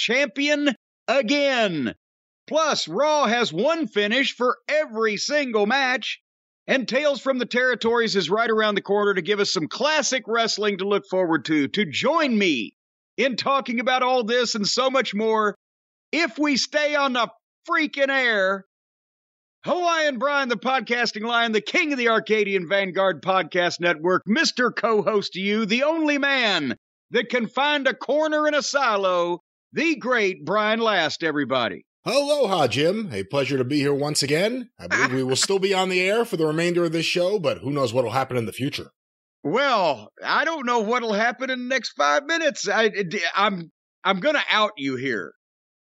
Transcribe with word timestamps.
Champion 0.00 0.74
again. 1.06 1.94
Plus, 2.48 2.88
Raw 2.88 3.26
has 3.26 3.52
one 3.52 3.86
finish 3.86 4.34
for 4.34 4.56
every 4.66 5.18
single 5.18 5.66
match, 5.66 6.20
and 6.66 6.88
Tales 6.88 7.20
from 7.20 7.38
the 7.38 7.44
Territories 7.44 8.16
is 8.16 8.30
right 8.30 8.48
around 8.48 8.76
the 8.76 8.80
corner 8.80 9.12
to 9.12 9.20
give 9.20 9.40
us 9.40 9.52
some 9.52 9.68
classic 9.68 10.24
wrestling 10.26 10.78
to 10.78 10.88
look 10.88 11.04
forward 11.10 11.44
to. 11.44 11.68
To 11.68 11.84
join 11.84 12.36
me 12.36 12.72
in 13.18 13.36
talking 13.36 13.78
about 13.78 14.02
all 14.02 14.24
this 14.24 14.54
and 14.54 14.66
so 14.66 14.88
much 14.90 15.14
more, 15.14 15.54
if 16.12 16.38
we 16.38 16.56
stay 16.56 16.94
on 16.94 17.12
the 17.12 17.28
freaking 17.68 18.08
air, 18.08 18.64
Hawaiian 19.66 20.18
Brian, 20.18 20.48
the 20.48 20.56
podcasting 20.56 21.26
lion, 21.26 21.52
the 21.52 21.60
king 21.60 21.92
of 21.92 21.98
the 21.98 22.08
Arcadian 22.08 22.66
Vanguard 22.66 23.20
Podcast 23.22 23.80
Network, 23.80 24.22
Mr. 24.26 24.74
Co 24.74 25.02
host 25.02 25.36
you, 25.36 25.66
the 25.66 25.82
only 25.82 26.16
man 26.16 26.74
that 27.10 27.28
can 27.28 27.46
find 27.46 27.86
a 27.86 27.92
corner 27.92 28.48
in 28.48 28.54
a 28.54 28.62
silo, 28.62 29.40
the 29.72 29.96
great 29.96 30.44
Brian 30.44 30.80
Last, 30.80 31.22
everybody. 31.22 31.84
Aloha, 32.04 32.66
Jim. 32.66 33.10
A 33.12 33.24
pleasure 33.24 33.58
to 33.58 33.64
be 33.64 33.78
here 33.78 33.92
once 33.94 34.22
again. 34.22 34.70
I 34.78 34.86
believe 34.86 35.12
we 35.12 35.22
will 35.22 35.36
still 35.36 35.58
be 35.58 35.74
on 35.74 35.90
the 35.90 36.00
air 36.00 36.24
for 36.24 36.36
the 36.36 36.46
remainder 36.46 36.84
of 36.84 36.92
this 36.92 37.06
show, 37.06 37.38
but 37.38 37.58
who 37.58 37.70
knows 37.70 37.92
what 37.92 38.04
will 38.04 38.12
happen 38.12 38.36
in 38.36 38.46
the 38.46 38.52
future. 38.52 38.90
Well, 39.42 40.10
I 40.24 40.44
don't 40.44 40.66
know 40.66 40.80
what'll 40.80 41.12
happen 41.12 41.50
in 41.50 41.58
the 41.60 41.74
next 41.74 41.92
five 41.92 42.24
minutes. 42.24 42.68
I, 42.68 42.90
I'm 43.34 43.70
I'm 44.02 44.20
gonna 44.20 44.42
out 44.50 44.72
you 44.76 44.96
here, 44.96 45.32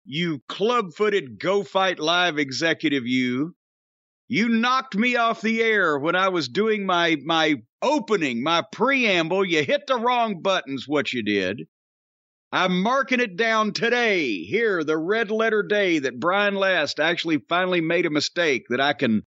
you 0.03 0.41
club-footed 0.47 1.39
Go 1.39 1.63
Fight 1.63 1.99
Live 1.99 2.37
executive. 2.37 3.05
You, 3.05 3.55
you 4.27 4.49
knocked 4.49 4.95
me 4.95 5.15
off 5.15 5.41
the 5.41 5.61
air 5.61 5.97
when 5.97 6.15
I 6.15 6.29
was 6.29 6.47
doing 6.47 6.85
my 6.85 7.17
my 7.23 7.55
opening, 7.81 8.41
my 8.43 8.63
preamble. 8.71 9.45
You 9.45 9.63
hit 9.63 9.81
the 9.87 9.97
wrong 9.97 10.41
buttons. 10.41 10.85
What 10.87 11.13
you 11.13 11.23
did. 11.23 11.67
I'm 12.51 12.81
marking 12.81 13.19
it 13.19 13.35
down 13.35 13.73
today. 13.73 14.43
Here, 14.43 14.83
the 14.83 14.97
red 14.97 15.31
letter 15.31 15.63
day 15.63 15.99
that 15.99 16.19
Brian 16.19 16.55
Last 16.55 16.99
actually 16.99 17.39
finally 17.49 17.81
made 17.81 18.05
a 18.05 18.09
mistake 18.09 18.65
that 18.69 18.79
I 18.79 18.93
can 18.93 19.23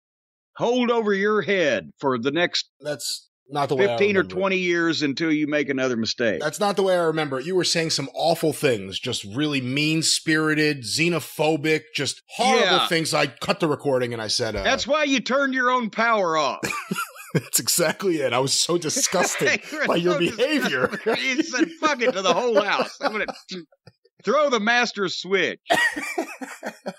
hold 0.56 0.90
over 0.90 1.12
your 1.14 1.42
head 1.42 1.90
for 1.98 2.18
the 2.18 2.30
next 2.30 2.68
That's 2.80 3.28
not 3.48 3.68
the 3.68 3.76
way 3.76 3.84
I 3.84 3.96
15 3.98 4.16
or 4.16 4.20
remember 4.20 4.34
it. 4.34 4.38
20 4.40 4.56
years 4.58 5.02
until 5.02 5.30
you 5.30 5.46
make 5.46 5.68
another 5.68 5.96
mistake. 5.96 6.40
That's 6.40 6.58
not 6.60 6.76
the 6.76 6.82
way 6.82 6.94
I 6.96 7.02
remember 7.02 7.38
it. 7.38 7.46
You 7.46 7.54
were 7.54 7.64
saying 7.64 7.90
some 7.90 8.08
awful 8.14 8.52
things, 8.52 8.98
just 8.98 9.24
really 9.24 9.60
mean 9.60 10.02
spirited, 10.02 10.82
xenophobic, 10.82 11.82
just 11.94 12.22
horrible 12.36 12.60
Yeah. 12.64 12.86
things. 12.88 13.14
I 13.14 13.26
cut 13.26 13.60
the 13.60 13.68
recording 13.68 14.12
and 14.12 14.20
I 14.22 14.28
said, 14.28 14.56
uh, 14.56 14.62
That's 14.64 14.86
why 14.86 15.04
you 15.04 15.20
turned 15.20 15.54
your 15.54 15.70
own 15.70 15.90
power 15.90 16.36
off. 16.36 16.60
that's 17.34 17.60
exactly 17.60 18.16
it. 18.16 18.32
I 18.32 18.38
was 18.38 18.53
so 18.53 18.76
disgusted 18.76 19.62
by 19.87 19.97
your 19.97 20.15
so 20.15 20.19
behavior. 20.19 20.87
disgusted. 20.91 21.25
you 21.25 21.43
said, 21.43 21.70
fuck 21.81 22.03
it 22.03 22.12
to 22.12 22.22
the 22.22 22.34
whole 22.34 22.60
house. 22.60 22.98
I'm 23.00 23.12
going 23.12 23.26
to 23.26 23.65
throw 24.22 24.50
the 24.50 24.60
master 24.60 25.09
switch. 25.09 25.60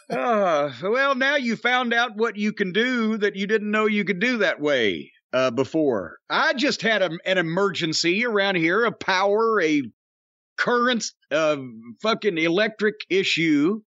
Uh, 0.10 0.72
well, 0.82 1.16
now 1.16 1.36
you 1.36 1.56
found 1.56 1.94
out 1.94 2.16
what 2.16 2.36
you 2.36 2.54
can 2.54 2.72
do 2.72 3.18
that 3.18 3.36
you 3.36 3.48
didn't 3.48 3.72
know 3.72 3.86
you 3.86 4.06
could 4.06 4.20
do 4.20 4.38
that 4.40 4.60
way 4.60 5.12
uh, 5.34 5.52
before. 5.52 6.18
I 6.30 6.54
just 6.54 6.82
had 6.82 7.02
a, 7.02 7.10
an 7.26 7.38
emergency 7.38 8.26
around 8.26 8.56
here, 8.56 8.86
a 8.86 8.92
power, 8.92 9.62
a 9.62 9.84
current, 10.58 11.06
uh, 11.32 11.58
fucking 12.02 12.38
electric 12.38 12.96
issue. 13.10 13.82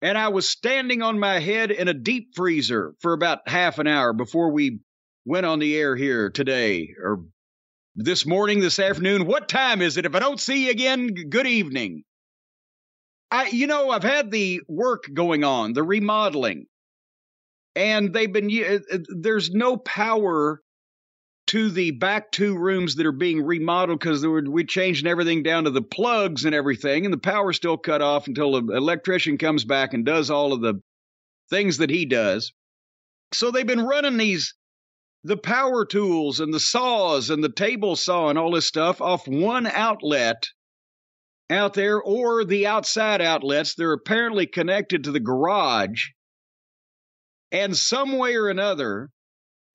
And 0.00 0.18
I 0.18 0.28
was 0.28 0.48
standing 0.48 1.00
on 1.02 1.18
my 1.18 1.38
head 1.38 1.70
in 1.70 1.88
a 1.88 1.94
deep 1.94 2.34
freezer 2.34 2.94
for 3.00 3.12
about 3.12 3.46
half 3.46 3.78
an 3.78 3.86
hour 3.86 4.12
before 4.12 4.50
we 4.50 4.80
went 5.24 5.46
on 5.46 5.58
the 5.58 5.76
air 5.76 5.96
here 5.96 6.30
today 6.30 6.94
or 7.02 7.24
this 7.94 8.26
morning, 8.26 8.60
this 8.60 8.78
afternoon. 8.78 9.26
What 9.26 9.48
time 9.48 9.82
is 9.82 9.96
it? 9.96 10.06
If 10.06 10.14
I 10.14 10.18
don't 10.18 10.40
see 10.40 10.66
you 10.66 10.70
again, 10.70 11.08
good 11.28 11.46
evening. 11.46 12.04
I, 13.30 13.46
you 13.46 13.66
know, 13.66 13.90
I've 13.90 14.02
had 14.02 14.30
the 14.30 14.60
work 14.68 15.04
going 15.12 15.44
on, 15.44 15.72
the 15.72 15.82
remodeling, 15.82 16.66
and 17.74 18.12
they've 18.12 18.32
been, 18.32 18.50
uh, 18.50 18.94
uh, 18.94 18.98
there's 19.08 19.50
no 19.50 19.76
power 19.78 20.60
to 21.48 21.70
the 21.70 21.92
back 21.92 22.30
two 22.30 22.56
rooms 22.56 22.96
that 22.96 23.06
are 23.06 23.12
being 23.12 23.42
remodeled 23.42 23.98
because 23.98 24.26
we're 24.26 24.64
changing 24.64 25.08
everything 25.08 25.42
down 25.42 25.64
to 25.64 25.70
the 25.70 25.82
plugs 25.82 26.44
and 26.44 26.54
everything, 26.54 27.04
and 27.04 27.12
the 27.12 27.18
power's 27.18 27.56
still 27.56 27.78
cut 27.78 28.02
off 28.02 28.28
until 28.28 28.52
the 28.52 28.76
electrician 28.76 29.38
comes 29.38 29.64
back 29.64 29.94
and 29.94 30.04
does 30.04 30.30
all 30.30 30.52
of 30.52 30.60
the 30.60 30.80
things 31.50 31.78
that 31.78 31.90
he 31.90 32.04
does. 32.04 32.52
So 33.32 33.50
they've 33.50 33.66
been 33.66 33.84
running 33.84 34.18
these 34.18 34.54
the 35.24 35.36
power 35.36 35.84
tools 35.84 36.40
and 36.40 36.52
the 36.52 36.60
saws 36.60 37.30
and 37.30 37.42
the 37.42 37.52
table 37.52 37.96
saw 37.96 38.28
and 38.28 38.38
all 38.38 38.52
this 38.52 38.66
stuff 38.66 39.00
off 39.00 39.26
one 39.26 39.66
outlet 39.66 40.48
out 41.50 41.74
there 41.74 42.00
or 42.00 42.44
the 42.44 42.66
outside 42.66 43.20
outlets. 43.20 43.74
They're 43.74 43.92
apparently 43.92 44.46
connected 44.46 45.04
to 45.04 45.12
the 45.12 45.20
garage. 45.20 46.06
And 47.52 47.76
some 47.76 48.16
way 48.16 48.36
or 48.36 48.48
another, 48.48 49.10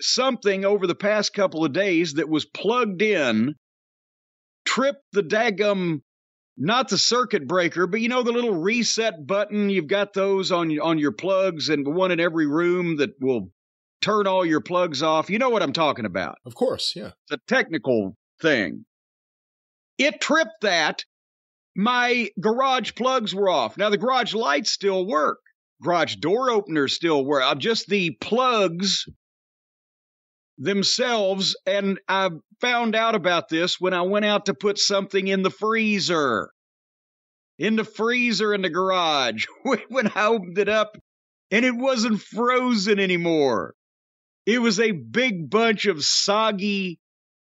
something 0.02 0.66
over 0.66 0.88
the 0.88 0.96
past 0.96 1.34
couple 1.34 1.64
of 1.64 1.74
days 1.74 2.14
that 2.14 2.30
was 2.30 2.46
plugged 2.46 3.02
in 3.02 3.56
tripped 4.66 5.06
the 5.14 5.24
daggum 5.24 6.02
not 6.58 6.90
the 6.90 6.98
circuit 6.98 7.48
breaker, 7.48 7.86
but 7.86 8.02
you 8.02 8.10
know 8.10 8.24
the 8.24 8.32
little 8.32 8.56
reset 8.56 9.26
button. 9.26 9.70
You've 9.70 9.88
got 9.88 10.14
those 10.14 10.52
on 10.52 10.72
on 10.80 10.98
your 10.98 11.12
plugs, 11.12 11.70
and 11.70 11.88
one 11.96 12.12
in 12.12 12.20
every 12.20 12.48
room 12.48 12.98
that 12.98 13.12
will 13.22 13.52
turn 14.08 14.26
all 14.26 14.46
your 14.46 14.62
plugs 14.62 15.04
off. 15.04 15.30
You 15.30 15.38
know 15.38 15.50
what 15.50 15.62
I'm 15.62 15.74
talking 15.74 16.06
about. 16.06 16.38
of 16.46 16.56
course, 16.56 16.94
yeah. 16.96 17.12
It's 17.30 17.32
a 17.32 17.40
technical 17.54 18.16
thing. 18.42 18.86
It 19.98 20.22
tripped 20.22 20.62
that. 20.62 21.04
My 21.76 22.30
garage 22.40 22.94
plugs 22.96 23.36
were 23.36 23.50
off. 23.50 23.78
Now 23.78 23.90
the 23.90 23.98
garage 23.98 24.34
lights 24.34 24.72
still 24.72 25.06
work. 25.06 25.40
Garage 25.84 26.16
door 26.16 26.50
openers 26.50 26.96
still 26.96 27.24
work. 27.24 27.44
Uh, 27.44 27.56
Just 27.56 27.88
the 27.88 28.12
plugs 28.22 29.06
themselves. 30.58 31.56
And 31.66 32.00
I 32.08 32.30
found 32.62 32.96
out 32.96 33.14
about 33.14 33.50
this 33.50 33.80
when 33.80 33.94
I 33.94 34.04
went 34.04 34.26
out 34.26 34.46
to 34.46 34.54
put 34.54 34.80
something 34.80 35.28
in 35.28 35.44
the 35.44 35.52
freezer. 35.52 36.50
In 37.60 37.76
the 37.76 37.84
freezer 37.84 38.54
in 38.54 38.62
the 38.62 38.70
garage. 38.70 39.46
when 39.90 40.12
I 40.16 40.28
opened 40.28 40.58
it 40.58 40.70
up 40.70 40.98
and 41.52 41.66
it 41.66 41.76
wasn't 41.76 42.22
frozen 42.22 43.00
anymore. 43.00 43.76
It 44.48 44.60
was 44.60 44.80
a 44.80 44.94
big 44.94 45.50
bunch 45.50 45.86
of 45.88 46.04
soggy 46.04 47.00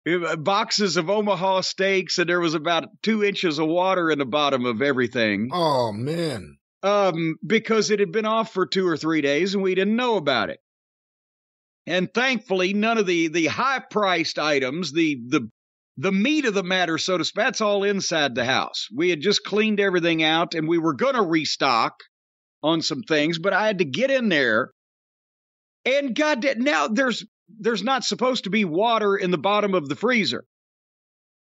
uh, 0.06 0.36
boxes 0.36 0.98
of 0.98 1.08
Omaha 1.08 1.62
steaks, 1.62 2.18
and 2.18 2.28
there 2.28 2.40
was 2.40 2.54
about 2.54 2.90
two 3.02 3.24
inches 3.24 3.58
of 3.58 3.68
water 3.68 4.10
in 4.10 4.18
the 4.18 4.26
bottom 4.26 4.66
of 4.66 4.82
everything. 4.82 5.48
Oh, 5.50 5.92
man. 5.92 6.58
Um, 6.82 7.36
because 7.44 7.90
it 7.90 8.00
had 8.00 8.12
been 8.12 8.26
off 8.26 8.52
for 8.52 8.66
two 8.66 8.86
or 8.86 8.98
three 8.98 9.22
days, 9.22 9.54
and 9.54 9.62
we 9.62 9.74
didn't 9.74 9.96
know 9.96 10.16
about 10.16 10.50
it. 10.50 10.60
And 11.86 12.12
thankfully, 12.12 12.74
none 12.74 12.98
of 12.98 13.06
the 13.06 13.28
the 13.28 13.46
high 13.46 13.80
priced 13.90 14.38
items, 14.38 14.92
the 14.92 15.18
the 15.26 15.50
the 15.96 16.12
meat 16.12 16.44
of 16.44 16.54
the 16.54 16.62
matter, 16.62 16.98
so 16.98 17.18
to 17.18 17.24
speak, 17.24 17.44
that's 17.44 17.60
all 17.62 17.84
inside 17.84 18.34
the 18.34 18.44
house. 18.44 18.88
We 18.94 19.08
had 19.08 19.20
just 19.20 19.44
cleaned 19.44 19.80
everything 19.80 20.22
out, 20.22 20.54
and 20.54 20.68
we 20.68 20.78
were 20.78 20.94
going 20.94 21.14
to 21.14 21.22
restock 21.22 21.94
on 22.62 22.82
some 22.82 23.02
things, 23.02 23.38
but 23.38 23.52
I 23.54 23.66
had 23.66 23.78
to 23.78 23.84
get 23.84 24.10
in 24.10 24.28
there. 24.28 24.70
And 25.98 26.14
God, 26.14 26.46
now 26.58 26.88
there's 26.88 27.24
there's 27.58 27.82
not 27.82 28.04
supposed 28.04 28.44
to 28.44 28.50
be 28.50 28.64
water 28.64 29.16
in 29.16 29.30
the 29.30 29.38
bottom 29.38 29.74
of 29.74 29.88
the 29.88 29.96
freezer. 29.96 30.44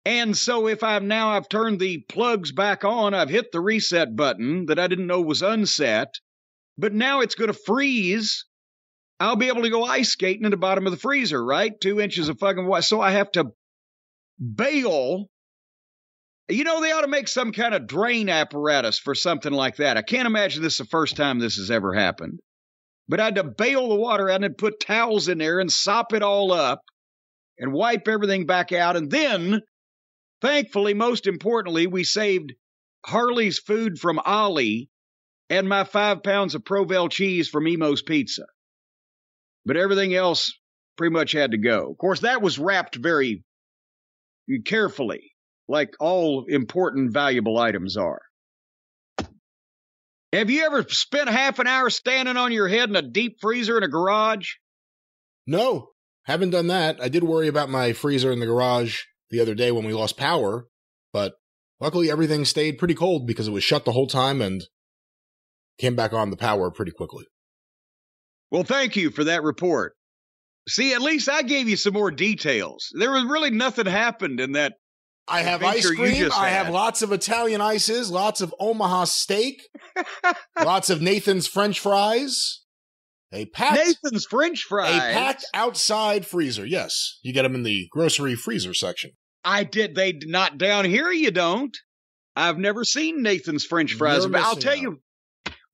And 0.04 0.36
so 0.36 0.66
if 0.66 0.82
I'm 0.82 1.06
now 1.06 1.30
I've 1.30 1.48
turned 1.48 1.78
the 1.78 1.98
plugs 2.08 2.50
back 2.50 2.84
on, 2.84 3.14
I've 3.14 3.28
hit 3.28 3.52
the 3.52 3.60
reset 3.60 4.16
button 4.16 4.66
that 4.66 4.78
I 4.78 4.86
didn't 4.88 5.06
know 5.06 5.20
was 5.20 5.42
unset, 5.42 6.14
but 6.78 6.92
now 6.92 7.20
it's 7.20 7.34
going 7.34 7.52
to 7.52 7.58
freeze. 7.66 8.46
I'll 9.20 9.36
be 9.36 9.48
able 9.48 9.62
to 9.62 9.70
go 9.70 9.84
ice 9.84 10.10
skating 10.10 10.44
in 10.44 10.50
the 10.50 10.56
bottom 10.56 10.86
of 10.86 10.92
the 10.92 10.98
freezer, 10.98 11.44
right? 11.44 11.72
Two 11.80 12.00
inches 12.00 12.28
of 12.28 12.40
fucking 12.40 12.66
water. 12.66 12.82
So 12.82 13.00
I 13.00 13.12
have 13.12 13.30
to 13.32 13.52
bail. 14.40 15.28
You 16.48 16.64
know, 16.64 16.80
they 16.80 16.90
ought 16.90 17.02
to 17.02 17.08
make 17.08 17.28
some 17.28 17.52
kind 17.52 17.74
of 17.74 17.86
drain 17.86 18.28
apparatus 18.28 18.98
for 18.98 19.14
something 19.14 19.52
like 19.52 19.76
that. 19.76 19.96
I 19.96 20.02
can't 20.02 20.26
imagine 20.26 20.62
this 20.62 20.74
is 20.74 20.78
the 20.78 20.84
first 20.86 21.16
time 21.16 21.38
this 21.38 21.56
has 21.56 21.70
ever 21.70 21.94
happened. 21.94 22.40
But 23.12 23.20
I 23.20 23.26
had 23.26 23.34
to 23.34 23.44
bail 23.44 23.90
the 23.90 23.94
water 23.94 24.30
out 24.30 24.42
and 24.42 24.56
put 24.56 24.80
towels 24.80 25.28
in 25.28 25.36
there 25.36 25.60
and 25.60 25.70
sop 25.70 26.14
it 26.14 26.22
all 26.22 26.50
up 26.50 26.80
and 27.58 27.70
wipe 27.70 28.08
everything 28.08 28.46
back 28.46 28.72
out 28.72 28.96
and 28.96 29.10
then 29.10 29.60
Thankfully, 30.40 30.94
most 30.94 31.26
importantly, 31.26 31.86
we 31.86 32.04
saved 32.04 32.54
Harley's 33.04 33.58
food 33.58 33.98
from 33.98 34.18
Ollie 34.18 34.88
and 35.50 35.68
my 35.68 35.84
five 35.84 36.22
pounds 36.22 36.54
of 36.54 36.64
Provel 36.64 37.10
cheese 37.10 37.50
from 37.50 37.66
Imo's 37.66 38.02
Pizza. 38.02 38.46
But 39.66 39.76
everything 39.76 40.14
else 40.14 40.50
pretty 40.96 41.12
much 41.12 41.32
had 41.32 41.50
to 41.50 41.58
go. 41.58 41.90
Of 41.90 41.98
course, 41.98 42.20
that 42.20 42.40
was 42.40 42.58
wrapped 42.58 42.96
very 42.96 43.44
carefully, 44.64 45.32
like 45.68 45.90
all 46.00 46.46
important, 46.48 47.12
valuable 47.12 47.58
items 47.58 47.98
are. 47.98 48.22
Have 50.32 50.48
you 50.48 50.64
ever 50.64 50.84
spent 50.88 51.28
half 51.28 51.58
an 51.58 51.66
hour 51.66 51.90
standing 51.90 52.38
on 52.38 52.52
your 52.52 52.68
head 52.68 52.88
in 52.88 52.96
a 52.96 53.02
deep 53.02 53.38
freezer 53.40 53.76
in 53.76 53.82
a 53.82 53.88
garage? 53.88 54.52
No, 55.46 55.88
haven't 56.24 56.50
done 56.50 56.68
that. 56.68 57.00
I 57.02 57.08
did 57.08 57.24
worry 57.24 57.48
about 57.48 57.68
my 57.68 57.92
freezer 57.92 58.32
in 58.32 58.40
the 58.40 58.46
garage 58.46 59.00
the 59.30 59.40
other 59.40 59.54
day 59.54 59.72
when 59.72 59.84
we 59.84 59.92
lost 59.92 60.16
power, 60.16 60.66
but 61.12 61.34
luckily 61.80 62.10
everything 62.10 62.44
stayed 62.44 62.78
pretty 62.78 62.94
cold 62.94 63.26
because 63.26 63.48
it 63.48 63.52
was 63.52 63.64
shut 63.64 63.84
the 63.84 63.92
whole 63.92 64.06
time 64.06 64.40
and 64.40 64.62
came 65.78 65.96
back 65.96 66.12
on 66.12 66.30
the 66.30 66.36
power 66.36 66.70
pretty 66.70 66.92
quickly. 66.92 67.26
Well, 68.50 68.64
thank 68.64 68.96
you 68.96 69.10
for 69.10 69.24
that 69.24 69.42
report. 69.42 69.94
See, 70.68 70.94
at 70.94 71.02
least 71.02 71.28
I 71.28 71.42
gave 71.42 71.68
you 71.68 71.76
some 71.76 71.94
more 71.94 72.10
details. 72.10 72.88
There 72.96 73.10
was 73.10 73.24
really 73.24 73.50
nothing 73.50 73.86
happened 73.86 74.40
in 74.40 74.52
that. 74.52 74.74
I 75.28 75.42
have 75.42 75.62
ice 75.62 75.88
cream. 75.88 76.30
I 76.32 76.48
have 76.48 76.66
had. 76.66 76.72
lots 76.72 77.02
of 77.02 77.12
Italian 77.12 77.60
ices, 77.60 78.10
lots 78.10 78.40
of 78.40 78.54
Omaha 78.58 79.04
steak, 79.04 79.68
lots 80.64 80.90
of 80.90 81.00
Nathan's 81.00 81.46
French 81.46 81.78
fries, 81.78 82.62
a 83.32 83.46
packed, 83.46 83.76
Nathan's 83.76 84.26
French 84.26 84.64
fries. 84.64 84.94
a 84.94 84.98
packed 84.98 85.44
outside 85.54 86.26
freezer. 86.26 86.66
Yes, 86.66 87.18
you 87.22 87.32
get 87.32 87.42
them 87.42 87.54
in 87.54 87.62
the 87.62 87.88
grocery 87.90 88.34
freezer 88.34 88.74
section. 88.74 89.12
I 89.44 89.64
did. 89.64 89.94
They 89.94 90.12
not 90.24 90.58
down 90.58 90.84
here. 90.84 91.10
You 91.10 91.30
don't. 91.30 91.76
I've 92.34 92.58
never 92.58 92.84
seen 92.84 93.22
Nathan's 93.22 93.64
French 93.64 93.94
fries, 93.94 94.26
but 94.26 94.40
I'll 94.40 94.56
tell 94.56 94.72
out. 94.72 94.80
you 94.80 95.00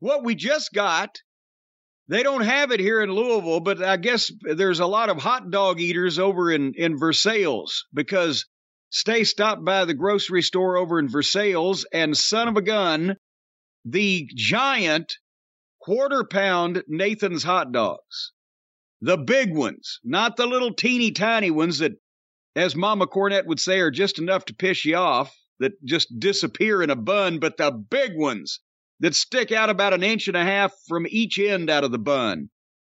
what 0.00 0.24
we 0.24 0.34
just 0.34 0.72
got. 0.72 1.16
They 2.08 2.22
don't 2.22 2.42
have 2.42 2.70
it 2.70 2.80
here 2.80 3.02
in 3.02 3.12
Louisville, 3.12 3.60
but 3.60 3.82
I 3.82 3.98
guess 3.98 4.32
there's 4.40 4.80
a 4.80 4.86
lot 4.86 5.10
of 5.10 5.18
hot 5.18 5.50
dog 5.50 5.80
eaters 5.80 6.18
over 6.18 6.50
in 6.50 6.74
in 6.74 6.98
Versailles 6.98 7.84
because 7.92 8.46
Stace 8.90 9.30
stopped 9.30 9.64
by 9.66 9.84
the 9.84 9.92
grocery 9.92 10.40
store 10.40 10.78
over 10.78 10.98
in 10.98 11.08
Versailles 11.08 11.84
and 11.92 12.16
son 12.16 12.48
of 12.48 12.56
a 12.56 12.62
gun, 12.62 13.16
the 13.84 14.30
giant 14.34 15.18
quarter 15.78 16.24
pound 16.24 16.82
Nathan's 16.88 17.42
hot 17.42 17.70
dogs. 17.70 18.32
The 19.02 19.18
big 19.18 19.54
ones, 19.54 20.00
not 20.02 20.36
the 20.36 20.46
little 20.46 20.72
teeny 20.72 21.10
tiny 21.10 21.50
ones 21.50 21.78
that, 21.78 21.92
as 22.56 22.74
Mama 22.74 23.06
Cornette 23.06 23.46
would 23.46 23.60
say, 23.60 23.78
are 23.80 23.90
just 23.90 24.18
enough 24.18 24.46
to 24.46 24.54
piss 24.54 24.86
you 24.86 24.96
off, 24.96 25.36
that 25.58 25.72
just 25.84 26.18
disappear 26.18 26.82
in 26.82 26.88
a 26.88 26.96
bun, 26.96 27.40
but 27.40 27.58
the 27.58 27.70
big 27.70 28.16
ones 28.16 28.60
that 29.00 29.14
stick 29.14 29.52
out 29.52 29.68
about 29.68 29.92
an 29.92 30.02
inch 30.02 30.28
and 30.28 30.36
a 30.36 30.44
half 30.44 30.72
from 30.86 31.06
each 31.10 31.38
end 31.38 31.68
out 31.68 31.84
of 31.84 31.92
the 31.92 31.98
bun. 31.98 32.48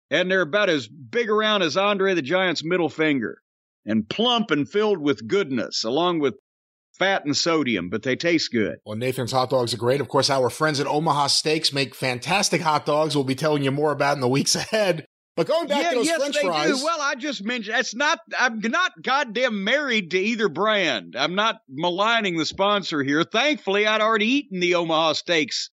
And 0.10 0.32
they're 0.32 0.42
about 0.42 0.70
as 0.70 0.88
big 0.88 1.30
around 1.30 1.64
as 1.64 1.76
Andre 1.76 2.14
the 2.14 2.22
Giant's 2.22 2.64
middle 2.64 2.90
finger 2.90 3.42
and 3.86 4.08
plump 4.08 4.52
and 4.52 4.70
filled 4.70 5.00
with 5.00 5.28
goodness, 5.28 5.84
along 5.84 6.20
with 6.20 6.36
fat 6.98 7.26
and 7.26 7.36
sodium, 7.36 7.90
but 7.90 8.04
they 8.04 8.16
taste 8.16 8.52
good. 8.52 8.78
Well, 8.86 8.98
Nathan's 8.98 9.32
hot 9.32 9.50
dogs 9.50 9.74
are 9.74 9.78
great. 9.78 10.02
Of 10.02 10.08
course, 10.08 10.30
our 10.30 10.50
friends 10.50 10.80
at 10.80 10.88
Omaha 10.88 11.28
Steaks 11.28 11.74
make 11.74 11.96
fantastic 11.96 12.62
hot 12.62 12.86
dogs. 12.86 13.16
We'll 13.16 13.24
be 13.24 13.36
telling 13.36 13.64
you 13.64 13.72
more 13.72 13.92
about 13.92 14.18
in 14.18 14.22
the 14.22 14.28
weeks 14.28 14.56
ahead. 14.56 15.06
But 15.38 15.48
going 15.48 15.68
back 15.68 15.90
to 15.90 15.96
those 15.96 16.06
yes, 16.06 16.20
French 16.20 16.36
they 16.36 16.42
fries, 16.42 16.80
do. 16.80 16.86
Well, 16.86 17.02
I 17.02 17.16
just 17.16 17.44
mentioned 17.44 17.78
it's 17.80 17.96
not. 17.96 18.20
I'm 18.38 18.60
not 18.60 18.92
goddamn 19.02 19.64
married 19.64 20.12
to 20.12 20.20
either 20.20 20.50
brand. 20.50 21.16
I'm 21.18 21.36
not 21.36 21.62
maligning 21.70 22.38
the 22.38 22.46
sponsor 22.46 23.02
here. 23.02 23.24
Thankfully, 23.24 23.88
I'd 23.88 24.02
already 24.02 24.28
eaten 24.28 24.60
the 24.60 24.76
Omaha 24.76 25.14
Steaks 25.14 25.70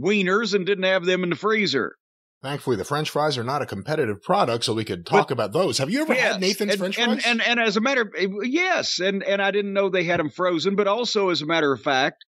wieners 0.00 0.54
and 0.54 0.64
didn't 0.64 0.84
have 0.84 1.04
them 1.04 1.24
in 1.24 1.30
the 1.30 1.36
freezer. 1.36 1.96
Thankfully, 2.42 2.76
the 2.76 2.84
French 2.84 3.10
fries 3.10 3.38
are 3.38 3.44
not 3.44 3.62
a 3.62 3.66
competitive 3.66 4.22
product, 4.22 4.64
so 4.64 4.74
we 4.74 4.84
could 4.84 5.06
talk 5.06 5.30
about 5.30 5.52
those. 5.52 5.78
Have 5.78 5.90
you 5.90 6.02
ever 6.02 6.14
Yes, 6.14 6.32
had 6.32 6.40
Nathan's 6.40 6.72
and, 6.72 6.78
French 6.78 6.96
fries? 6.96 7.22
And, 7.26 7.40
and 7.42 7.60
as 7.60 7.76
a 7.76 7.80
matter, 7.80 8.10
yes, 8.42 8.98
and 8.98 9.22
and 9.22 9.40
I 9.40 9.50
didn't 9.50 9.72
know 9.72 9.88
they 9.88 10.04
had 10.04 10.20
them 10.20 10.30
frozen, 10.30 10.76
but 10.76 10.86
also 10.88 11.30
as 11.30 11.42
a 11.42 11.46
matter 11.46 11.72
of 11.72 11.80
fact, 11.80 12.24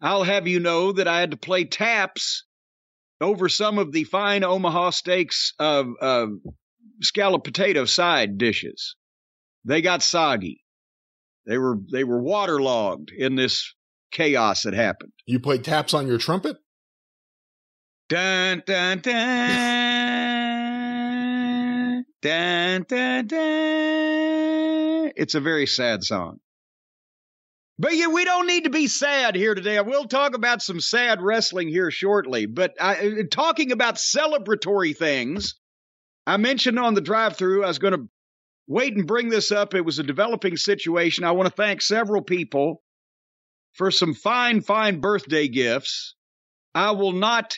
I'll 0.00 0.24
have 0.24 0.46
you 0.46 0.60
know 0.60 0.92
that 0.92 1.08
I 1.08 1.20
had 1.20 1.30
to 1.30 1.36
play 1.36 1.64
taps 1.64 2.44
over 3.20 3.48
some 3.48 3.78
of 3.78 3.92
the 3.92 4.04
fine 4.04 4.42
Omaha 4.44 4.90
Steaks 4.90 5.54
uh, 5.60 5.84
uh, 6.00 6.26
scallop 7.00 7.44
potato 7.44 7.84
side 7.84 8.36
dishes. 8.38 8.96
They 9.64 9.80
got 9.80 10.02
soggy. 10.02 10.62
They 11.46 11.58
were 11.58 11.76
they 11.92 12.04
were 12.04 12.20
waterlogged 12.22 13.10
in 13.16 13.36
this 13.36 13.74
chaos 14.12 14.62
that 14.62 14.74
happened. 14.74 15.12
you 15.26 15.40
played 15.40 15.64
taps 15.64 15.94
on 15.94 16.06
your 16.06 16.18
trumpet? 16.18 16.56
Dun 18.12 18.62
dun 18.66 18.98
dun 18.98 19.54
dun 22.20 22.84
dun 22.86 23.26
dun. 23.26 25.12
It's 25.16 25.34
a 25.34 25.40
very 25.40 25.66
sad 25.66 26.04
song. 26.04 26.38
But 27.78 27.94
yeah, 27.94 28.08
we 28.08 28.26
don't 28.26 28.46
need 28.46 28.64
to 28.64 28.70
be 28.70 28.86
sad 28.86 29.34
here 29.34 29.54
today. 29.54 29.78
I 29.78 29.80
will 29.80 30.04
talk 30.04 30.34
about 30.34 30.60
some 30.60 30.78
sad 30.78 31.22
wrestling 31.22 31.68
here 31.68 31.90
shortly. 31.90 32.44
But 32.44 32.74
I, 32.78 32.96
uh, 32.96 33.22
talking 33.30 33.72
about 33.72 33.94
celebratory 33.94 34.94
things, 34.94 35.54
I 36.26 36.36
mentioned 36.36 36.78
on 36.78 36.92
the 36.92 37.00
drive-through 37.00 37.64
I 37.64 37.68
was 37.68 37.78
going 37.78 37.94
to 37.94 38.10
wait 38.66 38.94
and 38.94 39.06
bring 39.06 39.30
this 39.30 39.50
up. 39.50 39.72
It 39.72 39.86
was 39.86 39.98
a 39.98 40.02
developing 40.02 40.58
situation. 40.58 41.24
I 41.24 41.30
want 41.32 41.48
to 41.48 41.54
thank 41.54 41.80
several 41.80 42.20
people 42.20 42.82
for 43.72 43.90
some 43.90 44.12
fine, 44.12 44.60
fine 44.60 45.00
birthday 45.00 45.48
gifts. 45.48 46.14
I 46.74 46.90
will 46.90 47.12
not 47.12 47.56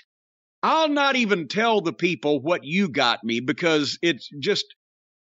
I'll 0.64 0.88
not 0.88 1.14
even 1.14 1.46
tell 1.46 1.82
the 1.82 1.92
people 1.92 2.40
what 2.40 2.64
you 2.64 2.88
got 2.88 3.22
me 3.22 3.40
because 3.40 3.98
it's 4.00 4.30
just, 4.40 4.64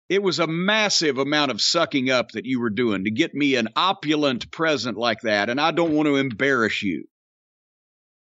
it 0.08 0.22
was 0.22 0.38
a 0.38 0.46
massive 0.46 1.18
amount 1.18 1.50
of 1.50 1.60
sucking 1.60 2.12
up 2.12 2.30
that 2.34 2.46
you 2.46 2.62
were 2.62 2.70
doing 2.70 3.06
to 3.06 3.12
get 3.12 3.34
me 3.34 3.56
an 3.56 3.70
opulent 3.76 4.52
present 4.52 5.00
like 5.00 5.22
that. 5.22 5.50
And 5.50 5.60
I 5.60 5.72
don't 5.72 5.94
want 5.94 6.06
to 6.06 6.18
embarrass 6.18 6.84
you. 6.84 7.06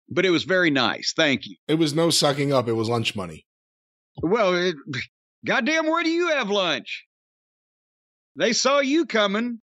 But 0.09 0.25
it 0.25 0.31
was 0.31 0.45
very 0.45 0.71
nice. 0.71 1.13
Thank 1.15 1.45
you. 1.45 1.57
It 1.69 1.75
was 1.75 1.93
no 1.93 2.09
sucking 2.09 2.51
up, 2.51 2.67
it 2.67 2.73
was 2.73 2.89
lunch 2.89 3.15
money. 3.15 3.45
Well, 4.23 4.55
it, 4.55 4.77
goddamn, 5.45 5.89
where 5.89 6.03
do 6.03 6.11
you 6.11 6.29
have 6.29 6.49
lunch? 6.49 7.05
They 8.37 8.55
saw 8.55 8.79
you 8.79 9.05
coming. 9.05 9.61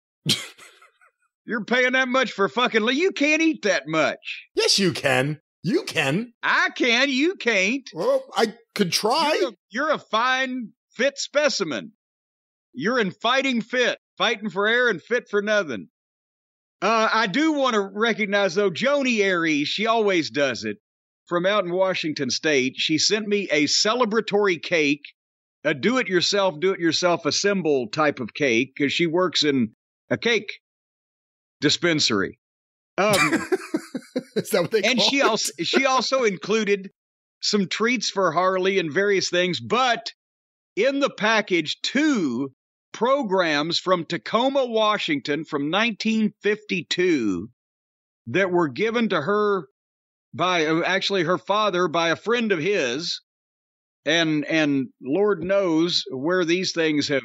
You're 1.47 1.65
paying 1.65 1.93
that 1.93 2.09
much 2.09 2.33
for 2.33 2.51
fucking, 2.51 2.87
you 2.89 3.13
can't 3.13 3.41
eat 3.41 3.63
that 3.63 3.85
much. 3.89 4.49
Yes, 4.55 4.79
you 4.79 4.93
can. 4.93 5.41
You 5.63 5.83
can. 5.83 6.33
I 6.43 6.71
can, 6.77 7.09
you 7.11 7.35
can't. 7.35 7.89
Well, 7.93 8.25
I 8.37 8.55
could 8.75 8.93
try. 8.93 9.37
You're 9.41 9.49
a, 9.49 9.53
you're 9.71 9.91
a 9.93 9.99
fine, 9.99 10.73
fit 10.93 11.19
specimen. 11.19 11.93
You're 12.73 13.01
in 13.01 13.11
fighting 13.11 13.61
fit, 13.61 13.99
fighting 14.17 14.51
for 14.51 14.69
air 14.69 14.89
and 14.89 15.03
fit 15.03 15.29
for 15.29 15.43
nothing. 15.43 15.89
Uh, 16.81 17.09
I 17.13 17.27
do 17.27 17.53
want 17.53 17.75
to 17.75 17.81
recognize, 17.81 18.55
though, 18.55 18.71
Joni 18.71 19.21
Aries, 19.21 19.67
she 19.67 19.87
always 19.87 20.31
does 20.31 20.65
it, 20.65 20.79
from 21.27 21.45
out 21.45 21.65
in 21.65 21.73
Washington 21.73 22.31
State. 22.31 22.75
She 22.77 22.99
sent 22.99 23.27
me 23.27 23.49
a 23.51 23.65
celebratory 23.65 24.63
cake, 24.63 25.03
a 25.65 25.75
do 25.75 25.99
it 25.99 26.07
yourself, 26.07 26.61
do 26.61 26.71
it 26.71 26.79
yourself 26.79 27.27
assemble 27.27 27.89
type 27.89 28.21
of 28.21 28.33
cake, 28.33 28.75
because 28.77 28.93
she 28.93 29.07
works 29.07 29.43
in 29.43 29.73
a 30.09 30.17
cake 30.17 30.61
dispensary. 31.61 32.39
Um, 32.97 33.47
Is 34.43 34.51
that 34.51 34.63
what 34.63 34.71
they 34.71 34.83
and 34.83 35.01
she 35.01 35.19
it? 35.19 35.25
also 35.25 35.53
she 35.63 35.87
also 35.87 36.25
included 36.25 36.91
some 37.41 37.69
treats 37.69 38.11
for 38.11 38.33
Harley 38.33 38.79
and 38.79 38.93
various 38.93 39.31
things, 39.31 39.61
but 39.61 40.13
in 40.77 41.01
the 41.01 41.11
package 41.11 41.79
two 41.83 42.53
programs 42.93 43.79
from 43.79 44.05
Tacoma, 44.05 44.65
Washington 44.65 45.45
from 45.45 45.71
1952 45.71 47.49
that 48.29 48.51
were 48.51 48.69
given 48.69 49.09
to 49.09 49.21
her 49.21 49.67
by 50.35 50.67
uh, 50.67 50.83
actually 50.85 51.25
her 51.25 51.39
father 51.39 51.89
by 51.89 52.11
a 52.11 52.17
friend 52.17 52.53
of 52.53 52.59
his 52.59 53.21
and 54.05 54.45
and 54.45 54.89
Lord 55.03 55.43
knows 55.43 56.05
where 56.11 56.45
these 56.45 56.73
things 56.73 57.09
have 57.09 57.23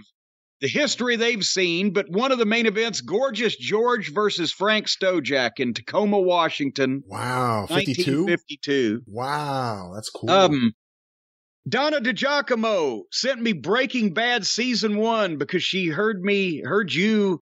the 0.63 0.69
history 0.69 1.17
they've 1.17 1.43
seen, 1.43 1.91
but 1.91 2.09
one 2.09 2.31
of 2.31 2.37
the 2.39 2.45
main 2.45 2.65
events, 2.65 3.01
Gorgeous 3.01 3.57
George 3.57 4.13
versus 4.13 4.53
Frank 4.53 4.87
Stojack 4.87 5.59
in 5.59 5.73
Tacoma, 5.73 6.17
Washington, 6.17 7.03
Wow, 7.05 7.65
52? 7.67 8.23
1952. 8.23 9.01
Wow, 9.05 9.91
that's 9.93 10.09
cool. 10.09 10.31
Um, 10.31 10.71
Donna 11.67 11.99
DiGiacomo 11.99 13.01
sent 13.11 13.41
me 13.41 13.51
Breaking 13.51 14.13
Bad 14.13 14.45
season 14.45 14.95
one 14.95 15.37
because 15.37 15.63
she 15.63 15.87
heard 15.87 16.21
me, 16.21 16.61
heard 16.63 16.93
you 16.93 17.41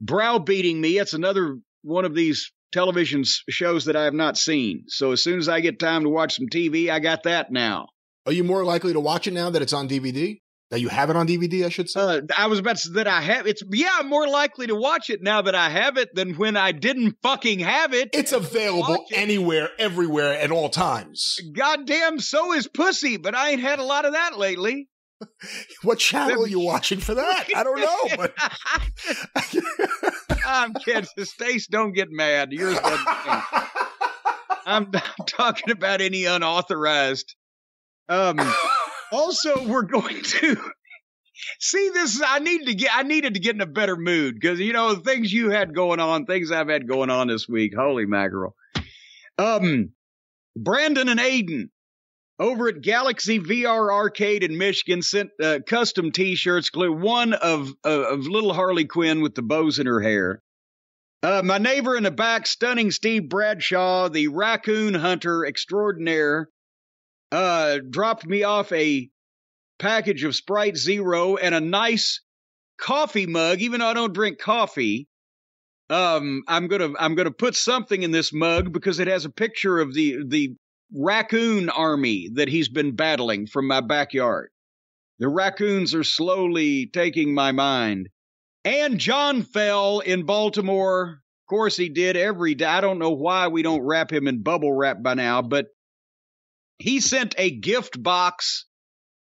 browbeating 0.00 0.80
me. 0.80 0.98
It's 0.98 1.14
another 1.14 1.58
one 1.82 2.04
of 2.04 2.16
these 2.16 2.50
television 2.72 3.22
shows 3.50 3.84
that 3.84 3.94
I 3.94 4.02
have 4.02 4.14
not 4.14 4.36
seen. 4.36 4.86
So 4.88 5.12
as 5.12 5.22
soon 5.22 5.38
as 5.38 5.48
I 5.48 5.60
get 5.60 5.78
time 5.78 6.02
to 6.02 6.08
watch 6.08 6.34
some 6.34 6.48
TV, 6.48 6.90
I 6.90 6.98
got 6.98 7.22
that 7.22 7.52
now. 7.52 7.86
Are 8.26 8.32
you 8.32 8.42
more 8.42 8.64
likely 8.64 8.92
to 8.94 9.00
watch 9.00 9.28
it 9.28 9.32
now 9.32 9.48
that 9.50 9.62
it's 9.62 9.72
on 9.72 9.88
DVD? 9.88 10.40
That 10.72 10.80
you 10.80 10.88
have 10.88 11.10
it 11.10 11.16
on 11.16 11.28
DVD, 11.28 11.66
I 11.66 11.68
should 11.68 11.90
say. 11.90 12.00
Uh, 12.00 12.20
I 12.34 12.46
was 12.46 12.58
about 12.58 12.76
to 12.76 12.82
say 12.82 12.92
that 12.94 13.06
I 13.06 13.20
have 13.20 13.46
it's 13.46 13.62
yeah, 13.70 13.90
I'm 13.98 14.08
more 14.08 14.26
likely 14.26 14.66
to 14.68 14.74
watch 14.74 15.10
it 15.10 15.22
now 15.22 15.42
that 15.42 15.54
I 15.54 15.68
have 15.68 15.98
it 15.98 16.14
than 16.14 16.32
when 16.32 16.56
I 16.56 16.72
didn't 16.72 17.18
fucking 17.22 17.58
have 17.58 17.92
it. 17.92 18.08
it's 18.14 18.32
available 18.32 19.04
it. 19.10 19.18
anywhere, 19.18 19.68
everywhere, 19.78 20.32
at 20.32 20.50
all 20.50 20.70
times. 20.70 21.38
Goddamn, 21.52 22.20
so 22.20 22.54
is 22.54 22.68
pussy, 22.68 23.18
but 23.18 23.34
I 23.34 23.50
ain't 23.50 23.60
had 23.60 23.80
a 23.80 23.84
lot 23.84 24.06
of 24.06 24.14
that 24.14 24.38
lately. 24.38 24.88
What 25.82 25.98
channel 25.98 26.44
are 26.44 26.48
you 26.48 26.60
watching 26.60 27.00
for 27.00 27.14
that? 27.14 27.48
I 27.54 27.62
don't 27.62 27.78
know, 27.78 28.16
but 28.16 28.32
I'm 30.46 30.72
kidding. 30.72 31.04
Stace, 31.22 31.66
don't 31.66 31.92
get 31.92 32.08
mad. 32.10 32.50
Yours 32.50 32.78
doesn't. 32.78 33.06
I'm 34.66 34.90
not 34.90 35.28
talking 35.28 35.70
about 35.70 36.00
any 36.00 36.24
unauthorized. 36.24 37.34
Um. 38.08 38.38
Also, 39.12 39.66
we're 39.66 39.82
going 39.82 40.22
to 40.22 40.56
see 41.60 41.90
this. 41.90 42.20
I 42.26 42.38
need 42.38 42.66
to 42.66 42.74
get. 42.74 42.90
I 42.94 43.02
needed 43.02 43.34
to 43.34 43.40
get 43.40 43.54
in 43.54 43.60
a 43.60 43.66
better 43.66 43.96
mood 43.96 44.34
because 44.34 44.58
you 44.58 44.72
know 44.72 44.94
things 44.96 45.32
you 45.32 45.50
had 45.50 45.74
going 45.74 46.00
on, 46.00 46.24
things 46.24 46.50
I've 46.50 46.68
had 46.68 46.88
going 46.88 47.10
on 47.10 47.28
this 47.28 47.48
week. 47.48 47.74
Holy 47.76 48.06
mackerel! 48.06 48.56
Um, 49.38 49.90
Brandon 50.56 51.08
and 51.08 51.20
Aiden 51.20 51.68
over 52.38 52.68
at 52.68 52.80
Galaxy 52.80 53.38
VR 53.38 53.92
Arcade 53.92 54.42
in 54.42 54.56
Michigan 54.58 55.02
sent 55.02 55.30
uh, 55.42 55.58
custom 55.66 56.10
T-shirts. 56.10 56.70
Glue 56.70 56.92
one 56.92 57.34
of 57.34 57.70
uh, 57.84 58.14
of 58.14 58.26
little 58.26 58.54
Harley 58.54 58.86
Quinn 58.86 59.20
with 59.20 59.34
the 59.34 59.42
bows 59.42 59.78
in 59.78 59.86
her 59.86 60.00
hair. 60.00 60.42
Uh, 61.22 61.42
my 61.44 61.58
neighbor 61.58 61.96
in 61.96 62.02
the 62.02 62.10
back, 62.10 62.48
stunning 62.48 62.90
Steve 62.90 63.28
Bradshaw, 63.28 64.08
the 64.08 64.26
raccoon 64.26 64.92
hunter 64.92 65.46
extraordinaire, 65.46 66.48
uh, 67.32 67.78
dropped 67.90 68.26
me 68.26 68.44
off 68.44 68.70
a 68.72 69.08
package 69.78 70.22
of 70.22 70.36
Sprite 70.36 70.76
Zero 70.76 71.36
and 71.36 71.54
a 71.54 71.60
nice 71.60 72.20
coffee 72.78 73.26
mug. 73.26 73.60
Even 73.60 73.80
though 73.80 73.88
I 73.88 73.94
don't 73.94 74.14
drink 74.14 74.38
coffee, 74.38 75.08
um, 75.90 76.42
I'm 76.46 76.68
gonna 76.68 76.92
I'm 76.98 77.14
gonna 77.14 77.32
put 77.32 77.56
something 77.56 78.02
in 78.02 78.10
this 78.12 78.32
mug 78.32 78.72
because 78.72 79.00
it 79.00 79.08
has 79.08 79.24
a 79.24 79.30
picture 79.30 79.80
of 79.80 79.94
the 79.94 80.18
the 80.26 80.54
raccoon 80.94 81.70
army 81.70 82.28
that 82.34 82.48
he's 82.48 82.68
been 82.68 82.94
battling 82.94 83.46
from 83.46 83.66
my 83.66 83.80
backyard. 83.80 84.50
The 85.18 85.28
raccoons 85.28 85.94
are 85.94 86.04
slowly 86.04 86.86
taking 86.86 87.34
my 87.34 87.52
mind. 87.52 88.08
And 88.64 88.98
John 88.98 89.42
fell 89.42 90.00
in 90.00 90.24
Baltimore. 90.24 91.20
Of 91.44 91.48
course, 91.48 91.76
he 91.76 91.88
did 91.88 92.16
every 92.16 92.54
day. 92.54 92.66
I 92.66 92.80
don't 92.80 92.98
know 92.98 93.10
why 93.10 93.48
we 93.48 93.62
don't 93.62 93.82
wrap 93.82 94.12
him 94.12 94.28
in 94.28 94.42
bubble 94.42 94.72
wrap 94.72 95.02
by 95.02 95.14
now, 95.14 95.42
but 95.42 95.66
he 96.82 96.98
sent 96.98 97.36
a 97.38 97.48
gift 97.48 98.02
box 98.02 98.66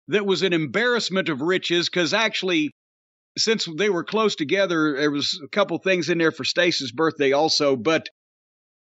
that 0.10 0.26
was 0.26 0.42
an 0.42 0.52
embarrassment 0.52 1.30
of 1.30 1.42
riches 1.42 1.90
because 1.90 2.14
actually, 2.14 2.72
since 3.38 3.66
they 3.78 3.90
were 3.90 4.04
close 4.04 4.36
together, 4.36 4.98
there 4.98 5.12
was 5.12 5.40
a 5.42 5.48
couple 5.48 5.78
things 5.78 6.10
in 6.10 6.18
there 6.18 6.34
for 6.34 6.44
Stace's 6.44 6.92
birthday 6.92 7.32
also. 7.32 7.78
But 7.78 8.10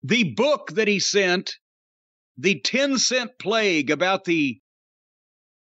the 0.02 0.32
book 0.32 0.72
that 0.72 0.88
he 0.88 0.98
sent, 0.98 1.52
the 2.38 2.58
10 2.60 2.96
cent 2.96 3.32
plague 3.38 3.90
about 3.90 4.24
the 4.24 4.58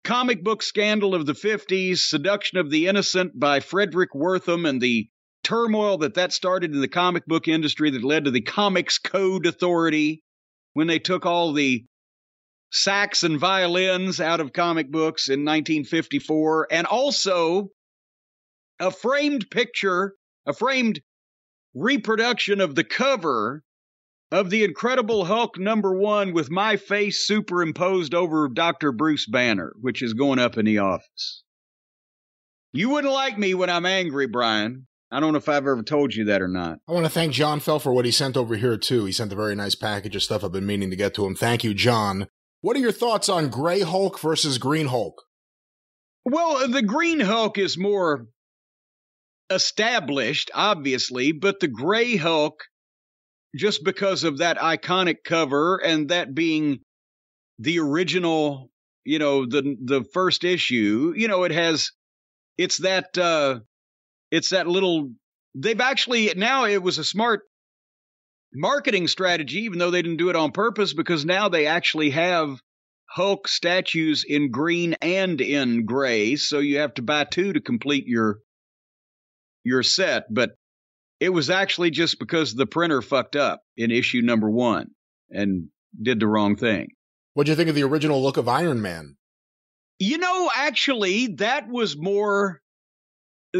comic 0.03 0.43
book 0.43 0.63
scandal 0.63 1.13
of 1.13 1.27
the 1.27 1.33
50s, 1.33 1.99
Seduction 1.99 2.57
of 2.57 2.71
the 2.71 2.87
Innocent 2.87 3.39
by 3.39 3.59
Fredric 3.59 4.15
Wertham, 4.15 4.67
and 4.67 4.81
the 4.81 5.07
turmoil 5.43 5.99
that 5.99 6.15
that 6.15 6.33
started 6.33 6.73
in 6.73 6.81
the 6.81 6.87
comic 6.87 7.27
book 7.27 7.47
industry 7.47 7.91
that 7.91 8.03
led 8.03 8.25
to 8.25 8.31
the 8.31 8.41
Comics 8.41 8.97
Code 8.97 9.45
Authority 9.45 10.23
when 10.73 10.87
they 10.87 10.97
took 10.97 11.27
all 11.27 11.53
the 11.53 11.85
sax 12.71 13.23
and 13.23 13.39
violins 13.39 14.19
out 14.19 14.39
of 14.39 14.53
comic 14.53 14.91
books 14.91 15.29
in 15.29 15.45
1954, 15.45 16.67
and 16.71 16.87
also 16.87 17.69
a 18.79 18.91
framed 18.91 19.49
picture, 19.49 20.13
a 20.45 20.53
framed 20.53 21.01
reproduction 21.73 22.61
of 22.61 22.75
the 22.75 22.83
cover 22.83 23.63
of 24.31 24.49
the 24.49 24.63
Incredible 24.63 25.25
Hulk 25.25 25.57
number 25.57 25.97
one 25.97 26.33
with 26.33 26.51
my 26.51 26.75
face 26.75 27.25
superimposed 27.25 28.13
over 28.13 28.49
Dr. 28.49 28.91
Bruce 28.91 29.25
Banner, 29.25 29.73
which 29.79 30.01
is 30.01 30.13
going 30.13 30.39
up 30.39 30.57
in 30.57 30.65
the 30.65 30.79
office. 30.79 31.43
You 32.73 32.89
wouldn't 32.89 33.13
like 33.13 33.37
me 33.37 33.53
when 33.53 33.69
I'm 33.69 33.85
angry, 33.85 34.27
Brian. 34.27 34.87
I 35.09 35.21
don't 35.21 35.31
know 35.31 35.37
if 35.37 35.47
I've 35.47 35.65
ever 35.65 35.81
told 35.83 36.13
you 36.13 36.25
that 36.25 36.41
or 36.41 36.49
not. 36.49 36.79
I 36.87 36.91
want 36.91 37.05
to 37.05 37.09
thank 37.09 37.31
John 37.31 37.61
Fell 37.61 37.79
for 37.79 37.93
what 37.93 38.03
he 38.03 38.11
sent 38.11 38.35
over 38.35 38.57
here, 38.57 38.77
too. 38.77 39.05
He 39.05 39.13
sent 39.13 39.31
a 39.31 39.37
very 39.37 39.55
nice 39.55 39.75
package 39.75 40.17
of 40.17 40.23
stuff 40.23 40.43
I've 40.43 40.51
been 40.51 40.65
meaning 40.65 40.89
to 40.89 40.97
get 40.97 41.13
to 41.13 41.25
him. 41.25 41.33
Thank 41.33 41.63
you, 41.63 41.73
John. 41.73 42.27
What 42.61 42.75
are 42.75 42.79
your 42.79 42.91
thoughts 42.91 43.29
on 43.29 43.49
Gray 43.49 43.81
Hulk 43.81 44.19
versus 44.19 44.57
Green 44.57 44.87
Hulk? 44.87 45.23
Well, 46.25 46.67
the 46.67 46.81
Green 46.81 47.19
Hulk 47.19 47.57
is 47.57 47.77
more 47.77 48.27
established, 49.49 50.51
obviously, 50.53 51.31
but 51.31 51.59
the 51.59 51.67
Gray 51.67 52.15
Hulk, 52.15 52.63
just 53.55 53.83
because 53.83 54.23
of 54.23 54.39
that 54.39 54.57
iconic 54.57 55.17
cover 55.23 55.77
and 55.77 56.09
that 56.09 56.33
being 56.33 56.79
the 57.59 57.79
original, 57.79 58.69
you 59.05 59.19
know, 59.19 59.45
the 59.45 59.77
the 59.83 60.03
first 60.13 60.43
issue, 60.43 61.13
you 61.15 61.27
know, 61.27 61.43
it 61.43 61.51
has 61.51 61.91
it's 62.57 62.77
that 62.79 63.17
uh 63.17 63.59
it's 64.31 64.49
that 64.49 64.67
little 64.67 65.11
they've 65.55 65.79
actually 65.79 66.33
now 66.35 66.65
it 66.65 66.81
was 66.81 66.97
a 66.97 67.03
smart 67.03 67.41
marketing 68.57 69.07
strategy, 69.07 69.59
even 69.59 69.79
though 69.79 69.91
they 69.91 70.01
didn't 70.01 70.17
do 70.17 70.29
it 70.29 70.35
on 70.35 70.51
purpose, 70.51 70.93
because 70.93 71.25
now 71.25 71.49
they 71.49 71.67
actually 71.67 72.09
have 72.09 72.61
Hulk 73.09 73.47
statues 73.47 74.25
in 74.27 74.51
green 74.51 74.95
and 75.01 75.39
in 75.39 75.85
gray, 75.85 76.35
so 76.35 76.59
you 76.59 76.79
have 76.79 76.93
to 76.95 77.01
buy 77.01 77.23
two 77.23 77.53
to 77.53 77.61
complete 77.61 78.05
your 78.07 78.39
your 79.63 79.83
set. 79.83 80.25
But 80.29 80.51
it 81.19 81.29
was 81.29 81.49
actually 81.49 81.91
just 81.91 82.19
because 82.19 82.53
the 82.53 82.65
printer 82.65 83.01
fucked 83.01 83.35
up 83.35 83.61
in 83.75 83.91
issue 83.91 84.21
number 84.21 84.49
one 84.49 84.87
and 85.29 85.69
did 85.99 86.19
the 86.19 86.27
wrong 86.27 86.55
thing. 86.55 86.89
What 87.33 87.45
do 87.45 87.51
you 87.51 87.55
think 87.55 87.69
of 87.69 87.75
the 87.75 87.83
original 87.83 88.21
look 88.21 88.37
of 88.37 88.47
Iron 88.47 88.81
Man? 88.81 89.15
You 89.99 90.17
know, 90.17 90.49
actually, 90.55 91.27
that 91.37 91.67
was 91.67 91.97
more. 91.97 92.61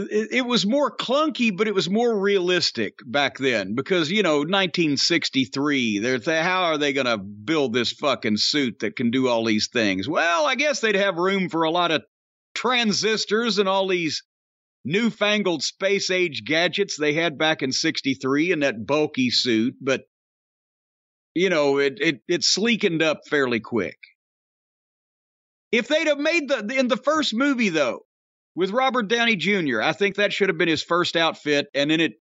It, 0.09 0.27
it 0.31 0.45
was 0.45 0.65
more 0.65 0.95
clunky, 0.95 1.55
but 1.55 1.67
it 1.67 1.75
was 1.75 1.89
more 1.89 2.19
realistic 2.19 2.99
back 3.05 3.37
then 3.37 3.75
because 3.75 4.11
you 4.11 4.23
know, 4.23 4.37
1963. 4.37 5.99
They're 5.99 6.19
th- 6.19 6.43
how 6.43 6.63
are 6.63 6.77
they 6.77 6.93
going 6.93 7.05
to 7.05 7.17
build 7.17 7.73
this 7.73 7.91
fucking 7.91 8.37
suit 8.37 8.79
that 8.79 8.95
can 8.95 9.11
do 9.11 9.27
all 9.27 9.45
these 9.45 9.67
things? 9.67 10.07
Well, 10.07 10.45
I 10.45 10.55
guess 10.55 10.79
they'd 10.79 10.95
have 10.95 11.17
room 11.17 11.49
for 11.49 11.63
a 11.63 11.71
lot 11.71 11.91
of 11.91 12.03
transistors 12.53 13.59
and 13.59 13.69
all 13.69 13.87
these 13.87 14.23
newfangled 14.83 15.63
space 15.63 16.09
age 16.09 16.43
gadgets 16.45 16.97
they 16.97 17.13
had 17.13 17.37
back 17.37 17.61
in 17.61 17.71
63 17.71 18.51
in 18.51 18.59
that 18.61 18.85
bulky 18.85 19.29
suit, 19.29 19.75
but 19.81 20.01
you 21.35 21.49
know, 21.49 21.77
it 21.77 21.99
it 22.01 22.21
it 22.27 22.43
sleekened 22.43 23.03
up 23.03 23.21
fairly 23.29 23.59
quick. 23.59 23.97
If 25.71 25.87
they'd 25.87 26.07
have 26.07 26.17
made 26.17 26.47
the 26.47 26.75
in 26.75 26.87
the 26.87 26.97
first 26.97 27.33
movie 27.33 27.69
though, 27.69 28.06
with 28.57 28.71
Robert 28.71 29.07
Downey 29.07 29.35
Jr., 29.35 29.83
I 29.83 29.93
think 29.93 30.15
that 30.15 30.33
should 30.33 30.49
have 30.49 30.57
been 30.57 30.67
his 30.67 30.81
first 30.81 31.15
outfit, 31.15 31.67
and 31.75 31.91
then 31.91 32.01
it 32.01 32.13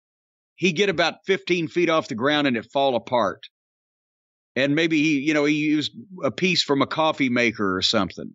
he 0.58 0.74
get 0.74 0.90
about 0.90 1.26
15 1.26 1.70
feet 1.70 1.90
off 1.90 2.10
the 2.10 2.16
ground 2.16 2.46
and 2.46 2.58
it 2.58 2.72
fall 2.72 2.96
apart. 2.96 3.48
And 4.56 4.76
maybe 4.76 5.02
he, 5.02 5.20
you 5.20 5.34
know, 5.34 5.46
he 5.46 5.56
used 5.56 5.92
a 6.24 6.32
piece 6.32 6.64
from 6.64 6.82
a 6.82 6.88
coffee 6.88 7.30
maker 7.30 7.76
or 7.76 7.82
something. 7.82 8.34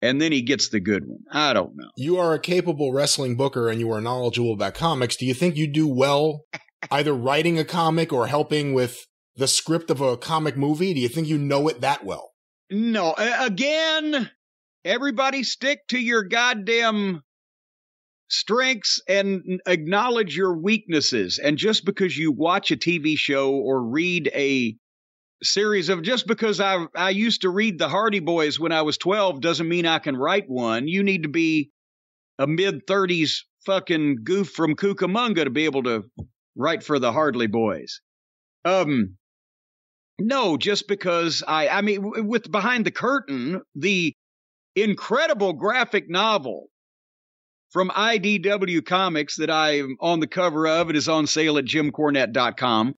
And 0.00 0.20
then 0.20 0.32
he 0.32 0.40
gets 0.40 0.70
the 0.70 0.80
good 0.80 1.04
one. 1.06 1.20
I 1.30 1.52
don't 1.52 1.76
know. 1.76 1.90
You 1.96 2.18
are 2.18 2.32
a 2.32 2.38
capable 2.38 2.92
wrestling 2.92 3.36
booker 3.36 3.68
and 3.68 3.80
you 3.80 3.90
are 3.92 4.00
knowledgeable 4.00 4.54
about 4.54 4.74
comics. 4.74 5.16
Do 5.16 5.26
you 5.26 5.34
think 5.34 5.56
you 5.56 5.70
do 5.70 5.86
well 5.86 6.44
either 6.90 7.12
writing 7.12 7.58
a 7.58 7.64
comic 7.64 8.14
or 8.14 8.28
helping 8.28 8.72
with 8.72 9.06
the 9.36 9.48
script 9.48 9.90
of 9.90 10.00
a 10.00 10.16
comic 10.16 10.56
movie? 10.56 10.94
Do 10.94 11.00
you 11.00 11.08
think 11.08 11.28
you 11.28 11.38
know 11.38 11.68
it 11.68 11.82
that 11.82 12.04
well? 12.04 12.32
No, 12.70 13.14
again, 13.18 14.30
everybody 14.86 15.42
stick 15.42 15.80
to 15.88 15.98
your 15.98 16.22
goddamn 16.22 17.22
strengths 18.28 19.02
and 19.08 19.60
acknowledge 19.66 20.36
your 20.36 20.56
weaknesses. 20.56 21.38
And 21.38 21.58
just 21.58 21.84
because 21.84 22.16
you 22.16 22.32
watch 22.32 22.70
a 22.70 22.76
TV 22.76 23.16
show 23.18 23.52
or 23.54 23.82
read 23.82 24.30
a 24.34 24.76
series 25.42 25.88
of 25.88 26.02
just 26.02 26.26
because 26.26 26.60
I 26.60 26.86
I 26.94 27.10
used 27.10 27.42
to 27.42 27.50
read 27.50 27.78
the 27.78 27.88
Hardy 27.88 28.20
Boys 28.20 28.58
when 28.58 28.72
I 28.72 28.82
was 28.82 28.96
12 28.96 29.40
doesn't 29.40 29.68
mean 29.68 29.86
I 29.86 29.98
can 29.98 30.16
write 30.16 30.48
one. 30.48 30.88
You 30.88 31.02
need 31.02 31.24
to 31.24 31.28
be 31.28 31.70
a 32.38 32.46
mid 32.46 32.86
30s 32.86 33.40
fucking 33.66 34.18
goof 34.24 34.50
from 34.50 34.76
Cucamonga 34.76 35.44
to 35.44 35.50
be 35.50 35.64
able 35.64 35.82
to 35.82 36.04
write 36.56 36.82
for 36.82 36.98
the 36.98 37.12
Hardly 37.12 37.48
Boys. 37.48 38.00
Um 38.64 39.16
no, 40.18 40.56
just 40.56 40.88
because 40.88 41.42
I 41.46 41.68
I 41.68 41.82
mean 41.82 42.26
with 42.26 42.50
Behind 42.50 42.86
the 42.86 42.90
Curtain, 42.90 43.60
the 43.74 44.14
incredible 44.76 45.54
graphic 45.54 46.08
novel 46.08 46.68
from 47.70 47.88
IDW 47.90 48.84
Comics 48.84 49.36
that 49.36 49.50
I'm 49.50 49.96
on 50.00 50.20
the 50.20 50.26
cover 50.26 50.66
of. 50.68 50.90
It 50.90 50.96
is 50.96 51.08
on 51.08 51.26
sale 51.26 51.58
at 51.58 51.64
jimcornette.com. 51.64 52.94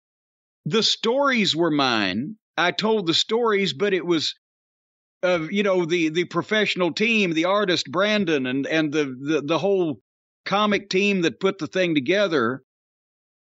The 0.66 0.82
stories 0.82 1.56
were 1.56 1.70
mine. 1.70 2.37
I 2.56 2.73
told 2.73 3.06
the 3.06 3.14
stories, 3.14 3.73
but 3.73 3.94
it 3.94 4.04
was 4.04 4.35
of 5.23 5.50
you 5.50 5.62
know 5.62 5.85
the 5.85 6.11
the 6.11 6.25
professional 6.25 6.92
team, 6.92 7.32
the 7.32 7.47
artist 7.47 7.90
Brandon, 7.90 8.47
and 8.47 8.66
and 8.66 8.92
the 8.92 9.04
the, 9.04 9.42
the 9.44 9.58
whole 9.58 10.00
comic 10.44 10.90
team 10.90 11.23
that 11.23 11.40
put 11.40 11.58
the 11.58 11.66
thing 11.66 11.94
together, 11.94 12.62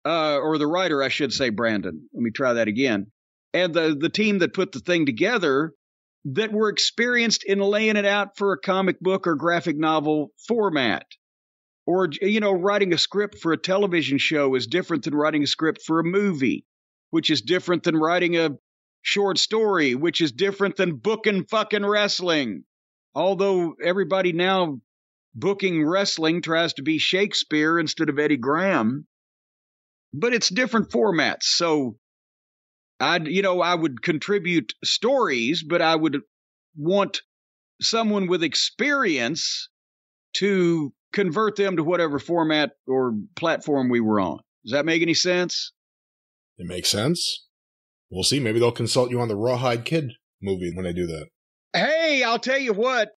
uh, 0.05 0.37
or 0.37 0.57
the 0.57 0.67
writer, 0.67 1.03
I 1.03 1.09
should 1.09 1.33
say, 1.33 1.49
Brandon. 1.49 2.07
Let 2.13 2.23
me 2.23 2.31
try 2.31 2.53
that 2.53 2.67
again. 2.67 3.07
And 3.53 3.73
the 3.73 3.95
the 3.99 4.09
team 4.09 4.39
that 4.39 4.53
put 4.53 4.71
the 4.71 4.79
thing 4.79 5.05
together 5.05 5.73
that 6.25 6.51
were 6.51 6.69
experienced 6.69 7.43
in 7.43 7.59
laying 7.59 7.95
it 7.97 8.05
out 8.05 8.37
for 8.37 8.53
a 8.53 8.59
comic 8.59 8.99
book 8.99 9.27
or 9.27 9.35
graphic 9.35 9.77
novel 9.77 10.31
format. 10.47 11.05
Or, 11.85 12.09
you 12.21 12.39
know, 12.39 12.51
writing 12.51 12.93
a 12.93 12.97
script 12.97 13.39
for 13.39 13.51
a 13.51 13.57
television 13.57 14.17
show 14.19 14.55
is 14.55 14.67
different 14.67 15.05
than 15.05 15.15
writing 15.15 15.43
a 15.43 15.47
script 15.47 15.81
for 15.85 15.99
a 15.99 16.03
movie, 16.03 16.65
which 17.09 17.29
is 17.29 17.41
different 17.41 17.83
than 17.83 17.95
writing 17.97 18.37
a 18.37 18.51
short 19.01 19.37
story, 19.37 19.95
which 19.95 20.21
is 20.21 20.31
different 20.31 20.75
than 20.75 20.97
booking 20.97 21.45
fucking 21.45 21.85
wrestling. 21.85 22.63
Although 23.15 23.75
everybody 23.83 24.33
now 24.33 24.81
booking 25.33 25.83
wrestling 25.83 26.41
tries 26.41 26.73
to 26.73 26.83
be 26.83 26.97
Shakespeare 26.97 27.79
instead 27.79 28.09
of 28.09 28.19
Eddie 28.19 28.37
Graham. 28.37 29.07
But 30.13 30.33
it's 30.33 30.49
different 30.49 30.89
formats. 30.89 31.43
So 31.43 31.97
I'd, 32.99 33.27
you 33.27 33.41
know, 33.41 33.61
I 33.61 33.75
would 33.75 34.01
contribute 34.01 34.73
stories, 34.83 35.63
but 35.63 35.81
I 35.81 35.95
would 35.95 36.19
want 36.75 37.21
someone 37.81 38.27
with 38.27 38.43
experience 38.43 39.69
to 40.37 40.93
convert 41.13 41.55
them 41.55 41.77
to 41.77 41.83
whatever 41.83 42.19
format 42.19 42.71
or 42.87 43.13
platform 43.35 43.89
we 43.89 43.99
were 43.99 44.19
on. 44.19 44.39
Does 44.65 44.73
that 44.73 44.85
make 44.85 45.01
any 45.01 45.13
sense? 45.13 45.71
It 46.57 46.67
makes 46.67 46.89
sense. 46.89 47.47
We'll 48.11 48.23
see. 48.23 48.39
Maybe 48.39 48.59
they'll 48.59 48.71
consult 48.71 49.11
you 49.11 49.21
on 49.21 49.27
the 49.27 49.35
Rawhide 49.35 49.85
Kid 49.85 50.11
movie 50.41 50.71
when 50.73 50.83
they 50.83 50.93
do 50.93 51.07
that. 51.07 51.27
Hey, 51.73 52.23
I'll 52.23 52.39
tell 52.39 52.59
you 52.59 52.73
what. 52.73 53.11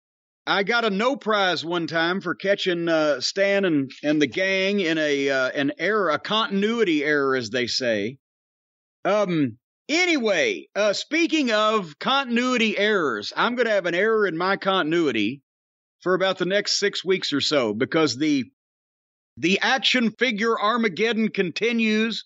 I 0.47 0.65
got 0.65 0.85
a 0.85 0.91
no 0.91 1.17
prize 1.17 1.65
one 1.65 1.87
time 1.87 2.21
for 2.21 2.35
catching 2.35 2.89
uh, 2.89 3.21
Stan 3.21 3.65
and, 3.65 3.91
and 4.03 4.21
the 4.21 4.27
gang 4.27 4.81
in 4.81 4.99
a 4.99 5.31
uh, 5.31 5.51
an 5.51 5.73
error, 5.79 6.11
a 6.11 6.19
continuity 6.19 7.05
error, 7.05 7.37
as 7.37 7.51
they 7.51 7.67
say. 7.67 8.19
Um. 9.05 9.59
Anyway, 9.93 10.69
uh, 10.75 10.95
speaking 10.95 11.53
of 11.53 11.99
continuity 11.99 12.79
errors, 12.79 13.31
I'm 13.37 13.57
going 13.57 13.67
to 13.67 13.75
have 13.75 13.85
an 13.85 13.95
error 13.95 14.27
in 14.27 14.39
my 14.39 14.57
continuity 14.57 15.43
for 16.01 16.15
about 16.15 16.39
the 16.39 16.47
next 16.47 16.79
six 16.79 17.05
weeks 17.05 17.31
or 17.35 17.43
so 17.43 17.75
because 17.75 18.17
the 18.17 18.47
the 19.37 19.61
action 19.61 20.11
figure 20.11 20.59
Armageddon 20.59 21.29
continues. 21.29 22.25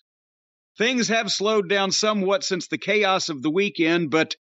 Things 0.77 1.09
have 1.09 1.29
slowed 1.29 1.67
down 1.67 1.91
somewhat 1.91 2.45
since 2.45 2.69
the 2.69 2.77
chaos 2.77 3.27
of 3.27 3.41
the 3.41 3.51
weekend, 3.51 4.11
but 4.11 4.35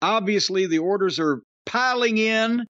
obviously 0.00 0.66
the 0.66 0.78
orders 0.78 1.20
are 1.20 1.42
piling 1.66 2.16
in 2.16 2.64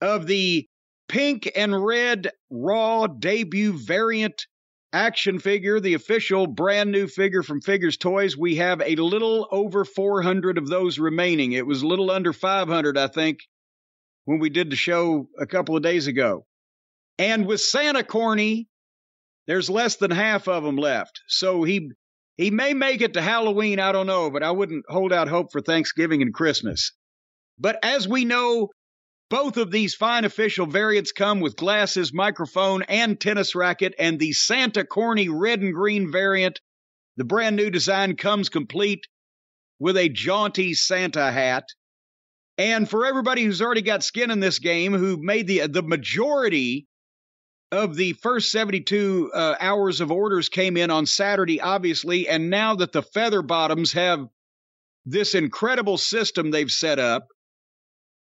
of 0.00 0.26
the 0.26 0.66
pink 1.08 1.48
and 1.54 1.84
red 1.84 2.32
raw 2.50 3.06
debut 3.06 3.78
variant 3.78 4.46
action 4.92 5.38
figure, 5.38 5.80
the 5.80 5.94
official 5.94 6.46
brand 6.46 6.90
new 6.90 7.06
figure 7.06 7.42
from 7.42 7.60
Figures 7.60 7.96
Toys. 7.96 8.36
We 8.36 8.56
have 8.56 8.80
a 8.80 8.96
little 8.96 9.46
over 9.50 9.84
400 9.84 10.58
of 10.58 10.68
those 10.68 10.98
remaining. 10.98 11.52
It 11.52 11.66
was 11.66 11.82
a 11.82 11.86
little 11.86 12.10
under 12.10 12.32
500, 12.32 12.96
I 12.96 13.08
think, 13.08 13.40
when 14.24 14.38
we 14.38 14.50
did 14.50 14.70
the 14.70 14.76
show 14.76 15.28
a 15.38 15.46
couple 15.46 15.76
of 15.76 15.82
days 15.82 16.06
ago. 16.06 16.46
And 17.18 17.46
with 17.46 17.60
Santa 17.60 18.04
Corny, 18.04 18.68
there's 19.46 19.70
less 19.70 19.96
than 19.96 20.10
half 20.10 20.48
of 20.48 20.64
them 20.64 20.76
left. 20.76 21.20
So 21.28 21.62
he 21.62 21.90
he 22.36 22.50
may 22.50 22.74
make 22.74 23.00
it 23.00 23.14
to 23.14 23.22
Halloween, 23.22 23.80
I 23.80 23.92
don't 23.92 24.06
know, 24.06 24.30
but 24.30 24.42
I 24.42 24.50
wouldn't 24.50 24.84
hold 24.88 25.12
out 25.12 25.28
hope 25.28 25.52
for 25.52 25.62
Thanksgiving 25.62 26.20
and 26.20 26.34
Christmas. 26.34 26.92
But 27.58 27.78
as 27.82 28.06
we 28.06 28.26
know, 28.26 28.68
both 29.28 29.56
of 29.56 29.70
these 29.70 29.94
fine 29.94 30.24
official 30.24 30.66
variants 30.66 31.12
come 31.12 31.40
with 31.40 31.56
glasses, 31.56 32.12
microphone, 32.12 32.82
and 32.82 33.20
tennis 33.20 33.54
racket, 33.54 33.94
and 33.98 34.18
the 34.18 34.32
Santa 34.32 34.84
Corny 34.84 35.28
red 35.28 35.60
and 35.60 35.74
green 35.74 36.12
variant, 36.12 36.60
the 37.16 37.24
brand 37.24 37.56
new 37.56 37.70
design 37.70 38.16
comes 38.16 38.48
complete 38.48 39.06
with 39.78 39.96
a 39.96 40.08
jaunty 40.08 40.74
Santa 40.74 41.32
hat. 41.32 41.64
And 42.58 42.88
for 42.88 43.04
everybody 43.04 43.44
who's 43.44 43.60
already 43.60 43.82
got 43.82 44.04
skin 44.04 44.30
in 44.30 44.40
this 44.40 44.58
game, 44.58 44.94
who 44.94 45.18
made 45.18 45.46
the 45.46 45.66
the 45.66 45.82
majority 45.82 46.86
of 47.72 47.96
the 47.96 48.12
first 48.14 48.50
72 48.52 49.30
uh, 49.34 49.56
hours 49.60 50.00
of 50.00 50.12
orders 50.12 50.48
came 50.48 50.76
in 50.76 50.90
on 50.90 51.04
Saturday, 51.04 51.60
obviously, 51.60 52.28
and 52.28 52.48
now 52.48 52.76
that 52.76 52.92
the 52.92 53.02
Feather 53.02 53.42
Bottoms 53.42 53.92
have 53.92 54.26
this 55.04 55.34
incredible 55.34 55.98
system 55.98 56.50
they've 56.50 56.70
set 56.70 56.98
up, 56.98 57.26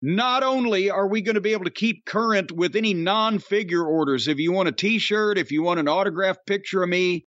not 0.07 0.45
only 0.45 0.89
are 0.89 1.09
we 1.09 1.21
going 1.21 1.35
to 1.35 1.41
be 1.41 1.51
able 1.51 1.65
to 1.65 1.71
keep 1.71 2.05
current 2.05 2.53
with 2.53 2.77
any 2.77 2.95
non 2.95 3.41
figure 3.41 3.85
orders, 3.85 4.29
if 4.29 4.39
you 4.39 4.53
want 4.53 4.69
a 4.69 4.73
t 4.73 5.01
shirt, 5.01 5.37
if 5.37 5.51
you 5.51 5.65
want 5.65 5.81
an 5.81 5.89
autographed 5.89 6.47
picture 6.47 6.85
of 6.85 6.89
me, 6.89 7.27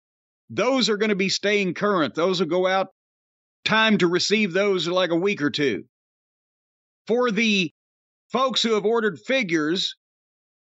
those 0.50 0.88
are 0.88 0.96
going 0.96 1.08
to 1.08 1.16
be 1.16 1.28
staying 1.28 1.74
current. 1.74 2.14
Those 2.14 2.38
will 2.38 2.46
go 2.46 2.68
out 2.68 2.86
time 3.64 3.98
to 3.98 4.06
receive 4.06 4.52
those 4.52 4.86
like 4.86 5.10
a 5.10 5.16
week 5.16 5.42
or 5.42 5.50
two. 5.50 5.82
For 7.08 7.32
the 7.32 7.72
folks 8.30 8.62
who 8.62 8.74
have 8.74 8.84
ordered 8.84 9.18
figures, 9.18 9.96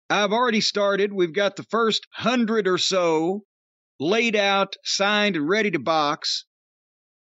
I've 0.08 0.32
already 0.32 0.62
started. 0.62 1.12
We've 1.12 1.34
got 1.34 1.56
the 1.56 1.64
first 1.64 2.06
hundred 2.14 2.66
or 2.66 2.78
so 2.78 3.42
laid 4.00 4.34
out, 4.34 4.76
signed, 4.82 5.36
and 5.36 5.46
ready 5.46 5.72
to 5.72 5.78
box. 5.78 6.46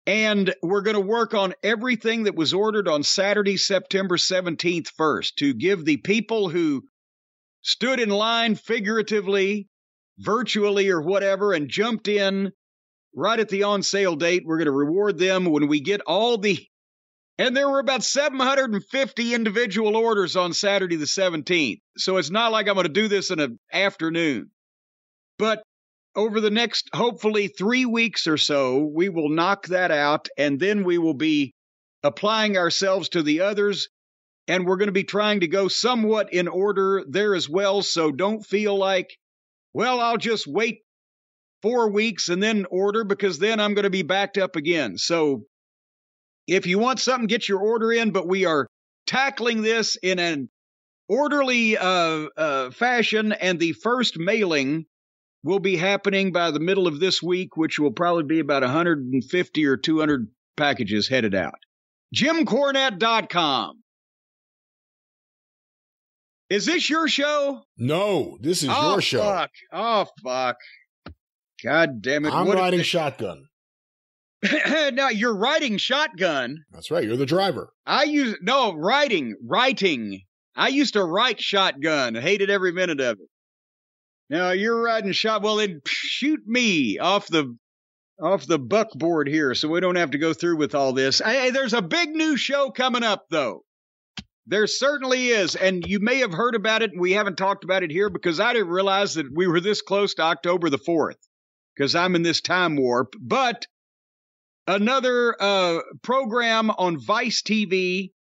And 0.07 0.55
we're 0.62 0.83
going 0.83 0.95
to 0.95 1.01
work 1.01 1.35
on 1.35 1.55
everything 1.64 2.25
that 2.25 2.37
was 2.37 2.55
ordered 2.55 2.87
on 2.87 3.03
Saturday, 3.03 3.57
September 3.57 4.16
17th, 4.16 4.88
first, 4.97 5.37
to 5.38 5.53
give 5.53 5.85
the 5.85 5.97
people 5.97 6.49
who 6.49 6.85
stood 7.62 7.99
in 7.99 8.11
line 8.11 8.55
figuratively, 8.55 9.66
virtually, 10.19 10.90
or 10.90 11.03
whatever, 11.03 11.53
and 11.53 11.69
jumped 11.69 12.07
in 12.07 12.53
right 13.16 13.40
at 13.40 13.49
the 13.49 13.64
on 13.64 13.83
sale 13.83 14.14
date. 14.14 14.45
We're 14.47 14.59
going 14.59 14.66
to 14.66 14.73
reward 14.73 15.19
them 15.19 15.47
when 15.47 15.66
we 15.66 15.81
get 15.81 16.03
all 16.03 16.38
the. 16.38 16.64
And 17.38 17.57
there 17.57 17.69
were 17.69 17.81
about 17.81 18.05
750 18.05 19.35
individual 19.35 19.97
orders 19.97 20.37
on 20.37 20.53
Saturday, 20.53 20.97
the 20.97 21.05
17th. 21.05 21.81
So 21.99 22.16
it's 22.16 22.31
not 22.31 22.53
like 22.53 22.69
I'm 22.69 22.75
going 22.75 22.87
to 22.87 22.92
do 22.92 23.09
this 23.09 23.31
in 23.31 23.40
an 23.40 23.59
afternoon. 23.73 24.51
But 25.38 25.62
over 26.17 26.41
the 26.41 26.51
next, 26.51 26.89
hopefully, 26.95 27.49
three 27.49 27.85
weeks 27.85 28.27
or 28.27 28.39
so, 28.39 28.91
we 28.93 29.09
will 29.09 29.29
knock 29.29 29.67
that 29.67 29.91
out, 29.91 30.29
and 30.37 30.59
then 30.59 30.83
we 30.85 30.99
will 30.99 31.15
be 31.15 31.55
applying 32.03 32.57
ourselves 32.57 33.11
to 33.11 33.23
the 33.23 33.43
others. 33.43 33.89
And 34.49 34.65
we're 34.65 34.77
going 34.77 34.89
to 34.89 34.93
be 34.93 35.05
trying 35.05 35.41
to 35.41 35.49
go 35.49 35.67
somewhat 35.67 36.33
in 36.33 36.47
order 36.47 37.05
there 37.09 37.35
as 37.35 37.49
well. 37.49 37.83
So 37.83 38.13
don't 38.13 38.47
feel 38.47 38.77
like, 38.79 39.17
well, 39.75 40.01
I'll 40.01 40.19
just 40.19 40.47
wait 40.47 40.83
four 41.63 41.91
weeks 41.91 42.29
and 42.29 42.41
then 42.41 42.65
order 42.71 43.03
because 43.03 43.41
then 43.41 43.59
I'm 43.59 43.75
going 43.75 43.85
to 43.85 43.91
be 43.91 44.03
backed 44.03 44.39
up 44.39 44.55
again. 44.55 44.99
So 44.99 45.47
if 46.47 46.67
you 46.67 46.79
want 46.79 47.01
something, 47.01 47.27
get 47.27 47.49
your 47.49 47.61
order 47.61 47.93
in, 47.93 48.13
but 48.13 48.29
we 48.29 48.45
are 48.45 48.69
tackling 49.07 49.63
this 49.63 49.97
in 50.01 50.21
an 50.21 50.49
orderly 51.09 51.77
uh, 51.77 52.27
uh, 52.37 52.71
fashion. 52.71 53.33
And 53.33 53.59
the 53.59 53.73
first 53.73 54.17
mailing 54.17 54.87
will 55.47 55.61
be 55.61 55.77
happening 55.77 56.33
by 56.33 56.51
the 56.51 56.61
middle 56.61 56.89
of 56.89 56.99
this 56.99 57.23
week, 57.23 57.57
which 57.57 57.79
will 57.79 57.93
probably 57.93 58.25
be 58.25 58.41
about 58.41 58.63
150 58.63 59.67
or 59.67 59.77
200 59.77 60.29
packages 60.57 61.09
headed 61.09 61.35
out. 61.35 61.55
JimCornette.com. 62.15 63.83
Is 66.51 66.67
this 66.67 66.91
your 66.91 67.09
show? 67.09 67.63
No, 67.79 68.39
this 68.41 68.63
is 68.63 68.71
oh, 68.73 68.93
your 68.93 69.01
show. 69.01 69.21
Oh 69.21 69.25
fuck. 69.25 69.51
Oh, 69.73 70.07
fuck. 70.23 70.57
God 71.65 72.03
damn 72.03 72.25
it. 72.27 72.33
I'm 72.33 72.47
What 72.47 72.59
riding 72.59 72.79
they- 72.79 72.85
shotgun. 72.85 73.45
now, 74.93 75.09
you're 75.09 75.37
riding 75.37 75.79
shotgun. 75.79 76.59
That's 76.71 76.91
right. 76.91 77.05
You're 77.05 77.17
the 77.17 77.27
driver. 77.27 77.71
I 77.87 78.05
use, 78.05 78.37
no, 78.43 78.75
writing, 78.75 79.35
writing. 79.45 80.21
I 80.55 80.69
used 80.69 80.93
to 80.95 81.05
write 81.05 81.41
shotgun. 81.41 82.15
Hated 82.15 82.51
every 82.51 82.73
minute 82.73 83.01
of 83.01 83.19
it. 83.19 83.29
Now 84.29 84.51
you're 84.51 84.83
riding 84.83 85.12
shot. 85.12 85.43
Well, 85.43 85.57
then 85.57 85.81
shoot 85.87 86.41
me 86.47 86.99
off 86.99 87.29
the 87.29 87.57
off 88.21 88.47
the 88.47 88.59
buckboard 88.59 89.29
here, 89.29 89.55
so 89.55 89.69
we 89.69 89.81
don't 89.81 89.97
have 89.97 90.12
to 90.12 90.19
go 90.19 90.33
through 90.33 90.57
with 90.57 90.75
all 90.75 90.93
this. 90.93 91.21
Hey, 91.21 91.51
there's 91.51 91.75
a 91.75 91.83
big 91.83 92.11
new 92.11 92.37
show 92.37 92.71
coming 92.71 93.03
up, 93.03 93.27
though. 93.31 93.62
There 94.47 94.67
certainly 94.67 95.29
is, 95.29 95.55
and 95.55 95.85
you 95.87 96.01
may 96.01 96.19
have 96.19 96.33
heard 96.33 96.55
about 96.55 96.83
it. 96.83 96.93
and 96.93 97.01
We 97.01 97.12
haven't 97.12 97.37
talked 97.37 97.65
about 97.65 97.83
it 97.83 97.91
here 97.91 98.09
because 98.09 98.41
I 98.41 98.53
didn't 98.53 98.69
realize 98.69 99.15
that 99.15 99.27
we 99.35 99.47
were 99.47 99.61
this 99.61 99.83
close 99.83 100.15
to 100.15 100.23
October 100.23 100.71
the 100.71 100.79
fourth, 100.79 101.19
because 101.77 101.95
I'm 101.95 102.15
in 102.15 102.23
this 102.23 102.41
time 102.41 102.77
warp. 102.77 103.15
But 103.21 103.67
another 104.67 105.37
uh, 105.39 105.81
program 106.03 106.71
on 106.71 106.99
Vice 106.99 107.43
TV 107.43 108.12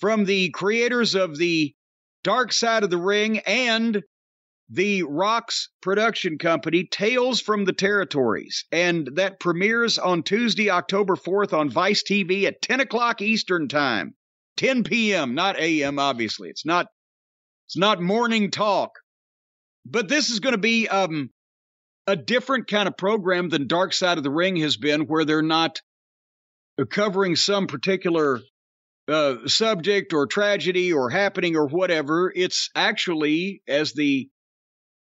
from 0.00 0.24
the 0.24 0.50
creators 0.50 1.14
of 1.14 1.36
the 1.36 1.74
Dark 2.24 2.52
Side 2.52 2.84
of 2.84 2.90
the 2.90 2.98
Ring 2.98 3.40
and 3.40 4.02
the 4.70 5.02
Rocks 5.02 5.68
production 5.82 6.38
company, 6.38 6.84
Tales 6.84 7.40
from 7.40 7.64
the 7.64 7.72
Territories. 7.72 8.64
And 8.70 9.10
that 9.16 9.40
premieres 9.40 9.98
on 9.98 10.22
Tuesday, 10.22 10.70
October 10.70 11.16
4th 11.16 11.52
on 11.52 11.70
Vice 11.70 12.04
TV 12.04 12.44
at 12.44 12.62
10 12.62 12.80
o'clock 12.80 13.20
Eastern 13.20 13.68
Time. 13.68 14.14
10 14.58 14.84
p.m., 14.84 15.34
not 15.34 15.58
a.m., 15.58 15.98
obviously. 15.98 16.50
It's 16.50 16.64
not 16.64 16.86
it's 17.66 17.76
not 17.76 18.00
morning 18.00 18.50
talk. 18.50 18.90
But 19.86 20.08
this 20.08 20.30
is 20.30 20.40
going 20.40 20.54
to 20.54 20.58
be 20.58 20.88
um, 20.88 21.30
a 22.06 22.16
different 22.16 22.66
kind 22.68 22.86
of 22.88 22.96
program 22.96 23.48
than 23.48 23.68
Dark 23.68 23.92
Side 23.92 24.18
of 24.18 24.24
the 24.24 24.30
Ring 24.30 24.56
has 24.56 24.76
been, 24.76 25.02
where 25.02 25.24
they're 25.24 25.42
not 25.42 25.80
covering 26.90 27.36
some 27.36 27.66
particular 27.66 28.40
uh, 29.08 29.36
subject 29.46 30.12
or 30.12 30.26
tragedy 30.26 30.92
or 30.92 31.10
happening 31.10 31.56
or 31.56 31.66
whatever. 31.66 32.32
It's 32.34 32.70
actually, 32.74 33.62
as 33.66 33.92
the 33.92 34.28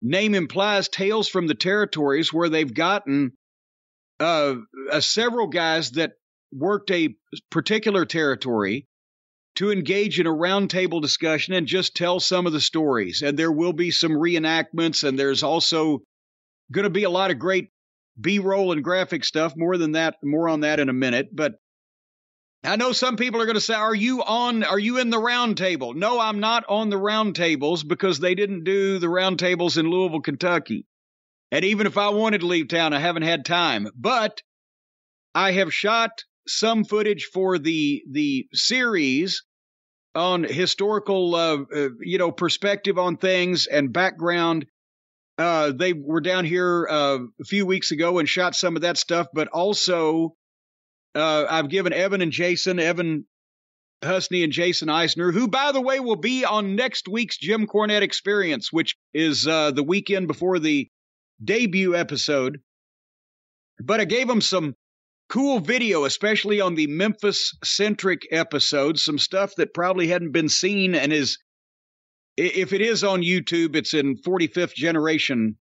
name 0.05 0.35
implies, 0.35 0.87
tales 0.87 1.27
from 1.27 1.47
the 1.47 1.55
territories 1.55 2.31
where 2.31 2.47
they've 2.47 2.73
gotten 2.73 3.31
uh, 4.19 4.55
uh, 4.91 4.99
several 5.01 5.47
guys 5.47 5.91
that 5.91 6.13
worked 6.53 6.91
a 6.91 7.15
particular 7.49 8.05
territory 8.05 8.87
to 9.55 9.71
engage 9.71 10.19
in 10.19 10.27
a 10.27 10.31
roundtable 10.31 11.01
discussion 11.01 11.53
and 11.53 11.65
just 11.65 11.95
tell 11.95 12.19
some 12.19 12.45
of 12.45 12.53
the 12.53 12.61
stories. 12.61 13.23
And 13.23 13.37
there 13.37 13.51
will 13.51 13.73
be 13.73 13.89
some 13.89 14.11
reenactments, 14.11 15.03
and 15.03 15.17
there's 15.17 15.43
also 15.43 15.99
going 16.71 16.83
to 16.83 16.89
be 16.89 17.03
a 17.03 17.09
lot 17.09 17.31
of 17.31 17.39
great 17.39 17.69
B 18.19 18.39
roll 18.39 18.71
and 18.73 18.83
graphic 18.83 19.23
stuff. 19.23 19.53
More 19.57 19.77
than 19.77 19.93
that, 19.93 20.15
more 20.23 20.47
on 20.49 20.61
that 20.61 20.79
in 20.79 20.89
a 20.89 20.93
minute. 20.93 21.29
But 21.33 21.55
I 22.65 22.75
know 22.75 22.91
some 22.91 23.15
people 23.15 23.41
are 23.41 23.45
going 23.45 23.55
to 23.55 23.61
say, 23.61 23.73
"Are 23.73 23.95
you 23.95 24.23
on? 24.23 24.63
Are 24.63 24.79
you 24.79 24.97
in 24.99 25.09
the 25.09 25.17
roundtable?" 25.17 25.95
No, 25.95 26.19
I'm 26.19 26.39
not 26.39 26.65
on 26.67 26.89
the 26.89 26.97
roundtables 26.97 27.87
because 27.87 28.19
they 28.19 28.35
didn't 28.35 28.63
do 28.63 28.99
the 28.99 29.07
roundtables 29.07 29.77
in 29.77 29.89
Louisville, 29.89 30.21
Kentucky. 30.21 30.85
And 31.51 31.63
even 31.63 31.87
if 31.87 31.97
I 31.97 32.09
wanted 32.09 32.41
to 32.41 32.47
leave 32.47 32.67
town, 32.67 32.93
I 32.93 32.99
haven't 32.99 33.23
had 33.23 33.45
time. 33.45 33.87
But 33.95 34.41
I 35.33 35.51
have 35.51 35.73
shot 35.73 36.23
some 36.47 36.83
footage 36.83 37.25
for 37.25 37.57
the 37.57 38.03
the 38.09 38.47
series 38.53 39.43
on 40.15 40.43
historical, 40.43 41.35
uh, 41.35 41.57
uh, 41.75 41.89
you 41.99 42.17
know, 42.17 42.31
perspective 42.31 42.97
on 42.97 43.17
things 43.17 43.67
and 43.67 43.91
background. 43.91 44.65
Uh, 45.37 45.73
they 45.73 45.91
were 45.91 46.21
down 46.21 46.45
here 46.45 46.87
uh, 46.89 47.19
a 47.41 47.43
few 47.45 47.65
weeks 47.65 47.91
ago 47.91 48.19
and 48.19 48.29
shot 48.29 48.55
some 48.55 48.77
of 48.77 48.83
that 48.83 48.97
stuff, 48.97 49.27
but 49.33 49.49
also 49.49 50.35
uh, 51.15 51.45
I've 51.49 51.69
given 51.69 51.93
Evan 51.93 52.21
and 52.21 52.31
Jason, 52.31 52.79
Evan 52.79 53.25
Husney 54.03 54.43
and 54.43 54.51
Jason 54.51 54.89
Eisener, 54.89 55.33
who, 55.33 55.47
by 55.47 55.71
the 55.71 55.81
way, 55.81 55.99
will 55.99 56.15
be 56.15 56.45
on 56.45 56.75
next 56.75 57.07
week's 57.07 57.37
Jim 57.37 57.65
Cornette 57.67 58.01
Experience, 58.01 58.71
which 58.71 58.95
is 59.13 59.47
uh, 59.47 59.71
the 59.71 59.83
weekend 59.83 60.27
before 60.27 60.59
the 60.59 60.89
debut 61.43 61.95
episode. 61.95 62.59
But 63.81 63.99
I 63.99 64.05
gave 64.05 64.27
them 64.27 64.41
some 64.41 64.75
cool 65.29 65.59
video, 65.59 66.05
especially 66.05 66.61
on 66.61 66.75
the 66.75 66.87
Memphis 66.87 67.57
centric 67.63 68.27
episode, 68.31 68.99
some 68.99 69.17
stuff 69.17 69.53
that 69.57 69.73
probably 69.73 70.07
hadn't 70.07 70.31
been 70.31 70.49
seen 70.49 70.95
and 70.95 71.11
is, 71.11 71.37
if 72.37 72.73
it 72.73 72.81
is 72.81 73.03
on 73.03 73.21
YouTube, 73.21 73.75
it's 73.75 73.93
in 73.93 74.17
45th 74.17 74.73
generation 74.73 75.57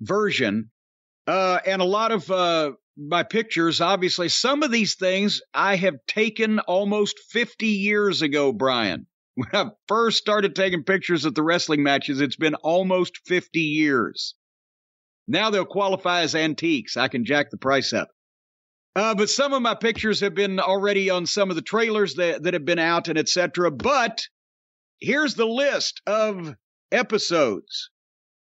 version. 0.00 0.70
Uh, 1.26 1.58
and 1.64 1.80
a 1.80 1.86
lot 1.86 2.12
of 2.12 2.30
uh, 2.30 2.72
my 2.96 3.22
pictures, 3.22 3.80
obviously, 3.80 4.28
some 4.28 4.62
of 4.62 4.70
these 4.70 4.94
things 4.94 5.40
I 5.52 5.76
have 5.76 5.96
taken 6.06 6.60
almost 6.60 7.18
50 7.30 7.66
years 7.66 8.22
ago, 8.22 8.52
Brian. 8.52 9.06
When 9.36 9.48
I 9.52 9.70
first 9.88 10.18
started 10.18 10.54
taking 10.54 10.84
pictures 10.84 11.26
at 11.26 11.34
the 11.34 11.42
wrestling 11.42 11.82
matches, 11.82 12.20
it's 12.20 12.36
been 12.36 12.54
almost 12.54 13.18
50 13.26 13.58
years. 13.58 14.36
Now 15.26 15.50
they'll 15.50 15.64
qualify 15.64 16.20
as 16.20 16.36
antiques. 16.36 16.96
I 16.96 17.08
can 17.08 17.24
jack 17.24 17.50
the 17.50 17.56
price 17.56 17.92
up. 17.92 18.10
Uh, 18.94 19.16
but 19.16 19.28
some 19.28 19.52
of 19.52 19.60
my 19.60 19.74
pictures 19.74 20.20
have 20.20 20.34
been 20.34 20.60
already 20.60 21.10
on 21.10 21.26
some 21.26 21.50
of 21.50 21.56
the 21.56 21.62
trailers 21.62 22.14
that, 22.14 22.44
that 22.44 22.54
have 22.54 22.64
been 22.64 22.78
out 22.78 23.08
and 23.08 23.18
etc. 23.18 23.72
But 23.72 24.22
here's 25.00 25.34
the 25.34 25.46
list 25.46 26.00
of 26.06 26.54
episodes. 26.92 27.90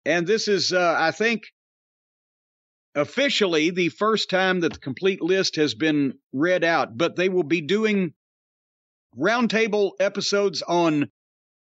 And 0.06 0.26
this 0.26 0.48
is, 0.48 0.72
uh, 0.72 0.96
I 0.98 1.10
think, 1.10 1.42
officially 2.94 3.70
the 3.70 3.88
first 3.88 4.30
time 4.30 4.60
that 4.60 4.72
the 4.74 4.78
complete 4.78 5.22
list 5.22 5.56
has 5.56 5.74
been 5.74 6.14
read 6.32 6.64
out, 6.64 6.96
but 6.96 7.16
they 7.16 7.28
will 7.28 7.44
be 7.44 7.60
doing 7.60 8.14
roundtable 9.16 9.92
episodes 10.00 10.62
on 10.62 11.10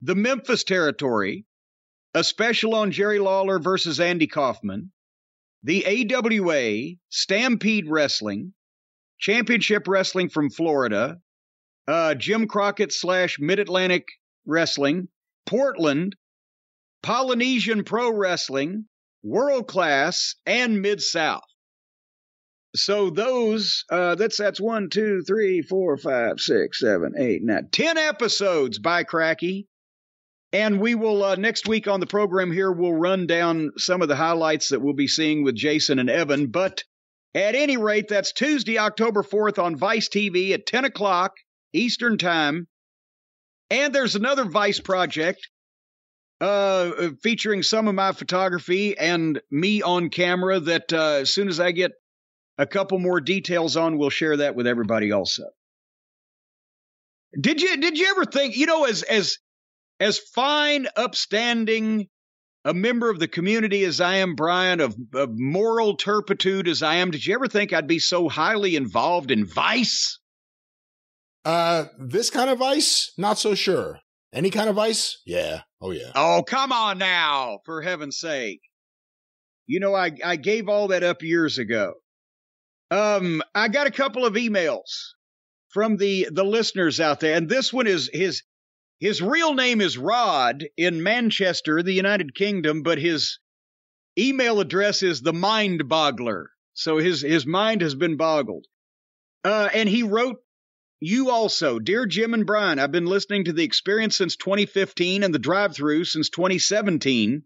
the 0.02 0.14
Memphis 0.14 0.64
territory, 0.64 1.44
a 2.14 2.24
special 2.24 2.74
on 2.74 2.90
Jerry 2.90 3.18
Lawler 3.18 3.58
versus 3.58 4.00
Andy 4.00 4.26
Kaufman, 4.26 4.92
the 5.62 5.84
AWA, 6.14 6.96
Stampede 7.10 7.88
Wrestling, 7.88 8.54
Championship 9.18 9.86
Wrestling 9.86 10.28
from 10.30 10.50
Florida, 10.50 11.20
uh, 11.86 12.14
Jim 12.14 12.46
Crockett 12.46 12.92
slash 12.92 13.38
Mid 13.38 13.58
Atlantic 13.58 14.06
Wrestling, 14.46 15.08
Portland, 15.44 16.16
Polynesian 17.02 17.84
Pro 17.84 18.10
Wrestling, 18.10 18.86
world 19.22 19.66
class 19.66 20.34
and 20.46 20.80
mid 20.80 21.00
south. 21.00 21.44
So 22.76 23.10
those 23.10 23.84
uh, 23.90 24.14
that's 24.14 24.36
that's 24.36 24.60
one, 24.60 24.90
two, 24.90 25.22
three, 25.26 25.60
four, 25.62 25.96
five, 25.96 26.38
six, 26.40 26.78
seven, 26.78 27.14
eight, 27.18 27.42
nine, 27.42 27.68
ten 27.72 27.98
episodes 27.98 28.78
by 28.78 29.02
Cracky. 29.02 29.66
And 30.52 30.80
we 30.80 30.94
will 30.94 31.22
uh, 31.24 31.34
next 31.36 31.66
week 31.68 31.88
on 31.88 32.00
the 32.00 32.06
program 32.06 32.52
here 32.52 32.70
we'll 32.70 32.94
run 32.94 33.26
down 33.26 33.72
some 33.76 34.02
of 34.02 34.08
the 34.08 34.16
highlights 34.16 34.68
that 34.68 34.80
we'll 34.80 34.94
be 34.94 35.08
seeing 35.08 35.44
with 35.44 35.54
Jason 35.54 35.98
and 35.98 36.10
Evan. 36.10 36.48
But 36.48 36.84
at 37.34 37.54
any 37.54 37.76
rate, 37.76 38.08
that's 38.08 38.32
Tuesday, 38.32 38.78
October 38.78 39.22
fourth 39.22 39.58
on 39.58 39.76
Vice 39.76 40.08
TV 40.08 40.52
at 40.52 40.66
ten 40.66 40.84
o'clock 40.84 41.32
Eastern 41.72 42.18
Time. 42.18 42.68
And 43.68 43.94
there's 43.94 44.16
another 44.16 44.44
Vice 44.44 44.80
project 44.80 45.48
uh, 46.40 47.10
featuring 47.22 47.62
some 47.62 47.88
of 47.88 47.94
my 47.94 48.12
photography 48.12 48.96
and 48.96 49.40
me 49.50 49.82
on 49.82 50.08
camera 50.08 50.60
that 50.60 50.92
uh, 50.92 51.18
as 51.20 51.32
soon 51.32 51.48
as 51.48 51.60
I 51.60 51.72
get 51.72 51.92
a 52.58 52.66
couple 52.66 52.98
more 52.98 53.20
details 53.20 53.76
on, 53.76 53.98
we'll 53.98 54.10
share 54.10 54.38
that 54.38 54.54
with 54.54 54.66
everybody 54.66 55.12
also. 55.12 55.44
Did 57.38 57.62
you 57.62 57.76
did 57.76 57.98
you 57.98 58.08
ever 58.10 58.24
think, 58.24 58.56
you 58.56 58.66
know, 58.66 58.84
as 58.84 59.02
as 59.02 59.38
as 60.00 60.18
fine, 60.18 60.88
upstanding 60.96 62.08
a 62.64 62.74
member 62.74 63.08
of 63.08 63.18
the 63.18 63.28
community 63.28 63.84
as 63.84 64.00
I 64.00 64.16
am, 64.16 64.34
Brian, 64.34 64.80
of, 64.80 64.94
of 65.14 65.30
moral 65.32 65.96
turpitude 65.96 66.68
as 66.68 66.82
I 66.82 66.96
am, 66.96 67.10
did 67.10 67.24
you 67.24 67.34
ever 67.34 67.48
think 67.48 67.72
I'd 67.72 67.86
be 67.86 67.98
so 67.98 68.28
highly 68.28 68.76
involved 68.76 69.30
in 69.30 69.46
vice? 69.46 70.18
Uh, 71.44 71.86
this 71.98 72.28
kind 72.28 72.50
of 72.50 72.58
vice, 72.58 73.12
not 73.16 73.38
so 73.38 73.54
sure. 73.54 73.98
Any 74.32 74.50
kind 74.50 74.70
of 74.70 74.78
ice? 74.78 75.18
Yeah. 75.26 75.62
Oh, 75.80 75.90
yeah. 75.90 76.12
Oh, 76.14 76.44
come 76.46 76.72
on 76.72 76.98
now, 76.98 77.58
for 77.64 77.82
heaven's 77.82 78.18
sake. 78.18 78.60
You 79.66 79.80
know, 79.80 79.94
I, 79.94 80.12
I 80.24 80.36
gave 80.36 80.68
all 80.68 80.88
that 80.88 81.02
up 81.02 81.22
years 81.22 81.58
ago. 81.58 81.94
Um, 82.90 83.42
I 83.54 83.68
got 83.68 83.86
a 83.86 83.92
couple 83.92 84.24
of 84.24 84.34
emails 84.34 85.14
from 85.68 85.96
the, 85.96 86.28
the 86.30 86.44
listeners 86.44 87.00
out 87.00 87.20
there, 87.20 87.36
and 87.36 87.48
this 87.48 87.72
one 87.72 87.86
is 87.86 88.10
his 88.12 88.42
his 88.98 89.22
real 89.22 89.54
name 89.54 89.80
is 89.80 89.96
Rod 89.96 90.66
in 90.76 91.02
Manchester, 91.02 91.82
the 91.82 91.94
United 91.94 92.34
Kingdom, 92.34 92.82
but 92.82 92.98
his 92.98 93.38
email 94.18 94.60
address 94.60 95.02
is 95.02 95.22
the 95.22 95.32
Mind 95.32 95.84
Boggler. 95.88 96.46
So 96.74 96.98
his 96.98 97.22
his 97.22 97.46
mind 97.46 97.80
has 97.80 97.94
been 97.94 98.16
boggled. 98.16 98.66
Uh, 99.42 99.70
and 99.72 99.88
he 99.88 100.02
wrote 100.02 100.36
you 101.00 101.30
also, 101.30 101.78
dear 101.78 102.04
Jim 102.04 102.34
and 102.34 102.46
Brian, 102.46 102.78
I've 102.78 102.92
been 102.92 103.06
listening 103.06 103.44
to 103.44 103.52
the 103.52 103.64
experience 103.64 104.18
since 104.18 104.36
2015 104.36 105.22
and 105.22 105.34
the 105.34 105.38
drive 105.38 105.74
through 105.74 106.04
since 106.04 106.28
2017 106.28 107.42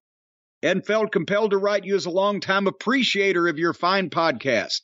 and 0.63 0.85
felt 0.85 1.13
compelled 1.13 1.53
to 1.53 1.59
write 1.59 1.85
you 1.85 1.95
as 1.95 2.07
a 2.07 2.11
longtime 2.11 2.67
appreciator 2.67 3.47
of 3.47 3.59
your 3.59 3.73
fine 3.73 4.11
podcast. 4.11 4.81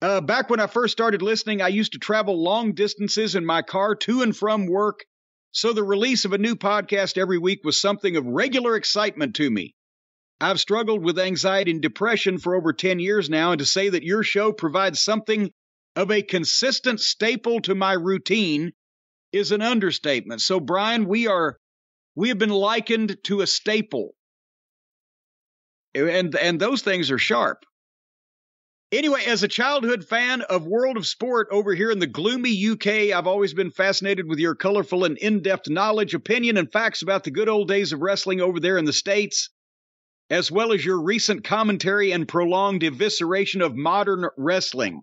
Uh, 0.00 0.20
back 0.20 0.48
when 0.48 0.60
I 0.60 0.66
first 0.66 0.92
started 0.92 1.20
listening, 1.20 1.60
I 1.60 1.68
used 1.68 1.92
to 1.92 1.98
travel 1.98 2.42
long 2.42 2.74
distances 2.74 3.34
in 3.34 3.44
my 3.44 3.62
car 3.62 3.94
to 3.96 4.22
and 4.22 4.36
from 4.36 4.66
work, 4.66 5.04
so 5.52 5.72
the 5.72 5.84
release 5.84 6.24
of 6.24 6.32
a 6.32 6.38
new 6.38 6.56
podcast 6.56 7.18
every 7.18 7.38
week 7.38 7.60
was 7.64 7.80
something 7.80 8.16
of 8.16 8.24
regular 8.24 8.76
excitement 8.76 9.36
to 9.36 9.50
me. 9.50 9.74
I've 10.40 10.60
struggled 10.60 11.04
with 11.04 11.18
anxiety 11.18 11.70
and 11.70 11.82
depression 11.82 12.38
for 12.38 12.54
over 12.54 12.72
10 12.72 12.98
years 12.98 13.28
now, 13.28 13.52
and 13.52 13.58
to 13.58 13.66
say 13.66 13.88
that 13.88 14.02
your 14.02 14.22
show 14.22 14.52
provides 14.52 15.00
something 15.00 15.50
of 15.96 16.10
a 16.10 16.22
consistent 16.22 17.00
staple 17.00 17.60
to 17.60 17.74
my 17.74 17.92
routine 17.92 18.72
is 19.32 19.52
an 19.52 19.62
understatement. 19.62 20.40
So, 20.40 20.60
Brian, 20.60 21.06
we 21.06 21.26
are 21.26 21.58
we 22.14 22.28
have 22.28 22.38
been 22.38 22.50
likened 22.50 23.16
to 23.24 23.40
a 23.40 23.46
staple. 23.46 24.14
And 25.94 26.34
and 26.34 26.60
those 26.60 26.82
things 26.82 27.10
are 27.10 27.18
sharp. 27.18 27.64
Anyway, 28.92 29.24
as 29.26 29.42
a 29.42 29.48
childhood 29.48 30.04
fan 30.04 30.42
of 30.42 30.68
World 30.68 30.96
of 30.96 31.06
Sport 31.06 31.48
over 31.50 31.74
here 31.74 31.90
in 31.90 31.98
the 31.98 32.06
gloomy 32.06 32.68
UK, 32.68 33.12
I've 33.12 33.26
always 33.26 33.52
been 33.52 33.70
fascinated 33.70 34.28
with 34.28 34.38
your 34.38 34.54
colorful 34.54 35.04
and 35.04 35.18
in 35.18 35.42
depth 35.42 35.68
knowledge, 35.68 36.14
opinion, 36.14 36.56
and 36.56 36.70
facts 36.70 37.02
about 37.02 37.24
the 37.24 37.32
good 37.32 37.48
old 37.48 37.66
days 37.66 37.92
of 37.92 38.00
wrestling 38.00 38.40
over 38.40 38.60
there 38.60 38.78
in 38.78 38.84
the 38.84 38.92
States, 38.92 39.50
as 40.30 40.50
well 40.50 40.72
as 40.72 40.84
your 40.84 41.02
recent 41.02 41.42
commentary 41.42 42.12
and 42.12 42.28
prolonged 42.28 42.82
evisceration 42.82 43.64
of 43.64 43.74
modern 43.74 44.26
wrestling. 44.36 45.02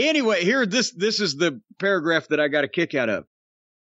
Anyway, 0.00 0.42
here 0.42 0.64
this 0.64 0.92
this 0.92 1.20
is 1.20 1.36
the 1.36 1.60
paragraph 1.78 2.28
that 2.28 2.40
I 2.40 2.48
got 2.48 2.64
a 2.64 2.68
kick 2.68 2.94
out 2.94 3.10
of. 3.10 3.26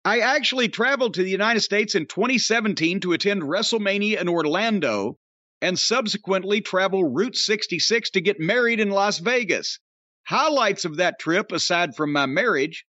I 0.03 0.21
actually 0.21 0.71
traveled 0.71 1.13
to 1.15 1.23
the 1.23 1.31
United 1.31 1.61
States 1.61 1.95
in 1.95 2.07
2017 2.07 3.01
to 3.01 3.13
attend 3.13 3.43
WrestleMania 3.43 4.19
in 4.19 4.27
Orlando 4.27 5.19
and 5.61 5.79
subsequently 5.79 6.63
travel 6.63 7.05
Route 7.05 7.37
66 7.37 8.11
to 8.13 8.23
get 8.23 8.41
married 8.41 8.81
in 8.81 8.89
Las 8.89 9.19
Vegas. 9.19 9.79
Highlights 10.27 10.87
of 10.87 10.97
that 10.97 11.19
trip, 11.19 11.53
aside 11.53 11.95
from 11.95 12.13
my 12.13 12.25
marriage, 12.25 12.87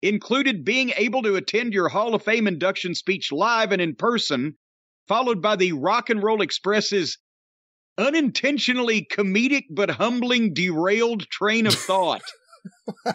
included 0.00 0.64
being 0.64 0.92
able 0.96 1.22
to 1.22 1.34
attend 1.34 1.74
your 1.74 1.88
Hall 1.88 2.14
of 2.14 2.22
Fame 2.22 2.46
induction 2.46 2.94
speech 2.94 3.32
live 3.32 3.72
and 3.72 3.82
in 3.82 3.96
person, 3.96 4.56
followed 5.08 5.42
by 5.42 5.56
the 5.56 5.72
Rock 5.72 6.08
and 6.08 6.22
Roll 6.22 6.40
Express's 6.40 7.18
unintentionally 7.98 9.04
comedic 9.10 9.64
but 9.70 9.90
humbling 9.90 10.54
derailed 10.54 11.28
train 11.30 11.66
of 11.66 11.74
thought. 11.90 12.22
I 13.06 13.14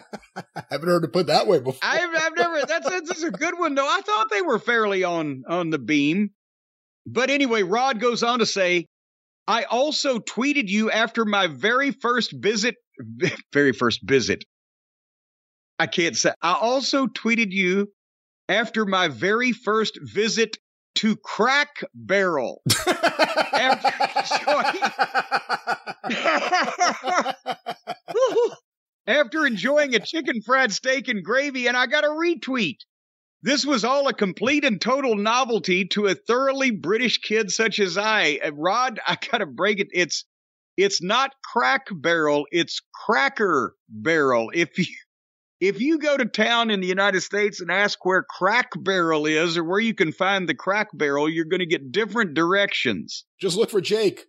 haven't 0.70 0.88
heard 0.88 1.04
it 1.04 1.12
put 1.12 1.26
that 1.26 1.46
way 1.46 1.58
before. 1.58 1.80
I've, 1.82 2.10
I've 2.14 2.36
never. 2.36 2.66
That's, 2.66 2.88
that's 2.88 3.22
a 3.22 3.30
good 3.30 3.58
one 3.58 3.74
though. 3.74 3.86
I 3.88 4.00
thought 4.00 4.28
they 4.30 4.42
were 4.42 4.58
fairly 4.58 5.04
on 5.04 5.44
on 5.48 5.70
the 5.70 5.78
beam. 5.78 6.30
But 7.06 7.30
anyway, 7.30 7.62
Rod 7.62 8.00
goes 8.00 8.22
on 8.22 8.40
to 8.40 8.46
say, 8.46 8.86
I 9.48 9.64
also 9.64 10.18
tweeted 10.18 10.68
you 10.68 10.90
after 10.90 11.24
my 11.24 11.46
very 11.48 11.90
first 11.90 12.32
visit. 12.32 12.76
Very 13.52 13.72
first 13.72 14.00
visit. 14.04 14.44
I 15.78 15.86
can't 15.86 16.14
say. 16.14 16.32
I 16.42 16.52
also 16.52 17.06
tweeted 17.06 17.50
you 17.50 17.88
after 18.50 18.84
my 18.84 19.08
very 19.08 19.52
first 19.52 19.98
visit 20.02 20.58
to 20.96 21.16
Crack 21.16 21.82
Barrel. 21.94 22.60
after 22.86 23.90
enjoying 29.46 29.94
a 29.94 30.00
chicken 30.00 30.42
fried 30.42 30.72
steak 30.72 31.08
and 31.08 31.24
gravy, 31.24 31.66
and 31.66 31.76
I 31.76 31.86
got 31.86 32.04
a 32.04 32.08
retweet. 32.08 32.78
This 33.42 33.64
was 33.64 33.84
all 33.84 34.06
a 34.08 34.12
complete 34.14 34.64
and 34.64 34.80
total 34.80 35.16
novelty 35.16 35.86
to 35.88 36.06
a 36.06 36.14
thoroughly 36.14 36.70
British 36.70 37.18
kid 37.18 37.50
such 37.50 37.78
as 37.78 37.96
I. 37.96 38.38
Uh, 38.44 38.52
Rod, 38.52 39.00
I 39.06 39.16
gotta 39.30 39.46
break 39.46 39.80
it. 39.80 39.88
It's 39.92 40.24
it's 40.76 41.02
not 41.02 41.32
crack 41.44 41.86
barrel, 41.90 42.46
it's 42.50 42.80
cracker 42.94 43.74
barrel. 43.88 44.50
If 44.54 44.78
you 44.78 44.86
if 45.60 45.80
you 45.80 45.98
go 45.98 46.16
to 46.16 46.24
town 46.24 46.70
in 46.70 46.80
the 46.80 46.86
United 46.86 47.20
States 47.22 47.60
and 47.60 47.70
ask 47.70 48.04
where 48.04 48.22
crack 48.22 48.70
barrel 48.76 49.26
is 49.26 49.56
or 49.56 49.64
where 49.64 49.80
you 49.80 49.94
can 49.94 50.12
find 50.12 50.48
the 50.48 50.54
crack 50.54 50.88
barrel, 50.92 51.28
you're 51.28 51.44
gonna 51.46 51.66
get 51.66 51.92
different 51.92 52.34
directions. 52.34 53.24
Just 53.40 53.56
look 53.56 53.70
for 53.70 53.80
Jake. 53.80 54.26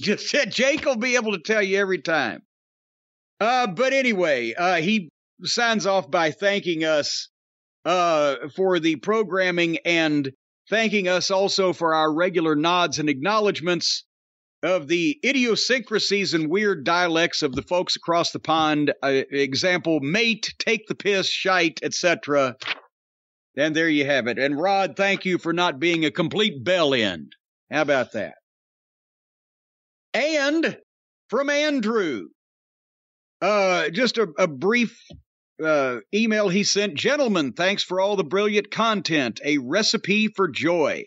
Just 0.00 0.30
Jake 0.50 0.84
will 0.84 0.96
be 0.96 1.16
able 1.16 1.32
to 1.32 1.38
tell 1.38 1.62
you 1.62 1.78
every 1.78 2.02
time. 2.02 2.42
Uh, 3.42 3.66
but 3.66 3.92
anyway, 3.92 4.54
uh, 4.54 4.76
he 4.76 5.08
signs 5.42 5.84
off 5.84 6.08
by 6.08 6.30
thanking 6.30 6.84
us 6.84 7.28
uh, 7.84 8.36
for 8.54 8.78
the 8.78 8.94
programming 8.94 9.78
and 9.84 10.30
thanking 10.70 11.08
us 11.08 11.28
also 11.28 11.72
for 11.72 11.92
our 11.92 12.14
regular 12.14 12.54
nods 12.54 13.00
and 13.00 13.08
acknowledgments 13.08 14.04
of 14.62 14.86
the 14.86 15.18
idiosyncrasies 15.24 16.34
and 16.34 16.48
weird 16.48 16.84
dialects 16.84 17.42
of 17.42 17.52
the 17.56 17.62
folks 17.62 17.96
across 17.96 18.30
the 18.30 18.38
pond. 18.38 18.92
Uh, 19.02 19.22
example, 19.32 19.98
mate, 19.98 20.54
take 20.60 20.86
the 20.86 20.94
piss, 20.94 21.28
shite, 21.28 21.80
etc. 21.82 22.54
And 23.56 23.74
there 23.74 23.88
you 23.88 24.04
have 24.04 24.28
it. 24.28 24.38
And 24.38 24.56
Rod, 24.56 24.94
thank 24.96 25.24
you 25.24 25.38
for 25.38 25.52
not 25.52 25.80
being 25.80 26.04
a 26.04 26.12
complete 26.12 26.62
bell 26.62 26.94
end. 26.94 27.32
How 27.72 27.82
about 27.82 28.12
that? 28.12 28.34
And 30.14 30.78
from 31.28 31.50
Andrew, 31.50 32.28
uh, 33.42 33.90
just 33.90 34.18
a, 34.18 34.28
a 34.38 34.46
brief 34.46 34.98
uh, 35.62 35.98
email 36.14 36.48
he 36.48 36.64
sent. 36.64 36.94
Gentlemen, 36.94 37.52
thanks 37.52 37.82
for 37.82 38.00
all 38.00 38.16
the 38.16 38.24
brilliant 38.24 38.70
content. 38.70 39.40
A 39.44 39.58
recipe 39.58 40.28
for 40.28 40.48
joy. 40.48 41.04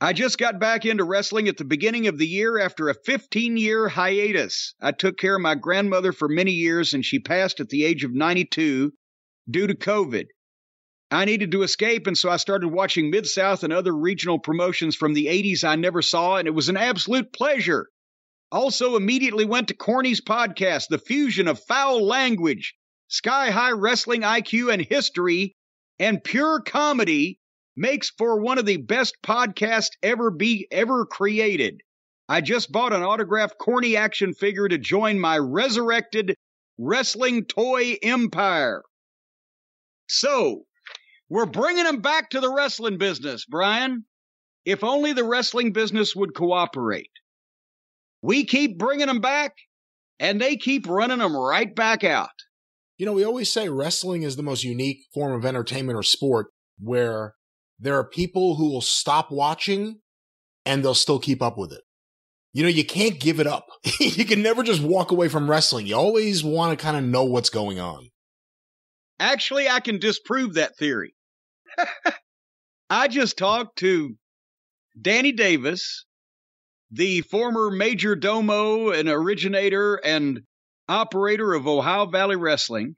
I 0.00 0.14
just 0.14 0.38
got 0.38 0.58
back 0.58 0.86
into 0.86 1.04
wrestling 1.04 1.46
at 1.48 1.58
the 1.58 1.64
beginning 1.64 2.06
of 2.06 2.16
the 2.16 2.26
year 2.26 2.58
after 2.58 2.88
a 2.88 2.94
15 2.94 3.58
year 3.58 3.86
hiatus. 3.88 4.74
I 4.80 4.92
took 4.92 5.18
care 5.18 5.36
of 5.36 5.42
my 5.42 5.54
grandmother 5.54 6.12
for 6.12 6.26
many 6.26 6.52
years 6.52 6.94
and 6.94 7.04
she 7.04 7.18
passed 7.18 7.60
at 7.60 7.68
the 7.68 7.84
age 7.84 8.02
of 8.02 8.14
92 8.14 8.92
due 9.50 9.66
to 9.66 9.74
COVID. 9.74 10.24
I 11.10 11.24
needed 11.24 11.50
to 11.52 11.62
escape, 11.62 12.06
and 12.06 12.16
so 12.16 12.30
I 12.30 12.36
started 12.36 12.68
watching 12.68 13.10
Mid 13.10 13.26
South 13.26 13.64
and 13.64 13.72
other 13.72 13.92
regional 13.92 14.38
promotions 14.38 14.94
from 14.94 15.12
the 15.12 15.26
80s 15.26 15.64
I 15.64 15.74
never 15.74 16.02
saw, 16.02 16.36
and 16.36 16.46
it 16.46 16.54
was 16.54 16.68
an 16.68 16.76
absolute 16.76 17.32
pleasure. 17.32 17.88
Also, 18.52 18.96
immediately 18.96 19.44
went 19.44 19.68
to 19.68 19.74
Corny's 19.74 20.20
podcast, 20.20 20.88
The 20.88 20.98
Fusion 20.98 21.46
of 21.46 21.62
Foul 21.64 22.04
Language, 22.04 22.74
Sky 23.06 23.50
High 23.50 23.70
Wrestling 23.70 24.22
IQ 24.22 24.72
and 24.72 24.82
History, 24.82 25.54
and 26.00 26.22
Pure 26.24 26.62
Comedy 26.62 27.38
makes 27.76 28.10
for 28.10 28.40
one 28.40 28.58
of 28.58 28.66
the 28.66 28.78
best 28.78 29.14
podcasts 29.22 29.90
ever 30.02 30.30
be 30.30 30.66
ever 30.70 31.06
created. 31.06 31.80
I 32.28 32.40
just 32.40 32.72
bought 32.72 32.92
an 32.92 33.02
autographed 33.02 33.58
corny 33.58 33.96
action 33.96 34.34
figure 34.34 34.68
to 34.68 34.78
join 34.78 35.20
my 35.20 35.38
resurrected 35.38 36.34
wrestling 36.78 37.44
toy 37.44 37.98
empire. 38.02 38.82
So, 40.08 40.66
we're 41.28 41.46
bringing 41.46 41.84
them 41.84 42.00
back 42.00 42.30
to 42.30 42.40
the 42.40 42.52
wrestling 42.52 42.98
business, 42.98 43.44
Brian. 43.44 44.06
If 44.64 44.82
only 44.82 45.12
the 45.12 45.24
wrestling 45.24 45.72
business 45.72 46.16
would 46.16 46.34
cooperate. 46.34 47.10
We 48.22 48.44
keep 48.44 48.78
bringing 48.78 49.06
them 49.06 49.20
back, 49.20 49.52
and 50.18 50.40
they 50.40 50.56
keep 50.56 50.86
running 50.88 51.18
them 51.18 51.36
right 51.36 51.74
back 51.74 52.04
out. 52.04 52.30
You 52.98 53.06
know, 53.06 53.14
we 53.14 53.24
always 53.24 53.50
say 53.50 53.68
wrestling 53.68 54.22
is 54.22 54.36
the 54.36 54.42
most 54.42 54.62
unique 54.62 54.98
form 55.14 55.32
of 55.32 55.46
entertainment 55.46 55.96
or 55.98 56.02
sport 56.02 56.48
where 56.78 57.34
there 57.78 57.96
are 57.96 58.04
people 58.04 58.56
who 58.56 58.70
will 58.70 58.82
stop 58.82 59.30
watching 59.30 60.00
and 60.66 60.84
they'll 60.84 60.94
still 60.94 61.18
keep 61.18 61.40
up 61.40 61.56
with 61.56 61.72
it. 61.72 61.80
You 62.52 62.62
know, 62.62 62.68
you 62.68 62.84
can't 62.84 63.18
give 63.18 63.40
it 63.40 63.46
up. 63.46 63.66
you 64.00 64.24
can 64.24 64.42
never 64.42 64.62
just 64.62 64.82
walk 64.82 65.12
away 65.12 65.28
from 65.28 65.48
wrestling. 65.48 65.86
You 65.86 65.94
always 65.94 66.44
want 66.44 66.78
to 66.78 66.82
kind 66.82 66.96
of 66.96 67.04
know 67.04 67.24
what's 67.24 67.48
going 67.48 67.80
on. 67.80 68.10
Actually, 69.18 69.68
I 69.68 69.80
can 69.80 69.98
disprove 69.98 70.54
that 70.54 70.76
theory. 70.76 71.14
I 72.90 73.08
just 73.08 73.38
talked 73.38 73.78
to 73.78 74.16
Danny 75.00 75.32
Davis, 75.32 76.04
the 76.90 77.20
former 77.22 77.70
major 77.70 78.16
domo 78.16 78.90
and 78.90 79.08
originator 79.08 79.96
and 79.96 80.40
operator 80.88 81.52
of 81.54 81.66
Ohio 81.66 82.06
Valley 82.06 82.36
Wrestling. 82.36 82.96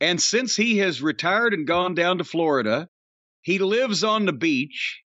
And 0.00 0.20
since 0.20 0.56
he 0.56 0.78
has 0.78 1.02
retired 1.02 1.54
and 1.54 1.66
gone 1.66 1.94
down 1.94 2.18
to 2.18 2.24
Florida, 2.24 2.88
he 3.42 3.58
lives 3.58 4.04
on 4.04 4.26
the 4.26 4.32
beach 4.32 5.04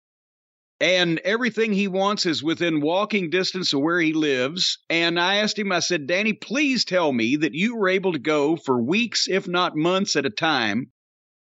and 0.80 1.18
everything 1.20 1.74
he 1.74 1.88
wants 1.88 2.24
is 2.24 2.42
within 2.42 2.80
walking 2.80 3.28
distance 3.28 3.74
of 3.74 3.80
where 3.80 4.00
he 4.00 4.14
lives. 4.14 4.78
And 4.88 5.20
I 5.20 5.36
asked 5.36 5.58
him, 5.58 5.70
I 5.70 5.80
said, 5.80 6.06
Danny, 6.06 6.32
please 6.32 6.86
tell 6.86 7.12
me 7.12 7.36
that 7.36 7.54
you 7.54 7.76
were 7.76 7.90
able 7.90 8.12
to 8.12 8.18
go 8.18 8.56
for 8.56 8.82
weeks, 8.82 9.28
if 9.28 9.46
not 9.46 9.76
months 9.76 10.16
at 10.16 10.24
a 10.24 10.30
time, 10.30 10.90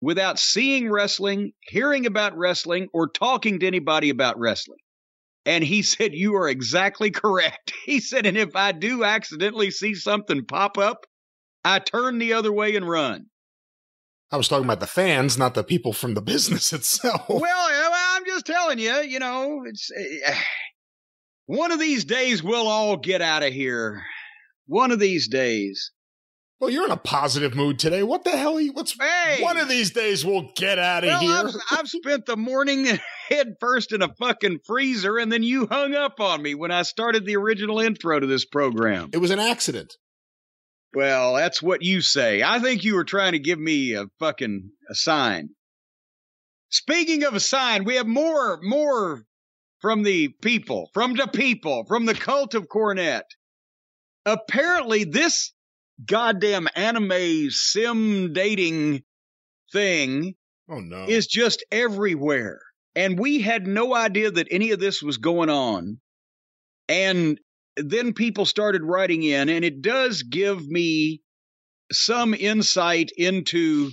without 0.00 0.40
seeing 0.40 0.90
wrestling, 0.90 1.52
hearing 1.60 2.06
about 2.06 2.36
wrestling, 2.36 2.88
or 2.92 3.08
talking 3.08 3.60
to 3.60 3.66
anybody 3.66 4.10
about 4.10 4.38
wrestling. 4.38 4.80
And 5.50 5.64
he 5.64 5.82
said, 5.82 6.14
You 6.14 6.36
are 6.36 6.48
exactly 6.48 7.10
correct. 7.10 7.72
He 7.84 7.98
said, 7.98 8.24
And 8.24 8.36
if 8.36 8.54
I 8.54 8.70
do 8.70 9.02
accidentally 9.02 9.72
see 9.72 9.94
something 9.94 10.44
pop 10.44 10.78
up, 10.78 11.06
I 11.64 11.80
turn 11.80 12.18
the 12.18 12.34
other 12.34 12.52
way 12.52 12.76
and 12.76 12.88
run. 12.88 13.26
I 14.30 14.36
was 14.36 14.46
talking 14.46 14.64
about 14.64 14.78
the 14.78 14.86
fans, 14.86 15.36
not 15.36 15.54
the 15.54 15.64
people 15.64 15.92
from 15.92 16.14
the 16.14 16.22
business 16.34 16.72
itself. 16.72 17.28
Well, 17.28 17.68
I'm 18.14 18.24
just 18.26 18.46
telling 18.46 18.78
you, 18.78 18.94
you 19.00 19.18
know, 19.18 19.64
it's 19.66 19.90
uh, 19.90 20.34
one 21.46 21.72
of 21.72 21.80
these 21.80 22.04
days 22.04 22.44
we'll 22.44 22.68
all 22.68 22.96
get 22.96 23.20
out 23.20 23.42
of 23.42 23.52
here. 23.52 24.04
One 24.66 24.92
of 24.92 25.00
these 25.00 25.26
days. 25.26 25.90
Well, 26.60 26.68
you're 26.68 26.84
in 26.84 26.90
a 26.90 26.96
positive 26.98 27.54
mood 27.54 27.78
today. 27.78 28.02
What 28.02 28.22
the 28.22 28.36
hell? 28.36 28.56
Are 28.56 28.60
you, 28.60 28.72
what's 28.74 28.94
hey, 29.00 29.42
one 29.42 29.56
of 29.56 29.70
these 29.70 29.92
days 29.92 30.26
we'll 30.26 30.52
get 30.54 30.78
out 30.78 31.04
of 31.04 31.08
well, 31.08 31.20
here? 31.20 31.34
I've, 31.70 31.78
I've 31.78 31.88
spent 31.88 32.26
the 32.26 32.36
morning 32.36 32.84
head 33.30 33.54
first 33.60 33.92
in 33.94 34.02
a 34.02 34.14
fucking 34.16 34.58
freezer, 34.66 35.16
and 35.16 35.32
then 35.32 35.42
you 35.42 35.66
hung 35.66 35.94
up 35.94 36.20
on 36.20 36.42
me 36.42 36.54
when 36.54 36.70
I 36.70 36.82
started 36.82 37.24
the 37.24 37.36
original 37.36 37.80
intro 37.80 38.20
to 38.20 38.26
this 38.26 38.44
program. 38.44 39.08
It 39.14 39.18
was 39.18 39.30
an 39.30 39.38
accident. 39.38 39.94
Well, 40.94 41.34
that's 41.34 41.62
what 41.62 41.82
you 41.82 42.02
say. 42.02 42.42
I 42.42 42.58
think 42.58 42.84
you 42.84 42.94
were 42.94 43.04
trying 43.04 43.32
to 43.32 43.38
give 43.38 43.58
me 43.58 43.94
a 43.94 44.06
fucking 44.18 44.70
a 44.90 44.94
sign. 44.94 45.48
Speaking 46.68 47.24
of 47.24 47.34
a 47.34 47.40
sign, 47.40 47.84
we 47.84 47.94
have 47.94 48.06
more 48.06 48.58
more 48.62 49.24
from 49.80 50.02
the 50.02 50.28
people, 50.42 50.90
from 50.92 51.14
the 51.14 51.26
people, 51.26 51.86
from 51.88 52.04
the 52.04 52.14
cult 52.14 52.54
of 52.54 52.68
Cornette. 52.68 53.30
Apparently, 54.26 55.04
this 55.04 55.52
goddamn 56.06 56.68
anime 56.74 57.50
sim 57.50 58.32
dating 58.32 59.02
thing 59.72 60.34
oh 60.68 60.80
no. 60.80 61.06
is 61.06 61.26
just 61.26 61.64
everywhere. 61.70 62.60
And 62.94 63.18
we 63.18 63.40
had 63.40 63.66
no 63.66 63.94
idea 63.94 64.30
that 64.30 64.48
any 64.50 64.72
of 64.72 64.80
this 64.80 65.02
was 65.02 65.18
going 65.18 65.50
on. 65.50 66.00
And 66.88 67.38
then 67.76 68.14
people 68.14 68.46
started 68.46 68.82
writing 68.82 69.22
in 69.22 69.48
and 69.48 69.64
it 69.64 69.80
does 69.80 70.22
give 70.22 70.66
me 70.66 71.22
some 71.92 72.34
insight 72.34 73.10
into 73.16 73.90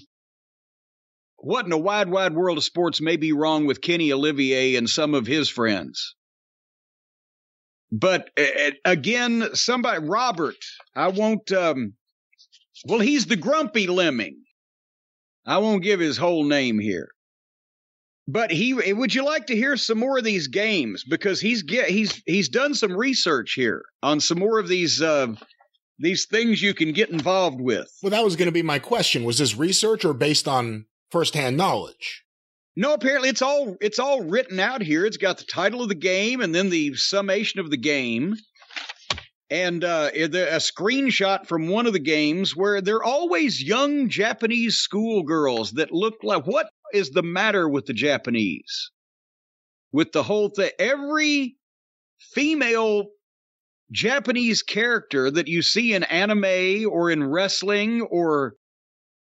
what 1.38 1.66
in 1.66 1.70
the 1.70 1.78
wide, 1.78 2.10
wide 2.10 2.34
world 2.34 2.58
of 2.58 2.64
sports 2.64 3.00
may 3.00 3.18
be 3.18 3.32
wrong 3.32 3.66
with 3.66 3.82
Kenny 3.82 4.12
Olivier 4.12 4.76
and 4.76 4.90
some 4.90 5.14
of 5.14 5.28
his 5.28 5.50
friends? 5.50 6.16
But 7.92 8.30
uh, 8.38 8.72
again, 8.86 9.50
somebody, 9.54 10.06
Robert, 10.06 10.58
I 10.96 11.08
won't, 11.08 11.52
um, 11.52 11.94
well, 12.86 13.00
he's 13.00 13.26
the 13.26 13.36
grumpy 13.36 13.88
lemming. 13.88 14.44
I 15.46 15.60
won't 15.60 15.84
give 15.84 16.00
his 16.00 16.18
whole 16.18 16.44
name 16.44 16.80
here. 16.80 17.10
But 18.28 18.52
he 18.52 18.74
would 18.74 19.16
you 19.16 19.24
like 19.24 19.48
to 19.48 19.56
hear 19.56 19.78
some 19.78 20.00
more 20.00 20.18
of 20.18 20.26
these 20.26 20.50
games 20.50 21.06
because 21.06 21.40
he's 21.40 21.64
get 21.64 21.88
he's 21.88 22.22
he's 22.26 22.50
done 22.50 22.74
some 22.74 22.92
research 22.92 23.54
here 23.54 23.86
on 24.04 24.20
some 24.20 24.38
more 24.38 24.60
of 24.60 24.68
these 24.68 25.02
uh, 25.02 25.28
these 25.98 26.26
things 26.26 26.62
you 26.62 26.74
can 26.74 26.92
get 26.92 27.10
involved 27.10 27.62
with. 27.62 27.90
Well, 28.04 28.10
that 28.10 28.26
was 28.26 28.36
going 28.36 28.48
to 28.48 28.52
be 28.52 28.62
my 28.62 28.80
question. 28.80 29.24
Was 29.24 29.38
this 29.38 29.56
research 29.56 30.04
or 30.04 30.14
based 30.14 30.46
on 30.46 30.88
firsthand 31.10 31.56
knowledge? 31.56 32.26
No, 32.80 32.94
apparently 32.94 33.30
it's 33.30 33.42
all 33.42 33.76
it's 33.82 33.98
all 33.98 34.22
written 34.22 34.60
out 34.60 34.84
here. 34.84 35.04
It's 35.04 35.18
got 35.18 35.40
the 35.40 35.46
title 35.46 35.82
of 35.82 35.90
the 35.90 35.96
game 35.96 36.42
and 36.42 36.54
then 36.54 36.70
the 36.70 36.94
summation 36.94 37.60
of 37.60 37.72
the 37.72 37.78
game, 37.78 38.36
and 39.50 39.84
uh, 39.84 40.12
a 40.14 40.28
screenshot 40.60 41.48
from 41.48 41.70
one 41.70 41.88
of 41.88 41.94
the 41.94 42.00
games 42.00 42.56
where 42.56 42.80
they're 42.80 43.04
always 43.04 43.64
young 43.64 44.10
Japanese 44.10 44.76
schoolgirls 44.76 45.72
that 45.72 45.92
look 45.92 46.18
like 46.22 46.46
what 46.46 46.70
is 46.94 47.10
the 47.10 47.24
matter 47.24 47.68
with 47.68 47.88
the 47.88 47.94
Japanese? 47.94 48.92
With 49.92 50.12
the 50.12 50.22
whole 50.22 50.50
thing, 50.50 50.70
every 50.78 51.58
female 52.20 53.08
Japanese 53.92 54.62
character 54.62 55.32
that 55.32 55.48
you 55.48 55.64
see 55.64 55.96
in 55.96 56.04
anime 56.04 56.88
or 56.88 57.10
in 57.10 57.24
wrestling 57.24 58.02
or 58.02 58.54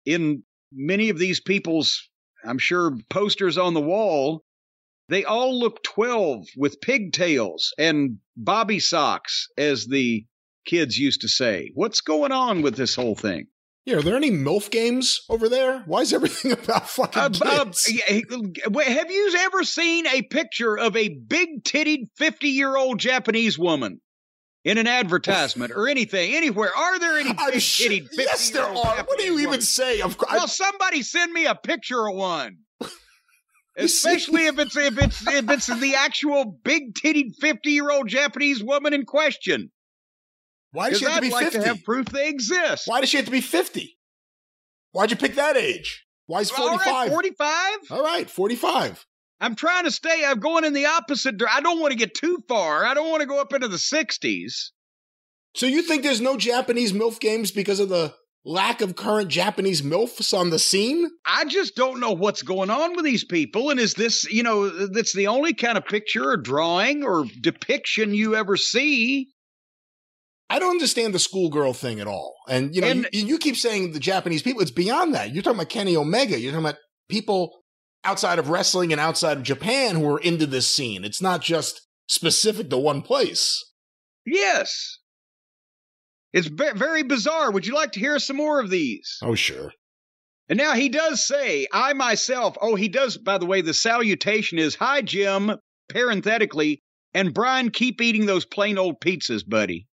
in 0.04 0.42
many 0.72 1.10
of 1.10 1.18
these 1.18 1.40
people's, 1.40 2.08
I'm 2.46 2.58
sure, 2.58 2.96
posters 3.10 3.58
on 3.58 3.74
the 3.74 3.80
wall, 3.80 4.44
they 5.08 5.24
all 5.24 5.58
look 5.58 5.82
12 5.82 6.46
with 6.56 6.80
pigtails 6.80 7.72
and 7.78 8.18
bobby 8.36 8.80
socks, 8.80 9.48
as 9.56 9.86
the 9.86 10.26
kids 10.66 10.98
used 10.98 11.20
to 11.22 11.28
say. 11.28 11.70
What's 11.74 12.00
going 12.00 12.32
on 12.32 12.62
with 12.62 12.76
this 12.76 12.94
whole 12.94 13.14
thing? 13.14 13.46
Yeah, 13.84 13.98
are 13.98 14.02
there 14.02 14.16
any 14.16 14.32
MILF 14.32 14.72
games 14.72 15.20
over 15.28 15.48
there? 15.48 15.84
Why 15.86 16.00
is 16.00 16.12
everything 16.12 16.50
about 16.64 16.90
fucking 16.90 17.22
uh, 17.22 17.28
kids? 17.28 17.88
Uh, 18.08 18.80
have 18.80 19.10
you 19.10 19.34
ever 19.38 19.62
seen 19.62 20.08
a 20.08 20.22
picture 20.22 20.76
of 20.76 20.96
a 20.96 21.08
big 21.08 21.62
titted 21.62 22.08
50 22.16 22.48
year 22.48 22.76
old 22.76 22.98
Japanese 22.98 23.56
woman? 23.56 24.00
In 24.66 24.78
an 24.78 24.88
advertisement 24.88 25.70
or 25.72 25.86
anything, 25.86 26.34
anywhere. 26.34 26.76
Are 26.76 26.98
there 26.98 27.18
any 27.18 27.32
big 27.52 27.62
50 27.62 28.08
Yes, 28.14 28.50
there 28.50 28.64
are. 28.64 28.74
What 28.74 29.16
do 29.16 29.22
you 29.24 29.38
even 29.38 29.60
say? 29.60 30.00
Of 30.00 30.18
course. 30.18 30.32
Well, 30.32 30.48
somebody 30.48 31.02
send 31.02 31.32
me 31.32 31.46
a 31.46 31.54
picture 31.54 32.08
of 32.08 32.16
one. 32.16 32.56
Especially 33.76 34.46
if 34.46 34.58
it's 34.58 34.76
if 34.76 34.98
it's 35.00 35.24
if 35.24 35.48
it's 35.50 35.66
the 35.66 35.94
actual 35.94 36.58
big 36.64 36.94
titted 36.94 37.36
50 37.40 37.70
year 37.70 37.92
old 37.92 38.08
Japanese 38.08 38.60
woman 38.60 38.92
in 38.92 39.04
question. 39.04 39.70
Why 40.72 40.90
does 40.90 40.98
she 40.98 41.04
have 41.04 41.14
to 41.14 41.20
be 41.20 41.30
like 41.30 41.44
50? 41.44 41.58
To 41.60 41.64
have 41.68 41.84
proof 41.84 42.06
they 42.06 42.28
exist. 42.28 42.88
Why 42.88 43.00
does 43.00 43.08
she 43.08 43.18
have 43.18 43.26
to 43.26 43.32
be 43.32 43.40
50? 43.40 43.96
Why'd 44.90 45.12
you 45.12 45.16
pick 45.16 45.36
that 45.36 45.56
age? 45.56 46.04
Why 46.26 46.40
is 46.40 46.50
45? 46.50 46.86
All 46.88 46.98
right, 47.02 47.10
45? 47.10 47.78
All 47.92 48.02
right, 48.02 48.28
45. 48.28 49.06
I'm 49.40 49.54
trying 49.54 49.84
to 49.84 49.90
stay. 49.90 50.24
I'm 50.24 50.40
going 50.40 50.64
in 50.64 50.72
the 50.72 50.86
opposite 50.86 51.36
direction. 51.36 51.58
I 51.58 51.60
don't 51.60 51.80
want 51.80 51.92
to 51.92 51.98
get 51.98 52.14
too 52.14 52.38
far. 52.48 52.84
I 52.84 52.94
don't 52.94 53.10
want 53.10 53.20
to 53.20 53.26
go 53.26 53.40
up 53.40 53.52
into 53.52 53.68
the 53.68 53.76
60s. 53.76 54.70
So 55.54 55.66
you 55.66 55.82
think 55.82 56.02
there's 56.02 56.20
no 56.20 56.36
Japanese 56.36 56.92
MILF 56.92 57.20
games 57.20 57.50
because 57.50 57.80
of 57.80 57.88
the 57.88 58.14
lack 58.44 58.80
of 58.80 58.96
current 58.96 59.28
Japanese 59.28 59.82
MILFs 59.82 60.36
on 60.38 60.50
the 60.50 60.58
scene? 60.58 61.08
I 61.24 61.44
just 61.44 61.76
don't 61.76 62.00
know 62.00 62.12
what's 62.12 62.42
going 62.42 62.70
on 62.70 62.94
with 62.94 63.04
these 63.04 63.24
people. 63.24 63.70
And 63.70 63.80
is 63.80 63.94
this, 63.94 64.30
you 64.30 64.42
know, 64.42 64.68
that's 64.88 65.14
the 65.14 65.26
only 65.26 65.54
kind 65.54 65.76
of 65.76 65.84
picture 65.84 66.30
or 66.30 66.36
drawing 66.36 67.04
or 67.04 67.24
depiction 67.40 68.14
you 68.14 68.36
ever 68.36 68.56
see 68.56 69.28
I 70.48 70.58
don't 70.58 70.70
understand 70.70 71.14
the 71.14 71.18
schoolgirl 71.18 71.72
thing 71.72 72.00
at 72.00 72.06
all. 72.06 72.34
And 72.48 72.74
you 72.74 72.80
know, 72.80 72.86
and, 72.86 73.08
you, 73.12 73.26
you, 73.26 73.38
keep 73.38 73.56
saying 73.56 73.92
the 73.92 73.98
Japanese 73.98 74.42
people. 74.42 74.62
It's 74.62 74.70
beyond 74.70 75.14
that. 75.14 75.34
You're 75.34 75.42
talking 75.42 75.58
about 75.58 75.70
Kenny 75.70 75.96
Omega. 75.96 76.38
You're 76.38 76.52
talking 76.52 76.66
about 76.66 76.78
people 77.08 77.52
outside 78.06 78.38
of 78.38 78.48
wrestling 78.48 78.92
and 78.92 79.00
outside 79.00 79.36
of 79.36 79.42
Japan 79.42 79.96
who 79.96 80.08
are 80.08 80.20
into 80.20 80.46
this 80.46 80.68
scene. 80.68 81.04
It's 81.04 81.20
not 81.20 81.42
just 81.42 81.86
specific 82.08 82.70
to 82.70 82.78
one 82.78 83.02
place. 83.02 83.64
Yes. 84.24 84.98
It's 86.32 86.48
very 86.48 87.02
bizarre. 87.02 87.50
Would 87.50 87.66
you 87.66 87.74
like 87.74 87.92
to 87.92 88.00
hear 88.00 88.18
some 88.18 88.36
more 88.36 88.60
of 88.60 88.70
these? 88.70 89.18
Oh, 89.22 89.34
sure. 89.34 89.72
And 90.48 90.58
now 90.58 90.74
he 90.74 90.88
does 90.88 91.26
say, 91.26 91.66
I 91.72 91.92
myself, 91.92 92.56
oh, 92.60 92.76
he 92.76 92.88
does, 92.88 93.16
by 93.16 93.38
the 93.38 93.46
way, 93.46 93.62
the 93.62 93.74
salutation 93.74 94.58
is, 94.58 94.76
Hi, 94.76 95.02
Jim, 95.02 95.52
parenthetically, 95.88 96.82
and 97.14 97.34
Brian, 97.34 97.70
keep 97.70 98.00
eating 98.00 98.26
those 98.26 98.44
plain 98.44 98.78
old 98.78 99.00
pizzas, 99.00 99.48
buddy. 99.48 99.88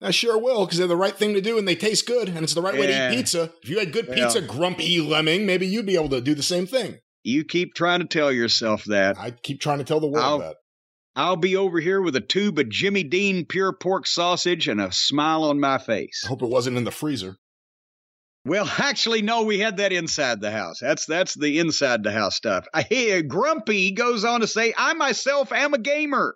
I 0.00 0.12
sure 0.12 0.38
will, 0.38 0.64
because 0.64 0.78
they're 0.78 0.86
the 0.86 0.96
right 0.96 1.14
thing 1.14 1.34
to 1.34 1.40
do 1.40 1.58
and 1.58 1.66
they 1.66 1.74
taste 1.74 2.06
good, 2.06 2.28
and 2.28 2.38
it's 2.38 2.54
the 2.54 2.62
right 2.62 2.74
yeah. 2.74 2.80
way 2.80 2.86
to 2.86 3.12
eat 3.12 3.16
pizza. 3.16 3.52
If 3.62 3.68
you 3.68 3.80
had 3.80 3.92
good 3.92 4.10
pizza, 4.10 4.40
grumpy 4.40 5.00
lemming, 5.00 5.44
maybe 5.44 5.66
you'd 5.66 5.86
be 5.86 5.96
able 5.96 6.10
to 6.10 6.20
do 6.20 6.34
the 6.34 6.42
same 6.42 6.66
thing. 6.66 7.00
You 7.22 7.44
keep 7.44 7.74
trying 7.74 8.00
to 8.00 8.06
tell 8.06 8.32
yourself 8.32 8.84
that. 8.84 9.18
I 9.18 9.30
keep 9.30 9.60
trying 9.60 9.78
to 9.78 9.84
tell 9.84 10.00
the 10.00 10.06
world 10.06 10.24
I'll, 10.24 10.38
that. 10.38 10.56
I'll 11.16 11.36
be 11.36 11.56
over 11.56 11.80
here 11.80 12.00
with 12.00 12.16
a 12.16 12.20
tube 12.20 12.58
of 12.58 12.68
Jimmy 12.68 13.02
Dean 13.02 13.44
pure 13.44 13.72
pork 13.72 14.06
sausage 14.06 14.68
and 14.68 14.80
a 14.80 14.92
smile 14.92 15.44
on 15.44 15.60
my 15.60 15.78
face. 15.78 16.22
I 16.24 16.28
hope 16.28 16.42
it 16.42 16.48
wasn't 16.48 16.76
in 16.76 16.84
the 16.84 16.90
freezer. 16.90 17.36
Well, 18.44 18.70
actually, 18.78 19.22
no, 19.22 19.42
we 19.42 19.58
had 19.58 19.78
that 19.78 19.92
inside 19.92 20.40
the 20.40 20.50
house. 20.50 20.78
That's 20.80 21.06
that's 21.06 21.34
the 21.34 21.58
inside 21.58 22.02
the 22.02 22.12
house 22.12 22.36
stuff. 22.36 22.66
I 22.72 22.82
hear 22.82 23.22
Grumpy 23.22 23.92
goes 23.92 24.24
on 24.24 24.40
to 24.40 24.46
say, 24.46 24.72
I 24.76 24.94
myself 24.94 25.52
am 25.52 25.74
a 25.74 25.78
gamer. 25.78 26.34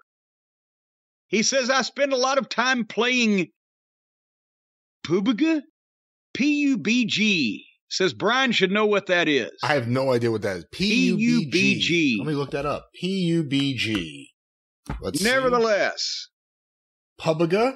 He 1.28 1.42
says, 1.42 1.70
I 1.70 1.82
spend 1.82 2.12
a 2.12 2.18
lot 2.18 2.38
of 2.38 2.48
time 2.48 2.84
playing 2.84 3.48
Pubuga? 5.06 5.62
P 6.34 6.60
U 6.62 6.78
B 6.78 7.06
G. 7.06 7.66
Says 7.92 8.14
Brian 8.14 8.52
should 8.52 8.70
know 8.70 8.86
what 8.86 9.08
that 9.08 9.28
is. 9.28 9.50
I 9.62 9.74
have 9.74 9.86
no 9.86 10.14
idea 10.14 10.30
what 10.30 10.40
that 10.40 10.56
is. 10.56 10.64
P 10.72 11.12
U 11.14 11.50
B 11.50 11.78
G. 11.78 12.16
Let 12.18 12.26
me 12.26 12.32
look 12.32 12.52
that 12.52 12.64
up. 12.64 12.88
P 12.94 13.06
U 13.06 13.44
B 13.44 13.76
G. 13.76 14.30
Let's 15.02 15.22
Nevertheless. 15.22 16.28
See. 17.20 17.72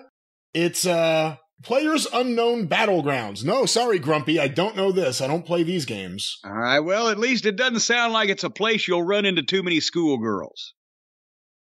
It's 0.54 0.86
uh 0.86 1.36
Players 1.62 2.06
Unknown 2.14 2.66
Battlegrounds. 2.66 3.44
No, 3.44 3.66
sorry, 3.66 3.98
Grumpy. 3.98 4.40
I 4.40 4.48
don't 4.48 4.74
know 4.74 4.90
this. 4.90 5.20
I 5.20 5.26
don't 5.26 5.44
play 5.44 5.62
these 5.62 5.84
games. 5.84 6.38
All 6.46 6.50
right. 6.50 6.80
Well, 6.80 7.10
at 7.10 7.18
least 7.18 7.44
it 7.44 7.56
doesn't 7.56 7.80
sound 7.80 8.14
like 8.14 8.30
it's 8.30 8.44
a 8.44 8.48
place 8.48 8.88
you'll 8.88 9.02
run 9.02 9.26
into 9.26 9.42
too 9.42 9.62
many 9.62 9.80
schoolgirls. 9.80 10.72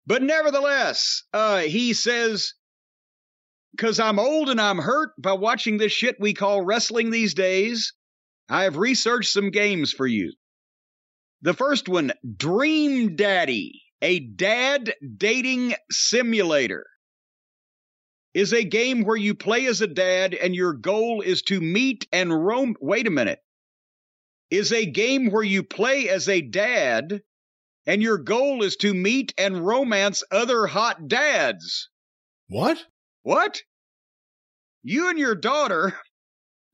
But 0.04 0.20
nevertheless, 0.20 1.22
uh, 1.32 1.58
he 1.58 1.92
says, 1.92 2.54
because 3.70 4.00
I'm 4.00 4.18
old 4.18 4.50
and 4.50 4.60
I'm 4.60 4.78
hurt 4.78 5.10
by 5.16 5.34
watching 5.34 5.78
this 5.78 5.92
shit 5.92 6.16
we 6.18 6.34
call 6.34 6.64
wrestling 6.64 7.10
these 7.10 7.34
days, 7.34 7.92
I 8.48 8.64
have 8.64 8.76
researched 8.76 9.32
some 9.32 9.50
games 9.50 9.92
for 9.92 10.06
you. 10.06 10.32
The 11.42 11.54
first 11.54 11.88
one, 11.88 12.12
Dream 12.36 13.16
Daddy, 13.16 13.82
a 14.00 14.20
dad 14.20 14.94
dating 15.16 15.74
simulator, 15.90 16.86
is 18.34 18.52
a 18.52 18.64
game 18.64 19.04
where 19.04 19.16
you 19.16 19.34
play 19.34 19.66
as 19.66 19.80
a 19.80 19.86
dad 19.86 20.34
and 20.34 20.54
your 20.54 20.72
goal 20.72 21.20
is 21.20 21.42
to 21.42 21.60
meet 21.60 22.06
and 22.12 22.32
roam. 22.32 22.76
Wait 22.80 23.06
a 23.06 23.10
minute. 23.10 23.40
Is 24.50 24.72
a 24.72 24.86
game 24.86 25.30
where 25.30 25.42
you 25.42 25.62
play 25.62 26.08
as 26.08 26.28
a 26.28 26.40
dad 26.40 27.22
and 27.86 28.02
your 28.02 28.18
goal 28.18 28.62
is 28.62 28.76
to 28.76 28.94
meet 28.94 29.34
and 29.38 29.66
romance 29.66 30.22
other 30.30 30.66
hot 30.66 31.08
dads. 31.08 31.88
What? 32.48 32.84
What? 33.22 33.62
You 34.82 35.08
and 35.08 35.18
your 35.18 35.34
daughter. 35.34 35.98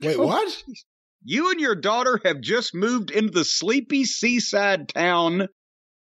Wait, 0.01 0.17
oh, 0.19 0.27
what? 0.27 0.63
You 1.25 1.51
and 1.51 1.61
your 1.61 1.75
daughter 1.75 2.21
have 2.25 2.41
just 2.41 2.75
moved 2.75 3.11
into 3.11 3.33
the 3.33 3.45
sleepy 3.45 4.05
seaside 4.05 4.89
town 4.89 5.49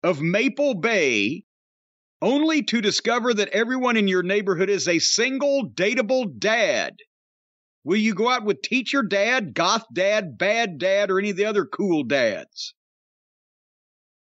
of 0.03 0.21
Maple 0.21 0.75
Bay, 0.75 1.43
only 2.21 2.63
to 2.63 2.81
discover 2.81 3.33
that 3.33 3.49
everyone 3.49 3.97
in 3.97 4.07
your 4.07 4.23
neighborhood 4.23 4.69
is 4.69 4.87
a 4.87 4.99
single 4.99 5.69
dateable 5.69 6.37
dad. 6.37 6.95
Will 7.83 7.97
you 7.97 8.13
go 8.13 8.29
out 8.29 8.45
with 8.45 8.61
teacher 8.61 9.03
dad, 9.03 9.53
goth 9.53 9.85
dad, 9.93 10.37
bad 10.37 10.77
dad, 10.77 11.09
or 11.09 11.19
any 11.19 11.31
of 11.31 11.37
the 11.37 11.45
other 11.45 11.65
cool 11.65 12.03
dads? 12.03 12.73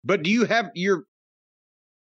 But 0.03 0.23
do 0.23 0.29
you 0.29 0.45
have 0.45 0.69
your 0.73 1.03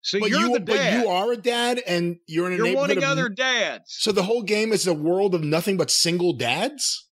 so 0.03 0.21
but 0.21 0.29
you're 0.29 0.41
you, 0.41 0.53
the 0.53 0.61
dad. 0.61 0.99
But 0.99 1.03
you 1.03 1.09
are 1.09 1.33
a 1.33 1.37
dad, 1.37 1.83
and 1.87 2.17
you're 2.27 2.47
in 2.49 2.53
a 2.53 2.57
you're 2.57 2.67
neighborhood 2.67 2.89
wanting 2.89 2.99
of, 2.99 3.05
other 3.05 3.31
dads. 3.31 3.85
So 3.89 4.13
the 4.13 4.25
whole 4.25 4.43
game 4.43 4.73
is 4.73 4.87
a 4.87 4.93
world 4.93 5.35
of 5.35 5.43
nothing 5.43 5.79
but 5.79 5.91
single 5.91 6.35
dads. 6.35 7.09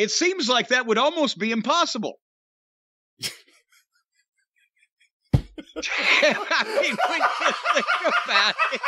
It 0.00 0.10
seems 0.10 0.48
like 0.48 0.68
that 0.68 0.86
would 0.86 0.96
almost 0.96 1.36
be 1.38 1.50
impossible. 1.50 2.18
I 5.76 6.64
mean, 6.80 6.96
when 7.06 7.20
you 7.20 7.52
think 7.74 7.86
about 8.24 8.54
it. 8.72 8.80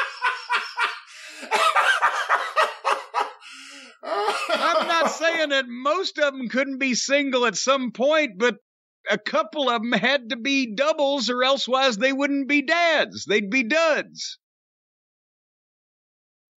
I'm 4.54 4.88
not 4.88 5.10
saying 5.10 5.50
that 5.50 5.66
most 5.68 6.18
of 6.18 6.32
them 6.32 6.48
couldn't 6.48 6.78
be 6.78 6.94
single 6.94 7.44
at 7.44 7.56
some 7.56 7.92
point, 7.92 8.38
but 8.38 8.56
a 9.10 9.18
couple 9.18 9.68
of 9.68 9.82
them 9.82 9.92
had 9.92 10.30
to 10.30 10.36
be 10.36 10.74
doubles, 10.74 11.28
or 11.28 11.44
elsewise 11.44 11.98
they 11.98 12.14
wouldn't 12.14 12.48
be 12.48 12.62
dads. 12.62 13.26
They'd 13.26 13.50
be 13.50 13.64
duds. 13.64 14.38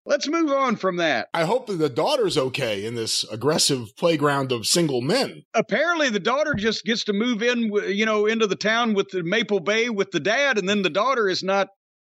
Let's 0.08 0.28
move 0.28 0.52
on 0.52 0.76
from 0.76 0.98
that. 0.98 1.30
I 1.34 1.46
hope 1.46 1.66
that 1.66 1.78
the 1.78 1.90
daughter's 1.90 2.38
okay 2.38 2.86
in 2.86 2.94
this 2.94 3.24
aggressive 3.32 3.96
playground 3.98 4.52
of 4.52 4.68
single 4.68 5.02
men. 5.02 5.44
Apparently, 5.56 6.10
the 6.10 6.20
daughter 6.20 6.54
just 6.54 6.86
gets 6.86 7.06
to 7.06 7.14
move 7.14 7.42
in, 7.42 7.72
you 7.88 8.06
know, 8.06 8.28
into 8.28 8.46
the 8.46 8.56
town 8.56 8.94
with 8.94 9.10
the 9.10 9.24
Maple 9.24 9.60
Bay 9.60 9.90
with 9.90 10.12
the 10.12 10.20
dad, 10.20 10.60
and 10.60 10.70
then 10.70 10.84
the 10.84 10.92
daughter 10.92 11.28
is 11.28 11.42
not 11.42 11.70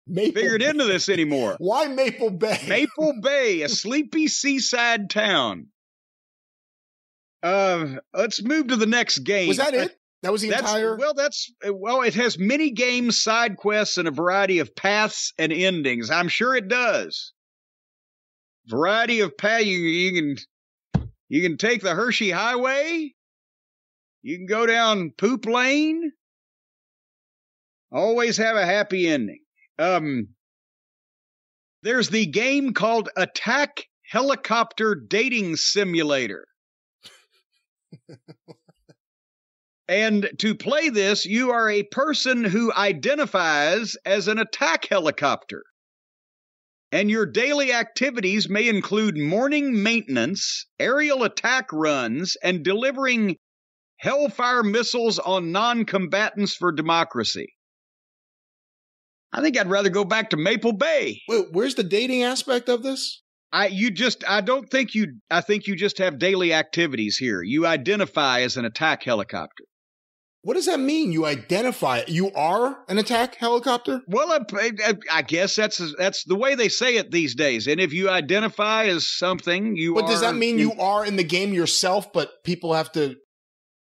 Maple 0.06 0.34
figured 0.34 0.60
Bay. 0.60 0.68
into 0.68 0.84
this 0.84 1.08
anymore. 1.08 1.56
Why 1.60 1.86
Maple 1.86 2.30
Bay? 2.30 2.60
Maple 2.68 3.14
Bay, 3.22 3.62
a 3.62 3.68
sleepy 3.70 4.28
seaside 4.28 5.08
town. 5.08 5.68
Uh, 7.42 7.96
let's 8.12 8.42
move 8.42 8.66
to 8.68 8.76
the 8.76 8.86
next 8.86 9.20
game. 9.20 9.48
Was 9.48 9.58
that 9.58 9.72
it? 9.72 9.96
That 10.22 10.32
was 10.32 10.42
the 10.42 10.50
That's 10.50 10.62
entire. 10.62 10.96
well. 10.96 11.14
That's 11.14 11.50
well. 11.72 12.02
It 12.02 12.14
has 12.14 12.38
mini 12.38 12.70
games, 12.72 13.22
side 13.22 13.56
quests, 13.56 13.96
and 13.96 14.08
a 14.08 14.10
variety 14.10 14.58
of 14.58 14.74
paths 14.74 15.32
and 15.38 15.52
endings. 15.52 16.10
I'm 16.10 16.28
sure 16.28 16.54
it 16.56 16.68
does. 16.68 17.32
Variety 18.68 19.20
of 19.20 19.36
path. 19.36 19.64
You, 19.64 19.78
you 19.78 20.12
can 20.12 20.36
you 21.28 21.42
can 21.42 21.56
take 21.56 21.82
the 21.82 21.94
Hershey 21.94 22.30
Highway. 22.30 23.14
You 24.22 24.36
can 24.36 24.46
go 24.46 24.66
down 24.66 25.12
Poop 25.16 25.46
Lane. 25.46 26.12
Always 27.90 28.36
have 28.36 28.56
a 28.56 28.66
happy 28.66 29.08
ending. 29.08 29.40
Um, 29.78 30.28
there's 31.82 32.10
the 32.10 32.26
game 32.26 32.74
called 32.74 33.08
Attack 33.16 33.84
Helicopter 34.02 34.94
Dating 34.94 35.56
Simulator. 35.56 36.46
And 39.88 40.30
to 40.40 40.54
play 40.54 40.90
this, 40.90 41.24
you 41.24 41.50
are 41.50 41.70
a 41.70 41.82
person 41.82 42.44
who 42.44 42.70
identifies 42.74 43.96
as 44.04 44.28
an 44.28 44.38
attack 44.38 44.86
helicopter. 44.86 45.64
And 46.90 47.10
your 47.10 47.26
daily 47.26 47.72
activities 47.72 48.48
may 48.48 48.68
include 48.68 49.18
morning 49.18 49.82
maintenance, 49.82 50.66
aerial 50.78 51.22
attack 51.22 51.70
runs, 51.72 52.36
and 52.42 52.64
delivering 52.64 53.36
Hellfire 53.98 54.62
missiles 54.62 55.18
on 55.18 55.52
non 55.52 55.84
combatants 55.84 56.54
for 56.54 56.72
democracy. 56.72 57.54
I 59.32 59.42
think 59.42 59.58
I'd 59.58 59.68
rather 59.68 59.90
go 59.90 60.04
back 60.04 60.30
to 60.30 60.36
Maple 60.36 60.72
Bay. 60.72 61.20
Wait, 61.28 61.46
where's 61.52 61.74
the 61.74 61.82
dating 61.82 62.22
aspect 62.22 62.68
of 62.68 62.82
this? 62.82 63.22
I 63.52 63.66
you 63.66 63.90
just 63.90 64.24
I 64.28 64.40
don't 64.40 64.70
think 64.70 64.94
you 64.94 65.18
I 65.30 65.40
think 65.40 65.66
you 65.66 65.76
just 65.76 65.98
have 65.98 66.18
daily 66.18 66.52
activities 66.52 67.16
here. 67.16 67.42
You 67.42 67.66
identify 67.66 68.40
as 68.40 68.56
an 68.56 68.64
attack 68.64 69.02
helicopter. 69.02 69.64
What 70.48 70.54
does 70.54 70.64
that 70.64 70.80
mean? 70.80 71.12
You 71.12 71.26
identify. 71.26 72.04
You 72.08 72.32
are 72.32 72.78
an 72.88 72.96
attack 72.96 73.34
helicopter? 73.34 74.00
Well, 74.08 74.32
I, 74.32 74.38
I, 74.82 74.94
I 75.12 75.20
guess 75.20 75.54
that's 75.54 75.78
that's 75.98 76.24
the 76.24 76.36
way 76.36 76.54
they 76.54 76.70
say 76.70 76.96
it 76.96 77.10
these 77.10 77.34
days. 77.34 77.66
And 77.66 77.78
if 77.78 77.92
you 77.92 78.08
identify 78.08 78.86
as 78.86 79.06
something, 79.06 79.76
you 79.76 79.92
But 79.92 80.06
does 80.06 80.22
that 80.22 80.36
mean 80.36 80.58
you 80.58 80.72
are 80.80 81.04
in 81.04 81.16
the 81.16 81.22
game 81.22 81.52
yourself, 81.52 82.14
but 82.14 82.30
people 82.44 82.72
have 82.72 82.90
to. 82.92 83.16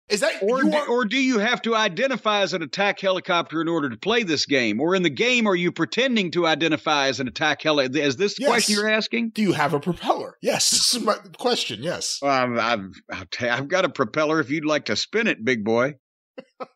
Is 0.08 0.20
that. 0.20 0.42
or 0.42 0.64
you 0.64 0.70
do, 0.70 0.76
are- 0.78 0.86
or 0.88 1.04
do 1.04 1.18
you 1.18 1.38
have 1.38 1.60
to 1.62 1.74
identify 1.76 2.40
as 2.40 2.54
an 2.54 2.62
attack 2.62 2.98
helicopter 2.98 3.60
in 3.60 3.68
order 3.68 3.90
to 3.90 3.98
play 3.98 4.22
this 4.22 4.46
game? 4.46 4.80
Or 4.80 4.94
in 4.94 5.02
the 5.02 5.10
game, 5.10 5.46
are 5.46 5.54
you 5.54 5.70
pretending 5.70 6.30
to 6.30 6.46
identify 6.46 7.08
as 7.08 7.20
an 7.20 7.28
attack 7.28 7.60
helicopter? 7.60 7.98
Is 7.98 8.16
this 8.16 8.36
the 8.36 8.44
Yes. 8.44 8.48
question 8.50 8.74
you're 8.76 8.88
asking? 8.88 9.32
do 9.34 9.42
you 9.42 9.52
have 9.52 9.74
a 9.74 9.80
propeller? 9.80 10.38
Yes. 10.40 10.70
This 10.72 10.94
is 10.94 11.02
my 11.02 11.16
question. 11.36 11.82
Yes. 11.82 12.20
Um, 12.22 12.58
I've 12.58 12.88
you, 13.12 13.50
I've 13.50 13.68
got 13.68 13.84
a 13.84 13.90
propeller. 13.90 14.40
If 14.40 14.48
you'd 14.48 14.64
like 14.64 14.86
to 14.86 14.96
spin 14.96 15.26
it, 15.26 15.44
big 15.44 15.62
boy. 15.62 15.96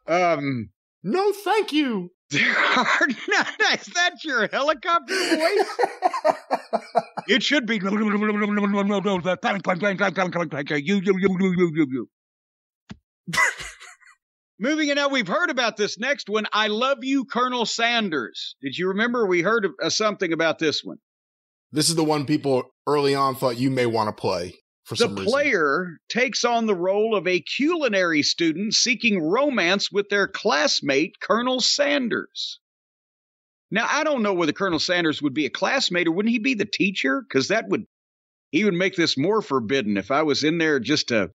Um, 0.06 0.70
No, 1.02 1.32
thank 1.32 1.72
you. 1.72 2.10
there 2.30 2.42
not. 3.28 3.80
Is 3.80 3.86
that 3.94 4.22
your 4.24 4.48
helicopter 4.48 5.14
voice? 5.14 5.66
It 7.28 7.42
should 7.42 7.66
be. 7.66 7.74
You, 7.74 7.90
you, 7.90 8.08
you, 11.02 11.18
you, 11.18 11.54
you, 11.58 11.72
you, 11.74 11.86
you. 11.90 12.08
Moving 14.58 14.88
on 14.88 14.96
now, 14.96 15.08
we've 15.08 15.28
heard 15.28 15.50
about 15.50 15.76
this 15.76 15.98
next 15.98 16.28
one. 16.30 16.46
I 16.52 16.68
love 16.68 16.98
you, 17.02 17.26
Colonel 17.26 17.66
Sanders. 17.66 18.56
Did 18.62 18.76
you 18.76 18.88
remember 18.88 19.26
we 19.26 19.42
heard 19.42 19.66
of, 19.66 19.72
uh, 19.82 19.90
something 19.90 20.32
about 20.32 20.58
this 20.58 20.82
one? 20.82 20.96
This 21.70 21.90
is 21.90 21.96
the 21.96 22.04
one 22.04 22.24
people 22.24 22.64
early 22.86 23.14
on 23.14 23.36
thought 23.36 23.58
you 23.58 23.70
may 23.70 23.86
want 23.86 24.08
to 24.08 24.12
play 24.18 24.54
for 24.88 24.94
The 24.94 25.04
some 25.04 25.16
reason. 25.16 25.26
player 25.26 25.98
takes 26.08 26.44
on 26.44 26.66
the 26.66 26.74
role 26.74 27.14
of 27.14 27.26
a 27.26 27.40
culinary 27.40 28.22
student 28.22 28.72
seeking 28.72 29.20
romance 29.20 29.92
with 29.92 30.08
their 30.08 30.26
classmate, 30.26 31.20
Colonel 31.20 31.60
Sanders. 31.60 32.58
Now, 33.70 33.86
I 33.86 34.02
don't 34.02 34.22
know 34.22 34.32
whether 34.32 34.52
Colonel 34.52 34.78
Sanders 34.78 35.20
would 35.20 35.34
be 35.34 35.44
a 35.44 35.50
classmate 35.50 36.08
or 36.08 36.12
wouldn't 36.12 36.32
he 36.32 36.38
be 36.38 36.54
the 36.54 36.64
teacher? 36.64 37.20
Because 37.20 37.48
that 37.48 37.68
would 37.68 37.84
he 38.50 38.64
would 38.64 38.72
make 38.72 38.96
this 38.96 39.18
more 39.18 39.42
forbidden 39.42 39.98
if 39.98 40.10
I 40.10 40.22
was 40.22 40.42
in 40.42 40.56
there 40.56 40.80
just 40.80 41.08
to 41.08 41.30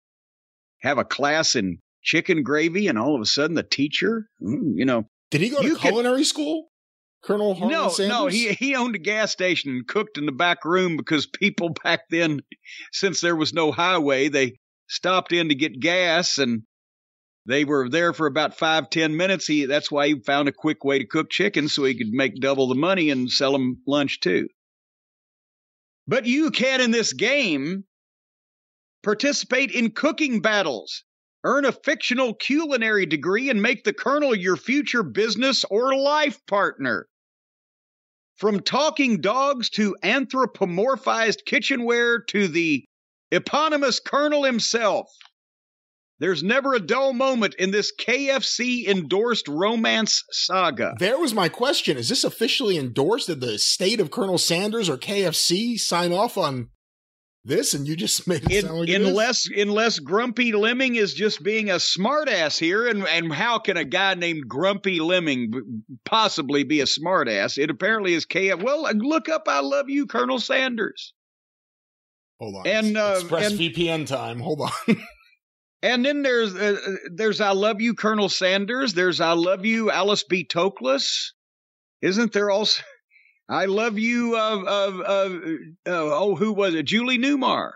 have 0.81 0.97
a 0.97 1.05
class 1.05 1.55
in 1.55 1.79
chicken 2.03 2.43
gravy 2.43 2.89
and 2.89 2.99
all 2.99 3.15
of 3.15 3.21
a 3.21 3.27
sudden 3.27 3.55
the 3.55 3.63
teacher, 3.63 4.29
mm, 4.43 4.73
you 4.77 4.87
know. 4.87 5.07
Did 5.31 5.43
he 5.43 5.51
go 5.51 5.61
to 5.61 5.77
culinary 5.77 6.25
school? 6.25 6.69
Colonel 7.23 7.55
Harlan 7.55 7.71
no, 7.71 7.89
Sanders? 7.89 8.09
no, 8.09 8.27
he 8.27 8.53
he 8.53 8.75
owned 8.75 8.97
a 8.97 8.99
gas 8.99 9.31
station 9.31 9.71
and 9.71 9.87
cooked 9.87 10.19
in 10.19 10.27
the 10.27 10.33
back 10.33 10.65
room 10.65 10.97
because 10.97 11.27
people 11.27 11.69
back 11.85 12.09
then, 12.11 12.41
since 12.93 13.21
there 13.21 13.37
was 13.37 13.55
no 13.55 13.71
highway, 13.71 14.29
they 14.29 14.59
stopped 14.89 15.33
in 15.33 15.49
to 15.49 15.55
get 15.55 15.79
gas 15.81 16.39
and 16.39 16.63
they 17.47 17.65
were 17.65 17.89
there 17.89 18.13
for 18.13 18.27
about 18.27 18.59
five 18.59 18.91
ten 18.91 19.17
minutes. 19.17 19.47
He 19.47 19.67
that's 19.67 19.91
why 19.91 20.09
he 20.09 20.21
found 20.21 20.49
a 20.49 20.53
quick 20.53 20.85
way 20.85 20.99
to 20.99 21.07
cook 21.07 21.31
chicken 21.31 21.69
so 21.69 21.85
he 21.85 21.97
could 21.97 22.13
make 22.13 22.41
double 22.41 22.69
the 22.69 22.75
money 22.75 23.11
and 23.11 23.31
sell 23.31 23.53
them 23.53 23.83
lunch 23.87 24.19
too. 24.21 24.49
But 26.09 26.27
you 26.27 26.51
can 26.51 26.81
in 26.81 26.91
this 26.91 27.13
game 27.13 27.85
participate 29.05 29.71
in 29.71 29.93
cooking 29.93 30.41
battles. 30.41 31.05
Earn 31.45 31.65
a 31.65 31.73
fictional 31.73 32.35
culinary 32.35 33.07
degree 33.07 33.51
and 33.51 33.63
make 33.63 33.85
the 33.85 33.93
colonel 33.93 34.35
your 34.35 34.57
future 34.57 35.03
business 35.03 35.65
or 35.65 35.97
life 35.97 36.45
partner. 36.47 37.09
From 38.37 38.61
talking 38.61 39.21
dogs 39.21 39.71
to 39.71 39.97
anthropomorphized 40.03 41.45
kitchenware 41.47 42.21
to 42.29 42.49
the 42.49 42.85
eponymous 43.31 44.01
colonel 44.01 44.45
himself, 44.45 45.09
there's 46.19 46.43
never 46.43 46.75
a 46.75 46.81
dull 46.81 47.13
moment 47.13 47.55
in 47.57 47.73
this 47.73 47.93
KFC 47.95 48.87
endorsed 48.87 49.49
romance 49.49 50.23
saga. 50.31 50.95
There 50.99 51.19
was 51.19 51.35
my 51.35 51.49
question. 51.49 51.97
Is 51.97 52.09
this 52.09 52.23
officially 52.23 52.79
endorsed? 52.79 53.27
Did 53.27 53.41
the 53.41 53.59
state 53.59 53.99
of 53.99 54.13
Colonel 54.13 54.39
Sanders 54.39 54.89
or 54.89 54.97
KFC 54.97 55.79
sign 55.79 56.13
off 56.13 56.39
on 56.39 56.69
this? 57.45 57.75
And 57.75 57.87
you 57.87 57.97
just 57.97 58.27
make 58.29 58.49
it 58.51 58.65
sound 58.65 58.81
like 58.81 58.89
it 58.89 59.01
unless 59.03 59.49
unless 59.49 59.99
Grumpy 59.99 60.53
Lemming 60.53 60.97
is 60.97 61.15
just 61.15 61.43
being 61.43 61.71
a 61.71 61.75
smartass 61.77 62.59
here, 62.59 62.87
and 62.87 63.07
and 63.07 63.33
how 63.33 63.59
can 63.59 63.77
a 63.77 63.85
guy 63.85 64.15
named 64.15 64.49
Grumpy 64.49 65.01
Lemming 65.01 65.53
possibly 66.05 66.65
be 66.65 66.81
a 66.81 66.85
smartass? 66.87 67.59
It 67.59 67.71
apparently 67.71 68.15
is 68.15 68.27
KF. 68.27 68.63
Well, 68.63 68.83
look 68.95 69.29
up 69.29 69.45
"I 69.47 69.61
Love 69.61 69.89
You, 69.89 70.07
Colonel 70.07 70.39
Sanders." 70.39 71.15
Hold 72.41 72.57
on. 72.57 72.67
and, 72.67 72.97
uh, 72.97 73.15
Express 73.21 73.51
and- 73.53 73.61
VPN 73.61 74.07
time. 74.07 74.41
Hold 74.41 74.63
on. 74.63 74.97
And 75.85 76.05
then 76.05 76.23
there's 76.23 76.55
uh, 76.55 76.77
uh, 76.87 76.91
there's 77.13 77.41
I 77.41 77.51
love 77.51 77.81
you 77.81 77.95
Colonel 77.95 78.29
Sanders. 78.29 78.95
There's 78.95 79.21
I 79.21 79.33
love 79.33 79.67
you 79.67 79.91
Alice 79.91 80.23
B. 80.23 80.47
Toklas. 80.49 81.33
Isn't 82.01 82.33
there 82.33 82.51
also 82.51 82.83
I 83.53 83.67
love 83.67 83.99
you 83.99 84.37
of 84.37 84.65
of 84.65 85.01
of 85.01 85.33
uh, 85.87 85.91
oh 85.91 86.35
who 86.37 86.53
was 86.53 86.75
it 86.75 86.85
Julie 86.85 87.19
Newmar? 87.19 87.73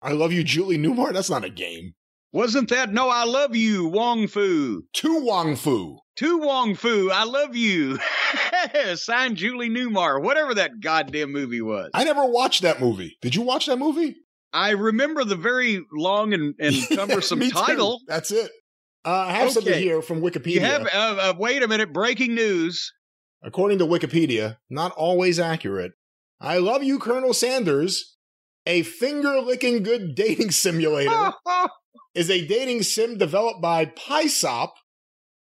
I 0.00 0.12
love 0.12 0.32
you, 0.32 0.44
Julie 0.44 0.78
Newmar. 0.78 1.12
That's 1.12 1.30
not 1.30 1.44
a 1.44 1.50
game. 1.50 1.94
Wasn't 2.32 2.68
that 2.68 2.92
no 2.92 3.08
I 3.08 3.24
love 3.24 3.56
you 3.56 3.88
Wong 3.88 4.28
Foo? 4.28 4.84
To 4.94 5.24
Wong 5.24 5.56
Foo. 5.56 5.98
To 6.18 6.38
Wong 6.38 6.74
Foo, 6.74 7.10
I 7.12 7.24
love 7.24 7.56
you. 7.56 7.98
Signed 8.94 9.36
Julie 9.36 9.70
Newmar, 9.70 10.22
whatever 10.22 10.54
that 10.54 10.80
goddamn 10.80 11.32
movie 11.32 11.62
was. 11.62 11.90
I 11.94 12.04
never 12.04 12.24
watched 12.26 12.62
that 12.62 12.80
movie. 12.80 13.16
Did 13.22 13.34
you 13.34 13.42
watch 13.42 13.66
that 13.66 13.78
movie? 13.78 14.16
I 14.52 14.70
remember 14.70 15.24
the 15.24 15.36
very 15.36 15.80
long 15.92 16.32
and, 16.34 16.54
and 16.60 16.74
cumbersome 16.94 17.38
Me 17.40 17.50
too. 17.50 17.58
title. 17.58 18.00
That's 18.06 18.30
it. 18.30 18.50
Uh, 19.04 19.10
I 19.28 19.32
have 19.32 19.52
something 19.52 19.72
Okay. 19.72 19.82
here 19.82 20.02
from 20.02 20.20
Wikipedia. 20.20 20.54
You 20.54 20.60
have 20.60 20.82
uh, 20.86 20.88
uh, 21.20 21.34
wait 21.38 21.62
a 21.62 21.68
minute, 21.68 21.92
breaking 21.92 22.34
news. 22.34 22.92
According 23.42 23.78
to 23.78 23.86
Wikipedia, 23.86 24.56
not 24.68 24.92
always 24.92 25.38
accurate. 25.38 25.92
I 26.40 26.58
love 26.58 26.82
you, 26.82 26.98
Colonel 26.98 27.34
Sanders. 27.34 28.16
A 28.66 28.82
finger 28.82 29.40
licking 29.40 29.82
good 29.82 30.14
dating 30.14 30.50
simulator 30.50 31.32
is 32.14 32.30
a 32.30 32.46
dating 32.46 32.82
sim 32.82 33.16
developed 33.16 33.62
by 33.62 33.86
Psyop. 33.86 34.70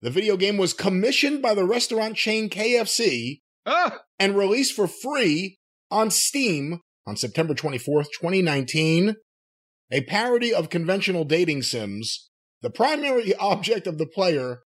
The 0.02 0.10
video 0.10 0.36
game 0.36 0.56
was 0.56 0.72
commissioned 0.72 1.42
by 1.42 1.54
the 1.54 1.66
restaurant 1.66 2.16
chain 2.16 2.48
KFC 2.48 3.40
Ah! 3.66 3.98
and 4.18 4.36
released 4.36 4.74
for 4.74 4.86
free 4.86 5.58
on 5.90 6.10
Steam 6.10 6.80
on 7.06 7.16
September 7.16 7.54
24th, 7.54 8.08
2019. 8.18 9.16
A 9.92 10.04
parody 10.04 10.54
of 10.54 10.70
conventional 10.70 11.24
dating 11.24 11.62
sims 11.62 12.30
The 12.62 12.70
primary 12.70 13.34
object 13.40 13.86
of 13.86 13.98
the 13.98 14.06
player 14.06 14.62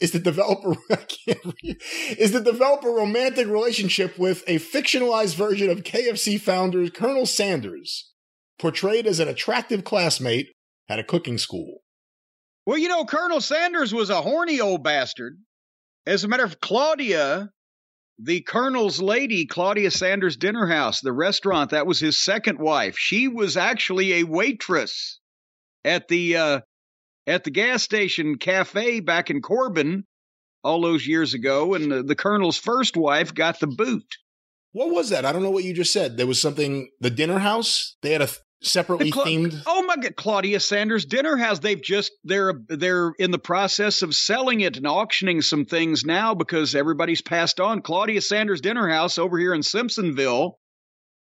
is 0.00 0.10
to 0.12 0.18
develop 0.18 0.64
a, 0.64 0.96
is 2.18 2.32
to 2.32 2.40
develop 2.40 2.84
a 2.84 2.90
romantic 2.90 3.46
relationship 3.46 4.18
with 4.18 4.42
a 4.46 4.58
fictionalized 4.58 5.34
version 5.34 5.70
of 5.70 5.84
KFC 5.84 6.40
founder 6.40 6.88
Colonel 6.90 7.26
Sanders, 7.26 8.10
portrayed 8.58 9.06
as 9.06 9.20
an 9.20 9.28
attractive 9.28 9.84
classmate 9.84 10.48
at 10.88 10.98
a 10.98 11.04
cooking 11.04 11.38
school. 11.38 11.80
Well, 12.66 12.78
you 12.78 12.88
know, 12.88 13.04
Colonel 13.04 13.40
Sanders 13.40 13.92
was 13.92 14.10
a 14.10 14.22
horny 14.22 14.60
old 14.60 14.82
bastard. 14.82 15.38
As 16.06 16.24
a 16.24 16.28
matter 16.28 16.44
of 16.44 16.60
Claudia, 16.60 17.50
the 18.18 18.42
Colonel's 18.42 19.00
lady, 19.00 19.46
Claudia 19.46 19.90
Sanders 19.90 20.36
Dinner 20.36 20.66
House, 20.66 21.00
the 21.00 21.12
restaurant, 21.12 21.70
that 21.70 21.86
was 21.86 22.00
his 22.00 22.22
second 22.22 22.58
wife. 22.58 22.96
She 22.98 23.28
was 23.28 23.56
actually 23.56 24.14
a 24.14 24.24
waitress 24.24 25.20
at 25.84 26.08
the 26.08 26.36
uh, 26.36 26.60
at 27.30 27.44
the 27.44 27.50
gas 27.50 27.82
station 27.82 28.36
cafe 28.36 29.00
back 29.00 29.30
in 29.30 29.40
Corbin 29.40 30.04
all 30.62 30.80
those 30.82 31.06
years 31.06 31.32
ago, 31.32 31.74
and 31.74 31.90
the, 31.90 32.02
the 32.02 32.16
Colonel's 32.16 32.58
first 32.58 32.96
wife 32.96 33.34
got 33.34 33.60
the 33.60 33.66
boot. 33.66 34.16
What 34.72 34.90
was 34.90 35.10
that? 35.10 35.24
I 35.24 35.32
don't 35.32 35.42
know 35.42 35.50
what 35.50 35.64
you 35.64 35.72
just 35.72 35.92
said. 35.92 36.16
There 36.16 36.26
was 36.26 36.40
something. 36.40 36.90
The 37.00 37.10
dinner 37.10 37.38
house. 37.38 37.96
They 38.02 38.12
had 38.12 38.22
a 38.22 38.28
separately 38.62 39.10
Cla- 39.10 39.24
themed. 39.24 39.62
Oh 39.66 39.82
my 39.84 39.96
God, 39.96 40.16
Claudia 40.16 40.60
Sanders 40.60 41.06
Dinner 41.06 41.36
House. 41.36 41.60
They've 41.60 41.80
just 41.80 42.12
they're 42.24 42.54
they're 42.68 43.12
in 43.18 43.30
the 43.30 43.38
process 43.38 44.02
of 44.02 44.14
selling 44.14 44.60
it 44.60 44.76
and 44.76 44.86
auctioning 44.86 45.42
some 45.42 45.64
things 45.64 46.04
now 46.04 46.34
because 46.34 46.74
everybody's 46.74 47.22
passed 47.22 47.58
on. 47.58 47.82
Claudia 47.82 48.20
Sanders 48.20 48.60
Dinner 48.60 48.88
House 48.88 49.18
over 49.18 49.38
here 49.38 49.54
in 49.54 49.62
Simpsonville 49.62 50.52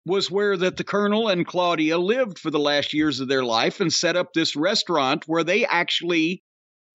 was 0.05 0.29
where 0.29 0.55
that 0.55 0.77
the 0.77 0.83
Colonel 0.83 1.29
and 1.29 1.47
Claudia 1.47 1.97
lived 1.97 2.37
for 2.37 2.51
the 2.51 2.59
last 2.59 2.93
years 2.93 3.19
of 3.19 3.27
their 3.27 3.43
life 3.43 3.79
and 3.79 3.91
set 3.91 4.15
up 4.15 4.33
this 4.33 4.55
restaurant 4.55 5.23
where 5.27 5.43
they 5.43 5.65
actually 5.65 6.43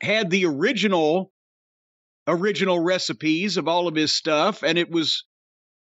had 0.00 0.30
the 0.30 0.46
original 0.46 1.32
original 2.28 2.78
recipes 2.78 3.56
of 3.56 3.66
all 3.66 3.88
of 3.88 3.96
his 3.96 4.14
stuff 4.14 4.62
and 4.62 4.78
it 4.78 4.90
was 4.90 5.24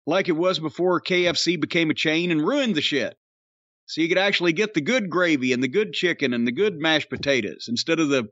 like 0.06 0.28
it 0.28 0.36
was 0.36 0.58
before 0.58 1.00
KFC 1.00 1.60
became 1.60 1.90
a 1.90 1.94
chain 1.94 2.30
and 2.30 2.46
ruined 2.46 2.74
the 2.74 2.80
shit. 2.80 3.16
So 3.86 4.00
you 4.00 4.08
could 4.08 4.18
actually 4.18 4.52
get 4.52 4.74
the 4.74 4.80
good 4.80 5.10
gravy 5.10 5.52
and 5.52 5.62
the 5.62 5.68
good 5.68 5.92
chicken 5.92 6.32
and 6.32 6.46
the 6.46 6.52
good 6.52 6.78
mashed 6.78 7.10
potatoes 7.10 7.66
instead 7.68 7.98
of 7.98 8.08
the 8.08 8.28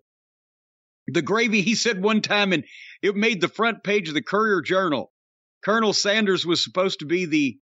the 1.08 1.22
gravy 1.22 1.62
he 1.62 1.74
said 1.74 2.02
one 2.02 2.20
time 2.20 2.52
and 2.52 2.64
it 3.02 3.16
made 3.16 3.40
the 3.40 3.48
front 3.48 3.82
page 3.82 4.08
of 4.08 4.14
the 4.14 4.22
Courier 4.22 4.60
Journal. 4.60 5.12
Colonel 5.64 5.92
Sanders 5.92 6.46
was 6.46 6.62
supposed 6.62 7.00
to 7.00 7.06
be 7.06 7.26
the 7.26 7.58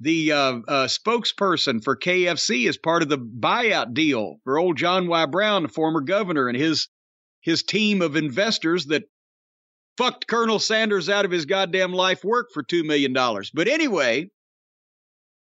the 0.00 0.32
uh, 0.32 0.36
uh, 0.66 0.86
spokesperson 0.86 1.84
for 1.84 1.96
KFC 1.96 2.68
as 2.68 2.78
part 2.78 3.02
of 3.02 3.08
the 3.08 3.18
buyout 3.18 3.92
deal 3.92 4.36
for 4.44 4.58
old 4.58 4.78
John 4.78 5.06
Y. 5.06 5.26
Brown, 5.26 5.62
the 5.62 5.68
former 5.68 6.00
governor, 6.00 6.48
and 6.48 6.56
his 6.56 6.88
his 7.42 7.62
team 7.62 8.02
of 8.02 8.16
investors 8.16 8.86
that 8.86 9.04
fucked 9.96 10.26
Colonel 10.26 10.58
Sanders 10.58 11.08
out 11.08 11.24
of 11.24 11.30
his 11.30 11.46
goddamn 11.46 11.92
life 11.92 12.24
work 12.24 12.48
for 12.52 12.62
two 12.62 12.82
million 12.82 13.12
dollars. 13.12 13.50
But 13.52 13.68
anyway, 13.68 14.30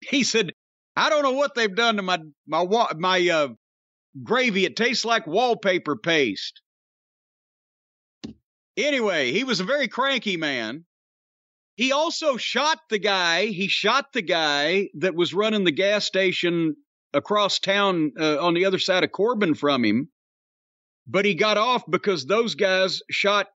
he 0.01 0.23
said, 0.23 0.51
"I 0.95 1.09
don't 1.09 1.23
know 1.23 1.31
what 1.31 1.55
they've 1.55 1.75
done 1.75 1.97
to 1.97 2.03
my 2.03 2.19
my 2.47 2.65
my 2.95 3.29
uh, 3.29 3.47
gravy. 4.23 4.65
It 4.65 4.75
tastes 4.75 5.03
like 5.05 5.25
wallpaper 5.25 5.95
paste." 5.95 6.61
Anyway, 8.77 9.31
he 9.31 9.43
was 9.43 9.59
a 9.59 9.65
very 9.65 9.87
cranky 9.87 10.37
man. 10.37 10.85
He 11.75 11.91
also 11.91 12.37
shot 12.37 12.79
the 12.89 12.99
guy. 12.99 13.47
He 13.47 13.67
shot 13.67 14.13
the 14.13 14.21
guy 14.21 14.89
that 14.95 15.15
was 15.15 15.33
running 15.33 15.63
the 15.63 15.71
gas 15.71 16.05
station 16.05 16.75
across 17.13 17.59
town 17.59 18.11
uh, 18.19 18.43
on 18.43 18.53
the 18.53 18.65
other 18.65 18.79
side 18.79 19.03
of 19.03 19.11
Corbin 19.11 19.55
from 19.55 19.83
him. 19.83 20.09
But 21.07 21.25
he 21.25 21.33
got 21.35 21.57
off 21.57 21.83
because 21.89 22.25
those 22.25 22.55
guys 22.55 23.01
shot 23.09 23.47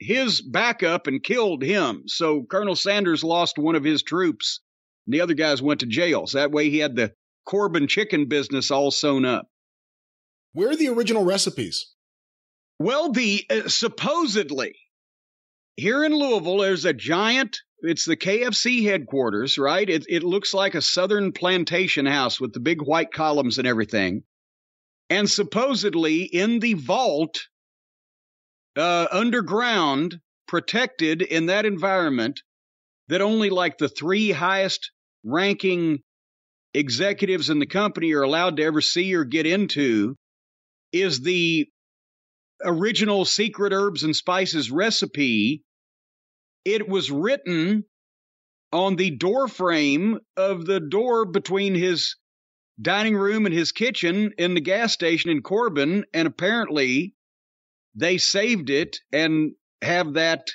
his 0.00 0.40
backup 0.40 1.06
and 1.06 1.22
killed 1.22 1.62
him. 1.62 2.04
So 2.06 2.44
Colonel 2.44 2.76
Sanders 2.76 3.22
lost 3.22 3.58
one 3.58 3.76
of 3.76 3.84
his 3.84 4.02
troops. 4.02 4.60
And 5.06 5.14
the 5.14 5.20
other 5.20 5.34
guys 5.34 5.62
went 5.62 5.80
to 5.80 5.86
jail. 5.86 6.26
So 6.26 6.38
that 6.38 6.50
way 6.50 6.70
he 6.70 6.78
had 6.78 6.96
the 6.96 7.12
Corbin 7.46 7.88
chicken 7.88 8.26
business 8.26 8.70
all 8.70 8.90
sewn 8.90 9.24
up. 9.24 9.46
Where 10.52 10.70
are 10.70 10.76
the 10.76 10.88
original 10.88 11.24
recipes? 11.24 11.92
Well, 12.78 13.12
the 13.12 13.44
uh, 13.50 13.68
supposedly 13.68 14.74
here 15.76 16.04
in 16.04 16.12
Louisville, 16.12 16.58
there's 16.58 16.84
a 16.84 16.92
giant. 16.92 17.58
It's 17.80 18.04
the 18.04 18.16
KFC 18.16 18.84
headquarters, 18.84 19.58
right? 19.58 19.88
It 19.88 20.06
it 20.08 20.22
looks 20.22 20.54
like 20.54 20.74
a 20.74 20.82
southern 20.82 21.32
plantation 21.32 22.06
house 22.06 22.40
with 22.40 22.52
the 22.52 22.60
big 22.60 22.80
white 22.80 23.12
columns 23.12 23.58
and 23.58 23.66
everything. 23.66 24.22
And 25.10 25.28
supposedly 25.28 26.22
in 26.22 26.60
the 26.60 26.74
vault, 26.74 27.40
uh, 28.76 29.06
underground, 29.10 30.18
protected 30.48 31.20
in 31.20 31.46
that 31.46 31.66
environment, 31.66 32.40
that 33.08 33.20
only 33.20 33.50
like 33.50 33.76
the 33.76 33.88
three 33.88 34.30
highest 34.30 34.90
ranking 35.24 35.98
executives 36.72 37.50
in 37.50 37.58
the 37.58 37.66
company 37.66 38.12
are 38.14 38.22
allowed 38.22 38.56
to 38.56 38.64
ever 38.64 38.80
see 38.80 39.14
or 39.14 39.24
get 39.24 39.46
into, 39.46 40.16
is 40.92 41.20
the 41.20 41.68
original 42.62 43.24
secret 43.24 43.72
herbs 43.72 44.02
and 44.02 44.14
spices 44.14 44.70
recipe. 44.70 45.62
It 46.64 46.88
was 46.88 47.10
written 47.10 47.84
on 48.72 48.96
the 48.96 49.10
door 49.10 49.48
frame 49.48 50.18
of 50.36 50.64
the 50.66 50.80
door 50.80 51.24
between 51.26 51.74
his 51.74 52.16
dining 52.80 53.16
room 53.16 53.46
and 53.46 53.54
his 53.54 53.72
kitchen 53.72 54.32
in 54.36 54.54
the 54.54 54.60
gas 54.60 54.92
station 54.92 55.30
in 55.30 55.42
Corbin, 55.42 56.04
and 56.12 56.26
apparently 56.26 57.14
they 57.94 58.18
saved 58.18 58.70
it 58.70 58.98
and 59.12 59.52
have 59.82 60.14
that 60.14 60.48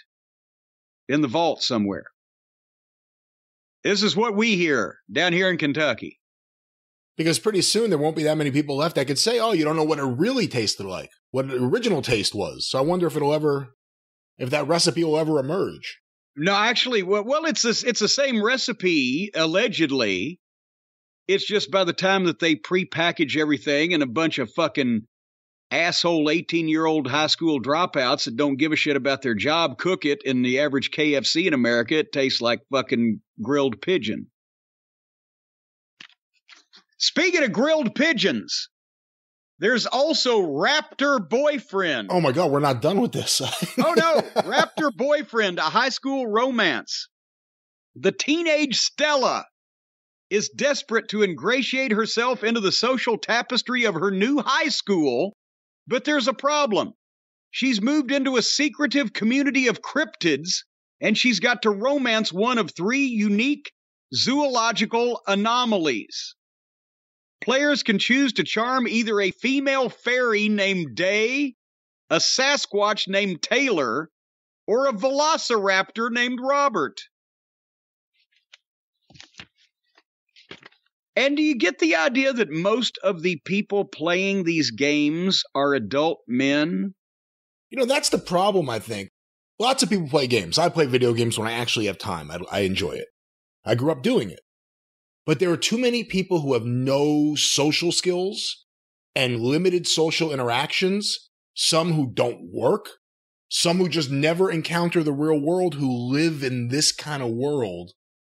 in 1.08 1.22
the 1.22 1.28
vault 1.28 1.64
somewhere. 1.64 2.06
This 3.84 4.04
is 4.04 4.16
what 4.16 4.36
we 4.36 4.58
hear 4.58 5.00
down 5.12 5.32
here 5.32 5.50
in 5.50 5.58
Kentucky. 5.58 6.19
Because 7.20 7.38
pretty 7.38 7.62
soon 7.62 7.90
there 7.90 8.00
won't 8.00 8.16
be 8.16 8.24
that 8.24 8.38
many 8.38 8.50
people 8.50 8.78
left 8.78 8.96
that 8.96 9.08
could 9.08 9.20
say, 9.20 9.40
"Oh, 9.40 9.52
you 9.52 9.66
don't 9.66 9.76
know 9.76 9.84
what 9.84 10.00
it 10.00 10.04
really 10.04 10.48
tasted 10.48 10.86
like, 10.86 11.10
what 11.32 11.50
the 11.50 11.62
original 11.62 12.02
taste 12.02 12.34
was." 12.34 12.70
So 12.70 12.80
I 12.80 12.82
wonder 12.82 13.08
if 13.08 13.18
it'll 13.18 13.34
ever, 13.34 13.76
if 14.38 14.50
that 14.52 14.70
recipe 14.70 15.04
will 15.04 15.20
ever 15.20 15.38
emerge. 15.38 16.00
No, 16.38 16.56
actually, 16.56 17.04
well, 17.04 17.26
well, 17.26 17.44
it's 17.44 17.66
it's 17.66 18.00
the 18.00 18.08
same 18.08 18.42
recipe 18.42 19.32
allegedly. 19.36 20.40
It's 21.28 21.46
just 21.46 21.70
by 21.70 21.84
the 21.84 21.92
time 21.92 22.24
that 22.24 22.40
they 22.40 22.56
prepackage 22.56 23.36
everything 23.36 23.94
and 23.94 24.02
a 24.02 24.08
bunch 24.08 24.40
of 24.40 24.54
fucking 24.54 25.02
asshole 25.72 26.30
18 26.30 26.70
year 26.70 26.86
old 26.86 27.06
high 27.06 27.28
school 27.28 27.62
dropouts 27.62 28.24
that 28.24 28.38
don't 28.38 28.56
give 28.56 28.72
a 28.72 28.78
shit 28.78 28.96
about 28.96 29.24
their 29.24 29.36
job 29.36 29.78
cook 29.78 30.06
it 30.06 30.22
in 30.24 30.42
the 30.42 30.60
average 30.60 30.90
KFC 30.92 31.48
in 31.48 31.54
America, 31.54 31.98
it 31.98 32.14
tastes 32.14 32.40
like 32.40 32.62
fucking 32.72 33.20
grilled 33.42 33.82
pigeon. 33.82 34.28
Speaking 37.00 37.43
of 37.43 37.54
grilled 37.54 37.95
pigeons, 37.95 38.68
there's 39.60 39.86
also 39.86 40.41
Raptor 40.41 41.28
Boyfriend. 41.30 42.10
Oh 42.12 42.20
my 42.20 42.34
god, 42.34 42.52
we're 42.52 42.60
not 42.60 42.82
done 42.82 43.00
with 43.00 43.14
this. 43.14 43.41
oh 43.78 43.93
no, 43.93 44.22
Raptor 44.43 44.93
Boyfriend, 44.93 45.60
a 45.60 45.64
high 45.64 45.89
school 45.89 46.28
romance. 46.28 47.08
The 47.95 48.12
teenage 48.12 48.78
Stella 48.78 49.45
is 50.30 50.50
desperate 50.50 51.08
to 51.10 51.24
ingratiate 51.24 51.93
herself 51.93 52.43
into 52.43 52.60
the 52.60 52.72
social 52.72 53.18
tapestry 53.18 53.86
of 53.86 53.95
her 53.95 54.12
new 54.12 54.39
high 54.39 54.70
school, 54.70 55.38
but 55.88 56.04
there's 56.04 56.28
a 56.28 56.34
problem. 56.34 56.93
She's 57.52 57.82
moved 57.82 58.12
into 58.12 58.36
a 58.36 58.41
secretive 58.41 59.14
community 59.14 59.68
of 59.68 59.82
cryptids, 59.82 60.64
and 61.02 61.18
she's 61.18 61.39
got 61.39 61.62
to 61.62 61.72
romance 61.72 62.32
one 62.32 62.58
of 62.58 62.72
three 62.72 63.06
unique 63.06 63.72
zoological 64.14 65.22
anomalies. 65.28 66.36
Players 67.42 67.84
can 67.84 68.00
choose 68.00 68.34
to 68.34 68.44
charm 68.44 68.88
either 68.88 69.20
a 69.22 69.32
female 69.32 69.90
fairy 69.90 70.50
named 70.50 70.96
Day, 70.96 71.56
a 72.10 72.18
Sasquatch 72.18 73.08
named 73.08 73.42
Taylor, 73.42 74.10
or 74.68 74.88
a 74.88 74.94
velociraptor 74.94 76.12
named 76.12 76.40
Robert. 76.42 77.00
And 81.16 81.36
do 81.36 81.44
you 81.44 81.56
get 81.58 81.80
the 81.80 81.96
idea 81.96 82.32
that 82.32 82.50
most 82.50 82.98
of 83.04 83.22
the 83.22 83.42
people 83.46 83.84
playing 83.84 84.44
these 84.44 84.72
games 84.72 85.44
are 85.54 85.74
adult 85.74 86.20
men? 86.28 86.94
You 87.70 87.78
know, 87.78 87.86
that's 87.86 88.10
the 88.10 88.18
problem, 88.18 88.70
I 88.70 88.80
think. 88.80 89.10
Lots 89.60 89.84
of 89.84 89.90
people 89.90 90.08
play 90.08 90.28
games. 90.28 90.58
I 90.58 90.70
play 90.70 90.86
video 90.86 91.14
games 91.14 91.38
when 91.38 91.48
I 91.48 91.54
actually 91.54 91.88
have 91.88 91.98
time. 91.98 92.32
I, 92.32 92.40
I 92.52 92.60
enjoy 92.62 92.92
it. 92.92 93.08
I 93.66 93.76
grew 93.76 93.92
up 93.92 94.02
doing 94.02 94.30
it. 94.30 94.40
But 95.30 95.38
there 95.38 95.52
are 95.52 95.58
too 95.58 95.78
many 95.78 96.04
people 96.04 96.42
who 96.42 96.54
have 96.54 96.66
no 96.66 97.36
social 97.36 97.92
skills 97.92 98.66
and 99.14 99.40
limited 99.40 99.88
social 99.88 100.34
interactions, 100.34 101.30
some 101.54 101.94
who 101.94 102.12
don't 102.12 102.52
work, 102.52 102.90
some 103.48 103.78
who 103.78 103.90
just 103.90 104.10
never 104.10 104.50
encounter 104.50 105.04
the 105.04 105.14
real 105.14 105.40
world, 105.40 105.76
who 105.76 105.88
live 105.88 106.42
in 106.42 106.70
this 106.70 106.92
kind 106.92 107.22
of 107.22 107.30
world 107.30 107.92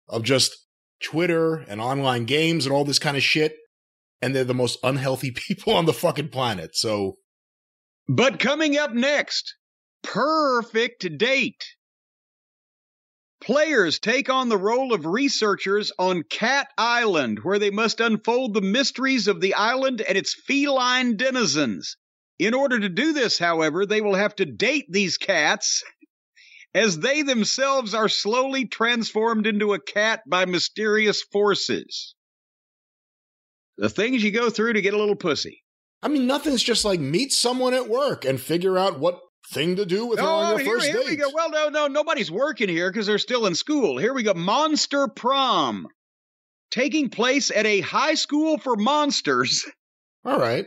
of 0.09 0.23
just 0.23 0.57
Twitter 1.03 1.57
and 1.69 1.83
online 1.83 2.25
games 2.25 2.65
and 2.65 2.75
all 2.75 2.87
this 2.87 2.99
kind 2.99 3.19
of 3.19 3.23
shit. 3.23 3.57
And 4.23 4.35
they're 4.35 4.45
the 4.45 4.55
most 4.55 4.79
unhealthy 4.83 5.31
people 5.37 5.75
on 5.75 5.85
the 5.85 5.93
fucking 5.93 6.31
planet. 6.31 6.77
So 6.77 7.19
But 8.09 8.39
coming 8.39 8.79
up 8.79 8.95
next, 8.95 9.55
perfect 10.03 11.19
date. 11.19 11.63
Players 13.41 13.99
take 13.99 14.31
on 14.31 14.49
the 14.49 14.57
role 14.57 14.93
of 14.93 15.07
researchers 15.07 15.93
on 15.99 16.23
Cat 16.23 16.69
Island, 16.79 17.41
where 17.43 17.59
they 17.59 17.71
must 17.71 18.01
unfold 18.01 18.55
the 18.55 18.63
mysteries 18.63 19.29
of 19.29 19.41
the 19.41 19.55
island 19.55 20.01
and 20.01 20.17
its 20.17 20.35
feline 20.35 21.17
denizens. 21.17 21.97
In 22.39 22.55
order 22.55 22.79
to 22.81 22.89
do 22.89 23.13
this, 23.13 23.39
however, 23.39 23.87
they 23.87 24.01
will 24.01 24.15
have 24.15 24.35
to 24.37 24.45
date 24.45 24.87
these 24.89 25.19
cats 25.19 25.83
as 26.75 26.99
they 26.99 27.23
themselves 27.23 27.95
are 27.95 28.09
slowly 28.09 28.67
transformed 28.67 29.47
into 29.47 29.73
a 29.73 29.81
cat 29.81 30.23
by 30.27 30.45
mysterious 30.45 31.23
forces. 31.23 32.15
The 33.79 33.89
things 33.89 34.23
you 34.23 34.31
go 34.31 34.51
through 34.51 34.75
to 34.75 34.83
get 34.83 34.95
a 34.95 34.99
little 34.99 35.17
pussy. 35.17 35.63
I 36.03 36.09
mean, 36.09 36.27
nothing's 36.27 36.63
just 36.63 36.85
like 36.85 37.01
meet 37.01 37.33
someone 37.33 37.75
at 37.75 37.89
work 37.89 38.25
and 38.25 38.41
figure 38.41 38.77
out 38.77 38.99
what 38.99 39.21
thing 39.51 39.77
to 39.77 39.87
do 39.87 40.07
with 40.07 40.19
her 40.19 40.25
Oh, 40.25 40.29
on 40.29 40.49
your 40.51 40.59
here, 40.61 40.75
first 40.75 40.87
here 40.87 40.97
date. 41.01 41.07
we 41.07 41.17
go. 41.17 41.31
Well, 41.35 41.51
no, 41.51 41.69
no, 41.69 41.87
nobody's 41.87 42.31
working 42.31 42.69
here 42.69 42.91
because 42.91 43.07
they're 43.07 43.19
still 43.19 43.47
in 43.47 43.55
school. 43.55 43.99
Here 43.99 44.13
we 44.15 44.23
go. 44.23 44.35
Monster 44.35 45.09
Prom. 45.09 45.87
Taking 46.71 47.11
place 47.11 47.51
at 47.51 47.65
a 47.67 47.81
high 47.81 48.15
school 48.15 48.59
for 48.59 48.77
monsters. 48.77 49.65
All 50.25 50.39
right. 50.39 50.67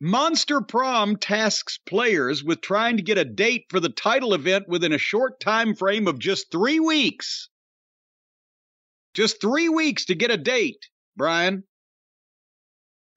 Monster 0.00 0.60
Prom 0.62 1.16
tasks 1.16 1.78
players 1.86 2.42
with 2.42 2.60
trying 2.62 2.96
to 2.96 3.02
get 3.02 3.18
a 3.18 3.24
date 3.24 3.64
for 3.68 3.80
the 3.80 3.90
title 3.90 4.32
event 4.32 4.66
within 4.68 4.92
a 4.92 4.98
short 4.98 5.40
time 5.40 5.74
frame 5.74 6.06
of 6.08 6.18
just 6.18 6.50
three 6.50 6.80
weeks. 6.80 7.48
Just 9.14 9.40
three 9.40 9.68
weeks 9.68 10.06
to 10.06 10.14
get 10.14 10.30
a 10.30 10.36
date, 10.36 10.86
Brian. 11.16 11.64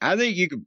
I 0.01 0.17
think 0.17 0.35
you 0.35 0.49
could, 0.49 0.65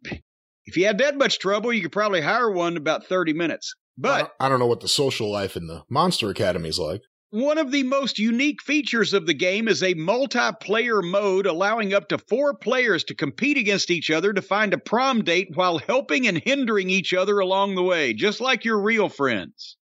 if 0.64 0.76
you 0.76 0.86
had 0.86 0.98
that 0.98 1.18
much 1.18 1.38
trouble, 1.40 1.72
you 1.72 1.82
could 1.82 1.92
probably 1.92 2.20
hire 2.22 2.50
one 2.50 2.72
in 2.74 2.76
about 2.78 3.06
30 3.06 3.32
minutes. 3.34 3.74
But 3.98 4.34
I 4.38 4.48
don't 4.48 4.58
know 4.58 4.66
what 4.66 4.80
the 4.80 4.88
social 4.88 5.30
life 5.30 5.56
in 5.56 5.66
the 5.66 5.84
Monster 5.88 6.30
Academy 6.30 6.68
is 6.68 6.78
like. 6.78 7.02
One 7.30 7.58
of 7.58 7.72
the 7.72 7.82
most 7.82 8.18
unique 8.18 8.62
features 8.62 9.12
of 9.12 9.26
the 9.26 9.34
game 9.34 9.68
is 9.68 9.82
a 9.82 9.94
multiplayer 9.94 11.02
mode 11.02 11.46
allowing 11.46 11.92
up 11.92 12.08
to 12.08 12.18
four 12.18 12.54
players 12.54 13.02
to 13.04 13.14
compete 13.14 13.56
against 13.56 13.90
each 13.90 14.10
other 14.10 14.32
to 14.32 14.40
find 14.40 14.72
a 14.72 14.78
prom 14.78 15.24
date 15.24 15.48
while 15.54 15.78
helping 15.78 16.26
and 16.26 16.38
hindering 16.38 16.88
each 16.88 17.12
other 17.12 17.40
along 17.40 17.74
the 17.74 17.82
way, 17.82 18.12
just 18.12 18.40
like 18.40 18.64
your 18.64 18.80
real 18.80 19.08
friends. 19.08 19.76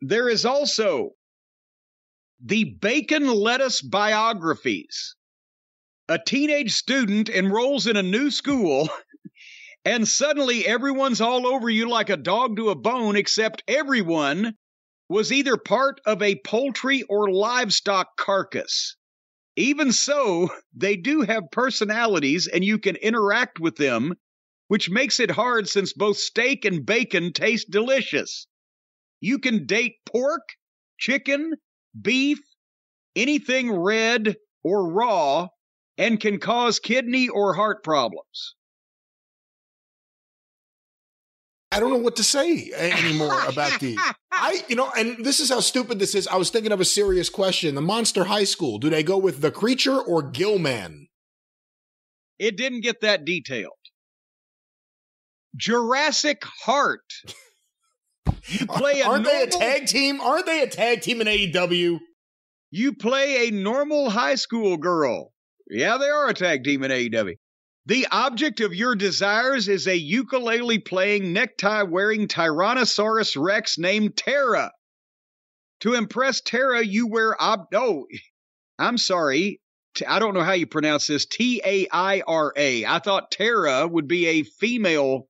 There 0.00 0.28
is 0.28 0.44
also 0.44 1.10
the 2.44 2.64
Bacon 2.64 3.28
Lettuce 3.28 3.80
Biographies. 3.80 5.14
A 6.08 6.18
teenage 6.18 6.72
student 6.72 7.30
enrolls 7.30 7.86
in 7.86 7.96
a 7.96 8.02
new 8.02 8.30
school 8.30 8.88
and 9.84 10.08
suddenly 10.08 10.66
everyone's 10.66 11.20
all 11.20 11.46
over 11.46 11.68
you 11.68 11.88
like 11.88 12.08
a 12.08 12.16
dog 12.16 12.56
to 12.56 12.70
a 12.70 12.74
bone, 12.74 13.16
except 13.16 13.62
everyone 13.68 14.56
was 15.08 15.30
either 15.30 15.56
part 15.58 16.00
of 16.06 16.22
a 16.22 16.40
poultry 16.44 17.02
or 17.02 17.30
livestock 17.30 18.16
carcass. 18.16 18.96
Even 19.56 19.92
so, 19.92 20.48
they 20.74 20.96
do 20.96 21.20
have 21.20 21.50
personalities 21.52 22.46
and 22.46 22.64
you 22.64 22.78
can 22.78 22.96
interact 22.96 23.60
with 23.60 23.76
them, 23.76 24.14
which 24.68 24.90
makes 24.90 25.20
it 25.20 25.30
hard 25.30 25.68
since 25.68 25.92
both 25.92 26.16
steak 26.16 26.64
and 26.64 26.86
bacon 26.86 27.32
taste 27.32 27.70
delicious. 27.70 28.46
You 29.20 29.38
can 29.38 29.66
date 29.66 29.96
pork, 30.06 30.42
chicken, 30.98 31.52
beef, 32.00 32.40
anything 33.14 33.70
red 33.70 34.36
or 34.62 34.90
raw, 34.90 35.48
and 35.98 36.18
can 36.18 36.40
cause 36.40 36.80
kidney 36.80 37.28
or 37.28 37.54
heart 37.54 37.84
problems. 37.84 38.56
I 41.74 41.80
don't 41.80 41.90
know 41.90 41.98
what 41.98 42.14
to 42.16 42.22
say 42.22 42.70
eh, 42.72 42.96
anymore 42.96 43.36
about 43.48 43.80
these. 43.80 43.98
I, 44.32 44.62
you 44.68 44.76
know, 44.76 44.92
and 44.96 45.24
this 45.24 45.40
is 45.40 45.50
how 45.50 45.58
stupid 45.58 45.98
this 45.98 46.14
is. 46.14 46.28
I 46.28 46.36
was 46.36 46.50
thinking 46.50 46.70
of 46.70 46.80
a 46.80 46.84
serious 46.84 47.28
question. 47.28 47.74
The 47.74 47.80
Monster 47.80 48.24
High 48.24 48.44
School, 48.44 48.78
do 48.78 48.88
they 48.88 49.02
go 49.02 49.18
with 49.18 49.40
the 49.40 49.50
creature 49.50 50.00
or 50.00 50.22
Gillman? 50.22 51.08
It 52.38 52.56
didn't 52.56 52.82
get 52.82 53.00
that 53.00 53.24
detailed. 53.24 53.72
Jurassic 55.56 56.44
Heart. 56.44 57.12
You 58.46 58.66
play 58.68 59.00
a 59.00 59.08
Aren't 59.08 59.24
they 59.24 59.42
a 59.42 59.46
tag 59.48 59.86
team? 59.86 60.20
Aren't 60.20 60.46
they 60.46 60.62
a 60.62 60.68
tag 60.68 61.00
team 61.00 61.20
in 61.20 61.26
AEW? 61.26 61.98
You 62.70 62.92
play 62.94 63.48
a 63.48 63.50
normal 63.50 64.10
high 64.10 64.36
school 64.36 64.76
girl. 64.76 65.32
Yeah, 65.68 65.96
they 65.98 66.08
are 66.08 66.28
a 66.28 66.34
tag 66.34 66.62
team 66.62 66.84
in 66.84 66.92
AEW. 66.92 67.34
The 67.86 68.06
object 68.10 68.60
of 68.60 68.74
your 68.74 68.94
desires 68.94 69.68
is 69.68 69.86
a 69.86 69.96
ukulele 69.96 70.78
playing, 70.78 71.34
necktie 71.34 71.82
wearing 71.82 72.28
Tyrannosaurus 72.28 73.36
Rex 73.36 73.76
named 73.76 74.16
Terra. 74.16 74.72
To 75.80 75.92
impress 75.92 76.40
Terra, 76.40 76.82
you 76.82 77.06
wear 77.06 77.36
ob. 77.42 77.66
Oh, 77.74 78.06
I'm 78.78 78.96
sorry. 78.96 79.60
I 80.08 80.18
don't 80.18 80.32
know 80.32 80.42
how 80.42 80.54
you 80.54 80.66
pronounce 80.66 81.08
this. 81.08 81.26
T 81.26 81.60
A 81.62 81.86
I 81.92 82.22
R 82.26 82.54
A. 82.56 82.86
I 82.86 83.00
thought 83.00 83.30
Terra 83.30 83.86
would 83.86 84.08
be 84.08 84.26
a 84.26 84.44
female 84.44 85.28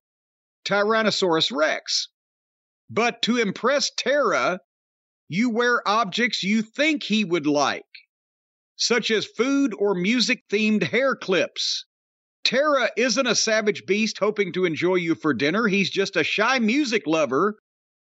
Tyrannosaurus 0.65 1.51
Rex. 1.51 2.07
But 2.89 3.21
to 3.23 3.35
impress 3.35 3.91
Terra, 3.97 4.61
you 5.27 5.49
wear 5.49 5.85
objects 5.85 6.41
you 6.41 6.61
think 6.61 7.03
he 7.03 7.25
would 7.25 7.47
like, 7.47 7.83
such 8.77 9.11
as 9.11 9.25
food 9.25 9.73
or 9.77 9.93
music 9.93 10.43
themed 10.49 10.83
hair 10.83 11.17
clips. 11.17 11.85
Terra 12.45 12.91
isn't 12.95 13.27
a 13.27 13.35
savage 13.35 13.85
beast 13.85 14.19
hoping 14.19 14.53
to 14.53 14.65
enjoy 14.65 14.95
you 14.95 15.15
for 15.15 15.33
dinner. 15.33 15.67
He's 15.67 15.89
just 15.89 16.15
a 16.15 16.23
shy 16.23 16.59
music 16.59 17.07
lover 17.07 17.57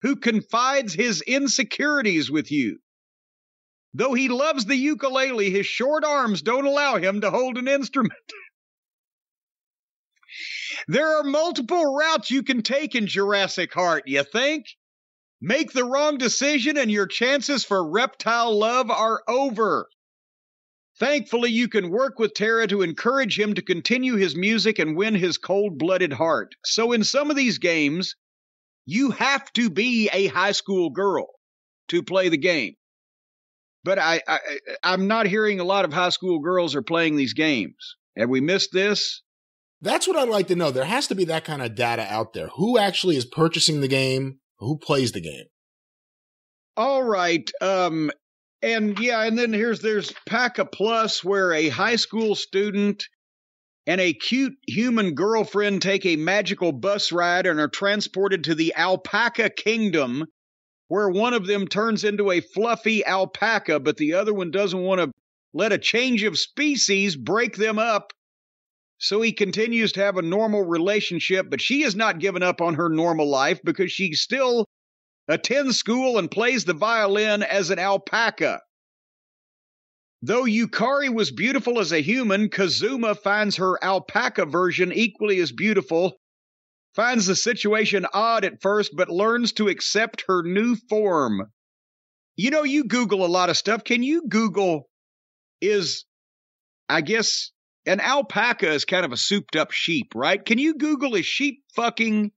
who 0.01 0.17
confides 0.17 0.93
his 0.93 1.21
insecurities 1.21 2.29
with 2.29 2.51
you. 2.51 2.79
Though 3.93 4.13
he 4.13 4.27
loves 4.27 4.65
the 4.65 4.75
ukulele, 4.75 5.49
his 5.49 5.65
short 5.65 6.03
arms 6.03 6.41
don't 6.41 6.65
allow 6.65 6.97
him 6.97 7.21
to 7.21 7.31
hold 7.31 7.57
an 7.57 7.69
instrument. 7.69 8.13
there 10.89 11.17
are 11.17 11.23
multiple 11.23 11.95
routes 11.95 12.29
you 12.29 12.43
can 12.43 12.61
take 12.61 12.93
in 12.93 13.07
Jurassic 13.07 13.73
Heart, 13.73 14.03
you 14.07 14.23
think? 14.23 14.65
Make 15.41 15.71
the 15.71 15.85
wrong 15.85 16.17
decision 16.17 16.77
and 16.77 16.91
your 16.91 17.07
chances 17.07 17.63
for 17.63 17.89
reptile 17.89 18.57
love 18.57 18.91
are 18.91 19.23
over. 19.29 19.87
Thankfully, 20.99 21.51
you 21.51 21.67
can 21.67 21.89
work 21.89 22.19
with 22.19 22.33
Tara 22.33 22.67
to 22.67 22.81
encourage 22.81 23.37
him 23.37 23.55
to 23.55 23.61
continue 23.61 24.15
his 24.15 24.35
music 24.35 24.79
and 24.79 24.95
win 24.95 25.13
his 25.13 25.37
cold 25.37 25.77
blooded 25.77 26.13
heart. 26.13 26.55
So, 26.63 26.93
in 26.93 27.03
some 27.03 27.29
of 27.29 27.35
these 27.35 27.57
games, 27.57 28.15
you 28.85 29.11
have 29.11 29.51
to 29.53 29.69
be 29.69 30.09
a 30.13 30.27
high 30.27 30.53
school 30.53 30.91
girl 30.91 31.27
to 31.89 32.01
play 32.01 32.29
the 32.29 32.37
game. 32.37 32.75
But 33.83 33.99
I, 33.99 34.21
I, 34.27 34.39
I'm 34.83 35.07
not 35.07 35.27
hearing 35.27 35.59
a 35.59 35.65
lot 35.65 35.85
of 35.85 35.93
high 35.93 36.09
school 36.09 36.39
girls 36.39 36.75
are 36.75 36.81
playing 36.81 37.17
these 37.17 37.33
games. 37.33 37.97
Have 38.17 38.29
we 38.29 38.41
missed 38.41 38.71
this? 38.71 39.21
That's 39.81 40.07
what 40.07 40.15
I'd 40.15 40.29
like 40.29 40.47
to 40.47 40.55
know. 40.55 40.71
There 40.71 40.85
has 40.85 41.07
to 41.07 41.15
be 41.15 41.25
that 41.25 41.45
kind 41.45 41.61
of 41.61 41.75
data 41.75 42.07
out 42.09 42.33
there. 42.33 42.47
Who 42.55 42.79
actually 42.79 43.17
is 43.17 43.25
purchasing 43.25 43.81
the 43.81 43.87
game? 43.87 44.39
Who 44.59 44.77
plays 44.77 45.11
the 45.11 45.21
game? 45.21 45.45
All 46.77 47.03
right. 47.03 47.49
Um, 47.61 48.11
and 48.65 48.97
yeah, 48.99 49.21
and 49.21 49.37
then 49.37 49.53
here's 49.53 49.79
there's 49.81 50.11
Paca 50.27 50.65
Plus, 50.65 51.23
where 51.23 51.53
a 51.53 51.69
high 51.69 51.97
school 51.97 52.33
student 52.33 53.07
and 53.85 54.01
a 54.01 54.11
cute 54.11 54.55
human 54.67 55.13
girlfriend 55.13 55.83
take 55.83 56.03
a 56.03 56.15
magical 56.15 56.71
bus 56.71 57.11
ride 57.11 57.45
and 57.45 57.59
are 57.59 57.67
transported 57.67 58.43
to 58.45 58.55
the 58.55 58.73
Alpaca 58.75 59.51
Kingdom, 59.51 60.25
where 60.87 61.09
one 61.09 61.35
of 61.35 61.45
them 61.45 61.67
turns 61.67 62.03
into 62.03 62.31
a 62.31 62.41
fluffy 62.41 63.05
alpaca, 63.05 63.79
but 63.79 63.97
the 63.97 64.13
other 64.13 64.33
one 64.33 64.49
doesn't 64.49 64.81
want 64.81 64.99
to 64.99 65.11
let 65.53 65.71
a 65.71 65.77
change 65.77 66.23
of 66.23 66.39
species 66.39 67.15
break 67.15 67.57
them 67.57 67.77
up. 67.77 68.13
So 68.97 69.21
he 69.21 69.31
continues 69.31 69.91
to 69.91 70.01
have 70.01 70.17
a 70.17 70.23
normal 70.23 70.63
relationship, 70.63 71.51
but 71.51 71.61
she 71.61 71.81
has 71.83 71.95
not 71.95 72.17
given 72.17 72.41
up 72.41 72.61
on 72.61 72.73
her 72.73 72.89
normal 72.89 73.29
life 73.29 73.59
because 73.63 73.91
she 73.91 74.13
still 74.13 74.64
attends 75.27 75.77
school 75.77 76.17
and 76.17 76.29
plays 76.29 76.65
the 76.65 76.73
violin 76.73 77.43
as 77.43 77.69
an 77.69 77.79
alpaca. 77.79 78.61
Though 80.21 80.43
Yukari 80.43 81.13
was 81.13 81.31
beautiful 81.31 81.79
as 81.79 81.91
a 81.91 82.01
human, 82.01 82.49
Kazuma 82.49 83.15
finds 83.15 83.57
her 83.57 83.83
alpaca 83.83 84.45
version 84.45 84.91
equally 84.91 85.39
as 85.39 85.51
beautiful, 85.51 86.19
finds 86.95 87.27
the 87.27 87.35
situation 87.35 88.07
odd 88.13 88.45
at 88.45 88.61
first, 88.61 88.91
but 88.95 89.09
learns 89.09 89.53
to 89.53 89.67
accept 89.67 90.23
her 90.27 90.41
new 90.41 90.75
form. 90.75 91.51
You 92.37 92.49
know, 92.49 92.63
you 92.63 92.85
Google 92.85 93.25
a 93.25 93.27
lot 93.27 93.49
of 93.49 93.57
stuff. 93.57 93.83
Can 93.83 94.03
you 94.03 94.23
Google 94.27 94.89
is, 95.61 96.05
I 96.89 97.01
guess, 97.01 97.51
an 97.85 97.99
alpaca 97.99 98.71
is 98.71 98.85
kind 98.85 99.05
of 99.05 99.11
a 99.11 99.17
souped 99.17 99.55
up 99.55 99.71
sheep, 99.71 100.13
right? 100.15 100.43
Can 100.43 100.57
you 100.57 100.75
Google 100.75 101.15
is 101.15 101.25
sheep 101.25 101.63
fucking 101.75 102.31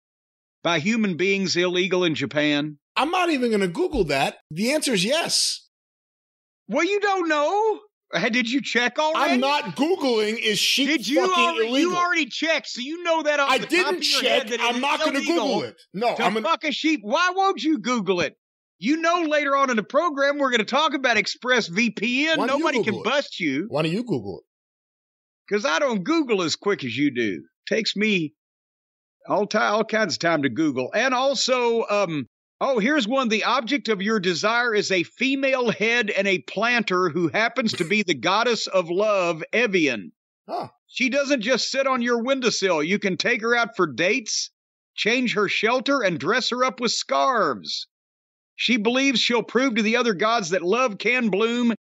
by 0.63 0.79
human 0.79 1.17
beings 1.17 1.57
illegal 1.57 2.05
in 2.05 2.15
Japan? 2.15 2.79
I'm 2.97 3.11
not 3.11 3.31
even 3.31 3.51
going 3.51 3.61
to 3.61 3.69
Google 3.69 4.05
that. 4.05 4.39
The 4.51 4.73
answer 4.73 4.93
is 4.93 5.05
yes. 5.05 5.67
Well, 6.69 6.85
you 6.85 7.01
don't 7.01 7.29
know. 7.29 7.81
Uh, 8.13 8.29
Did 8.31 8.51
you 8.51 8.63
check 8.63 8.99
already? 8.99 9.35
I'm 9.35 9.41
not 9.41 9.77
googling 9.77 10.39
is 10.39 10.59
sheep 10.59 10.89
Did 10.89 11.07
you 11.09 11.27
fucking 11.29 11.45
already, 11.45 11.69
illegal. 11.69 11.91
you 11.93 11.97
already 11.97 12.27
checked, 12.27 12.69
so 12.69 12.81
you 12.81 13.03
know 13.03 13.23
that 13.23 13.39
off 13.39 13.51
I 13.51 13.59
the 13.59 13.67
didn't 13.67 14.01
check. 14.01 14.49
I'm 14.61 14.81
not 14.81 15.01
going 15.01 15.13
to 15.15 15.21
Google 15.21 15.63
it. 15.65 15.77
No, 15.93 16.17
To 16.17 16.23
I'm 16.25 16.33
gonna. 16.35 16.47
fuck 16.49 16.65
a 16.65 16.73
sheep. 16.73 17.01
Why 17.03 17.33
won't 17.35 17.63
you 17.63 17.79
Google 17.79 18.21
it? 18.23 18.35
You 18.79 18.97
know 18.97 19.23
later 19.29 19.55
on 19.57 19.69
in 19.71 19.77
the 19.77 19.83
program 19.83 20.39
we're 20.39 20.51
going 20.51 20.61
to 20.61 20.65
talk 20.65 20.95
about 20.95 21.17
ExpressVPN. 21.19 22.39
Why 22.39 22.47
Nobody 22.47 22.83
can 22.83 22.95
it? 22.95 23.05
bust 23.05 23.39
you 23.41 23.67
Why 23.69 23.83
don't 23.83 23.93
you 23.93 24.03
Google 24.05 24.39
it? 24.39 24.45
because 25.49 25.65
I 25.67 25.79
don't 25.79 26.03
Google 26.05 26.43
as 26.43 26.57
quick 26.57 26.85
as 26.85 26.97
you 26.97 27.11
do. 27.15 27.43
Takes 27.67 27.95
me 27.97 28.35
all 29.29 29.47
time, 29.47 29.75
all 29.75 29.85
kinds 29.85 30.15
of 30.15 30.21
time 30.21 30.43
to 30.43 30.49
Google. 30.49 30.91
And 30.95 31.15
also, 31.15 31.85
um, 31.89 32.27
oh, 32.61 32.79
here's 32.79 33.07
one. 33.07 33.29
The 33.29 33.45
object 33.45 33.89
of 33.89 34.03
your 34.03 34.21
desire 34.21 34.75
is 34.75 34.91
a 34.91 35.03
female 35.03 35.71
head 35.71 36.11
and 36.11 36.27
a 36.27 36.39
planter 36.39 37.11
who 37.11 37.29
happens 37.29 37.73
to 37.75 37.85
be 37.85 38.03
the 38.03 38.15
goddess 38.15 38.67
of 38.67 38.91
love, 38.91 39.45
Evian. 39.53 40.13
Huh. 40.49 40.69
She 40.87 41.11
doesn't 41.11 41.43
just 41.43 41.71
sit 41.71 41.87
on 41.87 42.01
your 42.01 42.23
windowsill. 42.23 42.83
You 42.83 42.99
can 42.99 43.19
take 43.19 43.43
her 43.43 43.55
out 43.55 43.77
for 43.77 43.87
dates, 43.87 44.51
change 44.95 45.35
her 45.35 45.49
shelter, 45.49 46.03
and 46.03 46.19
dress 46.19 46.49
her 46.49 46.65
up 46.65 46.81
with 46.81 46.93
scarves. 46.93 47.87
She 48.57 48.79
believes 48.79 49.21
she'll 49.21 49.43
prove 49.43 49.75
to 49.77 49.83
the 49.83 49.97
other 49.97 50.15
gods 50.15 50.51
that 50.51 50.63
love 50.63 50.99
can 50.99 51.29
bloom, 51.29 51.75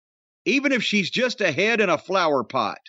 even 0.45 0.71
if 0.71 0.83
she's 0.83 1.09
just 1.09 1.41
a 1.41 1.51
head 1.51 1.79
in 1.79 1.89
a 1.89 1.97
flower 1.97 2.43
pot. 2.43 2.79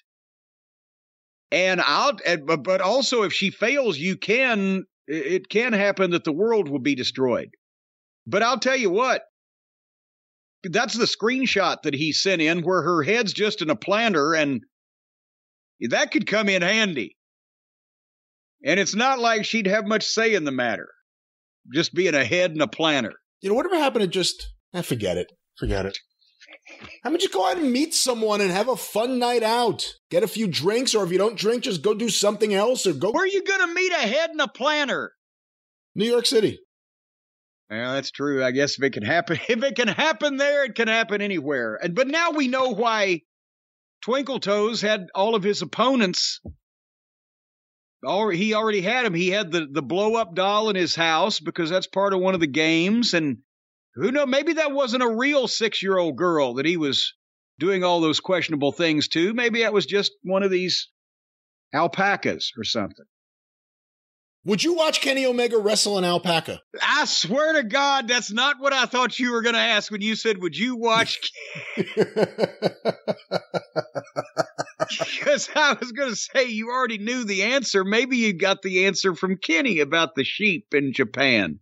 And 1.51 1.81
I'll, 1.81 2.13
but 2.37 2.81
also 2.81 3.23
if 3.23 3.33
she 3.33 3.51
fails, 3.51 3.99
you 3.99 4.17
can, 4.17 4.85
it 5.07 5.49
can 5.49 5.73
happen 5.73 6.11
that 6.11 6.25
the 6.25 6.33
world 6.33 6.69
will 6.69 6.79
be 6.79 6.95
destroyed. 6.95 7.51
But 8.27 8.43
I'll 8.43 8.59
tell 8.59 8.77
you 8.77 8.91
what, 8.91 9.23
that's 10.65 10.95
the 10.95 11.07
screenshot 11.07 11.83
that 11.83 11.95
he 11.95 12.13
sent 12.13 12.43
in 12.43 12.63
where 12.63 12.83
her 12.83 13.03
head's 13.03 13.33
just 13.33 13.63
in 13.63 13.71
a 13.71 13.77
planter 13.77 14.35
and 14.35 14.61
that 15.81 16.11
could 16.11 16.27
come 16.27 16.49
in 16.49 16.63
handy. 16.63 17.17
And 18.65 18.81
it's 18.81 18.97
not 18.97 19.21
like 19.21 19.45
she'd 19.45 19.69
have 19.69 19.87
much 19.87 20.05
say 20.05 20.35
in 20.35 20.45
the 20.45 20.51
matter, 20.51 20.89
just 21.73 21.95
being 21.95 22.15
a 22.15 22.25
head 22.25 22.51
and 22.51 22.61
a 22.61 22.67
planter. 22.67 23.15
You 23.41 23.49
know, 23.49 23.55
whatever 23.55 23.77
happened 23.77 24.03
to 24.03 24.09
just? 24.09 24.49
I 24.75 24.83
forget 24.83 25.17
it. 25.17 25.31
Forget 25.57 25.87
it. 25.87 25.97
How 27.03 27.11
about 27.11 27.23
you 27.23 27.29
go 27.29 27.49
out 27.49 27.59
and 27.59 27.73
meet 27.73 27.95
someone 27.95 28.41
and 28.41 28.51
have 28.51 28.69
a 28.69 28.77
fun 28.77 29.19
night 29.19 29.43
out? 29.43 29.87
Get 30.11 30.23
a 30.23 30.29
few 30.29 30.47
drinks, 30.47 30.95
or 30.95 31.05
if 31.05 31.13
you 31.13 31.19
don't 31.19 31.39
drink, 31.39 31.63
just 31.63 31.83
go 31.83 31.95
do 31.95 32.09
something 32.09 32.55
else, 32.55 32.87
or 32.87 32.93
go 32.93 33.11
Where 33.11 33.25
are 33.25 33.27
you 33.27 33.45
going 33.45 33.67
to 33.67 33.75
meet 33.75 33.93
a 33.93 33.97
head 33.97 34.31
and 34.31 34.41
a 34.41 34.49
planter? 34.49 35.13
New 35.95 36.07
York 36.07 36.27
City. 36.27 36.61
Yeah, 37.71 37.95
that's 37.95 38.11
true. 38.11 38.43
I 38.43 38.51
guess 38.51 38.79
if 38.79 38.85
it 38.85 38.93
can 38.93 39.03
happen, 39.03 39.39
if 39.49 39.63
it 39.63 39.77
can 39.77 39.89
happen 39.89 40.37
there, 40.37 40.65
it 40.65 40.75
can 40.75 40.89
happen 40.89 41.21
anywhere. 41.21 41.79
And 41.83 41.95
but 41.95 42.09
now 42.09 42.31
we 42.31 42.49
know 42.49 42.71
why 42.71 43.23
Twinkle 44.03 44.41
Toes 44.41 44.81
had 44.81 45.09
all 45.15 45.35
of 45.35 45.43
his 45.43 45.63
opponents. 45.63 46.41
He 48.03 48.55
already 48.55 48.81
had 48.81 49.07
him. 49.07 49.15
He 49.15 49.29
had 49.29 49.51
the 49.51 49.67
the 49.71 49.83
blow 49.83 50.15
up 50.15 50.35
doll 50.35 50.71
in 50.71 50.77
his 50.77 50.95
house 50.95 51.41
because 51.41 51.69
that's 51.69 51.89
part 51.89 52.15
of 52.15 52.21
one 52.21 52.35
of 52.35 52.41
the 52.41 52.47
games. 52.47 53.13
And 53.13 53.39
who 53.99 54.13
know? 54.13 54.27
Maybe 54.27 54.55
that 54.55 54.73
wasn't 54.73 55.03
a 55.03 55.09
real 55.09 55.49
six 55.49 55.83
year 55.83 55.99
old 55.99 56.17
girl 56.17 56.55
that 56.55 56.67
he 56.67 56.77
was 56.77 57.15
doing 57.59 57.85
all 57.85 58.01
those 58.01 58.21
questionable 58.21 58.73
things 58.73 59.09
to. 59.09 59.35
Maybe 59.35 59.63
that 59.63 59.73
was 59.73 59.87
just 59.87 60.13
one 60.23 60.43
of 60.43 60.51
these 60.51 60.89
alpacas 61.75 62.53
or 62.57 62.65
something. 62.65 63.05
Would 64.45 64.63
you 64.63 64.75
watch 64.75 65.01
Kenny 65.01 65.27
Omega 65.27 65.59
wrestle 65.59 65.99
an 65.99 66.05
alpaca? 66.05 66.63
I 66.81 67.05
swear 67.05 67.55
to 67.55 67.65
God, 67.65 68.09
that's 68.09 68.33
not 68.33 68.57
what 68.61 68.73
I 68.73 68.87
thought 68.87 69.19
you 69.19 69.33
were 69.33 69.43
going 69.43 69.57
to 69.57 69.61
ask 69.61 69.91
when 69.91 70.01
you 70.01 70.17
said, 70.17 70.41
"Would 70.41 70.57
you 70.57 70.77
watch?" 70.77 71.19
Because 74.89 75.51
I 75.55 75.75
was 75.79 75.93
going 75.93 76.11
to 76.11 76.17
say 76.17 76.47
you 76.47 76.71
already 76.71 76.97
knew 76.97 77.25
the 77.25 77.43
answer. 77.43 77.85
Maybe 77.85 78.17
you 78.17 78.33
got 78.33 78.63
the 78.63 78.87
answer 78.87 79.15
from 79.15 79.37
Kenny 79.37 79.81
about 79.81 80.15
the 80.15 80.25
sheep 80.25 80.69
in 80.73 80.95
Japan. 80.95 81.61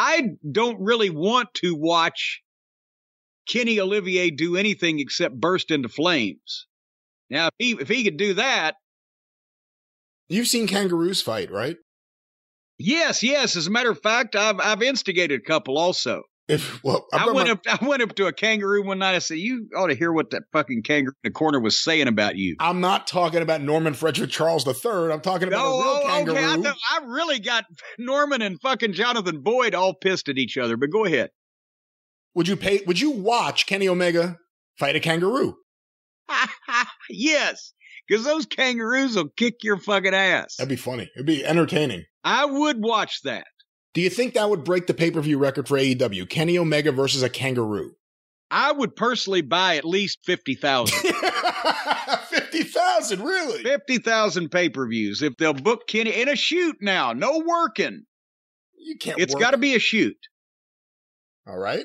I 0.00 0.28
don't 0.48 0.80
really 0.80 1.10
want 1.10 1.52
to 1.54 1.74
watch 1.74 2.40
Kenny 3.48 3.80
Olivier 3.80 4.30
do 4.30 4.56
anything 4.56 5.00
except 5.00 5.34
burst 5.34 5.72
into 5.72 5.88
flames. 5.88 6.66
Now, 7.30 7.48
if 7.48 7.54
he 7.58 7.70
if 7.72 7.88
he 7.88 8.04
could 8.04 8.16
do 8.16 8.34
that, 8.34 8.76
You've 10.28 10.46
seen 10.46 10.68
kangaroos 10.68 11.20
fight, 11.20 11.50
right? 11.50 11.76
yes, 12.78 13.24
yes. 13.24 13.56
As 13.56 13.66
a 13.66 13.70
matter 13.70 13.90
of 13.90 14.00
fact, 14.00 14.36
I've 14.36 14.60
I've 14.60 14.82
instigated 14.82 15.40
a 15.40 15.44
couple 15.44 15.76
also. 15.78 16.22
If 16.48 16.82
well, 16.82 17.06
I 17.12 17.26
went 17.30 17.48
my- 17.48 17.52
up. 17.52 17.60
I 17.82 17.84
went 17.86 18.02
up 18.02 18.14
to 18.14 18.26
a 18.26 18.32
kangaroo 18.32 18.82
one 18.82 18.98
night. 19.00 19.14
I 19.14 19.18
said, 19.18 19.36
"You 19.38 19.68
ought 19.76 19.88
to 19.88 19.94
hear 19.94 20.10
what 20.10 20.30
that 20.30 20.44
fucking 20.52 20.82
kangaroo 20.82 21.12
in 21.22 21.30
the 21.30 21.30
corner 21.30 21.60
was 21.60 21.78
saying 21.82 22.08
about 22.08 22.36
you." 22.36 22.56
I'm 22.58 22.80
not 22.80 23.06
talking 23.06 23.42
about 23.42 23.60
Norman 23.60 23.92
Frederick 23.92 24.30
Charles 24.30 24.66
III. 24.66 25.12
I'm 25.12 25.20
talking 25.20 25.46
about 25.48 25.58
No, 25.58 25.74
a 25.74 25.82
real 25.82 26.00
oh, 26.02 26.06
kangaroo. 26.06 26.36
okay. 26.60 26.68
I, 26.90 26.98
I 27.02 27.04
really 27.04 27.38
got 27.38 27.66
Norman 27.98 28.40
and 28.40 28.58
fucking 28.62 28.94
Jonathan 28.94 29.42
Boyd 29.42 29.74
all 29.74 29.92
pissed 29.94 30.30
at 30.30 30.38
each 30.38 30.56
other. 30.56 30.78
But 30.78 30.90
go 30.90 31.04
ahead. 31.04 31.30
Would 32.34 32.48
you 32.48 32.56
pay? 32.56 32.80
Would 32.86 32.98
you 33.00 33.10
watch 33.10 33.66
Kenny 33.66 33.88
Omega 33.88 34.38
fight 34.78 34.96
a 34.96 35.00
kangaroo? 35.00 35.54
yes, 37.10 37.72
because 38.06 38.24
those 38.24 38.46
kangaroos 38.46 39.16
will 39.16 39.28
kick 39.36 39.56
your 39.62 39.78
fucking 39.78 40.14
ass. 40.14 40.56
That'd 40.56 40.68
be 40.70 40.76
funny. 40.76 41.10
It'd 41.14 41.26
be 41.26 41.44
entertaining. 41.44 42.04
I 42.24 42.44
would 42.46 42.82
watch 42.82 43.22
that. 43.24 43.44
Do 43.98 44.02
you 44.04 44.10
think 44.10 44.34
that 44.34 44.48
would 44.48 44.62
break 44.62 44.86
the 44.86 44.94
pay 44.94 45.10
per 45.10 45.20
view 45.20 45.38
record 45.38 45.66
for 45.66 45.76
AEW? 45.76 46.28
Kenny 46.28 46.56
Omega 46.56 46.92
versus 46.92 47.24
a 47.24 47.28
kangaroo. 47.28 47.96
I 48.48 48.70
would 48.70 48.94
personally 48.94 49.40
buy 49.40 49.76
at 49.76 49.84
least 49.84 50.20
fifty 50.24 50.54
thousand. 50.54 50.96
Fifty 52.28 52.62
thousand, 52.62 53.22
really? 53.22 53.64
Fifty 53.64 53.98
thousand 53.98 54.50
pay 54.50 54.68
per 54.68 54.86
views 54.86 55.20
if 55.20 55.36
they'll 55.36 55.52
book 55.52 55.88
Kenny 55.88 56.12
in 56.12 56.28
a 56.28 56.36
shoot 56.36 56.76
now. 56.80 57.12
No 57.12 57.42
working. 57.44 58.04
You 58.78 58.98
can't. 58.98 59.18
It's 59.18 59.34
got 59.34 59.50
to 59.50 59.58
be 59.58 59.74
a 59.74 59.80
shoot. 59.80 60.16
All 61.48 61.58
right. 61.58 61.84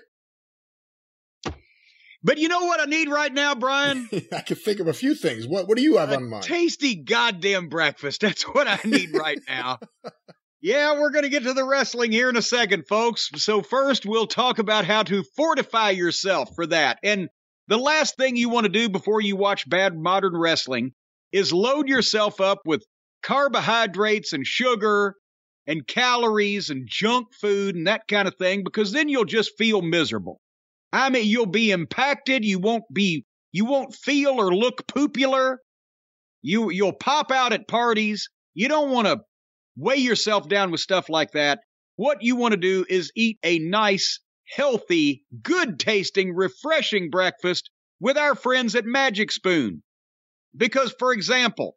But 2.23 2.37
you 2.37 2.47
know 2.47 2.65
what 2.65 2.79
I 2.79 2.85
need 2.85 3.09
right 3.09 3.33
now, 3.33 3.55
Brian? 3.55 4.07
I 4.31 4.41
can 4.41 4.55
think 4.55 4.79
of 4.79 4.87
a 4.87 4.93
few 4.93 5.15
things. 5.15 5.47
What 5.47 5.67
What 5.67 5.77
do 5.77 5.83
you 5.83 5.97
have 5.97 6.11
a 6.11 6.17
on 6.17 6.29
mind? 6.29 6.43
tasty 6.43 6.93
goddamn 6.93 7.69
breakfast. 7.69 8.21
That's 8.21 8.43
what 8.43 8.67
I 8.67 8.79
need 8.85 9.15
right 9.15 9.39
now. 9.49 9.79
yeah, 10.63 10.97
we're 10.97 11.09
going 11.09 11.23
to 11.23 11.29
get 11.29 11.43
to 11.43 11.53
the 11.53 11.65
wrestling 11.65 12.13
here 12.13 12.29
in 12.29 12.37
a 12.37 12.41
second, 12.41 12.87
folks. 12.87 13.29
So, 13.35 13.61
first, 13.61 14.05
we'll 14.05 14.27
talk 14.27 14.59
about 14.59 14.85
how 14.85 15.03
to 15.03 15.21
fortify 15.35 15.89
yourself 15.89 16.55
for 16.55 16.65
that. 16.67 16.99
And 17.03 17.27
the 17.67 17.77
last 17.77 18.15
thing 18.15 18.37
you 18.37 18.47
want 18.47 18.63
to 18.63 18.71
do 18.71 18.87
before 18.87 19.19
you 19.19 19.35
watch 19.35 19.69
bad 19.69 19.93
modern 19.93 20.37
wrestling 20.37 20.93
is 21.33 21.51
load 21.51 21.89
yourself 21.89 22.39
up 22.39 22.59
with 22.65 22.81
carbohydrates 23.23 24.31
and 24.31 24.47
sugar 24.47 25.15
and 25.67 25.85
calories 25.85 26.69
and 26.69 26.87
junk 26.89 27.27
food 27.41 27.75
and 27.75 27.87
that 27.87 28.07
kind 28.07 28.29
of 28.29 28.35
thing 28.35 28.63
because 28.63 28.93
then 28.93 29.09
you'll 29.09 29.25
just 29.25 29.57
feel 29.57 29.81
miserable. 29.81 30.39
I 30.93 31.09
mean, 31.09 31.27
you'll 31.27 31.45
be 31.45 31.71
impacted. 31.71 32.45
You 32.45 32.59
won't 32.59 32.85
be, 32.93 33.25
you 33.51 33.65
won't 33.65 33.93
feel 33.93 34.39
or 34.39 34.55
look 34.55 34.87
popular. 34.87 35.59
You, 36.41 36.71
you'll 36.71 36.93
pop 36.93 37.31
out 37.31 37.51
at 37.51 37.67
parties. 37.67 38.29
You 38.53 38.69
don't 38.69 38.91
want 38.91 39.07
to 39.07 39.19
weigh 39.75 39.97
yourself 39.97 40.47
down 40.47 40.71
with 40.71 40.81
stuff 40.81 41.09
like 41.09 41.31
that. 41.31 41.59
What 41.95 42.21
you 42.21 42.35
want 42.35 42.53
to 42.53 42.59
do 42.59 42.85
is 42.87 43.11
eat 43.15 43.37
a 43.43 43.59
nice, 43.59 44.19
healthy, 44.47 45.23
good 45.41 45.79
tasting, 45.79 46.33
refreshing 46.33 47.09
breakfast 47.09 47.69
with 47.99 48.17
our 48.17 48.35
friends 48.35 48.75
at 48.75 48.85
Magic 48.85 49.31
Spoon. 49.31 49.83
Because, 50.55 50.93
for 50.97 51.13
example, 51.13 51.75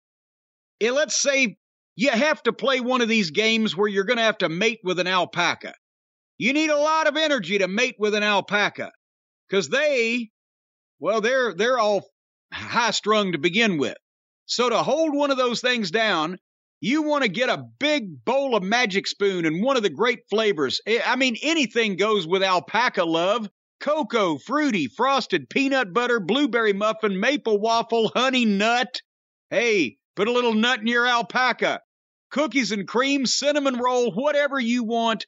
eh, 0.81 0.91
let's 0.91 1.21
say 1.21 1.57
you 1.95 2.11
have 2.11 2.43
to 2.43 2.53
play 2.53 2.81
one 2.81 3.01
of 3.01 3.09
these 3.09 3.31
games 3.31 3.77
where 3.77 3.89
you're 3.89 4.05
going 4.05 4.19
to 4.19 4.23
have 4.23 4.39
to 4.39 4.49
mate 4.49 4.81
with 4.85 4.99
an 4.99 5.07
alpaca. 5.07 5.75
You 6.39 6.53
need 6.53 6.71
a 6.71 6.77
lot 6.77 7.07
of 7.07 7.17
energy 7.17 7.59
to 7.59 7.69
mate 7.69 7.97
with 7.99 8.15
an 8.15 8.23
alpaca 8.23 8.93
because 9.49 9.69
they, 9.69 10.31
well, 10.99 11.23
they're 11.23 11.55
they're 11.55 11.79
all 11.79 12.07
high 12.53 12.91
strung 12.91 13.33
to 13.33 13.39
begin 13.39 13.79
with. 13.79 13.97
So 14.45 14.69
to 14.69 14.83
hold 14.83 15.15
one 15.15 15.31
of 15.31 15.39
those 15.39 15.61
things 15.61 15.91
down, 15.91 16.39
you 16.87 17.03
want 17.03 17.24
to 17.24 17.28
get 17.28 17.49
a 17.49 17.64
big 17.80 18.24
bowl 18.24 18.55
of 18.55 18.62
Magic 18.62 19.09
Spoon 19.09 19.45
and 19.45 19.61
one 19.61 19.76
of 19.76 19.82
the 19.82 19.91
great 19.91 20.20
flavors. 20.30 20.80
I 20.87 21.03
I 21.05 21.16
mean, 21.16 21.37
anything 21.43 21.97
goes 21.97 22.28
with 22.28 22.45
alpaca 22.45 23.05
love. 23.05 23.49
Cocoa, 23.80 24.39
fruity, 24.39 24.87
frosted, 24.87 25.51
peanut 25.51 25.93
butter, 25.93 26.20
blueberry 26.20 26.72
muffin, 26.72 27.18
maple 27.18 27.59
waffle, 27.59 28.12
honey 28.14 28.45
nut. 28.45 29.01
Hey, 29.51 29.97
put 30.14 30.28
a 30.28 30.32
little 30.32 30.55
nut 30.55 30.80
in 30.80 30.87
your 30.87 31.07
alpaca. 31.07 31.80
Cookies 32.30 32.70
and 32.70 32.87
cream, 32.87 33.26
cinnamon 33.26 33.78
roll, 33.78 34.12
whatever 34.12 34.61
you 34.61 34.84
want. 34.84 35.26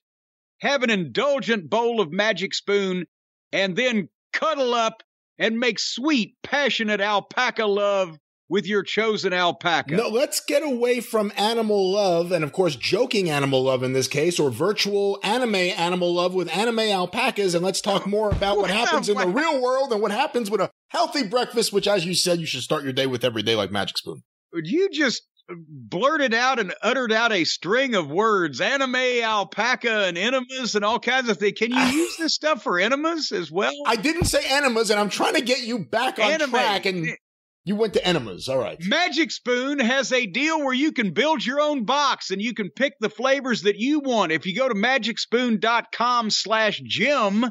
Have 0.61 0.85
an 0.85 0.91
indulgent 0.91 1.69
bowl 1.69 2.01
of 2.01 2.13
Magic 2.13 2.55
Spoon 2.55 3.05
and 3.53 3.77
then 3.77 4.09
cuddle 4.33 4.75
up 4.75 5.03
and 5.39 5.59
make 5.59 5.81
sweet, 5.81 6.37
passionate 6.45 7.01
alpaca 7.01 7.67
love 7.67 8.17
with 8.49 8.67
your 8.67 8.83
chosen 8.83 9.33
alpaca. 9.33 9.95
No, 9.95 10.09
let's 10.09 10.41
get 10.41 10.63
away 10.63 11.01
from 11.01 11.33
animal 11.37 11.93
love, 11.93 12.33
and 12.33 12.43
of 12.43 12.53
course, 12.53 12.77
joking 12.77 13.29
animal 13.31 13.63
love 13.63 13.83
in 13.83 13.93
this 13.93 14.09
case, 14.09 14.39
or 14.39 14.51
virtual 14.51 15.19
anime 15.23 15.55
animal 15.55 16.15
love 16.15 16.35
with 16.35 16.49
anime 16.57 16.81
alpacas, 16.81 17.55
and 17.55 17.65
let's 17.65 17.81
talk 17.81 18.07
more 18.07 18.31
about 18.31 18.57
what 18.57 18.71
happens 18.71 19.09
in 19.09 19.17
the 19.17 19.29
real 19.29 19.61
world 19.61 19.93
and 19.93 20.01
what 20.01 20.11
happens 20.11 20.51
with 20.51 20.61
a 20.61 20.71
healthy 20.89 21.27
breakfast, 21.27 21.73
which, 21.73 21.87
as 21.87 22.05
you 22.05 22.15
said, 22.15 22.39
you 22.39 22.47
should 22.47 22.63
start 22.63 22.85
your 22.85 22.93
day 22.93 23.07
with 23.07 23.25
every 23.25 23.43
day, 23.43 23.55
like 23.55 23.71
Magic 23.71 23.99
Spoon. 23.99 24.23
You 24.55 24.89
just 24.91 25.23
blurted 25.51 26.35
out 26.35 26.59
and 26.59 26.75
uttered 26.83 27.13
out 27.13 27.33
a 27.33 27.45
string 27.45 27.95
of 27.95 28.11
words 28.11 28.61
anime, 28.61 28.97
alpaca, 28.97 30.07
and 30.07 30.19
enemas, 30.19 30.75
and 30.75 30.85
all 30.85 30.99
kinds 30.99 31.29
of 31.29 31.39
things. 31.39 31.59
Can 31.59 31.71
you 31.71 31.81
use 31.81 32.17
this 32.19 32.35
stuff 32.35 32.63
for 32.63 32.79
enemas 32.79 33.33
as 33.33 33.51
well? 33.51 33.73
I 33.87 33.97
didn't 33.97 34.25
say 34.25 34.43
enemas, 34.49 34.91
and 34.91 34.99
I'm 35.01 35.11
trying 35.11 35.35
to 35.35 35.43
get 35.43 35.61
you 35.61 35.79
back 35.79 36.19
on 36.19 36.33
Anime. 36.33 36.51
track, 36.51 36.87
and 36.87 37.17
you 37.65 37.77
went 37.77 37.95
to 37.95 38.07
enemas. 38.07 38.49
All 38.49 38.59
right. 38.59 38.79
Magic 38.87 39.31
Spoon 39.31 39.79
has 39.79 40.13
a 40.13 40.27
deal 40.27 40.59
where 40.65 40.75
you 40.75 40.93
can 40.93 41.13
build 41.13 41.45
your 41.45 41.61
own 41.61 41.85
box 41.85 42.31
and 42.31 42.41
you 42.41 42.55
can 42.55 42.71
pick 42.71 42.95
the 42.99 43.11
flavors 43.11 43.63
that 43.63 43.79
you 43.79 44.01
want. 44.01 44.33
If 44.33 44.47
you 44.47 44.57
go 44.57 44.69
to 44.69 44.75
magicspoon.com 44.75 46.31
slash 46.31 46.81
Jim, 46.85 47.45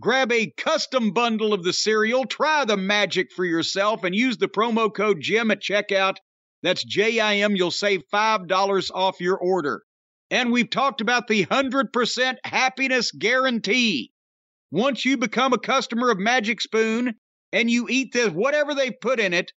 grab 0.00 0.32
a 0.32 0.52
custom 0.56 1.12
bundle 1.12 1.52
of 1.52 1.64
the 1.64 1.72
cereal, 1.72 2.24
try 2.24 2.64
the 2.64 2.76
magic 2.76 3.32
for 3.32 3.44
yourself, 3.44 4.04
and 4.04 4.14
use 4.14 4.38
the 4.38 4.48
promo 4.48 4.92
code 4.92 5.20
Jim 5.20 5.50
at 5.50 5.60
checkout. 5.60 6.16
That's 6.62 6.82
J 6.82 7.20
I 7.20 7.36
M. 7.36 7.54
You'll 7.54 7.70
save 7.70 8.02
$5 8.12 8.90
off 8.94 9.20
your 9.20 9.36
order. 9.36 9.82
And 10.30 10.52
we've 10.52 10.70
talked 10.70 11.00
about 11.00 11.28
the 11.28 11.46
100% 11.46 12.36
happiness 12.44 13.12
guarantee. 13.12 14.12
Once 14.70 15.04
you 15.04 15.16
become 15.16 15.52
a 15.52 15.58
customer 15.58 16.10
of 16.10 16.18
Magic 16.18 16.60
Spoon 16.60 17.14
and 17.52 17.70
you 17.70 17.86
eat 17.88 18.12
this, 18.12 18.30
whatever 18.30 18.74
they 18.74 18.90
put 18.90 19.20
in 19.20 19.32
it, 19.32 19.52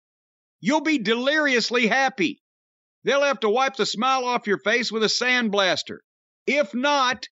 you'll 0.61 0.81
be 0.81 0.99
deliriously 0.99 1.87
happy. 1.87 2.41
They'll 3.03 3.23
have 3.23 3.39
to 3.41 3.49
wipe 3.49 3.75
the 3.75 3.85
smile 3.85 4.25
off 4.25 4.47
your 4.47 4.59
face 4.59 4.91
with 4.91 5.03
a 5.03 5.07
sandblaster. 5.07 5.99
If 6.45 6.73
not, 6.73 7.27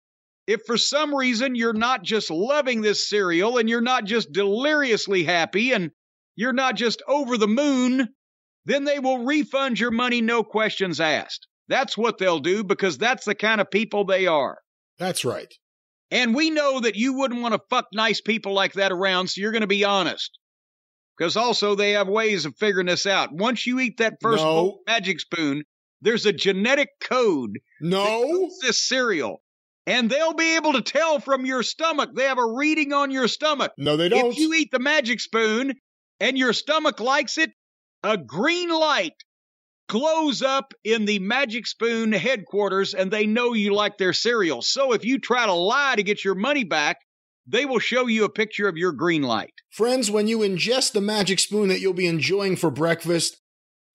if 0.47 0.61
for 0.65 0.77
some 0.77 1.13
reason 1.13 1.55
you're 1.55 1.73
not 1.73 2.03
just 2.03 2.31
loving 2.31 2.81
this 2.81 3.09
cereal 3.09 3.57
and 3.57 3.69
you're 3.69 3.81
not 3.81 4.05
just 4.05 4.31
deliriously 4.31 5.23
happy 5.23 5.73
and 5.73 5.91
you're 6.35 6.53
not 6.53 6.75
just 6.75 7.01
over 7.07 7.37
the 7.37 7.47
moon, 7.47 8.09
then 8.65 8.85
they 8.85 8.99
will 8.99 9.25
refund 9.25 9.79
your 9.79 9.91
money, 9.91 10.21
no 10.21 10.43
questions 10.43 10.99
asked. 10.99 11.47
That's 11.67 11.97
what 11.97 12.17
they'll 12.17 12.39
do 12.39 12.63
because 12.63 12.97
that's 12.97 13.25
the 13.25 13.35
kind 13.35 13.59
of 13.59 13.69
people 13.69 14.05
they 14.05 14.27
are. 14.27 14.57
That's 14.97 15.25
right. 15.25 15.53
And 16.11 16.33
we 16.33 16.49
know 16.49 16.79
that 16.79 16.95
you 16.95 17.13
wouldn't 17.13 17.41
want 17.41 17.53
to 17.53 17.61
fuck 17.69 17.87
nice 17.93 18.21
people 18.21 18.53
like 18.53 18.73
that 18.73 18.93
around, 18.93 19.27
so 19.29 19.41
you're 19.41 19.51
going 19.51 19.61
to 19.61 19.67
be 19.67 19.83
honest. 19.83 20.37
Because 21.17 21.35
also 21.35 21.75
they 21.75 21.91
have 21.91 22.07
ways 22.07 22.45
of 22.45 22.55
figuring 22.57 22.85
this 22.87 23.05
out. 23.05 23.33
Once 23.33 23.65
you 23.65 23.79
eat 23.79 23.97
that 23.97 24.17
first 24.21 24.43
No. 24.43 24.79
magic 24.85 25.19
spoon, 25.19 25.63
there's 26.01 26.25
a 26.25 26.33
genetic 26.33 26.89
code 27.01 27.57
No. 27.81 28.49
this 28.61 28.79
cereal. 28.79 29.41
And 29.87 30.09
they'll 30.09 30.33
be 30.33 30.55
able 30.57 30.73
to 30.73 30.81
tell 30.81 31.19
from 31.19 31.45
your 31.45 31.63
stomach. 31.63 32.09
They 32.13 32.25
have 32.25 32.37
a 32.37 32.45
reading 32.53 32.91
on 32.93 33.09
your 33.09 33.27
stomach. 33.27 33.71
No, 33.77 33.95
they 33.97 34.09
don't. 34.09 34.31
If 34.33 34.37
you 34.37 34.53
eat 34.53 34.69
the 34.71 34.79
magic 34.79 35.19
spoon 35.21 35.73
and 36.19 36.37
your 36.37 36.53
stomach 36.53 36.99
likes 36.99 37.37
it, 37.37 37.51
a 38.03 38.17
green 38.17 38.69
light 38.69 39.13
glows 39.87 40.41
up 40.41 40.73
in 40.83 41.05
the 41.05 41.19
magic 41.19 41.65
spoon 41.65 42.11
headquarters 42.11 42.93
and 42.93 43.09
they 43.09 43.25
know 43.25 43.53
you 43.53 43.73
like 43.73 43.97
their 43.97 44.11
cereal. 44.13 44.61
So 44.61 44.91
if 44.91 45.05
you 45.05 45.17
try 45.19 45.45
to 45.45 45.53
lie 45.53 45.95
to 45.95 46.03
get 46.03 46.23
your 46.23 46.35
money 46.35 46.65
back, 46.65 46.97
they 47.47 47.65
will 47.65 47.79
show 47.79 48.07
you 48.07 48.23
a 48.25 48.29
picture 48.29 48.67
of 48.67 48.77
your 48.77 48.91
green 48.91 49.23
light. 49.23 49.53
Friends, 49.69 50.11
when 50.11 50.27
you 50.27 50.39
ingest 50.39 50.91
the 50.91 51.01
magic 51.01 51.39
spoon 51.39 51.69
that 51.69 51.79
you'll 51.79 51.93
be 51.93 52.05
enjoying 52.07 52.55
for 52.57 52.69
breakfast, 52.69 53.37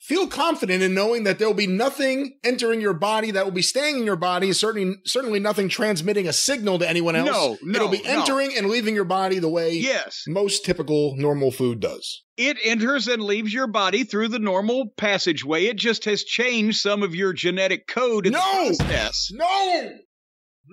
feel 0.01 0.27
confident 0.27 0.83
in 0.83 0.95
knowing 0.95 1.23
that 1.25 1.39
there'll 1.39 1.55
be 1.55 1.67
nothing 1.67 2.37
entering 2.43 2.81
your 2.81 2.93
body 2.95 3.31
that 3.31 3.45
will 3.45 3.53
be 3.53 3.63
staying 3.63 3.99
in 3.99 4.05
your 4.05 4.17
body, 4.17 4.53
certainly 4.53 4.97
certainly 5.05 5.39
nothing 5.39 5.69
transmitting 5.69 6.27
a 6.27 6.33
signal 6.33 6.79
to 6.79 6.89
anyone 6.89 7.15
else. 7.15 7.29
No, 7.29 7.57
no, 7.63 7.77
It'll 7.77 7.89
be 7.89 8.03
no. 8.03 8.11
entering 8.21 8.53
and 8.57 8.69
leaving 8.69 8.95
your 8.97 9.05
body 9.05 9.39
the 9.39 9.49
way 9.49 9.75
Yes, 9.75 10.25
most 10.27 10.65
typical 10.65 11.15
normal 11.17 11.51
food 11.53 11.79
does. 11.81 12.23
it 12.37 12.57
enters 12.65 13.07
and 13.07 13.23
leaves 13.23 13.53
your 13.55 13.69
body 13.69 14.03
through 14.03 14.29
the 14.29 14.39
normal 14.41 14.87
passageway. 14.97 15.67
It 15.67 15.77
just 15.77 16.05
has 16.07 16.25
changed 16.25 16.79
some 16.81 17.03
of 17.05 17.15
your 17.15 17.33
genetic 17.33 17.87
code 17.87 18.27
in 18.27 18.33
No! 18.33 18.41
the 18.71 18.77
process. 18.79 19.29
No! 19.33 19.91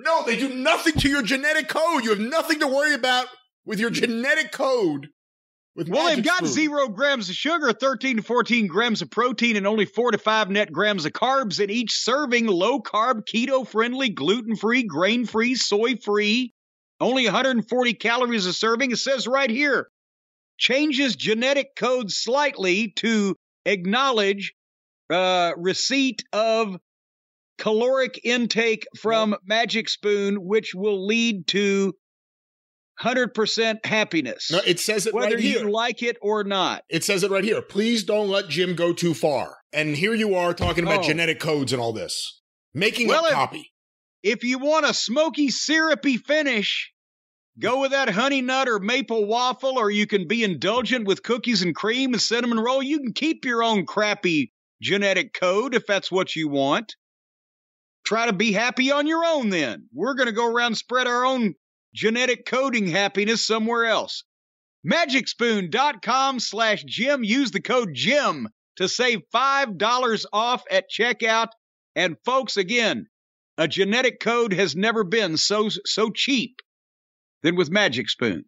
No, 0.02 0.24
they 0.24 0.38
do 0.38 0.50
nothing 0.56 0.94
to 0.94 1.10
your 1.10 1.22
genetic 1.22 1.68
code. 1.68 2.04
You 2.04 2.12
have 2.12 2.20
nothing 2.20 2.60
to 2.62 2.68
worry 2.68 2.94
about 2.94 3.28
with 3.66 3.80
your 3.80 3.90
genetic 3.90 4.52
code. 4.52 5.10
With 5.76 5.90
Well, 5.90 6.08
they've 6.08 6.24
got 6.24 6.38
Spoon. 6.38 6.48
zero 6.48 6.88
grams 6.88 7.30
of 7.30 7.36
sugar, 7.36 7.74
13 7.74 8.18
to 8.18 8.24
14 8.24 8.68
grams 8.68 9.02
of 9.02 9.12
protein, 9.12 9.56
and 9.56 9.68
only 9.68 9.86
four 9.86 10.12
to 10.12 10.18
five 10.18 10.50
net 10.50 10.72
grams 10.72 11.06
of 11.06 11.12
carbs 11.12 11.60
in 11.60 11.70
each 11.70 11.92
serving. 11.92 12.48
Low 12.48 12.82
carb, 12.82 13.24
keto 13.26 13.68
friendly, 13.68 14.10
gluten 14.10 14.56
free, 14.56 14.84
grain 14.84 15.26
free, 15.26 15.56
soy 15.56 15.96
free. 15.98 16.54
Only 17.02 17.26
140 17.26 17.94
calories 17.94 18.46
a 18.46 18.54
serving. 18.54 18.92
It 18.92 18.98
says 18.98 19.28
right 19.28 19.50
here 19.50 19.90
changes 20.58 21.16
genetic 21.16 21.76
code 21.76 22.12
slightly 22.12 22.92
to 22.98 23.36
acknowledge 23.66 24.54
uh, 25.10 25.54
receipt 25.58 26.24
of 26.34 26.78
caloric 27.60 28.20
intake 28.24 28.88
from 29.00 29.36
Magic 29.46 29.88
Spoon, 29.90 30.38
which 30.38 30.72
will 30.74 31.06
lead 31.06 31.46
to 31.48 31.94
100% 33.02 33.86
happiness. 33.86 34.50
No, 34.52 34.60
it 34.66 34.80
says 34.80 35.06
it 35.08 35.14
whether 35.14 35.36
right 35.36 35.40
here. 35.40 35.60
you 35.60 35.72
like 35.72 36.04
it 36.04 36.18
or 36.22 36.44
not. 36.44 36.84
It 36.90 37.04
says 37.04 37.24
it 37.24 37.32
right 37.32 37.44
here. 37.44 37.62
Please 37.62 38.04
don't 38.04 38.30
let 38.30 38.50
Jim 38.50 38.76
go 38.76 38.92
too 38.94 39.14
far. 39.14 39.58
And 39.72 39.96
here 39.96 40.14
you 40.14 40.36
are 40.36 40.54
talking 40.54 40.84
about 40.84 41.00
Oh. 41.00 41.08
genetic 41.08 41.40
codes 41.40 41.72
and 41.72 41.82
all 41.82 41.94
this. 41.94 42.42
Making 42.74 43.08
Well, 43.08 43.26
if- 43.26 43.32
copy. 43.32 43.72
If 44.22 44.44
you 44.44 44.60
want 44.60 44.86
a 44.86 44.94
smoky, 44.94 45.50
syrupy 45.50 46.18
finish, 46.18 46.92
go 47.58 47.80
with 47.80 47.92
that 47.92 48.10
honey 48.10 48.42
nut 48.42 48.68
or 48.68 48.80
maple 48.80 49.26
waffle, 49.26 49.78
or 49.80 49.90
you 49.90 50.06
can 50.08 50.28
be 50.28 50.44
indulgent 50.44 51.08
with 51.08 51.24
cookies 51.24 51.62
and 51.62 51.74
cream 51.74 52.12
and 52.14 52.22
cinnamon 52.22 52.60
roll. 52.60 52.84
You 52.84 53.00
can 53.00 53.14
keep 53.14 53.46
your 53.46 53.64
own 53.64 53.86
crappy 53.86 54.52
genetic 54.82 55.34
code 55.34 55.74
if 55.74 55.86
that's 55.88 56.12
what 56.12 56.36
you 56.36 56.50
want. 56.50 56.96
Try 58.10 58.26
to 58.26 58.34
be 58.34 58.52
happy 58.52 58.92
on 58.92 59.06
your 59.06 59.24
own 59.24 59.50
then. 59.50 59.88
We're 59.94 60.16
going 60.16 60.26
to 60.26 60.34
go 60.34 60.48
around 60.48 60.66
and 60.66 60.78
spread 60.78 61.06
our 61.06 61.26
own 61.26 61.54
genetic 61.94 62.44
coding 62.48 62.88
happiness 62.88 63.46
somewhere 63.46 63.86
else. 63.86 64.24
MagicSpoon.com 64.84 66.40
slash 66.40 66.84
Jim. 66.86 67.24
Use 67.24 67.52
the 67.52 67.62
code 67.62 67.90
Jim 67.94 68.50
to 68.78 68.90
save 68.90 69.20
$5 69.32 70.26
off 70.34 70.64
at 70.72 70.90
checkout. 70.90 71.50
And 71.96 72.16
folks, 72.26 72.58
again, 72.58 73.06
a 73.60 73.68
genetic 73.68 74.20
code 74.20 74.54
has 74.54 74.76
never 74.76 75.04
been 75.04 75.38
so 75.38 75.70
so 75.86 76.10
cheap 76.10 76.62
than 77.44 77.56
with 77.56 77.70
Magic 77.70 78.10
Spoon. 78.10 78.46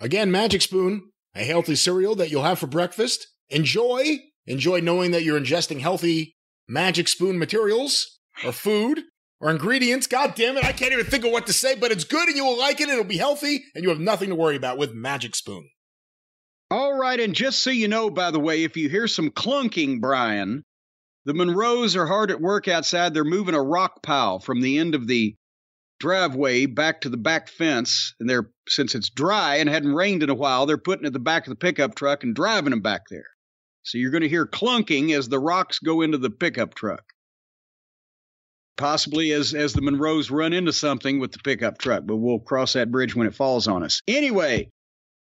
Again, 0.00 0.30
Magic 0.30 0.62
Spoon, 0.62 1.10
a 1.34 1.44
healthy 1.44 1.74
cereal 1.74 2.14
that 2.14 2.30
you'll 2.30 2.44
have 2.44 2.58
for 2.58 2.68
breakfast. 2.68 3.26
Enjoy. 3.50 4.16
Enjoy 4.46 4.80
knowing 4.80 5.10
that 5.10 5.24
you're 5.24 5.38
ingesting 5.38 5.80
healthy 5.80 6.36
Magic 6.66 7.06
Spoon 7.06 7.38
materials 7.38 8.13
or 8.44 8.52
food 8.52 9.02
or 9.40 9.50
ingredients. 9.50 10.06
God 10.06 10.34
damn 10.34 10.56
it, 10.56 10.64
I 10.64 10.72
can't 10.72 10.92
even 10.92 11.06
think 11.06 11.24
of 11.24 11.32
what 11.32 11.46
to 11.46 11.52
say, 11.52 11.74
but 11.74 11.92
it's 11.92 12.04
good 12.04 12.28
and 12.28 12.36
you 12.36 12.44
will 12.44 12.58
like 12.58 12.80
it. 12.80 12.88
It'll 12.88 13.04
be 13.04 13.18
healthy 13.18 13.64
and 13.74 13.84
you 13.84 13.90
have 13.90 14.00
nothing 14.00 14.30
to 14.30 14.34
worry 14.34 14.56
about 14.56 14.78
with 14.78 14.94
Magic 14.94 15.34
Spoon. 15.34 15.68
All 16.70 16.94
right, 16.94 17.20
and 17.20 17.34
just 17.34 17.60
so 17.60 17.70
you 17.70 17.88
know, 17.88 18.10
by 18.10 18.30
the 18.30 18.40
way, 18.40 18.64
if 18.64 18.76
you 18.76 18.88
hear 18.88 19.06
some 19.06 19.30
clunking, 19.30 20.00
Brian, 20.00 20.64
the 21.24 21.34
Monroes 21.34 21.94
are 21.94 22.06
hard 22.06 22.30
at 22.30 22.40
work 22.40 22.68
outside. 22.68 23.14
They're 23.14 23.24
moving 23.24 23.54
a 23.54 23.62
rock 23.62 24.02
pile 24.02 24.38
from 24.38 24.60
the 24.60 24.78
end 24.78 24.94
of 24.94 25.06
the 25.06 25.36
driveway 26.00 26.66
back 26.66 27.00
to 27.02 27.08
the 27.08 27.16
back 27.16 27.48
fence, 27.48 28.14
and 28.20 28.28
they're 28.28 28.50
since 28.68 28.94
it's 28.94 29.10
dry 29.10 29.56
and 29.56 29.68
hadn't 29.68 29.94
rained 29.94 30.22
in 30.22 30.30
a 30.30 30.34
while, 30.34 30.66
they're 30.66 30.78
putting 30.78 31.04
it 31.04 31.08
in 31.08 31.12
the 31.12 31.18
back 31.18 31.46
of 31.46 31.50
the 31.50 31.56
pickup 31.56 31.94
truck 31.94 32.24
and 32.24 32.34
driving 32.34 32.70
them 32.70 32.82
back 32.82 33.02
there. 33.10 33.28
So 33.82 33.98
you're 33.98 34.10
going 34.10 34.22
to 34.22 34.28
hear 34.28 34.46
clunking 34.46 35.16
as 35.16 35.28
the 35.28 35.38
rocks 35.38 35.78
go 35.78 36.02
into 36.02 36.18
the 36.18 36.30
pickup 36.30 36.74
truck. 36.74 37.04
Possibly 38.76 39.32
as 39.32 39.54
as 39.54 39.72
the 39.72 39.82
Monroes 39.82 40.30
run 40.30 40.52
into 40.52 40.72
something 40.72 41.20
with 41.20 41.32
the 41.32 41.38
pickup 41.38 41.78
truck, 41.78 42.04
but 42.04 42.16
we'll 42.16 42.40
cross 42.40 42.72
that 42.72 42.90
bridge 42.90 43.14
when 43.14 43.26
it 43.26 43.34
falls 43.34 43.68
on 43.68 43.82
us. 43.84 44.02
Anyway, 44.08 44.70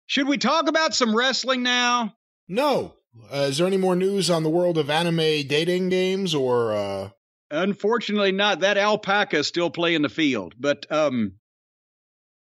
should 0.06 0.28
we 0.28 0.38
talk 0.38 0.68
about 0.68 0.94
some 0.94 1.16
wrestling 1.16 1.64
now? 1.64 2.16
No. 2.48 2.96
Uh, 3.34 3.48
is 3.50 3.58
there 3.58 3.68
any 3.68 3.78
more 3.78 3.96
news 3.96 4.30
on 4.30 4.44
the 4.44 4.50
world 4.50 4.78
of 4.78 4.90
anime 4.90 5.48
dating 5.48 5.90
games 5.90 6.36
or 6.36 6.74
uh 6.74 7.10
Unfortunately, 7.52 8.32
not. 8.32 8.60
That 8.60 8.78
alpaca 8.78 9.38
is 9.38 9.48
still 9.48 9.70
playing 9.70 10.04
the 10.04 10.10
field. 10.10 10.54
But 10.60 10.86
um, 10.92 11.34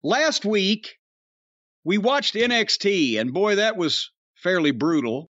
last 0.03 0.45
week 0.45 0.95
we 1.83 1.97
watched 1.97 2.35
NXT, 2.35 3.19
and 3.19 3.33
boy, 3.33 3.55
that 3.55 3.77
was 3.77 4.11
fairly 4.35 4.71
brutal. 4.71 5.29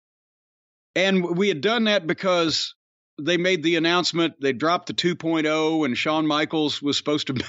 And 0.96 1.38
we 1.38 1.48
had 1.50 1.62
done 1.62 1.84
that 1.84 2.08
because 2.08 2.74
they 3.22 3.38
made 3.38 3.64
the 3.64 3.76
announcement 3.76 4.36
they 4.42 4.54
dropped 4.54 4.88
the 4.88 4.94
2.0, 4.94 5.86
and 5.86 5.98
Shawn 5.98 6.28
Michaels 6.28 6.82
was 6.82 6.98
supposed 6.98 7.28
to. 7.28 7.34
Be, 7.34 7.44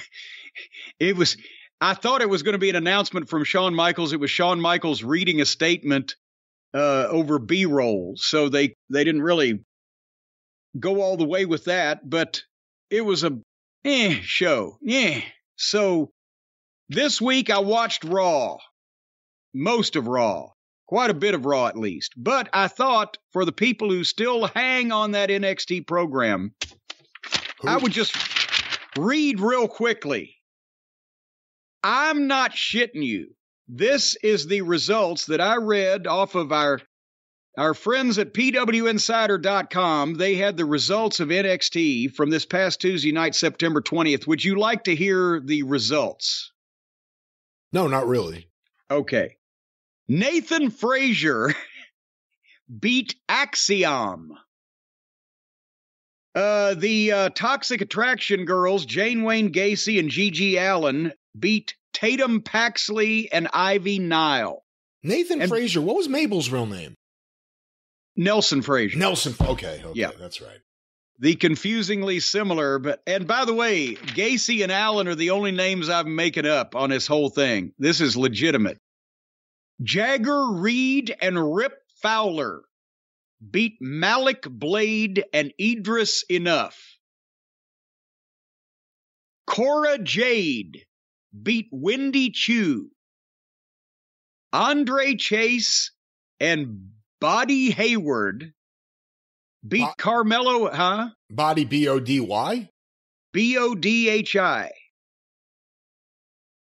it 1.01 1.17
was. 1.17 1.37
I 1.81 1.95
thought 1.95 2.21
it 2.21 2.29
was 2.29 2.43
going 2.43 2.53
to 2.53 2.59
be 2.59 2.71
an 2.71 2.77
announcement 2.77 3.31
from 3.31 3.45
Shawn 3.45 3.75
Michaels. 3.75 4.13
It 4.13 4.21
was 4.21 4.31
Shawn 4.31 4.61
Michaels 4.61 5.03
reading 5.03 5.41
a 5.41 5.47
statement 5.47 6.15
uh, 6.75 7.07
over 7.09 7.39
B-roll, 7.39 8.15
so 8.17 8.49
they 8.49 8.75
they 8.91 9.05
didn't 9.05 9.23
really 9.23 9.61
go 10.79 11.01
all 11.01 11.17
the 11.17 11.27
way 11.27 11.47
with 11.47 11.65
that, 11.65 12.09
but 12.09 12.43
it 12.91 13.01
was 13.01 13.25
a 13.25 13.39
eh 13.85 14.19
show. 14.23 14.77
Yeah. 14.83 15.21
So 15.57 16.11
this 16.89 17.21
week 17.21 17.51
I 17.51 17.61
watched 17.61 18.05
Raw. 18.05 18.59
Most 19.53 19.97
of 19.97 20.07
Raw. 20.07 20.51
Quite 20.91 21.09
a 21.09 21.15
bit 21.15 21.35
of 21.35 21.47
Raw 21.47 21.69
at 21.69 21.79
least. 21.79 22.15
But 22.17 22.49
I 22.53 22.67
thought 22.67 23.17
for 23.33 23.45
the 23.45 23.53
people 23.53 23.91
who 23.91 24.03
still 24.03 24.49
hang 24.49 24.91
on 24.91 25.13
that 25.13 25.31
NXT 25.31 25.87
program, 25.87 26.53
I 27.65 27.77
would 27.77 27.93
just 27.93 28.17
read 28.99 29.39
real 29.39 29.69
quickly. 29.69 30.35
I'm 31.85 32.27
not 32.27 32.51
shitting 32.51 33.05
you. 33.05 33.37
This 33.69 34.17
is 34.17 34.49
the 34.49 34.63
results 34.63 35.27
that 35.27 35.41
I 35.41 35.59
read 35.59 36.09
off 36.09 36.35
of 36.35 36.51
our 36.51 36.81
our 37.57 37.75
friends 37.75 38.19
at 38.19 38.35
pwinsider.com. 38.35 40.15
They 40.15 40.35
had 40.35 40.57
the 40.57 40.65
results 40.65 41.21
of 41.21 41.29
NXT 41.29 42.17
from 42.17 42.31
this 42.31 42.47
past 42.47 42.81
Tuesday 42.81 43.13
night, 43.13 43.37
September 43.37 43.81
20th. 43.81 44.27
Would 44.27 44.45
you 44.45 44.59
like 44.59 44.83
to 44.85 44.97
hear 44.97 45.41
the 45.41 45.63
results? 45.63 46.51
No, 47.73 47.87
not 47.87 48.09
really. 48.09 48.49
Okay. 48.91 49.37
Nathan 50.11 50.71
Frazer 50.71 51.55
beat 52.81 53.15
Axiom. 53.29 54.33
Uh, 56.35 56.75
the 56.75 57.13
uh, 57.13 57.29
Toxic 57.31 57.81
Attraction 57.81 58.45
girls, 58.45 58.85
Jane 58.87 59.23
Wayne 59.23 59.53
Gacy 59.53 59.99
and 60.01 60.11
Gigi 60.11 60.59
Allen, 60.59 61.13
beat 61.39 61.75
Tatum 61.93 62.41
Paxley 62.43 63.31
and 63.33 63.49
Ivy 63.53 64.01
Nile. 64.01 64.63
Nathan 65.05 65.43
And- 65.43 65.49
Frazer, 65.49 65.81
what 65.81 65.97
was 65.97 66.09
Mabel's 66.09 66.51
real 66.51 66.67
name? 66.67 66.95
Nelson 68.17 68.63
Frazier. 68.63 68.99
Nelson. 68.99 69.35
Okay, 69.41 69.81
okay, 69.85 69.93
Yeah. 69.95 70.11
that's 70.19 70.41
right. 70.41 70.59
the 71.21 71.37
confusingly 71.37 72.19
similar, 72.19 72.79
but 72.81 73.01
and 73.07 73.27
by 73.29 73.45
the 73.45 73.55
way, 73.55 73.95
Gacy 73.95 74.63
and 74.65 74.73
Allen 74.73 75.07
are 75.07 75.15
the 75.15 75.31
only 75.31 75.53
names 75.53 75.89
I'm 75.89 76.17
making 76.17 76.47
up 76.47 76.75
on 76.75 76.91
this 76.91 77.07
whole 77.07 77.29
thing. 77.31 77.73
This 77.79 78.01
is 78.01 78.17
legitimate. 78.17 78.79
Jagger 79.83 80.53
Reed 80.53 81.15
and 81.23 81.55
Rip 81.55 81.73
Fowler 82.03 82.63
beat 83.51 83.77
Malik 83.81 84.43
Blade 84.43 85.25
and 85.33 85.53
Idris 85.59 86.25
Enough. 86.29 86.77
Cora 89.47 89.99
Jade 89.99 90.85
beat 91.43 91.69
Wendy 91.73 92.31
Choo. 92.31 92.91
Andre 94.53 95.15
Chase 95.15 95.93
and 96.39 96.91
Bodhi 97.21 97.71
Hayward 97.71 98.53
beat 99.67 99.81
Bo- 99.83 99.95
Carmelo, 99.99 100.71
huh? 100.71 101.11
Body 101.31 101.65
B 101.65 101.89
O 101.89 102.01
D 102.01 102.21
Y. 102.21 102.69
B 103.33 103.57
O 103.59 103.75
D 103.75 104.09
H 104.09 104.37
I. 104.37 104.73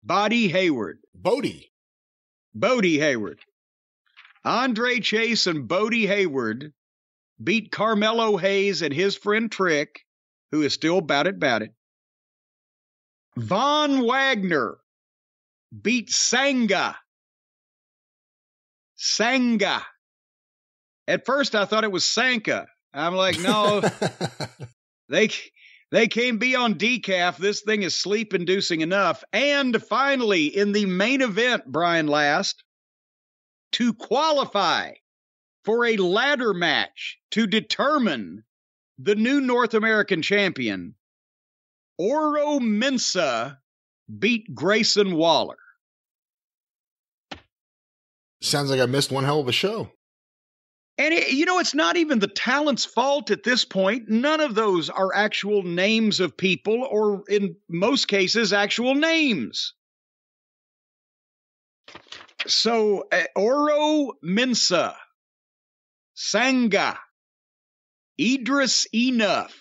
Bodhi 0.05 0.49
Hayward. 0.49 0.99
Bodhi. 1.15 1.73
Bodhi 2.55 2.99
Hayward. 2.99 3.41
Andre 4.45 5.01
Chase 5.01 5.47
and 5.47 5.69
Bodhi 5.69 6.07
Hayward 6.07 6.73
beat 7.43 7.71
Carmelo 7.71 8.37
Hayes 8.37 8.83
and 8.83 8.93
his 8.93 9.17
friend 9.17 9.51
Trick, 9.51 10.01
who 10.51 10.63
is 10.63 10.73
still 10.73 11.01
bout 11.01 11.27
it, 11.27 11.39
bout 11.39 11.63
it. 11.63 11.73
Von 13.37 14.07
Wagner 14.07 14.79
beat 15.83 16.11
Sanga. 16.11 16.97
Sanga. 18.97 19.87
At 21.07 21.25
first, 21.25 21.55
I 21.55 21.65
thought 21.65 21.85
it 21.85 21.93
was 21.93 22.05
Sanka. 22.05 22.67
I'm 22.93 23.15
like, 23.15 23.39
no, 23.39 23.83
they 25.09 25.31
they 25.91 26.07
can't 26.07 26.39
be 26.39 26.55
on 26.55 26.75
decaf. 26.75 27.37
This 27.37 27.63
thing 27.63 27.83
is 27.83 27.99
sleep 27.99 28.35
inducing 28.35 28.81
enough. 28.83 29.25
And 29.33 29.83
finally, 29.83 30.47
in 30.47 30.73
the 30.73 30.87
main 30.87 31.23
event, 31.23 31.65
Brian 31.67 32.07
Last, 32.07 32.63
to 33.73 33.95
qualify 33.95 34.93
for 35.65 35.87
a 35.87 35.97
ladder 35.97 36.55
match 36.55 37.19
to 37.33 37.47
determine 37.47 38.45
the 38.99 39.15
new 39.15 39.41
North 39.41 39.75
American 39.75 40.23
champion, 40.23 40.95
Oro 41.99 42.59
Mensah 42.59 43.59
beat 44.19 44.55
Grayson 44.55 45.15
Waller. 45.15 45.59
Sounds 48.41 48.71
like 48.71 48.81
I 48.81 48.87
missed 48.87 49.11
one 49.11 49.25
hell 49.25 49.41
of 49.41 49.49
a 49.49 49.53
show. 49.53 49.91
And 50.99 51.15
it, 51.15 51.31
you 51.31 51.47
know, 51.47 51.61
it's 51.61 51.75
not 51.75 51.97
even 51.97 52.19
the 52.19 52.27
talent's 52.27 52.85
fault 52.85 53.31
at 53.31 53.45
this 53.45 53.65
point. 53.65 54.09
None 54.09 54.41
of 54.41 54.57
those 54.57 54.91
are 54.91 55.15
actual 55.15 55.63
names 55.63 56.19
of 56.19 56.37
people, 56.37 56.83
or 56.91 57.23
in 57.29 57.55
most 57.69 58.09
cases, 58.09 58.53
actual 58.53 58.97
names. 58.97 59.75
So, 62.47 63.07
uh, 63.13 63.23
Oro 63.37 64.13
Mensah, 64.25 64.95
Sanga, 66.15 66.99
Idris 68.21 68.87
Enough. 68.93 69.55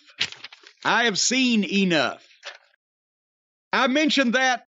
I 0.83 1.05
have 1.05 1.19
seen 1.19 1.63
enough. 1.63 2.25
I 3.71 3.87
mentioned 3.87 4.33
that 4.33 4.63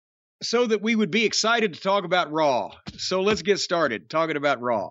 so 0.42 0.66
that 0.66 0.80
we 0.80 0.94
would 0.94 1.10
be 1.10 1.24
excited 1.24 1.74
to 1.74 1.80
talk 1.80 2.04
about 2.04 2.32
Raw. 2.32 2.70
So 2.96 3.22
let's 3.22 3.42
get 3.42 3.58
started 3.58 4.08
talking 4.08 4.36
about 4.36 4.60
Raw. 4.60 4.90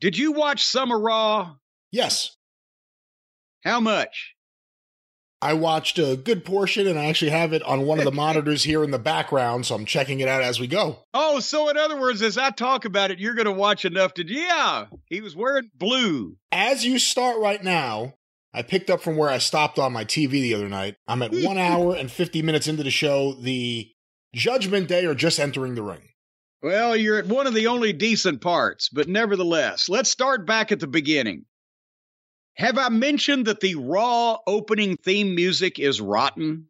Did 0.00 0.18
you 0.18 0.32
watch 0.32 0.64
Summer 0.64 0.98
Raw? 0.98 1.54
Yes, 1.90 2.36
How 3.64 3.80
much? 3.80 4.34
I 5.40 5.52
watched 5.52 5.98
a 5.98 6.16
good 6.16 6.44
portion, 6.44 6.86
and 6.86 6.98
I 6.98 7.04
actually 7.06 7.30
have 7.30 7.52
it 7.52 7.62
on 7.62 7.82
one 7.82 7.98
of 7.98 8.06
the 8.06 8.12
monitors 8.24 8.64
here 8.64 8.82
in 8.82 8.90
the 8.90 8.98
background, 8.98 9.66
so 9.66 9.74
I'm 9.74 9.84
checking 9.84 10.20
it 10.20 10.28
out 10.28 10.42
as 10.42 10.58
we 10.58 10.66
go. 10.66 11.00
Oh, 11.12 11.38
so 11.40 11.68
in 11.68 11.76
other 11.76 12.00
words, 12.00 12.22
as 12.22 12.38
I 12.38 12.48
talk 12.50 12.86
about 12.86 13.10
it, 13.10 13.18
you're 13.18 13.34
going 13.34 13.44
to 13.44 13.52
watch 13.52 13.84
enough 13.84 14.14
to. 14.14 14.26
Yeah, 14.26 14.86
he 15.06 15.20
was 15.20 15.36
wearing 15.36 15.70
blue. 15.74 16.36
As 16.50 16.84
you 16.86 16.98
start 16.98 17.38
right 17.40 17.62
now, 17.62 18.14
I 18.54 18.62
picked 18.62 18.88
up 18.88 19.02
from 19.02 19.16
where 19.18 19.28
I 19.28 19.36
stopped 19.38 19.78
on 19.78 19.92
my 19.92 20.06
TV 20.06 20.30
the 20.30 20.54
other 20.54 20.68
night. 20.68 20.96
I'm 21.06 21.22
at 21.22 21.32
one 21.44 21.58
hour 21.58 21.94
and 21.94 22.10
50 22.10 22.40
minutes 22.40 22.66
into 22.66 22.82
the 22.82 22.90
show. 22.90 23.34
The 23.34 23.90
Judgment 24.34 24.88
Day 24.88 25.04
are 25.04 25.14
just 25.14 25.38
entering 25.38 25.74
the 25.74 25.82
ring. 25.82 26.08
Well, 26.64 26.96
you're 26.96 27.18
at 27.18 27.26
one 27.26 27.46
of 27.46 27.52
the 27.52 27.66
only 27.66 27.92
decent 27.92 28.40
parts, 28.40 28.88
but 28.88 29.06
nevertheless, 29.06 29.90
let's 29.90 30.10
start 30.10 30.46
back 30.46 30.72
at 30.72 30.80
the 30.80 30.86
beginning. 30.86 31.44
Have 32.54 32.78
I 32.78 32.88
mentioned 32.88 33.48
that 33.48 33.60
the 33.60 33.74
Raw 33.74 34.38
opening 34.46 34.96
theme 34.96 35.34
music 35.34 35.78
is 35.78 36.00
rotten? 36.00 36.68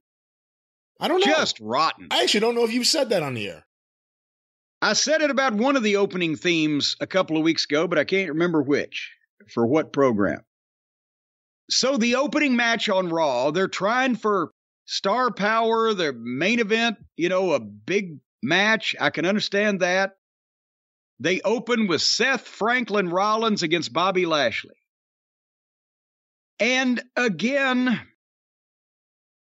I 0.99 1.07
don't 1.07 1.25
know. 1.25 1.33
Just 1.33 1.61
rotten. 1.61 2.09
I 2.11 2.25
actually 2.25 2.41
don't 2.41 2.57
know 2.57 2.65
if 2.65 2.73
you've 2.73 2.89
said 2.89 3.11
that 3.11 3.23
on 3.23 3.35
the 3.35 3.49
air. 3.49 3.65
I 4.83 4.95
said 4.95 5.23
it 5.23 5.31
about 5.31 5.55
one 5.55 5.77
of 5.77 5.85
the 5.85 5.95
opening 5.95 6.35
themes 6.35 6.97
a 6.99 7.07
couple 7.07 7.37
of 7.37 7.45
weeks 7.45 7.65
ago, 7.65 7.87
but 7.87 7.97
I 7.97 8.03
can't 8.03 8.31
remember 8.31 8.63
which 8.63 9.13
for 9.47 9.65
what 9.65 9.93
program. 9.93 10.41
So 11.71 11.99
the 11.99 12.17
opening 12.17 12.57
match 12.57 12.89
on 12.89 13.11
Raw, 13.11 13.53
they're 13.53 13.69
trying 13.69 14.17
for 14.17 14.51
star 14.87 15.31
power, 15.31 15.95
their 15.95 16.13
main 16.13 16.59
event, 16.59 16.97
you 17.17 17.29
know, 17.29 17.53
a 17.53 17.61
big 17.61 18.19
match. 18.45 18.95
I 19.01 19.11
can 19.11 19.27
understand 19.27 19.81
that. 19.81 20.13
They 21.21 21.41
open 21.41 21.87
with 21.87 22.03
Seth 22.03 22.43
Franklin 22.47 23.09
Rollins 23.09 23.63
against 23.63 23.93
Bobby 23.93 24.27
Lashley. 24.27 24.77
And 26.61 27.03
again, 27.17 28.01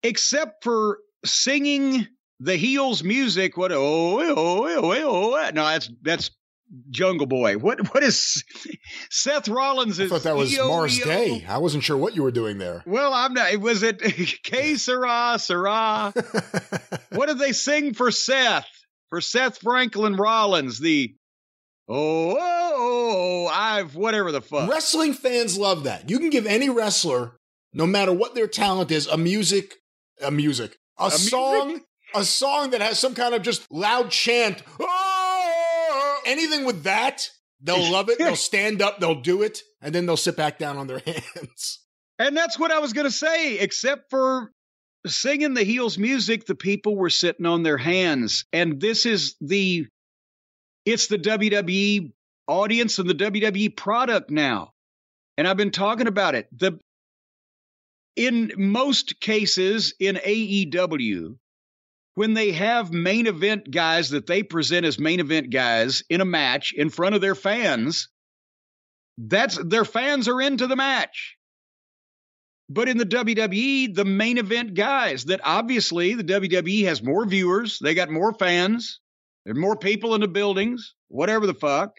except 0.03 0.65
for 0.65 0.99
singing 1.25 2.07
the 2.41 2.57
heels 2.57 3.03
music, 3.03 3.57
what 3.57 3.73
oh 3.73 3.79
oh 3.79 4.21
oh 4.21 4.35
oh, 4.37 4.65
oh, 4.67 4.81
oh, 4.83 4.93
oh, 4.93 5.47
oh. 5.47 5.51
no, 5.51 5.65
that's 5.65 5.91
that's 6.03 6.31
Jungle 6.91 7.27
Boy. 7.27 7.59
What 7.59 7.95
what 7.95 8.03
is 8.03 8.45
Seth 9.11 9.49
Rollins? 9.49 10.01
I 10.01 10.09
thought 10.09 10.25
that 10.25 10.37
was 10.37 10.53
EO, 10.53 10.69
Mars 10.69 10.99
Day. 10.99 11.45
I 11.49 11.59
wasn't 11.59 11.85
sure 11.85 11.97
what 11.97 12.17
you 12.17 12.23
were 12.23 12.33
doing 12.33 12.59
there. 12.59 12.83
Well, 12.87 13.13
I'm 13.13 13.35
not. 13.35 13.57
Was 13.59 13.83
it 13.83 14.01
Que 14.43 14.77
Sera 14.77 15.37
Sera? 15.39 16.13
what 17.11 17.27
did 17.27 17.39
they 17.39 17.53
sing 17.53 17.95
for 17.95 18.11
Seth? 18.11 18.67
For 19.11 19.21
Seth 19.21 19.59
Franklin 19.59 20.17
Rollins, 20.17 20.81
the 20.81 21.15
oh, 21.89 22.37
oh, 22.37 22.37
oh 22.39 23.47
I've 23.47 23.95
whatever 23.95 24.33
the 24.33 24.41
fuck. 24.41 24.69
Wrestling 24.69 25.15
fans 25.15 25.57
love 25.57 25.85
that. 25.85 26.11
You 26.11 26.19
can 26.19 26.31
give 26.31 26.47
any 26.47 26.69
wrestler, 26.69 27.37
no 27.73 27.87
matter 27.87 28.13
what 28.13 28.35
their 28.35 28.49
talent 28.49 28.91
is, 28.91 29.07
a 29.07 29.17
music, 29.17 29.75
a 30.21 30.31
music, 30.31 30.77
a, 30.99 31.05
music? 31.09 31.31
song, 31.31 31.81
a 32.15 32.25
song 32.25 32.71
that 32.71 32.81
has 32.81 32.99
some 32.99 33.15
kind 33.15 33.35
of 33.35 33.43
just 33.43 33.71
loud 33.71 34.11
chant. 34.11 34.63
"Oh!" 34.81 36.21
Anything 36.27 36.65
with 36.65 36.83
that, 36.83 37.31
they'll 37.61 37.91
love 37.93 38.09
it. 38.09 38.19
They'll 38.19 38.35
stand 38.35 38.83
up, 38.83 38.99
they'll 38.99 39.21
do 39.21 39.43
it, 39.43 39.61
and 39.81 39.95
then 39.95 40.07
they'll 40.07 40.17
sit 40.17 40.37
back 40.37 40.59
down 40.59 40.77
on 40.77 40.89
their 40.89 40.99
hands. 41.07 41.81
And 42.19 42.37
that's 42.37 42.59
what 42.59 42.73
I 42.73 42.81
was 42.81 42.93
going 42.93 43.07
to 43.07 43.13
say, 43.13 43.59
except 43.59 44.11
for 44.11 44.51
singing 45.09 45.55
the 45.55 45.65
heels 45.65 45.99
music, 45.99 46.47
the 46.47 46.55
people 46.55 46.97
were 46.97 47.11
sitting 47.11 47.47
on 47.47 47.63
their 47.63 47.79
hands. 47.79 48.45
And 48.53 48.81
this 48.81 49.07
is 49.07 49.37
the, 49.41 49.87
it's 50.85 51.07
the 51.09 51.19
WWE 51.19 52.13
audience 52.47 52.99
and 52.99 53.09
the 53.09 53.15
WWE 53.15 53.77
product 53.77 54.31
now. 54.31 54.73
And 55.37 55.47
I've 55.47 55.57
been 55.57 55.71
talking 55.71 56.07
about 56.07 56.35
it. 56.35 56.49
The, 56.57 56.79
in 58.17 58.53
most 58.57 59.21
cases 59.21 59.95
in 60.01 60.17
AEW, 60.17 61.37
when 62.15 62.33
they 62.33 62.53
have 62.53 62.93
main 62.93 63.27
event 63.27 63.71
guys 63.71 64.11
that 64.11 64.27
they 64.27 64.43
present 64.43 64.87
as 64.87 64.99
main 64.99 65.21
event 65.21 65.51
guys 65.51 66.03
in 66.09 66.23
a 66.23 66.25
match 66.25 66.73
in 66.73 66.89
front 66.89 67.15
of 67.15 67.21
their 67.21 67.35
fans, 67.35 68.09
that's 69.19 69.59
their 69.63 69.85
fans 69.85 70.29
are 70.29 70.41
into 70.41 70.67
the 70.67 70.77
match. 70.77 71.36
But 72.69 72.89
in 72.89 72.99
the 72.99 73.07
WWE, 73.07 73.95
the 73.95 74.05
main 74.05 74.39
event 74.39 74.75
guys 74.75 75.27
that 75.27 75.41
obviously 75.45 76.15
the 76.15 76.25
WWE 76.25 76.85
has 76.85 77.03
more 77.03 77.25
viewers, 77.25 77.79
they 77.79 77.95
got 77.95 78.11
more 78.11 78.33
fans, 78.35 79.01
there's 79.45 79.57
more 79.57 79.77
people 79.77 80.15
in 80.17 80.21
the 80.21 80.29
buildings, 80.29 80.95
whatever 81.09 81.47
the 81.47 81.55
fuck. 81.55 81.93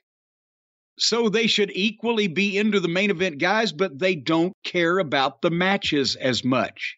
So 0.99 1.29
they 1.29 1.47
should 1.47 1.71
equally 1.73 2.27
be 2.27 2.57
into 2.57 2.79
the 2.79 2.87
main 2.87 3.11
event 3.11 3.37
guys, 3.37 3.71
but 3.71 3.97
they 3.97 4.15
don't 4.15 4.53
care 4.65 4.97
about 4.97 5.41
the 5.41 5.51
matches 5.51 6.15
as 6.15 6.43
much. 6.43 6.97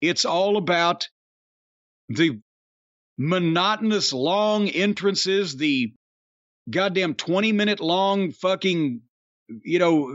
It's 0.00 0.24
all 0.24 0.56
about 0.56 1.08
the 2.08 2.40
monotonous 3.18 4.12
long 4.12 4.68
entrances, 4.68 5.56
the 5.56 5.92
goddamn 6.70 7.14
20 7.14 7.52
minute 7.52 7.80
long 7.80 8.32
fucking, 8.32 9.02
you 9.62 9.78
know, 9.78 10.12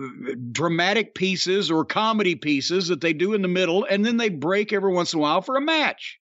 dramatic 0.52 1.16
pieces 1.16 1.72
or 1.72 1.86
comedy 1.86 2.36
pieces 2.36 2.88
that 2.90 3.02
they 3.02 3.14
do 3.14 3.34
in 3.34 3.42
the 3.42 3.48
middle, 3.48 3.86
and 3.90 4.06
then 4.06 4.18
they 4.18 4.30
break 4.30 4.72
every 4.72 4.94
once 4.94 5.14
in 5.14 5.20
a 5.20 5.22
while 5.22 5.42
for 5.42 5.56
a 5.56 5.62
match. 5.62 6.20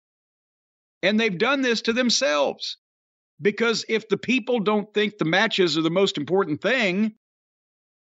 And 1.02 1.18
they've 1.18 1.38
done 1.38 1.62
this 1.62 1.82
to 1.82 1.92
themselves. 1.92 2.76
Because 3.40 3.84
if 3.88 4.08
the 4.08 4.16
people 4.16 4.58
don't 4.58 4.92
think 4.92 5.16
the 5.16 5.24
matches 5.24 5.78
are 5.78 5.82
the 5.82 5.90
most 5.90 6.18
important 6.18 6.60
thing, 6.60 7.14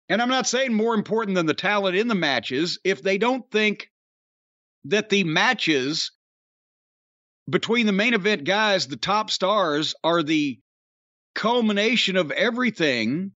and 0.08 0.22
I'm 0.22 0.30
not 0.30 0.46
saying 0.46 0.72
more 0.72 0.94
important 0.94 1.34
than 1.34 1.46
the 1.46 1.54
talent 1.54 1.96
in 1.96 2.08
the 2.08 2.14
matches, 2.14 2.78
if 2.84 3.02
they 3.02 3.18
don't 3.18 3.48
think 3.50 3.90
that 4.84 5.10
the 5.10 5.24
matches 5.24 6.12
between 7.48 7.86
the 7.86 7.92
main 7.92 8.14
event 8.14 8.44
guys, 8.44 8.86
the 8.86 8.96
top 8.96 9.30
stars, 9.30 9.94
are 10.02 10.22
the 10.22 10.58
culmination 11.34 12.16
of 12.16 12.30
everything 12.30 13.32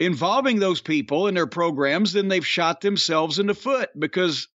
involving 0.00 0.58
those 0.58 0.80
people 0.80 1.28
in 1.28 1.34
their 1.34 1.46
programs, 1.46 2.14
then 2.14 2.28
they've 2.28 2.46
shot 2.46 2.80
themselves 2.80 3.38
in 3.38 3.46
the 3.46 3.54
foot 3.54 3.90
because 3.96 4.48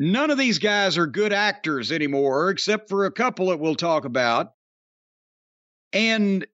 none 0.00 0.30
of 0.30 0.38
these 0.38 0.58
guys 0.58 0.96
are 0.96 1.06
good 1.06 1.32
actors 1.32 1.92
anymore, 1.92 2.50
except 2.50 2.88
for 2.88 3.04
a 3.04 3.12
couple 3.12 3.48
that 3.48 3.60
we'll 3.60 3.76
talk 3.76 4.06
about. 4.06 4.52
And 5.92 6.46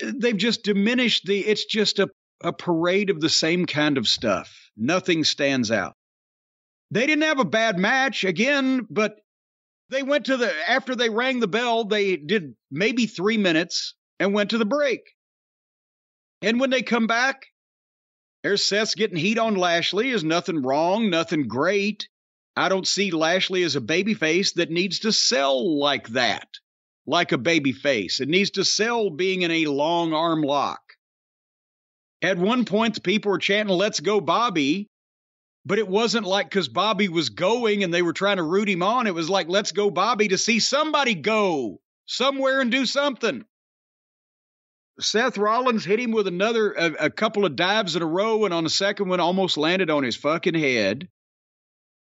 they've 0.00 0.36
just 0.36 0.62
diminished 0.62 1.26
the, 1.26 1.40
it's 1.40 1.64
just 1.64 1.98
a, 1.98 2.08
a 2.42 2.52
parade 2.52 3.10
of 3.10 3.20
the 3.20 3.28
same 3.28 3.66
kind 3.66 3.98
of 3.98 4.06
stuff. 4.06 4.70
Nothing 4.76 5.24
stands 5.24 5.72
out. 5.72 5.94
They 6.92 7.04
didn't 7.06 7.24
have 7.24 7.40
a 7.40 7.44
bad 7.44 7.78
match 7.78 8.24
again, 8.24 8.86
but 8.88 9.16
they 9.90 10.02
went 10.02 10.26
to 10.26 10.36
the 10.36 10.52
after 10.70 10.94
they 10.94 11.10
rang 11.10 11.40
the 11.40 11.48
bell, 11.48 11.84
they 11.84 12.16
did 12.16 12.54
maybe 12.70 13.06
three 13.06 13.36
minutes 13.36 13.94
and 14.20 14.32
went 14.32 14.50
to 14.50 14.58
the 14.58 14.64
break. 14.64 15.00
And 16.42 16.60
when 16.60 16.70
they 16.70 16.82
come 16.82 17.06
back, 17.06 17.46
there's 18.42 18.64
Seth's 18.64 18.94
getting 18.94 19.16
heat 19.16 19.38
on 19.38 19.56
Lashley. 19.56 20.10
Is 20.10 20.24
nothing 20.24 20.62
wrong, 20.62 21.10
nothing 21.10 21.48
great. 21.48 22.08
I 22.56 22.68
don't 22.68 22.86
see 22.86 23.10
Lashley 23.10 23.62
as 23.62 23.76
a 23.76 23.80
babyface 23.80 24.54
that 24.54 24.70
needs 24.70 25.00
to 25.00 25.12
sell 25.12 25.78
like 25.78 26.08
that, 26.08 26.48
like 27.06 27.32
a 27.32 27.38
babyface. 27.38 28.20
It 28.20 28.28
needs 28.28 28.50
to 28.52 28.64
sell 28.64 29.10
being 29.10 29.42
in 29.42 29.50
a 29.50 29.66
long 29.66 30.12
arm 30.12 30.42
lock. 30.42 30.80
At 32.22 32.38
one 32.38 32.64
point, 32.64 32.94
the 32.94 33.00
people 33.00 33.30
were 33.30 33.38
chanting, 33.38 33.76
Let's 33.76 34.00
go, 34.00 34.20
Bobby 34.20 34.88
but 35.68 35.78
it 35.78 35.86
wasn't 35.86 36.24
like 36.24 36.48
because 36.48 36.66
Bobby 36.66 37.08
was 37.08 37.28
going 37.28 37.84
and 37.84 37.92
they 37.92 38.00
were 38.00 38.14
trying 38.14 38.38
to 38.38 38.42
root 38.42 38.70
him 38.70 38.82
on. 38.82 39.06
It 39.06 39.14
was 39.14 39.28
like, 39.28 39.50
let's 39.50 39.72
go, 39.72 39.90
Bobby, 39.90 40.28
to 40.28 40.38
see 40.38 40.60
somebody 40.60 41.14
go 41.14 41.78
somewhere 42.06 42.62
and 42.62 42.70
do 42.70 42.86
something. 42.86 43.44
Seth 45.00 45.38
Rollins 45.38 45.84
hit 45.84 46.00
him 46.00 46.10
with 46.10 46.26
another, 46.26 46.72
a, 46.72 47.06
a 47.06 47.10
couple 47.10 47.44
of 47.44 47.56
dives 47.56 47.94
in 47.94 48.02
a 48.02 48.06
row, 48.06 48.44
and 48.44 48.52
on 48.52 48.64
the 48.64 48.70
second 48.70 49.08
one, 49.08 49.20
almost 49.20 49.56
landed 49.56 49.90
on 49.90 50.02
his 50.02 50.16
fucking 50.16 50.54
head 50.54 51.08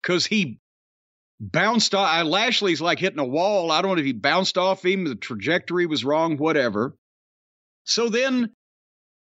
because 0.02 0.26
he 0.26 0.60
bounced 1.40 1.96
off. 1.96 2.08
I, 2.08 2.24
Lashley's 2.24 2.82
like 2.82 3.00
hitting 3.00 3.20
a 3.20 3.26
wall. 3.26 3.72
I 3.72 3.82
don't 3.82 3.96
know 3.96 4.00
if 4.00 4.06
he 4.06 4.14
bounced 4.14 4.58
off 4.58 4.86
him, 4.86 5.06
the 5.06 5.16
trajectory 5.16 5.86
was 5.86 6.04
wrong, 6.04 6.38
whatever. 6.38 6.96
So 7.86 8.10
then 8.10 8.54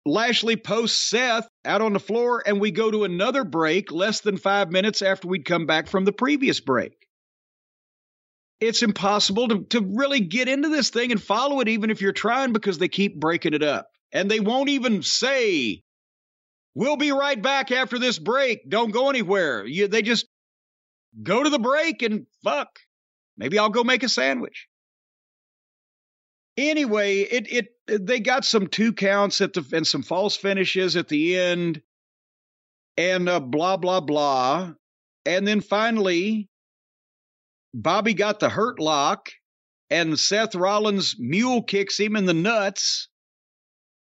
Lashley 0.06 0.56
posts 0.56 1.00
Seth 1.00 1.48
out 1.64 1.82
on 1.82 1.94
the 1.94 2.00
floor, 2.00 2.44
and 2.46 2.60
we 2.60 2.72
go 2.72 2.92
to 2.92 3.04
another 3.04 3.44
break 3.44 3.92
less 3.92 4.22
than 4.22 4.38
five 4.38 4.72
minutes 4.72 5.02
after 5.02 5.28
we'd 5.28 5.46
come 5.46 5.66
back 5.66 5.88
from 5.88 6.06
the 6.06 6.12
previous 6.12 6.60
break. 6.60 7.05
It's 8.60 8.84
impossible 8.84 9.50
to, 9.50 9.64
to 9.66 9.82
really 9.82 10.22
get 10.22 10.48
into 10.48 10.70
this 10.70 10.90
thing 10.90 11.12
and 11.12 11.22
follow 11.22 11.60
it, 11.60 11.68
even 11.68 11.90
if 11.90 12.02
you're 12.02 12.14
trying, 12.14 12.54
because 12.54 12.78
they 12.78 12.88
keep 12.88 13.20
breaking 13.20 13.54
it 13.54 13.64
up. 13.64 13.90
And 14.12 14.32
they 14.32 14.40
won't 14.40 14.70
even 14.70 15.04
say, 15.04 15.84
We'll 16.76 16.98
be 16.98 17.14
right 17.14 17.42
back 17.42 17.72
after 17.72 17.98
this 17.98 18.20
break. 18.20 18.70
Don't 18.70 18.92
go 18.92 19.10
anywhere. 19.10 19.66
You, 19.66 19.88
they 19.88 20.02
just 20.02 20.28
go 21.24 21.42
to 21.42 21.50
the 21.50 21.58
break 21.58 22.02
and 22.02 22.28
fuck. 22.44 22.80
Maybe 23.38 23.58
I'll 23.58 23.70
go 23.70 23.86
make 23.86 24.04
a 24.04 24.10
sandwich. 24.10 24.68
Anyway, 26.58 27.20
it 27.20 27.52
it 27.52 28.06
they 28.08 28.20
got 28.20 28.46
some 28.46 28.68
two 28.68 28.94
counts 28.94 29.42
at 29.42 29.54
the 29.54 29.66
and 29.74 29.88
some 29.88 30.04
false 30.04 30.38
finishes 30.38 30.96
at 30.96 31.08
the 31.08 31.38
end, 31.38 31.82
and 32.98 33.28
uh, 33.28 33.42
blah 33.42 33.76
blah 33.76 34.00
blah, 34.00 34.74
and 35.26 35.46
then 35.46 35.60
finally, 35.60 36.48
Bobby 37.78 38.14
got 38.14 38.40
the 38.40 38.48
hurt 38.48 38.80
lock, 38.80 39.32
and 39.90 40.18
Seth 40.18 40.56
Rollins 40.56 41.18
mule 41.20 41.62
kicks 41.62 42.00
him 42.00 42.16
in 42.16 42.24
the 42.26 42.34
nuts, 42.34 43.10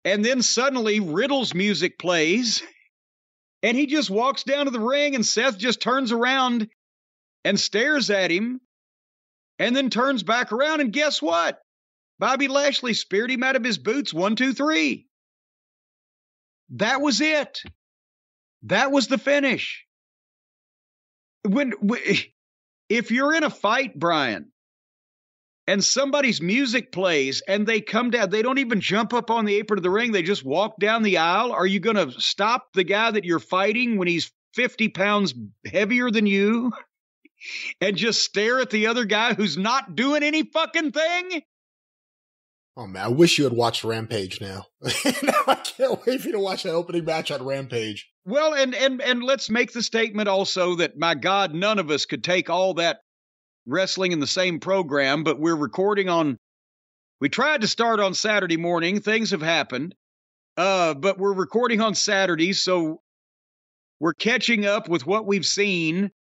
and 0.05 0.23
then 0.23 0.43
suddenly 0.43 0.99
Riddle's 0.99 1.55
music 1.55 1.97
plays, 1.97 2.61
and 3.63 3.75
he 3.75 3.87
just 3.87 4.11
walks 4.11 4.43
down 4.43 4.65
to 4.65 4.71
the 4.71 4.79
ring, 4.79 5.15
and 5.15 5.25
Seth 5.25 5.57
just 5.57 5.81
turns 5.81 6.11
around 6.11 6.69
and 7.43 7.59
stares 7.59 8.11
at 8.11 8.29
him, 8.29 8.61
and 9.57 9.75
then 9.75 9.89
turns 9.89 10.21
back 10.21 10.51
around, 10.51 10.81
and 10.81 10.93
guess 10.93 11.19
what? 11.19 11.59
Bobby 12.19 12.47
Lashley 12.47 12.93
speared 12.93 13.31
him 13.31 13.41
out 13.41 13.55
of 13.55 13.63
his 13.63 13.79
boots. 13.79 14.13
One, 14.13 14.35
two, 14.35 14.53
three. 14.53 15.07
That 16.69 17.01
was 17.01 17.21
it. 17.21 17.63
That 18.63 18.91
was 18.91 19.07
the 19.07 19.17
finish. 19.17 19.83
When, 21.43 21.73
if 22.89 23.11
you're 23.11 23.35
in 23.35 23.43
a 23.43 23.49
fight, 23.49 23.97
Brian, 23.97 24.51
and 25.67 25.83
somebody's 25.83 26.41
music 26.41 26.91
plays 26.91 27.41
and 27.47 27.67
they 27.67 27.81
come 27.81 28.09
down, 28.09 28.29
they 28.29 28.41
don't 28.41 28.57
even 28.57 28.79
jump 28.79 29.13
up 29.13 29.29
on 29.29 29.45
the 29.45 29.55
apron 29.55 29.79
of 29.79 29.83
the 29.83 29.89
ring, 29.89 30.11
they 30.11 30.23
just 30.23 30.45
walk 30.45 30.79
down 30.79 31.03
the 31.03 31.17
aisle. 31.17 31.51
Are 31.51 31.67
you 31.67 31.79
going 31.79 31.97
to 31.97 32.19
stop 32.19 32.67
the 32.73 32.85
guy 32.85 33.11
that 33.11 33.25
you're 33.25 33.39
fighting 33.39 33.97
when 33.97 34.07
he's 34.07 34.31
50 34.53 34.89
pounds 34.89 35.33
heavier 35.65 36.09
than 36.09 36.25
you 36.25 36.71
and 37.81 37.97
just 37.97 38.23
stare 38.23 38.59
at 38.59 38.69
the 38.69 38.87
other 38.87 39.05
guy 39.05 39.33
who's 39.33 39.57
not 39.57 39.95
doing 39.95 40.23
any 40.23 40.43
fucking 40.43 40.93
thing? 40.93 41.41
Oh 42.77 42.85
man, 42.85 43.05
I 43.05 43.07
wish 43.07 43.39
you 43.39 43.43
had 43.43 43.53
watched 43.53 43.83
Rampage 43.83 44.39
now. 44.39 44.65
I 44.85 45.57
can't 45.63 45.99
wait 46.05 46.21
for 46.21 46.27
you 46.27 46.33
to 46.33 46.39
watch 46.39 46.61
that 46.63 46.73
opening 46.73 47.05
match 47.05 47.31
on 47.31 47.43
Rampage. 47.43 48.07
Well, 48.27 48.53
and 48.55 48.75
and 48.75 49.01
and 49.01 49.23
let's 49.23 49.49
make 49.49 49.71
the 49.71 49.81
statement 49.81 50.27
also 50.27 50.75
that 50.75 50.97
my 50.97 51.15
God, 51.15 51.53
none 51.53 51.79
of 51.79 51.89
us 51.89 52.05
could 52.05 52.25
take 52.25 52.49
all 52.49 52.73
that 52.73 52.99
wrestling 53.65 54.11
in 54.11 54.19
the 54.19 54.27
same 54.27 54.59
program, 54.59 55.23
but 55.23 55.39
we're 55.39 55.55
recording 55.55 56.09
on 56.09 56.37
we 57.21 57.29
tried 57.29 57.61
to 57.61 57.69
start 57.69 58.01
on 58.01 58.13
Saturday 58.13 58.57
morning. 58.57 58.99
Things 58.99 59.31
have 59.31 59.41
happened. 59.41 59.95
Uh, 60.57 60.93
but 60.93 61.17
we're 61.17 61.31
recording 61.31 61.79
on 61.79 61.95
Saturday, 61.95 62.51
so 62.51 62.99
we're 64.01 64.13
catching 64.13 64.65
up 64.65 64.89
with 64.89 65.07
what 65.07 65.25
we've 65.25 65.45
seen 65.45 66.11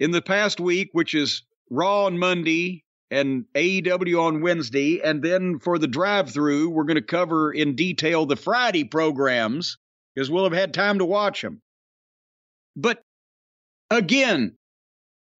in 0.00 0.10
the 0.10 0.22
past 0.22 0.58
week, 0.58 0.88
which 0.94 1.14
is 1.14 1.44
Raw 1.70 2.06
on 2.06 2.18
Monday, 2.18 2.82
and 3.12 3.44
AEW 3.54 4.20
on 4.20 4.40
Wednesday. 4.40 5.00
And 5.00 5.22
then 5.22 5.60
for 5.60 5.78
the 5.78 5.86
drive 5.86 6.32
through, 6.32 6.70
we're 6.70 6.84
going 6.84 6.96
to 6.96 7.02
cover 7.02 7.52
in 7.52 7.76
detail 7.76 8.26
the 8.26 8.34
Friday 8.34 8.82
programs 8.82 9.78
because 10.14 10.30
we'll 10.30 10.44
have 10.44 10.52
had 10.52 10.74
time 10.74 10.98
to 10.98 11.04
watch 11.04 11.42
them. 11.42 11.60
But 12.76 13.02
again, 13.90 14.56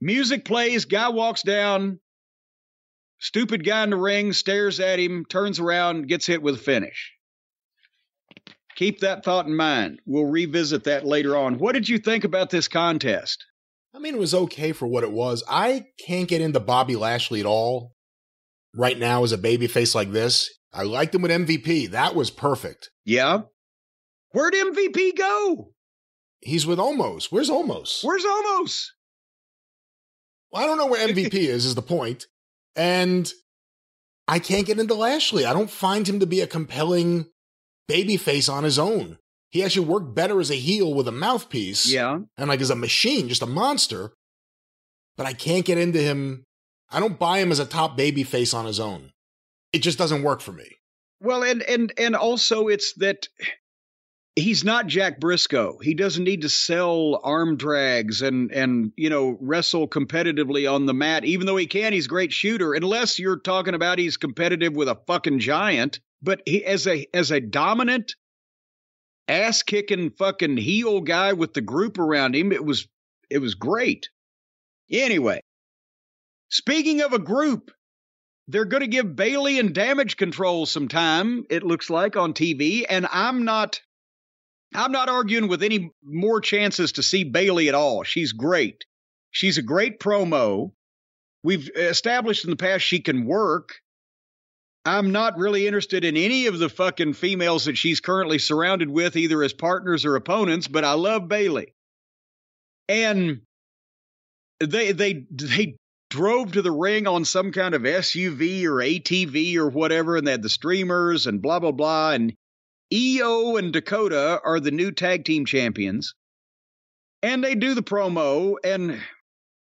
music 0.00 0.44
plays, 0.44 0.84
guy 0.84 1.08
walks 1.08 1.42
down, 1.42 2.00
stupid 3.18 3.64
guy 3.64 3.84
in 3.84 3.90
the 3.90 3.96
ring 3.96 4.32
stares 4.32 4.80
at 4.80 4.98
him, 4.98 5.24
turns 5.28 5.60
around, 5.60 6.08
gets 6.08 6.26
hit 6.26 6.42
with 6.42 6.56
a 6.56 6.58
finish. 6.58 7.12
Keep 8.76 9.00
that 9.00 9.24
thought 9.24 9.46
in 9.46 9.56
mind. 9.56 10.00
We'll 10.04 10.24
revisit 10.24 10.84
that 10.84 11.06
later 11.06 11.36
on. 11.36 11.58
What 11.58 11.72
did 11.72 11.88
you 11.88 11.98
think 11.98 12.24
about 12.24 12.50
this 12.50 12.66
contest? 12.66 13.44
I 13.94 14.00
mean, 14.00 14.14
it 14.14 14.20
was 14.20 14.34
okay 14.34 14.72
for 14.72 14.88
what 14.88 15.04
it 15.04 15.12
was. 15.12 15.44
I 15.48 15.86
can't 16.04 16.28
get 16.28 16.40
into 16.40 16.58
Bobby 16.58 16.96
Lashley 16.96 17.38
at 17.38 17.46
all 17.46 17.92
right 18.74 18.98
now 18.98 19.22
as 19.22 19.30
a 19.30 19.38
babyface 19.38 19.94
like 19.94 20.10
this. 20.10 20.50
I 20.72 20.82
liked 20.82 21.14
him 21.14 21.22
with 21.22 21.30
MVP. 21.30 21.90
That 21.90 22.16
was 22.16 22.30
perfect. 22.32 22.90
Yeah. 23.04 23.42
Where'd 24.34 24.54
MVP 24.54 25.16
go? 25.16 25.70
He's 26.40 26.66
with 26.66 26.80
Omos. 26.80 27.26
Where's 27.26 27.48
Omos? 27.48 28.02
Where's 28.02 28.24
Omos? 28.24 28.88
Well, 30.50 30.64
I 30.64 30.66
don't 30.66 30.76
know 30.76 30.86
where 30.86 31.06
MVP 31.08 31.34
is, 31.34 31.64
is 31.64 31.76
the 31.76 31.82
point. 31.82 32.26
And 32.74 33.32
I 34.26 34.40
can't 34.40 34.66
get 34.66 34.80
into 34.80 34.94
Lashley. 34.94 35.46
I 35.46 35.52
don't 35.52 35.70
find 35.70 36.08
him 36.08 36.18
to 36.18 36.26
be 36.26 36.40
a 36.40 36.48
compelling 36.48 37.26
babyface 37.88 38.52
on 38.52 38.64
his 38.64 38.76
own. 38.76 39.18
He 39.50 39.62
actually 39.62 39.86
worked 39.86 40.16
better 40.16 40.40
as 40.40 40.50
a 40.50 40.56
heel 40.56 40.92
with 40.92 41.06
a 41.06 41.12
mouthpiece. 41.12 41.86
Yeah. 41.86 42.18
And 42.36 42.48
like 42.48 42.60
as 42.60 42.70
a 42.70 42.74
machine, 42.76 43.28
just 43.28 43.42
a 43.42 43.46
monster. 43.46 44.14
But 45.16 45.26
I 45.26 45.32
can't 45.32 45.64
get 45.64 45.78
into 45.78 46.00
him. 46.00 46.42
I 46.90 46.98
don't 46.98 47.20
buy 47.20 47.38
him 47.38 47.52
as 47.52 47.60
a 47.60 47.64
top 47.64 47.96
babyface 47.96 48.52
on 48.52 48.66
his 48.66 48.80
own. 48.80 49.12
It 49.72 49.78
just 49.78 49.96
doesn't 49.96 50.24
work 50.24 50.40
for 50.40 50.50
me. 50.50 50.70
Well, 51.20 51.44
and 51.44 51.62
and 51.62 51.92
and 51.96 52.16
also 52.16 52.66
it's 52.66 52.94
that 52.94 53.28
he's 54.36 54.64
not 54.64 54.86
Jack 54.86 55.20
Briscoe. 55.20 55.78
He 55.80 55.94
doesn't 55.94 56.24
need 56.24 56.42
to 56.42 56.48
sell 56.48 57.20
arm 57.22 57.56
drags 57.56 58.22
and 58.22 58.50
and 58.52 58.92
you 58.96 59.10
know 59.10 59.36
wrestle 59.40 59.88
competitively 59.88 60.70
on 60.70 60.86
the 60.86 60.94
mat. 60.94 61.24
Even 61.24 61.46
though 61.46 61.56
he 61.56 61.66
can, 61.66 61.92
he's 61.92 62.06
a 62.06 62.08
great 62.08 62.32
shooter. 62.32 62.74
Unless 62.74 63.18
you're 63.18 63.38
talking 63.38 63.74
about 63.74 63.98
he's 63.98 64.16
competitive 64.16 64.74
with 64.74 64.88
a 64.88 65.00
fucking 65.06 65.38
giant. 65.38 66.00
But 66.22 66.42
he 66.46 66.64
as 66.64 66.86
a 66.86 67.06
as 67.14 67.30
a 67.30 67.40
dominant 67.40 68.14
ass 69.28 69.62
kicking 69.62 70.10
fucking 70.10 70.56
heel 70.56 71.00
guy 71.00 71.32
with 71.32 71.54
the 71.54 71.60
group 71.60 71.98
around 71.98 72.34
him, 72.34 72.52
it 72.52 72.64
was 72.64 72.88
it 73.30 73.38
was 73.38 73.54
great. 73.54 74.08
Anyway, 74.90 75.40
speaking 76.50 77.00
of 77.00 77.12
a 77.12 77.18
group, 77.18 77.70
they're 78.48 78.66
going 78.66 78.82
to 78.82 78.86
give 78.86 79.16
Bayley 79.16 79.58
and 79.58 79.74
damage 79.74 80.18
control 80.18 80.66
some 80.66 80.88
time, 80.88 81.44
it 81.48 81.62
looks 81.62 81.88
like, 81.88 82.16
on 82.16 82.34
TV. 82.34 82.84
And 82.88 83.06
I'm 83.10 83.44
not 83.44 83.80
I'm 84.74 84.92
not 84.92 85.08
arguing 85.08 85.48
with 85.48 85.62
any 85.62 85.90
more 86.02 86.40
chances 86.40 86.92
to 86.92 87.02
see 87.02 87.24
Bayley 87.24 87.68
at 87.68 87.74
all. 87.74 88.02
She's 88.02 88.32
great. 88.32 88.84
She's 89.30 89.58
a 89.58 89.62
great 89.62 90.00
promo. 90.00 90.72
We've 91.42 91.68
established 91.76 92.44
in 92.44 92.50
the 92.50 92.56
past 92.56 92.84
she 92.84 93.00
can 93.00 93.26
work. 93.26 93.74
I'm 94.84 95.12
not 95.12 95.38
really 95.38 95.66
interested 95.66 96.04
in 96.04 96.16
any 96.16 96.46
of 96.46 96.58
the 96.58 96.68
fucking 96.68 97.14
females 97.14 97.64
that 97.64 97.78
she's 97.78 98.00
currently 98.00 98.38
surrounded 98.38 98.90
with, 98.90 99.16
either 99.16 99.42
as 99.42 99.52
partners 99.52 100.04
or 100.04 100.16
opponents, 100.16 100.68
but 100.68 100.84
I 100.84 100.92
love 100.92 101.28
Bayley. 101.28 101.74
And 102.88 103.40
they 104.60 104.92
they 104.92 105.24
they 105.30 105.76
drove 106.10 106.52
to 106.52 106.62
the 106.62 106.70
ring 106.70 107.06
on 107.06 107.24
some 107.24 107.50
kind 107.50 107.74
of 107.74 107.82
SUV 107.82 108.64
or 108.64 108.76
ATV 108.76 109.56
or 109.56 109.68
whatever, 109.68 110.16
and 110.16 110.26
they 110.26 110.32
had 110.32 110.42
the 110.42 110.50
streamers 110.50 111.26
and 111.26 111.40
blah 111.40 111.60
blah 111.60 111.72
blah. 111.72 112.10
And 112.10 112.34
Io 112.92 113.56
and 113.56 113.72
Dakota 113.72 114.40
are 114.44 114.60
the 114.60 114.70
new 114.70 114.92
tag 114.92 115.24
team 115.24 115.44
champions. 115.44 116.14
And 117.22 117.42
they 117.42 117.54
do 117.54 117.74
the 117.74 117.82
promo, 117.82 118.56
and 118.62 119.00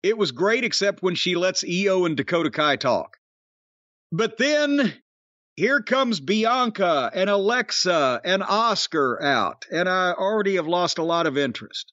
it 0.02 0.16
was 0.16 0.32
great, 0.32 0.64
except 0.64 1.02
when 1.02 1.14
she 1.14 1.36
lets 1.36 1.64
Io 1.64 2.04
and 2.06 2.16
Dakota 2.16 2.50
Kai 2.50 2.76
talk. 2.76 3.18
But 4.12 4.38
then 4.38 4.94
here 5.56 5.82
comes 5.82 6.20
Bianca 6.20 7.10
and 7.14 7.28
Alexa 7.28 8.20
and 8.24 8.42
Asuka 8.42 9.22
out, 9.22 9.66
and 9.70 9.88
I 9.88 10.12
already 10.12 10.56
have 10.56 10.66
lost 10.66 10.98
a 10.98 11.04
lot 11.04 11.26
of 11.26 11.36
interest. 11.36 11.92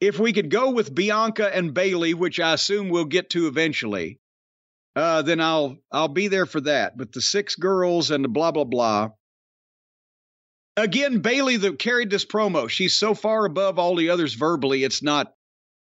If 0.00 0.18
we 0.18 0.32
could 0.32 0.50
go 0.50 0.70
with 0.70 0.94
Bianca 0.94 1.54
and 1.54 1.74
Bayley, 1.74 2.14
which 2.14 2.40
I 2.40 2.54
assume 2.54 2.88
we'll 2.88 3.04
get 3.04 3.30
to 3.30 3.46
eventually, 3.48 4.18
uh, 4.96 5.22
then 5.22 5.40
I'll 5.40 5.76
I'll 5.92 6.08
be 6.08 6.28
there 6.28 6.46
for 6.46 6.60
that. 6.62 6.96
But 6.96 7.12
the 7.12 7.20
six 7.20 7.54
girls 7.54 8.10
and 8.10 8.24
the 8.24 8.28
blah 8.28 8.50
blah 8.50 8.64
blah. 8.64 9.10
Again, 10.76 11.20
Bayley 11.20 11.56
that 11.58 11.78
carried 11.78 12.10
this 12.10 12.24
promo. 12.24 12.68
She's 12.68 12.94
so 12.94 13.14
far 13.14 13.44
above 13.44 13.78
all 13.78 13.94
the 13.94 14.10
others 14.10 14.34
verbally, 14.34 14.82
it's 14.82 15.02
not 15.02 15.32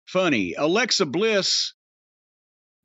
funny. 0.05 0.55
Alexa 0.55 1.05
Bliss 1.05 1.73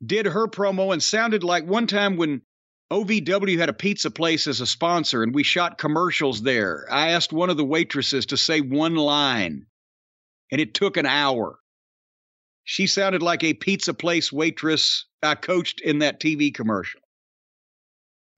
did 0.05 0.27
her 0.27 0.47
promo 0.47 0.93
and 0.93 1.01
sounded 1.01 1.43
like 1.43 1.65
one 1.65 1.87
time 1.87 2.17
when 2.17 2.43
OVW 2.91 3.57
had 3.57 3.69
a 3.69 3.73
pizza 3.73 4.11
place 4.11 4.47
as 4.47 4.61
a 4.61 4.67
sponsor 4.67 5.23
and 5.23 5.33
we 5.33 5.43
shot 5.43 5.77
commercials 5.77 6.41
there. 6.41 6.85
I 6.89 7.09
asked 7.09 7.33
one 7.33 7.49
of 7.49 7.57
the 7.57 7.65
waitresses 7.65 8.27
to 8.27 8.37
say 8.37 8.61
one 8.61 8.95
line, 8.95 9.65
and 10.51 10.61
it 10.61 10.73
took 10.73 10.97
an 10.97 11.05
hour. 11.05 11.59
She 12.63 12.85
sounded 12.87 13.23
like 13.23 13.43
a 13.43 13.53
pizza 13.53 13.93
place 13.93 14.31
waitress 14.31 15.05
I 15.23 15.35
coached 15.35 15.81
in 15.81 15.99
that 15.99 16.19
TV 16.19 16.53
commercial. 16.53 17.01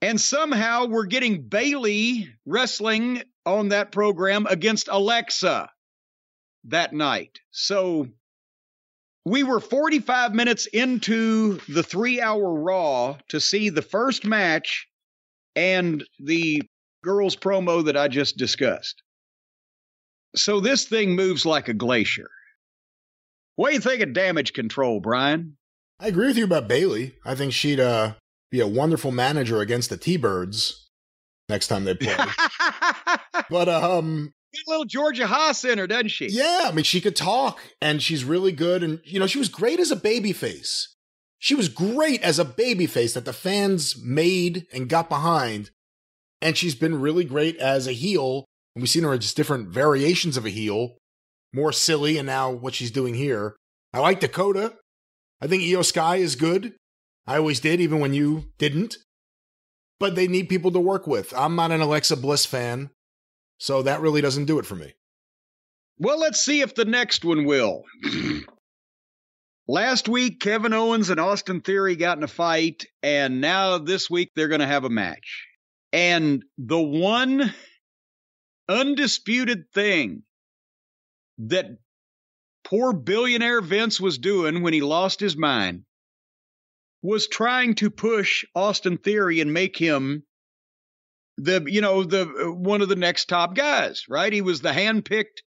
And 0.02 0.20
somehow 0.20 0.86
we're 0.86 1.04
getting 1.04 1.42
Bayley 1.42 2.34
wrestling 2.46 3.22
on 3.46 3.70
that 3.70 3.92
program 3.92 4.46
against 4.46 4.88
Alexa 4.90 5.70
that 6.64 6.92
night. 6.92 7.40
So 7.50 8.08
we 9.24 9.42
were 9.42 9.60
45 9.60 10.34
minutes 10.34 10.66
into 10.66 11.60
the 11.68 11.82
three 11.82 12.20
hour 12.20 12.52
Raw 12.54 13.18
to 13.28 13.40
see 13.40 13.68
the 13.68 13.82
first 13.82 14.24
match 14.24 14.86
and 15.56 16.04
the 16.18 16.62
girls' 17.02 17.36
promo 17.36 17.84
that 17.84 17.96
I 17.96 18.08
just 18.08 18.36
discussed. 18.36 19.02
So 20.36 20.60
this 20.60 20.84
thing 20.84 21.16
moves 21.16 21.44
like 21.44 21.68
a 21.68 21.74
glacier. 21.74 22.30
What 23.56 23.70
do 23.70 23.74
you 23.74 23.80
think 23.80 24.02
of 24.02 24.12
damage 24.12 24.52
control, 24.52 25.00
Brian? 25.00 25.56
I 25.98 26.06
agree 26.06 26.28
with 26.28 26.38
you 26.38 26.44
about 26.44 26.68
Bayley. 26.68 27.14
I 27.24 27.34
think 27.34 27.52
she'd 27.52 27.80
uh, 27.80 28.14
be 28.50 28.60
a 28.60 28.66
wonderful 28.66 29.10
manager 29.10 29.60
against 29.60 29.90
the 29.90 29.96
T 29.96 30.16
Birds 30.16 30.88
next 31.48 31.66
time 31.66 31.84
they 31.84 31.94
play. 31.94 32.16
but 33.50 33.68
um 33.68 34.32
a 34.54 34.70
little 34.70 34.84
Georgia 34.84 35.26
Haas 35.26 35.64
in 35.64 35.78
her, 35.78 35.86
doesn't 35.86 36.08
she? 36.08 36.28
Yeah, 36.28 36.62
I 36.64 36.72
mean 36.72 36.84
she 36.84 37.00
could 37.00 37.16
talk 37.16 37.60
and 37.80 38.02
she's 38.02 38.24
really 38.24 38.52
good 38.52 38.82
and 38.82 39.00
you 39.04 39.18
know, 39.20 39.26
she 39.26 39.38
was 39.38 39.48
great 39.48 39.78
as 39.78 39.90
a 39.90 39.96
baby 39.96 40.32
face. 40.32 40.94
She 41.38 41.54
was 41.54 41.68
great 41.68 42.20
as 42.22 42.38
a 42.38 42.44
baby 42.44 42.86
face 42.86 43.14
that 43.14 43.24
the 43.24 43.32
fans 43.32 43.96
made 44.02 44.66
and 44.72 44.90
got 44.90 45.08
behind. 45.08 45.70
And 46.42 46.56
she's 46.56 46.74
been 46.74 47.00
really 47.00 47.24
great 47.24 47.56
as 47.56 47.86
a 47.86 47.92
heel. 47.92 48.44
And 48.74 48.82
we've 48.82 48.90
seen 48.90 49.04
her 49.04 49.14
as 49.14 49.32
different 49.32 49.68
variations 49.68 50.36
of 50.36 50.44
a 50.44 50.50
heel. 50.50 50.96
More 51.54 51.72
silly 51.72 52.18
and 52.18 52.26
now 52.26 52.50
what 52.50 52.74
she's 52.74 52.90
doing 52.90 53.14
here. 53.14 53.56
I 53.92 54.00
like 54.00 54.20
Dakota. 54.20 54.74
I 55.40 55.46
think 55.46 55.62
Io 55.62 55.82
Sky 55.82 56.16
is 56.16 56.36
good. 56.36 56.74
I 57.26 57.38
always 57.38 57.58
did, 57.58 57.80
even 57.80 58.00
when 58.00 58.12
you 58.12 58.52
didn't. 58.58 58.96
But 59.98 60.14
they 60.14 60.28
need 60.28 60.48
people 60.48 60.70
to 60.72 60.80
work 60.80 61.06
with. 61.06 61.32
I'm 61.36 61.56
not 61.56 61.72
an 61.72 61.80
Alexa 61.80 62.16
Bliss 62.16 62.44
fan. 62.44 62.90
So 63.60 63.82
that 63.82 64.00
really 64.00 64.22
doesn't 64.22 64.46
do 64.46 64.58
it 64.58 64.66
for 64.66 64.74
me. 64.74 64.94
Well, 65.98 66.18
let's 66.18 66.40
see 66.40 66.62
if 66.62 66.74
the 66.74 66.86
next 66.86 67.26
one 67.26 67.44
will. 67.44 67.84
Last 69.68 70.08
week, 70.08 70.40
Kevin 70.40 70.72
Owens 70.72 71.10
and 71.10 71.20
Austin 71.20 71.60
Theory 71.60 71.94
got 71.94 72.16
in 72.16 72.24
a 72.24 72.28
fight, 72.28 72.86
and 73.02 73.42
now 73.42 73.76
this 73.76 74.08
week 74.08 74.32
they're 74.34 74.48
going 74.48 74.62
to 74.62 74.66
have 74.66 74.84
a 74.84 74.90
match. 74.90 75.46
And 75.92 76.42
the 76.56 76.80
one 76.80 77.54
undisputed 78.66 79.70
thing 79.74 80.22
that 81.38 81.66
poor 82.64 82.94
billionaire 82.94 83.60
Vince 83.60 84.00
was 84.00 84.16
doing 84.16 84.62
when 84.62 84.72
he 84.72 84.80
lost 84.80 85.20
his 85.20 85.36
mind 85.36 85.84
was 87.02 87.28
trying 87.28 87.74
to 87.74 87.90
push 87.90 88.44
Austin 88.54 88.96
Theory 88.96 89.40
and 89.40 89.52
make 89.52 89.76
him 89.76 90.22
the 91.42 91.64
you 91.66 91.80
know 91.80 92.04
the 92.04 92.22
uh, 92.22 92.52
one 92.52 92.82
of 92.82 92.88
the 92.88 92.96
next 92.96 93.28
top 93.28 93.54
guys, 93.54 94.04
right? 94.08 94.32
He 94.32 94.42
was 94.42 94.60
the 94.60 94.70
handpicked 94.70 95.42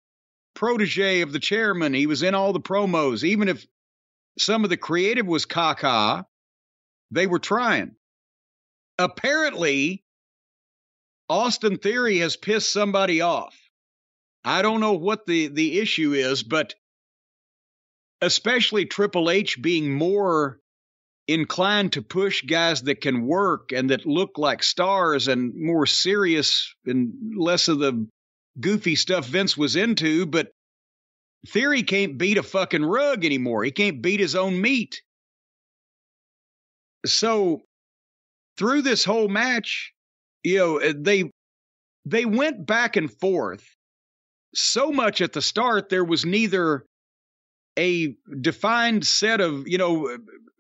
protege 0.56 1.22
of 1.22 1.32
the 1.32 1.40
chairman. 1.40 1.94
He 1.94 2.08
was 2.08 2.24
in 2.24 2.36
all 2.36 2.54
the 2.54 2.60
promos, 2.60 3.24
even 3.24 3.48
if 3.48 3.66
some 4.38 4.64
of 4.64 4.70
the 4.70 4.78
creative 4.78 5.28
was 5.28 5.46
caca. 5.46 6.26
They 7.12 7.28
were 7.28 7.40
trying. 7.40 7.96
Apparently, 8.98 10.04
Austin 11.30 11.78
Theory 11.78 12.18
has 12.20 12.36
pissed 12.36 12.72
somebody 12.72 13.22
off. 13.22 13.56
I 14.44 14.62
don't 14.62 14.82
know 14.82 14.94
what 14.94 15.26
the 15.26 15.48
the 15.48 15.80
issue 15.80 16.14
is, 16.14 16.44
but 16.44 16.76
especially 18.22 18.86
Triple 18.86 19.30
H 19.30 19.62
being 19.62 19.94
more 19.94 20.60
inclined 21.28 21.94
to 21.94 22.02
push 22.02 22.44
guys 22.44 22.82
that 22.84 23.02
can 23.02 23.26
work 23.26 23.72
and 23.72 23.90
that 23.90 24.06
look 24.06 24.38
like 24.38 24.62
stars 24.62 25.28
and 25.28 25.54
more 25.56 25.86
serious 25.86 26.74
and 26.86 27.14
less 27.38 27.68
of 27.68 27.80
the 27.80 28.08
goofy 28.60 28.96
stuff 28.96 29.26
Vince 29.26 29.58
was 29.58 29.76
into, 29.76 30.26
but 30.26 30.52
Theory 31.48 31.84
can't 31.84 32.18
beat 32.18 32.38
a 32.38 32.44
fucking 32.44 32.86
rug 32.86 33.26
anymore. 33.26 33.64
He 33.64 33.72
can't 33.72 34.02
beat 34.02 34.22
his 34.22 34.36
own 34.36 34.62
meat. 34.62 35.02
So 37.06 37.64
through 38.58 38.84
this 38.84 39.04
whole 39.04 39.28
match, 39.28 39.92
you 40.44 40.58
know, 40.58 40.80
uh, 40.80 40.94
they 40.98 41.32
they 42.06 42.26
went 42.26 42.66
back 42.66 42.96
and 42.96 43.12
forth 43.12 43.66
so 44.54 44.92
much 44.92 45.22
at 45.22 45.34
the 45.34 45.42
start 45.42 45.90
there 45.90 46.04
was 46.04 46.26
neither 46.26 46.86
a 47.78 48.16
defined 48.42 49.06
set 49.06 49.42
of, 49.42 49.68
you 49.68 49.78
know, 49.78 50.18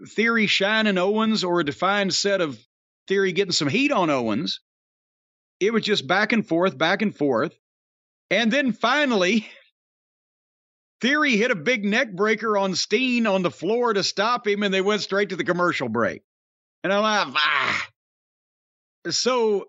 theory 0.10 0.48
shining 0.48 0.98
Owens 0.98 1.44
or 1.44 1.60
a 1.60 1.65
defined 1.65 2.14
set 2.14 2.41
of 2.41 2.60
theory 3.07 3.31
getting 3.31 3.52
some 3.52 3.68
heat 3.68 3.91
on 3.91 4.10
Owens. 4.10 4.61
It 5.60 5.72
was 5.73 5.84
just 5.84 6.07
back 6.07 6.34
and 6.34 6.45
forth, 6.45 6.77
back 6.77 7.02
and 7.02 7.15
forth. 7.15 7.57
And 8.30 8.52
then 8.52 8.73
finally, 8.73 9.48
Theory 11.03 11.35
hit 11.35 11.52
a 11.52 11.56
big 11.56 11.84
neck 11.84 12.14
breaker 12.14 12.57
on 12.57 12.76
Steen 12.76 13.27
on 13.27 13.41
the 13.41 13.52
floor 13.52 13.91
to 13.91 14.03
stop 14.03 14.48
him, 14.48 14.64
and 14.64 14.73
they 14.73 14.80
went 14.80 15.02
straight 15.02 15.27
to 15.30 15.35
the 15.35 15.44
commercial 15.44 15.90
break. 15.90 16.22
And 16.81 16.94
I'm 16.94 17.03
like, 17.03 17.27
ah. 17.35 17.88
So 19.10 19.65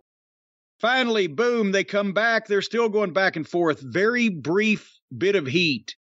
finally, 0.78 1.26
boom, 1.26 1.72
they 1.72 1.82
come 1.82 2.12
back. 2.12 2.46
They're 2.46 2.62
still 2.62 2.88
going 2.88 3.12
back 3.12 3.34
and 3.34 3.48
forth. 3.48 3.80
Very 3.80 4.28
brief 4.28 4.96
bit 5.18 5.34
of 5.34 5.48
heat. 5.48 5.96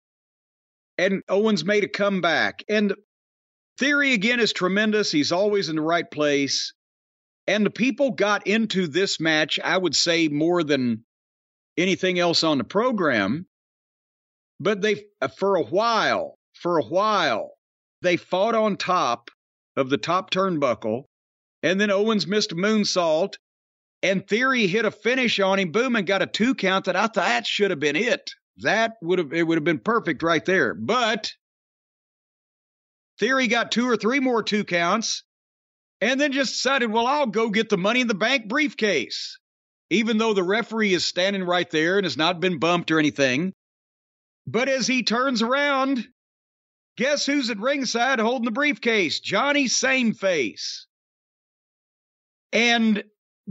And 0.97 1.23
Owens 1.30 1.65
made 1.65 1.84
a 1.84 1.89
comeback. 1.89 2.63
And 2.69 2.93
Theory 3.77 4.13
again 4.13 4.39
is 4.39 4.53
tremendous. 4.53 5.11
He's 5.11 5.31
always 5.31 5.69
in 5.69 5.76
the 5.76 5.81
right 5.81 6.09
place. 6.09 6.73
And 7.47 7.65
the 7.65 7.72
people 7.72 8.11
got 8.11 8.45
into 8.45 8.88
this 8.88 9.19
match, 9.19 9.59
I 9.63 9.77
would 9.77 9.95
say, 9.95 10.27
more 10.27 10.63
than 10.63 11.03
anything 11.77 12.19
else 12.19 12.43
on 12.43 12.57
the 12.59 12.63
program. 12.63 13.47
But 14.59 14.81
they, 14.81 15.05
uh, 15.22 15.30
for 15.30 15.55
a 15.55 15.63
while, 15.63 16.38
for 16.53 16.77
a 16.77 16.84
while, 16.84 17.51
they 18.03 18.18
fought 18.18 18.53
on 18.53 18.77
top 18.77 19.31
of 19.76 19.89
the 19.89 19.97
top 19.97 20.30
turnbuckle. 20.30 21.05
And 21.63 21.81
then 21.81 21.89
Owens 21.89 22.27
missed 22.27 22.51
a 22.51 22.55
moonsault. 22.55 23.35
And 24.03 24.27
Theory 24.27 24.68
hit 24.68 24.85
a 24.85 24.91
finish 24.91 25.39
on 25.39 25.59
him, 25.59 25.72
boom, 25.72 25.95
and 25.95 26.07
got 26.07 26.22
a 26.22 26.27
two 26.27 26.55
count 26.55 26.85
that 26.85 26.95
I 26.95 27.01
thought 27.03 27.15
that 27.15 27.47
should 27.47 27.72
have 27.72 27.80
been 27.80 27.95
it. 27.95 28.31
That 28.61 28.93
would 29.01 29.19
have 29.19 29.33
it 29.33 29.43
would 29.43 29.57
have 29.57 29.63
been 29.63 29.79
perfect 29.79 30.23
right 30.23 30.43
there. 30.43 30.73
But 30.73 31.31
Theory 33.19 33.47
got 33.47 33.71
two 33.71 33.88
or 33.88 33.97
three 33.97 34.19
more 34.19 34.41
two 34.41 34.63
counts 34.63 35.23
and 36.01 36.19
then 36.19 36.31
just 36.31 36.53
decided, 36.53 36.91
well, 36.91 37.05
I'll 37.05 37.27
go 37.27 37.49
get 37.49 37.69
the 37.69 37.77
money 37.77 38.01
in 38.01 38.07
the 38.07 38.15
bank 38.15 38.47
briefcase. 38.47 39.38
Even 39.91 40.17
though 40.17 40.33
the 40.33 40.43
referee 40.43 40.93
is 40.93 41.05
standing 41.05 41.43
right 41.43 41.69
there 41.69 41.97
and 41.97 42.05
has 42.05 42.17
not 42.17 42.39
been 42.39 42.59
bumped 42.59 42.89
or 42.89 42.97
anything. 42.97 43.53
But 44.47 44.69
as 44.69 44.88
he 44.88 45.03
turns 45.03 45.41
around, 45.41 46.07
guess 46.97 47.25
who's 47.25 47.49
at 47.51 47.59
ringside 47.59 48.19
holding 48.19 48.45
the 48.45 48.51
briefcase? 48.51 49.19
Johnny 49.19 49.67
Same 49.67 50.13
Face. 50.13 50.88
And 52.51 53.03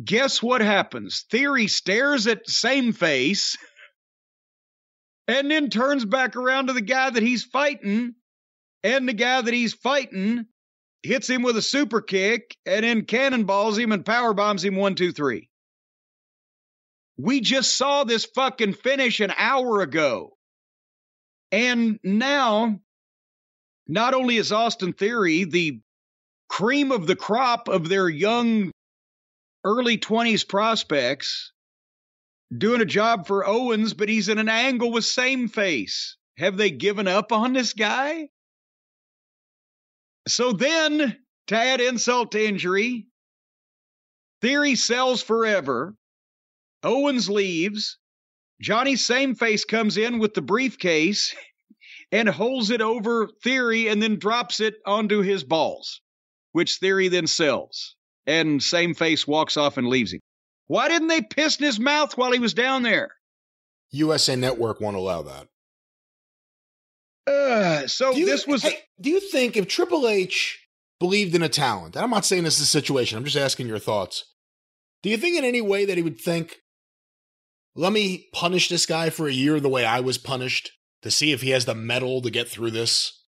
guess 0.03 0.43
what 0.43 0.62
happens? 0.62 1.27
Theory 1.31 1.69
stares 1.69 2.27
at 2.27 2.49
Same 2.49 2.93
Face 2.93 3.57
and 5.31 5.48
then 5.48 5.70
turns 5.70 6.05
back 6.05 6.35
around 6.35 6.66
to 6.66 6.73
the 6.73 6.81
guy 6.81 7.09
that 7.09 7.23
he's 7.23 7.44
fighting 7.44 8.15
and 8.82 9.09
the 9.09 9.12
guy 9.12 9.40
that 9.40 9.55
he's 9.55 9.74
fighting 9.74 10.47
hits 11.05 11.31
him 11.31 11.43
with 11.43 11.57
a 11.57 11.62
super 11.62 12.01
kick 12.01 12.57
and 12.66 12.85
then 12.85 13.05
cannonballs 13.05 13.78
him 13.78 13.93
and 13.93 14.05
power 14.05 14.35
bombs 14.35 14.65
him 14.65 14.74
one, 14.74 14.97
two, 14.97 15.12
three. 15.12 15.48
We 17.16 17.40
just 17.40 17.74
saw 17.74 18.02
this 18.02 18.24
fucking 18.24 18.73
finish 18.73 19.20
an 19.20 19.32
hour 19.36 19.82
ago. 19.82 20.36
And 21.52 22.01
now, 22.02 22.81
not 23.86 24.15
only 24.15 24.36
is 24.36 24.51
Austin 24.51 24.94
Theory 24.94 25.44
the 25.44 25.81
cream 26.48 26.90
of 26.90 27.07
the 27.07 27.16
crop 27.16 27.69
of 27.69 27.89
their 27.89 28.09
young 28.09 28.73
early 29.65 29.97
20s 29.97 30.48
prospects 30.48 31.52
doing 32.56 32.81
a 32.81 32.86
job 32.86 33.27
for 33.27 33.47
Owens, 33.47 33.94
but 33.94 34.09
he's 34.09 34.28
in 34.28 34.39
an 34.39 34.48
angle 34.48 34.90
with 34.90 35.05
same 35.05 35.48
face. 35.48 36.16
Have 36.39 36.56
they 36.56 36.70
given 36.70 37.06
up 37.06 37.32
on 37.32 37.52
this 37.52 37.72
guy? 37.72 38.28
So 40.27 40.52
then, 40.52 41.18
to 41.48 41.56
add 41.56 41.81
insult 41.81 42.32
to 42.32 42.44
injury, 42.44 43.06
Theory 44.40 44.74
sells 44.74 45.22
forever. 45.22 45.94
Owens 46.82 47.28
leaves. 47.28 47.98
Johnny 48.60 48.94
Sameface 48.94 49.66
comes 49.66 49.97
in 49.97 50.18
with 50.18 50.35
the 50.35 50.43
briefcase 50.43 51.35
and 52.12 52.28
holds 52.28 52.70
it 52.70 52.81
over 52.81 53.28
Theory 53.43 53.89
and 53.89 54.02
then 54.02 54.18
drops 54.18 54.60
it 54.60 54.77
onto 54.86 55.20
his 55.20 55.44
balls, 55.44 56.01
which 56.52 56.77
Theory 56.77 57.09
then 57.09 57.27
sells. 57.27 57.97
And 58.27 58.60
Sameface 58.60 59.27
walks 59.27 59.56
off 59.56 59.77
and 59.77 59.89
leaves 59.89 60.12
him. 60.12 60.20
Why 60.71 60.87
didn't 60.87 61.09
they 61.09 61.21
piss 61.21 61.57
in 61.57 61.65
his 61.65 61.81
mouth 61.81 62.17
while 62.17 62.31
he 62.31 62.39
was 62.39 62.55
down 62.55 62.85
there? 62.85 63.11
USA 63.91 64.37
Network 64.37 64.81
won't 64.81 64.95
allow 64.95 65.23
that. 65.23 65.49
Uh, 67.27 67.89
so 67.89 68.13
you, 68.13 68.25
this 68.25 68.47
was 68.47 68.63
hey, 68.63 68.79
do 69.01 69.11
you 69.11 69.19
think 69.19 69.57
if 69.57 69.67
Triple 69.67 70.07
H 70.07 70.65
believed 71.01 71.35
in 71.35 71.43
a 71.43 71.49
talent, 71.49 71.97
and 71.97 72.05
I'm 72.05 72.11
not 72.11 72.25
saying 72.25 72.45
this 72.45 72.59
is 72.59 72.63
a 72.63 72.67
situation, 72.67 73.19
I'm 73.19 73.25
just 73.25 73.37
asking 73.37 73.67
your 73.67 73.81
thoughts. 73.81 74.33
Do 75.03 75.11
you 75.11 75.17
think 75.17 75.37
in 75.37 75.45
any 75.45 75.61
way 75.61 75.87
that 75.87 75.97
he 75.97 76.05
would 76.05 76.21
think, 76.21 76.59
let 77.75 77.93
me 77.93 78.29
punish 78.33 78.69
this 78.69 78.87
guy 78.87 79.11
for 79.11 79.27
a 79.27 79.33
year 79.33 79.59
the 79.59 79.69
way 79.69 79.85
I 79.85 79.99
was 79.99 80.19
punished 80.19 80.71
to 81.03 81.11
see 81.11 81.33
if 81.33 81.43
he 81.43 81.51
has 81.51 81.65
the 81.65 81.75
metal 81.75 82.23
to 82.23 82.31
get 82.31 82.47
through 82.47 82.71
this? 82.71 83.25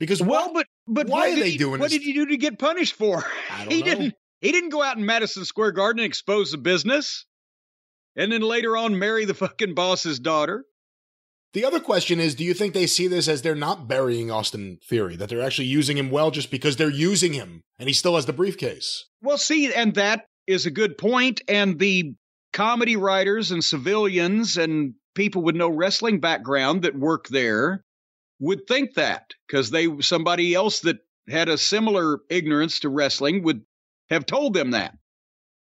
Because 0.00 0.22
well, 0.22 0.50
but 0.54 0.66
but 0.88 1.08
why 1.08 1.32
are 1.32 1.36
they 1.36 1.50
he, 1.50 1.58
doing 1.58 1.78
What 1.78 1.90
this? 1.90 1.98
did 1.98 2.06
he 2.06 2.14
do 2.14 2.24
to 2.24 2.38
get 2.38 2.58
punished 2.58 2.94
for? 2.94 3.22
I 3.52 3.58
don't 3.64 3.70
he 3.70 3.80
know. 3.80 3.84
didn't. 3.84 4.14
He 4.46 4.52
didn't 4.52 4.70
go 4.70 4.80
out 4.80 4.96
in 4.96 5.04
Madison 5.04 5.44
Square 5.44 5.72
Garden 5.72 5.98
and 5.98 6.06
expose 6.06 6.52
the 6.52 6.58
business, 6.58 7.26
and 8.14 8.30
then 8.30 8.42
later 8.42 8.76
on 8.76 8.96
marry 8.96 9.24
the 9.24 9.34
fucking 9.34 9.74
boss's 9.74 10.20
daughter. 10.20 10.64
The 11.52 11.64
other 11.64 11.80
question 11.80 12.20
is, 12.20 12.36
do 12.36 12.44
you 12.44 12.54
think 12.54 12.72
they 12.72 12.86
see 12.86 13.08
this 13.08 13.26
as 13.26 13.42
they're 13.42 13.56
not 13.56 13.88
burying 13.88 14.30
Austin 14.30 14.78
Theory, 14.88 15.16
that 15.16 15.30
they're 15.30 15.42
actually 15.42 15.66
using 15.66 15.98
him 15.98 16.12
well 16.12 16.30
just 16.30 16.52
because 16.52 16.76
they're 16.76 16.88
using 16.88 17.32
him 17.32 17.64
and 17.80 17.88
he 17.88 17.92
still 17.92 18.14
has 18.14 18.26
the 18.26 18.32
briefcase? 18.32 19.06
Well, 19.20 19.36
see, 19.36 19.74
and 19.74 19.94
that 19.94 20.26
is 20.46 20.64
a 20.64 20.70
good 20.70 20.96
point. 20.96 21.40
And 21.48 21.80
the 21.80 22.14
comedy 22.52 22.94
writers 22.94 23.50
and 23.50 23.64
civilians 23.64 24.56
and 24.56 24.94
people 25.16 25.42
with 25.42 25.56
no 25.56 25.68
wrestling 25.68 26.20
background 26.20 26.82
that 26.82 26.96
work 26.96 27.26
there 27.30 27.82
would 28.38 28.68
think 28.68 28.94
that 28.94 29.32
because 29.48 29.70
they 29.70 29.88
somebody 30.02 30.54
else 30.54 30.80
that 30.80 30.98
had 31.28 31.48
a 31.48 31.58
similar 31.58 32.20
ignorance 32.30 32.78
to 32.80 32.88
wrestling 32.88 33.42
would 33.42 33.62
have 34.10 34.26
told 34.26 34.54
them 34.54 34.72
that. 34.72 34.96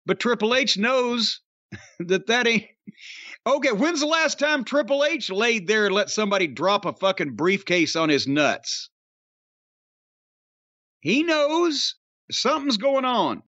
But 0.05 0.19
Triple 0.19 0.55
H 0.55 0.77
knows 0.77 1.41
that 1.99 2.27
that 2.27 2.47
ain't 2.47 2.65
okay. 3.47 3.72
When's 3.72 4.01
the 4.01 4.05
last 4.05 4.39
time 4.39 4.63
Triple 4.63 5.03
H 5.03 5.30
laid 5.30 5.67
there 5.67 5.85
and 5.85 5.95
let 5.95 6.09
somebody 6.09 6.47
drop 6.47 6.85
a 6.85 6.93
fucking 6.93 7.35
briefcase 7.35 7.95
on 7.95 8.09
his 8.09 8.27
nuts? 8.27 8.89
He 11.01 11.23
knows 11.23 11.95
something's 12.31 12.77
going 12.77 13.05
on. 13.05 13.43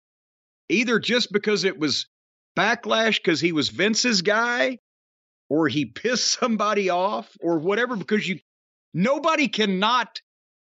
Either 0.70 1.00
just 1.00 1.32
because 1.32 1.64
it 1.64 1.80
was 1.80 2.08
backlash 2.58 3.18
because 3.18 3.40
he 3.40 3.52
was 3.52 3.70
Vince's 3.70 4.22
guy, 4.22 4.80
or 5.50 5.68
he 5.68 5.86
pissed 5.86 6.32
somebody 6.40 6.90
off, 6.90 7.30
or 7.40 7.60
whatever, 7.60 7.96
because 7.96 8.28
you 8.28 8.40
nobody 8.94 9.48
cannot 9.48 10.22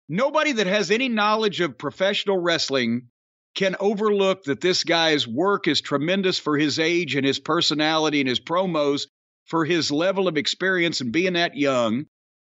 nobody 0.10 0.53
that 0.53 0.68
has 0.68 0.91
any 0.91 1.08
knowledge 1.08 1.62
of 1.62 1.78
professional 1.78 2.38
wrestling 2.38 3.11
can 3.56 3.76
overlook 3.80 4.44
that 4.44 4.61
this 4.61 4.84
guy's 4.84 5.28
work 5.28 5.68
is 5.68 5.82
tremendous 5.82 6.40
for 6.40 6.57
his 6.57 6.80
age 6.80 7.15
and 7.15 7.26
his 7.26 7.40
personality 7.40 8.22
and 8.22 8.30
his 8.30 8.40
promos 8.40 9.07
for 9.45 9.65
his 9.65 9.91
level 9.91 10.28
of 10.28 10.38
experience 10.38 11.02
and 11.02 11.11
being 11.11 11.34
that 11.34 11.56
young 11.56 12.06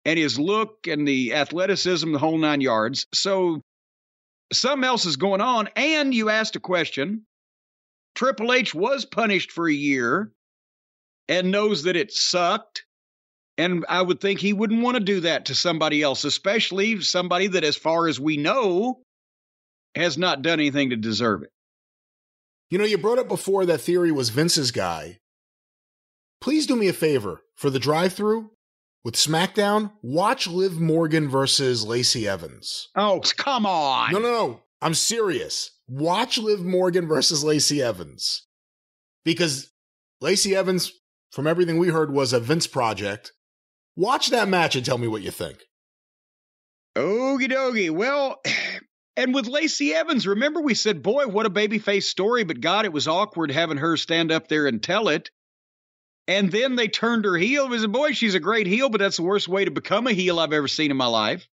and 0.05 0.19
his 0.19 0.37
look 0.37 0.87
and 0.87 1.07
the 1.07 1.33
athleticism, 1.33 2.11
the 2.11 2.19
whole 2.19 2.37
nine 2.37 2.61
yards. 2.61 3.07
So 3.13 3.61
something 4.51 4.83
else 4.83 5.05
is 5.05 5.15
going 5.15 5.41
on. 5.41 5.69
And 5.75 6.13
you 6.13 6.29
asked 6.29 6.55
a 6.55 6.59
question. 6.59 7.25
Triple 8.15 8.53
H 8.53 8.75
was 8.75 9.05
punished 9.05 9.51
for 9.51 9.67
a 9.67 9.73
year 9.73 10.31
and 11.27 11.51
knows 11.51 11.83
that 11.83 11.95
it 11.95 12.11
sucked. 12.11 12.85
And 13.57 13.85
I 13.87 14.01
would 14.01 14.19
think 14.19 14.39
he 14.39 14.53
wouldn't 14.53 14.81
want 14.81 14.97
to 14.97 15.03
do 15.03 15.21
that 15.21 15.45
to 15.45 15.55
somebody 15.55 16.01
else, 16.01 16.23
especially 16.25 17.01
somebody 17.01 17.47
that, 17.47 17.63
as 17.63 17.75
far 17.75 18.07
as 18.07 18.19
we 18.19 18.37
know, 18.37 19.01
has 19.95 20.17
not 20.17 20.41
done 20.41 20.59
anything 20.59 20.89
to 20.89 20.95
deserve 20.95 21.43
it. 21.43 21.49
You 22.69 22.77
know, 22.77 22.85
you 22.85 22.97
brought 22.97 23.19
up 23.19 23.27
before 23.27 23.65
that 23.65 23.81
Theory 23.81 24.11
was 24.11 24.29
Vince's 24.29 24.71
guy. 24.71 25.19
Please 26.41 26.65
do 26.65 26.75
me 26.75 26.87
a 26.87 26.93
favor 26.93 27.41
for 27.55 27.69
the 27.69 27.79
drive 27.79 28.13
through 28.13 28.51
with 29.03 29.15
SmackDown, 29.15 29.91
watch 30.01 30.47
Liv 30.47 30.79
Morgan 30.79 31.29
versus 31.29 31.85
Lacey 31.85 32.27
Evans. 32.27 32.89
Oh, 32.95 33.21
come 33.37 33.65
on. 33.65 34.13
No, 34.13 34.19
no, 34.19 34.31
no. 34.31 34.61
I'm 34.81 34.93
serious. 34.93 35.71
Watch 35.87 36.37
Liv 36.37 36.61
Morgan 36.61 37.07
versus 37.07 37.43
Lacey 37.43 37.81
Evans. 37.81 38.47
Because 39.25 39.71
Lacey 40.21 40.55
Evans, 40.55 40.91
from 41.31 41.47
everything 41.47 41.77
we 41.77 41.89
heard, 41.89 42.11
was 42.13 42.33
a 42.33 42.39
Vince 42.39 42.67
project. 42.67 43.33
Watch 43.95 44.29
that 44.29 44.47
match 44.47 44.75
and 44.75 44.85
tell 44.85 44.97
me 44.97 45.07
what 45.07 45.21
you 45.21 45.31
think. 45.31 45.59
Okie 46.95 47.51
dokie. 47.51 47.91
Well, 47.91 48.41
and 49.15 49.33
with 49.33 49.47
Lacey 49.47 49.93
Evans, 49.93 50.25
remember 50.25 50.61
we 50.61 50.73
said, 50.73 51.03
boy, 51.03 51.27
what 51.27 51.45
a 51.45 51.49
babyface 51.49 52.03
story, 52.03 52.43
but 52.43 52.61
God, 52.61 52.85
it 52.85 52.93
was 52.93 53.07
awkward 53.07 53.51
having 53.51 53.77
her 53.77 53.97
stand 53.97 54.31
up 54.31 54.47
there 54.47 54.67
and 54.67 54.81
tell 54.81 55.07
it. 55.09 55.29
And 56.27 56.51
then 56.51 56.75
they 56.75 56.87
turned 56.87 57.25
her 57.25 57.35
heel. 57.35 57.67
We 57.67 57.79
said, 57.79 57.91
boy, 57.91 58.13
she's 58.13 58.33
a 58.35 58.39
great 58.39 58.65
heel, 58.65 58.89
but 58.89 58.99
that's 58.99 59.17
the 59.17 59.23
worst 59.23 59.47
way 59.47 59.65
to 59.65 59.71
become 59.71 60.07
a 60.07 60.13
heel 60.13 60.39
I've 60.39 60.53
ever 60.53 60.67
seen 60.69 60.89
in 60.89 60.97
my 60.97 61.05
life. 61.05 61.45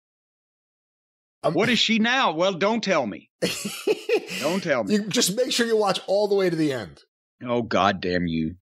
Um, 1.42 1.54
What 1.54 1.68
is 1.68 1.78
she 1.78 1.98
now? 1.98 2.32
Well, 2.32 2.52
don't 2.52 2.84
tell 2.84 3.06
me. 3.06 3.30
Don't 4.40 4.62
tell 4.62 4.84
me. 4.84 4.94
you 4.94 5.02
just 5.04 5.36
make 5.36 5.52
sure 5.52 5.66
you 5.66 5.76
watch 5.76 6.00
all 6.06 6.28
the 6.28 6.34
way 6.36 6.48
to 6.48 6.54
the 6.54 6.72
end. 6.72 7.00
Oh, 7.44 7.62
God 7.62 8.00
damn 8.00 8.26
you. 8.26 8.54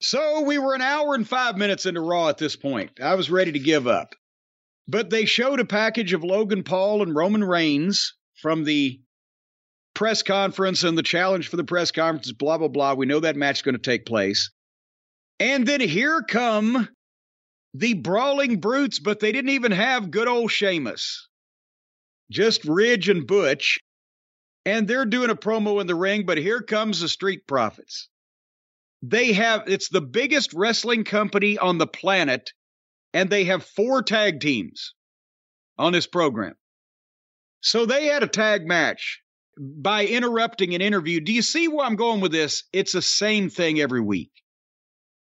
So 0.00 0.42
we 0.42 0.58
were 0.58 0.74
an 0.74 0.82
hour 0.82 1.14
and 1.14 1.26
five 1.26 1.56
minutes 1.56 1.86
into 1.86 2.00
Raw 2.00 2.28
at 2.28 2.36
this 2.38 2.54
point. 2.56 3.00
I 3.02 3.14
was 3.14 3.30
ready 3.30 3.52
to 3.52 3.58
give 3.58 3.86
up. 3.86 4.14
But 4.88 5.10
they 5.10 5.26
showed 5.26 5.60
a 5.60 5.66
package 5.66 6.14
of 6.14 6.24
Logan 6.24 6.62
Paul 6.62 7.02
and 7.02 7.14
Roman 7.14 7.44
Reigns 7.44 8.14
from 8.36 8.64
the 8.64 9.00
press 9.94 10.22
conference 10.22 10.82
and 10.82 10.96
the 10.96 11.02
challenge 11.02 11.48
for 11.48 11.56
the 11.56 11.64
press 11.64 11.90
conference, 11.90 12.32
blah, 12.32 12.56
blah, 12.56 12.68
blah. 12.68 12.94
We 12.94 13.06
know 13.06 13.20
that 13.20 13.36
match 13.36 13.58
is 13.58 13.62
going 13.62 13.74
to 13.74 13.80
take 13.80 14.06
place. 14.06 14.50
And 15.40 15.66
then 15.66 15.80
here 15.80 16.22
come 16.22 16.88
the 17.74 17.94
brawling 17.94 18.60
brutes, 18.60 18.98
but 18.98 19.20
they 19.20 19.32
didn't 19.32 19.50
even 19.50 19.72
have 19.72 20.10
good 20.10 20.26
old 20.26 20.50
Sheamus. 20.50 21.28
Just 22.30 22.64
Ridge 22.64 23.08
and 23.08 23.26
Butch. 23.26 23.78
And 24.64 24.88
they're 24.88 25.04
doing 25.04 25.30
a 25.30 25.36
promo 25.36 25.80
in 25.80 25.86
the 25.86 25.94
ring, 25.94 26.26
but 26.26 26.38
here 26.38 26.60
comes 26.60 27.00
the 27.00 27.08
Street 27.08 27.46
Profits. 27.46 28.08
They 29.02 29.32
have, 29.32 29.64
it's 29.66 29.88
the 29.88 30.00
biggest 30.00 30.52
wrestling 30.52 31.04
company 31.04 31.58
on 31.58 31.78
the 31.78 31.86
planet, 31.86 32.52
and 33.18 33.30
they 33.30 33.42
have 33.44 33.64
four 33.64 34.00
tag 34.00 34.38
teams 34.38 34.94
on 35.76 35.92
this 35.92 36.06
program. 36.06 36.54
So 37.60 37.84
they 37.84 38.06
had 38.06 38.22
a 38.22 38.28
tag 38.28 38.64
match 38.64 39.20
by 39.58 40.06
interrupting 40.06 40.72
an 40.72 40.80
interview. 40.80 41.18
Do 41.18 41.32
you 41.32 41.42
see 41.42 41.66
where 41.66 41.84
I'm 41.84 41.96
going 41.96 42.20
with 42.20 42.30
this? 42.30 42.62
It's 42.72 42.92
the 42.92 43.02
same 43.02 43.50
thing 43.50 43.80
every 43.80 44.00
week. 44.00 44.30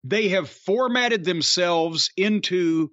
They 0.05 0.31
have 0.31 0.49
formatted 0.49 1.23
themselves 1.23 2.11
into 2.17 2.91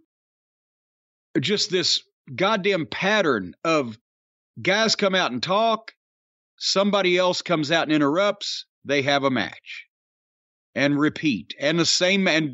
just 1.40 1.72
this 1.72 2.04
goddamn 2.36 2.86
pattern 2.86 3.54
of 3.64 3.98
guys 4.62 4.98
come 4.98 5.16
out 5.16 5.32
and 5.32 5.42
talk, 5.42 5.94
somebody 6.58 7.18
else 7.18 7.42
comes 7.42 7.72
out 7.72 7.84
and 7.84 7.94
interrupts, 7.94 8.66
they 8.84 9.04
have 9.04 9.24
a 9.24 9.32
match. 9.32 9.86
And 10.76 11.00
repeat. 11.00 11.56
And 11.58 11.80
the 11.80 11.86
same 11.86 12.28
and 12.28 12.52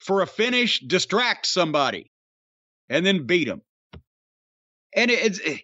for 0.00 0.22
a 0.22 0.26
finish, 0.26 0.80
distract 0.80 1.46
somebody 1.46 2.10
and 2.88 3.06
then 3.06 3.26
beat 3.26 3.48
them. 3.48 3.62
And 4.94 5.10
it's 5.10 5.40
eh, 5.44 5.58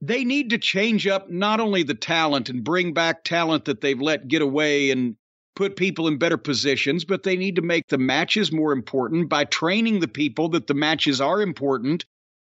they 0.00 0.24
need 0.24 0.50
to 0.50 0.58
change 0.58 1.06
up 1.06 1.30
not 1.30 1.60
only 1.60 1.82
the 1.82 1.94
talent 1.94 2.48
and 2.48 2.64
bring 2.64 2.92
back 2.92 3.24
talent 3.24 3.66
that 3.66 3.80
they've 3.80 4.00
let 4.00 4.28
get 4.28 4.42
away 4.42 4.90
and 4.90 5.16
put 5.56 5.76
people 5.76 6.08
in 6.08 6.18
better 6.18 6.36
positions, 6.36 7.04
but 7.04 7.22
they 7.22 7.36
need 7.36 7.56
to 7.56 7.62
make 7.62 7.86
the 7.88 7.98
matches 7.98 8.50
more 8.50 8.72
important 8.72 9.28
by 9.28 9.44
training 9.44 10.00
the 10.00 10.08
people 10.08 10.48
that 10.50 10.66
the 10.66 10.74
matches 10.74 11.20
are 11.20 11.40
important. 11.40 12.04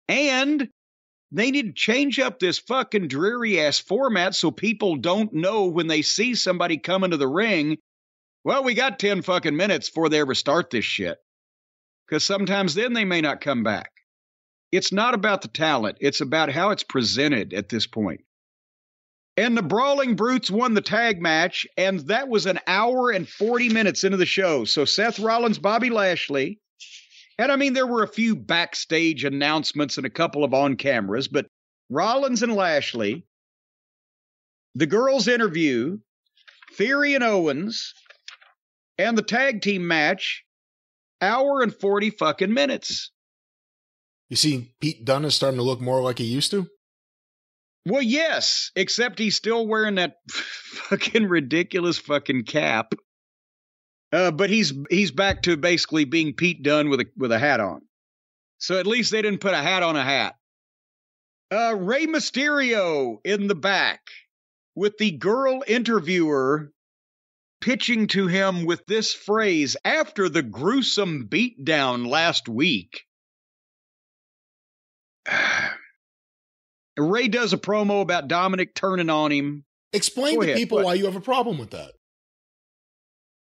And 0.07 0.69
they 1.31 1.51
need 1.51 1.67
to 1.67 1.73
change 1.73 2.19
up 2.19 2.39
this 2.39 2.59
fucking 2.59 3.07
dreary 3.07 3.59
ass 3.59 3.79
format 3.79 4.35
so 4.35 4.51
people 4.51 4.95
don't 4.95 5.33
know 5.33 5.65
when 5.65 5.87
they 5.87 6.01
see 6.01 6.35
somebody 6.35 6.77
come 6.77 7.03
into 7.03 7.17
the 7.17 7.27
ring. 7.27 7.77
Well, 8.45 8.63
we 8.63 8.75
got 8.75 8.99
10 8.99 9.23
fucking 9.23 9.57
minutes 9.57 9.89
before 9.89 10.07
they 10.07 10.19
ever 10.19 10.35
start 10.35 10.69
this 10.69 10.85
shit. 10.85 11.17
Because 12.07 12.23
sometimes 12.23 12.75
then 12.75 12.93
they 12.93 13.03
may 13.03 13.19
not 13.19 13.41
come 13.41 13.63
back. 13.63 13.91
It's 14.71 14.91
not 14.91 15.15
about 15.15 15.41
the 15.41 15.47
talent, 15.47 15.97
it's 15.99 16.21
about 16.21 16.51
how 16.51 16.69
it's 16.69 16.83
presented 16.83 17.55
at 17.55 17.69
this 17.69 17.87
point. 17.87 18.21
And 19.35 19.57
the 19.57 19.63
Brawling 19.63 20.15
Brutes 20.15 20.51
won 20.51 20.75
the 20.75 20.81
tag 20.81 21.21
match, 21.21 21.65
and 21.75 22.01
that 22.01 22.29
was 22.29 22.45
an 22.45 22.59
hour 22.67 23.09
and 23.09 23.27
40 23.27 23.69
minutes 23.69 24.03
into 24.03 24.17
the 24.17 24.25
show. 24.27 24.63
So 24.63 24.85
Seth 24.85 25.19
Rollins, 25.19 25.57
Bobby 25.57 25.89
Lashley, 25.89 26.59
and 27.39 27.51
I 27.51 27.55
mean, 27.55 27.73
there 27.73 27.87
were 27.87 28.03
a 28.03 28.07
few 28.07 28.35
backstage 28.35 29.25
announcements 29.25 29.97
and 29.97 30.05
a 30.05 30.11
couple 30.11 30.43
of 30.43 30.53
on 30.53 30.75
cameras, 30.75 31.27
but 31.27 31.47
Rollins 31.89 32.43
and 32.43 32.53
Lashley, 32.53 33.25
the 34.75 34.85
girls' 34.85 35.27
interview, 35.27 35.97
Theory 36.73 37.15
and 37.15 37.23
Owens, 37.23 37.93
and 38.97 39.17
the 39.17 39.23
tag 39.23 39.61
team 39.61 39.87
match, 39.87 40.43
hour 41.21 41.61
and 41.61 41.73
40 41.73 42.11
fucking 42.11 42.53
minutes. 42.53 43.11
You 44.29 44.35
see, 44.35 44.73
Pete 44.79 45.05
Dunne 45.05 45.25
is 45.25 45.35
starting 45.35 45.59
to 45.59 45.63
look 45.63 45.81
more 45.81 46.01
like 46.01 46.17
he 46.17 46.25
used 46.25 46.51
to. 46.51 46.67
Well, 47.85 48.01
yes, 48.01 48.71
except 48.75 49.19
he's 49.19 49.35
still 49.35 49.67
wearing 49.67 49.95
that 49.95 50.15
fucking 50.29 51.27
ridiculous 51.27 51.97
fucking 51.99 52.45
cap. 52.45 52.93
Uh, 54.11 54.31
but 54.31 54.49
he's 54.49 54.73
he's 54.89 55.11
back 55.11 55.43
to 55.43 55.57
basically 55.57 56.05
being 56.05 56.33
Pete 56.33 56.63
Dunne 56.63 56.89
with 56.89 57.01
a 57.01 57.05
with 57.17 57.31
a 57.31 57.39
hat 57.39 57.59
on. 57.59 57.81
So 58.57 58.79
at 58.79 58.87
least 58.87 59.11
they 59.11 59.21
didn't 59.21 59.41
put 59.41 59.53
a 59.53 59.61
hat 59.61 59.83
on 59.83 59.95
a 59.95 60.03
hat. 60.03 60.35
Uh, 61.51 61.75
Rey 61.77 62.07
Mysterio 62.07 63.17
in 63.23 63.47
the 63.47 63.55
back 63.55 64.01
with 64.75 64.97
the 64.97 65.11
girl 65.11 65.63
interviewer 65.67 66.71
pitching 67.61 68.07
to 68.07 68.27
him 68.27 68.65
with 68.65 68.85
this 68.85 69.13
phrase 69.13 69.75
after 69.83 70.29
the 70.29 70.43
gruesome 70.43 71.27
beatdown 71.27 72.07
last 72.07 72.47
week. 72.47 73.05
Rey 76.97 77.27
does 77.27 77.53
a 77.53 77.57
promo 77.57 78.01
about 78.01 78.27
Dominic 78.27 78.73
turning 78.73 79.09
on 79.09 79.31
him. 79.31 79.65
Explain 79.93 80.35
Go 80.35 80.41
to 80.41 80.47
ahead, 80.47 80.57
people 80.57 80.83
why 80.83 80.93
you 80.93 81.05
have 81.05 81.15
a 81.15 81.21
problem 81.21 81.57
with 81.57 81.71
that. 81.71 81.93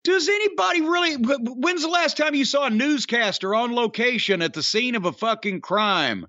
Does 0.03 0.27
anybody 0.27 0.81
really? 0.81 1.15
When's 1.15 1.81
the 1.81 1.87
last 1.87 2.17
time 2.17 2.35
you 2.35 2.45
saw 2.45 2.65
a 2.65 2.69
newscaster 2.69 3.55
on 3.55 3.73
location 3.73 4.41
at 4.41 4.53
the 4.53 4.63
scene 4.63 4.95
of 4.95 5.05
a 5.05 5.13
fucking 5.13 5.61
crime? 5.61 6.25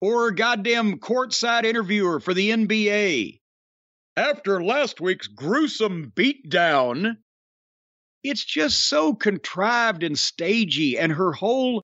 Or 0.00 0.28
a 0.28 0.34
goddamn 0.34 0.98
courtside 0.98 1.64
interviewer 1.64 2.20
for 2.20 2.32
the 2.32 2.50
NBA? 2.50 3.40
After 4.16 4.62
last 4.62 5.00
week's 5.00 5.26
gruesome 5.26 6.12
beatdown, 6.14 7.16
it's 8.22 8.44
just 8.44 8.88
so 8.88 9.14
contrived 9.14 10.02
and 10.02 10.18
stagey, 10.18 10.98
and 10.98 11.12
her 11.12 11.32
whole, 11.32 11.82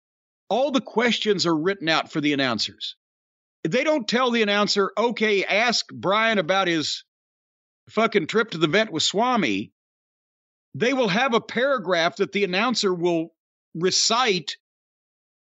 all 0.48 0.70
the 0.70 0.80
questions 0.80 1.46
are 1.46 1.56
written 1.56 1.88
out 1.88 2.12
for 2.12 2.20
the 2.20 2.32
announcers. 2.32 2.96
They 3.62 3.84
don't 3.84 4.06
tell 4.06 4.30
the 4.30 4.42
announcer, 4.42 4.92
okay, 4.96 5.44
ask 5.44 5.86
Brian 5.92 6.38
about 6.38 6.68
his 6.68 7.04
fucking 7.88 8.26
trip 8.26 8.50
to 8.50 8.58
the 8.58 8.66
vet 8.66 8.92
with 8.92 9.02
Swami 9.02 9.72
they 10.74 10.92
will 10.92 11.08
have 11.08 11.34
a 11.34 11.40
paragraph 11.40 12.16
that 12.16 12.32
the 12.32 12.44
announcer 12.44 12.92
will 12.92 13.32
recite. 13.74 14.56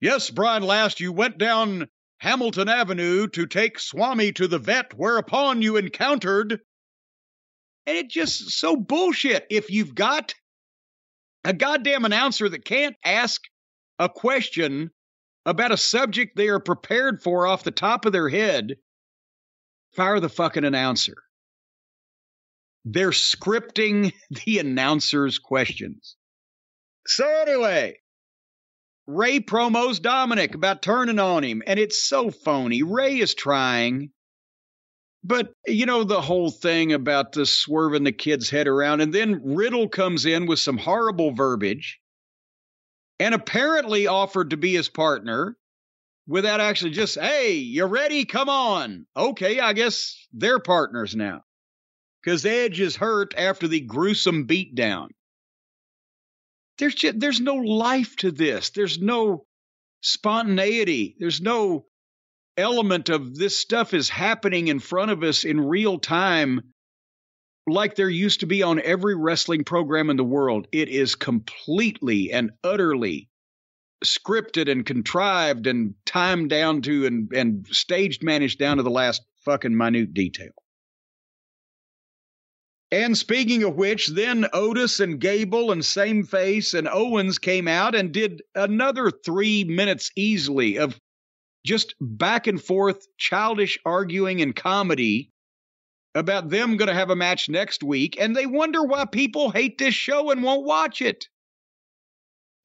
Yes, 0.01 0.29
Brian 0.29 0.63
Last, 0.63 0.99
you 0.99 1.13
went 1.13 1.37
down 1.37 1.87
Hamilton 2.19 2.67
Avenue 2.67 3.27
to 3.29 3.45
take 3.47 3.79
Swami 3.79 4.33
to 4.33 4.47
the 4.47 4.59
vet, 4.59 4.93
whereupon 4.93 5.61
you 5.61 5.77
encountered. 5.77 6.59
And 7.87 7.97
it 7.97 8.09
just 8.09 8.51
so 8.51 8.75
bullshit. 8.75 9.47
If 9.49 9.71
you've 9.71 9.95
got 9.95 10.35
a 11.43 11.53
goddamn 11.53 12.05
announcer 12.05 12.47
that 12.47 12.65
can't 12.65 12.95
ask 13.03 13.41
a 13.99 14.09
question 14.09 14.91
about 15.45 15.71
a 15.71 15.77
subject 15.77 16.35
they 16.35 16.49
are 16.49 16.59
prepared 16.59 17.21
for 17.21 17.47
off 17.47 17.63
the 17.63 17.71
top 17.71 18.05
of 18.05 18.11
their 18.11 18.29
head, 18.29 18.75
fire 19.95 20.19
the 20.19 20.29
fucking 20.29 20.63
announcer. 20.63 21.15
They're 22.85 23.11
scripting 23.11 24.13
the 24.45 24.59
announcer's 24.59 25.39
questions. 25.39 26.15
So, 27.07 27.27
anyway, 27.27 27.97
Rey 29.07 29.39
promos 29.39 30.01
Dominic 30.01 30.53
about 30.53 30.81
turning 30.81 31.19
on 31.19 31.43
him, 31.43 31.63
and 31.65 31.79
it's 31.79 32.03
so 32.03 32.29
phony. 32.29 32.83
Rey 32.83 33.17
is 33.19 33.33
trying, 33.33 34.11
but 35.23 35.53
you 35.67 35.85
know, 35.85 36.03
the 36.03 36.21
whole 36.21 36.51
thing 36.51 36.93
about 36.93 37.33
the 37.33 37.45
swerving 37.45 38.03
the 38.03 38.11
kid's 38.11 38.49
head 38.49 38.67
around, 38.67 39.01
and 39.01 39.13
then 39.13 39.41
Riddle 39.43 39.87
comes 39.87 40.25
in 40.25 40.45
with 40.45 40.59
some 40.59 40.77
horrible 40.77 41.31
verbiage 41.31 41.99
and 43.19 43.35
apparently 43.35 44.07
offered 44.07 44.49
to 44.49 44.57
be 44.57 44.73
his 44.73 44.89
partner 44.89 45.55
without 46.27 46.59
actually 46.59 46.91
just, 46.91 47.19
hey, 47.19 47.53
you 47.53 47.85
ready? 47.85 48.25
Come 48.25 48.49
on. 48.49 49.05
Okay, 49.15 49.59
I 49.59 49.73
guess 49.73 50.27
they're 50.33 50.59
partners 50.59 51.15
now 51.15 51.43
because 52.23 52.45
Edge 52.45 52.79
is 52.79 52.95
hurt 52.95 53.33
after 53.37 53.67
the 53.67 53.81
gruesome 53.81 54.47
beatdown. 54.47 55.09
There's 56.77 56.95
just, 56.95 57.19
there's 57.19 57.41
no 57.41 57.55
life 57.55 58.15
to 58.17 58.31
this. 58.31 58.71
There's 58.71 58.99
no 58.99 59.45
spontaneity. 60.01 61.15
There's 61.19 61.41
no 61.41 61.85
element 62.57 63.09
of 63.09 63.35
this 63.35 63.57
stuff 63.57 63.93
is 63.93 64.09
happening 64.09 64.67
in 64.67 64.79
front 64.79 65.11
of 65.11 65.23
us 65.23 65.43
in 65.43 65.59
real 65.59 65.99
time 65.99 66.61
like 67.67 67.95
there 67.95 68.09
used 68.09 68.39
to 68.41 68.45
be 68.45 68.63
on 68.63 68.81
every 68.81 69.15
wrestling 69.15 69.63
program 69.63 70.09
in 70.09 70.17
the 70.17 70.23
world. 70.23 70.67
It 70.71 70.89
is 70.89 71.15
completely 71.15 72.31
and 72.31 72.51
utterly 72.63 73.29
scripted 74.03 74.69
and 74.69 74.85
contrived 74.85 75.67
and 75.67 75.93
timed 76.05 76.49
down 76.49 76.81
to 76.81 77.05
and, 77.05 77.31
and 77.33 77.67
staged 77.67 78.23
managed 78.23 78.57
down 78.57 78.77
to 78.77 78.83
the 78.83 78.89
last 78.89 79.21
fucking 79.45 79.75
minute 79.75 80.13
detail. 80.13 80.51
And 82.91 83.17
speaking 83.17 83.63
of 83.63 83.75
which, 83.75 84.07
then 84.07 84.47
Otis 84.51 84.99
and 84.99 85.19
Gable 85.19 85.71
and 85.71 85.85
Same 85.85 86.23
Face 86.23 86.73
and 86.73 86.89
Owens 86.89 87.37
came 87.37 87.67
out 87.67 87.95
and 87.95 88.11
did 88.11 88.41
another 88.53 89.11
three 89.11 89.63
minutes 89.63 90.11
easily 90.17 90.77
of 90.77 90.99
just 91.65 91.95
back 91.99 92.47
and 92.47 92.61
forth 92.61 93.05
childish 93.17 93.77
arguing 93.85 94.41
and 94.41 94.55
comedy 94.55 95.31
about 96.15 96.49
them 96.49 96.77
going 96.77 96.87
to 96.87 96.93
have 96.93 97.09
a 97.09 97.15
match 97.15 97.49
next 97.49 97.83
week. 97.83 98.17
And 98.19 98.35
they 98.35 98.45
wonder 98.45 98.83
why 98.83 99.05
people 99.05 99.51
hate 99.51 99.77
this 99.77 99.93
show 99.93 100.31
and 100.31 100.43
won't 100.43 100.65
watch 100.65 101.01
it. 101.01 101.25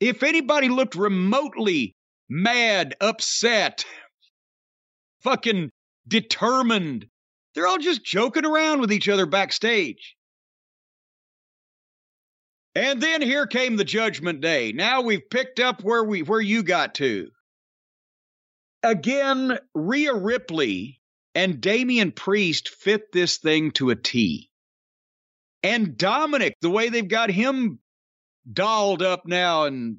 If 0.01 0.23
anybody 0.23 0.69
looked 0.69 0.95
remotely 0.95 1.95
mad, 2.29 2.95
upset, 3.01 3.85
fucking 5.23 5.71
determined, 6.07 7.07
they're 7.55 7.67
all 7.67 7.79
just 7.79 8.05
joking 8.05 8.45
around 8.45 8.81
with 8.81 8.93
each 8.93 9.09
other 9.09 9.27
backstage. 9.27 10.17
And 12.75 13.01
then 13.01 13.23
here 13.23 13.47
came 13.47 13.77
the 13.77 13.85
judgment 13.85 14.43
day. 14.43 14.73
Now 14.73 15.01
we've 15.01 15.31
picked 15.31 15.61
up 15.61 15.83
where 15.83 16.05
we 16.05 16.23
where 16.23 16.43
you 16.43 16.63
got 16.63 16.95
to. 16.97 17.31
Again, 18.83 19.59
Rhea 19.75 20.15
Ripley 20.15 21.01
and 21.35 21.61
Damian 21.61 22.13
Priest 22.13 22.69
fit 22.69 23.13
this 23.13 23.39
thing 23.39 23.71
to 23.73 23.91
a 23.91 23.97
T. 23.97 24.51
And 25.63 25.97
Dominic, 25.99 26.55
the 26.61 26.71
way 26.71 26.89
they've 26.89 27.07
got 27.07 27.31
him 27.31 27.79
dolled 28.51 29.03
up 29.03 29.27
now 29.27 29.65
and 29.65 29.99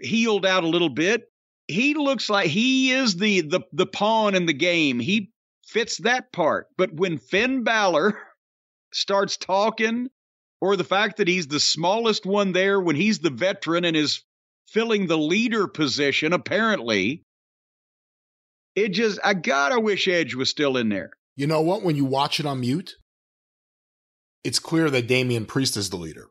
healed 0.00 0.46
out 0.46 0.64
a 0.64 0.68
little 0.68 0.88
bit, 0.88 1.24
he 1.68 1.94
looks 1.94 2.30
like 2.30 2.48
he 2.48 2.92
is 2.92 3.16
the 3.16 3.42
the 3.42 3.60
the 3.72 3.86
pawn 3.86 4.34
in 4.34 4.46
the 4.46 4.52
game. 4.52 4.98
He 4.98 5.30
fits 5.66 5.98
that 5.98 6.32
part. 6.32 6.66
But 6.76 6.92
when 6.92 7.18
Finn 7.18 7.64
Balor 7.64 8.18
starts 8.92 9.36
talking, 9.36 10.08
or 10.60 10.76
the 10.76 10.84
fact 10.84 11.18
that 11.18 11.28
he's 11.28 11.46
the 11.48 11.60
smallest 11.60 12.26
one 12.26 12.52
there 12.52 12.80
when 12.80 12.96
he's 12.96 13.18
the 13.18 13.30
veteran 13.30 13.84
and 13.84 13.96
is 13.96 14.22
filling 14.68 15.06
the 15.06 15.18
leader 15.18 15.66
position, 15.66 16.32
apparently, 16.32 17.24
it 18.74 18.88
just 18.90 19.18
I 19.24 19.34
gotta 19.34 19.78
wish 19.80 20.08
Edge 20.08 20.34
was 20.34 20.48
still 20.50 20.76
in 20.76 20.88
there. 20.88 21.10
You 21.36 21.46
know 21.46 21.60
what? 21.60 21.82
When 21.82 21.96
you 21.96 22.04
watch 22.04 22.40
it 22.40 22.46
on 22.46 22.60
mute, 22.60 22.94
it's 24.44 24.58
clear 24.58 24.90
that 24.90 25.06
Damian 25.06 25.46
Priest 25.46 25.76
is 25.76 25.90
the 25.90 25.96
leader. 25.96 26.28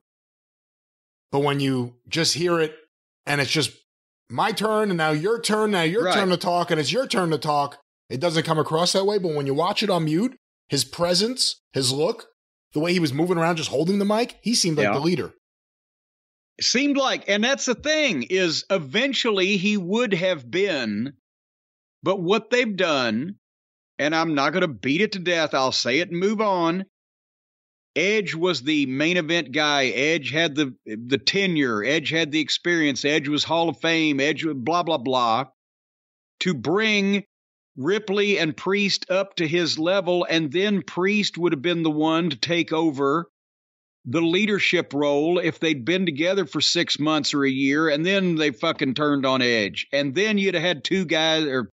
But 1.32 1.40
when 1.40 1.60
you 1.60 1.96
just 2.08 2.34
hear 2.36 2.60
it 2.60 2.76
and 3.26 3.40
it's 3.42 3.52
just 3.52 3.72
my 4.30 4.52
turn 4.52 4.90
and 4.90 4.98
now 4.98 5.12
your 5.12 5.40
turn, 5.42 5.72
now 5.72 5.82
your 5.84 6.04
Right. 6.06 6.14
turn 6.14 6.30
to 6.30 6.38
talk, 6.38 6.72
and 6.72 6.80
it's 6.80 6.92
your 6.92 7.08
turn 7.08 7.32
to 7.32 7.38
talk, 7.38 7.78
it 8.10 8.20
doesn't 8.20 8.44
come 8.44 8.60
across 8.60 8.92
that 8.94 9.06
way. 9.06 9.18
But 9.18 9.34
when 9.36 9.46
you 9.48 9.54
watch 9.54 9.82
it 9.84 9.90
on 9.90 10.06
mute, 10.06 10.36
his 10.70 10.84
presence, 10.84 11.62
his 11.74 11.92
look, 11.92 12.28
the 12.74 12.80
way 12.80 12.94
he 12.94 13.00
was 13.00 13.14
moving 13.14 13.38
around 13.38 13.58
just 13.58 13.70
holding 13.70 14.00
the 14.00 14.06
mic, 14.06 14.38
he 14.42 14.54
seemed 14.56 14.78
like 14.78 14.86
Yeah. 14.86 14.94
the 14.94 15.00
leader. 15.00 15.34
It 16.58 16.66
seemed 16.66 16.96
like, 16.98 17.24
and 17.28 17.44
that's 17.44 17.66
the 17.66 17.76
thing, 17.76 18.24
is 18.24 18.66
eventually 18.70 19.58
he 19.58 19.78
would 19.78 20.14
have 20.14 20.50
been, 20.52 21.14
but 22.04 22.22
what 22.22 22.50
they've 22.50 22.76
done, 22.76 23.36
and 24.00 24.16
I'm 24.16 24.36
not 24.36 24.54
gonna 24.54 24.68
beat 24.68 25.02
it 25.02 25.14
to 25.14 25.20
death, 25.20 25.54
I'll 25.54 25.72
say 25.72 26.00
it 26.00 26.10
and 26.10 26.20
move 26.20 26.42
on. 26.42 26.86
Edge 27.96 28.34
was 28.34 28.62
the 28.62 28.86
main 28.86 29.18
event 29.18 29.52
guy. 29.52 29.88
Edge 29.88 30.32
had 30.32 30.56
the 30.56 30.74
the 30.86 31.18
tenure. 31.18 31.84
Edge 31.84 32.10
had 32.10 32.32
the 32.32 32.40
experience. 32.40 33.04
Edge 33.04 33.28
was 33.28 33.44
Hall 33.44 33.68
of 33.68 33.80
Fame. 33.82 34.20
Edge 34.20 34.46
blah 34.46 34.84
blah 34.84 34.98
blah. 34.98 35.46
To 36.42 36.54
bring 36.54 37.26
Ripley 37.76 38.40
and 38.40 38.56
Priest 38.56 39.10
up 39.10 39.36
to 39.36 39.48
his 39.48 39.78
level, 39.78 40.26
and 40.30 40.52
then 40.52 40.82
Priest 40.82 41.38
would 41.38 41.52
have 41.52 41.62
been 41.62 41.84
the 41.84 41.92
one 41.92 42.30
to 42.30 42.38
take 42.38 42.72
over 42.72 43.30
the 44.06 44.22
leadership 44.22 44.94
role 44.94 45.38
if 45.38 45.60
they'd 45.60 45.86
been 45.86 46.06
together 46.06 46.46
for 46.46 46.60
six 46.62 46.98
months 46.98 47.34
or 47.34 47.46
a 47.46 47.50
year, 47.50 47.90
and 47.90 48.06
then 48.06 48.36
they 48.36 48.52
fucking 48.52 48.94
turned 48.94 49.26
on 49.26 49.42
Edge, 49.42 49.88
and 49.92 50.16
then 50.16 50.38
you'd 50.38 50.56
have 50.56 50.64
had 50.64 50.84
two 50.84 51.06
guys, 51.06 51.44
or 51.46 51.70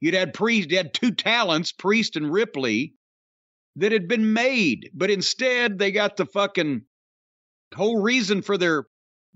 you'd 0.00 0.14
had 0.14 0.34
Priest, 0.34 0.70
you 0.70 0.76
had 0.76 0.94
two 0.94 1.12
talents, 1.12 1.72
Priest 1.72 2.16
and 2.16 2.32
Ripley, 2.32 2.94
that 3.76 3.92
had 3.92 4.08
been 4.08 4.32
made, 4.32 4.90
but 4.94 5.10
instead 5.10 5.78
they 5.78 5.92
got 5.92 6.16
the 6.16 6.26
fucking 6.26 6.82
whole 7.74 8.00
reason 8.00 8.40
for 8.42 8.56
their 8.56 8.86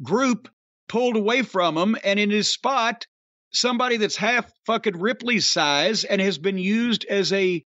group 0.03 0.49
pulled 0.89 1.17
away 1.17 1.43
from 1.43 1.77
him, 1.77 1.97
and 2.03 2.19
in 2.19 2.31
his 2.31 2.53
spot, 2.53 3.07
somebody 3.53 3.97
that's 3.97 4.17
half 4.17 4.51
fucking 4.67 4.99
Ripley's 4.99 5.47
size 5.47 6.05
and 6.05 6.21
has 6.21 6.39
been 6.39 6.59
used 6.59 7.05
as 7.07 7.33
a 7.33 7.65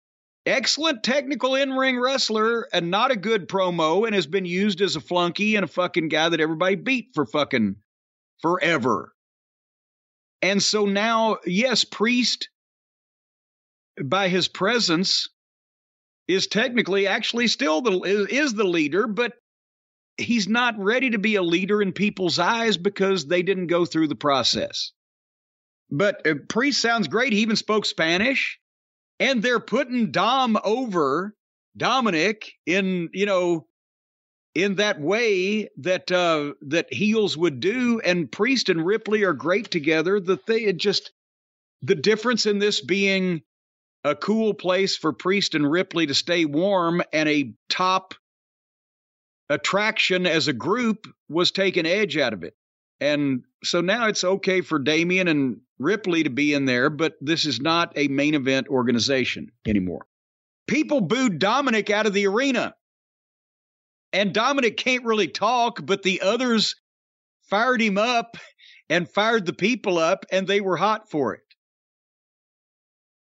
excellent 0.45 1.03
technical 1.03 1.56
in-ring 1.56 1.99
wrestler 1.99 2.68
and 2.74 2.90
not 2.90 3.11
a 3.11 3.16
good 3.16 3.48
promo 3.48 4.06
and 4.06 4.16
has 4.16 4.28
been 4.28 4.45
used 4.45 4.82
as 4.82 4.95
a 4.95 5.02
flunky 5.02 5.56
and 5.56 5.64
a 5.64 5.68
fucking 5.68 6.07
guy 6.07 6.30
that 6.30 6.40
everybody 6.40 6.76
beat 6.76 7.10
for 7.14 7.26
fucking 7.26 7.76
forever. 8.41 9.14
And 10.41 10.64
so 10.64 10.86
now, 10.86 11.38
yes, 11.45 11.84
Priest 11.84 12.49
by 14.04 14.30
his 14.30 14.48
presence 14.48 15.30
is 16.28 16.48
technically 16.48 17.08
actually 17.08 17.48
still 17.48 17.82
the 17.82 18.28
is, 18.30 18.54
the 18.54 18.64
leader, 18.64 19.08
but 19.08 19.34
he's 20.18 20.48
not 20.48 20.78
ready 20.78 21.10
to 21.12 21.18
be 21.20 21.36
a 21.36 21.42
leader 21.42 21.82
in 21.82 21.92
people's 21.92 22.40
eyes 22.40 22.78
because 22.78 23.26
they 23.26 23.42
didn't 23.42 23.68
go 23.68 23.86
through 23.86 24.08
the 24.08 24.16
process. 24.16 24.92
But 25.90 26.28
uh, 26.28 26.36
Priest 26.48 26.82
sounds 26.82 27.08
great. 27.08 27.34
He 27.34 27.40
even 27.40 27.56
spoke 27.56 27.86
Spanish 27.86 28.60
and 29.20 29.42
they're 29.42 29.60
putting 29.60 30.12
Dom 30.12 30.58
over 30.64 31.36
Dominic 31.76 32.54
in 32.66 33.10
you 33.14 33.26
know 33.26 33.68
in 34.56 34.76
that 34.76 35.00
way 35.00 35.70
that 35.78 36.12
uh 36.12 36.54
that 36.62 36.92
heels 36.94 37.38
would 37.38 37.60
do 37.60 38.00
and 38.04 38.32
Priest 38.32 38.70
and 38.70 38.86
Ripley 38.86 39.24
are 39.24 39.34
great 39.34 39.70
together 39.70 40.20
the 40.20 40.38
thing 40.38 40.68
it 40.68 40.78
just 40.78 41.12
the 41.82 41.96
difference 41.96 42.46
in 42.46 42.60
this 42.60 42.82
being 42.82 43.42
a 44.04 44.16
cool 44.16 44.54
place 44.54 44.96
for 44.96 45.14
Priest 45.14 45.56
and 45.56 45.70
Ripley 45.70 46.08
to 46.08 46.14
stay 46.14 46.46
warm 46.46 47.02
and 47.12 47.28
a 47.28 47.54
top 47.70 48.14
attraction 49.50 50.26
as 50.26 50.48
a 50.48 50.54
group 50.54 51.08
was 51.28 51.52
taking 51.52 51.86
edge 51.86 52.18
out 52.18 52.34
of 52.34 52.44
it 52.44 52.56
and 53.02 53.44
so 53.64 53.82
now 53.82 54.08
it's 54.08 54.24
okay 54.24 54.62
for 54.62 54.80
Damian 54.80 55.28
and 55.28 55.62
Ripley 55.78 56.24
to 56.24 56.30
be 56.30 56.54
in 56.54 56.66
there, 56.66 56.90
but 56.90 57.14
this 57.22 57.46
is 57.46 57.62
not 57.62 57.94
a 57.96 58.08
main 58.08 58.36
event 58.36 58.68
organization 58.68 59.52
anymore. 59.66 60.06
People 60.68 61.02
booed 61.02 61.40
Dominic 61.40 61.90
out 61.90 62.06
of 62.06 62.14
the 62.14 62.28
arena. 62.28 62.76
And 64.12 64.34
Dominic 64.34 64.78
can't 64.78 65.06
really 65.06 65.28
talk, 65.28 65.86
but 65.86 66.04
the 66.04 66.22
others 66.22 66.76
fired 67.50 67.82
him 67.82 67.98
up 67.98 68.38
and 68.90 69.10
fired 69.10 69.46
the 69.46 69.54
people 69.54 69.98
up, 69.98 70.26
and 70.32 70.48
they 70.48 70.62
were 70.62 70.78
hot 70.78 71.10
for 71.10 71.36
it. 71.36 71.42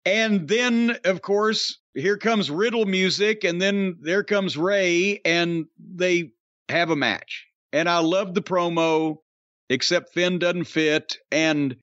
And 0.06 0.48
then, 0.48 0.98
of 1.06 1.22
course, 1.22 1.80
here 1.94 2.18
comes 2.18 2.52
Riddle 2.52 2.86
music, 2.86 3.44
and 3.44 3.62
then 3.62 3.98
there 4.02 4.24
comes 4.24 4.58
Rey, 4.58 5.22
and 5.24 5.66
they 5.78 6.32
have 6.70 6.90
a 6.90 6.96
match. 6.96 7.48
And 7.72 7.90
I 7.90 8.00
love 8.00 8.34
the 8.34 8.42
promo 8.42 9.18
except 9.70 10.14
Finn 10.14 10.40
doesn't 10.40 10.66
fit. 10.66 11.18
And 11.32 11.76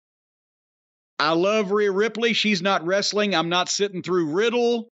I 1.19 1.33
love 1.33 1.73
Rhea 1.73 1.91
Ripley. 1.91 2.33
She's 2.33 2.63
not 2.63 2.85
wrestling. 2.87 3.35
I'm 3.35 3.49
not 3.49 3.69
sitting 3.69 4.03
through 4.03 4.33
Riddle. 4.33 4.89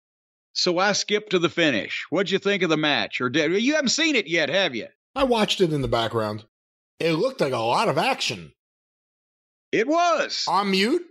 So 0.53 0.79
I 0.79 0.93
skipped 0.93 1.31
to 1.31 1.39
the 1.39 1.49
finish. 1.49 2.05
What'd 2.09 2.31
you 2.31 2.39
think 2.39 2.63
of 2.63 2.69
the 2.69 2.77
match? 2.77 3.19
Or 3.19 3.29
did 3.29 3.61
you 3.61 3.75
haven't 3.75 3.89
seen 3.89 4.15
it 4.15 4.27
yet, 4.27 4.49
have 4.49 4.73
you? 4.73 4.87
I 5.13 5.25
watched 5.25 5.59
it 5.59 5.73
in 5.73 5.81
the 5.81 5.87
background. 5.87 6.45
It 6.99 7.13
looked 7.13 7.41
like 7.41 7.53
a 7.53 7.57
lot 7.57 7.89
of 7.89 7.97
action. 7.97 8.53
It 9.71 9.87
was. 9.87 10.45
On 10.47 10.71
mute, 10.71 11.03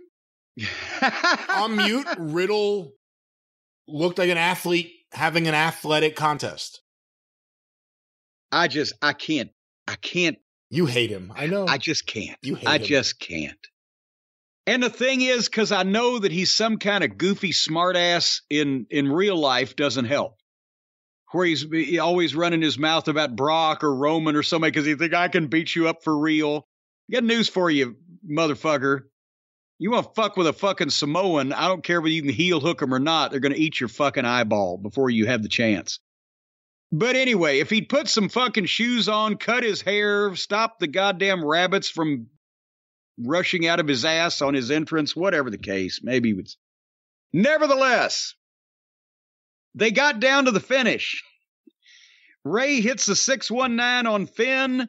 on 1.49 1.75
mute, 1.75 2.07
Riddle 2.17 2.93
looked 3.87 4.17
like 4.17 4.29
an 4.29 4.37
athlete 4.37 4.91
having 5.11 5.47
an 5.47 5.53
athletic 5.53 6.15
contest. 6.15 6.81
I 8.51 8.67
just 8.67 8.93
I 9.01 9.13
can't 9.13 9.49
I 9.87 9.95
can't 9.95 10.37
You 10.69 10.85
hate 10.85 11.09
him. 11.09 11.33
I 11.35 11.47
know. 11.47 11.65
I 11.67 11.77
just 11.77 12.07
can't. 12.07 12.37
You 12.41 12.55
hate 12.55 12.67
I 12.67 12.77
him. 12.77 12.83
just 12.83 13.19
can't. 13.19 13.57
And 14.67 14.81
the 14.81 14.89
thing 14.89 15.21
is, 15.21 15.47
because 15.47 15.71
I 15.71 15.83
know 15.83 16.17
that 16.19 16.31
he's 16.31 16.51
some 16.51 16.77
kind 16.79 17.03
of 17.03 17.17
goofy 17.17 17.51
smartass 17.51 18.41
in 18.49 18.87
in 18.89 19.11
real 19.11 19.37
life, 19.37 19.75
doesn't 19.75 20.05
help. 20.05 20.37
Where 21.31 21.45
he's 21.45 21.65
he 21.71 21.99
always 21.99 22.35
running 22.35 22.61
his 22.61 22.79
mouth 22.79 23.07
about 23.07 23.35
Brock 23.35 23.83
or 23.83 23.93
Roman 23.93 24.35
or 24.35 24.43
somebody 24.43 24.71
because 24.71 24.85
he 24.85 24.95
think 24.95 25.13
I 25.13 25.27
can 25.27 25.47
beat 25.47 25.75
you 25.75 25.87
up 25.89 26.03
for 26.03 26.17
real. 26.17 26.65
I 27.09 27.15
Got 27.15 27.23
news 27.25 27.49
for 27.49 27.69
you, 27.69 27.97
motherfucker. 28.27 29.01
You 29.77 29.91
want 29.91 30.07
to 30.07 30.13
fuck 30.13 30.37
with 30.37 30.47
a 30.47 30.53
fucking 30.53 30.89
Samoan? 30.89 31.51
I 31.51 31.67
don't 31.67 31.83
care 31.83 31.99
whether 31.99 32.13
you 32.13 32.21
can 32.21 32.31
heel 32.31 32.61
hook 32.61 32.79
them 32.79 32.93
or 32.93 32.99
not. 32.99 33.31
They're 33.31 33.41
going 33.41 33.53
to 33.53 33.59
eat 33.59 33.79
your 33.79 33.89
fucking 33.89 34.23
eyeball 34.23 34.77
before 34.77 35.09
you 35.09 35.25
have 35.25 35.43
the 35.43 35.49
chance. 35.49 35.99
But 36.93 37.17
anyway, 37.17 37.59
if 37.59 37.69
he'd 37.69 37.89
put 37.89 38.07
some 38.07 38.29
fucking 38.29 38.67
shoes 38.67 39.09
on, 39.09 39.35
cut 39.35 39.63
his 39.63 39.81
hair, 39.81 40.33
stop 40.35 40.79
the 40.79 40.87
goddamn 40.87 41.43
rabbits 41.43 41.89
from 41.89 42.27
rushing 43.17 43.67
out 43.67 43.81
of 43.81 43.87
his 43.87 44.05
ass 44.05 44.41
on 44.41 44.53
his 44.53 44.71
entrance, 44.71 45.13
whatever 45.15 45.49
the 45.49 45.57
case, 45.57 45.99
maybe 46.01 46.29
he 46.29 46.33
would. 46.33 46.47
Nevertheless, 47.33 48.33
they 49.73 49.91
got 49.91 50.21
down 50.21 50.45
to 50.45 50.51
the 50.51 50.61
finish. 50.61 51.21
Rey 52.45 52.79
hits 52.79 53.07
the 53.07 53.15
619 53.15 54.07
on 54.09 54.25
Finn, 54.27 54.87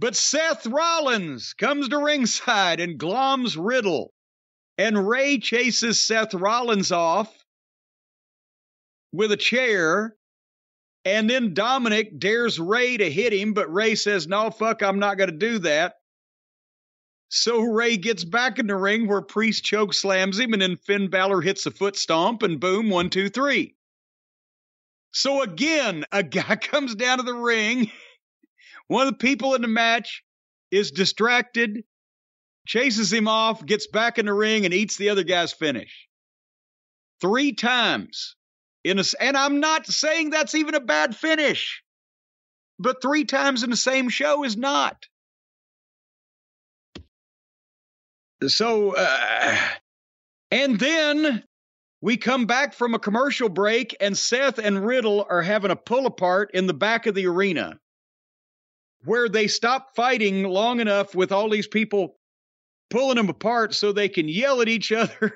but 0.00 0.16
Seth 0.16 0.66
Rollins 0.66 1.54
comes 1.54 1.88
to 1.88 1.98
ringside 1.98 2.80
and 2.80 2.98
gloms 2.98 3.56
Riddle. 3.56 4.12
And 4.78 5.08
Rey 5.08 5.38
chases 5.38 6.00
Seth 6.00 6.34
Rollins 6.34 6.92
off 6.92 7.32
with 9.12 9.32
a 9.32 9.36
chair. 9.36 10.14
And 11.04 11.30
then 11.30 11.54
Dominic 11.54 12.18
dares 12.18 12.58
Rey 12.58 12.96
to 12.96 13.10
hit 13.10 13.32
him, 13.32 13.54
but 13.54 13.72
Rey 13.72 13.94
says, 13.94 14.26
No, 14.26 14.50
fuck, 14.50 14.82
I'm 14.82 14.98
not 14.98 15.16
going 15.18 15.30
to 15.30 15.36
do 15.36 15.60
that. 15.60 15.94
So 17.28 17.60
Rey 17.60 17.96
gets 17.96 18.24
back 18.24 18.58
in 18.58 18.66
the 18.66 18.76
ring 18.76 19.08
where 19.08 19.22
Priest 19.22 19.64
choke 19.64 19.94
slams 19.94 20.38
him, 20.38 20.52
and 20.52 20.62
then 20.62 20.76
Finn 20.76 21.08
Balor 21.08 21.40
hits 21.40 21.66
a 21.66 21.70
foot 21.70 21.96
stomp, 21.96 22.42
and 22.42 22.60
boom, 22.60 22.88
one, 22.90 23.10
two, 23.10 23.28
three. 23.28 23.76
So 25.12 25.42
again, 25.42 26.04
a 26.12 26.22
guy 26.22 26.56
comes 26.60 26.94
down 26.94 27.18
to 27.18 27.24
the 27.24 27.34
ring. 27.34 27.90
One 28.88 29.06
of 29.06 29.14
the 29.14 29.18
people 29.18 29.54
in 29.54 29.62
the 29.62 29.68
match 29.68 30.22
is 30.70 30.90
distracted, 30.90 31.82
chases 32.66 33.12
him 33.12 33.28
off, 33.28 33.64
gets 33.64 33.86
back 33.86 34.18
in 34.18 34.26
the 34.26 34.34
ring, 34.34 34.64
and 34.64 34.74
eats 34.74 34.96
the 34.96 35.08
other 35.08 35.24
guy's 35.24 35.52
finish. 35.52 36.08
Three 37.20 37.52
times 37.52 38.36
in 38.84 38.98
a, 38.98 39.04
and 39.20 39.36
I'm 39.36 39.60
not 39.60 39.86
saying 39.86 40.30
that's 40.30 40.54
even 40.54 40.74
a 40.74 40.80
bad 40.80 41.16
finish, 41.16 41.82
but 42.78 43.00
three 43.00 43.24
times 43.24 43.62
in 43.62 43.70
the 43.70 43.76
same 43.76 44.08
show 44.08 44.44
is 44.44 44.56
not. 44.56 45.06
So, 48.46 48.94
uh, 48.96 49.56
and 50.50 50.78
then 50.78 51.42
we 52.02 52.16
come 52.16 52.46
back 52.46 52.74
from 52.74 52.94
a 52.94 52.98
commercial 52.98 53.48
break, 53.48 53.96
and 54.00 54.16
Seth 54.16 54.58
and 54.58 54.84
Riddle 54.84 55.26
are 55.28 55.42
having 55.42 55.70
a 55.70 55.76
pull 55.76 56.06
apart 56.06 56.50
in 56.52 56.66
the 56.66 56.74
back 56.74 57.06
of 57.06 57.14
the 57.14 57.26
arena 57.26 57.80
where 59.04 59.28
they 59.28 59.46
stop 59.46 59.94
fighting 59.94 60.44
long 60.44 60.80
enough 60.80 61.14
with 61.14 61.32
all 61.32 61.48
these 61.48 61.68
people 61.68 62.18
pulling 62.90 63.16
them 63.16 63.28
apart 63.28 63.74
so 63.74 63.92
they 63.92 64.08
can 64.08 64.28
yell 64.28 64.60
at 64.60 64.68
each 64.68 64.92
other 64.92 65.34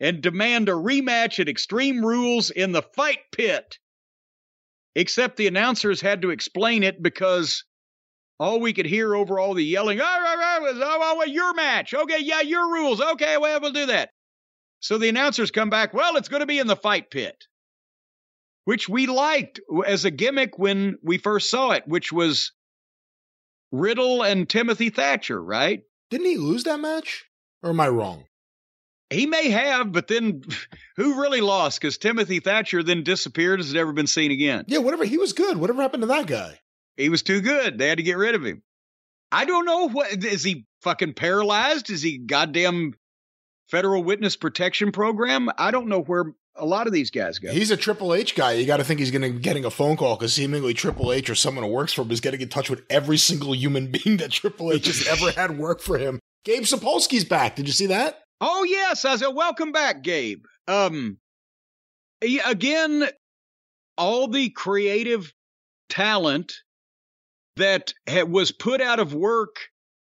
and 0.00 0.20
demand 0.20 0.68
a 0.68 0.72
rematch 0.72 1.40
at 1.40 1.48
Extreme 1.48 2.04
Rules 2.04 2.50
in 2.50 2.72
the 2.72 2.82
fight 2.82 3.20
pit. 3.32 3.78
Except 4.94 5.36
the 5.36 5.46
announcers 5.46 6.00
had 6.00 6.22
to 6.22 6.30
explain 6.30 6.82
it 6.82 7.02
because 7.02 7.64
all 8.38 8.60
we 8.60 8.72
could 8.72 8.86
hear 8.86 9.14
over 9.14 9.38
all 9.38 9.54
the 9.54 9.64
yelling, 9.64 10.00
oh, 10.00 10.04
oh, 10.04 10.80
oh, 10.82 11.16
oh, 11.20 11.24
your 11.24 11.54
match. 11.54 11.94
Okay, 11.94 12.18
yeah, 12.20 12.40
your 12.40 12.72
rules. 12.72 13.00
Okay, 13.00 13.36
well, 13.36 13.60
we'll 13.60 13.72
do 13.72 13.86
that. 13.86 14.10
So 14.80 14.98
the 14.98 15.08
announcers 15.08 15.50
come 15.50 15.70
back, 15.70 15.94
well, 15.94 16.16
it's 16.16 16.28
going 16.28 16.40
to 16.40 16.46
be 16.46 16.58
in 16.58 16.66
the 16.66 16.76
fight 16.76 17.10
pit, 17.10 17.36
which 18.64 18.88
we 18.88 19.06
liked 19.06 19.60
as 19.86 20.04
a 20.04 20.10
gimmick 20.10 20.58
when 20.58 20.98
we 21.02 21.18
first 21.18 21.50
saw 21.50 21.72
it, 21.72 21.84
which 21.86 22.12
was 22.12 22.52
Riddle 23.72 24.22
and 24.22 24.48
Timothy 24.48 24.90
Thatcher, 24.90 25.42
right? 25.42 25.82
Didn't 26.16 26.30
he 26.30 26.38
lose 26.38 26.64
that 26.64 26.80
match? 26.80 27.26
Or 27.62 27.68
am 27.70 27.80
I 27.80 27.88
wrong? 27.88 28.24
He 29.10 29.26
may 29.26 29.50
have, 29.50 29.92
but 29.92 30.08
then 30.08 30.44
who 30.96 31.20
really 31.20 31.42
lost? 31.42 31.78
Because 31.78 31.98
Timothy 31.98 32.40
Thatcher 32.40 32.82
then 32.82 33.02
disappeared, 33.02 33.60
has 33.60 33.74
never 33.74 33.92
been 33.92 34.06
seen 34.06 34.30
again. 34.30 34.64
Yeah, 34.66 34.78
whatever. 34.78 35.04
He 35.04 35.18
was 35.18 35.34
good. 35.34 35.58
Whatever 35.58 35.82
happened 35.82 36.04
to 36.04 36.06
that 36.06 36.26
guy? 36.26 36.58
He 36.96 37.10
was 37.10 37.22
too 37.22 37.42
good. 37.42 37.76
They 37.76 37.86
had 37.86 37.98
to 37.98 38.02
get 38.02 38.16
rid 38.16 38.34
of 38.34 38.46
him. 38.46 38.62
I 39.30 39.44
don't 39.44 39.66
know 39.66 39.90
what 39.90 40.24
is 40.24 40.42
he 40.42 40.64
fucking 40.80 41.12
paralyzed? 41.12 41.90
Is 41.90 42.00
he 42.00 42.16
goddamn 42.16 42.94
federal 43.68 44.02
witness 44.02 44.36
protection 44.36 44.92
program? 44.92 45.50
I 45.58 45.70
don't 45.70 45.88
know 45.88 46.00
where 46.00 46.32
a 46.58 46.64
lot 46.64 46.86
of 46.86 46.92
these 46.92 47.10
guys 47.10 47.38
go. 47.38 47.50
He's 47.52 47.70
a 47.70 47.76
Triple 47.76 48.14
H 48.14 48.34
guy. 48.34 48.52
You 48.52 48.66
got 48.66 48.78
to 48.78 48.84
think 48.84 49.00
he's 49.00 49.10
going 49.10 49.22
to 49.22 49.30
be 49.30 49.40
getting 49.40 49.64
a 49.64 49.70
phone 49.70 49.96
call 49.96 50.16
because 50.16 50.32
seemingly 50.32 50.74
Triple 50.74 51.12
H 51.12 51.30
or 51.30 51.34
someone 51.34 51.64
who 51.64 51.70
works 51.70 51.92
for 51.92 52.02
him 52.02 52.10
is 52.10 52.20
getting 52.20 52.40
in 52.40 52.48
touch 52.48 52.70
with 52.70 52.82
every 52.90 53.16
single 53.16 53.54
human 53.54 53.86
being 53.90 54.18
that 54.18 54.30
Triple 54.30 54.72
H 54.72 54.86
has 54.86 55.06
ever 55.06 55.30
had 55.32 55.58
work 55.58 55.80
for 55.80 55.98
him. 55.98 56.20
Gabe 56.44 56.62
Sapolsky's 56.62 57.24
back. 57.24 57.56
Did 57.56 57.66
you 57.66 57.72
see 57.72 57.86
that? 57.86 58.20
Oh 58.40 58.64
yes, 58.64 59.04
I 59.04 59.16
said 59.16 59.28
welcome 59.28 59.72
back, 59.72 60.02
Gabe. 60.02 60.44
Um, 60.68 61.18
again, 62.22 63.08
all 63.96 64.28
the 64.28 64.50
creative 64.50 65.32
talent 65.88 66.52
that 67.56 67.94
was 68.06 68.52
put 68.52 68.80
out 68.80 69.00
of 69.00 69.14
work 69.14 69.56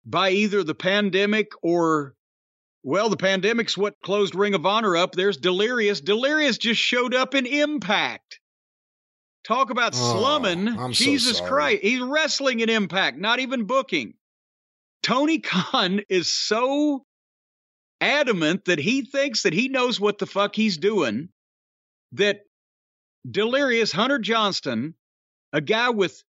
by 0.06 0.32
either 0.32 0.64
the 0.64 0.76
pandemic 0.76 1.50
or 1.62 2.16
well, 2.88 3.10
the 3.10 3.18
pandemic's 3.18 3.78
what 3.78 4.00
closed 4.02 4.34
Ring 4.34 4.54
of 4.54 4.66
Honor 4.66 4.96
up. 4.96 5.12
There's 5.12 5.36
Delirious. 5.36 6.00
Delirious 6.00 6.58
just 6.58 6.80
showed 6.80 7.14
up 7.14 7.36
in 7.36 7.46
Impact. 7.46 8.40
Talk 9.44 9.72
about 9.72 9.94
oh, 9.94 9.98
slumming. 9.98 10.70
I'm 10.70 10.94
Jesus 10.94 11.40
so 11.40 11.46
Christ. 11.46 11.82
He's 11.82 12.00
wrestling 12.00 12.62
in 12.62 12.70
Impact, 12.70 13.18
not 13.18 13.40
even 13.40 13.66
booking. 13.66 14.14
Tony 15.04 15.40
Khan 15.44 16.00
is 16.08 16.30
so 16.30 17.04
adamant 18.00 18.64
that 18.66 18.80
he 18.80 19.02
thinks 19.02 19.44
that 19.44 19.52
he 19.52 19.68
knows 19.68 20.00
what 20.00 20.18
the 20.18 20.26
fuck 20.26 20.56
he's 20.56 20.78
doing 20.78 21.28
that 22.14 22.40
Delirious 23.30 23.92
Hunter 23.92 24.20
Johnston, 24.20 24.94
a 25.52 25.60
guy 25.60 25.90
with 25.90 26.24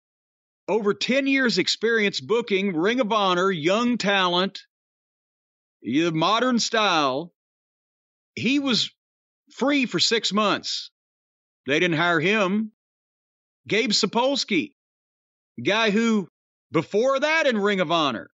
over 0.69 0.95
10 0.95 1.27
years 1.27 1.59
experience 1.59 2.21
booking 2.21 2.77
Ring 2.77 3.01
of 3.01 3.13
Honor, 3.13 3.51
young 3.51 3.99
talent, 3.99 4.61
modern 5.85 6.59
style. 6.59 7.33
He 8.35 8.59
was 8.59 8.91
free 9.53 9.87
for 9.87 10.01
six 10.01 10.33
months. 10.33 10.91
They 11.67 11.79
didn't 11.79 11.97
hire 11.97 12.21
him. 12.21 12.73
Gabe 13.67 13.93
Sapolsky, 13.93 14.73
guy 15.63 15.91
who 15.91 16.29
before 16.71 17.21
that 17.21 17.47
in 17.47 17.57
Ring 17.57 17.81
of 17.81 17.91
Honor 17.91 18.31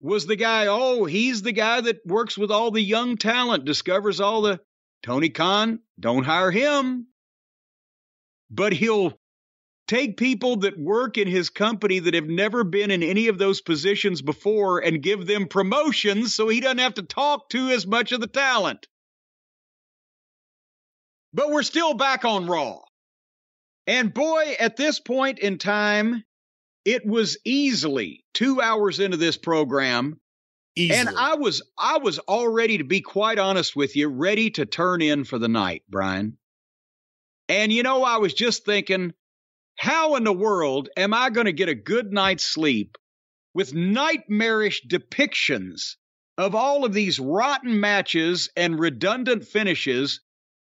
was 0.00 0.26
the 0.26 0.36
guy, 0.36 0.66
oh, 0.66 1.04
he's 1.04 1.42
the 1.42 1.52
guy 1.52 1.80
that 1.80 2.06
works 2.06 2.38
with 2.38 2.50
all 2.50 2.70
the 2.70 2.82
young 2.82 3.16
talent, 3.16 3.64
discovers 3.64 4.20
all 4.20 4.42
the 4.42 4.60
Tony 5.02 5.30
Khan, 5.30 5.80
don't 5.98 6.24
hire 6.24 6.50
him. 6.50 7.06
But 8.50 8.72
he'll 8.72 9.18
take 9.86 10.16
people 10.16 10.56
that 10.56 10.78
work 10.78 11.16
in 11.18 11.28
his 11.28 11.50
company 11.50 12.00
that 12.00 12.14
have 12.14 12.26
never 12.26 12.64
been 12.64 12.90
in 12.90 13.02
any 13.02 13.28
of 13.28 13.38
those 13.38 13.60
positions 13.60 14.22
before 14.22 14.80
and 14.80 15.02
give 15.02 15.26
them 15.26 15.46
promotions 15.46 16.34
so 16.34 16.48
he 16.48 16.60
doesn't 16.60 16.78
have 16.78 16.94
to 16.94 17.02
talk 17.02 17.48
to 17.50 17.68
as 17.68 17.86
much 17.86 18.12
of 18.12 18.20
the 18.20 18.26
talent. 18.26 18.86
But 21.32 21.50
we're 21.50 21.62
still 21.62 21.94
back 21.94 22.24
on 22.24 22.46
Raw. 22.46 22.80
And 23.86 24.12
boy, 24.12 24.56
at 24.58 24.76
this 24.76 24.98
point 24.98 25.38
in 25.38 25.58
time, 25.58 26.24
it 26.84 27.06
was 27.06 27.38
easily 27.44 28.24
two 28.32 28.60
hours 28.60 29.00
into 29.00 29.16
this 29.16 29.36
program. 29.36 30.20
Easily. 30.74 30.98
And 30.98 31.08
I 31.16 31.34
was 31.34 31.62
I 31.78 31.98
was 31.98 32.18
already, 32.18 32.78
to 32.78 32.84
be 32.84 33.00
quite 33.00 33.38
honest 33.38 33.74
with 33.76 33.96
you, 33.96 34.08
ready 34.08 34.50
to 34.52 34.66
turn 34.66 35.02
in 35.02 35.24
for 35.24 35.38
the 35.38 35.48
night, 35.48 35.84
Brian. 35.88 36.36
And 37.48 37.72
you 37.72 37.82
know, 37.82 38.02
I 38.02 38.18
was 38.18 38.34
just 38.34 38.64
thinking, 38.64 39.14
how 39.76 40.16
in 40.16 40.24
the 40.24 40.32
world 40.32 40.88
am 40.96 41.12
I 41.12 41.30
going 41.30 41.46
to 41.46 41.52
get 41.52 41.68
a 41.68 41.74
good 41.74 42.12
night's 42.12 42.44
sleep 42.44 42.96
with 43.54 43.74
nightmarish 43.74 44.86
depictions 44.86 45.96
of 46.38 46.54
all 46.54 46.84
of 46.84 46.92
these 46.92 47.18
rotten 47.18 47.80
matches 47.80 48.50
and 48.56 48.78
redundant 48.78 49.44
finishes 49.44 50.20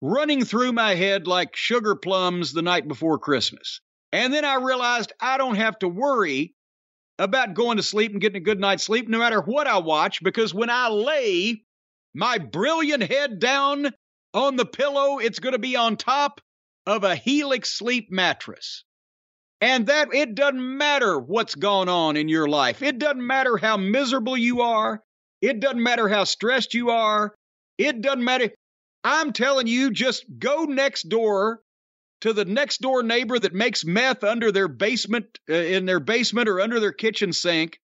running 0.01 0.43
through 0.43 0.71
my 0.71 0.95
head 0.95 1.27
like 1.27 1.55
sugar 1.55 1.95
plums 1.95 2.53
the 2.53 2.61
night 2.61 2.87
before 2.87 3.19
Christmas? 3.19 3.79
And 4.11 4.33
then 4.33 4.45
I 4.45 4.55
realized 4.55 5.13
I 5.19 5.37
don't 5.37 5.55
have 5.55 5.77
to 5.79 5.87
worry 5.87 6.55
about 7.19 7.53
going 7.53 7.77
to 7.77 7.83
sleep 7.83 8.11
and 8.11 8.21
getting 8.21 8.41
a 8.41 8.45
good 8.45 8.59
night's 8.59 8.83
sleep 8.83 9.07
no 9.07 9.19
matter 9.19 9.41
what 9.41 9.67
I 9.67 9.79
watch 9.79 10.23
because 10.23 10.53
when 10.53 10.69
I 10.69 10.89
lay 10.89 11.63
my 12.13 12.37
brilliant 12.37 13.03
head 13.03 13.39
down 13.39 13.91
on 14.33 14.55
the 14.55 14.65
pillow, 14.65 15.19
it's 15.19 15.39
going 15.39 15.53
to 15.53 15.59
be 15.59 15.75
on 15.75 15.95
top 15.97 16.41
of 16.85 17.03
a 17.03 17.15
Helix 17.15 17.69
sleep 17.69 18.09
mattress. 18.09 18.84
And 19.65 19.87
that 19.87 20.13
it 20.13 20.35
doesn't 20.35 20.77
matter 20.77 21.17
what's 21.17 21.55
gone 21.55 21.89
on 21.89 22.17
in 22.17 22.29
your 22.29 22.47
life. 22.47 22.83
It 22.83 22.99
doesn't 22.99 23.25
matter 23.25 23.57
how 23.57 23.77
miserable 23.77 24.37
you 24.37 24.61
are. 24.61 25.01
It 25.41 25.59
doesn't 25.59 25.81
matter 25.81 26.07
how 26.07 26.25
stressed 26.25 26.75
you 26.75 26.91
are. 26.91 27.33
It 27.79 28.01
doesn't 28.01 28.23
matter. 28.23 28.51
I'm 29.03 29.33
telling 29.33 29.65
you, 29.65 29.89
just 29.89 30.23
go 30.37 30.65
next 30.65 31.09
door 31.09 31.61
to 32.21 32.31
the 32.31 32.45
next 32.45 32.81
door 32.81 33.01
neighbor 33.01 33.39
that 33.39 33.55
makes 33.55 33.83
meth 33.83 34.23
under 34.23 34.51
their 34.51 34.67
basement, 34.67 35.39
uh, 35.49 35.55
in 35.55 35.87
their 35.87 35.99
basement 35.99 36.47
or 36.47 36.61
under 36.61 36.79
their 36.79 36.93
kitchen 36.93 37.33
sink, 37.33 37.79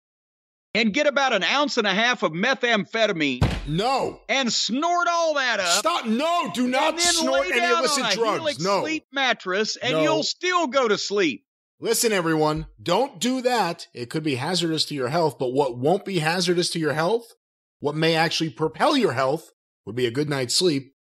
and 0.75 0.93
get 0.93 1.07
about 1.07 1.33
an 1.33 1.43
ounce 1.43 1.77
and 1.77 1.87
a 1.87 1.95
half 1.95 2.21
of 2.21 2.31
methamphetamine. 2.31 3.41
No. 3.67 4.21
And 4.29 4.53
snort 4.53 5.07
all 5.09 5.33
that 5.33 5.59
up. 5.59 5.79
Stop. 5.79 6.05
No, 6.05 6.51
do 6.53 6.67
not 6.67 6.99
snort 7.01 7.47
any 7.51 7.65
illicit 7.65 8.11
drugs. 8.11 8.63
No. 8.63 8.81
sleep 8.81 9.07
mattress, 9.11 9.77
and 9.77 9.93
no. 9.93 10.03
you'll 10.03 10.23
still 10.23 10.67
go 10.67 10.87
to 10.87 10.99
sleep. 10.99 11.43
Listen, 11.83 12.11
everyone, 12.11 12.67
don't 12.81 13.19
do 13.19 13.41
that. 13.41 13.87
It 13.91 14.11
could 14.11 14.21
be 14.21 14.35
hazardous 14.35 14.85
to 14.85 14.93
your 14.93 15.07
health, 15.07 15.39
but 15.39 15.51
what 15.51 15.79
won't 15.79 16.05
be 16.05 16.19
hazardous 16.19 16.69
to 16.69 16.79
your 16.79 16.93
health, 16.93 17.33
what 17.79 17.95
may 17.95 18.13
actually 18.15 18.51
propel 18.51 18.95
your 18.95 19.13
health, 19.13 19.49
would 19.87 19.95
be 19.95 20.05
a 20.05 20.11
good 20.11 20.29
night's 20.29 20.53
sleep. 20.53 20.93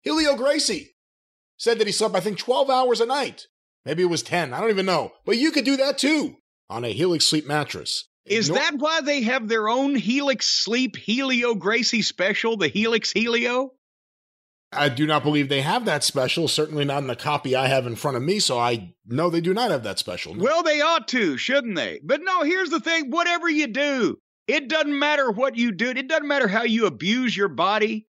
Helio 0.00 0.34
Gracie 0.34 0.96
said 1.58 1.78
that 1.78 1.86
he 1.86 1.92
slept, 1.92 2.16
I 2.16 2.20
think, 2.20 2.38
12 2.38 2.70
hours 2.70 3.02
a 3.02 3.06
night. 3.06 3.48
Maybe 3.84 4.02
it 4.02 4.06
was 4.06 4.22
10. 4.22 4.54
I 4.54 4.60
don't 4.60 4.70
even 4.70 4.86
know. 4.86 5.12
But 5.26 5.36
you 5.36 5.50
could 5.50 5.66
do 5.66 5.76
that 5.76 5.98
too 5.98 6.36
on 6.70 6.86
a 6.86 6.92
Helix 6.94 7.26
sleep 7.26 7.46
mattress. 7.46 8.08
Is 8.24 8.48
that 8.48 8.76
why 8.78 9.02
they 9.02 9.20
have 9.24 9.46
their 9.46 9.68
own 9.68 9.94
Helix 9.94 10.46
Sleep 10.46 10.96
Helio 10.96 11.54
Gracie 11.54 12.00
special, 12.00 12.56
the 12.56 12.68
Helix 12.68 13.12
Helio? 13.12 13.72
I 14.76 14.88
do 14.88 15.06
not 15.06 15.22
believe 15.22 15.48
they 15.48 15.62
have 15.62 15.84
that 15.84 16.04
special, 16.04 16.48
certainly 16.48 16.84
not 16.84 17.02
in 17.02 17.06
the 17.06 17.16
copy 17.16 17.54
I 17.54 17.68
have 17.68 17.86
in 17.86 17.96
front 17.96 18.16
of 18.16 18.22
me, 18.22 18.38
so 18.38 18.58
I 18.58 18.94
know 19.06 19.30
they 19.30 19.40
do 19.40 19.54
not 19.54 19.70
have 19.70 19.82
that 19.84 19.98
special. 19.98 20.34
No. 20.34 20.44
Well, 20.44 20.62
they 20.62 20.80
ought 20.80 21.08
to, 21.08 21.36
shouldn't 21.36 21.76
they? 21.76 22.00
But 22.02 22.20
no, 22.22 22.42
here's 22.42 22.70
the 22.70 22.80
thing 22.80 23.10
whatever 23.10 23.48
you 23.48 23.66
do, 23.66 24.18
It 24.46 24.68
doesn't 24.68 24.98
matter 24.98 25.30
what 25.30 25.56
you 25.56 25.72
do. 25.72 25.90
It 25.90 26.08
doesn't 26.08 26.28
matter 26.28 26.48
how 26.48 26.64
you 26.64 26.86
abuse 26.86 27.36
your 27.36 27.48
body. 27.48 28.06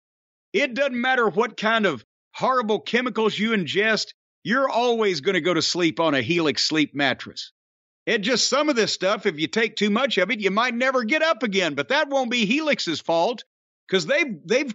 It 0.54 0.74
doesn't 0.74 1.00
matter 1.00 1.30
what 1.30 1.58
kind 1.58 1.86
of 1.86 2.04
horrible 2.34 2.80
chemicals 2.82 3.38
you 3.38 3.52
ingest. 3.52 4.08
You're 4.44 4.70
always 4.70 5.22
going 5.22 5.36
to 5.36 5.42
go 5.42 5.54
to 5.54 5.62
sleep 5.62 6.00
on 6.00 6.14
a 6.14 6.22
Helix 6.22 6.64
sleep 6.64 6.94
mattress. 6.94 7.52
It 8.06 8.20
just 8.20 8.48
some 8.48 8.70
of 8.70 8.76
this 8.76 8.94
stuff, 8.94 9.26
if 9.26 9.40
you 9.40 9.48
take 9.48 9.76
too 9.76 9.90
much 9.90 10.18
of 10.18 10.30
it, 10.30 10.40
you 10.40 10.52
might 10.52 10.76
never 10.76 11.04
get 11.04 11.24
up 11.24 11.42
again. 11.42 11.74
But 11.74 11.90
that 11.90 12.10
won't 12.10 12.30
be 12.30 12.46
Helix's 12.46 13.02
fault 13.02 13.44
because 13.88 14.06
they've 14.06 14.38
they've 14.46 14.74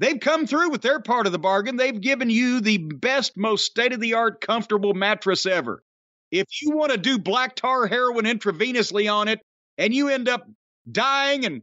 they've 0.00 0.18
come 0.18 0.46
through 0.48 0.70
with 0.70 0.82
their 0.82 0.98
part 0.98 1.26
of 1.26 1.32
the 1.32 1.38
bargain. 1.38 1.76
They've 1.76 2.00
given 2.00 2.28
you 2.30 2.60
the 2.60 2.78
best, 2.78 3.36
most 3.36 3.66
state 3.66 3.92
of 3.92 4.00
the 4.00 4.14
art, 4.14 4.40
comfortable 4.40 4.94
mattress 4.94 5.46
ever. 5.46 5.84
If 6.32 6.46
you 6.60 6.70
want 6.76 6.90
to 6.90 6.98
do 6.98 7.18
black 7.18 7.54
tar 7.54 7.86
heroin 7.86 8.24
intravenously 8.24 9.12
on 9.12 9.28
it 9.28 9.40
and 9.78 9.94
you 9.94 10.08
end 10.08 10.28
up 10.28 10.44
dying 10.90 11.44
and 11.44 11.62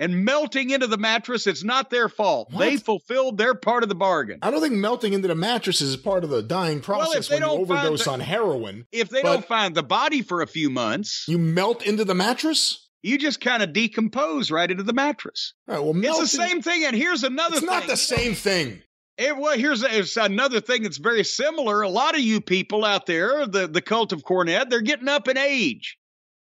and 0.00 0.24
melting 0.24 0.70
into 0.70 0.88
the 0.88 0.98
mattress, 0.98 1.46
it's 1.46 1.62
not 1.62 1.88
their 1.88 2.08
fault. 2.08 2.48
What? 2.50 2.58
They 2.58 2.76
fulfilled 2.78 3.38
their 3.38 3.54
part 3.54 3.84
of 3.84 3.88
the 3.88 3.94
bargain. 3.94 4.40
I 4.42 4.50
don't 4.50 4.60
think 4.60 4.74
melting 4.74 5.12
into 5.12 5.28
the 5.28 5.36
mattress 5.36 5.80
is 5.80 5.96
part 5.96 6.24
of 6.24 6.30
the 6.30 6.42
dying 6.42 6.80
process 6.80 7.28
they 7.28 7.36
when 7.36 7.42
you 7.48 7.48
overdose 7.60 8.04
the- 8.04 8.10
on 8.10 8.18
heroin. 8.18 8.86
If 8.90 9.08
they 9.10 9.22
don't 9.22 9.46
find 9.46 9.72
the 9.74 9.84
body 9.84 10.22
for 10.22 10.42
a 10.42 10.48
few 10.48 10.68
months, 10.68 11.24
You 11.28 11.38
melt 11.38 11.86
into 11.86 12.04
the 12.04 12.14
mattress? 12.14 12.83
You 13.04 13.18
just 13.18 13.38
kind 13.38 13.62
of 13.62 13.74
decompose 13.74 14.50
right 14.50 14.70
into 14.70 14.82
the 14.82 14.94
mattress. 14.94 15.52
All 15.68 15.74
right, 15.74 15.84
well, 15.84 16.20
It's 16.22 16.32
the 16.32 16.38
same 16.38 16.62
thing. 16.62 16.84
And 16.84 16.96
here's 16.96 17.22
another 17.22 17.60
thing. 17.60 17.64
It's 17.64 17.70
not 17.70 17.86
the 17.86 17.98
same 17.98 18.34
thing. 18.34 18.82
It, 19.18 19.36
well, 19.36 19.56
here's 19.56 19.82
it's 19.82 20.16
another 20.16 20.60
thing 20.62 20.82
that's 20.82 20.96
very 20.96 21.22
similar. 21.22 21.82
A 21.82 21.88
lot 21.88 22.14
of 22.14 22.22
you 22.22 22.40
people 22.40 22.82
out 22.82 23.04
there, 23.04 23.46
the, 23.46 23.68
the 23.68 23.82
cult 23.82 24.12
of 24.12 24.24
Cornette, 24.24 24.70
they're 24.70 24.80
getting 24.80 25.08
up 25.08 25.28
in 25.28 25.36
age. 25.36 25.98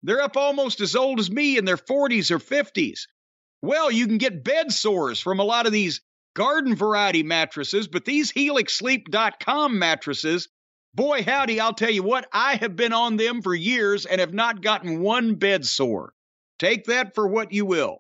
They're 0.03 0.21
up 0.21 0.37
almost 0.37 0.81
as 0.81 0.97
old 0.97 1.21
as 1.21 1.31
me 1.31 1.59
in 1.59 1.65
their 1.65 1.77
40s 1.77 2.33
or 2.33 2.41
50s. 2.41 3.03
Well, 3.63 3.91
you 3.91 4.07
can 4.07 4.19
get 4.19 4.43
bed 4.43 4.73
sores 4.73 5.21
from 5.21 5.39
a 5.39 5.45
lot 5.45 5.67
of 5.67 5.73
these 5.73 6.01
garden 6.35 6.75
variety 6.75 7.23
mattresses, 7.23 7.87
but 7.87 8.05
these 8.05 8.33
HelixSleep.com 8.33 9.79
mattresses, 9.79 10.49
boy, 10.93 11.23
howdy, 11.23 11.61
I'll 11.61 11.73
tell 11.73 11.91
you 11.91 12.03
what, 12.03 12.29
I 12.33 12.57
have 12.57 12.75
been 12.75 12.93
on 12.93 13.17
them 13.17 13.43
for 13.43 13.55
years 13.55 14.07
and 14.07 14.21
have 14.21 14.35
not 14.35 14.61
gotten 14.61 15.01
one 15.01 15.37
bed 15.37 15.65
sore. 15.65 16.13
Take 16.59 16.87
that 16.87 17.15
for 17.15 17.27
what 17.27 17.53
you 17.53 17.65
will. 17.65 17.99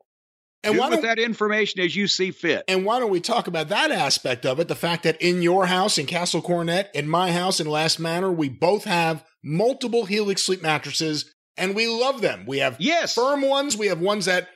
And 0.64 0.74
Do 0.74 0.80
why 0.80 0.90
with 0.90 1.02
that 1.02 1.20
information 1.20 1.80
as 1.80 1.94
you 1.94 2.08
see 2.08 2.32
fit. 2.32 2.64
and 2.66 2.84
why 2.84 2.98
don't 2.98 3.10
we 3.10 3.20
talk 3.20 3.46
about 3.46 3.68
that 3.68 3.92
aspect 3.92 4.44
of 4.44 4.58
it? 4.58 4.66
The 4.66 4.74
fact 4.74 5.04
that 5.04 5.20
in 5.22 5.40
your 5.40 5.66
house 5.66 5.98
in 5.98 6.06
Castle 6.06 6.42
Cornette, 6.42 6.88
in 6.94 7.08
my 7.08 7.30
house 7.30 7.60
in 7.60 7.68
Last 7.68 8.00
Manor, 8.00 8.32
we 8.32 8.48
both 8.48 8.84
have 8.84 9.24
multiple 9.44 10.04
Helix 10.04 10.42
sleep 10.42 10.60
mattresses, 10.60 11.32
and 11.56 11.76
we 11.76 11.86
love 11.86 12.20
them. 12.22 12.44
We 12.44 12.58
have 12.58 12.76
yes. 12.80 13.14
firm 13.14 13.42
ones. 13.42 13.76
We 13.76 13.86
have 13.86 14.00
ones 14.00 14.24
that 14.24 14.48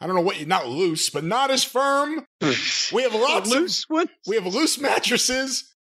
I 0.00 0.06
don't 0.06 0.16
know 0.16 0.22
what 0.22 0.44
not 0.46 0.68
loose, 0.68 1.08
but 1.08 1.24
not 1.24 1.50
as 1.50 1.64
firm. 1.64 2.26
We 2.92 3.02
have 3.02 3.14
lots 3.14 3.50
of 3.50 3.56
loose 3.60 3.84
one. 3.88 4.08
we 4.26 4.36
have 4.36 4.46
loose 4.46 4.78
mattresses. 4.78 5.72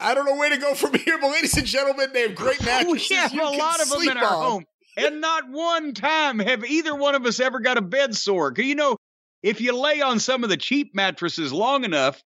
I 0.00 0.14
don't 0.14 0.24
know 0.24 0.36
where 0.36 0.48
to 0.48 0.56
go 0.56 0.74
from 0.74 0.94
here, 0.94 1.18
but 1.20 1.30
ladies 1.30 1.56
and 1.56 1.66
gentlemen, 1.66 2.10
they 2.12 2.22
have 2.22 2.34
great 2.34 2.60
mattresses. 2.64 3.10
We 3.10 3.16
have 3.16 3.34
you 3.34 3.42
a 3.42 3.50
lot 3.50 3.82
of 3.82 3.90
them 3.90 3.98
sleep 3.98 4.12
in 4.12 4.16
our 4.18 4.24
on. 4.24 4.42
home, 4.42 4.64
and 4.96 5.20
not 5.20 5.48
one 5.50 5.94
time 5.94 6.38
have 6.38 6.64
either 6.64 6.94
one 6.94 7.14
of 7.14 7.26
us 7.26 7.40
ever 7.40 7.60
got 7.60 7.78
a 7.78 7.82
bed 7.82 8.14
sore. 8.16 8.52
'Cause 8.52 8.64
you 8.64 8.74
know, 8.74 8.96
if 9.42 9.60
you 9.60 9.76
lay 9.76 10.00
on 10.00 10.20
some 10.20 10.44
of 10.44 10.50
the 10.50 10.56
cheap 10.56 10.94
mattresses 10.94 11.52
long 11.52 11.84
enough, 11.84 12.22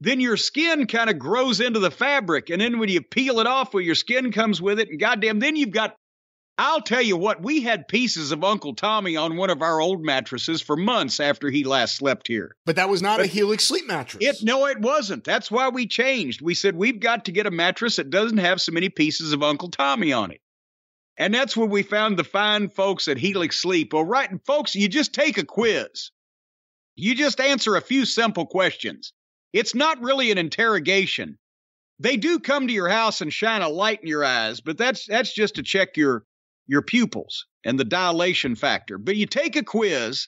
then 0.00 0.20
your 0.20 0.36
skin 0.36 0.86
kind 0.86 1.10
of 1.10 1.18
grows 1.18 1.60
into 1.60 1.78
the 1.78 1.90
fabric, 1.90 2.48
and 2.50 2.60
then 2.60 2.78
when 2.78 2.88
you 2.88 3.02
peel 3.02 3.40
it 3.40 3.46
off, 3.46 3.74
well, 3.74 3.82
your 3.82 3.94
skin 3.94 4.32
comes 4.32 4.60
with 4.60 4.80
it, 4.80 4.88
and 4.88 4.98
goddamn, 4.98 5.40
then 5.40 5.56
you've 5.56 5.70
got. 5.72 5.94
I'll 6.58 6.82
tell 6.82 7.00
you 7.00 7.16
what, 7.16 7.42
we 7.42 7.62
had 7.62 7.88
pieces 7.88 8.32
of 8.32 8.44
Uncle 8.44 8.74
Tommy 8.74 9.16
on 9.16 9.38
one 9.38 9.48
of 9.48 9.62
our 9.62 9.80
old 9.80 10.04
mattresses 10.04 10.60
for 10.60 10.76
months 10.76 11.18
after 11.18 11.48
he 11.48 11.64
last 11.64 11.96
slept 11.96 12.28
here. 12.28 12.54
But 12.66 12.76
that 12.76 12.90
was 12.90 13.00
not 13.00 13.18
a 13.20 13.26
Helix 13.26 13.64
sleep 13.64 13.86
mattress. 13.86 14.22
It 14.22 14.36
no, 14.42 14.66
it 14.66 14.78
wasn't. 14.78 15.24
That's 15.24 15.50
why 15.50 15.70
we 15.70 15.86
changed. 15.86 16.42
We 16.42 16.52
said 16.54 16.76
we've 16.76 17.00
got 17.00 17.24
to 17.24 17.32
get 17.32 17.46
a 17.46 17.50
mattress 17.50 17.96
that 17.96 18.10
doesn't 18.10 18.36
have 18.38 18.60
so 18.60 18.72
many 18.72 18.90
pieces 18.90 19.32
of 19.32 19.42
Uncle 19.42 19.70
Tommy 19.70 20.12
on 20.12 20.32
it. 20.32 20.40
And 21.20 21.34
that's 21.34 21.54
where 21.54 21.68
we 21.68 21.82
found 21.82 22.18
the 22.18 22.24
fine 22.24 22.70
folks 22.70 23.06
at 23.06 23.18
Helix 23.18 23.60
Sleep. 23.60 23.92
Well, 23.92 24.06
right, 24.06 24.30
and 24.30 24.42
folks, 24.42 24.74
you 24.74 24.88
just 24.88 25.12
take 25.12 25.36
a 25.36 25.44
quiz. 25.44 26.12
You 26.96 27.14
just 27.14 27.42
answer 27.42 27.76
a 27.76 27.82
few 27.82 28.06
simple 28.06 28.46
questions. 28.46 29.12
It's 29.52 29.74
not 29.74 30.00
really 30.00 30.30
an 30.30 30.38
interrogation. 30.38 31.36
They 31.98 32.16
do 32.16 32.38
come 32.38 32.66
to 32.66 32.72
your 32.72 32.88
house 32.88 33.20
and 33.20 33.30
shine 33.30 33.60
a 33.60 33.68
light 33.68 34.00
in 34.00 34.08
your 34.08 34.24
eyes, 34.24 34.62
but 34.62 34.78
that's 34.78 35.04
that's 35.04 35.34
just 35.34 35.56
to 35.56 35.62
check 35.62 35.98
your 35.98 36.24
your 36.66 36.80
pupils 36.80 37.44
and 37.66 37.78
the 37.78 37.84
dilation 37.84 38.54
factor. 38.54 38.96
But 38.96 39.16
you 39.16 39.26
take 39.26 39.56
a 39.56 39.62
quiz 39.62 40.26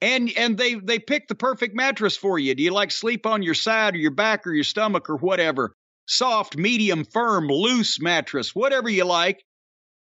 and 0.00 0.32
and 0.36 0.58
they 0.58 0.74
they 0.74 0.98
pick 0.98 1.28
the 1.28 1.36
perfect 1.36 1.76
mattress 1.76 2.16
for 2.16 2.40
you. 2.40 2.56
Do 2.56 2.64
you 2.64 2.72
like 2.72 2.90
sleep 2.90 3.24
on 3.24 3.44
your 3.44 3.54
side 3.54 3.94
or 3.94 3.98
your 3.98 4.10
back 4.10 4.48
or 4.48 4.52
your 4.52 4.64
stomach 4.64 5.08
or 5.08 5.16
whatever? 5.16 5.76
Soft, 6.06 6.56
medium, 6.56 7.04
firm, 7.04 7.46
loose 7.46 8.00
mattress, 8.00 8.52
whatever 8.52 8.88
you 8.88 9.04
like. 9.04 9.44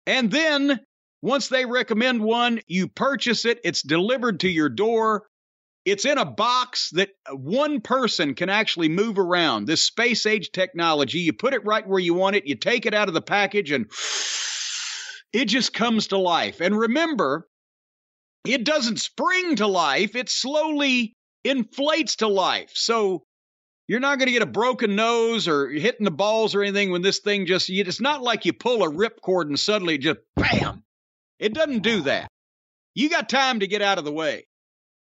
And 0.06 0.32
then 0.32 0.80
once 1.22 1.48
they 1.48 1.66
recommend 1.66 2.22
one, 2.22 2.60
you 2.68 2.88
purchase 2.88 3.46
it. 3.46 3.60
It's 3.64 3.82
delivered 3.82 4.42
to 4.42 4.50
your 4.50 4.70
door. 4.70 5.28
It's 5.86 6.06
in 6.06 6.18
a 6.18 6.26
box 6.26 6.90
that 6.92 7.10
one 7.32 7.82
person 7.82 8.36
can 8.36 8.50
actually 8.50 8.90
move 8.90 9.18
around. 9.18 9.66
This 9.66 9.82
space 9.82 10.26
age 10.26 10.52
technology, 10.52 11.20
you 11.20 11.34
put 11.34 11.54
it 11.54 11.66
right 11.66 11.88
where 11.88 12.00
you 12.00 12.14
want 12.14 12.36
it, 12.36 12.48
you 12.48 12.56
take 12.56 12.86
it 12.86 12.94
out 12.94 13.08
of 13.08 13.14
the 13.14 13.22
package, 13.22 13.72
and 13.72 13.90
it 15.34 15.46
just 15.46 15.74
comes 15.74 16.08
to 16.08 16.18
life. 16.18 16.62
And 16.62 16.78
remember, 16.78 17.48
it 18.46 18.66
doesn't 18.66 19.00
spring 19.00 19.58
to 19.58 19.68
life, 19.68 20.16
it 20.16 20.30
slowly 20.30 21.16
inflates 21.44 22.18
to 22.18 22.28
life. 22.28 22.72
So 22.74 23.24
you're 23.88 24.00
not 24.00 24.18
going 24.18 24.28
to 24.28 24.34
get 24.34 24.42
a 24.42 24.48
broken 24.48 24.96
nose 24.96 25.48
or 25.48 25.70
hitting 25.70 26.06
the 26.06 26.12
balls 26.12 26.56
or 26.56 26.62
anything 26.62 26.92
when 26.92 27.02
this 27.02 27.20
thing 27.20 27.46
just, 27.46 27.70
it's 27.70 28.02
not 28.02 28.22
like 28.22 28.46
you 28.46 28.54
pull 28.54 28.84
a 28.84 28.90
ripcord 28.90 29.48
and 29.48 29.60
suddenly 29.60 29.98
just 29.98 30.20
bam. 30.36 30.84
It 31.40 31.54
doesn't 31.54 31.84
do 31.84 32.02
that. 32.02 32.30
You 32.96 33.10
got 33.10 33.28
time 33.28 33.60
to 33.60 33.68
get 33.68 33.82
out 33.82 33.98
of 33.98 34.06
the 34.06 34.12
way. 34.12 34.46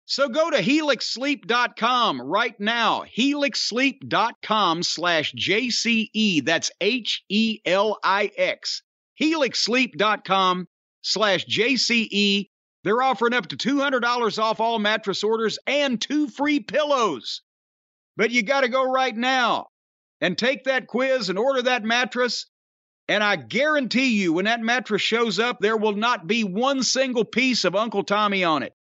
So 0.07 0.29
go 0.29 0.51
to 0.51 0.57
helixsleep.com 0.57 2.21
right 2.21 2.59
now. 2.59 3.05
Helixsleep.com 3.17 4.83
slash 4.83 5.33
JCE. 5.35 6.45
That's 6.45 6.71
H 6.81 7.23
E 7.29 7.61
L 7.65 7.99
I 8.03 8.31
X. 8.37 8.83
Helixsleep.com 9.21 10.67
slash 11.03 11.47
JCE. 11.47 12.49
They're 12.83 13.03
offering 13.03 13.35
up 13.35 13.49
to 13.49 13.57
$200 13.57 14.43
off 14.43 14.59
all 14.59 14.79
mattress 14.79 15.23
orders 15.23 15.59
and 15.67 16.01
two 16.01 16.29
free 16.29 16.61
pillows. 16.61 17.43
But 18.21 18.33
you 18.33 18.43
got 18.43 18.61
to 18.61 18.69
go 18.69 18.85
right 18.85 19.17
now 19.17 19.69
and 20.21 20.37
take 20.37 20.65
that 20.65 20.87
quiz 20.87 21.31
and 21.31 21.39
order 21.39 21.63
that 21.63 21.85
mattress. 21.85 22.45
And 23.09 23.25
I 23.25 23.37
guarantee 23.37 24.21
you, 24.21 24.35
when 24.35 24.45
that 24.45 24.61
mattress 24.61 25.01
shows 25.01 25.39
up, 25.39 25.59
there 25.59 25.79
will 25.79 25.95
not 25.95 26.27
be 26.27 26.45
one 26.45 26.83
single 26.83 27.25
piece 27.25 27.65
of 27.65 27.75
Uncle 27.75 28.05
Tommy 28.05 28.45
on 28.45 28.63
it. 28.63 28.75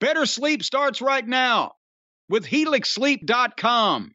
Better 0.00 0.26
sleep 0.26 0.64
starts 0.64 1.00
right 1.00 1.24
now 1.24 1.74
with 2.28 2.46
helixsleep.com. 2.46 4.10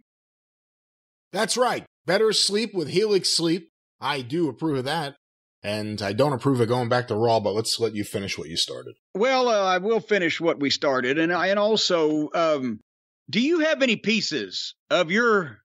That's 1.31 1.55
right. 1.55 1.85
Better 2.05 2.33
sleep 2.33 2.73
with 2.73 2.89
Helix 2.89 3.29
Sleep. 3.29 3.69
I 4.01 4.19
do 4.19 4.49
approve 4.49 4.79
of 4.79 4.83
that. 4.83 5.15
And 5.63 6.01
I 6.01 6.11
don't 6.11 6.33
approve 6.33 6.59
of 6.59 6.67
going 6.67 6.89
back 6.89 7.07
to 7.07 7.15
Raw, 7.15 7.39
but 7.39 7.53
let's 7.53 7.79
let 7.79 7.95
you 7.95 8.03
finish 8.03 8.37
what 8.37 8.49
you 8.49 8.57
started. 8.57 8.95
Well, 9.15 9.47
uh, 9.47 9.63
I 9.63 9.77
will 9.77 10.01
finish 10.01 10.41
what 10.41 10.59
we 10.59 10.69
started, 10.69 11.17
and 11.17 11.31
I, 11.31 11.47
and 11.47 11.59
also, 11.59 12.29
um, 12.33 12.81
do 13.29 13.39
you 13.41 13.59
have 13.59 13.81
any 13.81 13.95
pieces 13.95 14.73
of 14.89 15.11
your 15.11 15.45
oh 15.51 15.55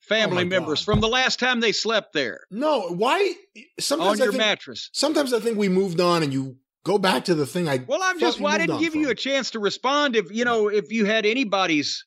family 0.00 0.42
Oh 0.42 0.46
members 0.46 0.84
God. 0.84 0.92
from 0.92 1.00
the 1.00 1.08
last 1.08 1.38
time 1.38 1.60
they 1.60 1.72
slept 1.72 2.12
there 2.12 2.40
No, 2.50 2.88
why? 2.88 3.34
on 3.56 3.62
Sometimes 3.80 4.20
I 4.20 4.24
your 4.24 4.32
think, 4.32 4.42
mattress? 4.42 4.90
sometimes 4.92 5.32
I 5.32 5.40
think 5.40 5.58
we 5.58 5.68
moved 5.68 6.00
on 6.00 6.22
and 6.22 6.32
you 6.32 6.56
go 6.84 6.96
back 6.98 7.24
to 7.26 7.34
the 7.34 7.44
thing 7.46 7.68
I. 7.68 7.78
Well, 7.86 8.00
I'm 8.02 8.18
just. 8.18 8.40
Well, 8.40 8.52
I 8.54 8.58
didn't 8.58 8.76
on 8.76 8.80
give 8.80 8.94
you 8.94 9.10
a 9.10 9.14
chance 9.14 9.50
to 9.50 9.58
respond. 9.58 10.16
If 10.16 10.30
you 10.32 10.44
know, 10.46 10.68
if 10.68 10.90
you 10.90 11.04
had 11.04 11.26
anybody's 11.26 12.06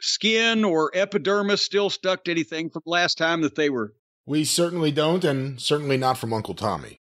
skin 0.00 0.64
or 0.64 0.90
epidermis 0.94 1.62
still 1.62 1.88
stuck 1.90 2.24
to 2.24 2.30
anything 2.32 2.70
from 2.70 2.82
last 2.86 3.16
time 3.18 3.42
that 3.42 3.54
they 3.54 3.70
were. 3.70 3.94
We 4.26 4.44
certainly 4.44 4.90
don't, 4.90 5.22
and 5.24 5.60
certainly 5.60 5.96
not 5.96 6.18
from 6.18 6.32
Uncle 6.32 6.54
Tommy. 6.54 7.00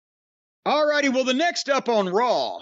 All 0.65 0.87
righty. 0.87 1.09
Well, 1.09 1.23
the 1.23 1.33
next 1.33 1.69
up 1.69 1.89
on 1.89 2.09
Raw 2.09 2.59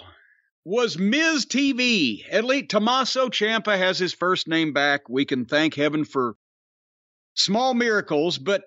was 0.64 0.98
Miz 0.98 1.46
TV. 1.46 2.24
At 2.30 2.44
least 2.44 2.70
Tommaso 2.70 3.28
Ciampa 3.28 3.76
has 3.76 3.98
his 3.98 4.14
first 4.14 4.48
name 4.48 4.72
back. 4.72 5.08
We 5.08 5.24
can 5.24 5.44
thank 5.44 5.74
heaven 5.74 6.04
for 6.04 6.36
small 7.34 7.74
miracles, 7.74 8.38
but 8.38 8.64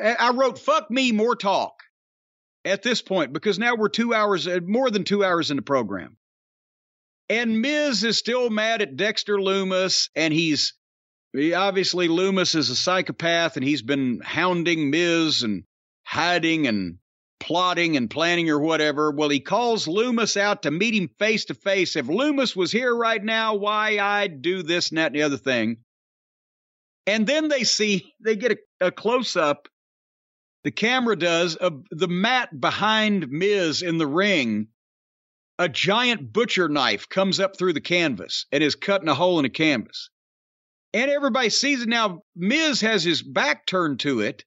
I 0.00 0.30
wrote 0.34 0.58
"fuck 0.58 0.90
me" 0.90 1.12
more 1.12 1.36
talk 1.36 1.74
at 2.64 2.82
this 2.82 3.02
point 3.02 3.32
because 3.32 3.58
now 3.58 3.74
we're 3.76 3.88
two 3.88 4.14
hours, 4.14 4.46
uh, 4.46 4.60
more 4.62 4.90
than 4.90 5.04
two 5.04 5.24
hours 5.24 5.50
in 5.50 5.56
the 5.56 5.62
program, 5.62 6.16
and 7.28 7.60
Miz 7.60 8.02
is 8.04 8.18
still 8.18 8.50
mad 8.50 8.82
at 8.82 8.96
Dexter 8.96 9.36
Lumis, 9.36 10.08
and 10.16 10.32
he's 10.32 10.74
he- 11.32 11.54
obviously 11.54 12.08
Lumis 12.08 12.54
is 12.54 12.70
a 12.70 12.76
psychopath, 12.76 13.56
and 13.56 13.64
he's 13.64 13.82
been 13.82 14.20
hounding 14.20 14.90
Miz 14.90 15.42
and 15.42 15.64
hiding 16.04 16.66
and 16.66 16.98
plotting 17.40 17.96
and 17.96 18.10
planning 18.10 18.48
or 18.50 18.58
whatever. 18.58 19.10
Well, 19.10 19.28
he 19.28 19.40
calls 19.40 19.86
Lumis 19.86 20.36
out 20.36 20.62
to 20.62 20.70
meet 20.70 20.94
him 20.94 21.10
face 21.18 21.44
to 21.46 21.54
face. 21.54 21.96
If 21.96 22.06
Lumis 22.06 22.56
was 22.56 22.72
here 22.72 22.94
right 22.94 23.22
now, 23.22 23.54
why 23.54 23.98
I'd 23.98 24.42
do 24.42 24.62
this 24.62 24.90
and 24.90 24.98
that 24.98 25.08
and 25.08 25.14
the 25.14 25.22
other 25.22 25.36
thing. 25.36 25.78
And 27.06 27.26
then 27.26 27.48
they 27.48 27.64
see, 27.64 28.14
they 28.20 28.36
get 28.36 28.52
a, 28.52 28.86
a 28.86 28.90
close 28.90 29.36
up, 29.36 29.68
the 30.62 30.70
camera 30.70 31.16
does, 31.16 31.56
of 31.56 31.84
the 31.90 32.08
mat 32.08 32.58
behind 32.58 33.28
Miz 33.28 33.82
in 33.82 33.98
the 33.98 34.06
ring. 34.06 34.68
A 35.58 35.68
giant 35.68 36.32
butcher 36.32 36.68
knife 36.68 37.08
comes 37.08 37.38
up 37.38 37.56
through 37.56 37.74
the 37.74 37.80
canvas 37.80 38.46
and 38.50 38.62
is 38.62 38.74
cutting 38.74 39.08
a 39.08 39.14
hole 39.14 39.38
in 39.38 39.44
the 39.44 39.50
canvas. 39.50 40.08
And 40.94 41.10
everybody 41.10 41.50
sees 41.50 41.82
it 41.82 41.88
now. 41.88 42.22
Miz 42.34 42.80
has 42.80 43.04
his 43.04 43.22
back 43.22 43.66
turned 43.66 44.00
to 44.00 44.20
it, 44.20 44.44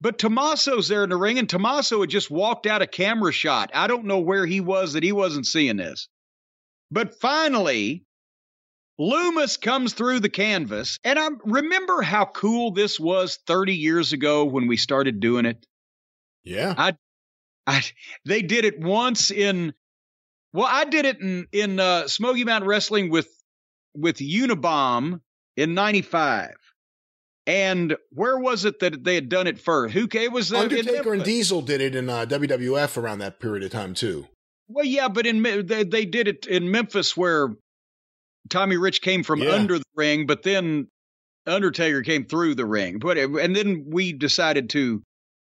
but 0.00 0.18
Tommaso's 0.18 0.88
there 0.88 1.04
in 1.04 1.10
the 1.10 1.16
ring, 1.16 1.38
and 1.38 1.48
Tommaso 1.48 2.00
had 2.00 2.10
just 2.10 2.30
walked 2.30 2.66
out 2.66 2.82
a 2.82 2.86
camera 2.86 3.32
shot. 3.32 3.70
I 3.74 3.86
don't 3.86 4.06
know 4.06 4.20
where 4.20 4.46
he 4.46 4.60
was 4.60 4.94
that 4.94 5.02
he 5.02 5.12
wasn't 5.12 5.46
seeing 5.46 5.76
this. 5.76 6.08
But 6.90 7.20
finally, 7.20 8.04
Lumis 8.98 9.60
comes 9.60 9.92
through 9.92 10.20
the 10.20 10.30
canvas, 10.30 10.98
and 11.04 11.18
I 11.18 11.28
remember 11.44 12.02
how 12.02 12.24
cool 12.24 12.72
this 12.72 12.98
was 12.98 13.38
30 13.46 13.74
years 13.74 14.12
ago 14.12 14.44
when 14.46 14.66
we 14.66 14.76
started 14.76 15.20
doing 15.20 15.44
it. 15.44 15.66
Yeah. 16.44 16.74
I, 16.76 16.96
I, 17.66 17.82
they 18.24 18.42
did 18.42 18.64
it 18.64 18.80
once 18.80 19.30
in, 19.30 19.74
well, 20.52 20.68
I 20.68 20.84
did 20.84 21.04
it 21.04 21.20
in 21.20 21.46
in 21.52 21.78
uh, 21.78 22.08
Smoky 22.08 22.44
Mountain 22.44 22.68
Wrestling 22.68 23.10
with 23.10 23.28
with 23.94 24.18
Unabomb 24.18 25.20
in 25.56 25.74
'95. 25.74 26.56
And 27.50 27.96
where 28.10 28.38
was 28.38 28.64
it 28.64 28.78
that 28.78 29.02
they 29.02 29.16
had 29.16 29.28
done 29.28 29.48
it 29.48 29.58
first? 29.58 29.92
Who 29.92 30.06
it 30.12 30.30
was 30.30 30.52
in 30.52 30.58
Undertaker 30.58 31.12
and 31.12 31.24
Diesel 31.24 31.62
did 31.62 31.80
it 31.80 31.96
in 31.96 32.08
uh, 32.08 32.24
WWF 32.24 32.96
around 32.96 33.18
that 33.18 33.40
period 33.40 33.64
of 33.64 33.72
time 33.72 33.92
too. 33.92 34.28
Well, 34.68 34.84
yeah, 34.84 35.08
but 35.08 35.26
in 35.26 35.42
they, 35.42 35.82
they 35.82 36.04
did 36.04 36.28
it 36.28 36.46
in 36.46 36.70
Memphis 36.70 37.16
where 37.16 37.48
Tommy 38.48 38.76
Rich 38.76 39.02
came 39.02 39.24
from 39.24 39.42
Yeah. 39.42 39.50
under 39.50 39.78
the 39.78 39.84
ring, 39.96 40.26
but 40.26 40.44
then 40.44 40.86
Undertaker 41.44 42.02
came 42.02 42.24
through 42.24 42.54
the 42.54 42.66
ring. 42.66 43.00
But 43.00 43.18
and 43.18 43.56
then 43.56 43.86
we 43.88 44.12
decided 44.12 44.70
to 44.70 45.02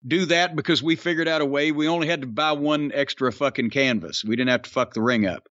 do 0.04 0.26
that 0.26 0.56
because 0.56 0.82
we 0.82 0.96
figured 0.96 1.28
out 1.28 1.40
a 1.40 1.46
way. 1.46 1.70
We 1.70 1.86
only 1.86 2.08
had 2.08 2.22
to 2.22 2.26
buy 2.26 2.50
one 2.50 2.90
extra 2.92 3.30
fucking 3.30 3.70
canvas. 3.70 4.24
We 4.24 4.34
didn't 4.34 4.50
have 4.50 4.62
to 4.62 4.70
fuck 4.70 4.92
the 4.92 5.02
ring 5.02 5.24
up. 5.24 5.46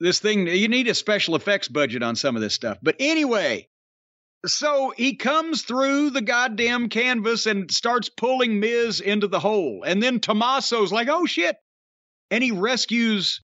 This 0.00 0.20
thing, 0.20 0.46
you 0.46 0.68
need 0.68 0.88
a 0.88 0.94
special 0.94 1.36
effects 1.36 1.68
budget 1.68 2.02
on 2.02 2.16
some 2.16 2.34
of 2.34 2.40
this 2.40 2.54
stuff. 2.54 2.78
But 2.82 2.96
anyway, 2.98 3.68
so 4.48 4.92
he 4.96 5.16
comes 5.16 5.62
through 5.62 6.10
the 6.10 6.22
goddamn 6.22 6.88
canvas 6.88 7.46
and 7.46 7.70
starts 7.70 8.08
pulling 8.08 8.60
Miz 8.60 9.00
into 9.00 9.28
the 9.28 9.40
hole. 9.40 9.84
And 9.86 10.02
then 10.02 10.20
Tommaso's 10.20 10.92
like, 10.92 11.08
oh 11.08 11.26
shit. 11.26 11.56
And 12.30 12.42
he 12.42 12.50
rescues 12.50 13.40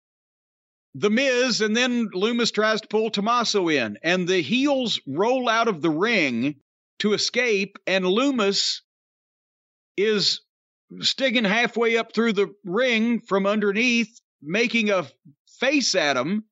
the 0.94 1.10
Miz, 1.10 1.60
and 1.60 1.76
then 1.76 2.08
Lumis 2.08 2.52
tries 2.52 2.80
to 2.80 2.88
pull 2.88 3.10
Tommaso 3.10 3.68
in. 3.68 3.98
And 4.02 4.26
the 4.26 4.40
heels 4.40 5.00
roll 5.06 5.48
out 5.48 5.68
of 5.68 5.82
the 5.82 5.90
ring 5.90 6.56
to 7.00 7.12
escape, 7.12 7.78
and 7.86 8.04
Lumis 8.04 8.80
is 9.96 10.40
sticking 11.00 11.44
halfway 11.44 11.96
up 11.96 12.12
through 12.12 12.32
the 12.32 12.52
ring 12.64 13.20
from 13.20 13.46
underneath, 13.46 14.20
making 14.42 14.90
a 14.90 15.06
face 15.60 15.94
at 15.94 16.16
him, 16.16 16.44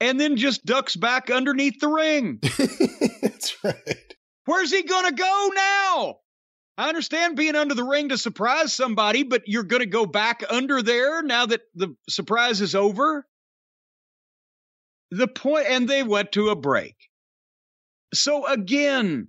and 0.00 0.20
then 0.20 0.36
just 0.36 0.64
ducks 0.64 0.96
back 0.96 1.30
underneath 1.30 1.80
the 1.80 1.88
ring. 1.88 2.38
That's 3.22 3.64
right. 3.64 4.14
Where's 4.44 4.70
he 4.70 4.82
gonna 4.82 5.12
go 5.12 5.50
now? 5.54 6.16
I 6.78 6.88
understand 6.88 7.36
being 7.36 7.56
under 7.56 7.74
the 7.74 7.84
ring 7.84 8.10
to 8.10 8.18
surprise 8.18 8.74
somebody, 8.74 9.22
but 9.22 9.42
you're 9.46 9.62
gonna 9.62 9.86
go 9.86 10.06
back 10.06 10.44
under 10.48 10.82
there 10.82 11.22
now 11.22 11.46
that 11.46 11.62
the 11.74 11.96
surprise 12.08 12.60
is 12.60 12.74
over? 12.74 13.26
The 15.10 15.28
point, 15.28 15.66
and 15.68 15.88
they 15.88 16.02
went 16.02 16.32
to 16.32 16.50
a 16.50 16.56
break. 16.56 16.96
So 18.12 18.46
again, 18.46 19.28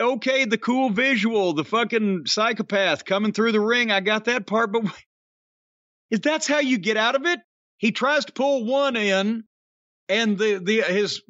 okay, 0.00 0.44
the 0.44 0.58
cool 0.58 0.90
visual, 0.90 1.54
the 1.54 1.64
fucking 1.64 2.26
psychopath 2.26 3.04
coming 3.04 3.32
through 3.32 3.52
the 3.52 3.60
ring, 3.60 3.90
I 3.90 4.00
got 4.00 4.26
that 4.26 4.46
part, 4.46 4.72
but 4.72 4.84
if 6.10 6.22
that's 6.22 6.46
how 6.46 6.58
you 6.58 6.78
get 6.78 6.96
out 6.96 7.14
of 7.14 7.24
it, 7.26 7.40
he 7.78 7.92
tries 7.92 8.24
to 8.26 8.32
pull 8.32 8.64
one 8.64 8.96
in, 8.96 9.44
and 10.08 10.38
the 10.38 10.58
the 10.58 10.82
his 10.82 11.22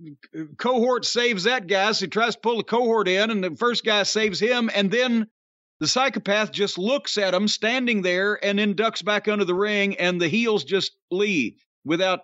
cohort 0.57 1.05
saves 1.05 1.45
that 1.45 1.66
guy. 1.66 1.93
So 1.93 2.07
he 2.07 2.11
tries 2.11 2.35
to 2.35 2.41
pull 2.41 2.59
the 2.59 2.65
cohort 2.65 3.09
in, 3.09 3.31
and 3.31 3.45
the 3.45 3.55
first 3.57 3.85
guy 3.85 4.03
saves 4.03 4.41
him, 4.41 4.70
and 4.75 4.91
then 4.91 5.29
the 5.81 5.87
psychopath 5.87 6.51
just 6.51 6.77
looks 6.77 7.19
at 7.19 7.35
him 7.35 7.47
standing 7.47 8.03
there, 8.03 8.43
and 8.45 8.59
then 8.59 8.75
ducks 8.75 9.03
back 9.03 9.29
under 9.29 9.45
the 9.45 9.55
ring, 9.55 9.97
and 9.97 10.20
the 10.20 10.29
heels 10.29 10.65
just 10.65 10.93
leave 11.11 11.65
without 11.85 12.20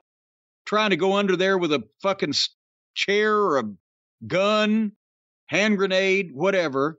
trying 0.67 0.91
to 0.91 0.97
go 0.97 1.15
under 1.15 1.37
there 1.37 1.59
with 1.59 1.73
a 1.73 1.85
fucking 2.03 2.35
chair 2.95 3.37
or 3.37 3.59
a 3.59 3.65
gun, 4.27 4.93
hand 5.47 5.77
grenade, 5.77 6.31
whatever. 6.33 6.99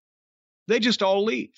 They 0.68 0.80
just 0.80 1.04
all 1.04 1.24
leave. 1.24 1.54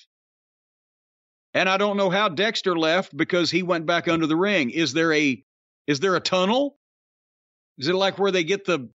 And 1.53 1.69
I 1.69 1.77
don't 1.77 1.97
know 1.97 2.09
how 2.09 2.29
Dexter 2.29 2.77
left 2.77 3.15
because 3.15 3.49
he 3.49 3.63
went 3.63 3.85
back 3.85 4.07
under 4.07 4.27
the 4.27 4.35
ring. 4.35 4.69
Is 4.69 4.93
there 4.93 5.13
a 5.13 5.43
is 5.87 5.99
there 5.99 6.15
a 6.15 6.19
tunnel? 6.19 6.77
Is 7.77 7.87
it 7.87 7.95
like 7.95 8.19
where 8.19 8.31
they 8.31 8.43
get 8.43 8.65
the 8.65 8.89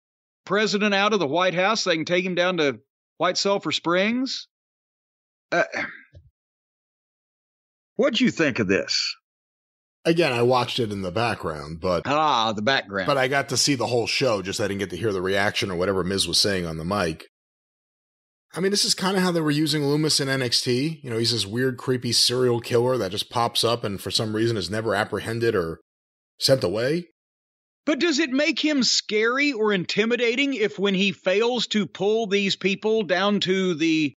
president 0.44 0.94
out 0.94 1.12
of 1.12 1.18
the 1.20 1.26
White 1.26 1.54
House? 1.54 1.84
They 1.84 1.96
can 1.96 2.04
take 2.04 2.24
him 2.24 2.34
down 2.34 2.58
to 2.58 2.78
White 3.18 3.36
Sulphur 3.38 3.72
Springs. 3.72 4.48
Uh, 5.50 5.64
what'd 7.96 8.20
you 8.20 8.30
think 8.30 8.58
of 8.58 8.68
this? 8.68 9.14
Again, 10.04 10.32
I 10.32 10.42
watched 10.42 10.80
it 10.80 10.90
in 10.90 11.02
the 11.02 11.12
background, 11.12 11.80
but 11.80 12.02
Ah, 12.06 12.52
the 12.52 12.62
background. 12.62 13.06
but 13.06 13.16
I 13.16 13.28
got 13.28 13.50
to 13.50 13.56
see 13.56 13.76
the 13.76 13.86
whole 13.86 14.08
show. 14.08 14.42
Just 14.42 14.60
I 14.60 14.64
didn't 14.66 14.80
get 14.80 14.90
to 14.90 14.96
hear 14.96 15.12
the 15.12 15.22
reaction 15.22 15.70
or 15.70 15.76
whatever 15.76 16.02
Miz 16.02 16.26
was 16.26 16.40
saying 16.40 16.66
on 16.66 16.76
the 16.76 16.84
mic. 16.84 17.26
I 18.54 18.60
mean, 18.60 18.70
this 18.72 18.84
is 18.84 18.94
kind 18.94 19.16
of 19.16 19.22
how 19.22 19.30
they 19.30 19.40
were 19.40 19.50
using 19.50 19.82
Lumis 19.82 20.20
in 20.20 20.28
NXT. 20.28 21.02
You 21.04 21.10
know, 21.10 21.18
he's 21.18 21.30
this 21.32 21.46
weird, 21.46 21.78
creepy 21.78 22.12
serial 22.12 22.60
killer 22.60 22.98
that 22.98 23.12
just 23.12 23.30
pops 23.30 23.62
up 23.64 23.84
and 23.84 24.00
for 24.00 24.10
some 24.10 24.34
reason 24.34 24.56
is 24.56 24.68
never 24.68 24.94
apprehended 24.94 25.54
or 25.54 25.80
sent 26.42 26.64
away. 26.64 27.08
But 27.84 27.98
does 27.98 28.18
it 28.18 28.30
make 28.30 28.60
him 28.60 28.82
scary 28.82 29.52
or 29.52 29.72
intimidating 29.72 30.54
if 30.54 30.78
when 30.78 30.94
he 30.94 31.12
fails 31.12 31.66
to 31.68 31.86
pull 31.86 32.26
these 32.26 32.54
people 32.54 33.02
down 33.02 33.40
to 33.40 33.74
the 33.74 34.14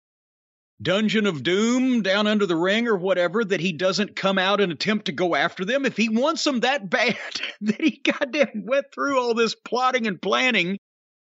dungeon 0.82 1.26
of 1.26 1.42
doom 1.42 2.02
down 2.02 2.26
under 2.26 2.46
the 2.46 2.56
ring 2.56 2.88
or 2.88 2.96
whatever 2.96 3.44
that 3.44 3.60
he 3.60 3.72
doesn't 3.72 4.16
come 4.16 4.38
out 4.38 4.60
and 4.60 4.72
attempt 4.72 5.06
to 5.06 5.12
go 5.12 5.34
after 5.34 5.64
them 5.64 5.86
if 5.86 5.96
he 5.96 6.08
wants 6.08 6.44
them 6.44 6.60
that 6.60 6.90
bad 6.90 7.16
that 7.60 7.80
he 7.80 8.02
goddamn 8.04 8.64
went 8.66 8.86
through 8.92 9.18
all 9.18 9.34
this 9.34 9.54
plotting 9.54 10.06
and 10.06 10.20
planning 10.20 10.78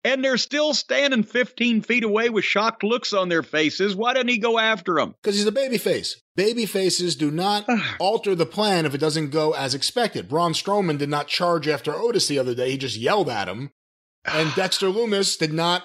and 0.05 0.25
they're 0.25 0.37
still 0.37 0.75
standing 0.75 1.23
15 1.23 1.83
feet 1.83 2.05
away 2.05 2.29
with 2.29 2.45
shocked 2.45 2.83
looks 2.83 3.13
on 3.13 3.29
their 3.29 3.43
faces 3.43 3.95
why 3.95 4.13
didn't 4.15 4.29
he 4.31 4.39
go 4.39 4.59
after 4.59 4.95
them 4.95 5.15
Because 5.23 5.37
he's 5.37 5.47
a 5.47 5.53
babyface. 5.53 6.17
Baby 6.35 6.67
faces 6.67 7.15
do 7.17 7.31
not 7.31 7.67
alter 7.99 8.35
the 8.35 8.47
plan 8.47 8.87
if 8.87 8.95
it 8.95 8.99
doesn't 8.99 9.31
go 9.31 9.53
as 9.53 9.75
expected. 9.75 10.29
Braun 10.29 10.53
Strowman 10.53 10.99
did 10.99 11.09
not 11.11 11.29
charge 11.29 11.69
after 11.69 11.95
Otis 11.95 12.27
the 12.27 12.39
other 12.39 12.55
day. 12.55 12.71
He 12.71 12.79
just 12.79 12.97
yelled 12.97 13.29
at 13.29 13.49
him. 13.49 13.71
And 14.25 14.55
Dexter 14.55 14.87
Lumis 14.87 15.37
did 15.37 15.53
not 15.53 15.83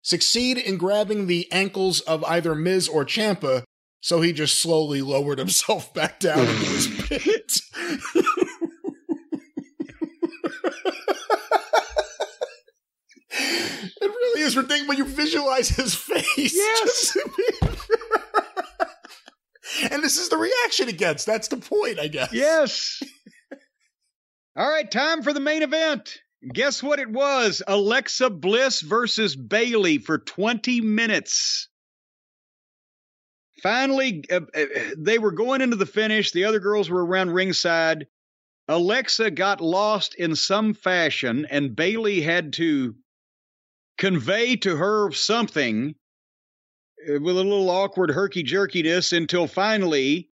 succeed 0.00 0.58
in 0.58 0.76
grabbing 0.76 1.26
the 1.26 1.50
ankles 1.50 1.98
of 2.02 2.22
either 2.22 2.54
Miz 2.54 2.88
or 2.88 3.04
Ciampa, 3.04 3.64
so 4.00 4.20
he 4.20 4.32
just 4.32 4.60
slowly 4.60 5.02
lowered 5.02 5.40
himself 5.40 5.92
back 5.94 6.20
down 6.20 6.38
into 6.38 6.52
his 6.52 6.86
pit. 7.08 7.60
it 13.36 13.92
really 14.00 14.42
is 14.42 14.56
ridiculous 14.56 14.88
when 14.88 14.98
you 14.98 15.04
visualize 15.04 15.68
his 15.68 15.94
face. 15.94 16.54
Yes. 16.54 17.16
and 19.90 20.02
this 20.02 20.18
is 20.18 20.28
the 20.28 20.36
reaction 20.36 20.88
it 20.88 20.98
gets. 20.98 21.24
That's 21.24 21.48
the 21.48 21.56
point, 21.56 21.98
I 21.98 22.08
guess. 22.08 22.32
Yes. 22.32 23.02
All 24.56 24.68
right, 24.68 24.88
time 24.90 25.22
for 25.22 25.32
the 25.32 25.40
main 25.40 25.62
event. 25.62 26.18
Guess 26.52 26.82
what 26.82 26.98
it 26.98 27.10
was? 27.10 27.62
Alexa 27.66 28.30
Bliss 28.30 28.82
versus 28.82 29.34
Bayley 29.34 29.98
for 29.98 30.18
20 30.18 30.80
minutes. 30.80 31.68
Finally, 33.62 34.24
uh, 34.30 34.40
uh, 34.54 34.64
they 34.98 35.18
were 35.18 35.32
going 35.32 35.62
into 35.62 35.76
the 35.76 35.86
finish. 35.86 36.32
The 36.32 36.44
other 36.44 36.60
girls 36.60 36.90
were 36.90 37.04
around 37.04 37.30
ringside. 37.30 38.06
Alexa 38.68 39.30
got 39.30 39.60
lost 39.60 40.14
in 40.14 40.36
some 40.36 40.74
fashion, 40.74 41.46
and 41.50 41.74
Bayley 41.74 42.20
had 42.20 42.52
to 42.54 42.94
convey 43.98 44.56
to 44.56 44.76
her 44.76 45.12
something 45.12 45.94
uh, 47.08 47.20
with 47.20 47.36
a 47.36 47.42
little 47.42 47.70
awkward 47.70 48.10
herky 48.10 48.42
jerkiness 48.42 49.16
until 49.16 49.46
finally 49.46 50.28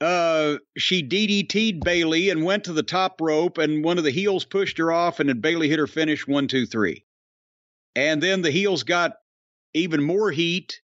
uh 0.00 0.56
she 0.76 1.02
DDT'd 1.02 1.80
Bayley 1.80 2.28
and 2.30 2.44
went 2.44 2.64
to 2.64 2.72
the 2.72 2.82
top 2.82 3.20
rope 3.20 3.58
and 3.58 3.82
one 3.82 3.98
of 3.98 4.04
the 4.04 4.10
heels 4.10 4.44
pushed 4.44 4.78
her 4.78 4.92
off 4.92 5.20
and 5.20 5.28
then 5.28 5.40
Bayley 5.40 5.68
hit 5.68 5.78
her 5.78 5.86
finish 5.86 6.26
one, 6.26 6.48
two, 6.48 6.66
three. 6.66 7.04
And 7.94 8.22
then 8.22 8.42
the 8.42 8.50
heels 8.50 8.82
got 8.82 9.14
even 9.72 10.02
more 10.02 10.30
heat 10.30 10.80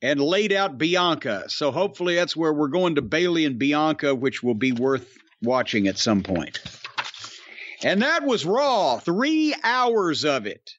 and 0.00 0.20
laid 0.20 0.52
out 0.52 0.78
Bianca. 0.78 1.44
So 1.48 1.70
hopefully 1.70 2.16
that's 2.16 2.36
where 2.36 2.52
we're 2.52 2.68
going 2.68 2.96
to 2.96 3.02
Bayley 3.02 3.44
and 3.44 3.58
Bianca, 3.58 4.14
which 4.14 4.42
will 4.42 4.54
be 4.54 4.72
worth 4.72 5.18
watching 5.42 5.88
at 5.88 5.98
some 5.98 6.22
point. 6.22 6.60
And 7.84 8.02
that 8.02 8.24
was 8.24 8.44
Raw, 8.44 8.98
three 8.98 9.54
hours 9.62 10.24
of 10.24 10.46
it. 10.46 10.70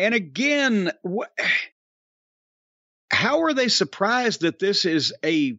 And 0.00 0.14
again, 0.14 0.90
wh- 1.06 1.28
how 3.12 3.42
are 3.42 3.52
they 3.52 3.68
surprised 3.68 4.40
that 4.40 4.58
this 4.58 4.84
is 4.84 5.12
a 5.24 5.56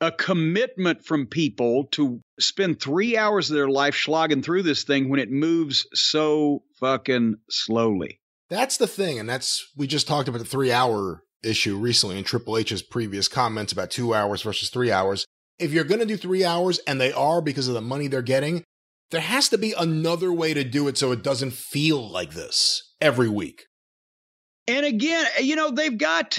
a 0.00 0.12
commitment 0.12 1.04
from 1.04 1.26
people 1.26 1.86
to 1.90 2.20
spend 2.38 2.80
three 2.80 3.16
hours 3.16 3.50
of 3.50 3.56
their 3.56 3.68
life 3.68 3.96
slogging 3.96 4.42
through 4.42 4.62
this 4.62 4.84
thing 4.84 5.08
when 5.08 5.18
it 5.18 5.28
moves 5.28 5.86
so 5.92 6.62
fucking 6.78 7.34
slowly? 7.50 8.20
That's 8.48 8.76
the 8.76 8.86
thing, 8.86 9.18
and 9.18 9.28
that's 9.28 9.70
we 9.76 9.86
just 9.86 10.08
talked 10.08 10.28
about 10.28 10.38
the 10.38 10.44
three 10.44 10.72
hour 10.72 11.24
issue 11.42 11.76
recently 11.76 12.16
in 12.16 12.24
Triple 12.24 12.56
H's 12.56 12.80
previous 12.82 13.28
comments 13.28 13.72
about 13.72 13.90
two 13.90 14.14
hours 14.14 14.40
versus 14.42 14.70
three 14.70 14.90
hours. 14.90 15.26
If 15.58 15.72
you're 15.72 15.84
to 15.84 16.06
do 16.06 16.16
three 16.16 16.44
hours, 16.44 16.78
and 16.86 17.00
they 17.00 17.12
are 17.12 17.42
because 17.42 17.68
of 17.68 17.74
the 17.74 17.80
money 17.80 18.06
they're 18.06 18.22
getting, 18.22 18.62
there 19.10 19.20
has 19.20 19.48
to 19.50 19.58
be 19.58 19.74
another 19.76 20.32
way 20.32 20.54
to 20.54 20.64
do 20.64 20.88
it 20.88 20.96
so 20.96 21.12
it 21.12 21.22
doesn't 21.22 21.52
feel 21.52 22.08
like 22.08 22.32
this 22.32 22.87
every 23.00 23.28
week. 23.28 23.66
And 24.66 24.84
again, 24.84 25.26
you 25.40 25.56
know, 25.56 25.70
they've 25.70 25.96
got 25.96 26.38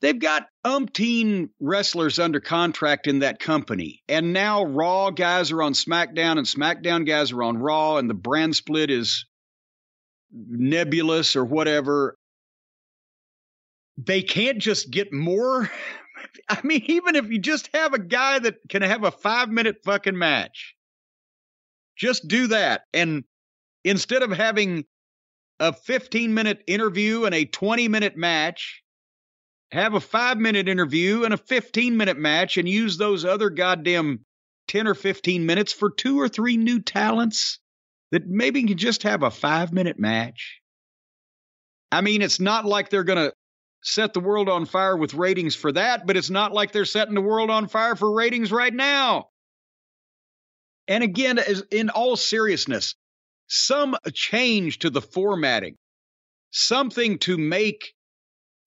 they've 0.00 0.18
got 0.18 0.46
umpteen 0.64 1.50
wrestlers 1.60 2.18
under 2.18 2.40
contract 2.40 3.06
in 3.06 3.20
that 3.20 3.40
company. 3.40 4.02
And 4.08 4.32
now 4.32 4.64
Raw 4.64 5.10
guys 5.10 5.50
are 5.50 5.62
on 5.62 5.72
SmackDown 5.72 6.38
and 6.38 6.46
SmackDown 6.46 7.06
guys 7.06 7.32
are 7.32 7.42
on 7.42 7.58
Raw 7.58 7.96
and 7.96 8.08
the 8.08 8.14
brand 8.14 8.54
split 8.54 8.90
is 8.90 9.26
nebulous 10.30 11.34
or 11.34 11.44
whatever. 11.44 12.16
They 13.98 14.22
can't 14.22 14.58
just 14.58 14.90
get 14.90 15.12
more 15.12 15.70
I 16.48 16.60
mean, 16.62 16.84
even 16.86 17.16
if 17.16 17.28
you 17.30 17.38
just 17.38 17.70
have 17.74 17.94
a 17.94 17.98
guy 17.98 18.38
that 18.38 18.56
can 18.68 18.82
have 18.82 19.04
a 19.04 19.10
five 19.10 19.48
minute 19.48 19.78
fucking 19.84 20.16
match, 20.16 20.74
just 21.96 22.28
do 22.28 22.48
that. 22.48 22.82
And 22.92 23.24
instead 23.84 24.22
of 24.22 24.30
having 24.30 24.84
a 25.60 25.72
15 25.72 26.34
minute 26.34 26.62
interview 26.66 27.24
and 27.24 27.34
a 27.34 27.44
20 27.44 27.88
minute 27.88 28.16
match, 28.16 28.82
have 29.72 29.94
a 29.94 30.00
five 30.00 30.38
minute 30.38 30.68
interview 30.68 31.24
and 31.24 31.34
a 31.34 31.38
15 31.38 31.96
minute 31.96 32.18
match 32.18 32.56
and 32.56 32.68
use 32.68 32.96
those 32.96 33.24
other 33.24 33.50
goddamn 33.50 34.20
10 34.68 34.86
or 34.86 34.94
15 34.94 35.46
minutes 35.46 35.72
for 35.72 35.90
two 35.90 36.20
or 36.20 36.28
three 36.28 36.56
new 36.56 36.80
talents 36.80 37.58
that 38.12 38.26
maybe 38.26 38.62
can 38.64 38.78
just 38.78 39.02
have 39.02 39.22
a 39.22 39.30
five 39.30 39.72
minute 39.72 39.98
match. 39.98 40.60
I 41.90 42.00
mean, 42.00 42.22
it's 42.22 42.40
not 42.40 42.64
like 42.64 42.90
they're 42.90 43.04
going 43.04 43.30
to 43.30 43.32
set 43.82 44.12
the 44.12 44.20
world 44.20 44.48
on 44.48 44.66
fire 44.66 44.96
with 44.96 45.14
ratings 45.14 45.54
for 45.54 45.72
that, 45.72 46.06
but 46.06 46.16
it's 46.16 46.30
not 46.30 46.52
like 46.52 46.72
they're 46.72 46.84
setting 46.84 47.14
the 47.14 47.20
world 47.20 47.50
on 47.50 47.68
fire 47.68 47.94
for 47.94 48.12
ratings 48.12 48.50
right 48.50 48.74
now. 48.74 49.28
And 50.88 51.02
again, 51.02 51.38
in 51.70 51.90
all 51.90 52.16
seriousness, 52.16 52.94
some 53.46 53.96
change 54.12 54.80
to 54.80 54.90
the 54.90 55.02
formatting, 55.02 55.76
something 56.50 57.18
to 57.20 57.38
make 57.38 57.94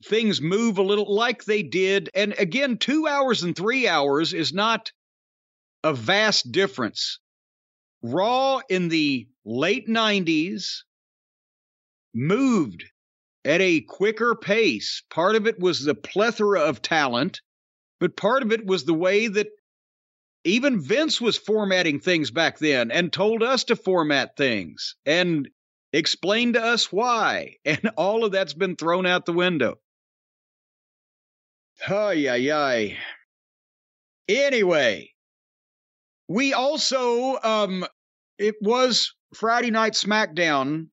things 0.05 0.41
move 0.41 0.77
a 0.77 0.83
little 0.83 1.13
like 1.13 1.43
they 1.43 1.63
did. 1.63 2.09
And 2.15 2.33
again, 2.37 2.77
two 2.77 3.07
hours 3.07 3.43
and 3.43 3.55
three 3.55 3.87
hours 3.87 4.33
is 4.33 4.53
not 4.53 4.91
a 5.83 5.93
vast 5.93 6.51
difference. 6.51 7.19
Raw 8.01 8.61
in 8.69 8.87
the 8.87 9.27
late 9.45 9.87
90s 9.87 10.83
moved 12.13 12.85
at 13.45 13.61
a 13.61 13.81
quicker 13.81 14.35
pace. 14.35 15.03
Part 15.09 15.35
of 15.35 15.47
it 15.47 15.59
was 15.59 15.83
the 15.83 15.95
plethora 15.95 16.61
of 16.61 16.81
talent, 16.81 17.41
but 17.99 18.15
part 18.15 18.43
of 18.43 18.51
it 18.51 18.65
was 18.65 18.85
the 18.85 18.93
way 18.93 19.27
that 19.27 19.47
even 20.49 20.81
Vince 20.81 21.19
was 21.19 21.37
formatting 21.37 21.99
things 21.99 22.31
back 22.31 22.59
then 22.59 22.91
and 22.91 23.11
told 23.11 23.43
us 23.43 23.65
to 23.65 23.75
format 23.75 24.35
things 24.35 24.95
and 25.05 25.49
explained 25.93 26.55
to 26.55 26.63
us 26.63 26.91
why. 26.91 27.55
And 27.65 27.91
all 27.97 28.23
of 28.25 28.31
that's 28.31 28.53
been 28.53 28.75
thrown 28.75 29.05
out 29.05 29.25
the 29.25 29.33
window. 29.33 29.79
Ay, 31.87 32.27
ay, 32.27 32.51
ay. 32.51 32.97
Anyway, 34.27 35.13
we 36.27 36.53
also, 36.53 37.39
um, 37.41 37.85
it 38.37 38.55
was 38.61 39.13
Friday 39.33 39.71
Night 39.71 39.93
SmackDown 39.93 40.87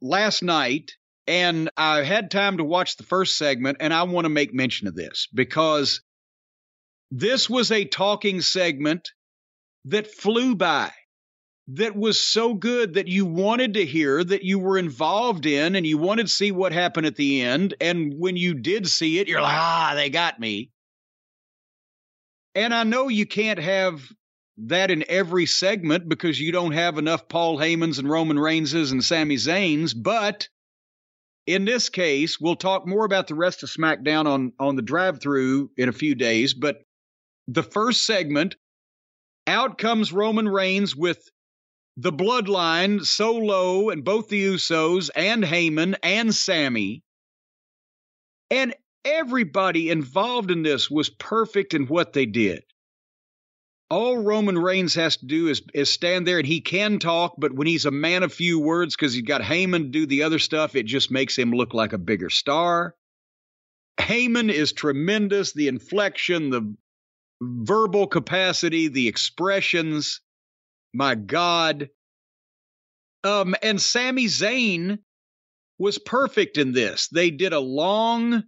last 0.00 0.42
night, 0.42 0.92
and 1.26 1.70
I 1.76 2.02
had 2.02 2.30
time 2.30 2.58
to 2.58 2.64
watch 2.64 2.96
the 2.96 3.02
first 3.02 3.36
segment, 3.36 3.78
and 3.80 3.92
I 3.92 4.04
want 4.04 4.24
to 4.24 4.30
make 4.30 4.54
mention 4.54 4.86
of 4.86 4.94
this 4.94 5.28
because 5.34 6.00
this 7.10 7.48
was 7.48 7.70
a 7.70 7.84
talking 7.84 8.40
segment 8.40 9.10
that 9.86 10.10
flew 10.10 10.54
by, 10.54 10.90
that 11.68 11.96
was 11.96 12.20
so 12.20 12.54
good 12.54 12.94
that 12.94 13.08
you 13.08 13.24
wanted 13.24 13.74
to 13.74 13.86
hear, 13.86 14.22
that 14.22 14.44
you 14.44 14.58
were 14.58 14.78
involved 14.78 15.46
in, 15.46 15.76
and 15.76 15.86
you 15.86 15.96
wanted 15.98 16.26
to 16.26 16.32
see 16.32 16.52
what 16.52 16.72
happened 16.72 17.06
at 17.06 17.16
the 17.16 17.42
end. 17.42 17.74
And 17.80 18.14
when 18.18 18.36
you 18.36 18.54
did 18.54 18.88
see 18.88 19.18
it, 19.18 19.28
you're 19.28 19.40
like, 19.40 19.56
ah, 19.56 19.92
they 19.94 20.10
got 20.10 20.38
me. 20.38 20.70
And 22.54 22.74
I 22.74 22.84
know 22.84 23.08
you 23.08 23.26
can't 23.26 23.58
have 23.58 24.02
that 24.56 24.90
in 24.90 25.04
every 25.08 25.46
segment 25.46 26.08
because 26.08 26.40
you 26.40 26.52
don't 26.52 26.72
have 26.72 26.98
enough 26.98 27.28
Paul 27.28 27.58
Heymans 27.58 27.98
and 27.98 28.08
Roman 28.08 28.36
Reignses 28.36 28.92
and 28.92 29.02
Sami 29.02 29.36
Zayns, 29.36 29.94
but 29.96 30.48
in 31.46 31.64
this 31.64 31.88
case, 31.88 32.40
we'll 32.40 32.56
talk 32.56 32.86
more 32.86 33.04
about 33.04 33.26
the 33.26 33.34
rest 33.34 33.62
of 33.62 33.68
SmackDown 33.68 34.26
on, 34.26 34.52
on 34.58 34.76
the 34.76 34.82
drive 34.82 35.20
through 35.20 35.70
in 35.76 35.88
a 35.88 35.92
few 35.92 36.14
days. 36.14 36.54
But 36.54 36.83
the 37.48 37.62
first 37.62 38.06
segment, 38.06 38.56
out 39.46 39.78
comes 39.78 40.12
Roman 40.12 40.48
Reigns 40.48 40.96
with 40.96 41.30
the 41.96 42.12
bloodline, 42.12 43.04
Solo, 43.04 43.90
and 43.90 44.04
both 44.04 44.28
the 44.28 44.44
Usos, 44.44 45.10
and 45.14 45.44
Heyman, 45.44 45.96
and 46.02 46.34
Sami. 46.34 47.02
And 48.50 48.74
everybody 49.04 49.90
involved 49.90 50.50
in 50.50 50.62
this 50.62 50.90
was 50.90 51.10
perfect 51.10 51.74
in 51.74 51.86
what 51.86 52.12
they 52.12 52.26
did 52.26 52.64
all 53.94 54.18
Roman 54.18 54.58
Reigns 54.58 54.94
has 54.94 55.18
to 55.18 55.26
do 55.26 55.48
is, 55.48 55.62
is 55.72 55.88
stand 55.88 56.26
there 56.26 56.38
and 56.38 56.46
he 56.46 56.60
can 56.60 56.98
talk, 56.98 57.34
but 57.38 57.54
when 57.54 57.68
he's 57.68 57.84
a 57.84 57.90
man 57.90 58.22
of 58.24 58.32
few 58.32 58.58
words 58.58 58.96
because 58.96 59.14
he's 59.14 59.22
got 59.22 59.40
Heyman 59.40 59.82
to 59.82 59.88
do 59.88 60.06
the 60.06 60.24
other 60.24 60.40
stuff, 60.40 60.74
it 60.74 60.86
just 60.86 61.10
makes 61.12 61.36
him 61.36 61.52
look 61.52 61.74
like 61.74 61.92
a 61.92 61.98
bigger 61.98 62.30
star. 62.30 62.94
Heyman 64.00 64.50
is 64.50 64.72
tremendous. 64.72 65.52
The 65.52 65.68
inflection, 65.68 66.50
the 66.50 66.74
verbal 67.64 68.06
capacity, 68.06 68.88
the 68.88 69.08
expressions. 69.08 70.20
My 70.92 71.14
God. 71.14 71.90
Um, 73.24 73.54
and 73.62 73.80
Sami 73.80 74.26
Zayn 74.26 74.98
was 75.78 75.98
perfect 75.98 76.58
in 76.58 76.72
this. 76.72 77.08
They 77.08 77.30
did 77.30 77.52
a 77.52 77.60
long 77.60 78.44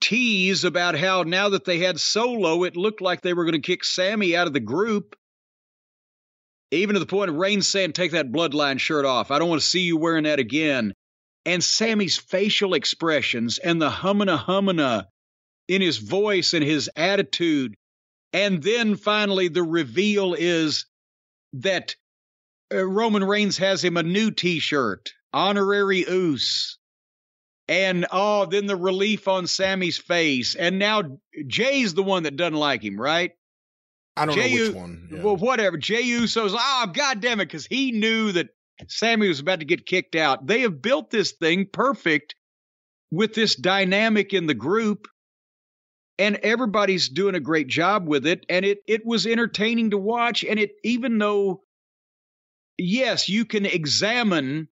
tease 0.00 0.64
about 0.64 0.96
how 0.96 1.22
now 1.22 1.50
that 1.50 1.64
they 1.64 1.78
had 1.78 2.00
Solo, 2.00 2.64
it 2.64 2.76
looked 2.76 3.00
like 3.00 3.20
they 3.20 3.34
were 3.34 3.44
going 3.44 3.60
to 3.60 3.66
kick 3.66 3.84
Sami 3.84 4.36
out 4.36 4.46
of 4.46 4.52
the 4.52 4.60
group. 4.60 5.16
Even 6.70 6.94
to 6.94 7.00
the 7.00 7.06
point 7.06 7.30
of 7.30 7.36
Reigns 7.36 7.66
saying, 7.66 7.92
Take 7.92 8.12
that 8.12 8.30
bloodline 8.30 8.78
shirt 8.78 9.04
off. 9.04 9.30
I 9.30 9.38
don't 9.38 9.48
want 9.48 9.60
to 9.60 9.66
see 9.66 9.80
you 9.80 9.96
wearing 9.96 10.24
that 10.24 10.38
again. 10.38 10.94
And 11.44 11.64
Sami's 11.64 12.16
facial 12.16 12.74
expressions 12.74 13.58
and 13.58 13.80
the 13.80 13.90
humana 13.90 14.38
humana 14.38 15.08
in 15.68 15.80
his 15.80 15.98
voice 15.98 16.52
and 16.52 16.62
his 16.64 16.90
attitude. 16.96 17.74
And 18.32 18.62
then 18.62 18.96
finally, 18.96 19.48
the 19.48 19.62
reveal 19.62 20.34
is 20.34 20.86
that 21.54 21.96
uh, 22.72 22.84
Roman 22.84 23.24
Reigns 23.24 23.58
has 23.58 23.82
him 23.82 23.96
a 23.96 24.02
new 24.02 24.30
t 24.30 24.60
shirt, 24.60 25.12
Honorary 25.32 26.04
Uce 26.08 26.78
and 27.70 28.04
oh, 28.10 28.46
then 28.46 28.66
the 28.66 28.74
relief 28.74 29.28
on 29.28 29.46
Sami's 29.46 29.96
face, 29.96 30.56
and 30.56 30.80
now 30.80 31.20
Jey's 31.46 31.94
the 31.94 32.02
one 32.02 32.24
that 32.24 32.34
doesn't 32.34 32.58
like 32.58 32.82
him, 32.82 33.00
right? 33.00 33.30
I 34.16 34.26
don't 34.26 34.36
know 34.36 34.42
which 34.42 34.52
U- 34.52 34.72
one. 34.72 35.08
Yeah. 35.12 35.22
Well, 35.22 35.36
whatever. 35.36 35.76
Jey 35.76 36.00
Uso's, 36.00 36.52
oh, 36.52 36.90
God 36.92 37.20
damn 37.20 37.38
it, 37.38 37.44
because 37.44 37.66
he 37.66 37.92
knew 37.92 38.32
that 38.32 38.48
Sammy 38.88 39.28
was 39.28 39.38
about 39.38 39.60
to 39.60 39.64
get 39.64 39.86
kicked 39.86 40.16
out. 40.16 40.48
They 40.48 40.62
have 40.62 40.82
built 40.82 41.10
this 41.10 41.30
thing 41.30 41.64
perfect 41.72 42.34
with 43.12 43.34
this 43.34 43.54
dynamic 43.54 44.34
in 44.34 44.48
the 44.48 44.54
group, 44.54 45.06
and 46.20 46.36
everybody's 46.36 47.08
doing 47.08 47.34
a 47.34 47.40
great 47.40 47.66
job 47.66 48.06
with 48.06 48.26
it. 48.26 48.44
And 48.48 48.64
it 48.64 48.78
it 48.86 49.04
was 49.04 49.26
entertaining 49.26 49.90
to 49.90 49.98
watch. 49.98 50.44
And 50.44 50.60
it 50.60 50.72
even 50.84 51.18
though, 51.18 51.62
yes, 52.78 53.28
you 53.28 53.46
can 53.46 53.64
examine 53.64 54.68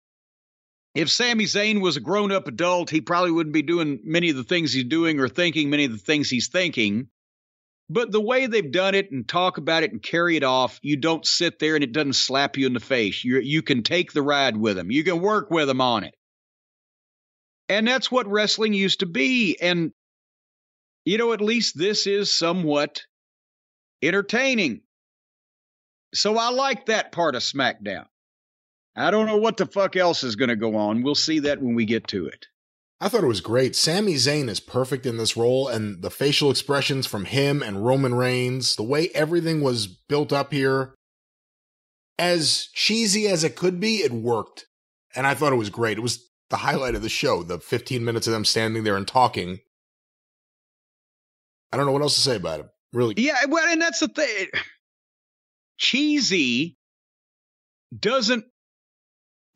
if 0.94 1.10
Sami 1.10 1.44
Zayn 1.44 1.80
was 1.80 1.96
a 1.96 2.00
grown 2.00 2.32
up 2.32 2.48
adult, 2.48 2.88
he 2.88 3.00
probably 3.00 3.30
wouldn't 3.30 3.52
be 3.52 3.62
doing 3.62 4.00
many 4.04 4.30
of 4.30 4.36
the 4.36 4.44
things 4.44 4.72
he's 4.72 4.84
doing 4.84 5.20
or 5.20 5.28
thinking 5.28 5.68
many 5.68 5.84
of 5.84 5.92
the 5.92 5.98
things 5.98 6.30
he's 6.30 6.48
thinking. 6.48 7.08
But 7.90 8.10
the 8.10 8.20
way 8.20 8.46
they've 8.46 8.72
done 8.72 8.94
it 8.94 9.10
and 9.12 9.28
talk 9.28 9.58
about 9.58 9.82
it 9.82 9.92
and 9.92 10.02
carry 10.02 10.36
it 10.36 10.44
off, 10.44 10.80
you 10.82 10.96
don't 10.96 11.26
sit 11.26 11.58
there 11.58 11.74
and 11.74 11.84
it 11.84 11.92
doesn't 11.92 12.14
slap 12.14 12.56
you 12.56 12.66
in 12.66 12.72
the 12.72 12.80
face. 12.80 13.22
You 13.22 13.40
you 13.40 13.60
can 13.60 13.82
take 13.82 14.12
the 14.12 14.22
ride 14.22 14.56
with 14.56 14.76
them. 14.76 14.90
You 14.90 15.04
can 15.04 15.20
work 15.20 15.50
with 15.50 15.68
them 15.68 15.82
on 15.82 16.04
it. 16.04 16.14
And 17.68 17.86
that's 17.86 18.10
what 18.10 18.26
wrestling 18.26 18.72
used 18.72 19.00
to 19.00 19.06
be. 19.06 19.56
And, 19.60 19.92
you 21.04 21.18
know, 21.18 21.32
at 21.32 21.40
least 21.40 21.78
this 21.78 22.06
is 22.06 22.36
somewhat 22.36 23.02
entertaining. 24.02 24.82
So 26.14 26.38
I 26.38 26.50
like 26.50 26.86
that 26.86 27.12
part 27.12 27.34
of 27.34 27.42
SmackDown. 27.42 28.06
I 28.96 29.10
don't 29.10 29.26
know 29.26 29.38
what 29.38 29.56
the 29.56 29.66
fuck 29.66 29.96
else 29.96 30.22
is 30.22 30.36
going 30.36 30.50
to 30.50 30.56
go 30.56 30.76
on. 30.76 31.02
We'll 31.02 31.16
see 31.16 31.40
that 31.40 31.60
when 31.60 31.74
we 31.74 31.84
get 31.84 32.06
to 32.08 32.26
it. 32.26 32.46
I 33.00 33.08
thought 33.08 33.24
it 33.24 33.28
was 33.28 33.40
great. 33.40 33.74
Sami 33.74 34.14
Zayn 34.14 34.48
is 34.48 34.60
perfect 34.60 35.04
in 35.04 35.16
this 35.16 35.36
role, 35.36 35.68
and 35.68 36.00
the 36.00 36.10
facial 36.10 36.50
expressions 36.50 37.06
from 37.06 37.24
him 37.24 37.62
and 37.62 37.84
Roman 37.84 38.14
Reigns, 38.14 38.76
the 38.76 38.84
way 38.84 39.08
everything 39.14 39.60
was 39.60 39.88
built 39.88 40.32
up 40.32 40.52
here, 40.52 40.94
as 42.18 42.68
cheesy 42.72 43.26
as 43.26 43.42
it 43.42 43.56
could 43.56 43.80
be, 43.80 43.96
it 43.96 44.12
worked. 44.12 44.66
And 45.16 45.26
I 45.26 45.34
thought 45.34 45.52
it 45.52 45.56
was 45.56 45.70
great. 45.70 45.98
It 45.98 46.02
was 46.02 46.24
the 46.50 46.58
highlight 46.58 46.94
of 46.94 47.02
the 47.02 47.08
show, 47.08 47.42
the 47.42 47.58
15 47.58 48.04
minutes 48.04 48.28
of 48.28 48.32
them 48.32 48.44
standing 48.44 48.84
there 48.84 48.96
and 48.96 49.06
talking. 49.06 49.58
I 51.74 51.76
don't 51.76 51.86
know 51.86 51.92
what 51.92 52.02
else 52.02 52.14
to 52.14 52.20
say 52.20 52.36
about 52.36 52.60
it. 52.60 52.66
Really. 52.92 53.14
Yeah, 53.16 53.46
well, 53.48 53.66
and 53.66 53.82
that's 53.82 53.98
the 53.98 54.06
thing. 54.06 54.46
Cheesy 55.76 56.76
doesn't 57.98 58.44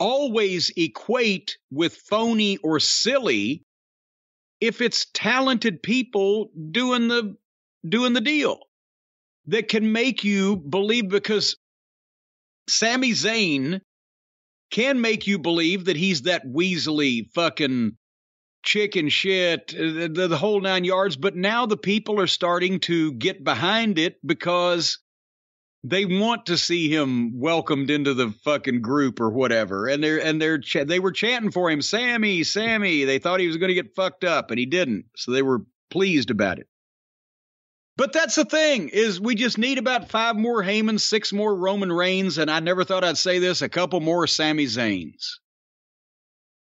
always 0.00 0.72
equate 0.76 1.58
with 1.70 1.94
phony 1.94 2.56
or 2.56 2.80
silly 2.80 3.62
if 4.60 4.80
it's 4.80 5.06
talented 5.14 5.80
people 5.80 6.50
doing 6.72 7.06
the 7.06 7.36
doing 7.88 8.14
the 8.14 8.20
deal 8.20 8.58
that 9.46 9.68
can 9.68 9.92
make 9.92 10.24
you 10.24 10.56
believe 10.56 11.08
because 11.08 11.56
Sami 12.68 13.12
Zayn 13.12 13.80
can 14.72 15.00
make 15.00 15.28
you 15.28 15.38
believe 15.38 15.84
that 15.84 15.96
he's 15.96 16.22
that 16.22 16.44
weaselly 16.44 17.30
fucking 17.32 17.96
chicken 18.68 19.08
shit, 19.08 19.74
uh, 19.74 20.08
the, 20.12 20.26
the, 20.28 20.36
whole 20.36 20.60
nine 20.60 20.84
yards. 20.84 21.16
But 21.16 21.34
now 21.34 21.64
the 21.64 21.78
people 21.78 22.20
are 22.20 22.26
starting 22.26 22.80
to 22.80 23.12
get 23.12 23.42
behind 23.42 23.98
it 23.98 24.18
because 24.24 24.98
they 25.84 26.04
want 26.04 26.46
to 26.46 26.58
see 26.58 26.92
him 26.94 27.40
welcomed 27.40 27.90
into 27.90 28.12
the 28.12 28.34
fucking 28.44 28.82
group 28.82 29.20
or 29.20 29.30
whatever. 29.30 29.88
And 29.88 30.04
they're 30.04 30.22
and 30.22 30.40
they're 30.40 30.58
ch- 30.58 30.86
they 30.86 31.00
were 31.00 31.12
chanting 31.12 31.50
for 31.50 31.70
him, 31.70 31.80
Sami, 31.80 32.44
Sami. 32.44 33.04
They 33.04 33.18
thought 33.18 33.40
he 33.40 33.46
was 33.46 33.56
going 33.56 33.68
to 33.68 33.74
get 33.74 33.96
fucked 33.96 34.24
up, 34.24 34.50
and 34.50 34.58
he 34.58 34.66
didn't. 34.66 35.06
So 35.16 35.32
they 35.32 35.42
were 35.42 35.62
pleased 35.90 36.30
about 36.30 36.58
it. 36.58 36.68
But 37.96 38.12
that's 38.12 38.34
the 38.34 38.44
thing 38.44 38.90
is 38.90 39.18
we 39.18 39.34
just 39.34 39.56
need 39.56 39.78
about 39.78 40.10
five 40.10 40.36
more 40.36 40.62
Heymans, 40.62 41.00
six 41.00 41.32
more 41.32 41.56
Roman 41.56 41.90
Reigns, 41.90 42.36
and 42.36 42.50
I 42.50 42.60
never 42.60 42.84
thought 42.84 43.02
I'd 43.02 43.16
say 43.16 43.38
this, 43.38 43.62
a 43.62 43.68
couple 43.68 44.00
more 44.00 44.26
Sami 44.26 44.66
Zayns. 44.66 45.38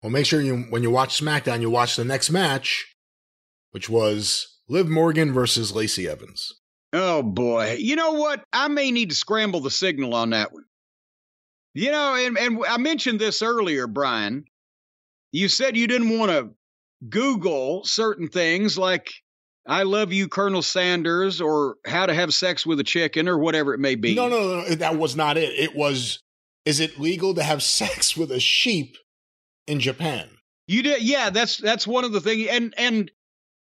Well, 0.05 0.11
make 0.11 0.27
sure 0.27 0.39
you 0.39 0.67
when 0.69 0.83
you 0.83 0.91
watch 0.91 1.19
SmackDown, 1.19 1.61
you 1.61 1.71
watch 1.71 1.95
the 1.95 2.05
next 2.05 2.29
match, 2.29 2.93
which 3.71 3.89
was 3.89 4.59
Liv 4.69 4.87
Morgan 4.87 5.33
versus 5.33 5.73
Lacey 5.73 6.07
Evans. 6.07 6.53
Oh 6.93 7.23
boy. 7.23 7.77
You 7.79 7.95
know 7.95 8.11
what? 8.11 8.43
I 8.53 8.67
may 8.67 8.91
need 8.91 9.09
to 9.09 9.15
scramble 9.15 9.61
the 9.61 9.71
signal 9.71 10.13
on 10.13 10.29
that 10.29 10.53
one. 10.53 10.65
You 11.73 11.89
know, 11.89 12.13
and, 12.13 12.37
and 12.37 12.63
I 12.69 12.77
mentioned 12.77 13.19
this 13.19 13.41
earlier, 13.41 13.87
Brian. 13.87 14.45
You 15.31 15.47
said 15.47 15.75
you 15.75 15.87
didn't 15.87 16.15
want 16.19 16.29
to 16.29 16.51
Google 17.09 17.83
certain 17.83 18.27
things 18.27 18.77
like 18.77 19.11
I 19.65 19.81
love 19.81 20.13
you, 20.13 20.27
Colonel 20.27 20.61
Sanders, 20.61 21.41
or 21.41 21.77
how 21.83 22.05
to 22.05 22.13
have 22.13 22.31
sex 22.31 22.63
with 22.63 22.79
a 22.79 22.83
chicken, 22.83 23.27
or 23.27 23.39
whatever 23.39 23.73
it 23.73 23.79
may 23.79 23.95
be. 23.95 24.13
No, 24.13 24.27
no, 24.29 24.61
no, 24.61 24.75
that 24.75 24.99
was 24.99 25.15
not 25.15 25.35
it. 25.35 25.49
It 25.57 25.75
was, 25.75 26.19
is 26.63 26.79
it 26.79 26.99
legal 26.99 27.33
to 27.33 27.41
have 27.41 27.63
sex 27.63 28.15
with 28.15 28.29
a 28.29 28.39
sheep 28.39 28.97
in 29.67 29.79
Japan? 29.79 30.29
You 30.67 30.83
did, 30.83 31.03
yeah. 31.03 31.29
That's 31.29 31.57
that's 31.57 31.85
one 31.85 32.03
of 32.03 32.11
the 32.11 32.21
things, 32.21 32.47
and 32.49 32.73
and 32.77 33.11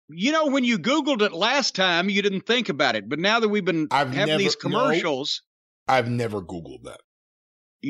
you 0.09 0.31
know, 0.31 0.47
when 0.47 0.63
you 0.63 0.77
Googled 0.77 1.21
it 1.21 1.33
last 1.33 1.75
time, 1.75 2.09
you 2.09 2.21
didn't 2.21 2.45
think 2.45 2.69
about 2.69 2.95
it. 2.95 3.09
But 3.09 3.19
now 3.19 3.39
that 3.39 3.49
we've 3.49 3.65
been 3.65 3.87
I've 3.91 4.09
having 4.09 4.27
never, 4.27 4.37
these 4.39 4.55
commercials. 4.55 5.41
No, 5.87 5.95
I've 5.95 6.09
never 6.09 6.41
Googled 6.41 6.83
that. 6.83 7.01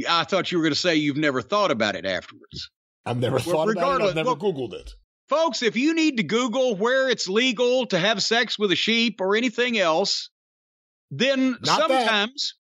I 0.10 0.24
thought 0.24 0.52
you 0.52 0.58
were 0.58 0.64
going 0.64 0.74
to 0.74 0.80
say 0.80 0.96
you've 0.96 1.18
never 1.18 1.42
thought 1.42 1.72
about 1.72 1.96
it 1.96 2.06
afterwards. 2.06 2.70
I've 3.06 3.18
never 3.18 3.36
well, 3.36 3.44
thought 3.44 3.70
about 3.70 4.02
it. 4.02 4.06
I've 4.06 4.16
never 4.16 4.34
well, 4.34 4.54
Googled 4.54 4.74
it. 4.74 4.92
Folks, 5.30 5.62
if 5.62 5.76
you 5.76 5.94
need 5.94 6.18
to 6.18 6.24
Google 6.24 6.76
where 6.76 7.10
it's 7.10 7.28
legal 7.28 7.86
to 7.88 8.00
have 8.00 8.22
sex 8.24 8.58
with 8.58 8.72
a 8.72 8.76
sheep 8.76 9.22
or 9.22 9.36
anything 9.36 9.78
else, 9.78 10.30
then 11.12 11.58
not 11.64 11.80
sometimes, 11.80 12.56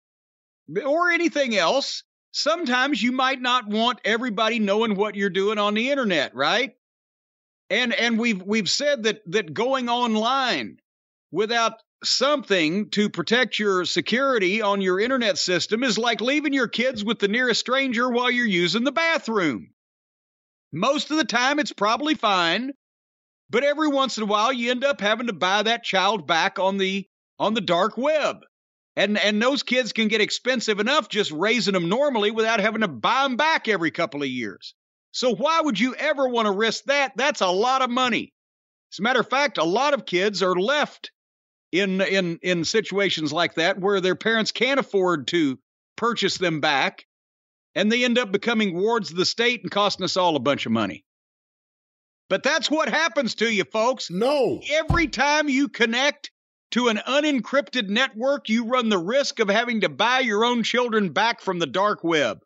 that. 0.69 0.85
or 0.85 1.11
anything 1.11 1.55
else, 1.55 2.03
sometimes 2.31 3.01
you 3.01 3.11
might 3.11 3.41
not 3.41 3.67
want 3.67 3.99
everybody 4.05 4.59
knowing 4.59 4.95
what 4.95 5.15
you're 5.15 5.29
doing 5.29 5.57
on 5.57 5.73
the 5.73 5.89
internet, 5.89 6.35
right? 6.35 6.75
And 7.69 7.93
and 7.93 8.17
we've 8.17 8.41
we've 8.41 8.69
said 8.69 9.03
that 9.03 9.21
that 9.27 9.53
going 9.53 9.89
online 9.89 10.79
without 11.31 11.73
something 12.03 12.89
to 12.91 13.09
protect 13.09 13.59
your 13.59 13.85
security 13.85 14.61
on 14.61 14.81
your 14.81 14.99
internet 14.99 15.37
system 15.37 15.83
is 15.83 15.97
like 15.97 16.21
leaving 16.21 16.53
your 16.53 16.67
kids 16.67 17.03
with 17.03 17.19
the 17.19 17.27
nearest 17.27 17.59
stranger 17.59 18.09
while 18.09 18.31
you're 18.31 18.45
using 18.45 18.83
the 18.83 18.91
bathroom. 18.91 19.69
Most 20.71 21.11
of 21.11 21.17
the 21.17 21.25
time 21.25 21.59
it's 21.59 21.73
probably 21.73 22.15
fine, 22.15 22.71
but 23.49 23.63
every 23.63 23.89
once 23.89 24.17
in 24.17 24.23
a 24.23 24.27
while 24.27 24.53
you 24.53 24.71
end 24.71 24.83
up 24.83 25.01
having 25.01 25.27
to 25.27 25.33
buy 25.33 25.63
that 25.63 25.83
child 25.83 26.25
back 26.25 26.59
on 26.59 26.77
the 26.77 27.07
on 27.37 27.53
the 27.53 27.61
dark 27.61 27.97
web. 27.97 28.43
And 28.99 29.17
and 29.17 29.41
those 29.41 29.63
kids 29.63 29.93
can 29.93 30.09
get 30.09 30.19
expensive 30.19 30.81
enough 30.81 31.07
just 31.07 31.31
raising 31.31 31.73
them 31.73 31.87
normally 31.87 32.31
without 32.31 32.59
having 32.59 32.81
to 32.81 32.89
buy 32.89 33.23
them 33.23 33.37
back 33.37 33.69
every 33.69 33.91
couple 33.91 34.21
of 34.21 34.27
years. 34.27 34.75
So 35.13 35.33
why 35.33 35.61
would 35.61 35.79
you 35.79 35.95
ever 35.95 36.27
want 36.27 36.47
to 36.47 36.51
risk 36.51 36.83
that? 36.85 37.13
That's 37.15 37.39
a 37.39 37.47
lot 37.47 37.81
of 37.81 37.89
money. 37.89 38.33
As 38.91 38.99
a 38.99 39.01
matter 39.01 39.21
of 39.21 39.29
fact, 39.29 39.57
a 39.57 39.63
lot 39.63 39.93
of 39.93 40.05
kids 40.05 40.43
are 40.43 40.53
left 40.53 41.11
in 41.71 42.01
in 42.01 42.39
in 42.41 42.65
situations 42.65 43.31
like 43.31 43.53
that 43.53 43.79
where 43.79 44.01
their 44.01 44.17
parents 44.17 44.51
can't 44.51 44.81
afford 44.81 45.27
to 45.27 45.57
purchase 45.95 46.37
them 46.37 46.59
back 46.59 47.05
and 47.75 47.89
they 47.89 48.03
end 48.03 48.17
up 48.17 48.33
becoming 48.33 48.77
wards 48.77 49.11
of 49.11 49.15
the 49.15 49.25
state 49.25 49.61
and 49.61 49.71
costing 49.71 50.03
us 50.03 50.17
all 50.17 50.35
a 50.35 50.41
bunch 50.41 50.65
of 50.65 50.73
money. 50.73 51.05
But 52.27 52.43
that's 52.43 52.69
what 52.69 52.89
happens 52.89 53.35
to 53.35 53.49
you 53.49 53.63
folks. 53.63 54.11
No. 54.11 54.59
Every 54.69 55.07
time 55.07 55.47
you 55.47 55.69
connect 55.69 56.31
to 56.71 56.87
an 56.87 56.97
unencrypted 56.97 57.89
network, 57.89 58.49
you 58.49 58.65
run 58.65 58.89
the 58.89 58.97
risk 58.97 59.39
of 59.39 59.49
having 59.49 59.81
to 59.81 59.89
buy 59.89 60.19
your 60.19 60.45
own 60.45 60.63
children 60.63 61.09
back 61.09 61.41
from 61.41 61.59
the 61.59 61.65
dark 61.65 62.03
web. 62.03 62.41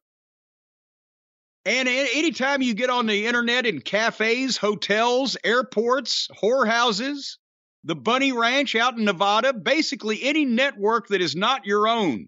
And 1.65 1.87
anytime 1.87 2.61
you 2.61 2.73
get 2.73 2.89
on 2.89 3.05
the 3.05 3.25
internet 3.25 3.65
in 3.65 3.79
cafes, 3.79 4.57
hotels, 4.57 5.37
airports, 5.43 6.27
whorehouses, 6.41 7.37
the 7.85 7.95
Bunny 7.95 8.33
Ranch 8.33 8.75
out 8.75 8.97
in 8.97 9.05
Nevada, 9.05 9.53
basically 9.53 10.23
any 10.23 10.45
network 10.45 11.07
that 11.07 11.21
is 11.21 11.35
not 11.35 11.65
your 11.65 11.87
own, 11.87 12.27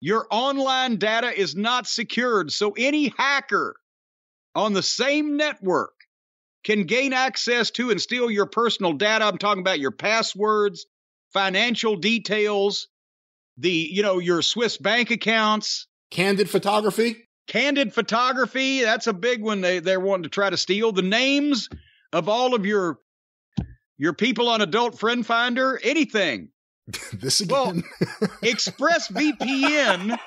your 0.00 0.26
online 0.30 0.96
data 0.96 1.36
is 1.36 1.54
not 1.54 1.86
secured. 1.86 2.52
So 2.52 2.72
any 2.76 3.12
hacker 3.16 3.76
on 4.54 4.72
the 4.72 4.82
same 4.82 5.36
network 5.36 5.94
can 6.64 6.84
gain 6.84 7.12
access 7.12 7.70
to 7.72 7.90
and 7.90 8.00
steal 8.00 8.30
your 8.30 8.46
personal 8.46 8.92
data. 8.92 9.24
I'm 9.24 9.38
talking 9.38 9.62
about 9.62 9.80
your 9.80 9.90
passwords, 9.90 10.86
financial 11.32 11.96
details, 11.96 12.88
the, 13.58 13.70
you 13.70 14.02
know, 14.02 14.18
your 14.18 14.42
Swiss 14.42 14.76
bank 14.76 15.10
accounts, 15.10 15.86
candid 16.10 16.48
photography. 16.48 17.28
Candid 17.48 17.92
photography, 17.92 18.82
that's 18.82 19.08
a 19.08 19.12
big 19.12 19.42
one 19.42 19.60
they, 19.60 19.80
they're 19.80 20.00
wanting 20.00 20.22
to 20.22 20.28
try 20.28 20.48
to 20.48 20.56
steal. 20.56 20.92
The 20.92 21.02
names 21.02 21.68
of 22.12 22.28
all 22.28 22.54
of 22.54 22.64
your 22.64 22.98
your 23.98 24.12
people 24.12 24.48
on 24.48 24.60
Adult 24.60 24.98
Friend 24.98 25.24
Finder, 25.24 25.80
anything. 25.82 26.48
this 27.12 27.40
again. 27.40 27.54
Well, 27.54 27.72
ExpressVPN, 28.42 30.18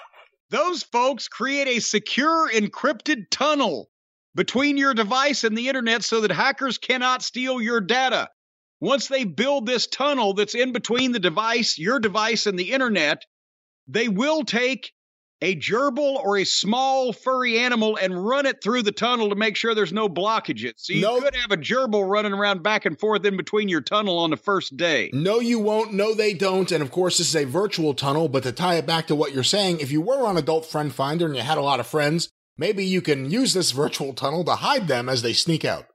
those 0.49 0.83
folks 0.83 1.27
create 1.27 1.67
a 1.67 1.81
secure 1.81 2.49
encrypted 2.49 3.29
tunnel 3.31 3.89
between 4.33 4.77
your 4.77 4.93
device 4.93 5.43
and 5.43 5.57
the 5.57 5.67
internet 5.67 6.03
so 6.03 6.21
that 6.21 6.31
hackers 6.31 6.77
cannot 6.77 7.21
steal 7.21 7.61
your 7.61 7.81
data. 7.81 8.29
Once 8.81 9.07
they 9.07 9.23
build 9.23 9.65
this 9.65 9.87
tunnel 9.87 10.33
that's 10.33 10.55
in 10.55 10.71
between 10.71 11.11
the 11.11 11.19
device, 11.19 11.77
your 11.77 11.99
device, 11.99 12.45
and 12.45 12.59
the 12.59 12.71
internet, 12.71 13.23
they 13.87 14.07
will 14.07 14.43
take 14.43 14.91
a 15.41 15.55
gerbil 15.55 16.15
or 16.23 16.37
a 16.37 16.43
small 16.43 17.13
furry 17.13 17.59
animal 17.59 17.97
and 18.01 18.25
run 18.25 18.45
it 18.45 18.63
through 18.63 18.81
the 18.81 18.91
tunnel 18.91 19.29
to 19.29 19.35
make 19.35 19.55
sure 19.55 19.75
there's 19.75 19.93
no 19.93 20.07
blockages. 20.07 20.73
So 20.77 20.93
you 20.93 21.01
nope. 21.01 21.23
could 21.23 21.35
have 21.35 21.51
a 21.51 21.57
gerbil 21.57 22.07
running 22.07 22.33
around 22.33 22.63
back 22.63 22.85
and 22.85 22.99
forth 22.99 23.25
in 23.25 23.37
between 23.37 23.67
your 23.67 23.81
tunnel 23.81 24.17
on 24.17 24.29
the 24.29 24.37
first 24.37 24.75
day. 24.77 25.09
No, 25.13 25.39
you 25.39 25.59
won't. 25.59 25.93
No, 25.93 26.13
they 26.13 26.33
don't. 26.33 26.71
And 26.71 26.81
of 26.81 26.91
course, 26.91 27.17
this 27.17 27.29
is 27.29 27.35
a 27.35 27.45
virtual 27.45 27.93
tunnel. 27.93 28.29
But 28.29 28.43
to 28.43 28.51
tie 28.51 28.75
it 28.75 28.85
back 28.85 29.07
to 29.07 29.15
what 29.15 29.33
you're 29.33 29.43
saying, 29.43 29.79
if 29.79 29.91
you 29.91 30.01
were 30.01 30.25
on 30.25 30.37
Adult 30.37 30.65
Friend 30.65 30.93
Finder 30.93 31.25
and 31.25 31.35
you 31.35 31.41
had 31.41 31.57
a 31.57 31.61
lot 31.61 31.79
of 31.79 31.87
friends, 31.87 32.29
maybe 32.57 32.85
you 32.85 33.01
can 33.01 33.29
use 33.29 33.53
this 33.53 33.71
virtual 33.71 34.13
tunnel 34.13 34.43
to 34.45 34.55
hide 34.55 34.87
them 34.87 35.09
as 35.09 35.21
they 35.21 35.33
sneak 35.33 35.65
out. 35.65 35.85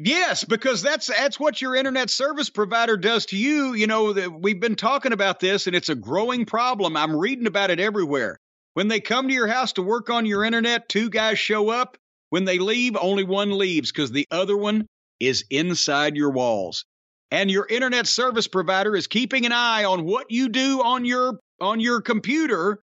Yes, 0.00 0.44
because 0.44 0.82
that's 0.82 1.06
that's 1.06 1.38
what 1.38 1.60
your 1.62 1.76
internet 1.76 2.10
service 2.10 2.50
provider 2.50 2.96
does 2.96 3.26
to 3.26 3.36
you. 3.36 3.74
You 3.74 3.86
know, 3.86 4.12
we've 4.28 4.60
been 4.60 4.74
talking 4.76 5.12
about 5.12 5.38
this 5.40 5.66
and 5.66 5.76
it's 5.76 5.88
a 5.88 5.94
growing 5.94 6.46
problem. 6.46 6.96
I'm 6.96 7.14
reading 7.16 7.46
about 7.46 7.70
it 7.70 7.78
everywhere. 7.80 8.38
When 8.74 8.88
they 8.88 9.00
come 9.00 9.28
to 9.28 9.34
your 9.34 9.46
house 9.46 9.72
to 9.74 9.82
work 9.82 10.10
on 10.10 10.26
your 10.26 10.44
internet, 10.44 10.88
two 10.88 11.10
guys 11.10 11.38
show 11.38 11.68
up 11.70 11.96
When 12.30 12.44
they 12.44 12.58
leave, 12.58 12.96
only 12.96 13.22
one 13.22 13.56
leaves 13.56 13.92
because 13.92 14.10
the 14.10 14.26
other 14.32 14.56
one 14.56 14.86
is 15.20 15.44
inside 15.50 16.16
your 16.16 16.30
walls. 16.30 16.84
And 17.30 17.50
your 17.50 17.66
internet 17.66 18.06
service 18.08 18.48
provider 18.48 18.96
is 18.96 19.06
keeping 19.06 19.46
an 19.46 19.52
eye 19.52 19.84
on 19.84 20.04
what 20.04 20.30
you 20.30 20.48
do 20.48 20.82
on 20.82 21.04
your 21.04 21.38
on 21.60 21.78
your 21.78 22.00
computer 22.00 22.80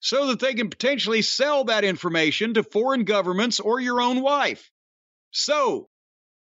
so 0.00 0.28
that 0.28 0.40
they 0.40 0.54
can 0.54 0.68
potentially 0.70 1.22
sell 1.22 1.64
that 1.64 1.84
information 1.84 2.54
to 2.54 2.62
foreign 2.62 3.04
governments 3.04 3.60
or 3.60 3.80
your 3.80 4.00
own 4.02 4.20
wife. 4.22 4.70
So, 5.32 5.89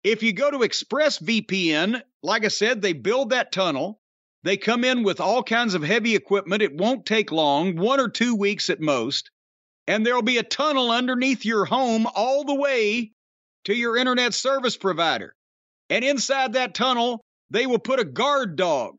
if 0.06 0.22
you 0.22 0.32
go 0.32 0.52
to 0.52 0.58
ExpressVPN, 0.58 2.00
like 2.22 2.44
I 2.44 2.48
said, 2.48 2.80
they 2.80 2.92
build 2.92 3.30
that 3.30 3.50
tunnel. 3.50 4.00
They 4.44 4.56
come 4.56 4.84
in 4.84 5.02
with 5.02 5.20
all 5.20 5.42
kinds 5.42 5.74
of 5.74 5.82
heavy 5.82 6.14
equipment. 6.14 6.62
It 6.62 6.76
won't 6.76 7.06
take 7.06 7.32
long, 7.32 7.74
one 7.74 7.98
or 7.98 8.08
two 8.08 8.36
weeks 8.36 8.70
at 8.70 8.80
most. 8.80 9.32
And 9.88 10.06
there'll 10.06 10.22
be 10.22 10.38
a 10.38 10.44
tunnel 10.44 10.92
underneath 10.92 11.44
your 11.44 11.64
home 11.64 12.06
all 12.14 12.44
the 12.44 12.54
way 12.54 13.10
to 13.64 13.74
your 13.74 13.96
internet 13.96 14.32
service 14.32 14.76
provider. 14.76 15.34
And 15.90 16.04
inside 16.04 16.52
that 16.52 16.74
tunnel, 16.74 17.24
they 17.50 17.66
will 17.66 17.80
put 17.80 17.98
a 17.98 18.04
guard 18.04 18.54
dog 18.54 18.98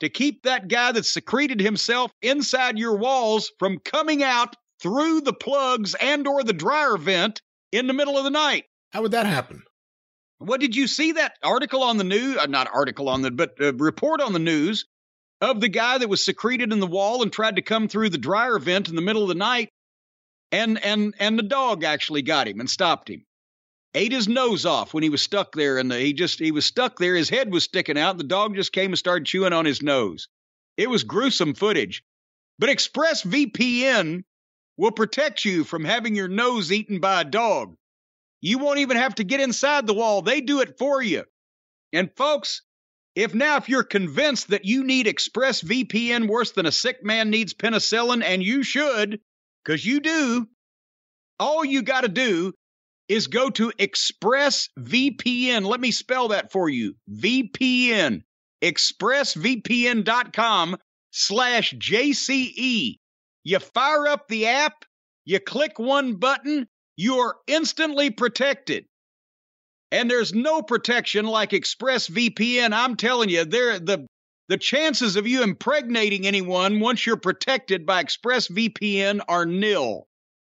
to 0.00 0.08
keep 0.08 0.44
that 0.44 0.66
guy 0.66 0.92
that 0.92 1.04
secreted 1.04 1.60
himself 1.60 2.10
inside 2.22 2.78
your 2.78 2.96
walls 2.96 3.52
from 3.58 3.80
coming 3.80 4.22
out 4.22 4.56
through 4.80 5.20
the 5.20 5.34
plugs 5.34 5.94
and 5.94 6.26
or 6.26 6.42
the 6.42 6.54
dryer 6.54 6.96
vent 6.96 7.42
in 7.70 7.86
the 7.86 7.92
middle 7.92 8.16
of 8.16 8.24
the 8.24 8.30
night. 8.30 8.64
How 8.92 9.02
would 9.02 9.12
that 9.12 9.26
happen? 9.26 9.62
What 10.42 10.60
did 10.60 10.74
you 10.74 10.86
see 10.86 11.12
that 11.12 11.38
article 11.42 11.82
on 11.82 11.96
the 11.96 12.04
news? 12.04 12.36
Uh, 12.36 12.46
not 12.46 12.68
article 12.72 13.08
on 13.08 13.22
the, 13.22 13.30
but 13.30 13.54
uh, 13.60 13.72
report 13.74 14.20
on 14.20 14.32
the 14.32 14.38
news 14.38 14.86
of 15.40 15.60
the 15.60 15.68
guy 15.68 15.98
that 15.98 16.08
was 16.08 16.24
secreted 16.24 16.72
in 16.72 16.80
the 16.80 16.86
wall 16.86 17.22
and 17.22 17.32
tried 17.32 17.56
to 17.56 17.62
come 17.62 17.88
through 17.88 18.10
the 18.10 18.18
dryer 18.18 18.58
vent 18.58 18.88
in 18.88 18.96
the 18.96 19.02
middle 19.02 19.22
of 19.22 19.28
the 19.28 19.34
night, 19.34 19.68
and 20.50 20.82
and 20.84 21.14
and 21.18 21.38
the 21.38 21.44
dog 21.44 21.84
actually 21.84 22.22
got 22.22 22.48
him 22.48 22.60
and 22.60 22.68
stopped 22.68 23.08
him. 23.08 23.24
Ate 23.94 24.12
his 24.12 24.26
nose 24.26 24.64
off 24.64 24.94
when 24.94 25.02
he 25.02 25.10
was 25.10 25.22
stuck 25.22 25.54
there, 25.54 25.78
and 25.78 25.90
the, 25.90 25.98
he 25.98 26.12
just 26.12 26.38
he 26.38 26.50
was 26.50 26.64
stuck 26.64 26.98
there. 26.98 27.14
His 27.14 27.28
head 27.28 27.52
was 27.52 27.64
sticking 27.64 27.98
out. 27.98 28.12
And 28.12 28.20
the 28.20 28.24
dog 28.24 28.54
just 28.54 28.72
came 28.72 28.90
and 28.90 28.98
started 28.98 29.26
chewing 29.26 29.52
on 29.52 29.64
his 29.64 29.82
nose. 29.82 30.28
It 30.76 30.88
was 30.88 31.04
gruesome 31.04 31.54
footage. 31.54 32.02
But 32.58 32.70
ExpressVPN 32.70 34.24
will 34.76 34.92
protect 34.92 35.44
you 35.44 35.64
from 35.64 35.84
having 35.84 36.14
your 36.14 36.28
nose 36.28 36.72
eaten 36.72 37.00
by 37.00 37.20
a 37.20 37.24
dog. 37.24 37.76
You 38.42 38.58
won't 38.58 38.80
even 38.80 38.98
have 38.98 39.14
to 39.14 39.24
get 39.24 39.40
inside 39.40 39.86
the 39.86 39.94
wall. 39.94 40.20
They 40.20 40.42
do 40.42 40.60
it 40.60 40.76
for 40.76 41.00
you. 41.00 41.24
And 41.92 42.10
folks, 42.16 42.62
if 43.14 43.34
now 43.34 43.56
if 43.56 43.68
you're 43.68 43.84
convinced 43.84 44.48
that 44.48 44.64
you 44.64 44.84
need 44.84 45.06
ExpressVPN 45.06 46.28
worse 46.28 46.52
than 46.52 46.64
a 46.66 46.72
sick 46.72 47.04
man 47.04 47.30
needs 47.30 47.54
penicillin, 47.54 48.22
and 48.24 48.42
you 48.42 48.62
should, 48.62 49.20
because 49.64 49.86
you 49.86 50.00
do, 50.00 50.48
all 51.38 51.64
you 51.64 51.82
got 51.82 52.02
to 52.02 52.08
do 52.08 52.52
is 53.08 53.28
go 53.28 53.50
to 53.50 53.72
ExpressVPN. 53.78 55.64
Let 55.64 55.80
me 55.80 55.90
spell 55.90 56.28
that 56.28 56.50
for 56.50 56.68
you. 56.68 56.94
VPN. 57.10 58.22
ExpressVPN.com 58.62 60.76
slash 61.10 61.74
JCE. 61.74 62.98
You 63.44 63.58
fire 63.58 64.06
up 64.06 64.28
the 64.28 64.46
app, 64.46 64.84
you 65.24 65.40
click 65.40 65.78
one 65.78 66.14
button, 66.14 66.68
you're 67.02 67.34
instantly 67.48 68.10
protected. 68.10 68.84
And 69.90 70.08
there's 70.08 70.32
no 70.32 70.62
protection 70.62 71.26
like 71.26 71.50
ExpressVPN. 71.50 72.72
I'm 72.72 72.96
telling 72.96 73.28
you, 73.28 73.44
the 73.44 74.06
the 74.48 74.56
chances 74.56 75.16
of 75.16 75.26
you 75.26 75.42
impregnating 75.42 76.26
anyone 76.26 76.78
once 76.78 77.04
you're 77.04 77.16
protected 77.16 77.86
by 77.86 78.04
ExpressVPN 78.04 79.20
are 79.26 79.46
nil. 79.46 80.06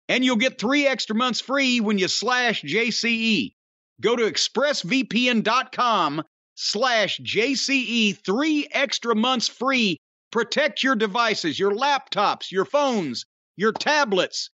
And 0.09 0.25
you'll 0.25 0.37
get 0.37 0.59
three 0.59 0.87
extra 0.87 1.15
months 1.15 1.41
free 1.41 1.81
when 1.81 1.99
you 1.99 2.09
slash 2.09 2.62
JCE. 2.62 3.53
Go 4.01 4.16
to 4.16 4.23
expressvpn.com 4.23 6.23
slash 6.55 7.20
JCE, 7.20 8.25
three 8.25 8.69
extra 8.73 9.15
months 9.15 9.49
free. 9.49 9.99
Protect 10.31 10.83
your 10.83 10.97
devices, 10.97 11.59
your 11.59 11.73
laptops, 11.73 12.51
your 12.51 12.65
phones, 12.65 13.27
your 13.57 13.73
tablets, 13.73 14.51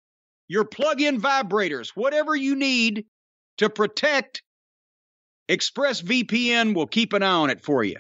your 0.52 0.65
plug 0.65 0.99
in 0.99 1.22
vibrators, 1.22 1.91
whatever 1.95 2.36
you 2.36 2.57
need 2.57 3.06
to 3.57 3.69
protect, 3.69 4.44
ExpressVPN 5.49 6.76
will 6.76 6.88
keep 6.88 7.14
an 7.14 7.23
eye 7.23 7.32
on 7.32 7.49
it 7.49 7.64
for 7.64 7.86
you. 7.86 7.95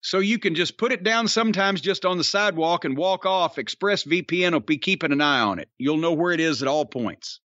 So 0.00 0.18
you 0.18 0.40
can 0.40 0.56
just 0.56 0.78
put 0.78 0.90
it 0.90 1.04
down 1.04 1.28
sometimes 1.28 1.80
just 1.80 2.04
on 2.04 2.18
the 2.18 2.24
sidewalk 2.24 2.84
and 2.84 2.96
walk 2.96 3.24
off. 3.24 3.54
ExpressVPN 3.54 4.50
will 4.50 4.60
be 4.60 4.78
keeping 4.78 5.12
an 5.12 5.20
eye 5.20 5.42
on 5.42 5.60
it. 5.60 5.68
You'll 5.78 5.98
know 5.98 6.14
where 6.14 6.32
it 6.32 6.40
is 6.40 6.60
at 6.60 6.66
all 6.66 6.86
points. 6.86 7.38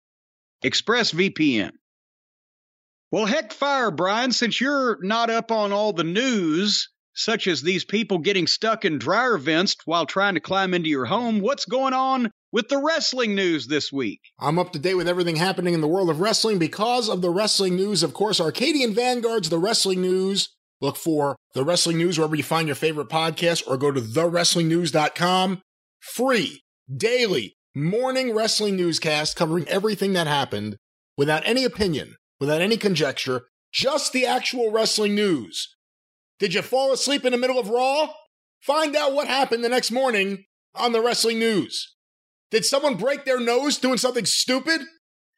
ExpressVPN. 0.65 1.73
Well, 3.11 3.27
heck 3.27 3.53
fire, 3.53 3.91
Brian, 3.91 4.31
since 4.31 4.61
you're 4.61 4.99
not 5.03 5.31
up 5.31 5.51
on 5.51 5.73
all 5.73 5.93
the 5.93 6.05
news, 6.05 6.91
such 7.15 7.47
as 7.47 7.63
these 7.63 7.85
people 7.85 8.19
getting 8.19 8.47
stuck 8.47 8.85
in 8.85 8.99
dryer 8.99 9.39
vents 9.39 9.77
while 9.85 10.07
trying 10.07 10.35
to 10.35 10.41
climb 10.41 10.75
into 10.75 10.89
your 10.89 11.05
home, 11.05 11.41
what's 11.41 11.65
going 11.65 11.93
on 11.93 12.31
with 12.53 12.69
the 12.69 12.79
wrestling 12.79 13.35
news 13.35 13.67
this 13.67 13.93
week? 13.93 14.21
I'm 14.39 14.59
up 14.59 14.73
to 14.73 14.79
date 14.79 14.95
with 14.95 15.09
everything 15.09 15.37
happening 15.37 15.75
in 15.75 15.81
the 15.81 15.89
world 15.89 16.11
of 16.11 16.21
wrestling 16.21 16.59
because 16.59 17.09
of 17.09 17.23
the 17.23 17.31
wrestling 17.31 17.77
news. 17.77 18.03
Of 18.03 18.15
course, 18.15 18.41
Arcadian 18.41 18.95
Vanguard's 18.95 19.49
The 19.49 19.59
Wrestling 19.59 20.01
News. 20.01 20.49
Look 20.81 20.97
for 20.97 21.37
The 21.55 21.65
Wrestling 21.65 21.99
News 21.99 22.19
wherever 22.19 22.35
you 22.35 22.43
find 22.43 22.67
your 22.67 22.75
favorite 22.75 23.09
podcast 23.09 23.67
or 23.67 23.77
go 23.77 23.93
to 23.93 24.01
thewrestlingnews.com. 24.01 25.63
Free, 26.01 26.63
daily, 26.95 27.57
morning 27.75 28.35
wrestling 28.35 28.77
newscast 28.77 29.37
covering 29.37 29.67
everything 29.69 30.13
that 30.15 30.27
happened 30.27 30.77
without 31.17 31.43
any 31.47 31.65
opinion, 31.65 32.17
without 32.41 32.61
any 32.61 32.77
conjecture, 32.77 33.43
just 33.73 34.13
the 34.13 34.27
actual 34.27 34.71
wrestling 34.71 35.15
news. 35.15 35.75
Did 36.43 36.55
you 36.55 36.63
fall 36.63 36.93
asleep 36.93 37.25
in 37.25 37.31
the 37.31 37.39
middle 37.39 37.61
of 37.61 37.69
Raw? 37.69 38.09
Find 38.63 38.97
out 38.97 39.13
what 39.13 39.29
happened 39.29 39.63
the 39.63 39.69
next 39.69 39.93
morning 39.93 40.43
on 40.75 40.91
the 40.91 41.01
wrestling 41.01 41.39
news. 41.39 41.95
Did 42.51 42.65
someone 42.65 42.97
break 42.97 43.25
their 43.25 43.39
nose 43.39 43.79
doing 43.79 43.97
something 43.97 44.27
stupid? 44.27 44.81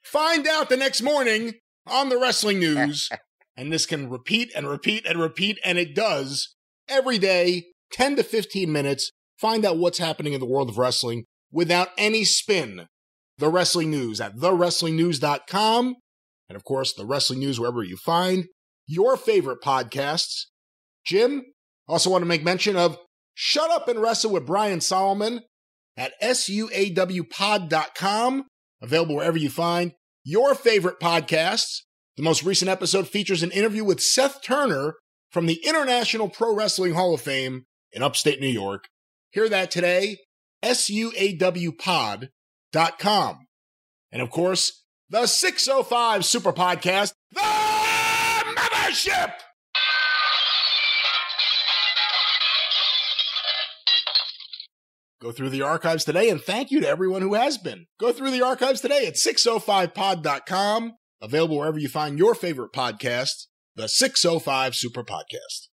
Find 0.02 0.48
out 0.48 0.70
the 0.70 0.78
next 0.78 1.02
morning 1.02 1.56
on 1.86 2.08
the 2.08 2.18
wrestling 2.18 2.58
news. 2.58 3.10
and 3.56 3.70
this 3.70 3.84
can 3.84 4.08
repeat 4.08 4.50
and 4.56 4.66
repeat 4.66 5.04
and 5.04 5.20
repeat, 5.20 5.58
and 5.62 5.76
it 5.76 5.94
does 5.94 6.54
every 6.88 7.18
day, 7.18 7.66
10 7.92 8.16
to 8.16 8.22
15 8.22 8.72
minutes. 8.72 9.10
Find 9.38 9.66
out 9.66 9.76
what's 9.76 9.98
happening 9.98 10.32
in 10.32 10.40
the 10.40 10.46
world 10.46 10.70
of 10.70 10.78
wrestling 10.78 11.24
without 11.52 11.88
any 11.98 12.24
spin. 12.24 12.86
The 13.36 13.50
Wrestling 13.50 13.90
News 13.90 14.22
at 14.22 14.36
thewrestlingnews.com. 14.36 15.96
And 16.48 16.56
of 16.56 16.64
course, 16.64 16.94
the 16.94 17.04
Wrestling 17.04 17.40
News 17.40 17.60
wherever 17.60 17.82
you 17.82 17.98
find 17.98 18.46
your 18.86 19.18
favorite 19.18 19.60
podcasts. 19.62 20.46
Jim, 21.04 21.44
also 21.86 22.10
want 22.10 22.22
to 22.22 22.26
make 22.26 22.44
mention 22.44 22.76
of 22.76 22.98
Shut 23.34 23.70
Up 23.70 23.88
and 23.88 24.00
Wrestle 24.00 24.32
with 24.32 24.46
Brian 24.46 24.80
Solomon 24.80 25.42
at 25.96 26.12
suawpod.com, 26.20 26.86
available 28.82 29.16
wherever 29.16 29.38
you 29.38 29.50
find 29.50 29.92
your 30.24 30.54
favorite 30.54 31.00
podcasts. 31.00 31.80
The 32.16 32.22
most 32.22 32.44
recent 32.44 32.70
episode 32.70 33.08
features 33.08 33.42
an 33.42 33.50
interview 33.50 33.82
with 33.84 34.00
Seth 34.00 34.40
Turner 34.42 34.94
from 35.30 35.46
the 35.46 35.60
International 35.64 36.28
Pro 36.28 36.54
Wrestling 36.54 36.94
Hall 36.94 37.12
of 37.12 37.20
Fame 37.20 37.64
in 37.92 38.02
upstate 38.02 38.40
New 38.40 38.46
York. 38.46 38.84
Hear 39.32 39.48
that 39.48 39.70
today, 39.72 40.18
suawpod.com. 40.64 42.28
And 44.12 44.22
of 44.22 44.30
course, 44.30 44.84
the 45.10 45.26
605 45.26 46.24
Super 46.24 46.52
Podcast, 46.52 47.12
The 47.32 47.40
Mothership! 47.40 49.32
Go 55.24 55.32
through 55.32 55.48
the 55.48 55.62
archives 55.62 56.04
today 56.04 56.28
and 56.28 56.38
thank 56.38 56.70
you 56.70 56.82
to 56.82 56.86
everyone 56.86 57.22
who 57.22 57.32
has 57.32 57.56
been. 57.56 57.86
Go 57.98 58.12
through 58.12 58.30
the 58.30 58.44
archives 58.44 58.82
today 58.82 59.06
at 59.06 59.14
605pod.com, 59.14 60.92
available 61.22 61.56
wherever 61.56 61.78
you 61.78 61.88
find 61.88 62.18
your 62.18 62.34
favorite 62.34 62.74
podcast, 62.74 63.46
the 63.74 63.88
605 63.88 64.74
Super 64.74 65.02
Podcast. 65.02 65.68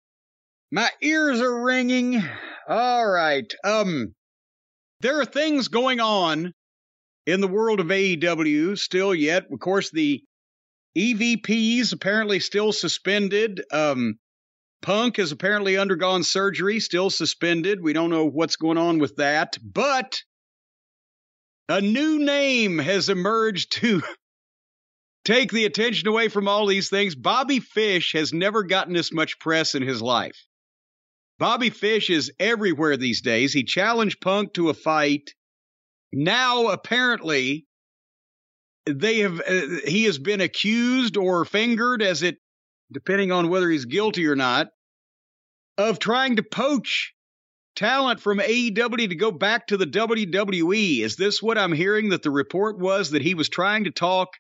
My 0.71 0.91
ears 1.01 1.41
are 1.41 1.65
ringing. 1.65 2.23
All 2.69 3.09
right. 3.09 3.51
Um 3.65 4.15
there 5.01 5.19
are 5.19 5.25
things 5.25 5.69
going 5.69 5.99
on 5.99 6.53
in 7.25 7.41
the 7.41 7.49
world 7.49 7.81
of 7.81 7.87
AEW 7.87 8.77
still 8.77 9.15
yet. 9.15 9.47
Of 9.51 9.61
course, 9.61 9.91
the 9.91 10.23
EVPs 10.95 11.95
apparently 11.95 12.41
still 12.41 12.71
suspended. 12.71 13.63
Um 13.73 14.19
Punk 14.81 15.17
has 15.17 15.33
apparently 15.33 15.77
undergone 15.77 16.23
surgery, 16.23 16.81
still 16.81 17.11
suspended. 17.11 17.83
We 17.83 17.93
don't 17.93 18.11
know 18.11 18.27
what's 18.27 18.57
going 18.57 18.79
on 18.79 18.99
with 18.99 19.17
that, 19.17 19.57
but 19.63 20.23
a 21.69 21.81
new 21.81 22.19
name 22.19 22.79
has 22.79 23.09
emerged 23.09 23.73
to 23.73 24.03
take 25.25 25.53
the 25.53 25.65
attention 25.65 26.09
away 26.09 26.29
from 26.29 26.49
all 26.49 26.67
these 26.67 26.89
things. 26.89 27.15
Bobby 27.15 27.61
Fish 27.61 28.13
has 28.13 28.33
never 28.33 28.63
gotten 28.63 28.95
this 28.95 29.13
much 29.13 29.39
press 29.39 29.75
in 29.75 29.83
his 29.83 30.01
life. 30.01 30.37
Bobby 31.39 31.71
Fish 31.71 32.11
is 32.11 32.33
everywhere 32.41 32.97
these 32.97 33.21
days. 33.21 33.53
He 33.53 33.65
challenged 33.65 34.21
Punk 34.21 34.55
to 34.55 34.71
a 34.71 34.75
fight. 34.75 35.35
Now, 36.13 36.69
apparently, 36.69 37.67
they 38.87 39.19
have 39.19 39.41
uh, 39.41 39.67
he 39.87 40.05
has 40.05 40.19
been 40.19 40.41
accused 40.41 41.17
or 41.17 41.45
fingered 41.45 42.03
as 42.03 42.23
it 42.23 42.39
depending 42.93 43.33
on 43.33 43.49
whether 43.49 43.69
he's 43.69 43.85
guilty 43.85 44.27
or 44.27 44.37
not 44.37 44.69
of 45.77 45.99
trying 45.99 46.37
to 46.37 46.43
poach 46.43 47.15
talent 47.77 48.21
from 48.21 48.39
AEW 48.39 49.09
to 49.09 49.15
go 49.15 49.31
back 49.31 49.69
to 49.69 49.77
the 49.77 49.87
WWE. 49.87 51.01
Is 51.01 51.17
this 51.17 51.41
what 51.41 51.57
I'm 51.57 51.73
hearing 51.73 52.09
that 52.09 52.23
the 52.23 52.31
report 52.31 52.79
was 52.79 53.13
that 53.13 53.23
he 53.23 53.35
was 53.35 53.49
trying 53.49 53.85
to 53.85 53.91
talk 53.91 54.31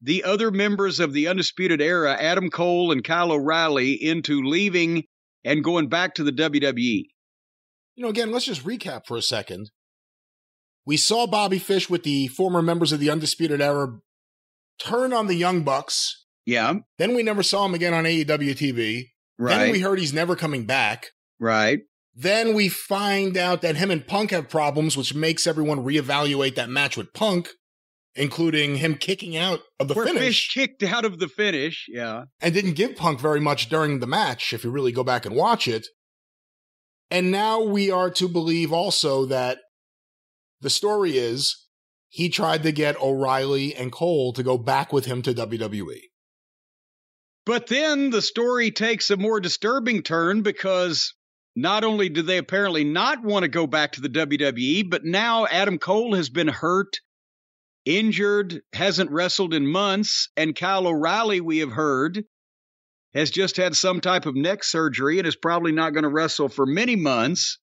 the 0.00 0.24
other 0.24 0.50
members 0.50 1.00
of 1.00 1.12
the 1.12 1.26
Undisputed 1.28 1.82
Era, 1.82 2.16
Adam 2.18 2.48
Cole 2.48 2.92
and 2.92 3.04
Kyle 3.04 3.32
O'Reilly, 3.32 3.92
into 3.92 4.42
leaving 4.42 5.04
and 5.44 5.64
going 5.64 5.88
back 5.88 6.14
to 6.14 6.24
the 6.24 6.32
WWE? 6.32 7.06
You 7.96 8.04
know, 8.04 8.08
again, 8.08 8.30
let's 8.30 8.46
just 8.46 8.64
recap 8.64 9.06
for 9.06 9.16
a 9.16 9.22
second. 9.22 9.70
We 10.86 10.96
saw 10.96 11.26
Bobby 11.26 11.58
Fish 11.58 11.90
with 11.90 12.04
the 12.04 12.28
former 12.28 12.62
members 12.62 12.92
of 12.92 13.00
the 13.00 13.10
Undisputed 13.10 13.60
Era 13.60 13.98
turn 14.78 15.12
on 15.12 15.26
the 15.26 15.34
Young 15.34 15.62
Bucks. 15.62 16.19
Yeah. 16.50 16.74
Then 16.98 17.14
we 17.14 17.22
never 17.22 17.44
saw 17.44 17.64
him 17.64 17.74
again 17.74 17.94
on 17.94 18.04
AEW 18.04 18.26
TV. 18.56 19.04
Right. 19.38 19.56
Then 19.56 19.70
we 19.70 19.80
heard 19.80 20.00
he's 20.00 20.12
never 20.12 20.34
coming 20.34 20.66
back. 20.66 21.06
right. 21.38 21.80
Then 22.12 22.54
we 22.54 22.68
find 22.68 23.36
out 23.36 23.62
that 23.62 23.76
him 23.76 23.90
and 23.92 24.04
Punk 24.04 24.32
have 24.32 24.50
problems, 24.50 24.96
which 24.96 25.14
makes 25.14 25.46
everyone 25.46 25.84
reevaluate 25.84 26.56
that 26.56 26.68
match 26.68 26.96
with 26.96 27.14
Punk, 27.14 27.50
including 28.16 28.76
him 28.76 28.96
kicking 28.96 29.36
out 29.36 29.60
of 29.78 29.86
the 29.86 29.94
Where 29.94 30.06
finish 30.06 30.24
Fish 30.24 30.50
kicked 30.52 30.82
out 30.82 31.04
of 31.04 31.20
the 31.20 31.28
finish. 31.28 31.86
Yeah. 31.88 32.24
and 32.40 32.52
didn't 32.52 32.74
give 32.74 32.96
Punk 32.96 33.20
very 33.20 33.38
much 33.38 33.68
during 33.68 34.00
the 34.00 34.08
match, 34.08 34.52
if 34.52 34.64
you 34.64 34.70
really 34.70 34.90
go 34.90 35.04
back 35.04 35.24
and 35.24 35.36
watch 35.36 35.68
it. 35.68 35.86
And 37.12 37.30
now 37.30 37.62
we 37.62 37.92
are 37.92 38.10
to 38.10 38.28
believe 38.28 38.72
also 38.72 39.24
that 39.26 39.58
the 40.60 40.68
story 40.68 41.16
is 41.16 41.68
he 42.08 42.28
tried 42.28 42.64
to 42.64 42.72
get 42.72 43.00
O'Reilly 43.00 43.72
and 43.74 43.92
Cole 43.92 44.32
to 44.32 44.42
go 44.42 44.58
back 44.58 44.92
with 44.92 45.06
him 45.06 45.22
to. 45.22 45.32
WWE. 45.32 46.09
But 47.50 47.66
then 47.66 48.10
the 48.10 48.22
story 48.22 48.70
takes 48.70 49.10
a 49.10 49.16
more 49.16 49.40
disturbing 49.40 50.04
turn 50.04 50.42
because 50.42 51.14
not 51.56 51.82
only 51.82 52.08
do 52.08 52.22
they 52.22 52.38
apparently 52.38 52.84
not 52.84 53.24
want 53.24 53.42
to 53.42 53.48
go 53.48 53.66
back 53.66 53.90
to 53.94 54.00
the 54.00 54.08
WWE, 54.08 54.88
but 54.88 55.04
now 55.04 55.48
Adam 55.48 55.76
Cole 55.76 56.14
has 56.14 56.30
been 56.30 56.46
hurt, 56.46 57.00
injured, 57.84 58.62
hasn't 58.72 59.10
wrestled 59.10 59.52
in 59.52 59.66
months, 59.66 60.28
and 60.36 60.54
Kyle 60.54 60.86
O'Reilly, 60.86 61.40
we 61.40 61.58
have 61.58 61.72
heard, 61.72 62.22
has 63.14 63.32
just 63.32 63.56
had 63.56 63.74
some 63.74 64.00
type 64.00 64.26
of 64.26 64.36
neck 64.36 64.62
surgery 64.62 65.18
and 65.18 65.26
is 65.26 65.34
probably 65.34 65.72
not 65.72 65.92
going 65.92 66.04
to 66.04 66.08
wrestle 66.08 66.48
for 66.48 66.66
many 66.66 66.94
months. 66.94 67.58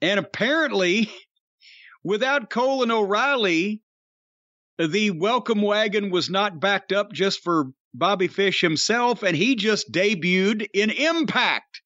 And 0.00 0.18
apparently, 0.18 1.12
without 2.02 2.48
Cole 2.48 2.82
and 2.84 2.92
O'Reilly, 2.92 3.82
the 4.78 5.10
welcome 5.10 5.60
wagon 5.60 6.08
was 6.08 6.30
not 6.30 6.58
backed 6.58 6.92
up 6.92 7.12
just 7.12 7.44
for 7.44 7.66
Bobby 7.94 8.28
Fish 8.28 8.60
himself, 8.60 9.22
and 9.22 9.36
he 9.36 9.56
just 9.56 9.90
debuted 9.90 10.66
in 10.74 10.90
Impact, 10.90 11.82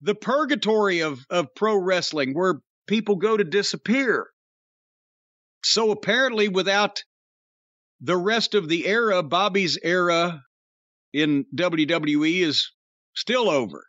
the 0.00 0.14
purgatory 0.14 1.00
of, 1.00 1.20
of 1.30 1.54
pro 1.54 1.76
wrestling, 1.76 2.34
where 2.34 2.60
people 2.86 3.16
go 3.16 3.36
to 3.36 3.44
disappear. 3.44 4.28
So 5.64 5.90
apparently, 5.90 6.48
without 6.48 7.02
the 8.00 8.16
rest 8.16 8.54
of 8.54 8.68
the 8.68 8.86
era, 8.86 9.22
Bobby's 9.22 9.78
era 9.82 10.42
in 11.12 11.46
WWE 11.54 12.42
is 12.42 12.70
still 13.14 13.48
over. 13.48 13.86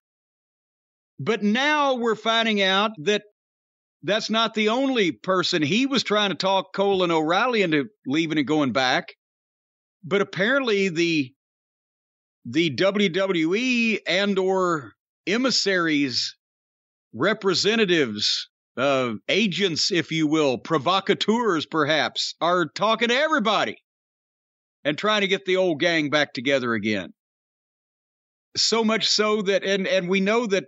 But 1.19 1.43
now 1.43 1.95
we're 1.95 2.15
finding 2.15 2.61
out 2.61 2.91
that 3.03 3.23
that's 4.03 4.29
not 4.29 4.53
the 4.53 4.69
only 4.69 5.11
person. 5.11 5.61
He 5.61 5.85
was 5.85 6.03
trying 6.03 6.29
to 6.29 6.35
talk 6.35 6.73
Cole 6.73 7.03
and 7.03 7.11
O'Reilly 7.11 7.61
into 7.63 7.85
leaving 8.05 8.37
and 8.37 8.47
going 8.47 8.71
back. 8.71 9.13
But 10.03 10.21
apparently 10.21 10.89
the 10.89 11.33
the 12.45 12.69
WWE 12.75 13.99
and 14.07 14.37
or 14.37 14.93
emissaries, 15.25 16.35
representatives, 17.13 18.49
uh, 18.77 19.13
agents, 19.27 19.91
if 19.91 20.11
you 20.11 20.27
will, 20.27 20.57
provocateurs 20.57 21.65
perhaps, 21.65 22.35
are 22.39 22.67
talking 22.67 23.09
to 23.09 23.15
everybody 23.15 23.77
and 24.83 24.97
trying 24.97 25.21
to 25.21 25.27
get 25.27 25.45
the 25.45 25.57
old 25.57 25.79
gang 25.79 26.09
back 26.09 26.33
together 26.33 26.73
again. 26.73 27.13
So 28.55 28.83
much 28.83 29.07
so 29.07 29.41
that 29.41 29.63
and 29.63 29.87
and 29.87 30.07
we 30.07 30.21
know 30.21 30.45
that 30.45 30.65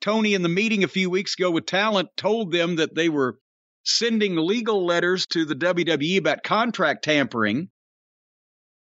Tony 0.00 0.34
in 0.34 0.42
the 0.42 0.48
meeting 0.48 0.84
a 0.84 0.88
few 0.88 1.08
weeks 1.08 1.34
ago 1.38 1.50
with 1.50 1.64
talent 1.64 2.08
told 2.16 2.52
them 2.52 2.76
that 2.76 2.94
they 2.94 3.08
were 3.08 3.38
sending 3.84 4.36
legal 4.36 4.84
letters 4.84 5.26
to 5.28 5.44
the 5.44 5.54
WWE 5.54 6.18
about 6.18 6.42
contract 6.42 7.04
tampering. 7.04 7.70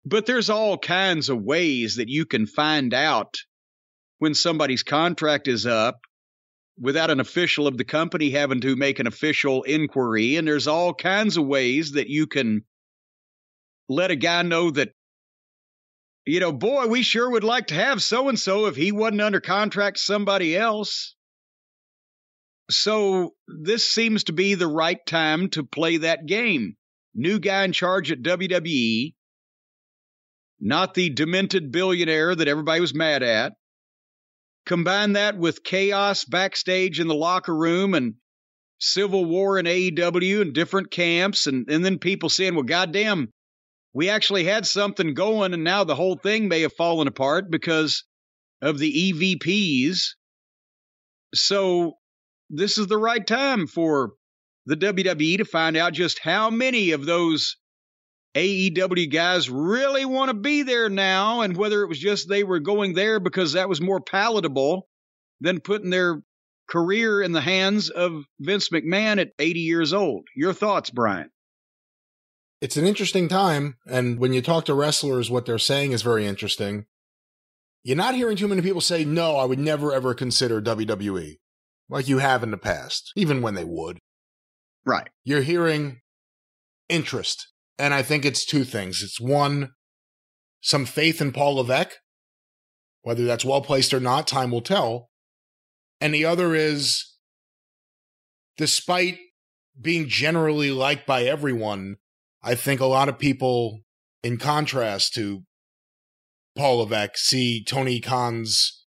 But 0.06 0.28
there's 0.28 0.50
all 0.50 0.78
kinds 0.78 1.30
of 1.30 1.42
ways 1.42 1.96
that 1.96 2.10
you 2.10 2.26
can 2.26 2.46
find 2.46 2.94
out 2.94 3.36
when 4.20 4.36
somebody's 4.36 4.84
contract 4.84 5.48
is 5.48 5.66
up 5.66 6.00
without 6.80 7.10
an 7.10 7.20
official 7.20 7.68
of 7.68 7.78
the 7.78 7.86
company 7.86 8.30
having 8.30 8.62
to 8.62 8.76
make 8.76 9.00
an 9.00 9.08
official 9.08 9.64
inquiry. 9.64 10.36
And 10.36 10.48
there's 10.48 10.68
all 10.68 10.94
kinds 10.94 11.38
of 11.38 11.48
ways 11.48 11.94
that 11.94 12.08
you 12.08 12.28
can 12.28 12.66
let 13.90 14.12
a 14.12 14.16
guy 14.16 14.42
know 14.44 14.72
that, 14.72 14.90
you 16.26 16.40
know, 16.40 16.52
boy, 16.52 16.88
we 16.88 17.02
sure 17.02 17.30
would 17.30 17.44
like 17.44 17.68
to 17.68 17.76
have 17.76 18.02
so 18.02 18.30
and 18.30 18.40
so 18.40 18.66
if 18.66 18.76
he 18.76 18.92
wasn't 18.92 19.22
under 19.22 19.42
contract 19.42 19.98
to 19.98 20.04
somebody 20.04 20.56
else. 20.56 21.16
So 22.70 23.34
this 23.48 23.88
seems 23.88 24.26
to 24.26 24.34
be 24.34 24.56
the 24.56 24.68
right 24.68 25.04
time 25.06 25.50
to 25.52 25.64
play 25.64 25.98
that 25.98 26.26
game. 26.26 26.76
New 27.14 27.40
guy 27.40 27.64
in 27.64 27.72
charge 27.72 28.12
at 28.12 28.22
WWE, 28.22 29.14
not 30.60 30.94
the 30.94 31.10
demented 31.10 31.72
billionaire 31.72 32.36
that 32.36 32.48
everybody 32.48 32.82
was 32.82 32.94
mad 32.94 33.24
at. 33.24 33.54
Combine 34.66 35.14
that 35.14 35.38
with 35.38 35.64
chaos 35.64 36.26
backstage 36.26 37.00
in 37.00 37.08
the 37.08 37.16
locker 37.16 37.56
room 37.56 37.94
and 37.94 38.16
civil 38.80 39.26
war 39.26 39.60
in 39.60 39.66
AEW 39.66 40.42
and 40.42 40.54
different 40.54 40.92
camps, 40.92 41.48
and, 41.48 41.70
and 41.70 41.86
then 41.86 42.00
people 42.00 42.30
saying, 42.30 42.56
well, 42.56 42.64
goddamn, 42.64 43.30
we 43.94 44.10
actually 44.10 44.44
had 44.44 44.66
something 44.66 45.14
going, 45.14 45.54
and 45.54 45.64
now 45.64 45.84
the 45.84 45.96
whole 45.96 46.18
thing 46.18 46.48
may 46.48 46.62
have 46.62 46.74
fallen 46.74 47.08
apart 47.08 47.50
because 47.50 48.04
of 48.62 48.80
the 48.80 49.14
EVPs. 49.14 50.16
So 51.34 51.94
this 52.50 52.78
is 52.78 52.88
the 52.88 52.98
right 52.98 53.26
time 53.26 53.68
for 53.68 54.14
the 54.66 54.76
WWE 54.76 55.38
to 55.38 55.46
find 55.46 55.78
out 55.78 55.94
just 55.94 56.20
how 56.20 56.50
many 56.50 56.92
of 56.92 57.06
those 57.06 57.58
AEW 58.36 59.12
guys 59.12 59.50
really 59.50 60.06
want 60.06 60.30
to 60.30 60.34
be 60.34 60.64
there 60.64 60.90
now, 60.90 61.42
and 61.42 61.56
whether 61.56 61.82
it 61.82 61.88
was 61.88 62.00
just 62.00 62.28
they 62.28 62.44
were 62.44 62.60
going 62.60 62.94
there 62.94 63.20
because 63.20 63.54
that 63.54 63.70
was 63.70 63.80
more 63.80 64.02
palatable 64.02 64.88
than 65.40 65.62
putting 65.62 65.90
their 65.90 66.22
career 66.68 67.22
in 67.22 67.32
the 67.32 67.42
hands 67.42 67.90
of 67.90 68.26
Vince 68.40 68.70
McMahon 68.70 69.22
at 69.22 69.32
80 69.40 69.60
years 69.62 69.94
old. 69.94 70.28
Your 70.36 70.54
thoughts, 70.54 70.90
Brian? 70.90 71.30
It's 72.62 72.78
an 72.78 72.86
interesting 72.86 73.28
time, 73.28 73.78
and 73.86 74.20
when 74.20 74.34
you 74.34 74.42
talk 74.42 74.66
to 74.66 74.74
wrestlers, 74.74 75.30
what 75.30 75.46
they're 75.46 75.60
saying 75.60 75.92
is 75.92 76.02
very 76.02 76.26
interesting. 76.26 76.86
You're 77.84 77.98
not 77.98 78.16
hearing 78.16 78.38
too 78.38 78.48
many 78.48 78.62
people 78.62 78.82
say, 78.82 79.06
no, 79.06 79.38
I 79.38 79.46
would 79.46 79.60
never 79.60 79.94
ever 79.94 80.14
consider 80.14 80.62
WWE, 80.62 81.36
like 81.90 82.08
you 82.08 82.18
have 82.18 82.44
in 82.44 82.52
the 82.52 82.58
past, 82.58 83.12
even 83.16 83.42
when 83.42 83.54
they 83.54 83.64
would. 83.64 84.00
Right. 84.86 85.10
You're 85.24 85.42
hearing 85.42 86.02
interest. 86.90 87.48
And 87.78 87.94
I 87.94 88.02
think 88.02 88.26
it's 88.26 88.46
two 88.46 88.64
things. 88.64 89.02
It's 89.04 89.20
one, 89.20 89.72
some 90.62 90.86
faith 90.86 91.22
in 91.22 91.32
Paul 91.32 91.56
Levesque, 91.56 91.98
whether 93.02 93.26
that's 93.26 93.46
well 93.46 93.62
placed 93.62 93.94
or 93.94 94.00
not, 94.00 94.28
time 94.28 94.52
will 94.52 94.62
tell. 94.62 95.10
And 96.00 96.14
the 96.14 96.26
other 96.26 96.56
is, 96.56 97.16
despite 98.58 99.18
being 99.80 100.08
generally 100.08 100.72
liked 100.72 101.06
by 101.06 101.24
everyone, 101.24 101.98
I 102.42 102.56
think 102.56 102.80
a 102.80 102.86
lot 102.86 103.10
of 103.10 103.20
people, 103.20 103.82
in 104.24 104.38
contrast 104.38 105.14
to 105.16 105.44
Paul 106.56 106.78
Levesque, 106.78 107.18
see 107.18 107.64
Tony 107.64 108.00
Khan's, 108.00 108.86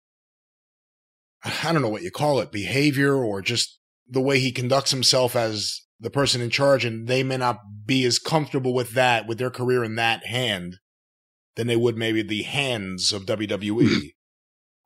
I 1.43 1.71
don't 1.73 1.81
know 1.81 1.89
what 1.89 2.03
you 2.03 2.11
call 2.11 2.39
it, 2.39 2.51
behavior 2.51 3.15
or 3.15 3.41
just 3.41 3.79
the 4.07 4.21
way 4.21 4.39
he 4.39 4.51
conducts 4.51 4.91
himself 4.91 5.35
as 5.35 5.81
the 6.05 6.11
person 6.11 6.39
in 6.39 6.51
charge, 6.51 6.85
and 6.85 7.07
they 7.07 7.23
may 7.23 7.35
not 7.35 7.59
be 7.83 8.05
as 8.05 8.19
comfortable 8.19 8.75
with 8.75 8.91
that, 8.91 9.25
with 9.25 9.39
their 9.39 9.49
career 9.49 9.83
in 9.83 9.95
that 9.95 10.23
hand, 10.27 10.77
than 11.55 11.65
they 11.65 11.75
would 11.75 11.97
maybe 11.97 12.21
the 12.21 12.43
hands 12.43 13.11
of 13.11 13.25
WWE. 13.25 14.11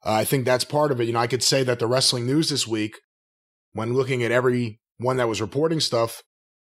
uh, 0.06 0.14
I 0.14 0.24
think 0.24 0.46
that's 0.46 0.64
part 0.64 0.94
of 0.94 1.02
it. 1.02 1.08
You 1.08 1.14
know, 1.14 1.20
I 1.20 1.28
could 1.28 1.44
say 1.44 1.62
that 1.64 1.80
the 1.80 1.88
wrestling 1.88 2.26
news 2.26 2.50
this 2.50 2.66
week, 2.66 2.96
when 3.74 3.94
looking 3.94 4.24
at 4.24 4.32
every 4.32 4.80
one 4.98 5.18
that 5.18 5.28
was 5.28 5.41
reporting 5.41 5.82
stuff, 5.82 6.24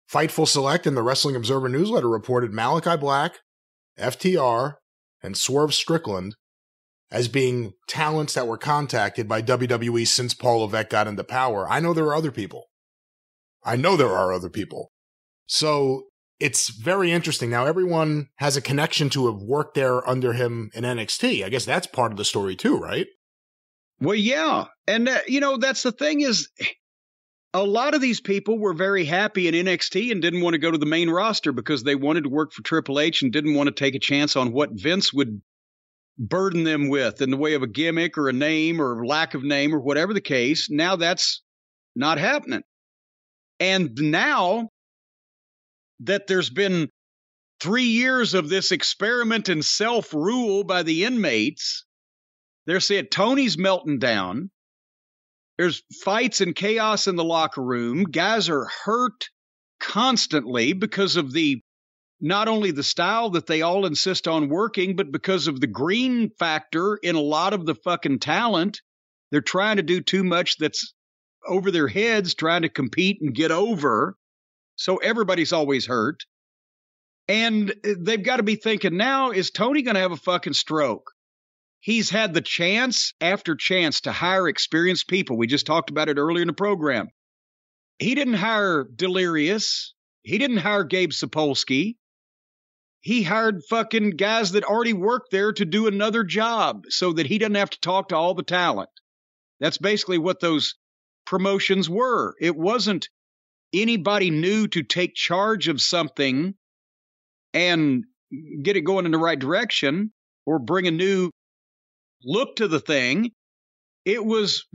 Fightful 0.08 0.46
Select 0.46 0.86
and 0.86 0.96
the 0.96 1.02
Wrestling 1.02 1.34
Observer 1.34 1.68
newsletter 1.68 2.08
reported 2.08 2.52
Malachi 2.52 2.96
Black, 2.96 3.38
FTR, 3.98 4.74
and 5.20 5.36
Swerve 5.36 5.74
Strickland 5.74 6.36
as 7.10 7.26
being 7.26 7.72
talents 7.88 8.34
that 8.34 8.46
were 8.46 8.58
contacted 8.58 9.26
by 9.26 9.42
WWE 9.42 10.06
since 10.06 10.32
Paul 10.32 10.60
Levesque 10.60 10.90
got 10.90 11.08
into 11.08 11.24
power. 11.24 11.68
I 11.68 11.80
know 11.80 11.92
there 11.92 12.06
are 12.06 12.14
other 12.14 12.30
people. 12.30 12.66
I 13.64 13.76
know 13.76 13.96
there 13.96 14.16
are 14.16 14.32
other 14.32 14.50
people. 14.50 14.92
So 15.46 16.04
it's 16.40 16.68
very 16.68 17.10
interesting. 17.10 17.50
Now 17.50 17.66
everyone 17.66 18.28
has 18.36 18.56
a 18.56 18.62
connection 18.62 19.08
to 19.10 19.26
have 19.26 19.42
worked 19.42 19.74
there 19.74 20.06
under 20.08 20.32
him 20.32 20.70
in 20.74 20.84
NXT. 20.84 21.44
I 21.44 21.48
guess 21.48 21.64
that's 21.64 21.86
part 21.86 22.12
of 22.12 22.18
the 22.18 22.24
story 22.24 22.56
too, 22.56 22.76
right? 22.76 23.06
Well, 24.00 24.16
yeah. 24.16 24.64
And, 24.86 25.08
uh, 25.08 25.20
you 25.26 25.40
know, 25.40 25.56
that's 25.56 25.82
the 25.82 25.92
thing 25.92 26.20
is 26.20 26.48
a 27.54 27.62
lot 27.62 27.94
of 27.94 28.00
these 28.00 28.20
people 28.20 28.58
were 28.58 28.74
very 28.74 29.04
happy 29.04 29.46
in 29.46 29.54
NXT 29.54 30.10
and 30.10 30.20
didn't 30.20 30.40
want 30.40 30.54
to 30.54 30.58
go 30.58 30.70
to 30.70 30.78
the 30.78 30.86
main 30.86 31.08
roster 31.08 31.52
because 31.52 31.84
they 31.84 31.94
wanted 31.94 32.24
to 32.24 32.30
work 32.30 32.52
for 32.52 32.62
Triple 32.62 32.98
H 32.98 33.22
and 33.22 33.32
didn't 33.32 33.54
want 33.54 33.68
to 33.68 33.74
take 33.74 33.94
a 33.94 34.00
chance 34.00 34.34
on 34.34 34.52
what 34.52 34.70
Vince 34.72 35.14
would 35.14 35.40
burden 36.18 36.64
them 36.64 36.88
with 36.88 37.22
in 37.22 37.30
the 37.30 37.36
way 37.36 37.54
of 37.54 37.62
a 37.62 37.68
gimmick 37.68 38.18
or 38.18 38.28
a 38.28 38.32
name 38.32 38.80
or 38.80 39.06
lack 39.06 39.34
of 39.34 39.44
name 39.44 39.74
or 39.74 39.80
whatever 39.80 40.12
the 40.12 40.20
case. 40.20 40.68
Now 40.68 40.96
that's 40.96 41.42
not 41.94 42.18
happening. 42.18 42.62
And 43.64 43.94
now 43.98 44.68
that 46.00 46.26
there's 46.26 46.50
been 46.50 46.90
three 47.60 47.84
years 47.84 48.34
of 48.34 48.50
this 48.50 48.72
experiment 48.72 49.48
in 49.48 49.62
self 49.62 50.12
rule 50.12 50.64
by 50.64 50.82
the 50.82 51.06
inmates, 51.06 51.86
they're 52.66 52.80
saying 52.80 53.06
Tony's 53.10 53.56
melting 53.56 54.00
down. 54.00 54.50
There's 55.56 55.82
fights 56.02 56.42
and 56.42 56.54
chaos 56.54 57.06
in 57.06 57.16
the 57.16 57.24
locker 57.24 57.62
room. 57.62 58.04
Guys 58.04 58.50
are 58.50 58.68
hurt 58.84 59.30
constantly 59.80 60.74
because 60.74 61.16
of 61.16 61.32
the 61.32 61.62
not 62.20 62.48
only 62.48 62.70
the 62.70 62.82
style 62.82 63.30
that 63.30 63.46
they 63.46 63.62
all 63.62 63.86
insist 63.86 64.28
on 64.28 64.50
working, 64.50 64.94
but 64.94 65.10
because 65.10 65.46
of 65.46 65.58
the 65.58 65.66
green 65.66 66.28
factor 66.38 66.96
in 66.96 67.16
a 67.16 67.20
lot 67.20 67.54
of 67.54 67.64
the 67.64 67.74
fucking 67.76 68.18
talent. 68.18 68.82
They're 69.30 69.40
trying 69.40 69.76
to 69.78 69.82
do 69.82 70.02
too 70.02 70.22
much 70.22 70.58
that's 70.58 70.93
over 71.46 71.70
their 71.70 71.88
heads, 71.88 72.34
trying 72.34 72.62
to 72.62 72.68
compete 72.68 73.18
and 73.20 73.34
get 73.34 73.50
over. 73.50 74.16
So 74.76 74.96
everybody's 74.96 75.52
always 75.52 75.86
hurt. 75.86 76.24
And 77.28 77.70
uh, 77.70 77.94
they've 77.98 78.22
got 78.22 78.36
to 78.36 78.42
be 78.42 78.56
thinking 78.56 78.96
now, 78.96 79.30
is 79.30 79.50
Tony 79.50 79.82
going 79.82 79.94
to 79.94 80.00
have 80.00 80.12
a 80.12 80.16
fucking 80.16 80.52
stroke? 80.52 81.10
He's 81.80 82.10
had 82.10 82.32
the 82.32 82.40
chance 82.40 83.12
after 83.20 83.54
chance 83.54 84.02
to 84.02 84.12
hire 84.12 84.48
experienced 84.48 85.06
people. 85.06 85.36
We 85.36 85.46
just 85.46 85.66
talked 85.66 85.90
about 85.90 86.08
it 86.08 86.18
earlier 86.18 86.42
in 86.42 86.48
the 86.48 86.54
program. 86.54 87.08
He 87.98 88.14
didn't 88.14 88.34
hire 88.34 88.84
Delirious. 88.84 89.94
He 90.22 90.38
didn't 90.38 90.58
hire 90.58 90.84
Gabe 90.84 91.10
Sapolsky. 91.10 91.96
He 93.02 93.22
hired 93.22 93.62
fucking 93.68 94.12
guys 94.12 94.52
that 94.52 94.64
already 94.64 94.94
worked 94.94 95.30
there 95.30 95.52
to 95.52 95.64
do 95.66 95.86
another 95.86 96.24
job 96.24 96.84
so 96.88 97.12
that 97.12 97.26
he 97.26 97.36
doesn't 97.36 97.54
have 97.54 97.70
to 97.70 97.80
talk 97.80 98.08
to 98.08 98.16
all 98.16 98.32
the 98.32 98.42
talent. 98.42 98.88
That's 99.60 99.76
basically 99.76 100.16
what 100.16 100.40
those 100.40 100.76
promotions 101.26 101.88
were. 101.88 102.34
It 102.40 102.56
wasn't 102.56 103.08
anybody 103.72 104.30
new 104.30 104.68
to 104.68 104.82
take 104.82 105.14
charge 105.14 105.68
of 105.68 105.80
something 105.80 106.54
and 107.52 108.04
get 108.62 108.76
it 108.76 108.82
going 108.82 109.06
in 109.06 109.12
the 109.12 109.18
right 109.18 109.38
direction 109.38 110.12
or 110.46 110.58
bring 110.58 110.86
a 110.86 110.90
new 110.90 111.30
look 112.22 112.56
to 112.56 112.68
the 112.68 112.80
thing. 112.80 113.30
It 114.04 114.24
was 114.24 114.66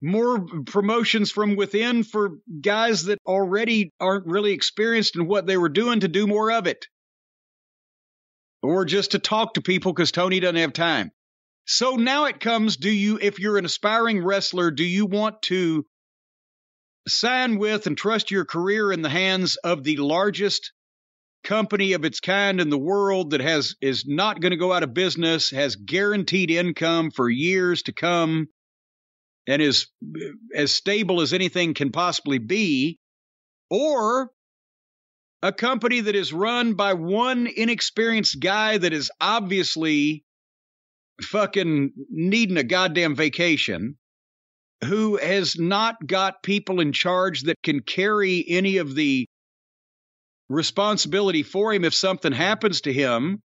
more 0.00 0.46
promotions 0.66 1.30
from 1.30 1.56
within 1.56 2.04
for 2.04 2.38
guys 2.60 3.04
that 3.04 3.18
already 3.26 3.92
aren't 4.00 4.26
really 4.26 4.52
experienced 4.52 5.16
in 5.16 5.26
what 5.26 5.46
they 5.46 5.56
were 5.56 5.68
doing 5.68 6.00
to 6.00 6.08
do 6.08 6.26
more 6.26 6.52
of 6.52 6.66
it. 6.66 6.86
Or 8.62 8.84
just 8.84 9.12
to 9.12 9.18
talk 9.18 9.54
to 9.54 9.62
people 9.62 9.92
because 9.92 10.12
Tony 10.12 10.40
doesn't 10.40 10.56
have 10.56 10.72
time. 10.72 11.10
So 11.70 11.96
now 11.96 12.24
it 12.24 12.40
comes 12.40 12.78
do 12.78 12.90
you, 12.90 13.18
if 13.20 13.38
you're 13.38 13.58
an 13.58 13.66
aspiring 13.66 14.24
wrestler, 14.24 14.70
do 14.70 14.84
you 14.84 15.04
want 15.04 15.42
to 15.42 15.84
sign 17.06 17.58
with 17.58 17.86
and 17.86 17.96
trust 17.96 18.30
your 18.30 18.46
career 18.46 18.90
in 18.90 19.02
the 19.02 19.10
hands 19.10 19.56
of 19.56 19.84
the 19.84 19.98
largest 19.98 20.72
company 21.44 21.92
of 21.92 22.06
its 22.06 22.20
kind 22.20 22.62
in 22.62 22.70
the 22.70 22.78
world 22.78 23.32
that 23.32 23.42
has 23.42 23.74
is 23.82 24.06
not 24.06 24.40
going 24.40 24.52
to 24.52 24.56
go 24.56 24.72
out 24.72 24.82
of 24.82 24.94
business, 24.94 25.50
has 25.50 25.76
guaranteed 25.76 26.50
income 26.50 27.10
for 27.10 27.28
years 27.28 27.82
to 27.82 27.92
come, 27.92 28.46
and 29.46 29.60
is 29.60 29.88
as 30.54 30.72
stable 30.72 31.20
as 31.20 31.34
anything 31.34 31.74
can 31.74 31.92
possibly 31.92 32.38
be, 32.38 32.98
or 33.68 34.30
a 35.42 35.52
company 35.52 36.00
that 36.00 36.16
is 36.16 36.32
run 36.32 36.72
by 36.72 36.94
one 36.94 37.46
inexperienced 37.46 38.40
guy 38.40 38.78
that 38.78 38.94
is 38.94 39.10
obviously 39.20 40.24
fucking 41.22 41.92
needing 42.10 42.56
a 42.56 42.64
goddamn 42.64 43.14
vacation 43.14 43.96
who 44.84 45.16
has 45.16 45.58
not 45.58 46.06
got 46.06 46.42
people 46.42 46.80
in 46.80 46.92
charge 46.92 47.42
that 47.42 47.56
can 47.62 47.80
carry 47.80 48.44
any 48.48 48.76
of 48.76 48.94
the 48.94 49.26
responsibility 50.48 51.42
for 51.42 51.74
him 51.74 51.84
if 51.84 51.94
something 51.94 52.32
happens 52.32 52.80
to 52.82 52.92
him, 52.92 53.42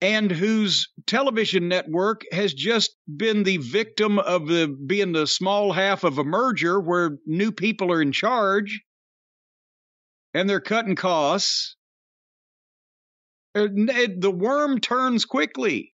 and 0.00 0.30
whose 0.30 0.88
television 1.06 1.68
network 1.68 2.22
has 2.32 2.54
just 2.54 2.96
been 3.16 3.42
the 3.42 3.56
victim 3.58 4.18
of 4.18 4.46
the 4.46 4.68
being 4.86 5.12
the 5.12 5.26
small 5.26 5.72
half 5.72 6.04
of 6.04 6.18
a 6.18 6.24
merger 6.24 6.80
where 6.80 7.18
new 7.26 7.52
people 7.52 7.92
are 7.92 8.00
in 8.00 8.12
charge 8.12 8.80
and 10.34 10.48
they're 10.48 10.60
cutting 10.60 10.96
costs. 10.96 11.76
The 13.54 14.32
worm 14.34 14.80
turns 14.80 15.24
quickly. 15.24 15.92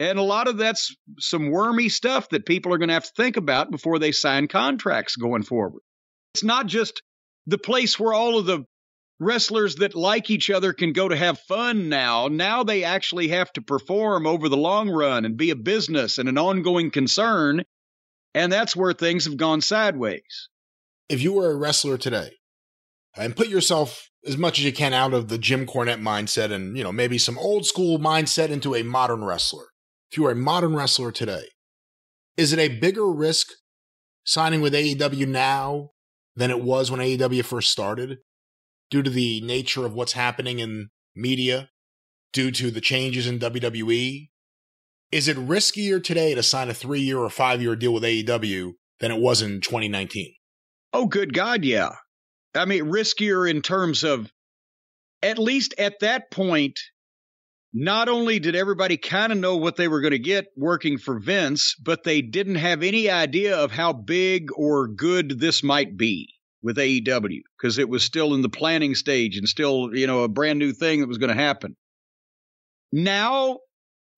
And 0.00 0.18
a 0.18 0.22
lot 0.22 0.48
of 0.48 0.58
that's 0.58 0.94
some 1.20 1.50
wormy 1.50 1.88
stuff 1.88 2.28
that 2.30 2.46
people 2.46 2.72
are 2.72 2.78
going 2.78 2.88
to 2.88 2.94
have 2.94 3.04
to 3.04 3.12
think 3.16 3.36
about 3.36 3.70
before 3.70 3.98
they 3.98 4.12
sign 4.12 4.48
contracts 4.48 5.16
going 5.16 5.44
forward. 5.44 5.82
It's 6.34 6.42
not 6.42 6.66
just 6.66 7.02
the 7.46 7.58
place 7.58 7.98
where 7.98 8.12
all 8.12 8.38
of 8.38 8.46
the 8.46 8.64
wrestlers 9.20 9.76
that 9.76 9.94
like 9.94 10.30
each 10.30 10.50
other 10.50 10.72
can 10.72 10.92
go 10.92 11.08
to 11.08 11.16
have 11.16 11.38
fun 11.40 11.88
now. 11.88 12.26
Now 12.26 12.64
they 12.64 12.82
actually 12.82 13.28
have 13.28 13.52
to 13.52 13.62
perform 13.62 14.26
over 14.26 14.48
the 14.48 14.56
long 14.56 14.90
run 14.90 15.24
and 15.24 15.36
be 15.36 15.50
a 15.50 15.56
business 15.56 16.18
and 16.18 16.28
an 16.28 16.38
ongoing 16.38 16.90
concern. 16.90 17.62
And 18.34 18.52
that's 18.52 18.74
where 18.74 18.92
things 18.92 19.26
have 19.26 19.36
gone 19.36 19.60
sideways. 19.60 20.48
If 21.08 21.22
you 21.22 21.34
were 21.34 21.52
a 21.52 21.56
wrestler 21.56 21.98
today 21.98 22.32
and 23.16 23.36
put 23.36 23.46
yourself 23.46 24.10
as 24.26 24.36
much 24.36 24.58
as 24.58 24.64
you 24.64 24.72
can 24.72 24.92
out 24.92 25.14
of 25.14 25.28
the 25.28 25.38
Jim 25.38 25.66
Cornette 25.66 26.02
mindset 26.02 26.50
and, 26.50 26.76
you 26.76 26.82
know, 26.82 26.90
maybe 26.90 27.16
some 27.16 27.38
old 27.38 27.64
school 27.64 28.00
mindset 28.00 28.48
into 28.48 28.74
a 28.74 28.82
modern 28.82 29.22
wrestler 29.22 29.66
if 30.14 30.18
you 30.18 30.26
are 30.26 30.30
a 30.30 30.36
modern 30.36 30.76
wrestler 30.76 31.10
today, 31.10 31.42
is 32.36 32.52
it 32.52 32.60
a 32.60 32.68
bigger 32.68 33.10
risk 33.10 33.48
signing 34.22 34.60
with 34.60 34.72
AEW 34.72 35.26
now 35.26 35.90
than 36.36 36.52
it 36.52 36.62
was 36.62 36.88
when 36.88 37.00
AEW 37.00 37.44
first 37.44 37.72
started 37.72 38.18
due 38.92 39.02
to 39.02 39.10
the 39.10 39.40
nature 39.40 39.84
of 39.84 39.92
what's 39.92 40.12
happening 40.12 40.60
in 40.60 40.90
media, 41.16 41.68
due 42.32 42.52
to 42.52 42.70
the 42.70 42.80
changes 42.80 43.26
in 43.26 43.40
WWE? 43.40 44.28
Is 45.10 45.26
it 45.26 45.36
riskier 45.36 46.00
today 46.00 46.32
to 46.36 46.44
sign 46.44 46.70
a 46.70 46.74
three 46.74 47.00
year 47.00 47.18
or 47.18 47.28
five 47.28 47.60
year 47.60 47.74
deal 47.74 47.92
with 47.92 48.04
AEW 48.04 48.74
than 49.00 49.10
it 49.10 49.20
was 49.20 49.42
in 49.42 49.60
2019? 49.60 50.32
Oh, 50.92 51.06
good 51.06 51.34
God, 51.34 51.64
yeah. 51.64 51.90
I 52.54 52.66
mean, 52.66 52.84
riskier 52.84 53.50
in 53.50 53.62
terms 53.62 54.04
of, 54.04 54.30
at 55.24 55.40
least 55.40 55.74
at 55.76 55.98
that 56.02 56.30
point, 56.30 56.78
not 57.76 58.08
only 58.08 58.38
did 58.38 58.54
everybody 58.54 58.96
kind 58.96 59.32
of 59.32 59.38
know 59.38 59.56
what 59.56 59.74
they 59.74 59.88
were 59.88 60.00
going 60.00 60.12
to 60.12 60.18
get 60.18 60.46
working 60.56 60.96
for 60.96 61.18
Vince, 61.18 61.74
but 61.82 62.04
they 62.04 62.22
didn't 62.22 62.54
have 62.54 62.84
any 62.84 63.10
idea 63.10 63.56
of 63.56 63.72
how 63.72 63.92
big 63.92 64.48
or 64.54 64.86
good 64.86 65.40
this 65.40 65.64
might 65.64 65.96
be 65.96 66.28
with 66.62 66.76
AEW 66.76 67.40
because 67.58 67.78
it 67.78 67.88
was 67.88 68.04
still 68.04 68.32
in 68.32 68.42
the 68.42 68.48
planning 68.48 68.94
stage 68.94 69.36
and 69.36 69.48
still, 69.48 69.90
you 69.92 70.06
know, 70.06 70.22
a 70.22 70.28
brand 70.28 70.60
new 70.60 70.72
thing 70.72 71.00
that 71.00 71.08
was 71.08 71.18
going 71.18 71.36
to 71.36 71.42
happen. 71.42 71.74
Now, 72.92 73.58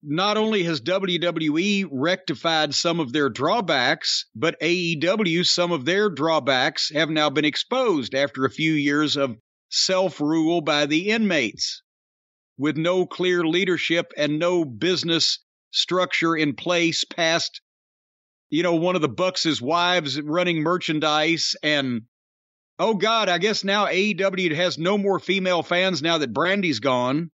not 0.03 0.37
only 0.37 0.61
has 0.63 0.79
WWE 0.79 1.87
rectified 1.91 2.75
some 2.75 2.99
of 2.99 3.11
their 3.11 3.27
drawbacks, 3.27 4.27
but 4.35 4.59
AEW, 4.61 5.43
some 5.47 5.71
of 5.71 5.83
their 5.83 6.11
drawbacks 6.11 6.91
have 6.93 7.09
now 7.09 7.31
been 7.31 7.43
exposed 7.43 8.13
after 8.13 8.45
a 8.45 8.51
few 8.51 8.73
years 8.73 9.17
of 9.17 9.35
self 9.71 10.21
rule 10.21 10.61
by 10.61 10.85
the 10.85 11.09
inmates 11.09 11.81
with 12.57 12.77
no 12.77 13.05
clear 13.05 13.45
leadership 13.45 14.13
and 14.17 14.39
no 14.39 14.65
business 14.65 15.39
structure 15.71 16.35
in 16.35 16.55
place 16.55 17.03
past 17.03 17.61
you 18.49 18.63
know 18.63 18.75
one 18.75 18.95
of 18.95 19.01
the 19.01 19.09
bucks's 19.09 19.61
wives 19.61 20.19
running 20.21 20.61
merchandise 20.61 21.55
and 21.61 22.03
oh 22.79 22.93
god 22.93 23.29
i 23.29 23.37
guess 23.37 23.63
now 23.63 23.85
aew 23.85 24.55
has 24.55 24.77
no 24.77 24.97
more 24.97 25.19
female 25.19 25.63
fans 25.63 26.01
now 26.01 26.17
that 26.17 26.33
brandi's 26.33 26.79
gone. 26.79 27.31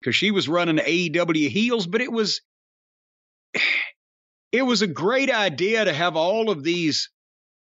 Because 0.00 0.16
she 0.16 0.30
was 0.30 0.48
running 0.48 0.78
aew 0.78 1.48
heels 1.48 1.86
but 1.86 2.00
it 2.00 2.10
was 2.10 2.40
it 4.52 4.62
was 4.62 4.82
a 4.82 4.86
great 4.88 5.30
idea 5.30 5.84
to 5.84 5.92
have 5.92 6.16
all 6.16 6.50
of 6.50 6.64
these 6.64 7.10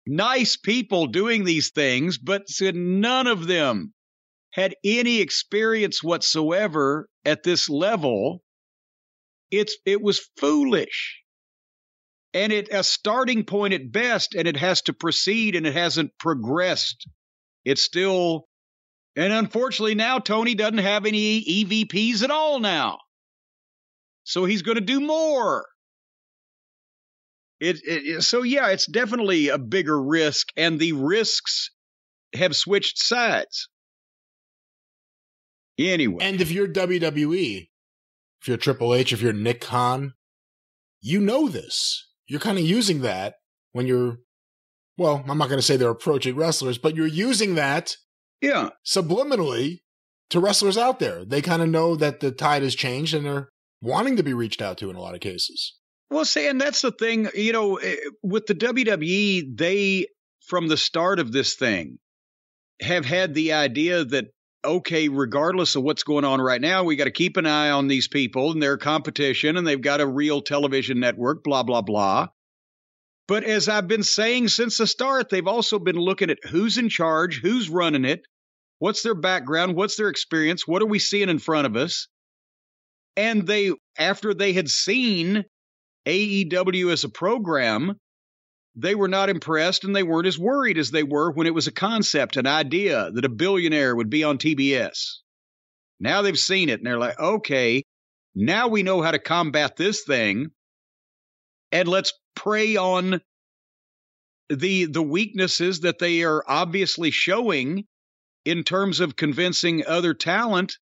nice 0.06 0.56
people 0.56 1.06
doing 1.08 1.44
these 1.44 1.70
things 1.70 2.16
but 2.16 2.48
none 2.74 3.26
of 3.26 3.46
them 3.46 3.92
had 4.52 4.74
any 4.84 5.20
experience 5.20 6.02
whatsoever 6.02 7.08
at 7.24 7.42
this 7.42 7.68
level, 7.68 8.42
it's 9.50 9.76
it 9.86 10.00
was 10.02 10.28
foolish. 10.38 11.20
And 12.34 12.52
it 12.52 12.68
a 12.72 12.82
starting 12.84 13.44
point 13.44 13.74
at 13.74 13.92
best, 13.92 14.34
and 14.34 14.48
it 14.48 14.56
has 14.56 14.82
to 14.82 14.94
proceed 14.94 15.56
and 15.56 15.66
it 15.66 15.74
hasn't 15.74 16.12
progressed. 16.18 17.06
It's 17.64 17.82
still 17.82 18.48
And 19.16 19.32
unfortunately, 19.32 19.94
now 19.94 20.18
Tony 20.18 20.54
doesn't 20.54 20.78
have 20.78 21.04
any 21.06 21.44
EVPs 21.44 22.22
at 22.22 22.30
all 22.30 22.60
now. 22.60 22.98
So 24.24 24.44
he's 24.44 24.62
going 24.62 24.76
to 24.76 24.80
do 24.80 25.00
more. 25.00 25.66
It, 27.60 27.80
it, 27.84 28.22
so 28.22 28.42
yeah, 28.42 28.68
it's 28.68 28.86
definitely 28.86 29.48
a 29.48 29.58
bigger 29.58 30.00
risk, 30.02 30.48
and 30.56 30.80
the 30.80 30.92
risks 30.94 31.70
have 32.34 32.56
switched 32.56 32.98
sides. 32.98 33.68
Anyway, 35.90 36.24
And 36.24 36.40
if 36.40 36.50
you're 36.50 36.68
WWE, 36.68 37.68
if 38.40 38.48
you're 38.48 38.56
Triple 38.56 38.94
H, 38.94 39.12
if 39.12 39.20
you're 39.20 39.32
Nick 39.32 39.60
Khan, 39.60 40.14
you 41.00 41.20
know 41.20 41.48
this. 41.48 42.08
You're 42.26 42.40
kind 42.40 42.58
of 42.58 42.64
using 42.64 43.00
that 43.02 43.34
when 43.72 43.86
you're, 43.86 44.18
well, 44.96 45.24
I'm 45.28 45.38
not 45.38 45.48
going 45.48 45.58
to 45.58 45.66
say 45.66 45.76
they're 45.76 45.90
approaching 45.90 46.36
wrestlers, 46.36 46.78
but 46.78 46.94
you're 46.94 47.06
using 47.06 47.54
that 47.56 47.96
yeah, 48.42 48.70
subliminally 48.84 49.80
to 50.30 50.40
wrestlers 50.40 50.76
out 50.76 50.98
there. 50.98 51.24
They 51.24 51.40
kind 51.40 51.62
of 51.62 51.68
know 51.68 51.94
that 51.96 52.20
the 52.20 52.32
tide 52.32 52.62
has 52.62 52.74
changed 52.74 53.14
and 53.14 53.24
they're 53.24 53.48
wanting 53.80 54.16
to 54.16 54.22
be 54.22 54.34
reached 54.34 54.60
out 54.60 54.76
to 54.78 54.90
in 54.90 54.96
a 54.96 55.00
lot 55.00 55.14
of 55.14 55.20
cases. 55.20 55.78
Well, 56.10 56.26
see, 56.26 56.46
and 56.46 56.60
that's 56.60 56.82
the 56.82 56.90
thing, 56.90 57.28
you 57.34 57.52
know, 57.52 57.76
eh, 57.76 57.96
with 58.22 58.46
the 58.46 58.54
WWE, 58.54 59.56
they, 59.56 60.08
from 60.46 60.68
the 60.68 60.76
start 60.76 61.20
of 61.20 61.32
this 61.32 61.54
thing, 61.54 61.98
have 62.80 63.06
had 63.06 63.32
the 63.32 63.54
idea 63.54 64.04
that, 64.04 64.26
okay, 64.64 65.08
regardless 65.08 65.76
of 65.76 65.82
what's 65.82 66.02
going 66.02 66.24
on 66.24 66.40
right 66.40 66.60
now, 66.60 66.84
we 66.84 66.96
got 66.96 67.04
to 67.04 67.10
keep 67.10 67.36
an 67.36 67.46
eye 67.46 67.70
on 67.70 67.88
these 67.88 68.08
people 68.08 68.52
and 68.52 68.62
their 68.62 68.76
competition, 68.76 69.56
and 69.56 69.66
they've 69.66 69.80
got 69.80 70.00
a 70.00 70.06
real 70.06 70.40
television 70.40 71.00
network, 71.00 71.42
blah, 71.42 71.62
blah, 71.62 71.82
blah. 71.82 72.28
But 73.28 73.44
as 73.44 73.68
I've 73.68 73.88
been 73.88 74.02
saying 74.02 74.48
since 74.48 74.78
the 74.78 74.86
start, 74.86 75.30
they've 75.30 75.46
also 75.46 75.78
been 75.78 75.96
looking 75.96 76.30
at 76.30 76.44
who's 76.44 76.78
in 76.78 76.88
charge, 76.88 77.40
who's 77.40 77.70
running 77.70 78.04
it, 78.04 78.22
what's 78.78 79.02
their 79.02 79.14
background, 79.14 79.76
what's 79.76 79.96
their 79.96 80.08
experience, 80.08 80.66
what 80.66 80.82
are 80.82 80.86
we 80.86 80.98
seeing 80.98 81.28
in 81.28 81.38
front 81.38 81.66
of 81.66 81.76
us. 81.76 82.08
And 83.16 83.46
they, 83.46 83.72
after 83.98 84.34
they 84.34 84.52
had 84.52 84.68
seen 84.68 85.44
AEW 86.06 86.92
as 86.92 87.04
a 87.04 87.08
program, 87.08 87.96
they 88.74 88.94
were 88.94 89.08
not 89.08 89.28
impressed 89.28 89.84
and 89.84 89.94
they 89.94 90.02
weren't 90.02 90.26
as 90.26 90.38
worried 90.38 90.78
as 90.78 90.90
they 90.90 91.02
were 91.02 91.30
when 91.30 91.46
it 91.46 91.54
was 91.54 91.66
a 91.66 91.72
concept, 91.72 92.36
an 92.36 92.46
idea 92.46 93.10
that 93.12 93.24
a 93.24 93.28
billionaire 93.28 93.94
would 93.94 94.10
be 94.10 94.24
on 94.24 94.38
TBS. 94.38 95.18
Now 96.00 96.22
they've 96.22 96.38
seen 96.38 96.68
it 96.68 96.80
and 96.80 96.86
they're 96.86 96.98
like, 96.98 97.18
okay, 97.18 97.82
now 98.34 98.68
we 98.68 98.82
know 98.82 99.02
how 99.02 99.10
to 99.10 99.18
combat 99.18 99.76
this 99.76 100.04
thing 100.04 100.48
and 101.70 101.88
let's 101.88 102.12
prey 102.34 102.76
on 102.76 103.20
the 104.48 104.86
the 104.86 105.02
weaknesses 105.02 105.80
that 105.80 105.98
they 105.98 106.22
are 106.22 106.42
obviously 106.46 107.10
showing 107.10 107.84
in 108.44 108.64
terms 108.64 109.00
of 109.00 109.16
convincing 109.16 109.84
other 109.86 110.14
talent 110.14 110.76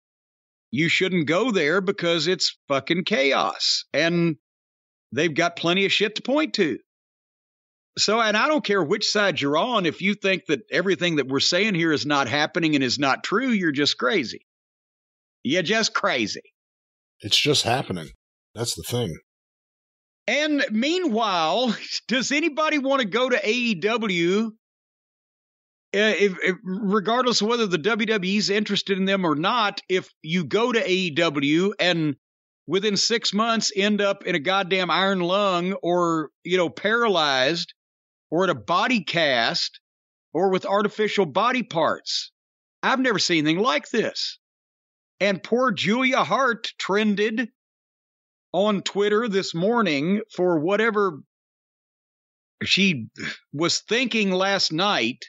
you 0.70 0.88
shouldn't 0.88 1.26
go 1.26 1.50
there 1.50 1.80
because 1.80 2.26
it's 2.26 2.58
fucking 2.68 3.04
chaos 3.04 3.84
and 3.92 4.36
they've 5.12 5.34
got 5.34 5.56
plenty 5.56 5.84
of 5.84 5.92
shit 5.92 6.16
to 6.16 6.22
point 6.22 6.54
to. 6.54 6.78
So, 7.98 8.20
and 8.20 8.36
I 8.36 8.46
don't 8.48 8.64
care 8.64 8.82
which 8.82 9.08
side 9.08 9.40
you're 9.40 9.56
on, 9.56 9.86
if 9.86 10.02
you 10.02 10.14
think 10.14 10.46
that 10.46 10.60
everything 10.70 11.16
that 11.16 11.28
we're 11.28 11.40
saying 11.40 11.74
here 11.74 11.92
is 11.92 12.04
not 12.04 12.28
happening 12.28 12.74
and 12.74 12.84
is 12.84 12.98
not 12.98 13.24
true, 13.24 13.48
you're 13.48 13.72
just 13.72 13.96
crazy. 13.96 14.46
You're 15.42 15.62
just 15.62 15.94
crazy. 15.94 16.42
It's 17.20 17.38
just 17.38 17.62
happening. 17.62 18.10
That's 18.54 18.74
the 18.74 18.82
thing. 18.82 19.16
And 20.26 20.64
meanwhile, 20.70 21.74
does 22.08 22.32
anybody 22.32 22.78
want 22.78 23.00
to 23.00 23.08
go 23.08 23.30
to 23.30 23.36
AEW? 23.36 24.48
Uh, 25.94 26.12
if, 26.18 26.36
if, 26.42 26.56
regardless 26.64 27.40
of 27.40 27.48
whether 27.48 27.66
the 27.66 27.78
WWE's 27.78 28.50
interested 28.50 28.98
in 28.98 29.06
them 29.06 29.24
or 29.24 29.34
not, 29.36 29.80
if 29.88 30.10
you 30.20 30.44
go 30.44 30.72
to 30.72 30.80
AEW 30.80 31.72
and 31.78 32.16
within 32.66 32.96
six 32.96 33.32
months 33.32 33.70
end 33.74 34.00
up 34.00 34.24
in 34.24 34.34
a 34.34 34.40
goddamn 34.40 34.90
iron 34.90 35.20
lung 35.20 35.72
or, 35.82 36.30
you 36.44 36.58
know, 36.58 36.68
paralyzed 36.68 37.72
or 38.30 38.44
in 38.44 38.50
a 38.50 38.54
body 38.54 39.02
cast 39.02 39.80
or 40.32 40.50
with 40.50 40.66
artificial 40.66 41.26
body 41.26 41.62
parts. 41.62 42.30
I've 42.82 43.00
never 43.00 43.18
seen 43.18 43.46
anything 43.46 43.62
like 43.62 43.88
this. 43.90 44.38
And 45.20 45.42
poor 45.42 45.72
Julia 45.72 46.24
Hart 46.24 46.72
trended 46.78 47.48
on 48.52 48.82
Twitter 48.82 49.28
this 49.28 49.54
morning 49.54 50.20
for 50.34 50.58
whatever 50.58 51.20
she 52.64 53.08
was 53.52 53.80
thinking 53.80 54.30
last 54.30 54.72
night. 54.72 55.24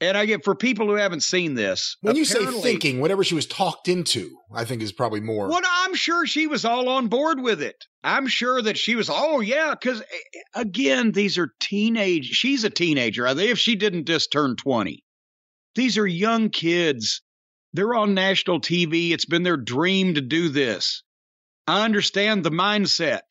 And 0.00 0.16
I 0.16 0.26
get 0.26 0.44
for 0.44 0.54
people 0.54 0.86
who 0.86 0.94
haven't 0.94 1.22
seen 1.22 1.54
this. 1.54 1.96
When 2.02 2.16
you 2.16 2.26
say 2.26 2.44
thinking, 2.44 3.00
whatever 3.00 3.24
she 3.24 3.34
was 3.34 3.46
talked 3.46 3.88
into, 3.88 4.36
I 4.54 4.64
think 4.64 4.82
is 4.82 4.92
probably 4.92 5.20
more. 5.20 5.48
Well, 5.48 5.62
I'm 5.64 5.94
sure 5.94 6.26
she 6.26 6.46
was 6.46 6.66
all 6.66 6.90
on 6.90 7.08
board 7.08 7.40
with 7.40 7.62
it. 7.62 7.76
I'm 8.04 8.26
sure 8.26 8.60
that 8.60 8.76
she 8.76 8.94
was, 8.94 9.08
oh, 9.10 9.40
yeah, 9.40 9.74
because 9.74 10.02
eh, 10.02 10.04
eh, 10.12 10.60
again, 10.60 11.12
these 11.12 11.38
are 11.38 11.50
teenage. 11.60 12.26
She's 12.26 12.64
a 12.64 12.70
teenager. 12.70 13.26
If 13.26 13.58
she 13.58 13.74
didn't 13.74 14.06
just 14.06 14.30
turn 14.30 14.56
20, 14.56 15.02
these 15.74 15.96
are 15.96 16.06
young 16.06 16.50
kids. 16.50 17.22
They're 17.72 17.94
on 17.94 18.12
national 18.12 18.60
TV. 18.60 19.12
It's 19.12 19.26
been 19.26 19.44
their 19.44 19.56
dream 19.56 20.14
to 20.14 20.20
do 20.20 20.50
this. 20.50 21.04
I 21.66 21.84
understand 21.84 22.44
the 22.44 22.50
mindset, 22.50 23.22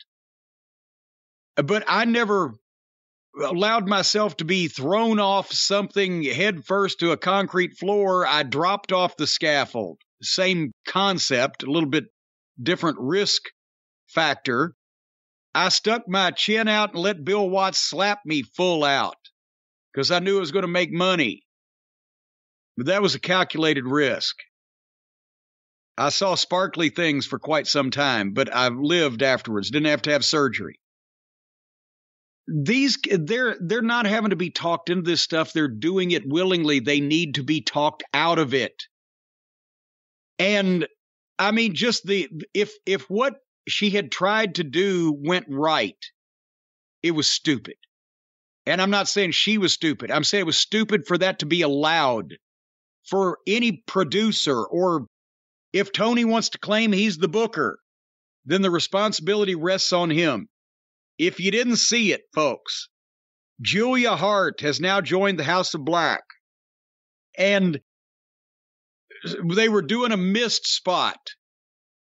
but 1.56 1.84
I 1.88 2.06
never 2.06 2.54
allowed 3.44 3.88
myself 3.88 4.38
to 4.38 4.46
be 4.46 4.68
thrown 4.68 5.20
off 5.20 5.52
something 5.52 6.24
headfirst 6.24 7.00
to 7.00 7.12
a 7.12 7.18
concrete 7.18 7.78
floor. 7.78 8.26
I 8.26 8.44
dropped 8.44 8.92
off 8.92 9.18
the 9.18 9.28
scaffold. 9.28 10.00
Same 10.22 10.72
concept, 10.88 11.64
a 11.64 11.72
little 11.72 11.90
bit 11.90 12.06
different 12.62 12.98
risk 13.00 13.44
factor. 14.08 14.74
I 15.54 15.70
stuck 15.70 16.08
my 16.08 16.32
chin 16.32 16.68
out 16.68 16.94
and 16.94 17.02
let 17.02 17.24
Bill 17.24 17.50
Watts 17.50 17.80
slap 17.80 18.20
me 18.26 18.44
full 18.44 18.84
out 18.84 19.16
because 19.94 20.12
I 20.12 20.20
knew 20.20 20.38
it 20.38 20.42
was 20.42 20.52
going 20.52 20.64
to 20.64 20.68
make 20.68 20.92
money. 20.92 21.44
But 22.78 22.88
that 22.88 23.02
was 23.02 23.16
a 23.16 23.20
calculated 23.20 23.86
risk. 23.86 24.36
I 25.98 26.10
saw 26.10 26.36
sparkly 26.36 26.90
things 26.90 27.26
for 27.26 27.40
quite 27.40 27.68
some 27.68 27.90
time, 27.90 28.34
but 28.34 28.54
I've 28.54 28.76
lived 28.76 29.24
afterwards. 29.24 29.72
Didn't 29.72 29.88
have 29.88 30.02
to 30.04 30.12
have 30.12 30.26
surgery. 30.26 30.78
These 32.48 33.00
they're 33.12 33.58
they're 33.60 33.82
not 33.82 34.06
having 34.06 34.30
to 34.30 34.36
be 34.36 34.52
talked 34.52 34.90
into 34.90 35.04
this 35.04 35.22
stuff. 35.22 35.52
They're 35.52 35.68
doing 35.68 36.12
it 36.12 36.28
willingly. 36.28 36.80
They 36.80 37.00
need 37.00 37.36
to 37.36 37.44
be 37.44 37.62
talked 37.62 38.04
out 38.14 38.38
of 38.38 38.54
it. 38.54 38.84
And 40.38 40.88
I 41.40 41.52
mean, 41.52 41.74
just 41.74 42.06
the 42.06 42.30
if 42.54 42.74
if 42.86 43.10
what 43.10 43.36
she 43.68 43.90
had 43.90 44.12
tried 44.12 44.56
to 44.56 44.64
do 44.64 45.18
went 45.24 45.48
right, 45.50 45.98
it 47.02 47.12
was 47.12 47.30
stupid. 47.30 47.78
And 48.68 48.82
I'm 48.82 48.92
not 48.92 49.08
saying 49.08 49.32
she 49.32 49.58
was 49.58 49.74
stupid. 49.74 50.12
I'm 50.12 50.24
saying 50.24 50.42
it 50.42 50.46
was 50.48 50.58
stupid 50.58 51.06
for 51.08 51.18
that 51.18 51.40
to 51.40 51.46
be 51.46 51.62
allowed 51.62 52.36
for 53.08 53.40
any 53.48 53.84
producer 53.86 54.64
or 54.64 55.08
if 55.74 55.92
Tony 55.92 56.26
wants 56.26 56.50
to 56.50 56.58
claim 56.58 56.92
he's 56.92 57.18
the 57.18 57.28
booker, 57.28 57.80
then 58.46 58.62
the 58.62 58.72
responsibility 58.72 59.56
rests 59.56 59.92
on 59.92 60.10
him. 60.10 60.48
If 61.18 61.40
you 61.40 61.52
didn't 61.52 61.78
see 61.78 62.12
it, 62.12 62.22
folks, 62.34 62.90
Julia 63.62 64.16
Hart 64.16 64.62
has 64.62 64.80
now 64.80 65.02
joined 65.02 65.40
the 65.40 65.44
House 65.44 65.74
of 65.74 65.86
Black. 65.86 66.24
And 67.38 67.80
they 69.56 69.70
were 69.70 69.82
doing 69.82 70.12
a 70.12 70.18
missed 70.18 70.68
spot 70.68 71.18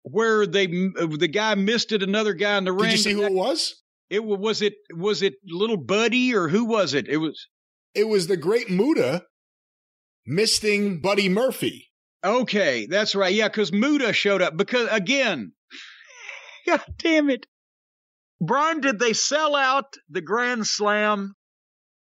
where 0.02 0.46
they 0.46 0.66
the 0.66 1.30
guy 1.32 1.54
missed 1.54 1.92
it 1.92 2.02
another 2.02 2.32
guy 2.32 2.58
in 2.58 2.64
the 2.64 2.72
ring. 2.72 2.90
Did 2.90 2.92
you 2.92 2.98
see 2.98 3.12
who 3.12 3.24
it 3.24 3.32
was? 3.32 3.82
It 4.08 4.24
was 4.24 4.62
it 4.62 4.74
was 4.94 5.22
it 5.22 5.34
little 5.44 5.76
Buddy 5.76 6.34
or 6.34 6.48
who 6.48 6.64
was 6.64 6.94
it? 6.94 7.08
It 7.08 7.16
was 7.16 7.48
it 7.94 8.04
was 8.04 8.28
the 8.28 8.36
great 8.36 8.70
Muta 8.70 9.24
misting 10.26 11.00
Buddy 11.00 11.28
Murphy. 11.28 11.88
Okay, 12.22 12.86
that's 12.86 13.14
right. 13.14 13.34
Yeah, 13.34 13.48
because 13.48 13.72
Muta 13.72 14.12
showed 14.12 14.42
up. 14.42 14.56
Because 14.56 14.88
again, 14.90 15.52
God 16.66 16.82
damn 16.98 17.30
it. 17.30 17.46
Brian, 18.40 18.80
did 18.80 18.98
they 18.98 19.12
sell 19.12 19.54
out 19.54 19.96
the 20.10 20.20
Grand 20.20 20.66
Slam 20.66 21.34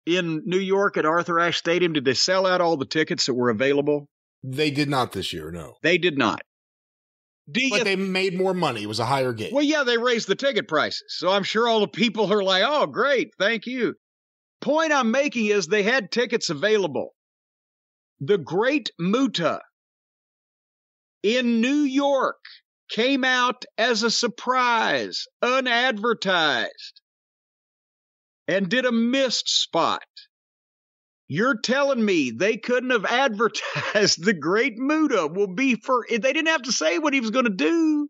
in 0.07 0.43
New 0.45 0.59
York 0.59 0.97
at 0.97 1.05
Arthur 1.05 1.41
Ashe 1.41 1.59
Stadium? 1.59 1.93
Did 1.93 2.05
they 2.05 2.15
sell 2.15 2.47
out 2.47 2.61
all 2.61 2.77
the 2.77 2.87
tickets 2.87 3.27
that 3.27 3.35
were 3.35 3.51
available? 3.51 4.09
They 4.45 4.71
did 4.71 4.89
not 4.89 5.13
this 5.13 5.33
year, 5.33 5.51
no. 5.51 5.75
They 5.83 5.99
did 5.99 6.19
not. 6.19 6.43
Do 7.51 7.61
but 7.71 7.79
you, 7.79 7.85
they 7.85 7.97
made 7.97 8.37
more 8.37 8.55
money. 8.55 8.83
It 8.83 8.89
was 8.89 9.01
a 9.01 9.05
higher 9.05 9.33
gate. 9.33 9.53
well, 9.53 9.65
yeah, 9.65 9.83
they 9.83 9.99
raised 9.99 10.29
the 10.29 10.37
ticket 10.37 10.69
prices. 10.69 11.05
So 11.09 11.31
I'm 11.31 11.43
sure 11.43 11.69
all 11.69 11.81
the 11.81 11.89
people 11.89 12.33
are 12.33 12.43
like, 12.43 12.63
oh, 12.65 12.87
great, 12.87 13.31
thank 13.39 13.67
you. 13.67 13.95
Point 14.61 14.93
I'm 14.93 15.11
making 15.11 15.47
is 15.47 15.67
they 15.67 15.83
had 15.83 16.13
tickets 16.13 16.51
available. 16.51 17.11
The 18.21 18.39
Great 18.39 18.91
Muta 18.99 19.61
in 21.25 21.61
New 21.61 21.81
York 21.83 22.39
came 22.93 23.25
out 23.25 23.65
as 23.79 24.03
a 24.03 24.11
surprise, 24.11 25.27
unadvertised, 25.41 27.01
and 28.47 28.69
did 28.69 28.85
a 28.85 28.93
missed 28.93 29.49
spot. 29.49 30.03
You're 31.27 31.59
telling 31.59 32.05
me 32.05 32.31
they 32.31 32.59
couldn't 32.59 32.91
have 32.91 33.07
advertised 33.07 34.23
the 34.25 34.35
great 34.35 34.75
Muta 34.77 35.27
will 35.27 35.55
be 35.55 35.77
for 35.77 36.05
they 36.11 36.19
didn't 36.19 36.49
have 36.49 36.63
to 36.63 36.73
say 36.73 36.99
what 36.99 37.15
he 37.15 37.21
was 37.21 37.31
going 37.31 37.47
to 37.47 37.51
do. 37.51 38.09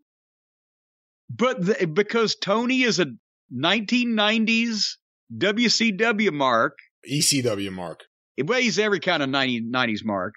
But 1.29 1.65
the, 1.65 1.87
because 1.87 2.35
Tony 2.35 2.83
is 2.83 2.99
a 2.99 3.07
1990s 3.55 4.97
WCW 5.35 6.33
mark, 6.33 6.77
ECW 7.09 7.71
mark. 7.71 8.01
it 8.35 8.47
weighs 8.47 8.77
every 8.77 8.99
kind 8.99 9.23
of 9.23 9.29
90, 9.29 9.71
90s 9.71 10.03
mark. 10.03 10.35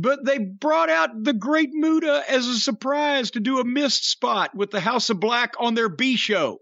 But 0.00 0.24
they 0.24 0.38
brought 0.38 0.90
out 0.90 1.24
the 1.24 1.32
Great 1.32 1.70
Muta 1.72 2.22
as 2.28 2.46
a 2.46 2.58
surprise 2.58 3.32
to 3.32 3.40
do 3.40 3.58
a 3.58 3.64
missed 3.64 4.08
spot 4.08 4.54
with 4.54 4.70
the 4.70 4.80
House 4.80 5.10
of 5.10 5.18
Black 5.18 5.54
on 5.58 5.74
their 5.74 5.88
B 5.88 6.16
show. 6.16 6.60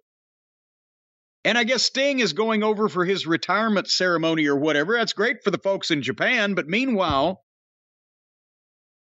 And 1.44 1.58
I 1.58 1.64
guess 1.64 1.84
Sting 1.84 2.18
is 2.18 2.32
going 2.32 2.62
over 2.62 2.88
for 2.88 3.04
his 3.04 3.26
retirement 3.26 3.88
ceremony 3.88 4.46
or 4.46 4.56
whatever. 4.56 4.94
That's 4.94 5.12
great 5.12 5.44
for 5.44 5.50
the 5.50 5.58
folks 5.58 5.90
in 5.90 6.02
Japan. 6.02 6.54
But 6.54 6.66
meanwhile, 6.66 7.44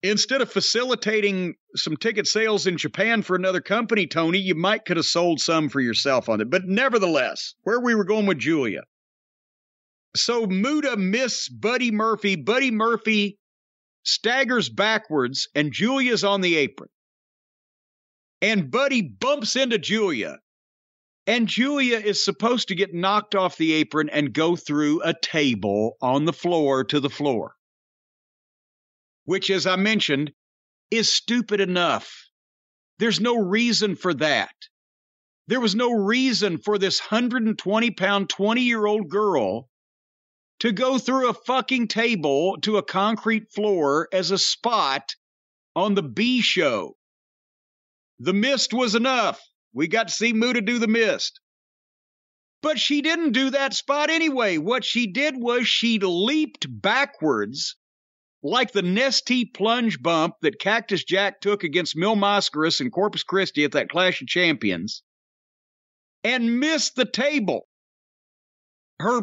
instead 0.03 0.43
of 0.43 0.53
facilitating 0.53 1.55
some 1.75 1.97
ticket 1.97 2.27
sales 2.27 2.67
in 2.67 2.77
Japan 2.77 3.23
for 3.23 3.35
another 3.35 3.63
company, 3.63 4.07
Tony, 4.07 4.39
you 4.39 4.55
might 4.55 4.85
could 4.85 4.99
have 4.99 5.07
sold 5.07 5.41
some 5.41 5.71
for 5.71 5.81
yourself 5.81 6.29
on 6.29 6.43
it. 6.43 6.51
But 6.51 6.67
nevertheless, 6.67 7.55
where 7.63 7.81
we 7.81 7.95
were 7.95 8.05
going 8.05 8.27
with 8.27 8.39
Julia. 8.39 8.83
So 10.15 10.47
Muta 10.47 10.97
miss 10.99 11.49
Buddy 11.49 11.91
Murphy. 11.91 12.37
Buddy 12.37 12.71
Murphy 12.71 13.39
staggers 14.05 14.69
backwards, 14.69 15.49
and 15.55 15.73
Julia's 15.73 16.25
on 16.25 16.41
the 16.41 16.57
apron. 16.57 16.91
And 18.41 18.71
Buddy 18.71 19.03
bumps 19.03 19.57
into 19.57 19.79
Julia. 19.79 20.39
And 21.27 21.47
Julia 21.47 21.99
is 21.99 22.25
supposed 22.25 22.69
to 22.69 22.75
get 22.75 22.95
knocked 22.95 23.35
off 23.35 23.59
the 23.59 23.75
apron 23.75 24.09
and 24.09 24.33
go 24.33 24.57
through 24.57 25.03
a 25.03 25.15
table 25.21 25.97
on 26.01 26.25
the 26.25 26.33
floor 26.33 26.85
to 26.85 27.01
the 27.01 27.11
floor, 27.11 27.55
which, 29.25 29.51
as 29.51 29.67
I 29.67 29.77
mentioned, 29.77 30.33
is 30.91 31.13
stupid 31.13 31.61
enough. 31.61 32.25
There's 32.99 33.21
no 33.21 33.37
reason 33.37 33.95
for 33.95 34.15
that. 34.15 34.55
There 35.49 35.61
was 35.61 35.75
no 35.75 35.93
reason 35.93 36.59
for 36.59 36.79
this 36.79 37.01
120 37.01 37.91
pound, 37.91 38.31
20 38.31 38.63
year 38.63 38.87
old 38.87 39.09
girl 39.09 39.69
to 40.61 40.73
go 40.73 40.99
through 40.99 41.29
a 41.29 41.35
fucking 41.35 41.89
table 41.89 42.57
to 42.63 42.77
a 42.77 42.83
concrete 42.83 43.53
floor 43.53 44.09
as 44.13 44.31
a 44.31 44.39
spot 44.39 45.15
on 45.77 45.95
the 45.95 46.03
B 46.03 46.41
show. 46.41 46.97
The 48.19 48.33
mist 48.33 48.75
was 48.75 48.95
enough. 48.95 49.41
We 49.73 49.87
got 49.87 50.09
to 50.09 50.15
see 50.15 50.33
Muta 50.33 50.61
do 50.61 50.79
the 50.79 50.89
mist. 50.89 51.41
But 52.61 52.81
she 52.81 53.03
didn't 53.03 53.33
do 53.33 53.51
that 53.51 53.75
spot 53.75 54.11
anyway. 54.11 54.59
What 54.59 54.85
she 54.85 55.07
did 55.07 55.37
was 55.37 55.69
she 55.69 56.01
leaped 56.01 56.67
backwards 56.69 57.77
like 58.43 58.73
the 58.73 58.83
Nestea 58.83 59.53
plunge 59.55 60.03
bump 60.03 60.35
that 60.43 60.59
Cactus 60.59 61.05
Jack 61.05 61.41
took 61.41 61.63
against 61.63 61.97
Mil 61.97 62.17
Mascaras 62.17 62.81
and 62.81 62.93
Corpus 62.93 63.23
Christi 63.23 63.65
at 63.65 63.73
that 63.73 63.89
Clash 63.89 64.21
of 64.21 64.29
Champions 64.29 65.03
and 66.25 66.59
missed 66.59 66.97
the 66.97 67.05
table. 67.05 67.69
Her 69.01 69.23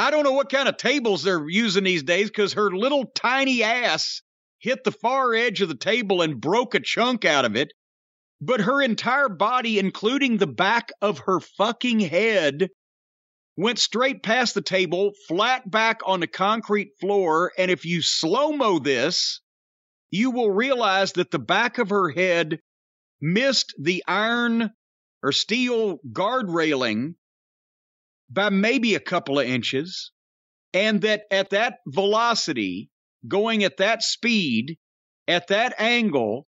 I 0.00 0.10
don't 0.10 0.24
know 0.24 0.32
what 0.32 0.48
kind 0.48 0.66
of 0.66 0.78
tables 0.78 1.22
they're 1.22 1.46
using 1.46 1.84
these 1.84 2.02
days 2.02 2.30
because 2.30 2.54
her 2.54 2.70
little 2.70 3.04
tiny 3.14 3.62
ass 3.62 4.22
hit 4.58 4.82
the 4.82 4.92
far 4.92 5.34
edge 5.34 5.60
of 5.60 5.68
the 5.68 5.76
table 5.76 6.22
and 6.22 6.40
broke 6.40 6.74
a 6.74 6.80
chunk 6.80 7.26
out 7.26 7.44
of 7.44 7.54
it. 7.54 7.74
But 8.40 8.62
her 8.62 8.80
entire 8.80 9.28
body, 9.28 9.78
including 9.78 10.38
the 10.38 10.46
back 10.46 10.90
of 11.02 11.18
her 11.26 11.38
fucking 11.38 12.00
head, 12.00 12.70
went 13.58 13.78
straight 13.78 14.22
past 14.22 14.54
the 14.54 14.62
table, 14.62 15.12
flat 15.28 15.70
back 15.70 16.00
on 16.06 16.20
the 16.20 16.26
concrete 16.26 16.92
floor. 16.98 17.52
And 17.58 17.70
if 17.70 17.84
you 17.84 18.00
slow 18.00 18.52
mo 18.52 18.78
this, 18.78 19.42
you 20.10 20.30
will 20.30 20.50
realize 20.50 21.12
that 21.12 21.30
the 21.30 21.38
back 21.38 21.76
of 21.76 21.90
her 21.90 22.08
head 22.08 22.60
missed 23.20 23.74
the 23.78 24.02
iron 24.08 24.70
or 25.22 25.32
steel 25.32 25.98
guard 26.10 26.48
railing 26.48 27.16
by 28.30 28.50
maybe 28.50 28.94
a 28.94 29.00
couple 29.00 29.38
of 29.38 29.46
inches, 29.46 30.12
and 30.72 31.02
that 31.02 31.22
at 31.30 31.50
that 31.50 31.78
velocity, 31.86 32.90
going 33.26 33.64
at 33.64 33.78
that 33.78 34.02
speed, 34.02 34.76
at 35.26 35.48
that 35.48 35.74
angle, 35.78 36.46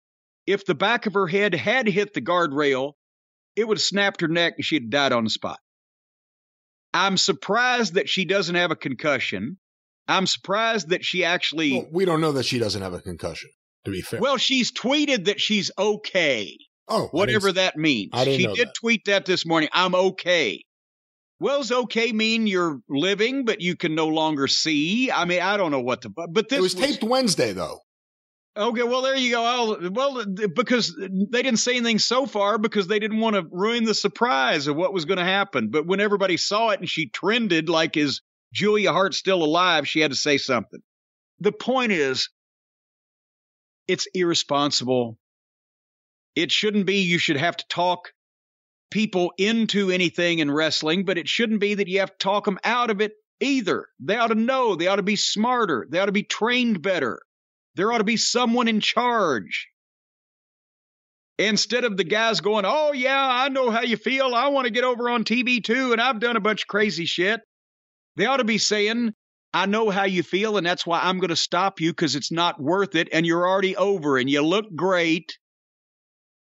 if 0.47 0.67
the 0.67 0.75
back 0.75 1.07
of 1.07 1.15
her 1.15 1.27
head 1.27 1.55
had 1.55 1.87
hit 1.89 2.13
the 2.13 2.21
guardrail, 2.21 2.93
it 3.57 3.67
would 3.67 3.79
have 3.79 3.83
snapped 3.83 4.21
her 4.21 4.29
neck 4.29 4.55
and 4.57 4.65
she'd 4.65 4.83
have 4.83 4.91
died 4.91 5.13
on 5.13 5.25
the 5.25 5.31
spot. 5.31 5.59
I'm 6.93 7.17
surprised 7.17 7.95
that 7.95 8.09
she 8.09 8.25
doesn't 8.25 8.55
have 8.55 8.71
a 8.71 8.77
concussion. 8.77 9.59
I'm 10.09 10.27
surprised 10.27 10.89
that 10.89 11.05
she 11.05 11.25
actually. 11.25 11.73
Well, 11.73 11.89
we 11.93 12.05
don't 12.05 12.21
know 12.21 12.33
that 12.33 12.45
she 12.45 12.59
doesn't 12.59 12.83
have 12.83 12.95
a 12.95 13.01
concussion, 13.01 13.51
to 13.85 13.91
be 13.91 14.01
fair. 14.01 14.21
Well, 14.21 14.39
she's 14.39 14.73
tweeted 14.73 15.27
that 15.27 15.41
she's 15.41 15.71
okay, 15.79 16.57
oh, 16.89 17.09
whatever 17.13 17.53
that 17.53 17.77
means. 17.77 18.11
I 18.13 18.25
didn't 18.25 18.41
she 18.41 18.47
did 18.57 18.69
that. 18.69 18.75
tweet 18.75 19.05
that 19.07 19.25
this 19.25 19.47
morning. 19.47 19.69
I'm 19.73 19.95
okay. 19.95 20.65
Well, 21.41 21.59
does 21.59 21.73
okay 21.73 22.13
mean 22.13 22.47
you're 22.47 22.81
living, 22.89 23.47
but 23.47 23.63
you 23.63 23.75
can 23.75 23.95
no 23.95 24.09
longer 24.09 24.47
see? 24.47 25.11
I 25.11 25.25
mean, 25.25 25.41
I 25.41 25.57
don't 25.57 25.71
know 25.71 25.81
what 25.81 26.03
the. 26.03 26.11
But 26.11 26.51
this 26.51 26.59
It 26.59 26.63
was 26.63 26.75
taped 26.75 27.03
Wednesday, 27.03 27.53
though. 27.53 27.81
Okay, 28.57 28.83
well 28.83 29.01
there 29.01 29.17
you 29.17 29.31
go. 29.31 29.43
I'll, 29.43 29.91
well, 29.91 30.25
because 30.27 30.95
they 30.97 31.43
didn't 31.43 31.61
say 31.61 31.77
anything 31.77 32.01
so 32.01 32.27
far 32.27 32.59
because 32.59 32.89
they 32.89 32.99
didn't 32.99 33.21
want 33.21 33.37
to 33.37 33.47
ruin 33.51 33.85
the 33.85 33.95
surprise 33.95 34.67
of 34.67 34.75
what 34.77 34.93
was 34.93 35.05
going 35.05 35.19
to 35.19 35.25
happen. 35.25 35.69
But 35.71 35.87
when 35.87 36.01
everybody 36.01 36.37
saw 36.37 36.71
it 36.71 36.81
and 36.81 36.89
she 36.89 37.09
trended 37.09 37.69
like 37.69 37.97
is 37.97 38.23
Julia 38.53 38.93
Hart 38.93 39.15
still 39.15 39.43
alive, 39.45 39.87
she 39.87 40.01
had 40.01 40.11
to 40.11 40.17
say 40.17 40.37
something. 40.37 40.81
The 41.39 41.53
point 41.53 41.93
is, 41.93 42.29
it's 43.87 44.09
irresponsible. 44.15 45.17
It 46.35 46.51
shouldn't 46.51 46.87
be 46.87 47.03
you 47.03 47.19
should 47.19 47.37
have 47.37 47.57
to 47.57 47.65
talk 47.69 48.13
people 48.91 49.33
into 49.39 49.91
anything 49.91 50.41
in 50.41 50.51
wrestling, 50.51 51.05
but 51.05 51.19
it 51.19 51.29
shouldn't 51.29 51.61
be 51.61 51.75
that 51.75 51.89
you 51.89 52.01
have 52.01 52.13
to 52.13 52.19
talk 52.19 52.45
them 52.45 52.59
out 52.65 52.91
of 52.91 53.01
it 53.01 53.13
either. 53.41 53.87
They 54.01 54.17
ought 54.17 54.29
to 54.29 54.35
know. 54.35 54.77
They 54.77 54.87
ought 54.87 54.97
to 54.97 55.03
be 55.03 55.17
smarter. 55.17 55.87
They 55.89 55.99
ought 55.99 56.07
to 56.07 56.13
be 56.13 56.23
trained 56.23 56.83
better. 56.83 57.21
There 57.75 57.93
ought 57.93 57.99
to 57.99 58.05
be 58.05 58.17
someone 58.17 58.69
in 58.69 58.81
charge. 58.81 59.69
Instead 61.39 61.85
of 61.85 61.97
the 61.97 62.05
guys 62.05 62.41
going, 62.41 62.67
Oh, 62.67 62.93
yeah, 62.93 63.27
I 63.31 63.49
know 63.49 63.71
how 63.71 63.83
you 63.83 63.97
feel. 63.97 64.35
I 64.35 64.49
want 64.49 64.67
to 64.67 64.73
get 64.73 64.85
over 64.85 65.09
on 65.09 65.25
TV 65.25 65.65
too, 65.65 65.93
and 65.93 66.01
I've 66.01 66.21
done 66.21 66.37
a 66.37 66.41
bunch 66.41 66.63
of 66.63 66.69
crazy 66.69 67.07
shit. 67.07 67.41
They 68.17 68.27
ought 68.27 68.39
to 68.39 68.45
be 68.45 68.59
saying, 68.59 69.15
I 69.53 69.67
know 69.67 69.91
how 69.91 70.05
you 70.05 70.23
feel, 70.23 70.59
and 70.59 70.67
that's 70.67 70.87
why 70.87 71.01
I'm 71.01 71.19
going 71.19 71.31
to 71.31 71.37
stop 71.37 71.81
you 71.81 71.91
because 71.91 72.15
it's 72.15 72.31
not 72.31 72.61
worth 72.61 72.95
it, 72.95 73.09
and 73.13 73.27
you're 73.27 73.49
already 73.49 73.77
over, 73.77 74.19
and 74.19 74.29
you 74.29 74.43
look 74.43 74.67
great, 74.77 75.39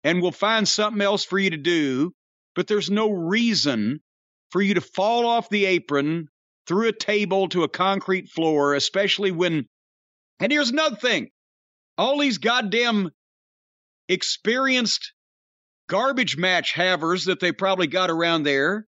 and 0.02 0.23
we'll 0.23 0.33
find 0.33 0.66
something 0.66 1.02
else 1.02 1.25
for 1.25 1.39
you 1.39 1.50
to 1.50 1.57
do. 1.57 2.12
But 2.56 2.66
there's 2.66 2.90
no 2.90 3.10
reason 3.10 4.00
for 4.50 4.62
you 4.62 4.74
to 4.74 4.80
fall 4.80 5.26
off 5.26 5.50
the 5.50 5.66
apron 5.66 6.28
through 6.66 6.88
a 6.88 6.92
table 6.92 7.48
to 7.50 7.62
a 7.62 7.68
concrete 7.68 8.28
floor, 8.28 8.74
especially 8.74 9.30
when 9.30 9.66
and 10.40 10.50
here's 10.50 10.70
another 10.70 10.96
thing 10.96 11.30
all 11.98 12.18
these 12.18 12.38
goddamn 12.38 13.10
experienced 14.08 15.12
garbage 15.88 16.36
match 16.36 16.72
havers 16.72 17.26
that 17.26 17.40
they 17.40 17.52
probably 17.52 17.86
got 17.86 18.10
around 18.10 18.42
there, 18.42 18.86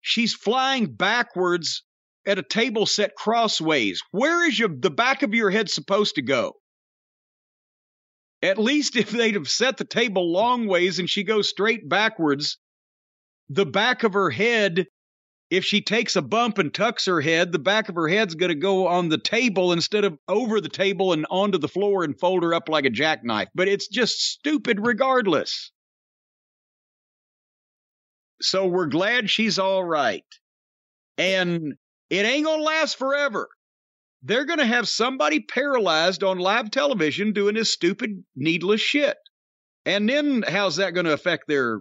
she's 0.00 0.34
flying 0.34 0.94
backwards 0.94 1.82
at 2.26 2.38
a 2.38 2.42
table 2.42 2.86
set 2.86 3.14
crossways. 3.16 4.00
Where 4.12 4.46
is 4.48 4.58
your, 4.58 4.68
the 4.68 4.90
back 4.90 5.22
of 5.22 5.34
your 5.34 5.50
head 5.50 5.68
supposed 5.68 6.14
to 6.16 6.22
go? 6.22 6.54
At 8.40 8.58
least 8.58 8.96
if 8.96 9.10
they'd 9.10 9.34
have 9.34 9.48
set 9.48 9.76
the 9.76 9.84
table 9.84 10.32
long 10.32 10.66
ways 10.66 10.98
and 10.98 11.08
she 11.08 11.22
goes 11.22 11.48
straight 11.48 11.88
backwards, 11.88 12.58
the 13.48 13.66
back 13.66 14.02
of 14.02 14.12
her 14.14 14.30
head 14.30 14.86
if 15.52 15.66
she 15.66 15.82
takes 15.82 16.16
a 16.16 16.22
bump 16.22 16.56
and 16.56 16.72
tucks 16.72 17.04
her 17.04 17.20
head, 17.20 17.52
the 17.52 17.58
back 17.58 17.90
of 17.90 17.94
her 17.94 18.08
head's 18.08 18.34
going 18.34 18.48
to 18.48 18.54
go 18.54 18.86
on 18.86 19.10
the 19.10 19.18
table 19.18 19.72
instead 19.72 20.02
of 20.02 20.16
over 20.26 20.62
the 20.62 20.68
table 20.70 21.12
and 21.12 21.26
onto 21.28 21.58
the 21.58 21.68
floor 21.68 22.04
and 22.04 22.18
fold 22.18 22.42
her 22.42 22.54
up 22.54 22.70
like 22.70 22.86
a 22.86 22.90
jackknife. 22.90 23.48
But 23.54 23.68
it's 23.68 23.86
just 23.86 24.18
stupid 24.18 24.78
regardless. 24.80 25.70
So 28.40 28.66
we're 28.66 28.86
glad 28.86 29.28
she's 29.28 29.58
all 29.58 29.84
right. 29.84 30.24
And 31.18 31.74
it 32.08 32.24
ain't 32.24 32.46
going 32.46 32.60
to 32.60 32.64
last 32.64 32.96
forever. 32.96 33.50
They're 34.22 34.46
going 34.46 34.58
to 34.58 34.64
have 34.64 34.88
somebody 34.88 35.40
paralyzed 35.40 36.24
on 36.24 36.38
live 36.38 36.70
television 36.70 37.34
doing 37.34 37.56
this 37.56 37.70
stupid, 37.70 38.24
needless 38.34 38.80
shit. 38.80 39.18
And 39.84 40.08
then 40.08 40.44
how's 40.48 40.76
that 40.76 40.94
going 40.94 41.04
to 41.04 41.12
affect 41.12 41.44
their 41.46 41.80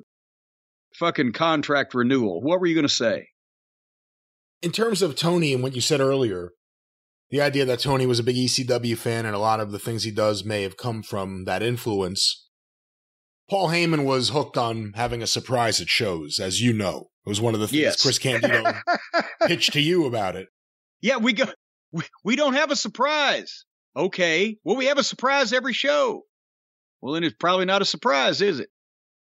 fucking 0.96 1.34
contract 1.34 1.94
renewal? 1.94 2.42
What 2.42 2.60
were 2.60 2.68
you 2.68 2.76
going 2.76 2.88
to 2.88 2.94
say? 2.94 3.28
In 4.62 4.72
terms 4.72 5.02
of 5.02 5.16
Tony 5.16 5.54
and 5.54 5.64
what 5.64 5.76
you 5.76 5.82
said 5.82 6.00
earlier, 6.02 6.52
the 7.30 7.42
idea 7.42 7.66
that 7.66 7.80
Tony 7.80 8.06
was 8.06 8.20
a 8.20 8.24
big 8.24 8.36
ECW 8.36 8.98
fan 8.98 9.26
and 9.26 9.36
a 9.36 9.40
lot 9.40 9.60
of 9.60 9.72
the 9.72 9.80
things 9.80 10.04
he 10.04 10.12
does 10.12 10.44
may 10.44 10.64
have 10.64 10.78
come 10.78 11.02
from 11.02 11.46
that 11.46 11.64
influence. 11.64 12.48
Paul 13.50 13.70
Heyman 13.70 14.06
was 14.06 14.30
hooked 14.30 14.58
on 14.58 14.94
having 14.96 15.22
a 15.22 15.28
surprise 15.28 15.82
at 15.82 15.90
shows, 15.90 16.40
as 16.40 16.62
you 16.62 16.74
know. 16.74 17.10
It 17.26 17.30
was 17.30 17.42
one 17.42 17.54
of 17.54 17.60
the 17.60 17.68
things 17.68 17.82
Yes. 17.82 18.02
Chris 18.02 18.20
Candido 18.20 18.64
pitched 19.48 19.74
to 19.74 19.82
you 19.82 20.06
about 20.06 20.36
it. 20.36 20.48
Yeah, 21.02 21.18
we 21.18 21.34
go. 21.34 21.46
We, 21.92 22.04
we 22.24 22.36
don't 22.36 22.54
have 22.54 22.72
a 22.72 22.76
surprise. 22.76 23.66
Okay. 23.96 24.58
Well, 24.64 24.78
we 24.78 24.86
have 24.86 24.98
a 24.98 25.04
surprise 25.04 25.54
every 25.54 25.74
show. 25.74 26.24
Well, 27.02 27.14
then 27.14 27.24
it's 27.24 27.36
probably 27.38 27.66
not 27.66 27.82
a 27.82 27.86
surprise, 27.86 28.42
is 28.42 28.60
it? 28.60 28.70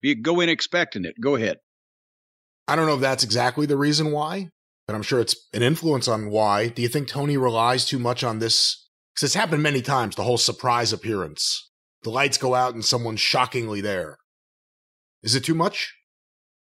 You 0.01 0.15
go 0.15 0.39
in 0.39 0.49
expecting 0.49 1.05
it. 1.05 1.15
Go 1.21 1.35
ahead. 1.35 1.57
I 2.67 2.75
don't 2.75 2.85
know 2.85 2.95
if 2.95 3.01
that's 3.01 3.23
exactly 3.23 3.65
the 3.65 3.77
reason 3.77 4.11
why, 4.11 4.49
but 4.87 4.95
I'm 4.95 5.03
sure 5.03 5.19
it's 5.19 5.35
an 5.53 5.61
influence 5.61 6.07
on 6.07 6.29
why. 6.29 6.69
Do 6.69 6.81
you 6.81 6.87
think 6.87 7.07
Tony 7.07 7.37
relies 7.37 7.85
too 7.85 7.99
much 7.99 8.23
on 8.23 8.39
this? 8.39 8.87
Because 9.13 9.27
it's 9.27 9.35
happened 9.35 9.61
many 9.61 9.81
times, 9.81 10.15
the 10.15 10.23
whole 10.23 10.37
surprise 10.37 10.93
appearance. 10.93 11.69
The 12.03 12.09
lights 12.09 12.37
go 12.37 12.55
out 12.55 12.73
and 12.73 12.83
someone's 12.83 13.19
shockingly 13.19 13.81
there. 13.81 14.17
Is 15.21 15.35
it 15.35 15.43
too 15.43 15.53
much? 15.53 15.93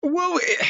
Well, 0.02 0.38
it, 0.40 0.66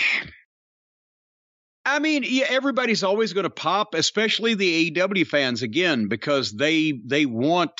I 1.85 2.01
mean, 2.01 2.25
yeah, 2.27 2.47
everybody's 2.49 3.05
always 3.05 3.33
going 3.33 3.45
to 3.45 3.51
pop, 3.51 3.95
especially 3.95 4.55
the 4.55 4.91
AEW 4.91 5.27
fans 5.27 5.63
again, 5.63 6.09
because 6.09 6.53
they 6.53 7.01
they 7.05 7.25
want 7.27 7.73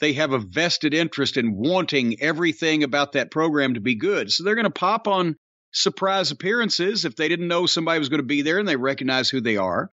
they 0.00 0.12
have 0.14 0.32
a 0.32 0.38
vested 0.38 0.94
interest 0.94 1.36
in 1.36 1.56
wanting 1.56 2.20
everything 2.20 2.84
about 2.84 3.12
that 3.12 3.30
program 3.30 3.74
to 3.74 3.80
be 3.80 3.94
good. 3.94 4.30
So 4.30 4.44
they're 4.44 4.54
going 4.54 4.64
to 4.64 4.70
pop 4.70 5.08
on 5.08 5.36
surprise 5.72 6.30
appearances 6.30 7.04
if 7.04 7.16
they 7.16 7.28
didn't 7.28 7.48
know 7.48 7.66
somebody 7.66 7.98
was 7.98 8.08
going 8.08 8.20
to 8.20 8.26
be 8.26 8.42
there 8.42 8.58
and 8.58 8.68
they 8.68 8.76
recognize 8.76 9.28
who 9.28 9.40
they 9.40 9.56
are. 9.56 9.90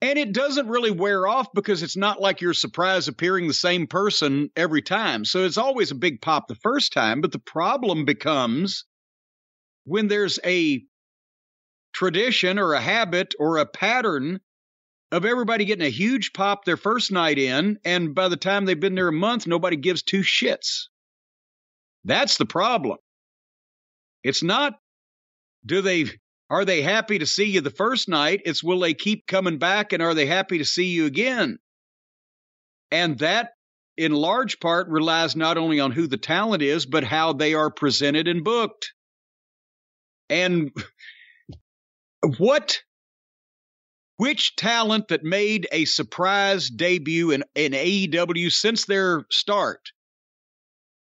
And 0.00 0.18
it 0.18 0.32
doesn't 0.32 0.68
really 0.68 0.90
wear 0.90 1.26
off 1.26 1.48
because 1.54 1.82
it's 1.82 1.96
not 1.96 2.20
like 2.20 2.40
you're 2.40 2.52
surprise 2.52 3.08
appearing 3.08 3.48
the 3.48 3.54
same 3.54 3.86
person 3.86 4.50
every 4.54 4.82
time. 4.82 5.24
So 5.24 5.44
it's 5.44 5.56
always 5.56 5.90
a 5.90 5.96
big 5.96 6.20
pop 6.20 6.46
the 6.46 6.56
first 6.56 6.92
time. 6.92 7.20
But 7.20 7.32
the 7.32 7.38
problem 7.38 8.04
becomes 8.04 8.84
when 9.84 10.08
there's 10.08 10.38
a 10.44 10.84
tradition 11.94 12.58
or 12.58 12.74
a 12.74 12.80
habit 12.80 13.34
or 13.38 13.58
a 13.58 13.66
pattern 13.66 14.40
of 15.12 15.24
everybody 15.24 15.64
getting 15.64 15.86
a 15.86 15.90
huge 15.90 16.32
pop 16.32 16.64
their 16.64 16.76
first 16.76 17.12
night 17.12 17.38
in, 17.38 17.78
and 17.84 18.14
by 18.14 18.28
the 18.28 18.36
time 18.36 18.64
they've 18.64 18.78
been 18.78 18.94
there 18.94 19.08
a 19.08 19.12
month, 19.12 19.46
nobody 19.46 19.76
gives 19.76 20.02
two 20.02 20.20
shits. 20.20 20.88
That's 22.04 22.36
the 22.36 22.46
problem. 22.46 22.98
It's 24.22 24.42
not 24.42 24.74
do 25.64 25.80
they 25.80 26.06
are 26.50 26.64
they 26.64 26.82
happy 26.82 27.18
to 27.18 27.26
see 27.26 27.44
you 27.44 27.60
the 27.60 27.70
first 27.70 28.08
night? 28.08 28.42
It's 28.44 28.62
will 28.62 28.80
they 28.80 28.94
keep 28.94 29.26
coming 29.26 29.58
back 29.58 29.92
and 29.92 30.02
are 30.02 30.14
they 30.14 30.26
happy 30.26 30.58
to 30.58 30.64
see 30.64 30.86
you 30.86 31.06
again? 31.06 31.58
And 32.90 33.18
that 33.18 33.50
in 33.96 34.12
large 34.12 34.60
part 34.60 34.88
relies 34.88 35.36
not 35.36 35.56
only 35.56 35.80
on 35.80 35.90
who 35.90 36.06
the 36.06 36.16
talent 36.16 36.62
is, 36.62 36.86
but 36.86 37.04
how 37.04 37.32
they 37.32 37.54
are 37.54 37.70
presented 37.70 38.28
and 38.28 38.44
booked. 38.44 38.92
And 40.28 40.70
what 42.38 42.82
which 44.16 44.56
talent 44.56 45.08
that 45.08 45.24
made 45.24 45.66
a 45.72 45.84
surprise 45.84 46.68
debut 46.68 47.32
in, 47.32 47.44
in 47.54 47.72
AEW 47.72 48.52
since 48.52 48.84
their 48.86 49.24
start 49.30 49.80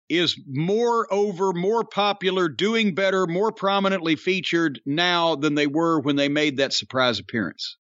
is 0.09 0.41
more 0.47 1.07
over, 1.13 1.53
more 1.53 1.85
popular, 1.85 2.49
doing 2.49 2.95
better, 2.95 3.27
more 3.27 3.53
prominently 3.53 4.17
featured 4.17 4.81
now 4.87 5.37
than 5.37 5.55
they 5.55 5.67
were 5.67 6.01
when 6.01 6.17
they 6.17 6.29
made 6.29 6.59
that 6.59 6.73
surprise 6.73 7.19
appearance? 7.19 7.77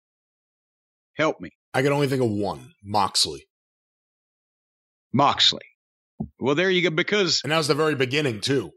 Help 1.17 1.39
me. 1.41 1.51
I 1.73 1.81
can 1.81 1.91
only 1.91 2.07
think 2.07 2.21
of 2.21 2.29
one 2.29 2.73
Moxley. 2.83 3.45
Moxley. 5.11 5.61
Well, 6.39 6.55
there 6.55 6.69
you 6.69 6.81
go. 6.81 6.89
Because 6.89 7.41
and 7.43 7.51
that 7.51 7.57
was 7.57 7.67
the 7.67 7.75
very 7.75 7.95
beginning 7.95 8.41
too. 8.41 8.71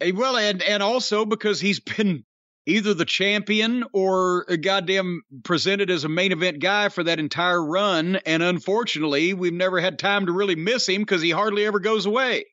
Eh, 0.00 0.12
well, 0.14 0.36
and 0.36 0.62
and 0.62 0.82
also 0.82 1.24
because 1.24 1.60
he's 1.60 1.80
been 1.96 2.24
either 2.66 2.92
the 2.92 3.04
champion 3.04 3.84
or 3.92 4.44
a 4.48 4.56
goddamn 4.56 5.22
presented 5.44 5.90
as 5.90 6.04
a 6.04 6.08
main 6.08 6.32
event 6.32 6.58
guy 6.58 6.88
for 6.88 7.04
that 7.04 7.20
entire 7.20 7.64
run. 7.64 8.16
And 8.26 8.42
unfortunately, 8.42 9.32
we've 9.32 9.52
never 9.52 9.80
had 9.80 9.98
time 9.98 10.26
to 10.26 10.32
really 10.32 10.56
miss 10.56 10.88
him 10.88 11.02
because 11.02 11.22
he 11.22 11.30
hardly 11.30 11.64
ever 11.64 11.78
goes 11.78 12.06
away, 12.06 12.44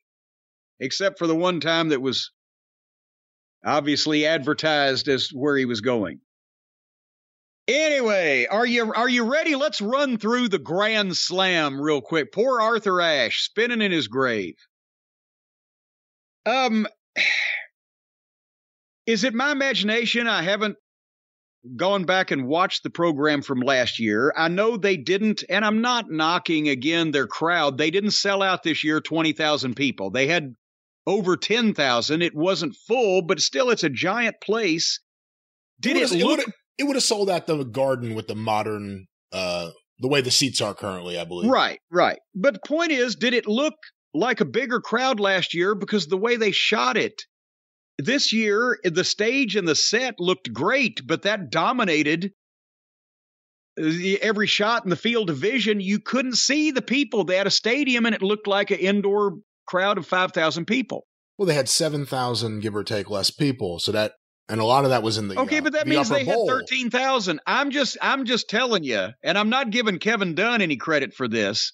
except 0.78 1.18
for 1.18 1.26
the 1.26 1.36
one 1.36 1.60
time 1.60 1.88
that 1.88 2.00
was 2.00 2.30
obviously 3.64 4.24
advertised 4.24 5.08
as 5.08 5.30
where 5.32 5.56
he 5.56 5.64
was 5.64 5.80
going. 5.80 6.20
Anyway, 7.66 8.46
are 8.50 8.66
you 8.66 8.92
are 8.92 9.08
you 9.08 9.24
ready? 9.24 9.54
Let's 9.54 9.80
run 9.80 10.18
through 10.18 10.50
the 10.50 10.58
Grand 10.58 11.16
Slam 11.16 11.80
real 11.80 12.02
quick. 12.02 12.30
Poor 12.30 12.60
Arthur 12.60 13.00
Ashe 13.00 13.42
spinning 13.42 13.80
in 13.80 13.90
his 13.90 14.06
grave. 14.06 14.54
Um 16.44 16.86
is 19.06 19.24
it 19.24 19.34
my 19.34 19.52
imagination? 19.52 20.26
I 20.26 20.42
haven't 20.42 20.76
gone 21.76 22.04
back 22.04 22.30
and 22.30 22.46
watched 22.46 22.82
the 22.82 22.90
program 22.90 23.42
from 23.42 23.60
last 23.60 23.98
year. 23.98 24.32
I 24.36 24.48
know 24.48 24.76
they 24.76 24.96
didn't, 24.96 25.44
and 25.48 25.64
I'm 25.64 25.80
not 25.80 26.10
knocking 26.10 26.68
again 26.68 27.10
their 27.10 27.26
crowd. 27.26 27.78
They 27.78 27.90
didn't 27.90 28.10
sell 28.12 28.42
out 28.42 28.62
this 28.62 28.84
year 28.84 29.00
20,000 29.00 29.74
people. 29.74 30.10
They 30.10 30.26
had 30.26 30.54
over 31.06 31.36
10,000. 31.36 32.22
It 32.22 32.34
wasn't 32.34 32.76
full, 32.86 33.22
but 33.22 33.40
still, 33.40 33.70
it's 33.70 33.84
a 33.84 33.90
giant 33.90 34.36
place. 34.42 35.00
Did 35.80 35.96
it, 35.96 36.12
it 36.12 36.24
look? 36.24 36.40
It 36.78 36.84
would 36.84 36.96
have 36.96 37.02
sold 37.02 37.30
out 37.30 37.46
the 37.46 37.62
garden 37.64 38.14
with 38.14 38.26
the 38.26 38.34
modern, 38.34 39.06
uh, 39.32 39.70
the 40.00 40.08
way 40.08 40.20
the 40.20 40.30
seats 40.30 40.60
are 40.60 40.74
currently, 40.74 41.18
I 41.18 41.24
believe. 41.24 41.50
Right, 41.50 41.78
right. 41.90 42.18
But 42.34 42.54
the 42.54 42.60
point 42.66 42.90
is, 42.90 43.16
did 43.16 43.32
it 43.32 43.46
look 43.46 43.74
like 44.12 44.40
a 44.40 44.44
bigger 44.44 44.80
crowd 44.80 45.20
last 45.20 45.54
year 45.54 45.74
because 45.74 46.06
the 46.06 46.16
way 46.16 46.36
they 46.36 46.50
shot 46.50 46.96
it? 46.96 47.22
This 47.98 48.32
year 48.32 48.78
the 48.84 49.04
stage 49.04 49.56
and 49.56 49.68
the 49.68 49.74
set 49.74 50.18
looked 50.18 50.52
great, 50.52 51.06
but 51.06 51.22
that 51.22 51.50
dominated 51.50 52.32
every 53.76 54.46
shot 54.46 54.84
in 54.84 54.90
the 54.90 54.96
field 54.96 55.30
of 55.30 55.36
vision. 55.36 55.80
You 55.80 55.98
couldn't 55.98 56.36
see 56.36 56.70
the 56.70 56.82
people. 56.82 57.24
They 57.24 57.36
had 57.36 57.46
a 57.46 57.52
stadium 57.52 58.06
and 58.06 58.14
it 58.14 58.22
looked 58.22 58.46
like 58.46 58.70
an 58.70 58.78
indoor 58.78 59.38
crowd 59.66 59.98
of 59.98 60.06
5,000 60.06 60.66
people. 60.66 61.06
Well, 61.38 61.46
they 61.46 61.54
had 61.54 61.68
7,000, 61.68 62.60
give 62.60 62.76
or 62.76 62.84
take, 62.84 63.10
less 63.10 63.30
people. 63.30 63.80
So 63.80 63.92
that, 63.92 64.12
and 64.48 64.60
a 64.60 64.64
lot 64.64 64.84
of 64.84 64.90
that 64.90 65.02
was 65.02 65.18
in 65.18 65.28
the 65.28 65.40
okay, 65.40 65.58
uh, 65.58 65.62
but 65.62 65.72
that 65.72 65.84
the 65.84 65.90
means 65.90 66.08
they 66.08 66.22
bowl. 66.22 66.46
had 66.46 66.54
thirteen 66.54 66.90
thousand. 66.90 67.40
I'm 67.46 67.70
just, 67.70 67.96
I'm 68.02 68.26
just 68.26 68.48
telling 68.50 68.84
you, 68.84 69.08
and 69.22 69.38
I'm 69.38 69.48
not 69.48 69.70
giving 69.70 69.98
Kevin 69.98 70.34
Dunn 70.34 70.60
any 70.60 70.76
credit 70.76 71.14
for 71.14 71.26
this. 71.26 71.72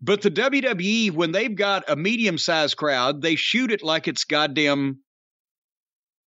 But 0.00 0.22
the 0.22 0.30
WWE, 0.30 1.12
when 1.12 1.32
they've 1.32 1.54
got 1.54 1.84
a 1.88 1.94
medium-sized 1.94 2.76
crowd, 2.76 3.20
they 3.20 3.36
shoot 3.36 3.70
it 3.70 3.82
like 3.82 4.08
it's 4.08 4.24
goddamn 4.24 5.00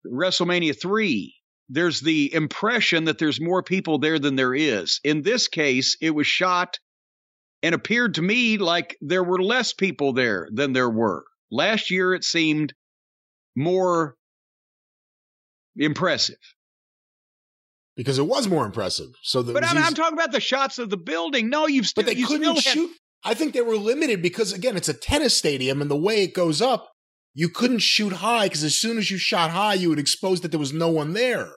WrestleMania 0.06 0.78
3, 0.80 1.34
there's 1.68 2.00
the 2.00 2.32
impression 2.34 3.04
that 3.04 3.18
there's 3.18 3.40
more 3.40 3.62
people 3.62 3.98
there 3.98 4.18
than 4.18 4.36
there 4.36 4.54
is. 4.54 5.00
In 5.04 5.22
this 5.22 5.48
case, 5.48 5.96
it 6.00 6.10
was 6.10 6.26
shot 6.26 6.78
and 7.62 7.74
appeared 7.74 8.14
to 8.14 8.22
me 8.22 8.58
like 8.58 8.96
there 9.00 9.24
were 9.24 9.42
less 9.42 9.72
people 9.72 10.12
there 10.12 10.48
than 10.52 10.72
there 10.72 10.90
were. 10.90 11.24
Last 11.50 11.90
year, 11.90 12.14
it 12.14 12.24
seemed 12.24 12.74
more 13.56 14.16
impressive. 15.76 16.36
Because 17.96 18.18
it 18.18 18.26
was 18.26 18.48
more 18.48 18.66
impressive. 18.66 19.10
So 19.22 19.42
the, 19.42 19.52
But 19.52 19.64
I'm, 19.64 19.78
I'm 19.78 19.94
talking 19.94 20.18
about 20.18 20.32
the 20.32 20.40
shots 20.40 20.78
of 20.78 20.90
the 20.90 20.96
building. 20.96 21.48
No, 21.48 21.66
you've 21.66 21.86
still, 21.86 22.02
but 22.04 22.12
they 22.12 22.20
couldn't 22.20 22.42
still 22.42 22.54
had- 22.54 22.62
shoot. 22.62 22.90
I 23.26 23.32
think 23.32 23.54
they 23.54 23.62
were 23.62 23.78
limited 23.78 24.20
because 24.20 24.52
again, 24.52 24.76
it's 24.76 24.90
a 24.90 24.94
tennis 24.94 25.34
stadium, 25.34 25.80
and 25.80 25.90
the 25.90 25.96
way 25.96 26.22
it 26.22 26.34
goes 26.34 26.60
up, 26.60 26.90
you 27.34 27.48
couldn't 27.48 27.80
shoot 27.80 28.12
high 28.12 28.46
because 28.46 28.64
as 28.64 28.78
soon 28.78 28.96
as 28.96 29.10
you 29.10 29.18
shot 29.18 29.50
high, 29.50 29.74
you 29.74 29.88
would 29.88 29.98
expose 29.98 30.40
that 30.40 30.52
there 30.52 30.60
was 30.60 30.72
no 30.72 30.88
one 30.88 31.12
there. 31.12 31.50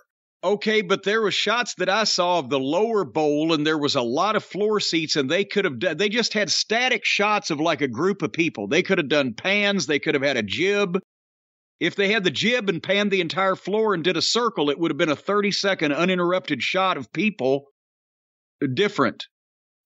Okay, 0.43 0.81
but 0.81 1.03
there 1.03 1.21
were 1.21 1.31
shots 1.31 1.73
that 1.77 1.89
I 1.89 2.03
saw 2.03 2.39
of 2.39 2.49
the 2.49 2.59
lower 2.59 3.03
bowl, 3.03 3.53
and 3.53 3.65
there 3.65 3.77
was 3.77 3.95
a 3.95 4.01
lot 4.01 4.35
of 4.35 4.43
floor 4.43 4.79
seats, 4.79 5.15
and 5.15 5.29
they 5.29 5.43
could 5.43 5.65
have 5.65 5.79
done, 5.79 5.97
they 5.97 6.09
just 6.09 6.33
had 6.33 6.51
static 6.51 7.03
shots 7.03 7.49
of 7.49 7.59
like 7.59 7.81
a 7.81 7.87
group 7.87 8.21
of 8.21 8.31
people. 8.31 8.67
They 8.67 8.83
could 8.83 8.99
have 8.99 9.09
done 9.09 9.33
pans, 9.33 9.87
they 9.87 9.99
could 9.99 10.13
have 10.13 10.23
had 10.23 10.37
a 10.37 10.43
jib. 10.43 10.99
If 11.79 11.95
they 11.95 12.11
had 12.11 12.23
the 12.23 12.31
jib 12.31 12.69
and 12.69 12.81
panned 12.81 13.11
the 13.11 13.21
entire 13.21 13.55
floor 13.55 13.93
and 13.93 14.03
did 14.03 14.17
a 14.17 14.21
circle, 14.21 14.69
it 14.69 14.79
would 14.79 14.91
have 14.91 14.97
been 14.97 15.09
a 15.09 15.15
30 15.15 15.51
second 15.51 15.91
uninterrupted 15.91 16.61
shot 16.61 16.97
of 16.97 17.11
people 17.13 17.65
different. 18.73 19.25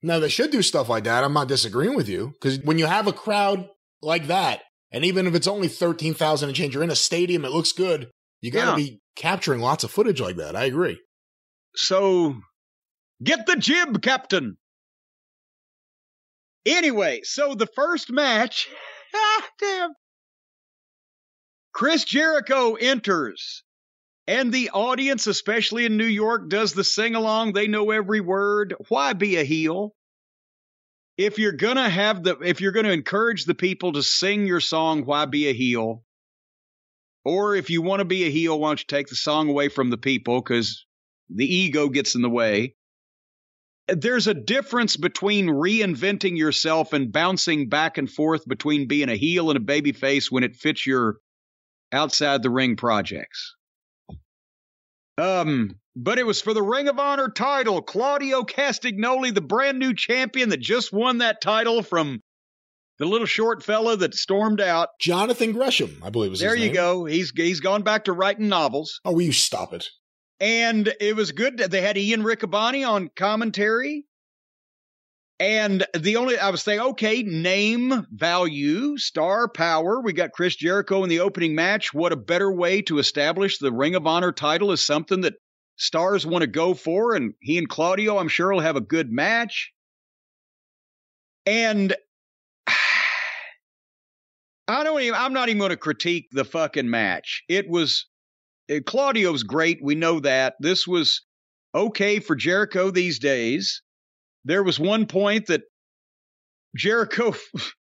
Now 0.02 0.20
they 0.20 0.30
should 0.30 0.52
do 0.52 0.62
stuff 0.62 0.90
like 0.90 1.04
that. 1.04 1.24
I'm 1.24 1.34
not 1.34 1.48
disagreeing 1.48 1.96
with 1.96 2.10
you 2.10 2.34
because 2.40 2.60
when 2.60 2.78
you 2.78 2.88
have 2.88 3.08
a 3.08 3.14
crowd 3.14 3.68
like 4.02 4.28
that, 4.28 4.62
and 4.92 5.06
even 5.06 5.28
if 5.28 5.36
it's 5.36 5.48
only 5.48 5.68
thirteen 5.68 6.14
thousand 6.14 6.50
and 6.50 6.56
change, 6.56 6.74
you're 6.74 6.84
in 6.84 6.90
a 6.92 6.96
stadium. 6.96 7.46
It 7.46 7.52
looks 7.52 7.72
good. 7.72 8.10
You 8.42 8.52
got 8.52 8.76
to 8.76 8.82
Yeah. 8.82 8.88
be 8.88 9.02
capturing 9.16 9.62
lots 9.62 9.84
of 9.84 9.92
footage 9.92 10.20
like 10.22 10.38
that. 10.38 10.56
I 10.56 10.66
agree. 10.66 11.00
So 11.76 12.36
get 13.24 13.46
the 13.46 13.56
jib, 13.56 14.02
Captain. 14.02 14.58
Anyway, 16.66 17.22
so 17.24 17.56
the 17.56 17.68
first 17.76 18.12
match, 18.12 18.68
ah, 19.16 19.48
damn. 19.60 19.90
Chris 21.74 22.04
Jericho 22.04 22.76
enters, 22.76 23.64
and 24.28 24.52
the 24.52 24.70
audience, 24.72 25.26
especially 25.26 25.86
in 25.86 25.98
New 25.98 26.04
York, 26.06 26.50
does 26.50 26.74
the 26.74 26.84
sing 26.84 27.16
along. 27.16 27.54
They 27.54 27.68
know 27.68 27.92
every 27.92 28.20
word. 28.22 28.76
Why 28.90 29.14
be 29.14 29.38
a 29.38 29.44
heel? 29.44 29.94
If 31.18 31.38
you're 31.40 31.52
gonna 31.52 31.90
have 31.90 32.24
the, 32.24 32.38
if 32.40 32.62
you're 32.62 32.72
gonna 32.72 32.90
encourage 32.90 33.46
the 33.46 33.56
people 33.56 33.94
to 33.94 34.04
sing 34.04 34.48
your 34.48 34.60
song, 34.60 35.06
why 35.06 35.26
be 35.26 35.48
a 35.50 35.54
heel? 35.54 36.04
Or 37.24 37.56
if 37.56 37.70
you 37.70 37.82
want 37.82 38.00
to 38.00 38.06
be 38.06 38.24
a 38.24 38.32
heel, 38.32 38.60
why 38.60 38.70
don't 38.70 38.80
you 38.80 38.86
take 38.88 39.08
the 39.08 39.16
song 39.16 39.50
away 39.50 39.70
from 39.70 39.90
the 39.92 39.98
people? 39.98 40.42
Because 40.42 40.86
the 41.30 41.46
ego 41.46 41.90
gets 41.90 42.16
in 42.16 42.22
the 42.22 42.30
way. 42.30 42.76
there's 43.88 44.28
a 44.28 44.34
difference 44.34 44.96
between 44.96 45.48
reinventing 45.48 46.38
yourself 46.38 46.94
and 46.94 47.12
bouncing 47.12 47.70
back 47.70 47.98
and 47.98 48.10
forth 48.10 48.48
between 48.48 48.88
being 48.88 49.10
a 49.10 49.16
heel 49.16 49.50
and 49.50 49.58
a 49.58 49.62
baby 49.62 49.92
face 49.92 50.32
when 50.32 50.44
it 50.44 50.56
fits 50.56 50.86
your 50.86 51.18
outside 51.92 52.42
the 52.42 52.50
ring 52.50 52.76
projects. 52.76 53.56
Um, 55.18 55.76
but 55.96 56.20
it 56.20 56.26
was 56.26 56.42
for 56.42 56.54
the 56.54 56.64
Ring 56.64 56.88
of 56.88 57.00
Honor 57.00 57.30
title. 57.30 57.82
Claudio 57.82 58.44
Castagnoli, 58.44 59.34
the 59.34 59.42
brand 59.42 59.78
new 59.80 59.94
champion 59.94 60.50
that 60.50 60.62
just 60.62 60.94
won 60.94 61.18
that 61.20 61.42
title 61.42 61.84
from 61.84 62.22
the 62.98 63.06
little 63.06 63.28
short 63.28 63.64
fella 63.64 63.98
that 63.98 64.14
stormed 64.16 64.62
out. 64.62 64.90
Jonathan 65.00 65.52
Gresham, 65.52 66.02
I 66.04 66.10
believe 66.10 66.32
was 66.32 66.40
his. 66.40 66.48
there. 66.50 66.56
you 66.56 66.68
name. 66.68 66.74
go. 66.76 67.06
He's 67.06 67.32
he's 67.36 67.60
gone 67.60 67.82
back 67.84 68.06
to 68.06 68.14
writing 68.14 68.48
novels, 68.48 69.00
Oh, 69.06 69.12
will 69.14 69.22
you 69.24 69.32
stop 69.34 69.74
it? 69.74 69.90
and 70.40 70.92
it 71.00 71.16
was 71.16 71.32
good. 71.32 71.58
They 71.58 71.82
had 71.82 71.98
Ian 71.98 72.24
Riccaboni 72.24 72.88
on 72.88 73.10
commentary. 73.16 74.06
And 75.42 75.88
the 75.98 76.18
only 76.18 76.38
I 76.38 76.52
was 76.52 76.62
saying, 76.62 76.80
okay, 76.82 77.24
name, 77.24 78.06
value, 78.12 78.96
star 79.00 79.48
power. 79.48 80.00
We 80.00 80.14
got 80.14 80.34
Chris 80.34 80.56
Jericho 80.56 81.02
in 81.02 81.10
the 81.10 81.22
opening 81.22 81.56
match. 81.56 81.96
What 81.96 82.12
a 82.12 82.16
better 82.16 82.52
way 82.52 82.84
to 82.84 83.00
establish 83.00 83.58
the 83.58 83.72
Ring 83.72 83.96
of 83.96 84.06
Honor 84.06 84.32
title 84.32 84.72
is 84.72 84.86
something 84.86 85.22
that 85.22 85.34
stars 85.78 86.28
want 86.28 86.44
to 86.44 86.48
go 86.48 86.76
for, 86.76 87.16
and 87.16 87.34
he 87.42 87.58
and 87.58 87.68
Claudio, 87.68 88.20
I'm 88.20 88.28
sure, 88.28 88.54
will 88.54 88.60
have 88.60 88.76
a 88.76 88.82
good 88.82 89.12
match. 89.12 89.74
And 91.48 91.96
I 94.68 94.84
don't 94.84 95.02
even, 95.02 95.16
I'm 95.16 95.34
not 95.34 95.50
even 95.50 95.58
going 95.58 95.72
to 95.72 95.76
critique 95.78 96.28
the 96.32 96.46
fucking 96.46 96.88
match. 96.88 97.42
It 97.50 97.68
was 97.68 98.06
uh, 98.72 98.76
Claudio's 98.86 99.42
great. 99.42 99.80
We 99.82 99.96
know 99.96 100.20
that. 100.20 100.54
This 100.60 100.86
was 100.86 101.24
okay 101.74 102.20
for 102.20 102.36
Jericho 102.36 102.92
these 102.92 103.18
days. 103.18 103.82
There 104.46 104.64
was 104.64 104.80
one 104.80 105.06
point 105.06 105.48
that 105.48 105.64
Jericho 106.76 107.34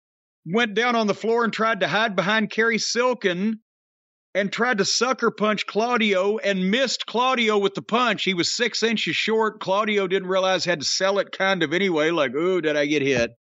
went 0.47 0.75
down 0.75 0.97
on 0.97 1.07
the 1.07 1.15
floor 1.15 1.45
and 1.45 1.53
tried 1.53 1.81
to 1.81 1.89
hide 1.89 2.17
behind 2.17 2.51
Kerry 2.51 2.79
Silken 2.79 3.61
and 4.35 4.53
tried 4.53 4.79
to 4.79 4.85
sucker 4.85 5.31
punch 5.31 5.67
Claudio 5.67 6.39
and 6.39 6.71
missed 6.71 7.07
Claudio 7.07 7.59
with 7.59 7.75
the 7.75 7.83
punch. 7.83 8.25
He 8.25 8.35
was 8.35 8.55
six 8.55 8.83
inches 8.83 9.17
short. 9.17 9.61
Claudio 9.61 10.07
didn't 10.07 10.29
realize 10.29 10.65
had 10.65 10.81
to 10.81 10.87
sell 10.87 11.19
it 11.19 11.33
kind 11.33 11.63
of 11.63 11.73
anyway, 11.73 12.11
like, 12.11 12.35
ooh, 12.35 12.61
did 12.61 12.77
I 12.77 12.87
get 12.87 13.03
hit? 13.03 13.31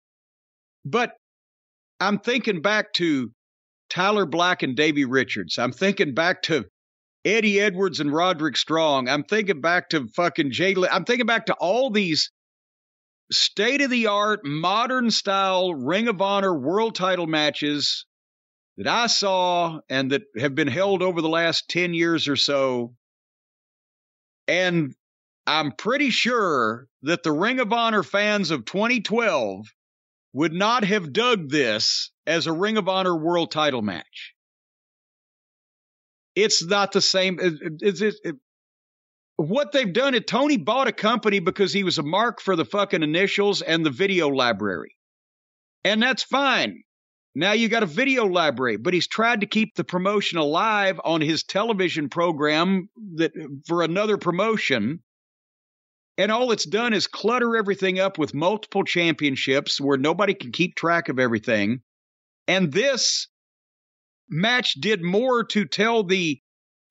But 0.84 1.12
I'm 2.00 2.18
thinking 2.18 2.62
back 2.62 2.92
to 2.94 3.30
Tyler 3.90 4.26
Black 4.26 4.62
and 4.62 4.76
Davey 4.76 5.05
Richards. 5.05 5.58
I'm 5.58 5.72
thinking 5.72 6.14
back 6.14 6.42
to 6.42 6.64
Eddie 7.24 7.60
Edwards 7.60 8.00
and 8.00 8.12
Roderick 8.12 8.56
Strong. 8.56 9.08
I'm 9.08 9.24
thinking 9.24 9.60
back 9.60 9.90
to 9.90 10.08
fucking 10.16 10.52
Jay. 10.52 10.74
Le- 10.74 10.88
I'm 10.90 11.05
thinking 11.05 11.26
back 11.26 11.47
to 11.47 11.55
all 11.55 11.90
these 11.90 12.30
state 13.31 13.81
of 13.81 13.90
the 13.90 14.07
art, 14.07 14.44
modern 14.44 15.10
style 15.10 15.74
Ring 15.74 16.08
of 16.08 16.20
Honor 16.23 16.55
world 16.55 16.94
title 16.94 17.26
matches 17.26 18.07
that 18.76 18.86
I 18.86 19.07
saw 19.07 19.81
and 19.89 20.12
that 20.12 20.23
have 20.39 20.55
been 20.55 20.68
held 20.68 21.02
over 21.02 21.20
the 21.20 21.28
last 21.28 21.68
10 21.68 21.94
years 21.94 22.28
or 22.28 22.36
so. 22.36 22.94
And 24.47 24.94
I'm 25.47 25.73
pretty 25.73 26.10
sure 26.10 26.86
that 27.02 27.23
the 27.23 27.32
Ring 27.32 27.60
of 27.60 27.73
Honor 27.73 28.02
fans 28.02 28.50
of 28.50 28.65
2012 28.65 29.66
would 30.32 30.52
not 30.52 30.84
have 30.84 31.12
dug 31.12 31.50
this 31.50 32.10
as 32.26 32.47
a 32.47 32.52
Ring 32.52 32.76
of 32.76 32.89
Honor 32.89 33.16
world 33.16 33.50
title 33.50 33.82
match. 33.82 34.34
It's 36.34 36.65
not 36.65 36.92
the 36.92 37.00
same. 37.00 37.39
It's, 37.40 38.00
it, 38.00 38.36
what 39.39 39.70
they've 39.70 39.92
done 39.92 40.15
is 40.15 40.23
Tony 40.26 40.57
bought 40.57 40.89
a 40.89 40.92
company 40.92 41.39
because 41.39 41.73
he 41.73 41.84
was 41.84 41.97
a 41.97 42.02
mark 42.02 42.41
for 42.41 42.57
the 42.57 42.65
fucking 42.65 43.05
initials 43.05 43.62
and 43.62 43.86
the 43.86 43.91
video 43.91 44.28
library. 44.28 44.97
And 45.84 46.02
that's 46.02 46.25
fine. 46.25 46.83
Now 47.36 47.52
you 47.52 47.68
got 47.68 47.84
a 47.84 47.86
video 47.86 48.26
library, 48.26 48.78
but 48.78 48.94
he's 48.94 49.07
tried 49.07 49.42
to 49.42 49.47
keep 49.47 49.76
the 49.76 49.84
promotion 49.84 50.39
alive 50.39 51.00
on 51.05 51.20
his 51.20 51.44
television 51.44 52.08
program 52.08 52.89
that 53.15 53.31
for 53.68 53.84
another 53.84 54.18
promotion. 54.18 55.05
And 56.17 56.33
all 56.33 56.50
it's 56.50 56.67
done 56.67 56.92
is 56.92 57.07
clutter 57.07 57.57
everything 57.57 58.00
up 58.00 58.18
with 58.18 58.34
multiple 58.34 58.83
championships 58.83 59.81
where 59.81 59.97
nobody 59.97 60.34
can 60.34 60.50
keep 60.50 60.75
track 60.75 61.08
of 61.08 61.20
everything. 61.20 61.83
And 62.49 62.73
this 62.73 63.28
match 64.28 64.75
did 64.75 65.00
more 65.00 65.44
to 65.44 65.65
tell 65.65 66.02
the 66.02 66.41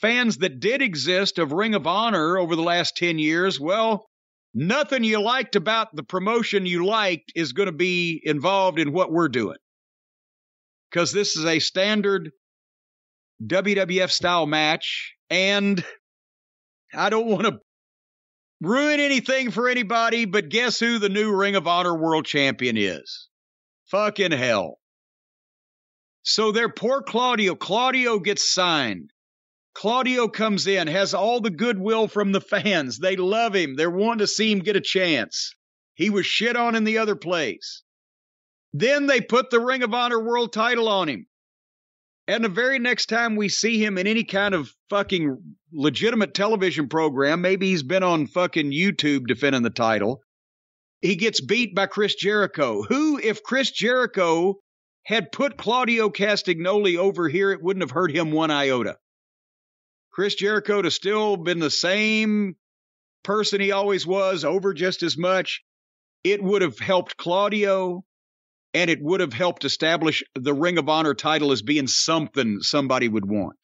fans 0.01 0.37
that 0.37 0.59
did 0.59 0.81
exist 0.81 1.39
of 1.39 1.51
Ring 1.51 1.75
of 1.75 1.87
Honor 1.87 2.37
over 2.37 2.55
the 2.55 2.61
last 2.61 2.97
10 2.97 3.19
years, 3.19 3.59
well, 3.59 4.05
nothing 4.53 5.03
you 5.03 5.21
liked 5.21 5.55
about 5.55 5.95
the 5.95 6.03
promotion 6.03 6.65
you 6.65 6.85
liked 6.85 7.31
is 7.35 7.53
going 7.53 7.67
to 7.67 7.73
be 7.73 8.21
involved 8.23 8.79
in 8.79 8.93
what 8.93 9.11
we're 9.11 9.29
doing. 9.29 9.57
Because 10.89 11.11
this 11.11 11.35
is 11.35 11.45
a 11.45 11.59
standard 11.59 12.31
WWF 13.45 14.09
style 14.09 14.45
match, 14.45 15.13
and 15.29 15.83
I 16.93 17.09
don't 17.09 17.27
want 17.27 17.43
to 17.43 17.59
ruin 18.61 18.99
anything 18.99 19.51
for 19.51 19.67
anybody, 19.69 20.25
but 20.25 20.49
guess 20.49 20.79
who 20.79 20.99
the 20.99 21.09
new 21.09 21.35
Ring 21.35 21.55
of 21.55 21.67
Honor 21.67 21.95
World 21.95 22.25
Champion 22.25 22.77
is? 22.77 23.27
Fucking 23.91 24.31
hell. 24.31 24.77
So 26.23 26.51
their 26.51 26.69
poor 26.69 27.01
Claudio, 27.01 27.55
Claudio 27.55 28.19
gets 28.19 28.51
signed. 28.51 29.11
Claudio 29.77 30.27
comes 30.27 30.65
in, 30.65 30.87
has 30.87 31.13
all 31.13 31.39
the 31.39 31.51
goodwill 31.51 32.07
from 32.07 32.31
the 32.31 32.41
fans. 32.41 32.97
They 32.97 33.15
love 33.15 33.55
him. 33.55 33.75
They're 33.75 33.91
wanting 33.91 34.19
to 34.19 34.27
see 34.27 34.51
him 34.51 34.57
get 34.57 34.75
a 34.75 34.81
chance. 34.81 35.53
He 35.93 36.09
was 36.09 36.25
shit 36.25 36.55
on 36.55 36.73
in 36.73 36.83
the 36.83 36.97
other 36.97 37.15
place. 37.15 37.83
Then 38.73 39.05
they 39.05 39.21
put 39.21 39.51
the 39.51 39.59
Ring 39.59 39.83
of 39.83 39.93
Honor 39.93 40.19
world 40.19 40.51
title 40.51 40.89
on 40.89 41.09
him. 41.09 41.27
And 42.27 42.43
the 42.43 42.49
very 42.49 42.79
next 42.79 43.05
time 43.05 43.35
we 43.35 43.49
see 43.49 43.77
him 43.77 43.99
in 43.99 44.07
any 44.07 44.23
kind 44.23 44.55
of 44.55 44.73
fucking 44.89 45.37
legitimate 45.71 46.33
television 46.33 46.89
program, 46.89 47.41
maybe 47.41 47.69
he's 47.69 47.83
been 47.83 48.01
on 48.01 48.25
fucking 48.25 48.71
YouTube 48.71 49.27
defending 49.27 49.61
the 49.61 49.69
title, 49.69 50.23
he 51.01 51.15
gets 51.15 51.39
beat 51.39 51.75
by 51.75 51.85
Chris 51.85 52.15
Jericho. 52.15 52.81
Who, 52.81 53.19
if 53.19 53.43
Chris 53.43 53.69
Jericho 53.69 54.55
had 55.03 55.31
put 55.31 55.55
Claudio 55.55 56.09
Castagnoli 56.09 56.97
over 56.97 57.29
here, 57.29 57.51
it 57.51 57.61
wouldn't 57.61 57.83
have 57.83 57.91
hurt 57.91 58.11
him 58.11 58.31
one 58.31 58.49
iota. 58.49 58.97
Chris 60.17 60.33
Jericho 60.33 60.81
to 60.81 60.89
still 60.89 61.37
been 61.37 61.59
the 61.59 61.69
same 61.69 62.55
person 63.23 63.61
he 63.61 63.71
always 63.71 64.03
was, 64.07 64.43
over 64.43 64.73
just 64.73 65.03
as 65.03 65.15
much. 65.15 65.61
It 66.23 66.41
would 66.41 66.63
have 66.63 66.79
helped 66.79 67.17
Claudio 67.17 68.03
and 68.73 68.89
it 68.89 68.99
would 68.99 69.19
have 69.19 69.31
helped 69.31 69.63
establish 69.63 70.23
the 70.33 70.55
Ring 70.55 70.79
of 70.79 70.89
Honor 70.89 71.13
title 71.13 71.51
as 71.51 71.61
being 71.61 71.85
something 71.85 72.61
somebody 72.61 73.07
would 73.07 73.29
want. 73.29 73.59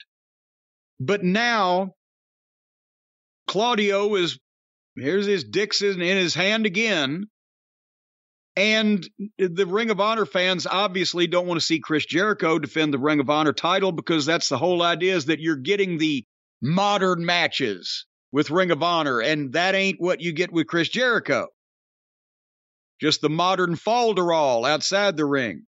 But 0.99 1.23
now, 1.23 1.93
Claudio 3.47 4.13
is 4.13 4.37
here's 4.95 5.25
his 5.25 5.45
Dixon 5.45 6.03
in 6.03 6.17
his 6.17 6.35
hand 6.35 6.67
again. 6.67 7.25
And 8.55 9.03
the 9.39 9.65
Ring 9.65 9.89
of 9.89 9.99
Honor 9.99 10.27
fans 10.27 10.67
obviously 10.67 11.25
don't 11.25 11.47
want 11.47 11.59
to 11.59 11.65
see 11.65 11.79
Chris 11.79 12.05
Jericho 12.05 12.59
defend 12.59 12.93
the 12.93 12.99
Ring 12.99 13.19
of 13.19 13.31
Honor 13.31 13.53
title 13.53 13.91
because 13.91 14.27
that's 14.27 14.49
the 14.49 14.59
whole 14.59 14.83
idea 14.83 15.15
is 15.15 15.25
that 15.25 15.39
you're 15.39 15.55
getting 15.55 15.97
the 15.97 16.23
modern 16.63 17.25
matches 17.25 18.05
with 18.31 18.49
Ring 18.49 18.71
of 18.71 18.81
Honor, 18.81 19.19
and 19.19 19.53
that 19.53 19.75
ain't 19.75 19.99
what 19.99 20.21
you 20.21 20.31
get 20.31 20.51
with 20.51 20.65
Chris 20.65 20.89
Jericho. 20.89 21.47
Just 23.01 23.21
the 23.21 23.29
modern 23.29 23.75
falderall 23.75 24.67
outside 24.67 25.17
the 25.17 25.25
ring. 25.25 25.65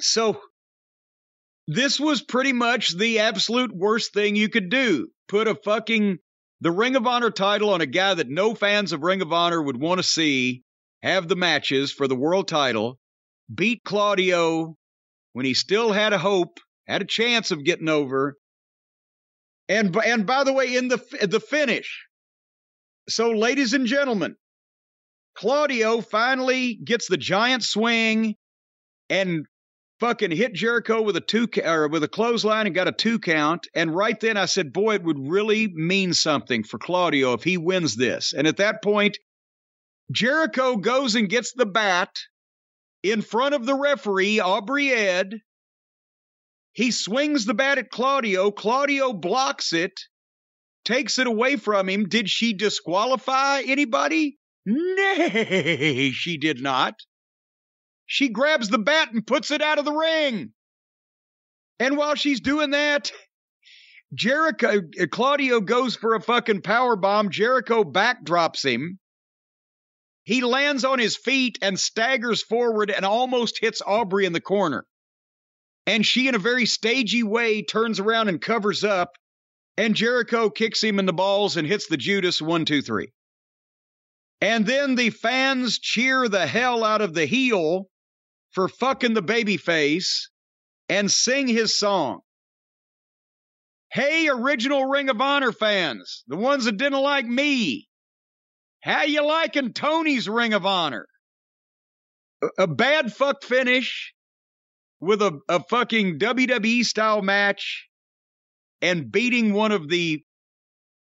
So 0.00 0.40
this 1.66 1.98
was 1.98 2.22
pretty 2.22 2.52
much 2.52 2.96
the 2.96 3.20
absolute 3.20 3.74
worst 3.74 4.12
thing 4.12 4.36
you 4.36 4.48
could 4.48 4.68
do. 4.68 5.08
Put 5.28 5.48
a 5.48 5.54
fucking 5.54 6.18
the 6.60 6.70
Ring 6.70 6.94
of 6.94 7.06
Honor 7.06 7.30
title 7.30 7.70
on 7.70 7.80
a 7.80 7.86
guy 7.86 8.14
that 8.14 8.28
no 8.28 8.54
fans 8.54 8.92
of 8.92 9.02
Ring 9.02 9.22
of 9.22 9.32
Honor 9.32 9.62
would 9.62 9.80
want 9.80 9.98
to 9.98 10.04
see 10.04 10.62
have 11.02 11.26
the 11.26 11.36
matches 11.36 11.90
for 11.90 12.06
the 12.06 12.14
world 12.14 12.46
title, 12.46 12.98
beat 13.52 13.82
Claudio 13.84 14.76
when 15.32 15.46
he 15.46 15.54
still 15.54 15.90
had 15.90 16.12
a 16.12 16.18
hope, 16.18 16.60
had 16.86 17.02
a 17.02 17.06
chance 17.06 17.50
of 17.50 17.64
getting 17.64 17.88
over. 17.88 18.36
And 19.72 19.96
and 20.04 20.26
by 20.26 20.44
the 20.44 20.52
way, 20.52 20.76
in 20.76 20.88
the 20.88 20.98
the 21.22 21.40
finish. 21.40 22.06
So, 23.08 23.30
ladies 23.30 23.72
and 23.72 23.86
gentlemen, 23.86 24.36
Claudio 25.34 26.02
finally 26.02 26.74
gets 26.74 27.08
the 27.08 27.16
giant 27.16 27.62
swing 27.62 28.36
and 29.08 29.46
fucking 29.98 30.30
hit 30.30 30.52
Jericho 30.52 31.00
with 31.00 31.16
a 31.16 31.22
two 31.22 31.48
or 31.64 31.88
with 31.88 32.04
a 32.04 32.08
clothesline 32.08 32.66
and 32.66 32.74
got 32.74 32.86
a 32.86 32.92
two 32.92 33.18
count. 33.18 33.66
And 33.74 33.96
right 33.96 34.20
then 34.20 34.36
I 34.36 34.44
said, 34.44 34.74
boy, 34.74 34.96
it 34.96 35.04
would 35.04 35.18
really 35.18 35.68
mean 35.68 36.12
something 36.12 36.64
for 36.64 36.78
Claudio 36.78 37.32
if 37.32 37.42
he 37.42 37.56
wins 37.56 37.96
this. 37.96 38.34
And 38.34 38.46
at 38.46 38.58
that 38.58 38.82
point, 38.82 39.16
Jericho 40.10 40.76
goes 40.76 41.14
and 41.14 41.30
gets 41.30 41.54
the 41.54 41.66
bat 41.66 42.10
in 43.02 43.22
front 43.22 43.54
of 43.54 43.64
the 43.64 43.74
referee, 43.74 44.38
Aubrey 44.38 44.90
Ed. 44.90 45.40
He 46.72 46.90
swings 46.90 47.44
the 47.44 47.54
bat 47.54 47.78
at 47.78 47.90
Claudio. 47.90 48.50
Claudio 48.50 49.12
blocks 49.12 49.72
it, 49.72 50.00
takes 50.84 51.18
it 51.18 51.26
away 51.26 51.56
from 51.56 51.88
him. 51.88 52.08
Did 52.08 52.30
she 52.30 52.54
disqualify 52.54 53.62
anybody? 53.62 54.38
Nay, 54.64 56.12
she 56.12 56.38
did 56.38 56.62
not. 56.62 56.94
She 58.06 58.28
grabs 58.28 58.68
the 58.68 58.78
bat 58.78 59.12
and 59.12 59.26
puts 59.26 59.50
it 59.50 59.62
out 59.62 59.78
of 59.78 59.84
the 59.84 59.92
ring. 59.92 60.52
And 61.78 61.96
while 61.96 62.14
she's 62.14 62.40
doing 62.40 62.70
that, 62.70 63.10
Jericho 64.14 64.82
uh, 65.00 65.06
Claudio 65.10 65.60
goes 65.60 65.96
for 65.96 66.14
a 66.14 66.20
fucking 66.20 66.62
power 66.62 66.96
bomb. 66.96 67.30
Jericho 67.30 67.84
backdrops 67.84 68.64
him. 68.64 68.98
He 70.24 70.42
lands 70.42 70.84
on 70.84 70.98
his 70.98 71.16
feet 71.16 71.58
and 71.62 71.78
staggers 71.78 72.42
forward 72.42 72.90
and 72.90 73.04
almost 73.04 73.58
hits 73.58 73.82
Aubrey 73.84 74.26
in 74.26 74.32
the 74.32 74.40
corner. 74.40 74.84
And 75.86 76.06
she, 76.06 76.28
in 76.28 76.34
a 76.34 76.38
very 76.38 76.66
stagey 76.66 77.22
way, 77.22 77.62
turns 77.62 77.98
around 77.98 78.28
and 78.28 78.40
covers 78.40 78.84
up. 78.84 79.16
And 79.76 79.94
Jericho 79.94 80.50
kicks 80.50 80.82
him 80.82 80.98
in 80.98 81.06
the 81.06 81.12
balls 81.12 81.56
and 81.56 81.66
hits 81.66 81.86
the 81.86 81.96
Judas 81.96 82.40
one, 82.40 82.64
two, 82.64 82.82
three. 82.82 83.12
And 84.40 84.66
then 84.66 84.96
the 84.96 85.10
fans 85.10 85.78
cheer 85.78 86.28
the 86.28 86.46
hell 86.46 86.84
out 86.84 87.00
of 87.00 87.14
the 87.14 87.26
heel 87.26 87.88
for 88.50 88.68
fucking 88.68 89.14
the 89.14 89.22
baby 89.22 89.56
face 89.56 90.30
and 90.88 91.10
sing 91.10 91.48
his 91.48 91.78
song. 91.78 92.20
Hey, 93.92 94.28
original 94.28 94.86
Ring 94.86 95.10
of 95.10 95.20
Honor 95.20 95.52
fans, 95.52 96.24
the 96.26 96.36
ones 96.36 96.64
that 96.64 96.76
didn't 96.76 97.00
like 97.00 97.26
me, 97.26 97.88
how 98.80 99.02
you 99.02 99.24
liking 99.24 99.72
Tony's 99.72 100.28
Ring 100.28 100.54
of 100.54 100.66
Honor? 100.66 101.06
A, 102.42 102.64
a 102.64 102.66
bad 102.66 103.12
fuck 103.12 103.42
finish 103.42 104.12
with 105.02 105.20
a, 105.20 105.40
a 105.48 105.60
fucking 105.64 106.20
WWE 106.20 106.84
style 106.84 107.22
match 107.22 107.88
and 108.80 109.10
beating 109.10 109.52
one 109.52 109.72
of 109.72 109.88
the 109.88 110.22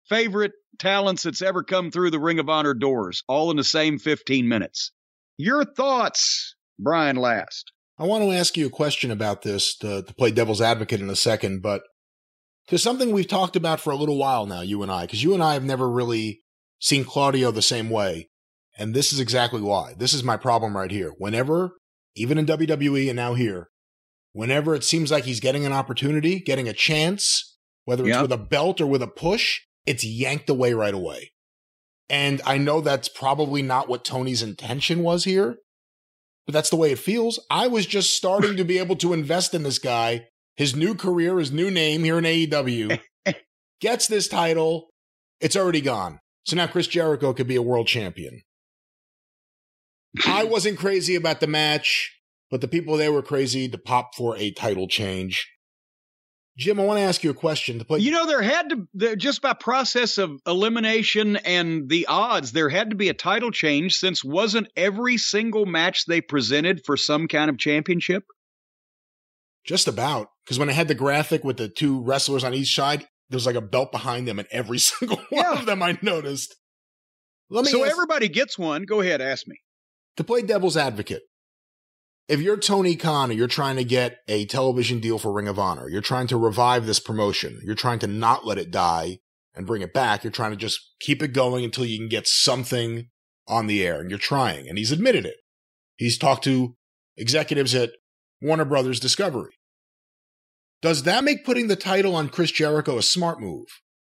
favorite 0.09 0.51
talents 0.77 1.23
that's 1.23 1.41
ever 1.41 1.63
come 1.63 1.89
through 1.89 2.11
the 2.11 2.19
Ring 2.19 2.37
of 2.37 2.49
Honor 2.49 2.73
doors, 2.73 3.23
all 3.29 3.49
in 3.51 3.57
the 3.57 3.63
same 3.63 3.97
15 3.97 4.49
minutes. 4.49 4.91
Your 5.37 5.63
thoughts, 5.63 6.55
Brian 6.77 7.15
Last? 7.15 7.71
I 7.97 8.03
want 8.03 8.25
to 8.25 8.31
ask 8.31 8.57
you 8.57 8.67
a 8.67 8.69
question 8.69 9.11
about 9.11 9.43
this 9.43 9.77
to, 9.77 10.03
to 10.03 10.13
play 10.13 10.29
devil's 10.29 10.61
advocate 10.61 10.99
in 10.99 11.09
a 11.09 11.15
second, 11.15 11.61
but 11.61 11.81
to 12.67 12.77
something 12.77 13.13
we've 13.13 13.27
talked 13.27 13.55
about 13.55 13.79
for 13.79 13.91
a 13.91 13.95
little 13.95 14.17
while 14.17 14.45
now, 14.45 14.59
you 14.59 14.83
and 14.83 14.91
I, 14.91 15.05
because 15.05 15.23
you 15.23 15.33
and 15.33 15.41
I 15.41 15.53
have 15.53 15.63
never 15.63 15.89
really 15.89 16.41
seen 16.79 17.05
Claudio 17.05 17.49
the 17.51 17.61
same 17.61 17.89
way. 17.89 18.29
And 18.77 18.93
this 18.93 19.13
is 19.13 19.21
exactly 19.21 19.61
why. 19.61 19.93
This 19.97 20.13
is 20.13 20.21
my 20.21 20.35
problem 20.35 20.75
right 20.75 20.91
here. 20.91 21.13
Whenever, 21.17 21.77
even 22.13 22.37
in 22.37 22.45
WWE 22.45 23.07
and 23.07 23.15
now 23.15 23.35
here, 23.35 23.69
whenever 24.35 24.75
it 24.75 24.83
seems 24.83 25.11
like 25.11 25.23
he's 25.23 25.39
getting 25.39 25.65
an 25.65 25.71
opportunity, 25.71 26.41
getting 26.41 26.67
a 26.67 26.73
chance, 26.73 27.55
whether 27.85 28.03
it's 28.03 28.15
Yep. 28.15 28.21
with 28.23 28.31
a 28.33 28.37
belt 28.37 28.81
or 28.81 28.85
with 28.85 29.01
a 29.01 29.07
push, 29.07 29.61
it's 29.85 30.03
yanked 30.03 30.49
away 30.49 30.73
right 30.73 30.93
away. 30.93 31.31
And 32.09 32.41
I 32.45 32.57
know 32.57 32.81
that's 32.81 33.07
probably 33.07 33.61
not 33.61 33.87
what 33.87 34.03
Tony's 34.03 34.43
intention 34.43 35.03
was 35.03 35.23
here, 35.23 35.55
but 36.45 36.51
that's 36.51 36.69
the 36.69 36.75
way 36.75 36.91
it 36.91 36.99
feels. 36.99 37.39
I 37.49 37.67
was 37.67 37.85
just 37.85 38.13
starting 38.13 38.57
to 38.57 38.65
be 38.65 38.77
able 38.77 38.97
to 38.97 39.13
invest 39.13 39.53
in 39.53 39.63
this 39.63 39.79
guy, 39.79 40.27
his 40.57 40.75
new 40.75 40.95
career, 40.95 41.39
his 41.39 41.53
new 41.53 41.71
name 41.71 42.03
here 42.03 42.17
in 42.17 42.25
AEW, 42.25 42.99
gets 43.79 44.05
this 44.07 44.27
title, 44.27 44.89
it's 45.39 45.55
already 45.55 45.81
gone. 45.81 46.19
So 46.45 46.57
now 46.57 46.67
Chris 46.67 46.87
Jericho 46.87 47.33
could 47.33 47.47
be 47.47 47.55
a 47.55 47.61
world 47.61 47.87
champion. 47.87 48.41
I 50.25 50.43
wasn't 50.43 50.77
crazy 50.77 51.15
about 51.15 51.39
the 51.39 51.47
match, 51.47 52.11
but 52.55 52.61
the 52.61 52.69
people 52.69 52.95
there 52.95 53.11
were 53.11 53.21
crazy 53.21 53.67
to 53.67 53.77
pop 53.77 54.15
for 54.15 54.37
a 54.37 54.49
title 54.49 54.87
change. 54.87 55.45
Jim, 56.57 56.79
I 56.79 56.85
want 56.85 56.99
to 56.99 57.03
ask 57.03 57.21
you 57.21 57.29
a 57.29 57.33
question 57.33 57.79
to 57.79 57.83
play. 57.83 57.99
You 57.99 58.11
know, 58.11 58.25
there 58.25 58.41
had 58.41 58.69
to, 58.69 58.87
there, 58.93 59.17
just 59.17 59.41
by 59.41 59.51
process 59.51 60.17
of 60.17 60.39
elimination 60.47 61.35
and 61.35 61.89
the 61.89 62.05
odds, 62.05 62.53
there 62.53 62.69
had 62.69 62.91
to 62.91 62.95
be 62.95 63.09
a 63.09 63.13
title 63.13 63.51
change 63.51 63.97
since 63.97 64.23
wasn't 64.23 64.69
every 64.77 65.17
single 65.17 65.65
match 65.65 66.05
they 66.05 66.21
presented 66.21 66.85
for 66.85 66.95
some 66.95 67.27
kind 67.27 67.49
of 67.49 67.57
championship? 67.57 68.23
Just 69.65 69.89
about. 69.89 70.29
Because 70.45 70.57
when 70.57 70.69
I 70.69 70.73
had 70.73 70.87
the 70.87 70.95
graphic 70.95 71.43
with 71.43 71.57
the 71.57 71.67
two 71.67 72.01
wrestlers 72.03 72.45
on 72.45 72.53
each 72.53 72.73
side, 72.73 73.01
there 73.29 73.35
was 73.35 73.45
like 73.45 73.55
a 73.55 73.61
belt 73.61 73.91
behind 73.91 74.29
them, 74.29 74.39
and 74.39 74.47
every 74.49 74.77
single 74.79 75.17
one 75.17 75.43
Yeah. 75.43 75.59
of 75.59 75.65
them 75.65 75.83
I 75.83 75.97
noticed. 76.01 76.55
Let 77.49 77.65
me 77.65 77.71
So 77.71 77.83
ask- 77.83 77.91
everybody 77.91 78.29
gets 78.29 78.57
one. 78.57 78.83
Go 78.83 79.01
ahead, 79.01 79.19
ask 79.19 79.45
me. 79.45 79.57
to 80.15 80.23
play 80.23 80.41
devil's 80.41 80.77
advocate. 80.77 81.23
If 82.27 82.41
you're 82.41 82.57
Tony 82.57 82.95
Khan 82.95 83.29
and 83.29 83.37
you're 83.37 83.47
trying 83.47 83.75
to 83.75 83.83
get 83.83 84.17
a 84.27 84.45
television 84.45 84.99
deal 84.99 85.19
for 85.19 85.31
Ring 85.31 85.47
of 85.47 85.59
Honor, 85.59 85.87
you're 85.87 86.01
trying 86.01 86.25
to 86.27 86.37
revive 86.37 86.87
this 86.87 86.99
promotion, 86.99 87.59
you're 87.63 87.75
trying 87.75 87.99
to 87.99 88.07
not 88.07 88.47
let 88.47 88.57
it 88.57 88.71
die 88.71 89.19
and 89.53 89.67
bring 89.67 89.83
it 89.83 89.93
back, 89.93 90.23
you're 90.23 90.31
trying 90.31 90.49
to 90.51 90.57
just 90.57 90.95
keep 90.99 91.21
it 91.21 91.33
going 91.33 91.63
until 91.63 91.85
you 91.85 91.99
can 91.99 92.09
get 92.09 92.27
something 92.27 93.09
on 93.47 93.67
the 93.67 93.85
air, 93.85 94.01
and 94.01 94.09
you're 94.09 94.17
trying, 94.17 94.67
and 94.67 94.79
he's 94.79 94.91
admitted 94.91 95.23
it. 95.23 95.35
He's 95.97 96.17
talked 96.17 96.43
to 96.45 96.75
executives 97.15 97.75
at 97.75 97.91
Warner 98.41 98.65
Brothers 98.65 98.99
Discovery. 98.99 99.53
Does 100.81 101.03
that 101.03 101.23
make 101.23 101.45
putting 101.45 101.67
the 101.67 101.75
title 101.75 102.15
on 102.15 102.29
Chris 102.29 102.49
Jericho 102.49 102.97
a 102.97 103.03
smart 103.03 103.39
move? 103.39 103.67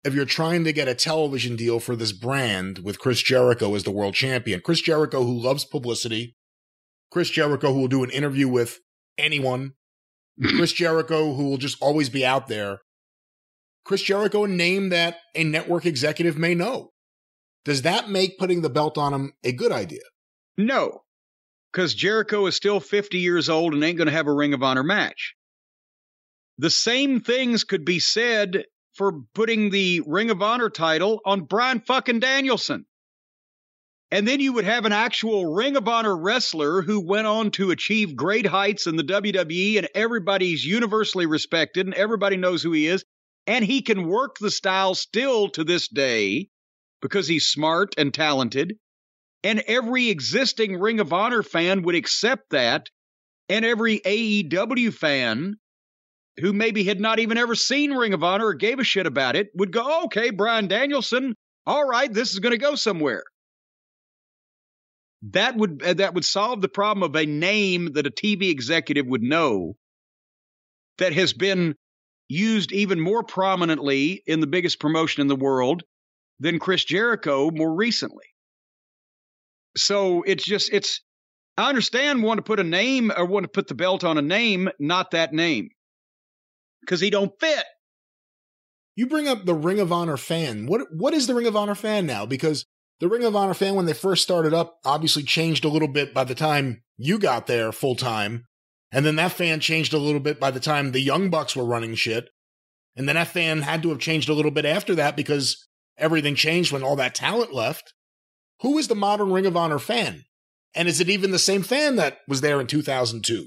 If 0.02 0.14
you're 0.14 0.24
trying 0.24 0.64
to 0.64 0.72
get 0.72 0.88
a 0.88 0.94
television 0.94 1.56
deal 1.56 1.78
for 1.78 1.94
this 1.94 2.12
brand 2.12 2.78
with 2.78 2.98
Chris 2.98 3.22
Jericho 3.22 3.74
as 3.74 3.84
the 3.84 3.90
world 3.90 4.14
champion, 4.14 4.62
Chris 4.64 4.80
Jericho 4.80 5.24
who 5.24 5.38
loves 5.38 5.66
publicity, 5.66 6.36
Chris 7.10 7.30
Jericho 7.30 7.72
who 7.72 7.80
will 7.80 7.88
do 7.88 8.04
an 8.04 8.10
interview 8.10 8.48
with 8.48 8.80
anyone, 9.16 9.74
mm-hmm. 10.40 10.56
Chris 10.56 10.72
Jericho 10.72 11.34
who 11.34 11.50
will 11.50 11.56
just 11.56 11.78
always 11.80 12.08
be 12.08 12.24
out 12.24 12.48
there, 12.48 12.80
Chris 13.84 14.02
Jericho, 14.02 14.44
a 14.44 14.48
name 14.48 14.90
that 14.90 15.16
a 15.34 15.44
network 15.44 15.86
executive 15.86 16.36
may 16.36 16.54
know. 16.54 16.92
Does 17.64 17.82
that 17.82 18.10
make 18.10 18.38
putting 18.38 18.60
the 18.60 18.70
belt 18.70 18.98
on 18.98 19.14
him 19.14 19.32
a 19.42 19.52
good 19.52 19.72
idea? 19.72 20.02
No, 20.58 21.04
because 21.72 21.94
Jericho 21.94 22.46
is 22.46 22.54
still 22.54 22.80
50 22.80 23.18
years 23.18 23.48
old 23.48 23.72
and 23.72 23.82
ain't 23.82 23.96
going 23.96 24.06
to 24.06 24.12
have 24.12 24.26
a 24.26 24.34
Ring 24.34 24.52
of 24.52 24.62
Honor 24.62 24.82
match. 24.82 25.34
The 26.58 26.70
same 26.70 27.20
things 27.20 27.64
could 27.64 27.84
be 27.84 27.98
said 27.98 28.64
for 28.94 29.22
putting 29.34 29.70
the 29.70 30.02
Ring 30.06 30.30
of 30.30 30.42
Honor 30.42 30.70
title 30.70 31.20
on 31.24 31.44
Bryan 31.44 31.80
fucking 31.80 32.20
Danielson. 32.20 32.84
And 34.10 34.26
then 34.26 34.40
you 34.40 34.54
would 34.54 34.64
have 34.64 34.86
an 34.86 34.92
actual 34.92 35.54
Ring 35.54 35.76
of 35.76 35.86
Honor 35.86 36.16
wrestler 36.16 36.80
who 36.80 36.98
went 37.00 37.26
on 37.26 37.50
to 37.52 37.70
achieve 37.70 38.16
great 38.16 38.46
heights 38.46 38.86
in 38.86 38.96
the 38.96 39.04
WWE, 39.04 39.76
and 39.76 39.88
everybody's 39.94 40.64
universally 40.64 41.26
respected, 41.26 41.86
and 41.86 41.94
everybody 41.94 42.38
knows 42.38 42.62
who 42.62 42.72
he 42.72 42.86
is. 42.86 43.04
And 43.46 43.64
he 43.64 43.82
can 43.82 44.08
work 44.08 44.36
the 44.38 44.50
style 44.50 44.94
still 44.94 45.50
to 45.50 45.64
this 45.64 45.88
day 45.88 46.48
because 47.02 47.28
he's 47.28 47.48
smart 47.48 47.94
and 47.98 48.12
talented. 48.12 48.76
And 49.44 49.60
every 49.66 50.08
existing 50.08 50.78
Ring 50.78 51.00
of 51.00 51.12
Honor 51.12 51.42
fan 51.42 51.82
would 51.82 51.94
accept 51.94 52.50
that. 52.50 52.88
And 53.50 53.64
every 53.64 54.00
AEW 54.00 54.92
fan 54.92 55.56
who 56.40 56.52
maybe 56.52 56.84
had 56.84 57.00
not 57.00 57.18
even 57.18 57.38
ever 57.38 57.54
seen 57.54 57.92
Ring 57.92 58.14
of 58.14 58.22
Honor 58.22 58.46
or 58.46 58.54
gave 58.54 58.78
a 58.78 58.84
shit 58.84 59.06
about 59.06 59.36
it 59.36 59.48
would 59.54 59.72
go, 59.72 60.04
okay, 60.04 60.30
Bryan 60.30 60.68
Danielson, 60.68 61.34
all 61.66 61.86
right, 61.86 62.12
this 62.12 62.32
is 62.32 62.38
going 62.38 62.52
to 62.52 62.58
go 62.58 62.74
somewhere. 62.74 63.24
That 65.22 65.56
would 65.56 65.82
uh, 65.82 65.94
that 65.94 66.14
would 66.14 66.24
solve 66.24 66.60
the 66.60 66.68
problem 66.68 67.02
of 67.02 67.16
a 67.16 67.26
name 67.26 67.92
that 67.94 68.06
a 68.06 68.10
TV 68.10 68.50
executive 68.50 69.06
would 69.06 69.22
know 69.22 69.74
that 70.98 71.12
has 71.12 71.32
been 71.32 71.74
used 72.28 72.72
even 72.72 73.00
more 73.00 73.22
prominently 73.22 74.22
in 74.26 74.40
the 74.40 74.46
biggest 74.46 74.78
promotion 74.78 75.22
in 75.22 75.28
the 75.28 75.36
world 75.36 75.82
than 76.38 76.58
Chris 76.58 76.84
Jericho 76.84 77.50
more 77.50 77.74
recently. 77.74 78.26
So 79.76 80.22
it's 80.22 80.44
just 80.44 80.72
it's 80.72 81.00
I 81.56 81.68
understand 81.68 82.22
want 82.22 82.38
to 82.38 82.42
put 82.42 82.60
a 82.60 82.64
name 82.64 83.10
or 83.16 83.24
want 83.24 83.44
to 83.44 83.48
put 83.48 83.66
the 83.66 83.74
belt 83.74 84.04
on 84.04 84.18
a 84.18 84.22
name, 84.22 84.68
not 84.78 85.10
that 85.12 85.32
name. 85.32 85.70
Because 86.80 87.00
he 87.00 87.10
don't 87.10 87.32
fit. 87.40 87.64
You 88.94 89.08
bring 89.08 89.26
up 89.28 89.44
the 89.44 89.54
Ring 89.54 89.80
of 89.80 89.92
Honor 89.92 90.16
fan. 90.16 90.66
What 90.66 90.82
what 90.92 91.14
is 91.14 91.26
the 91.26 91.34
Ring 91.34 91.46
of 91.46 91.56
Honor 91.56 91.74
fan 91.74 92.06
now? 92.06 92.26
Because 92.26 92.66
the 93.00 93.08
Ring 93.08 93.24
of 93.24 93.36
Honor 93.36 93.54
fan, 93.54 93.74
when 93.74 93.86
they 93.86 93.92
first 93.92 94.22
started 94.22 94.52
up, 94.52 94.78
obviously 94.84 95.22
changed 95.22 95.64
a 95.64 95.68
little 95.68 95.88
bit 95.88 96.12
by 96.12 96.24
the 96.24 96.34
time 96.34 96.82
you 96.96 97.18
got 97.18 97.46
there 97.46 97.72
full 97.72 97.94
time. 97.94 98.46
And 98.90 99.04
then 99.04 99.16
that 99.16 99.32
fan 99.32 99.60
changed 99.60 99.92
a 99.92 99.98
little 99.98 100.20
bit 100.20 100.40
by 100.40 100.50
the 100.50 100.60
time 100.60 100.92
the 100.92 101.00
Young 101.00 101.30
Bucks 101.30 101.54
were 101.54 101.64
running 101.64 101.94
shit. 101.94 102.28
And 102.96 103.08
then 103.08 103.14
that 103.14 103.28
fan 103.28 103.62
had 103.62 103.82
to 103.82 103.90
have 103.90 104.00
changed 104.00 104.28
a 104.28 104.34
little 104.34 104.50
bit 104.50 104.64
after 104.64 104.94
that 104.96 105.14
because 105.14 105.68
everything 105.96 106.34
changed 106.34 106.72
when 106.72 106.82
all 106.82 106.96
that 106.96 107.14
talent 107.14 107.54
left. 107.54 107.94
Who 108.62 108.78
is 108.78 108.88
the 108.88 108.96
modern 108.96 109.30
Ring 109.30 109.46
of 109.46 109.56
Honor 109.56 109.78
fan? 109.78 110.24
And 110.74 110.88
is 110.88 111.00
it 111.00 111.08
even 111.08 111.30
the 111.30 111.38
same 111.38 111.62
fan 111.62 111.96
that 111.96 112.18
was 112.26 112.40
there 112.40 112.60
in 112.60 112.66
2002? 112.66 113.46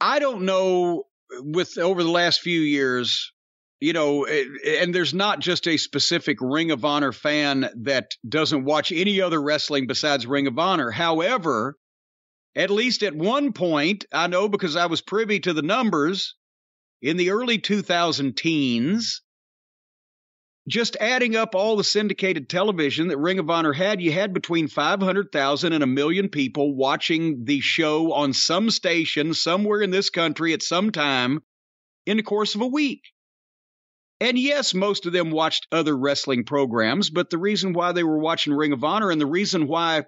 I 0.00 0.18
don't 0.18 0.42
know 0.42 1.04
with 1.42 1.78
over 1.78 2.02
the 2.02 2.10
last 2.10 2.40
few 2.40 2.60
years, 2.60 3.32
you 3.80 3.94
know, 3.94 4.26
and 4.26 4.94
there's 4.94 5.14
not 5.14 5.40
just 5.40 5.66
a 5.66 5.78
specific 5.78 6.36
Ring 6.40 6.70
of 6.70 6.84
Honor 6.84 7.12
fan 7.12 7.70
that 7.82 8.12
doesn't 8.28 8.64
watch 8.64 8.92
any 8.92 9.22
other 9.22 9.40
wrestling 9.40 9.86
besides 9.86 10.26
Ring 10.26 10.46
of 10.46 10.58
Honor. 10.58 10.90
However, 10.90 11.76
at 12.54 12.70
least 12.70 13.02
at 13.02 13.14
one 13.14 13.54
point, 13.54 14.04
I 14.12 14.26
know 14.26 14.48
because 14.48 14.76
I 14.76 14.86
was 14.86 15.00
privy 15.00 15.40
to 15.40 15.54
the 15.54 15.62
numbers 15.62 16.34
in 17.00 17.16
the 17.16 17.30
early 17.30 17.58
2000 17.58 18.36
teens, 18.36 19.22
just 20.68 20.96
adding 21.00 21.34
up 21.34 21.54
all 21.54 21.76
the 21.76 21.84
syndicated 21.84 22.50
television 22.50 23.08
that 23.08 23.16
Ring 23.16 23.38
of 23.38 23.48
Honor 23.48 23.72
had, 23.72 24.02
you 24.02 24.12
had 24.12 24.34
between 24.34 24.68
500,000 24.68 25.72
and 25.72 25.82
a 25.82 25.86
million 25.86 26.28
people 26.28 26.76
watching 26.76 27.46
the 27.46 27.60
show 27.60 28.12
on 28.12 28.34
some 28.34 28.70
station 28.70 29.32
somewhere 29.32 29.80
in 29.80 29.90
this 29.90 30.10
country 30.10 30.52
at 30.52 30.62
some 30.62 30.92
time 30.92 31.40
in 32.04 32.18
the 32.18 32.22
course 32.22 32.54
of 32.54 32.60
a 32.60 32.66
week. 32.66 33.04
And 34.20 34.38
yes, 34.38 34.74
most 34.74 35.06
of 35.06 35.12
them 35.12 35.30
watched 35.30 35.66
other 35.72 35.96
wrestling 35.96 36.44
programs, 36.44 37.08
but 37.08 37.30
the 37.30 37.38
reason 37.38 37.72
why 37.72 37.92
they 37.92 38.04
were 38.04 38.18
watching 38.18 38.52
Ring 38.52 38.72
of 38.72 38.84
Honor 38.84 39.10
and 39.10 39.20
the 39.20 39.26
reason 39.26 39.66
why, 39.66 40.04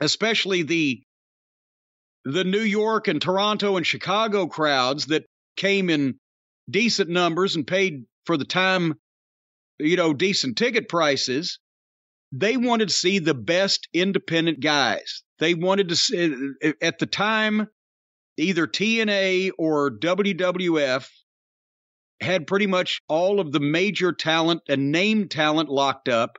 especially 0.00 0.62
the 0.62 1.02
the 2.26 2.44
New 2.44 2.60
York 2.60 3.08
and 3.08 3.20
Toronto 3.20 3.78
and 3.78 3.86
Chicago 3.86 4.46
crowds 4.46 5.06
that 5.06 5.24
came 5.56 5.88
in 5.88 6.18
decent 6.68 7.08
numbers 7.08 7.56
and 7.56 7.66
paid 7.66 8.04
for 8.26 8.36
the 8.36 8.44
time, 8.44 8.94
you 9.78 9.96
know, 9.96 10.12
decent 10.12 10.58
ticket 10.58 10.86
prices, 10.86 11.58
they 12.30 12.58
wanted 12.58 12.88
to 12.88 12.94
see 12.94 13.18
the 13.20 13.34
best 13.34 13.88
independent 13.94 14.60
guys. 14.60 15.22
They 15.38 15.54
wanted 15.54 15.88
to 15.88 15.96
see, 15.96 16.52
at 16.82 16.98
the 16.98 17.06
time, 17.06 17.68
either 18.36 18.66
TNA 18.66 19.52
or 19.58 19.90
WWF 19.90 21.08
had 22.20 22.46
pretty 22.46 22.66
much 22.66 23.00
all 23.08 23.40
of 23.40 23.52
the 23.52 23.60
major 23.60 24.12
talent 24.12 24.62
and 24.68 24.92
name 24.92 25.28
talent 25.28 25.68
locked 25.68 26.08
up. 26.08 26.38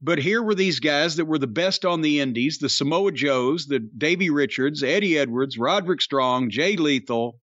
But 0.00 0.18
here 0.18 0.42
were 0.42 0.54
these 0.54 0.78
guys 0.80 1.16
that 1.16 1.24
were 1.24 1.38
the 1.38 1.46
best 1.46 1.84
on 1.84 2.02
the 2.02 2.20
indies 2.20 2.58
the 2.58 2.68
Samoa 2.68 3.12
Joes, 3.12 3.66
the 3.66 3.80
Davey 3.80 4.30
Richards, 4.30 4.82
Eddie 4.82 5.18
Edwards, 5.18 5.58
Roderick 5.58 6.02
Strong, 6.02 6.50
Jay 6.50 6.76
Lethal, 6.76 7.40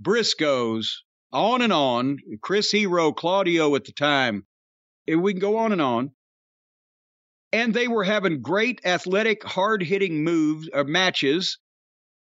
Briscoes, 0.00 1.02
on 1.32 1.62
and 1.62 1.72
on. 1.72 2.18
Chris 2.40 2.70
Hero, 2.70 3.12
Claudio 3.12 3.74
at 3.74 3.84
the 3.84 3.92
time. 3.92 4.46
And 5.06 5.22
we 5.22 5.32
can 5.32 5.40
go 5.40 5.58
on 5.58 5.72
and 5.72 5.82
on. 5.82 6.12
And 7.52 7.74
they 7.74 7.88
were 7.88 8.04
having 8.04 8.42
great 8.42 8.80
athletic, 8.84 9.42
hard 9.42 9.82
hitting 9.82 10.22
moves 10.22 10.68
or 10.72 10.80
uh, 10.80 10.84
matches 10.84 11.58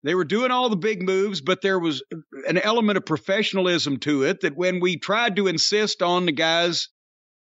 they 0.05 0.15
were 0.15 0.23
doing 0.23 0.51
all 0.51 0.69
the 0.69 0.75
big 0.75 1.01
moves, 1.01 1.41
but 1.41 1.61
there 1.61 1.79
was 1.79 2.03
an 2.47 2.59
element 2.59 2.97
of 2.97 3.05
professionalism 3.05 3.97
to 4.01 4.23
it 4.23 4.41
that 4.41 4.55
when 4.55 4.79
we 4.79 4.97
tried 4.97 5.35
to 5.37 5.47
insist 5.47 6.01
on 6.03 6.25
the 6.27 6.31
guys 6.31 6.89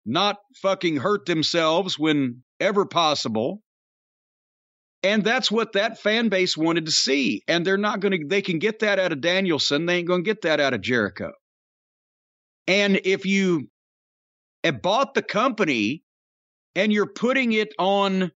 not 0.05 0.37
fucking 0.61 0.97
hurt 0.97 1.27
themselves 1.27 1.99
whenever 1.99 2.85
possible, 2.91 3.62
and 5.05 5.23
that's 5.23 5.53
what 5.53 5.75
that 5.75 6.01
fan 6.01 6.28
base 6.28 6.57
wanted 6.57 6.87
to 6.87 6.93
see. 6.93 7.43
And 7.47 7.65
they're 7.65 7.77
not 7.77 8.01
going 8.01 8.20
to, 8.20 8.27
they 8.27 8.43
can 8.43 8.59
get 8.59 8.81
that 8.81 8.99
out 8.99 9.12
of 9.12 9.20
Danielson. 9.20 9.87
They 9.87 9.99
ain't 9.99 10.09
going 10.09 10.25
to 10.25 10.28
get 10.28 10.43
that 10.43 10.59
out 10.59 10.75
of 10.75 10.81
Jericho. 10.81 11.31
And 12.67 13.01
if 13.05 13.25
you 13.25 13.69
bought 14.83 15.15
the 15.15 15.23
company 15.23 16.03
and 16.75 16.93
you're 16.93 17.12
putting 17.12 17.53
it 17.53 17.73
on 17.78 18.33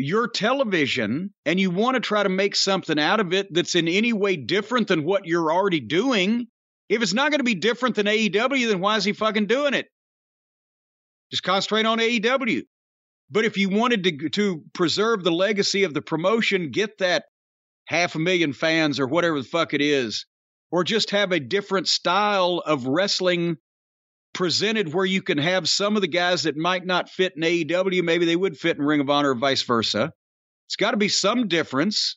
your 0.00 0.28
television 0.28 1.32
and 1.44 1.60
you 1.60 1.70
want 1.70 1.94
to 1.94 2.00
try 2.00 2.22
to 2.22 2.28
make 2.28 2.56
something 2.56 2.98
out 2.98 3.20
of 3.20 3.32
it 3.32 3.52
that's 3.52 3.74
in 3.74 3.88
any 3.88 4.12
way 4.12 4.36
different 4.36 4.88
than 4.88 5.04
what 5.04 5.26
you're 5.26 5.52
already 5.52 5.80
doing, 5.80 6.46
if 6.88 7.02
it's 7.02 7.12
not 7.12 7.30
going 7.30 7.40
to 7.40 7.44
be 7.44 7.54
different 7.54 7.96
than 7.96 8.06
AEW, 8.06 8.68
then 8.68 8.80
why 8.80 8.96
is 8.96 9.04
he 9.04 9.12
fucking 9.12 9.46
doing 9.46 9.74
it? 9.74 9.86
Just 11.30 11.42
concentrate 11.42 11.86
on 11.86 11.98
AEW. 11.98 12.62
But 13.30 13.44
if 13.44 13.56
you 13.56 13.68
wanted 13.68 14.02
to 14.04 14.28
to 14.30 14.64
preserve 14.72 15.22
the 15.22 15.30
legacy 15.30 15.84
of 15.84 15.94
the 15.94 16.02
promotion, 16.02 16.70
get 16.72 16.98
that 16.98 17.24
half 17.86 18.16
a 18.16 18.18
million 18.18 18.52
fans 18.52 18.98
or 18.98 19.06
whatever 19.06 19.40
the 19.40 19.46
fuck 19.46 19.72
it 19.72 19.80
is, 19.80 20.26
or 20.72 20.82
just 20.82 21.10
have 21.10 21.30
a 21.30 21.38
different 21.38 21.86
style 21.86 22.60
of 22.66 22.86
wrestling 22.86 23.56
presented 24.32 24.92
where 24.92 25.04
you 25.04 25.22
can 25.22 25.38
have 25.38 25.68
some 25.68 25.96
of 25.96 26.02
the 26.02 26.08
guys 26.08 26.44
that 26.44 26.56
might 26.56 26.86
not 26.86 27.08
fit 27.08 27.34
in 27.36 27.42
AEW, 27.42 28.02
maybe 28.02 28.24
they 28.24 28.36
would 28.36 28.56
fit 28.56 28.76
in 28.76 28.82
Ring 28.82 29.00
of 29.00 29.10
Honor 29.10 29.30
or 29.30 29.34
vice 29.34 29.62
versa. 29.62 30.12
It's 30.66 30.76
got 30.76 30.92
to 30.92 30.96
be 30.96 31.08
some 31.08 31.48
difference. 31.48 32.16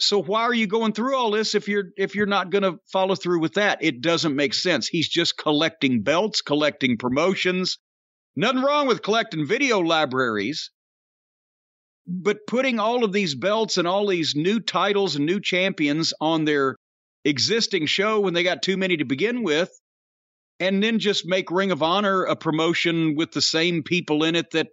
So 0.00 0.22
why 0.22 0.42
are 0.42 0.54
you 0.54 0.66
going 0.66 0.92
through 0.92 1.16
all 1.16 1.30
this 1.30 1.54
if 1.54 1.68
you're 1.68 1.90
if 1.96 2.14
you're 2.14 2.26
not 2.26 2.50
going 2.50 2.62
to 2.62 2.78
follow 2.90 3.14
through 3.14 3.40
with 3.40 3.54
that? 3.54 3.78
It 3.80 4.00
doesn't 4.00 4.34
make 4.34 4.54
sense. 4.54 4.88
He's 4.88 5.08
just 5.08 5.36
collecting 5.36 6.02
belts, 6.02 6.40
collecting 6.40 6.96
promotions. 6.96 7.78
Nothing 8.34 8.62
wrong 8.62 8.88
with 8.88 9.02
collecting 9.02 9.46
video 9.46 9.80
libraries. 9.80 10.70
But 12.06 12.46
putting 12.46 12.80
all 12.80 13.04
of 13.04 13.12
these 13.12 13.34
belts 13.34 13.78
and 13.78 13.86
all 13.86 14.06
these 14.06 14.34
new 14.34 14.58
titles 14.58 15.16
and 15.16 15.24
new 15.24 15.40
champions 15.40 16.12
on 16.20 16.44
their 16.44 16.76
existing 17.24 17.86
show 17.86 18.20
when 18.20 18.34
they 18.34 18.42
got 18.42 18.62
too 18.62 18.76
many 18.76 18.96
to 18.96 19.04
begin 19.04 19.42
with, 19.42 19.70
and 20.60 20.82
then 20.82 20.98
just 20.98 21.26
make 21.26 21.50
Ring 21.50 21.70
of 21.70 21.82
Honor 21.82 22.24
a 22.24 22.36
promotion 22.36 23.14
with 23.16 23.32
the 23.32 23.42
same 23.42 23.82
people 23.82 24.24
in 24.24 24.34
it 24.34 24.50
that 24.52 24.68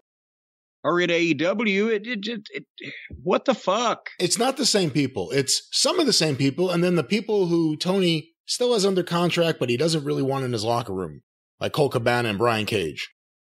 are 0.83 0.99
in 0.99 1.09
AEW. 1.09 1.91
It, 1.91 2.07
it, 2.07 2.27
it, 2.27 2.65
it, 2.79 2.93
what 3.23 3.45
the 3.45 3.53
fuck? 3.53 4.09
It's 4.19 4.37
not 4.37 4.57
the 4.57 4.65
same 4.65 4.91
people. 4.91 5.31
It's 5.31 5.67
some 5.71 5.99
of 5.99 6.05
the 6.05 6.13
same 6.13 6.35
people, 6.35 6.69
and 6.69 6.83
then 6.83 6.95
the 6.95 7.03
people 7.03 7.47
who 7.47 7.75
Tony 7.77 8.31
still 8.45 8.73
has 8.73 8.85
under 8.85 9.03
contract, 9.03 9.59
but 9.59 9.69
he 9.69 9.77
doesn't 9.77 10.03
really 10.03 10.23
want 10.23 10.45
in 10.45 10.53
his 10.53 10.63
locker 10.63 10.93
room, 10.93 11.21
like 11.59 11.73
Colt 11.73 11.93
Cabana 11.93 12.29
and 12.29 12.37
Brian 12.37 12.65
Cage. 12.65 13.09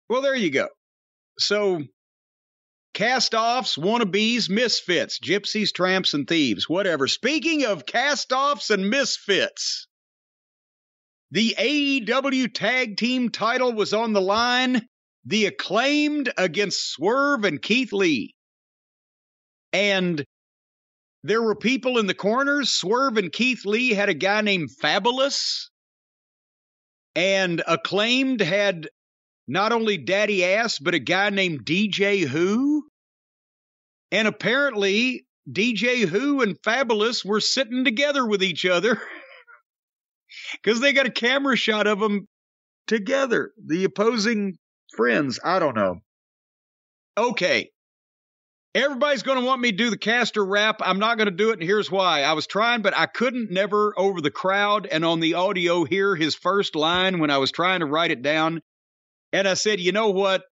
Well, 0.10 0.22
there 0.22 0.36
you 0.36 0.52
go. 0.52 0.68
So, 1.40 1.82
cast 2.94 3.34
offs, 3.34 3.78
wannabes, 3.78 4.50
misfits, 4.50 5.20
gypsies, 5.20 5.74
tramps, 5.74 6.14
and 6.14 6.28
thieves, 6.28 6.70
whatever. 6.70 7.08
Speaking 7.08 7.66
of 7.66 7.86
cast 7.86 8.32
offs 8.32 8.70
and 8.70 8.90
misfits, 8.90 9.88
the 11.34 11.56
AEW 11.58 12.54
Tag 12.54 12.96
Team 12.96 13.30
title 13.30 13.74
was 13.74 13.92
on 13.92 14.14
the 14.14 14.22
line. 14.22 14.88
The 15.26 15.48
acclaimed 15.48 16.32
against 16.38 16.92
Swerve 16.92 17.44
and 17.44 17.60
Keith 17.60 17.92
Lee. 17.92 18.36
And 19.72 20.24
there 21.24 21.42
were 21.42 21.56
people 21.56 21.98
in 21.98 22.06
the 22.06 22.14
corners. 22.14 22.70
Swerve 22.70 23.18
and 23.18 23.32
Keith 23.32 23.66
Lee 23.66 23.96
had 23.96 24.10
a 24.10 24.14
guy 24.14 24.42
named 24.42 24.70
Fabulous. 24.80 25.72
And 27.16 27.64
acclaimed 27.66 28.42
had 28.42 28.90
not 29.48 29.72
only 29.72 29.98
Daddy 29.98 30.46
Ass, 30.46 30.78
but 30.78 30.94
a 30.94 31.00
guy 31.00 31.32
named 31.32 31.66
DJ 31.66 32.28
Who. 32.28 32.86
And 34.12 34.28
apparently, 34.28 35.26
DJ 35.52 36.06
Who 36.06 36.44
and 36.44 36.60
Fabulous 36.64 37.26
were 37.26 37.42
sitting 37.42 37.86
together 37.86 38.24
with 38.24 38.44
each 38.44 38.68
other. 38.68 39.02
because 40.54 40.80
they 40.80 40.94
got 40.94 41.06
a 41.06 41.12
camera 41.12 41.56
shot 41.56 41.88
of 41.88 42.00
them 42.00 42.28
together, 42.88 43.52
the 43.64 43.84
opposing 43.84 44.58
friends. 44.96 45.40
I 45.44 45.60
don't 45.60 45.76
know. 45.76 46.00
Okay. 47.18 47.70
Everybody's 48.76 49.22
going 49.22 49.40
to 49.40 49.46
want 49.46 49.62
me 49.62 49.70
to 49.70 49.78
do 49.78 49.92
the 49.92 49.98
caster 49.98 50.44
rap. 50.44 50.78
I'm 50.82 50.98
not 50.98 51.18
going 51.18 51.28
to 51.28 51.32
do 51.32 51.52
it, 51.52 51.60
and 51.60 51.64
here's 51.64 51.92
why. 51.92 52.24
I 52.24 52.34
was 52.34 52.48
trying, 52.48 52.82
but 52.82 52.98
I 52.98 53.06
couldn't 53.06 53.52
never 53.52 53.94
over 53.96 54.20
the 54.20 54.32
crowd 54.32 54.88
and 54.88 55.06
on 55.06 55.20
the 55.20 55.36
audio 55.36 55.84
hear 55.84 56.16
his 56.16 56.34
first 56.34 56.76
line 56.76 57.20
when 57.20 57.30
I 57.30 57.38
was 57.38 57.52
trying 57.52 57.82
to 57.82 57.86
write 57.86 58.10
it 58.10 58.24
down. 58.24 58.62
And 59.32 59.48
I 59.48 59.54
said, 59.54 59.80
you 59.80 59.92
know 59.92 60.10
what? 60.10 60.44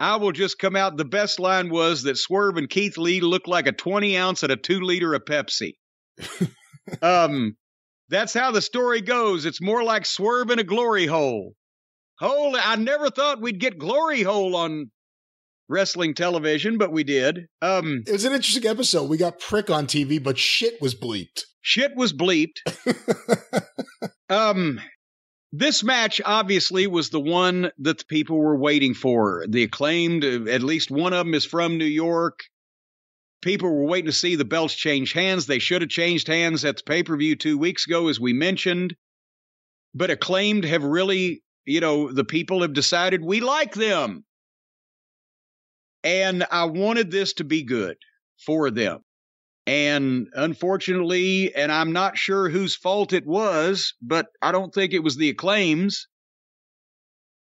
I 0.00 0.16
will 0.16 0.32
just 0.32 0.58
come 0.58 0.76
out. 0.76 0.96
The 0.96 1.04
best 1.04 1.38
line 1.38 1.68
was 1.68 2.04
that 2.04 2.16
Swerve 2.16 2.56
and 2.56 2.70
Keith 2.70 2.96
Lee 2.96 3.20
looked 3.20 3.46
like 3.46 3.66
a 3.66 3.72
20 3.72 4.16
ounce 4.16 4.42
and 4.42 4.50
a 4.50 4.56
two 4.56 4.80
liter 4.80 5.14
of 5.14 5.24
Pepsi. 5.24 5.74
um, 7.02 7.56
that's 8.12 8.34
how 8.34 8.52
the 8.52 8.60
story 8.60 9.00
goes. 9.00 9.46
It's 9.46 9.60
more 9.60 9.82
like 9.82 10.04
Swerve 10.04 10.50
in 10.50 10.58
a 10.58 10.64
glory 10.64 11.06
hole. 11.06 11.54
Hole, 12.18 12.54
I 12.56 12.76
never 12.76 13.10
thought 13.10 13.40
we'd 13.40 13.58
get 13.58 13.78
glory 13.78 14.22
hole 14.22 14.54
on 14.54 14.90
wrestling 15.68 16.14
television, 16.14 16.76
but 16.76 16.92
we 16.92 17.04
did. 17.04 17.46
Um, 17.62 18.04
it 18.06 18.12
was 18.12 18.26
an 18.26 18.34
interesting 18.34 18.66
episode. 18.66 19.08
We 19.08 19.16
got 19.16 19.40
prick 19.40 19.70
on 19.70 19.86
TV, 19.86 20.22
but 20.22 20.38
shit 20.38 20.80
was 20.80 20.94
bleeped. 20.94 21.40
Shit 21.62 21.96
was 21.96 22.12
bleeped. 22.12 22.58
um, 24.28 24.78
this 25.50 25.82
match 25.82 26.20
obviously 26.24 26.86
was 26.86 27.08
the 27.08 27.20
one 27.20 27.70
that 27.78 27.98
the 27.98 28.04
people 28.04 28.36
were 28.36 28.58
waiting 28.58 28.92
for. 28.92 29.46
The 29.48 29.62
acclaimed, 29.62 30.22
at 30.22 30.62
least 30.62 30.90
one 30.90 31.14
of 31.14 31.24
them 31.24 31.34
is 31.34 31.46
from 31.46 31.78
New 31.78 31.84
York 31.86 32.40
people 33.42 33.68
were 33.68 33.84
waiting 33.84 34.06
to 34.06 34.12
see 34.12 34.36
the 34.36 34.44
belts 34.44 34.74
change 34.74 35.12
hands. 35.12 35.46
They 35.46 35.58
should 35.58 35.82
have 35.82 35.90
changed 35.90 36.28
hands 36.28 36.64
at 36.64 36.78
the 36.78 36.82
pay 36.84 37.02
per 37.02 37.16
view 37.16 37.36
two 37.36 37.58
weeks 37.58 37.86
ago, 37.86 38.08
as 38.08 38.18
we 38.18 38.32
mentioned. 38.32 38.96
But 39.94 40.10
acclaimed 40.10 40.64
have 40.64 40.84
really, 40.84 41.42
you 41.66 41.80
know, 41.80 42.10
the 42.10 42.24
people 42.24 42.62
have 42.62 42.72
decided 42.72 43.22
we 43.22 43.40
like 43.40 43.74
them. 43.74 44.24
And 46.02 46.46
I 46.50 46.64
wanted 46.64 47.10
this 47.10 47.34
to 47.34 47.44
be 47.44 47.62
good 47.62 47.96
for 48.44 48.70
them. 48.70 49.00
And 49.66 50.28
unfortunately, 50.34 51.54
and 51.54 51.70
I'm 51.70 51.92
not 51.92 52.18
sure 52.18 52.48
whose 52.48 52.74
fault 52.74 53.12
it 53.12 53.26
was, 53.26 53.94
but 54.02 54.26
I 54.40 54.50
don't 54.50 54.74
think 54.74 54.92
it 54.92 55.04
was 55.04 55.16
the 55.16 55.28
acclaims. 55.28 56.08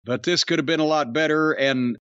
But 0.05 0.23
this 0.23 0.45
could 0.45 0.59
have 0.59 0.65
been 0.65 0.79
a 0.79 0.85
lot 0.85 1.11
better. 1.11 1.51
And 1.51 1.97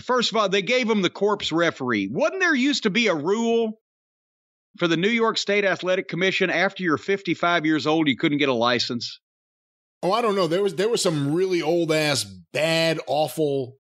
first 0.00 0.30
of 0.30 0.36
all, 0.36 0.48
they 0.48 0.62
gave 0.62 0.88
him 0.88 1.02
the 1.02 1.10
corpse 1.10 1.52
referee. 1.52 2.08
Wasn't 2.10 2.40
there 2.40 2.54
used 2.54 2.84
to 2.84 2.90
be 2.90 3.08
a 3.08 3.14
rule 3.14 3.80
for 4.78 4.88
the 4.88 4.96
New 4.96 5.08
York 5.08 5.38
State 5.38 5.64
Athletic 5.64 6.08
Commission 6.08 6.50
after 6.50 6.82
you're 6.82 6.98
55 6.98 7.66
years 7.66 7.86
old, 7.86 8.08
you 8.08 8.16
couldn't 8.16 8.38
get 8.38 8.48
a 8.48 8.54
license? 8.54 9.20
Oh, 10.02 10.12
I 10.12 10.22
don't 10.22 10.34
know. 10.34 10.46
There 10.46 10.62
was 10.62 10.74
there 10.74 10.88
was 10.88 11.02
some 11.02 11.32
really 11.32 11.62
old 11.62 11.92
ass, 11.92 12.24
bad, 12.24 12.98
awful 13.06 13.76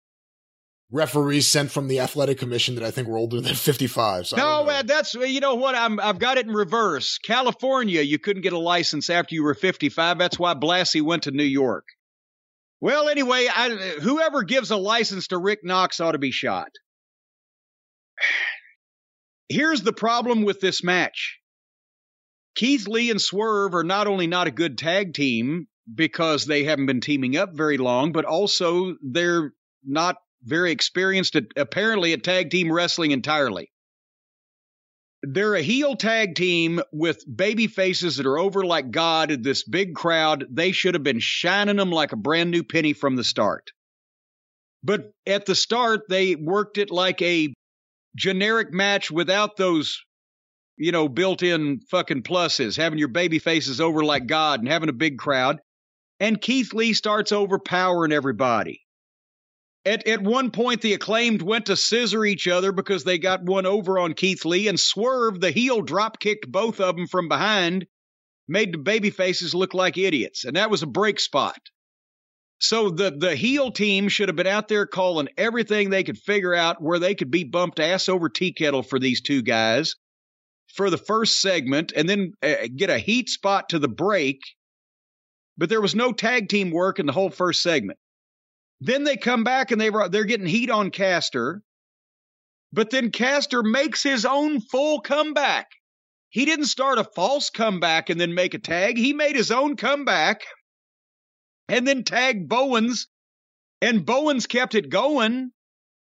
referees 0.92 1.46
sent 1.46 1.70
from 1.70 1.88
the 1.88 2.00
athletic 2.00 2.36
commission 2.36 2.74
that 2.74 2.84
I 2.84 2.90
think 2.90 3.08
were 3.08 3.16
older 3.16 3.40
than 3.40 3.54
55. 3.56 4.26
So 4.26 4.36
No, 4.36 4.64
man, 4.64 4.86
that's 4.86 5.14
you 5.14 5.40
know 5.40 5.54
what 5.54 5.74
I'm 5.74 5.98
I've 6.00 6.18
got 6.18 6.36
it 6.36 6.46
in 6.46 6.52
reverse. 6.52 7.18
California, 7.18 8.02
you 8.02 8.18
couldn't 8.18 8.42
get 8.42 8.52
a 8.52 8.58
license 8.58 9.08
after 9.08 9.34
you 9.34 9.42
were 9.42 9.54
55. 9.54 10.18
That's 10.18 10.38
why 10.38 10.54
Blassie 10.54 11.02
went 11.02 11.22
to 11.24 11.30
New 11.30 11.44
York. 11.44 11.86
Well, 12.80 13.08
anyway, 13.08 13.46
I, 13.54 13.70
whoever 14.00 14.42
gives 14.42 14.70
a 14.70 14.76
license 14.76 15.28
to 15.28 15.38
Rick 15.38 15.60
Knox 15.62 16.00
ought 16.00 16.12
to 16.12 16.18
be 16.18 16.30
shot. 16.30 16.70
Here's 19.48 19.82
the 19.82 19.92
problem 19.92 20.42
with 20.42 20.60
this 20.60 20.82
match. 20.82 21.38
Keith 22.54 22.86
Lee 22.88 23.10
and 23.10 23.20
Swerve 23.20 23.74
are 23.74 23.84
not 23.84 24.06
only 24.06 24.26
not 24.26 24.46
a 24.46 24.52
good 24.52 24.78
tag 24.78 25.14
team 25.14 25.66
because 25.92 26.46
they 26.46 26.64
haven't 26.64 26.86
been 26.86 27.00
teaming 27.00 27.36
up 27.36 27.50
very 27.54 27.78
long, 27.78 28.12
but 28.12 28.24
also 28.24 28.94
they're 29.02 29.52
not 29.84 30.16
very 30.42 30.70
experienced 30.72 31.36
at 31.36 31.44
apparently 31.56 32.12
at 32.12 32.22
tag 32.22 32.50
team 32.50 32.72
wrestling 32.72 33.10
entirely. 33.10 33.70
They're 35.22 35.54
a 35.54 35.62
heel 35.62 35.96
tag 35.96 36.34
team 36.34 36.80
with 36.92 37.24
baby 37.32 37.66
faces 37.66 38.16
that 38.16 38.26
are 38.26 38.38
over 38.38 38.64
like 38.64 38.90
God 38.90 39.42
this 39.42 39.64
big 39.64 39.94
crowd. 39.94 40.46
They 40.50 40.72
should 40.72 40.94
have 40.94 41.02
been 41.02 41.20
shining 41.20 41.76
them 41.76 41.90
like 41.90 42.12
a 42.12 42.16
brand 42.16 42.50
new 42.50 42.62
penny 42.62 42.94
from 42.94 43.16
the 43.16 43.24
start. 43.24 43.70
But 44.82 45.12
at 45.26 45.44
the 45.44 45.54
start, 45.54 46.08
they 46.08 46.36
worked 46.36 46.78
it 46.78 46.90
like 46.90 47.20
a 47.20 47.52
generic 48.16 48.72
match 48.72 49.10
without 49.10 49.56
those, 49.56 50.02
you 50.78 50.90
know, 50.90 51.06
built 51.06 51.42
in 51.42 51.80
fucking 51.90 52.22
pluses, 52.22 52.78
having 52.78 52.98
your 52.98 53.08
baby 53.08 53.38
faces 53.38 53.80
over 53.80 54.02
like 54.02 54.26
God 54.26 54.60
and 54.60 54.68
having 54.68 54.88
a 54.88 54.94
big 54.94 55.18
crowd. 55.18 55.60
And 56.18 56.40
Keith 56.40 56.72
Lee 56.72 56.94
starts 56.94 57.30
overpowering 57.30 58.12
everybody. 58.12 58.80
At, 59.86 60.06
at 60.06 60.22
one 60.22 60.50
point, 60.50 60.82
the 60.82 60.92
acclaimed 60.92 61.40
went 61.40 61.66
to 61.66 61.76
scissor 61.76 62.24
each 62.24 62.46
other 62.46 62.70
because 62.70 63.04
they 63.04 63.18
got 63.18 63.42
one 63.42 63.64
over 63.64 63.98
on 63.98 64.12
Keith 64.12 64.44
Lee, 64.44 64.68
and 64.68 64.78
Swerve, 64.78 65.40
the 65.40 65.50
heel, 65.50 65.80
drop 65.80 66.20
kicked 66.20 66.50
both 66.50 66.80
of 66.80 66.96
them 66.96 67.06
from 67.06 67.28
behind, 67.28 67.86
made 68.46 68.74
the 68.74 68.78
baby 68.78 69.10
faces 69.10 69.54
look 69.54 69.72
like 69.72 69.96
idiots. 69.96 70.44
And 70.44 70.56
that 70.56 70.70
was 70.70 70.82
a 70.82 70.86
break 70.86 71.18
spot. 71.18 71.60
So 72.58 72.90
the, 72.90 73.10
the 73.10 73.34
heel 73.34 73.70
team 73.70 74.08
should 74.08 74.28
have 74.28 74.36
been 74.36 74.46
out 74.46 74.68
there 74.68 74.86
calling 74.86 75.28
everything 75.38 75.88
they 75.88 76.04
could 76.04 76.18
figure 76.18 76.54
out 76.54 76.82
where 76.82 76.98
they 76.98 77.14
could 77.14 77.30
be 77.30 77.44
bumped 77.44 77.80
ass 77.80 78.06
over 78.06 78.28
tea 78.28 78.52
kettle 78.52 78.82
for 78.82 78.98
these 78.98 79.22
two 79.22 79.40
guys 79.40 79.94
for 80.74 80.90
the 80.90 80.98
first 80.98 81.40
segment 81.40 81.92
and 81.96 82.06
then 82.08 82.32
uh, 82.42 82.68
get 82.76 82.90
a 82.90 82.98
heat 82.98 83.30
spot 83.30 83.70
to 83.70 83.78
the 83.78 83.88
break. 83.88 84.40
But 85.56 85.70
there 85.70 85.80
was 85.80 85.94
no 85.94 86.12
tag 86.12 86.50
team 86.50 86.70
work 86.70 86.98
in 86.98 87.06
the 87.06 87.12
whole 87.12 87.30
first 87.30 87.62
segment. 87.62 87.98
Then 88.80 89.04
they 89.04 89.16
come 89.16 89.44
back 89.44 89.70
and 89.70 89.80
they 89.80 89.90
they're 90.10 90.24
getting 90.24 90.46
heat 90.46 90.70
on 90.70 90.90
Caster. 90.90 91.62
But 92.72 92.90
then 92.90 93.10
Caster 93.10 93.62
makes 93.62 94.02
his 94.02 94.24
own 94.24 94.60
full 94.60 95.00
comeback. 95.00 95.68
He 96.30 96.44
didn't 96.44 96.66
start 96.66 96.98
a 96.98 97.04
false 97.04 97.50
comeback 97.50 98.08
and 98.08 98.20
then 98.20 98.34
make 98.34 98.54
a 98.54 98.58
tag. 98.58 98.96
He 98.96 99.12
made 99.12 99.34
his 99.34 99.50
own 99.50 99.76
comeback 99.76 100.42
and 101.68 101.86
then 101.86 102.04
tagged 102.04 102.48
Bowens. 102.48 103.08
And 103.82 104.06
Bowens 104.06 104.46
kept 104.46 104.74
it 104.74 104.88
going. 104.88 105.50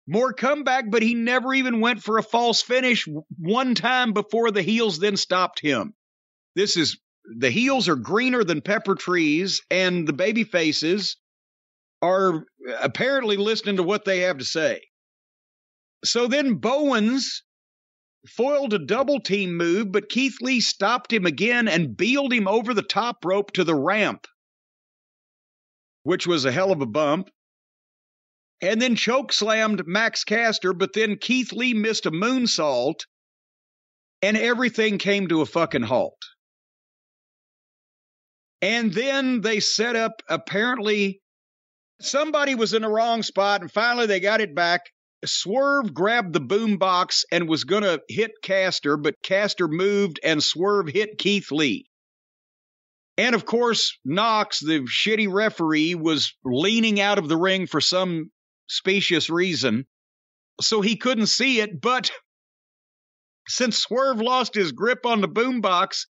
More 0.08 0.34
comeback, 0.34 0.92
but 0.92 1.02
he 1.02 1.16
never 1.16 1.53
even 1.53 1.82
went 1.82 2.03
for 2.03 2.18
a 2.18 2.24
false 2.24 2.61
finish 2.61 3.08
one 3.38 3.74
time 3.74 4.14
before 4.14 4.52
the 4.52 4.61
heels 4.61 5.00
then 5.00 5.18
stopped 5.18 5.60
him. 5.60 5.94
This 6.56 6.77
is 6.77 7.00
the 7.26 7.50
heels 7.50 7.90
are 7.90 7.95
greener 7.95 8.44
than 8.44 8.61
pepper 8.61 8.94
trees, 8.94 9.64
and 9.72 10.08
the 10.08 10.14
baby 10.14 10.44
faces 10.44 11.18
are 12.02 12.46
apparently 12.82 13.38
listening 13.38 13.78
to 13.78 13.84
what 13.84 14.06
they 14.06 14.20
have 14.22 14.38
to 14.38 14.46
say. 14.46 14.82
So 16.04 16.28
then 16.28 16.56
Bowens 16.56 17.44
foiled 18.28 18.74
a 18.74 18.80
double 18.80 19.20
team 19.20 19.56
move, 19.56 19.92
but 19.92 20.10
Keith 20.10 20.38
Lee 20.42 20.62
stopped 20.62 21.12
him 21.12 21.26
again 21.26 21.68
and 21.68 21.96
beeled 21.96 22.34
him 22.34 22.48
over 22.48 22.74
the 22.74 22.82
top 22.82 23.24
rope 23.24 23.52
to 23.54 23.64
the 23.64 23.76
ramp, 23.76 24.28
which 26.04 26.28
was 26.28 26.46
a 26.46 26.52
hell 26.52 26.72
of 26.72 26.82
a 26.82 26.86
bump. 26.86 27.30
And 28.62 28.82
then 28.82 28.96
choke 28.96 29.34
slammed 29.34 29.86
Max 29.86 30.24
Caster, 30.24 30.74
but 30.74 30.94
then 30.94 31.18
Keith 31.18 31.52
Lee 31.52 31.74
missed 31.74 32.06
a 32.06 32.12
moonsault, 32.12 33.02
and 34.22 34.38
everything 34.38 34.98
came 34.98 35.28
to 35.28 35.42
a 35.42 35.46
fucking 35.46 35.84
halt. 35.84 36.18
And 38.62 38.94
then 38.94 39.42
they 39.42 39.60
set 39.60 39.96
up 39.96 40.22
apparently 40.30 41.22
somebody 42.02 42.56
was 42.56 42.74
in 42.74 42.82
the 42.82 42.90
wrong 42.90 43.24
spot, 43.24 43.62
and 43.62 43.72
finally 43.72 44.06
they 44.06 44.20
got 44.20 44.42
it 44.42 44.56
back. 44.56 44.82
Swerve 45.24 45.94
grabbed 45.94 46.34
the 46.34 46.40
boom 46.40 46.78
box 46.78 47.26
and 47.32 47.50
was 47.50 47.64
going 47.64 47.84
to 47.84 48.02
hit 48.08 48.32
Caster, 48.44 48.98
but 48.98 49.16
Caster 49.24 49.68
moved 49.68 50.20
and 50.24 50.44
Swerve 50.44 50.88
hit 50.88 51.18
Keith 51.18 51.52
Lee. 51.52 51.88
And 53.18 53.34
of 53.34 53.46
course, 53.46 53.98
Knox, 54.04 54.60
the 54.60 54.82
shitty 54.82 55.32
referee, 55.32 55.96
was 55.96 56.36
leaning 56.44 57.00
out 57.00 57.18
of 57.18 57.30
the 57.30 57.38
ring 57.38 57.66
for 57.66 57.80
some 57.82 58.30
specious 58.68 59.30
reason, 59.30 59.86
so 60.62 60.82
he 60.82 60.98
couldn't 60.98 61.28
see 61.28 61.62
it. 61.62 61.80
But 61.82 62.12
since 63.48 63.78
Swerve 63.78 64.20
lost 64.20 64.54
his 64.54 64.74
grip 64.74 65.06
on 65.06 65.22
the 65.22 65.30
boombox, 65.30 66.08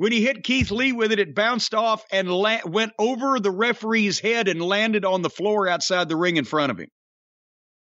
when 0.00 0.12
he 0.12 0.22
hit 0.22 0.44
Keith 0.44 0.70
Lee 0.70 0.92
with 0.92 1.12
it, 1.12 1.18
it 1.18 1.34
bounced 1.34 1.74
off 1.74 2.02
and 2.10 2.32
la- 2.32 2.64
went 2.64 2.94
over 2.98 3.38
the 3.38 3.50
referee's 3.50 4.18
head 4.18 4.48
and 4.48 4.62
landed 4.62 5.04
on 5.04 5.20
the 5.20 5.28
floor 5.28 5.68
outside 5.68 6.08
the 6.08 6.16
ring 6.16 6.38
in 6.38 6.46
front 6.46 6.72
of 6.72 6.78
him. 6.78 6.88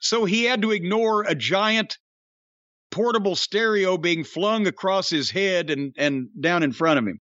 So 0.01 0.25
he 0.25 0.43
had 0.43 0.63
to 0.63 0.73
ignore 0.73 1.23
a 1.23 1.37
giant 1.37 1.99
portable 2.91 3.37
stereo 3.37 3.99
being 3.99 4.25
flung 4.25 4.67
across 4.67 5.11
his 5.11 5.31
head 5.31 5.71
and, 5.71 5.95
and 5.97 6.27
down 6.41 6.65
in 6.65 6.73
front 6.73 6.99
of 6.99 7.07
him. 7.07 7.21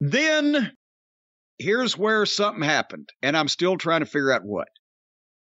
Then 0.00 0.72
here's 1.58 1.98
where 1.98 2.24
something 2.24 2.62
happened, 2.62 3.10
and 3.20 3.36
I'm 3.36 3.48
still 3.48 3.76
trying 3.76 4.00
to 4.00 4.06
figure 4.06 4.32
out 4.32 4.46
what. 4.46 4.68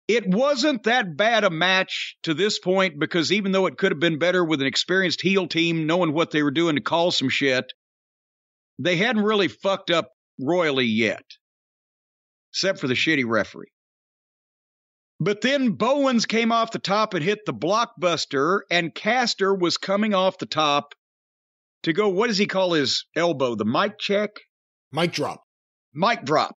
It 0.07 0.29
wasn't 0.29 0.85
that 0.85 1.17
bad 1.17 1.43
a 1.43 1.51
match 1.51 2.17
to 2.23 2.35
this 2.35 2.61
point 2.61 3.01
because 3.01 3.33
even 3.33 3.51
though 3.51 3.67
it 3.67 3.79
could 3.79 3.91
have 3.91 3.99
been 3.99 4.21
better 4.21 4.45
with 4.45 4.61
an 4.61 4.69
experienced 4.69 5.23
heel 5.23 5.49
team 5.49 5.89
knowing 5.89 6.13
what 6.13 6.31
they 6.31 6.45
were 6.45 6.53
doing 6.53 6.77
to 6.77 6.81
call 6.81 7.11
some 7.11 7.31
shit, 7.31 7.65
they 8.79 8.97
hadn't 8.97 9.23
really 9.23 9.49
fucked 9.49 9.91
up 9.91 10.11
royally 10.41 10.87
yet, 10.87 11.25
except 12.53 12.79
for 12.79 12.87
the 12.87 12.95
shitty 12.95 13.25
referee. 13.27 13.73
But 15.21 15.41
then 15.41 15.73
Bowens 15.73 16.27
came 16.27 16.53
off 16.53 16.71
the 16.71 16.79
top 16.79 17.15
and 17.15 17.25
hit 17.25 17.41
the 17.45 17.53
blockbuster, 17.53 18.61
and 18.71 18.95
Caster 18.95 19.53
was 19.53 19.77
coming 19.77 20.15
off 20.15 20.39
the 20.39 20.47
top 20.47 20.95
to 21.83 21.93
go, 21.93 22.09
what 22.09 22.29
does 22.29 22.39
he 22.39 22.47
call 22.47 22.73
his 22.73 23.05
elbow? 23.17 23.57
The 23.57 23.65
mic 23.65 23.99
check? 23.99 24.31
Mic 24.93 25.13
drop. 25.13 25.43
Mic 25.93 26.25
drop. 26.25 26.55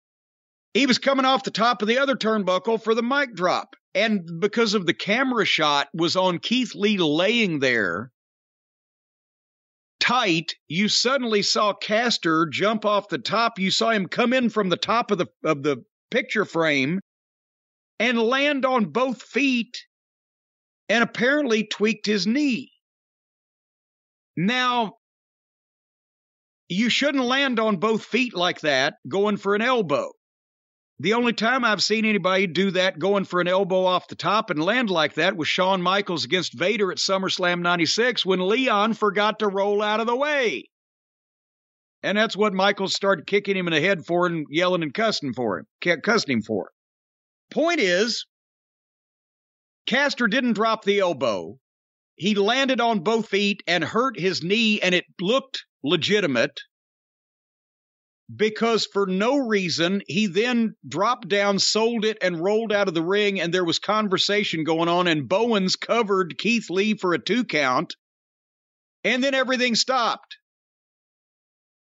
He 0.75 0.87
was 0.87 0.99
coming 0.99 1.25
off 1.25 1.43
the 1.43 1.51
top 1.51 1.83
of 1.83 1.89
the 1.89 1.99
other 1.99 2.15
turnbuckle 2.15 2.83
for 2.83 2.95
the 2.95 3.03
mic 3.03 3.35
drop. 3.35 3.75
And 3.95 4.21
because 4.41 4.75
of 4.75 4.87
the 4.87 4.95
camera 4.95 5.45
shot 5.45 5.89
was 5.95 6.15
on 6.15 6.39
Keith 6.39 6.75
Lee 6.75 6.99
laying 6.99 7.59
there 7.59 8.13
tight, 10.11 10.57
you 10.67 10.89
suddenly 10.89 11.41
saw 11.41 11.73
Caster 11.73 12.47
jump 12.47 12.85
off 12.85 13.09
the 13.09 13.19
top. 13.19 13.61
You 13.61 13.71
saw 13.71 13.91
him 13.91 14.07
come 14.07 14.33
in 14.33 14.51
from 14.51 14.69
the 14.69 14.77
top 14.77 15.13
of 15.13 15.19
the 15.19 15.27
of 15.45 15.63
the 15.63 15.85
picture 16.11 16.45
frame 16.45 16.99
and 18.01 18.19
land 18.21 18.65
on 18.65 18.87
both 18.87 19.23
feet 19.23 19.79
and 20.89 21.05
apparently 21.05 21.63
tweaked 21.63 22.07
his 22.07 22.27
knee. 22.27 22.73
Now, 24.37 24.95
you 26.69 26.89
shouldn't 26.89 27.25
land 27.25 27.61
on 27.61 27.77
both 27.77 28.05
feet 28.05 28.35
like 28.35 28.63
that 28.63 28.95
going 29.09 29.37
for 29.37 29.55
an 29.55 29.63
elbow. 29.63 30.11
The 31.01 31.15
only 31.15 31.33
time 31.33 31.65
I've 31.65 31.83
seen 31.83 32.05
anybody 32.05 32.47
do 32.47 32.73
that 32.73 32.99
going 32.99 33.25
for 33.25 33.41
an 33.41 33.49
elbow 33.49 33.87
off 33.87 34.09
the 34.09 34.15
top 34.15 34.51
and 34.51 34.63
land 34.63 34.91
like 34.91 35.15
that 35.15 35.35
was 35.35 35.49
Shawn 35.49 35.81
Michaels 35.81 36.27
against 36.27 36.53
Vader 36.53 36.93
at 36.93 36.99
SummerSlam 36.99 37.63
96 37.63 38.27
when 38.27 38.47
Leon 38.47 38.93
forgot 38.93 39.39
to 39.39 39.49
roll 39.49 39.81
out 39.81 40.01
of 40.01 40.07
the 40.07 40.15
way. 40.15 40.65
And 42.03 42.19
that's 42.19 42.37
what 42.37 42.53
Michaels 42.53 42.95
started 42.95 43.27
kicking 43.27 43.57
him 43.57 43.67
in 43.67 43.73
the 43.73 43.81
head 43.81 44.05
for 44.05 44.27
and 44.27 44.45
yelling 44.51 44.83
and 44.83 44.93
cussing 44.93 45.33
for 45.33 45.61
him, 45.61 46.01
cussing 46.03 46.35
him 46.35 46.43
for. 46.43 46.71
Point 47.51 47.81
is, 47.81 48.27
Caster 49.87 50.27
didn't 50.27 50.53
drop 50.53 50.85
the 50.85 50.99
elbow. 50.99 51.59
He 52.17 52.35
landed 52.35 52.79
on 52.79 53.01
both 53.01 53.27
feet 53.27 53.63
and 53.67 53.83
hurt 53.83 54.21
his 54.21 54.43
knee, 54.43 54.83
and 54.83 54.95
it 54.95 55.07
looked 55.19 55.65
legitimate 55.83 56.61
because 58.37 58.87
for 58.87 59.07
no 59.07 59.37
reason 59.37 60.03
he 60.07 60.27
then 60.27 60.75
dropped 60.87 61.29
down, 61.29 61.59
sold 61.59 62.05
it, 62.05 62.19
and 62.23 62.43
rolled 62.43 62.73
out 62.73 62.89
of 62.89 62.95
the 62.95 63.03
ring, 63.03 63.41
and 63.41 63.53
there 63.53 63.65
was 63.65 63.79
conversation 63.79 64.65
going 64.65 64.89
on, 64.89 65.09
and 65.09 65.29
Bowens 65.29 65.77
covered 65.77 66.39
Keith 66.39 66.71
Lee 66.71 66.95
for 66.95 67.15
a 67.15 67.19
two 67.19 67.45
count, 67.45 67.97
and 69.05 69.23
then 69.25 69.35
everything 69.35 69.75
stopped. 69.75 70.37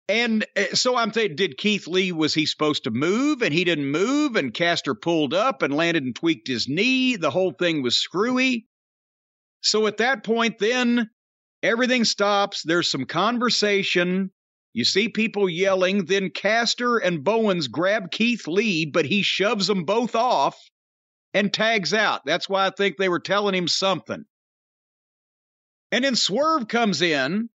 And 0.09 0.45
uh, 0.57 0.75
so 0.75 0.97
I'm 0.97 1.11
thinking, 1.11 1.37
did 1.37 1.57
Keith 1.57 1.87
Lee, 1.87 2.13
was 2.13 2.35
he 2.35 2.45
supposed 2.45 2.85
to 2.85 2.91
move 2.91 3.41
and 3.41 3.55
he 3.55 3.65
didn't 3.65 3.91
move 3.91 4.37
and 4.37 4.53
Caster 4.53 4.95
pulled 4.95 5.33
up 5.33 5.63
and 5.63 5.73
landed 5.73 6.03
and 6.03 6.15
tweaked 6.15 6.49
his 6.49 6.69
knee? 6.69 7.17
The 7.17 7.31
whole 7.31 7.53
thing 7.53 7.83
was 7.83 7.97
screwy. 7.97 8.67
So 9.63 9.87
at 9.87 9.99
that 9.99 10.25
point, 10.25 10.59
then 10.59 11.09
everything 11.63 12.05
stops. 12.05 12.63
There's 12.63 12.91
some 12.91 13.07
conversation. 13.07 14.33
You 14.73 14.85
see 14.85 15.09
people 15.09 15.49
yelling. 15.49 16.07
Then 16.07 16.31
Caster 16.31 16.97
and 16.97 17.23
Bowens 17.23 17.69
grab 17.69 18.11
Keith 18.11 18.47
Lee, 18.47 18.87
but 18.87 19.05
he 19.05 19.23
shoves 19.23 19.67
them 19.67 19.85
both 19.85 20.15
off 20.15 20.59
and 21.35 21.53
tags 21.53 21.93
out. 21.93 22.23
That's 22.25 22.49
why 22.49 22.67
I 22.67 22.71
think 22.71 22.97
they 22.97 23.09
were 23.09 23.21
telling 23.21 23.55
him 23.55 23.69
something. 23.69 24.25
And 25.91 26.05
then 26.05 26.17
Swerve 26.17 26.69
comes 26.69 27.03
in, 27.03 27.51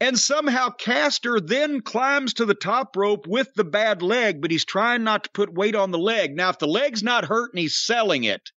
and 0.00 0.18
somehow 0.18 0.68
Caster 0.68 1.40
then 1.40 1.80
climbs 1.80 2.34
to 2.34 2.44
the 2.44 2.54
top 2.54 2.94
rope 2.94 3.26
with 3.26 3.48
the 3.54 3.64
bad 3.64 4.02
leg, 4.02 4.42
but 4.42 4.50
he's 4.50 4.66
trying 4.66 5.02
not 5.02 5.24
to 5.24 5.30
put 5.32 5.54
weight 5.54 5.74
on 5.74 5.92
the 5.92 5.98
leg. 5.98 6.36
Now, 6.36 6.50
if 6.50 6.58
the 6.58 6.66
leg's 6.66 7.02
not 7.02 7.24
hurt 7.24 7.52
and 7.52 7.58
he's 7.58 7.76
selling 7.76 8.24
it, 8.24 8.50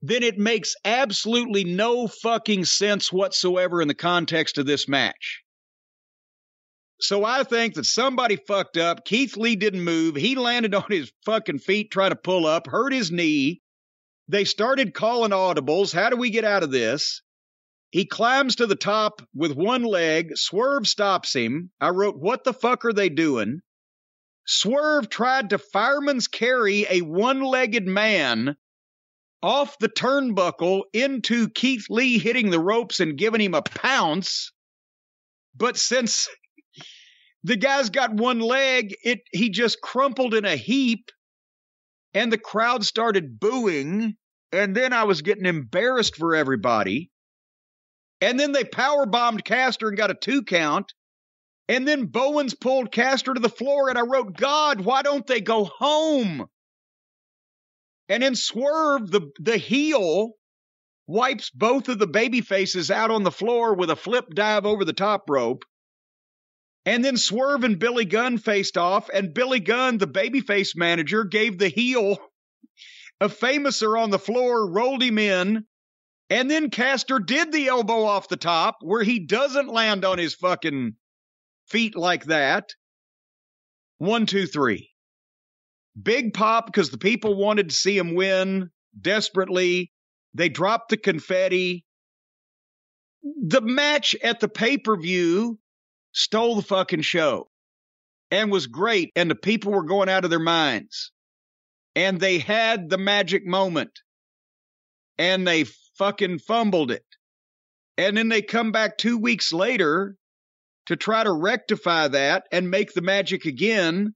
then 0.00 0.22
it 0.22 0.38
makes 0.38 0.74
absolutely 0.84 1.64
no 1.64 2.06
fucking 2.06 2.64
sense 2.64 3.12
whatsoever 3.12 3.82
in 3.82 3.88
the 3.88 3.94
context 3.94 4.56
of 4.56 4.64
this 4.64 4.88
match. 4.88 5.43
So 7.04 7.22
I 7.22 7.42
think 7.42 7.74
that 7.74 7.84
somebody 7.84 8.36
fucked 8.36 8.78
up. 8.78 9.04
Keith 9.04 9.36
Lee 9.36 9.56
didn't 9.56 9.84
move. 9.84 10.16
He 10.16 10.36
landed 10.36 10.74
on 10.74 10.86
his 10.88 11.12
fucking 11.26 11.58
feet 11.58 11.90
trying 11.90 12.12
to 12.12 12.16
pull 12.16 12.46
up, 12.46 12.66
hurt 12.66 12.94
his 12.94 13.10
knee. 13.10 13.60
They 14.28 14.44
started 14.44 14.94
calling 14.94 15.32
audibles. 15.32 15.92
How 15.92 16.08
do 16.08 16.16
we 16.16 16.30
get 16.30 16.46
out 16.46 16.62
of 16.62 16.70
this? 16.70 17.20
He 17.90 18.06
climbs 18.06 18.56
to 18.56 18.66
the 18.66 18.74
top 18.74 19.20
with 19.34 19.52
one 19.52 19.82
leg. 19.82 20.30
Swerve 20.34 20.88
stops 20.88 21.34
him. 21.34 21.70
I 21.78 21.90
wrote, 21.90 22.16
What 22.16 22.42
the 22.42 22.54
fuck 22.54 22.86
are 22.86 22.94
they 22.94 23.10
doing? 23.10 23.60
Swerve 24.46 25.10
tried 25.10 25.50
to 25.50 25.58
fireman's 25.58 26.26
carry 26.26 26.86
a 26.88 27.02
one 27.02 27.42
legged 27.42 27.86
man 27.86 28.56
off 29.42 29.78
the 29.78 29.90
turnbuckle 29.90 30.84
into 30.94 31.50
Keith 31.50 31.84
Lee 31.90 32.18
hitting 32.18 32.48
the 32.48 32.60
ropes 32.60 32.98
and 32.98 33.18
giving 33.18 33.42
him 33.42 33.52
a 33.52 33.60
pounce. 33.60 34.52
But 35.54 35.76
since 35.76 36.28
the 37.44 37.56
guy's 37.56 37.90
got 37.90 38.14
one 38.14 38.40
leg, 38.40 38.96
it 39.04 39.20
he 39.30 39.50
just 39.50 39.80
crumpled 39.82 40.34
in 40.34 40.44
a 40.46 40.56
heap 40.56 41.10
and 42.14 42.32
the 42.32 42.38
crowd 42.38 42.84
started 42.84 43.38
booing 43.38 44.16
and 44.50 44.74
then 44.74 44.92
I 44.92 45.04
was 45.04 45.22
getting 45.22 45.46
embarrassed 45.46 46.16
for 46.16 46.34
everybody. 46.34 47.10
And 48.20 48.38
then 48.40 48.52
they 48.52 48.64
power 48.64 49.04
bombed 49.04 49.44
Caster 49.44 49.88
and 49.88 49.96
got 49.96 50.10
a 50.10 50.14
two 50.14 50.42
count. 50.42 50.94
And 51.68 51.86
then 51.86 52.06
Bowens 52.06 52.54
pulled 52.54 52.92
Caster 52.92 53.34
to 53.34 53.40
the 53.40 53.48
floor 53.48 53.88
and 53.88 53.98
I 53.98 54.02
wrote, 54.02 54.36
"God, 54.36 54.80
why 54.80 55.02
don't 55.02 55.26
they 55.26 55.40
go 55.40 55.64
home?" 55.64 56.46
And 58.08 58.22
then 58.22 58.36
Swerve 58.36 59.10
the 59.10 59.30
the 59.38 59.58
heel 59.58 60.32
wipes 61.06 61.50
both 61.50 61.88
of 61.88 61.98
the 61.98 62.06
baby 62.06 62.40
faces 62.40 62.90
out 62.90 63.10
on 63.10 63.24
the 63.24 63.30
floor 63.30 63.74
with 63.74 63.90
a 63.90 63.96
flip 63.96 64.26
dive 64.34 64.64
over 64.64 64.84
the 64.84 64.92
top 64.92 65.28
rope. 65.28 65.64
And 66.86 67.04
then 67.04 67.16
Swerve 67.16 67.64
and 67.64 67.78
Billy 67.78 68.04
Gunn 68.04 68.38
faced 68.38 68.76
off, 68.76 69.08
and 69.12 69.32
Billy 69.32 69.60
Gunn, 69.60 69.98
the 69.98 70.06
babyface 70.06 70.76
manager, 70.76 71.24
gave 71.24 71.58
the 71.58 71.68
heel 71.68 72.18
a 73.20 73.28
famouser 73.28 73.98
on 74.00 74.10
the 74.10 74.18
floor, 74.18 74.70
rolled 74.70 75.02
him 75.02 75.18
in, 75.18 75.64
and 76.30 76.50
then 76.50 76.70
Caster 76.70 77.18
did 77.18 77.52
the 77.52 77.68
elbow 77.68 78.04
off 78.04 78.28
the 78.28 78.36
top 78.36 78.78
where 78.82 79.02
he 79.02 79.20
doesn't 79.20 79.68
land 79.68 80.04
on 80.04 80.18
his 80.18 80.34
fucking 80.34 80.96
feet 81.68 81.96
like 81.96 82.24
that. 82.24 82.70
One, 83.98 84.26
two, 84.26 84.46
three. 84.46 84.90
Big 86.00 86.34
pop 86.34 86.66
because 86.66 86.90
the 86.90 86.98
people 86.98 87.36
wanted 87.36 87.68
to 87.68 87.74
see 87.74 87.96
him 87.96 88.14
win 88.14 88.70
desperately. 88.98 89.92
They 90.34 90.48
dropped 90.48 90.88
the 90.88 90.96
confetti. 90.96 91.84
The 93.22 93.60
match 93.60 94.16
at 94.22 94.40
the 94.40 94.48
pay 94.48 94.76
per 94.76 95.00
view 95.00 95.58
stole 96.14 96.56
the 96.56 96.62
fucking 96.62 97.02
show 97.02 97.48
and 98.30 98.50
was 98.50 98.66
great. 98.66 99.12
And 99.14 99.30
the 99.30 99.34
people 99.34 99.72
were 99.72 99.84
going 99.84 100.08
out 100.08 100.24
of 100.24 100.30
their 100.30 100.38
minds. 100.38 101.12
And 101.94 102.18
they 102.18 102.38
had 102.38 102.88
the 102.88 102.98
magic 102.98 103.46
moment 103.46 104.00
and 105.18 105.46
they 105.46 105.64
fucking 105.98 106.38
fumbled 106.38 106.90
it. 106.90 107.04
And 107.96 108.16
then 108.16 108.28
they 108.28 108.42
come 108.42 108.72
back 108.72 108.98
two 108.98 109.18
weeks 109.18 109.52
later 109.52 110.16
to 110.86 110.96
try 110.96 111.22
to 111.22 111.32
rectify 111.32 112.08
that 112.08 112.44
and 112.50 112.70
make 112.70 112.92
the 112.92 113.02
magic 113.02 113.44
again. 113.44 114.14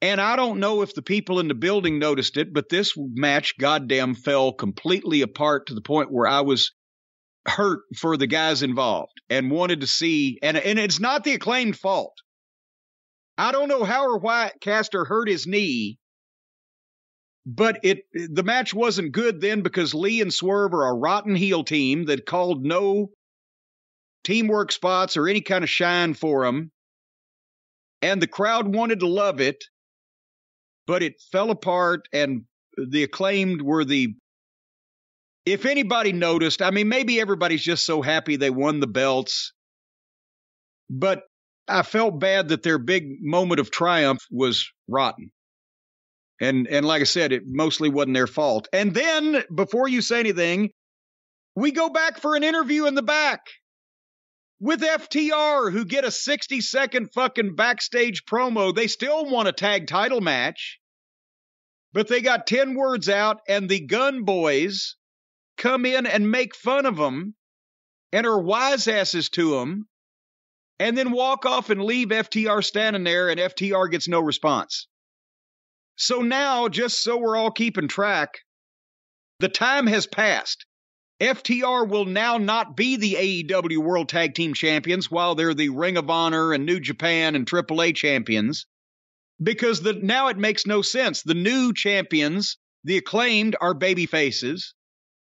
And 0.00 0.18
I 0.18 0.36
don't 0.36 0.60
know 0.60 0.80
if 0.80 0.94
the 0.94 1.02
people 1.02 1.40
in 1.40 1.48
the 1.48 1.54
building 1.54 1.98
noticed 1.98 2.38
it, 2.38 2.54
but 2.54 2.70
this 2.70 2.94
match 2.96 3.58
goddamn 3.58 4.14
fell 4.14 4.52
completely 4.52 5.20
apart 5.20 5.66
to 5.66 5.74
the 5.74 5.82
point 5.82 6.10
where 6.10 6.26
I 6.26 6.40
was 6.40 6.72
hurt 7.46 7.80
for 7.96 8.16
the 8.16 8.26
guys 8.26 8.62
involved 8.62 9.20
and 9.28 9.50
wanted 9.50 9.80
to 9.80 9.86
see 9.86 10.38
and 10.42 10.56
and 10.56 10.78
it's 10.78 11.00
not 11.00 11.24
the 11.24 11.32
acclaimed 11.32 11.76
fault. 11.76 12.14
I 13.38 13.52
don't 13.52 13.68
know 13.68 13.84
how 13.84 14.06
or 14.06 14.18
why 14.18 14.52
Caster 14.60 15.04
hurt 15.06 15.28
his 15.28 15.46
knee, 15.46 15.98
but 17.46 17.80
it 17.82 18.00
the 18.12 18.42
match 18.42 18.74
wasn't 18.74 19.12
good 19.12 19.40
then 19.40 19.62
because 19.62 19.94
Lee 19.94 20.20
and 20.20 20.32
Swerve 20.32 20.74
are 20.74 20.88
a 20.88 20.94
rotten 20.94 21.34
heel 21.34 21.64
team 21.64 22.04
that 22.06 22.26
called 22.26 22.64
no 22.64 23.10
teamwork 24.24 24.70
spots 24.72 25.16
or 25.16 25.26
any 25.26 25.40
kind 25.40 25.64
of 25.64 25.70
shine 25.70 26.14
for 26.14 26.44
them. 26.44 26.70
And 28.02 28.20
the 28.20 28.26
crowd 28.26 28.74
wanted 28.74 29.00
to 29.00 29.08
love 29.08 29.40
it, 29.40 29.64
but 30.86 31.02
it 31.02 31.14
fell 31.32 31.50
apart 31.50 32.06
and 32.12 32.44
the 32.76 33.02
acclaimed 33.02 33.62
were 33.62 33.84
the 33.84 34.14
if 35.52 35.66
anybody 35.66 36.12
noticed, 36.12 36.62
I 36.62 36.70
mean, 36.70 36.88
maybe 36.88 37.20
everybody's 37.20 37.62
just 37.62 37.84
so 37.84 38.02
happy 38.02 38.36
they 38.36 38.50
won 38.50 38.80
the 38.80 38.86
belts, 38.86 39.52
but 40.88 41.22
I 41.66 41.82
felt 41.82 42.18
bad 42.18 42.48
that 42.48 42.62
their 42.62 42.78
big 42.78 43.20
moment 43.20 43.60
of 43.60 43.70
triumph 43.70 44.20
was 44.30 44.70
rotten. 44.88 45.30
And 46.40 46.66
and 46.68 46.86
like 46.86 47.00
I 47.02 47.04
said, 47.04 47.32
it 47.32 47.42
mostly 47.46 47.88
wasn't 47.88 48.14
their 48.14 48.26
fault. 48.26 48.68
And 48.72 48.94
then 48.94 49.44
before 49.54 49.88
you 49.88 50.00
say 50.00 50.20
anything, 50.20 50.70
we 51.54 51.70
go 51.70 51.90
back 51.90 52.20
for 52.20 52.34
an 52.34 52.42
interview 52.42 52.86
in 52.86 52.94
the 52.94 53.02
back 53.02 53.40
with 54.58 54.80
FTR, 54.80 55.72
who 55.72 55.84
get 55.84 56.04
a 56.04 56.10
60 56.10 56.60
second 56.60 57.12
fucking 57.12 57.56
backstage 57.56 58.24
promo. 58.24 58.74
They 58.74 58.86
still 58.86 59.26
want 59.26 59.48
a 59.48 59.52
tag 59.52 59.86
title 59.86 60.20
match, 60.20 60.78
but 61.92 62.08
they 62.08 62.20
got 62.20 62.46
10 62.46 62.74
words 62.74 63.08
out, 63.08 63.40
and 63.48 63.68
the 63.68 63.80
Gunn 63.80 64.24
Boys 64.24 64.96
come 65.60 65.84
in 65.84 66.06
and 66.06 66.30
make 66.30 66.56
fun 66.56 66.86
of 66.86 66.96
them 66.96 67.34
and 68.12 68.26
are 68.26 68.40
wise 68.40 68.88
asses 68.88 69.28
to 69.28 69.50
them 69.50 69.86
and 70.80 70.96
then 70.96 71.12
walk 71.12 71.44
off 71.44 71.68
and 71.68 71.84
leave 71.84 72.08
FTR 72.08 72.64
standing 72.64 73.04
there 73.04 73.28
and 73.28 73.38
FTR 73.38 73.90
gets 73.90 74.08
no 74.08 74.20
response. 74.20 74.88
So 75.96 76.22
now, 76.22 76.68
just 76.68 77.02
so 77.02 77.18
we're 77.18 77.36
all 77.36 77.50
keeping 77.50 77.88
track, 77.88 78.38
the 79.38 79.50
time 79.50 79.86
has 79.86 80.06
passed. 80.06 80.64
FTR 81.20 81.86
will 81.86 82.06
now 82.06 82.38
not 82.38 82.74
be 82.74 82.96
the 82.96 83.44
AEW 83.44 83.76
World 83.76 84.08
Tag 84.08 84.34
Team 84.34 84.54
Champions 84.54 85.10
while 85.10 85.34
they're 85.34 85.52
the 85.52 85.68
Ring 85.68 85.98
of 85.98 86.08
Honor 86.08 86.54
and 86.54 86.64
New 86.64 86.80
Japan 86.80 87.34
and 87.34 87.44
AAA 87.46 87.94
champions 87.94 88.64
because 89.42 89.82
the 89.82 89.92
now 89.92 90.28
it 90.28 90.38
makes 90.38 90.66
no 90.66 90.80
sense. 90.80 91.22
The 91.22 91.34
new 91.34 91.74
champions, 91.74 92.56
the 92.84 92.96
acclaimed, 92.96 93.56
are 93.60 93.74
baby 93.74 94.06
faces 94.06 94.72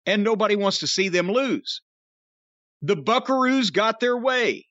and 0.10 0.24
nobody 0.24 0.56
wants 0.56 0.80
to 0.80 0.88
see 0.88 1.10
them 1.10 1.32
lose. 1.32 1.82
The 2.82 2.98
Buckaroos 2.98 3.72
got 3.72 4.00
their 4.00 4.18
way. 4.18 4.66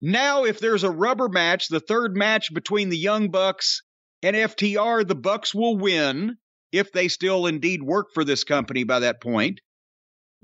Now, 0.00 0.44
if 0.44 0.60
there's 0.60 0.84
a 0.84 0.90
rubber 0.90 1.28
match, 1.28 1.66
the 1.66 1.80
third 1.80 2.16
match 2.16 2.54
between 2.54 2.90
the 2.90 2.96
Young 2.96 3.30
Bucks 3.30 3.82
and 4.22 4.36
FTR, 4.36 5.04
the 5.04 5.16
Bucks 5.16 5.52
will 5.52 5.76
win 5.76 6.36
if 6.70 6.92
they 6.92 7.08
still 7.08 7.46
indeed 7.46 7.82
work 7.82 8.08
for 8.14 8.24
this 8.24 8.44
company 8.44 8.84
by 8.84 9.00
that 9.00 9.20
point, 9.20 9.60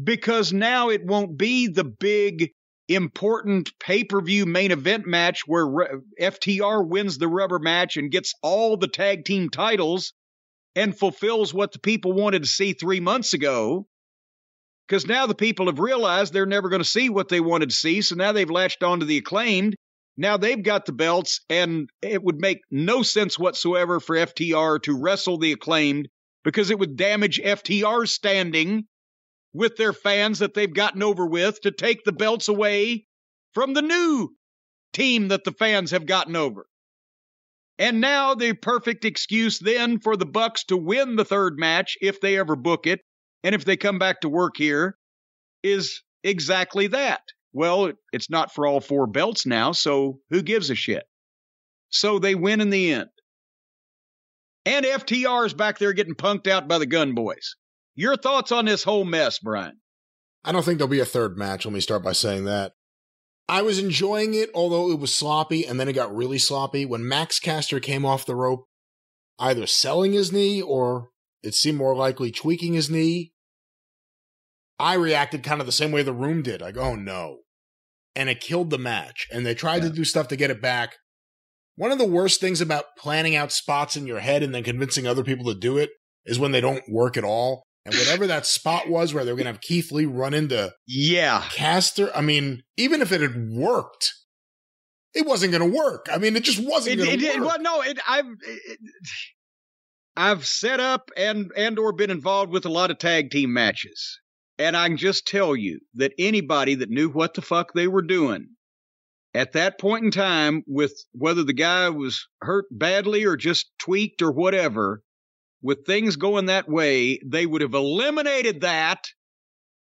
because 0.03 0.53
now 0.53 0.89
it 0.89 1.05
won't 1.05 1.39
be 1.39 1.69
the 1.69 1.85
big, 1.85 2.51
important 2.89 3.71
pay 3.79 4.03
per 4.03 4.21
view 4.21 4.47
main 4.47 4.73
event 4.73 5.07
match 5.07 5.43
where 5.47 6.01
FTR 6.21 6.89
wins 6.89 7.19
the 7.19 7.29
rubber 7.29 7.61
match 7.61 7.97
and 7.97 8.11
gets 8.11 8.35
all 8.43 8.77
the 8.77 8.89
tag 8.89 9.25
team 9.25 9.49
titles 9.49 10.13
and 10.77 10.97
fulfills 10.97 11.53
what 11.53 11.73
the 11.73 11.79
people 11.79 12.13
wanted 12.13 12.43
to 12.43 12.49
see 12.49 12.73
three 12.73 13.01
months 13.01 13.35
ago. 13.35 13.87
Because 14.87 15.07
now 15.07 15.27
the 15.27 15.35
people 15.35 15.67
have 15.67 15.79
realized 15.79 16.33
they're 16.33 16.47
never 16.47 16.69
going 16.69 16.83
to 16.83 16.89
see 16.89 17.09
what 17.09 17.29
they 17.29 17.41
wanted 17.41 17.71
to 17.71 17.77
see. 17.77 18.01
So 18.03 18.17
now 18.17 18.33
they've 18.33 18.51
latched 18.51 18.83
onto 18.83 19.07
the 19.07 19.19
acclaimed. 19.19 19.77
Now 20.17 20.37
they've 20.37 20.63
got 20.63 20.85
the 20.85 20.93
belts, 20.93 21.41
and 21.49 21.89
it 22.03 22.23
would 22.23 22.41
make 22.41 22.59
no 22.71 23.03
sense 23.03 23.39
whatsoever 23.39 24.01
for 24.01 24.17
FTR 24.17 24.83
to 24.83 24.99
wrestle 24.99 25.39
the 25.39 25.53
acclaimed 25.53 26.09
because 26.45 26.71
it 26.71 26.79
would 26.79 26.97
damage 26.97 27.41
FTR's 27.41 28.13
standing 28.13 28.85
with 29.53 29.77
their 29.77 29.93
fans 29.93 30.41
that 30.41 30.55
they've 30.55 30.73
gotten 30.73 31.03
over 31.03 31.27
with 31.27 31.61
to 31.63 31.71
take 31.71 32.05
the 32.05 32.13
belts 32.13 32.49
away 32.49 33.07
from 33.53 33.75
the 33.75 33.83
new 33.83 34.29
team 34.93 35.29
that 35.29 35.45
the 35.45 35.53
fans 35.53 35.91
have 35.91 36.07
gotten 36.07 36.37
over. 36.37 36.67
And 37.81 38.03
now 38.03 38.35
the 38.35 38.53
perfect 38.53 39.07
excuse 39.07 39.59
then 39.59 40.01
for 40.01 40.15
the 40.15 40.27
Bucks 40.27 40.65
to 40.65 40.77
win 40.77 41.17
the 41.17 41.25
third 41.25 41.59
match 41.59 41.97
if 42.03 42.21
they 42.21 42.39
ever 42.39 42.55
book 42.55 42.87
it 42.87 43.01
and 43.43 43.55
if 43.55 43.65
they 43.65 43.79
come 43.79 43.99
back 43.99 44.21
to 44.21 44.29
work 44.29 44.57
here 44.59 44.99
is 45.63 46.03
exactly 46.23 46.89
that. 46.89 47.23
Well, 47.55 47.93
it's 48.13 48.29
not 48.29 48.53
for 48.53 48.67
all 48.67 48.83
four 48.83 49.07
belts 49.07 49.47
now, 49.47 49.73
so 49.73 50.21
who 50.29 50.43
gives 50.43 50.69
a 50.69 50.75
shit? 50.75 51.05
So 51.89 52.19
they 52.19 52.35
win 52.35 52.61
in 52.61 52.69
the 52.69 52.93
end. 52.93 53.09
And 54.67 54.85
FTR's 54.85 55.55
back 55.55 55.79
there 55.79 55.95
getting 55.95 56.15
punked 56.15 56.49
out 56.49 56.69
by 56.69 56.79
the 56.79 56.87
Gunn 56.87 57.15
boys. 57.15 57.57
Your 57.95 58.19
thoughts 58.19 58.53
on 58.53 58.67
this 58.67 58.85
whole 58.85 59.07
mess, 59.07 59.39
Brian? 59.39 59.81
I 60.45 60.53
don't 60.53 60.65
think 60.65 60.77
there'll 60.77 60.91
be 60.91 61.01
a 61.01 61.07
third 61.07 61.39
match. 61.39 61.65
Let 61.65 61.73
me 61.73 61.81
start 61.81 62.05
by 62.05 62.13
saying 62.13 62.45
that. 62.45 62.73
I 63.51 63.63
was 63.63 63.81
enjoying 63.81 64.35
it, 64.35 64.49
although 64.55 64.93
it 64.93 65.01
was 65.01 65.13
sloppy, 65.13 65.67
and 65.67 65.81
then 65.81 65.89
it 65.89 65.95
got 65.95 66.15
really 66.15 66.39
sloppy. 66.39 66.87
When 66.87 67.07
Max 67.07 67.41
Caster 67.41 67.81
came 67.81 68.07
off 68.07 68.25
the 68.25 68.37
rope, 68.37 68.65
either 69.41 69.67
selling 69.67 70.13
his 70.13 70.31
knee 70.33 70.63
or 70.63 71.09
it 71.43 71.55
seemed 71.55 71.77
more 71.77 71.97
likely 71.97 72.31
tweaking 72.31 72.75
his 72.75 72.89
knee, 72.89 73.33
I 74.79 74.95
reacted 74.95 75.43
kind 75.43 75.61
of 75.61 75.67
the 75.67 75.73
same 75.73 75.91
way 75.91 76.05
the 76.05 76.13
room 76.13 76.43
did. 76.43 76.61
Like, 76.61 76.77
oh 76.77 76.95
no. 76.95 77.39
And 78.15 78.29
it 78.29 78.41
killed 78.41 78.71
the 78.71 78.79
match. 78.79 79.27
And 79.33 79.45
they 79.45 79.55
tried 79.55 79.83
Yeah. 79.83 79.89
to 79.89 79.95
do 79.97 80.05
stuff 80.05 80.29
to 80.29 80.37
get 80.37 80.51
it 80.51 80.63
back. 80.63 80.95
One 81.75 81.91
of 81.91 81.99
the 81.99 82.07
worst 82.07 82.41
things 82.41 82.61
about 82.61 82.97
planning 82.97 83.35
out 83.35 83.51
spots 83.51 83.97
in 83.97 84.07
your 84.07 84.21
head 84.21 84.45
and 84.45 84.55
then 84.55 84.63
convincing 84.63 85.09
other 85.09 85.25
people 85.25 85.47
to 85.53 85.59
do 85.59 85.77
it 85.77 85.91
is 86.25 86.39
when 86.39 86.53
they 86.53 86.61
don't 86.61 86.85
work 86.89 87.17
at 87.17 87.25
all. 87.25 87.65
And 87.87 87.95
whatever 87.95 88.27
that 88.27 88.45
spot 88.47 88.89
was 88.89 89.15
where 89.15 89.25
they 89.25 89.33
were 89.33 89.37
going 89.37 89.47
to 89.47 89.53
have 89.53 89.61
Keith 89.63 89.91
Lee 89.91 90.05
run 90.05 90.35
into 90.35 90.73
Yeah. 90.87 91.45
Caster, 91.51 92.15
I 92.15 92.21
mean, 92.21 92.63
even 92.77 93.01
if 93.01 93.11
it 93.11 93.21
had 93.23 93.49
worked, 93.51 94.13
it 95.15 95.27
wasn't 95.27 95.53
going 95.53 95.71
to 95.73 95.77
work. 95.77 96.07
I 96.13 96.19
mean, 96.19 96.37
it 96.37 96.45
just 96.45 96.63
wasn't 96.63 97.01
It, 97.01 97.05
going 97.05 97.15
it, 97.15 97.21
to 97.21 97.27
it, 97.27 97.41
work. 97.41 97.49
well, 97.49 97.61
no, 97.61 97.81
it, 97.83 97.99
I've 98.07 98.27
it, 98.47 98.79
I've 100.17 100.47
set 100.47 100.79
up 100.81 101.11
and 101.17 101.51
and 101.57 101.79
or 101.79 101.93
been 101.93 102.11
involved 102.11 102.53
with 102.53 102.67
a 102.67 102.71
lot 102.71 102.91
of 102.91 102.99
tag 102.99 103.31
team 103.31 103.53
matches, 103.53 104.21
and 104.59 104.77
I 104.77 104.87
can 104.89 104.97
just 104.99 105.27
tell 105.27 105.57
you 105.57 105.81
that 105.95 106.13
anybody 106.19 106.75
that 106.77 106.91
knew 106.91 107.09
what 107.09 107.35
the 107.35 107.43
fuck 107.43 107.73
they 107.75 107.89
were 107.89 108.03
doing 108.03 108.49
at 109.33 109.53
that 109.53 109.79
point 109.81 110.05
in 110.05 110.11
time, 110.11 110.63
with 110.67 110.93
whether 111.13 111.45
the 111.45 111.53
guy 111.55 111.89
was 111.89 112.27
hurt 112.43 112.67
badly 112.71 113.25
or 113.25 113.37
just 113.37 113.71
tweaked 113.79 114.21
or 114.23 114.33
whatever, 114.33 115.03
with 115.63 115.87
things 115.87 116.17
going 116.17 116.47
that 116.47 116.69
way, 116.69 117.21
they 117.25 117.47
would 117.47 117.63
have 117.63 117.75
eliminated 117.75 118.63
that. 118.63 119.09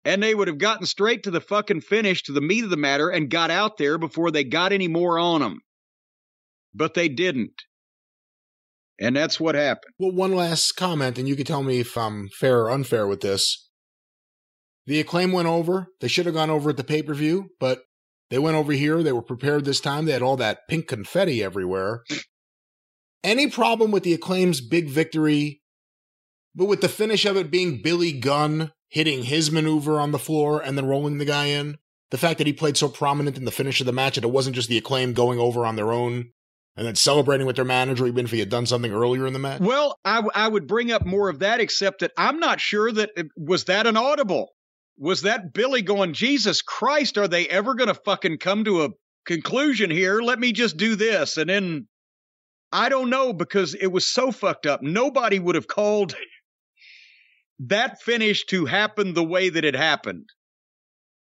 And 0.05 0.23
they 0.23 0.33
would 0.33 0.47
have 0.47 0.57
gotten 0.57 0.85
straight 0.85 1.23
to 1.23 1.31
the 1.31 1.41
fucking 1.41 1.81
finish, 1.81 2.23
to 2.23 2.31
the 2.31 2.39
meat 2.39 2.63
of 2.63 2.69
the 2.69 2.77
matter, 2.77 3.09
and 3.09 3.29
got 3.29 3.51
out 3.51 3.77
there 3.77 3.97
before 3.97 4.31
they 4.31 4.45
got 4.45 4.71
any 4.71 4.87
more 4.87 5.19
on 5.19 5.41
them 5.41 5.59
but 6.77 6.93
they 6.93 7.09
didn't. 7.09 7.63
And 8.99 9.15
that's 9.15 9.39
what 9.39 9.55
happened. 9.55 9.93
Well, 9.99 10.11
one 10.11 10.33
last 10.33 10.73
comment, 10.73 11.17
and 11.17 11.27
you 11.27 11.35
can 11.35 11.45
tell 11.45 11.63
me 11.63 11.79
if 11.79 11.97
I'm 11.97 12.29
fair 12.29 12.61
or 12.61 12.71
unfair 12.71 13.07
with 13.07 13.21
this. 13.21 13.69
The 14.85 14.99
acclaim 14.99 15.31
went 15.31 15.47
over. 15.47 15.87
They 15.99 16.07
should 16.07 16.25
have 16.25 16.35
gone 16.35 16.49
over 16.49 16.69
at 16.69 16.77
the 16.77 16.83
pay 16.83 17.03
per 17.03 17.13
view, 17.13 17.49
but 17.59 17.81
they 18.29 18.39
went 18.39 18.55
over 18.55 18.71
here. 18.71 19.03
They 19.03 19.11
were 19.11 19.21
prepared 19.21 19.65
this 19.65 19.81
time. 19.81 20.05
They 20.05 20.13
had 20.13 20.21
all 20.21 20.37
that 20.37 20.67
pink 20.69 20.87
confetti 20.87 21.43
everywhere. 21.43 22.03
Any 23.23 23.49
problem 23.49 23.91
with 23.91 24.03
the 24.03 24.13
acclaim's 24.13 24.61
big 24.61 24.89
victory, 24.89 25.61
but 26.57 26.65
with 26.65 26.81
the 26.81 26.89
finish 26.89 27.25
of 27.25 27.37
it 27.37 27.51
being 27.51 27.81
Billy 27.81 28.11
Gunn 28.11 28.71
hitting 28.89 29.23
his 29.23 29.51
maneuver 29.51 29.99
on 29.99 30.11
the 30.11 30.19
floor 30.19 30.59
and 30.59 30.77
then 30.77 30.87
rolling 30.87 31.19
the 31.19 31.25
guy 31.25 31.45
in? 31.45 31.77
The 32.09 32.17
fact 32.17 32.39
that 32.39 32.47
he 32.47 32.53
played 32.53 32.77
so 32.77 32.89
prominent 32.89 33.37
in 33.37 33.45
the 33.45 33.51
finish 33.51 33.79
of 33.79 33.85
the 33.85 33.93
match 33.93 34.17
and 34.17 34.25
it 34.25 34.31
wasn't 34.31 34.55
just 34.55 34.67
the 34.67 34.77
acclaim 34.77 35.13
going 35.13 35.39
over 35.39 35.65
on 35.65 35.75
their 35.75 35.91
own 35.91 36.31
and 36.75 36.87
then 36.87 36.95
celebrating 36.95 37.45
with 37.45 37.57
their 37.57 37.65
manager, 37.65 38.07
even 38.07 38.25
if 38.25 38.31
he 38.31 38.39
had 38.39 38.49
done 38.49 38.65
something 38.65 38.91
earlier 38.91 39.27
in 39.27 39.33
the 39.33 39.39
match. 39.39 39.59
Well, 39.59 39.99
I, 40.05 40.15
w- 40.17 40.31
I 40.33 40.47
would 40.47 40.67
bring 40.67 40.91
up 40.91 41.05
more 41.05 41.27
of 41.27 41.39
that, 41.39 41.59
except 41.59 42.01
that 42.01 42.11
I'm 42.17 42.39
not 42.39 42.61
sure 42.61 42.91
that 42.91 43.09
uh, 43.17 43.23
was 43.35 43.65
that 43.65 43.87
an 43.87 43.97
audible. 43.97 44.49
Was 44.97 45.23
that 45.23 45.53
Billy 45.53 45.81
going, 45.81 46.13
Jesus 46.13 46.61
Christ, 46.61 47.17
are 47.17 47.27
they 47.27 47.47
ever 47.47 47.75
going 47.75 47.89
to 47.89 48.01
fucking 48.05 48.37
come 48.37 48.63
to 48.63 48.85
a 48.85 48.89
conclusion 49.25 49.91
here? 49.91 50.21
Let 50.21 50.39
me 50.39 50.53
just 50.53 50.77
do 50.77 50.95
this. 50.95 51.37
And 51.37 51.49
then 51.49 51.87
I 52.71 52.89
don't 52.89 53.09
know 53.09 53.33
because 53.33 53.73
it 53.73 53.87
was 53.87 54.05
so 54.05 54.31
fucked 54.31 54.65
up. 54.65 54.81
Nobody 54.81 55.39
would 55.39 55.55
have 55.55 55.67
called 55.67 56.15
that 57.59 58.01
finish 58.01 58.45
to 58.47 58.65
happen 58.65 59.13
the 59.13 59.23
way 59.23 59.49
that 59.49 59.65
it 59.65 59.75
happened, 59.75 60.29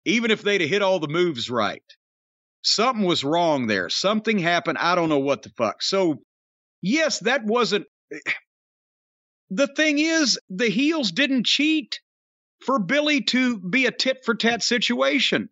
even 0.04 0.30
if 0.30 0.42
they'd 0.42 0.60
have 0.60 0.70
hit 0.70 0.82
all 0.82 1.00
the 1.00 1.08
moves 1.08 1.50
right. 1.50 1.82
Something 2.62 3.04
was 3.04 3.24
wrong 3.24 3.66
there. 3.66 3.88
Something 3.88 4.38
happened. 4.38 4.78
I 4.78 4.94
don't 4.94 5.08
know 5.08 5.20
what 5.20 5.42
the 5.42 5.50
fuck. 5.50 5.82
So, 5.82 6.22
yes, 6.82 7.20
that 7.20 7.44
wasn't. 7.44 7.86
The 9.50 9.68
thing 9.68 9.98
is, 9.98 10.38
the 10.50 10.68
heels 10.68 11.12
didn't 11.12 11.46
cheat 11.46 12.00
for 12.64 12.78
Billy 12.80 13.22
to 13.22 13.58
be 13.60 13.86
a 13.86 13.92
tit 13.92 14.18
for 14.24 14.34
tat 14.34 14.62
situation. 14.62 15.48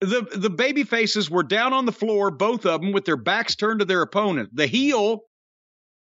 The 0.00 0.22
the 0.34 0.50
baby 0.50 0.82
faces 0.82 1.30
were 1.30 1.44
down 1.44 1.72
on 1.72 1.86
the 1.86 1.92
floor, 1.92 2.32
both 2.32 2.66
of 2.66 2.80
them, 2.80 2.90
with 2.90 3.04
their 3.04 3.16
backs 3.16 3.54
turned 3.54 3.78
to 3.78 3.86
their 3.86 4.02
opponent. 4.02 4.50
The 4.52 4.66
heel 4.66 5.20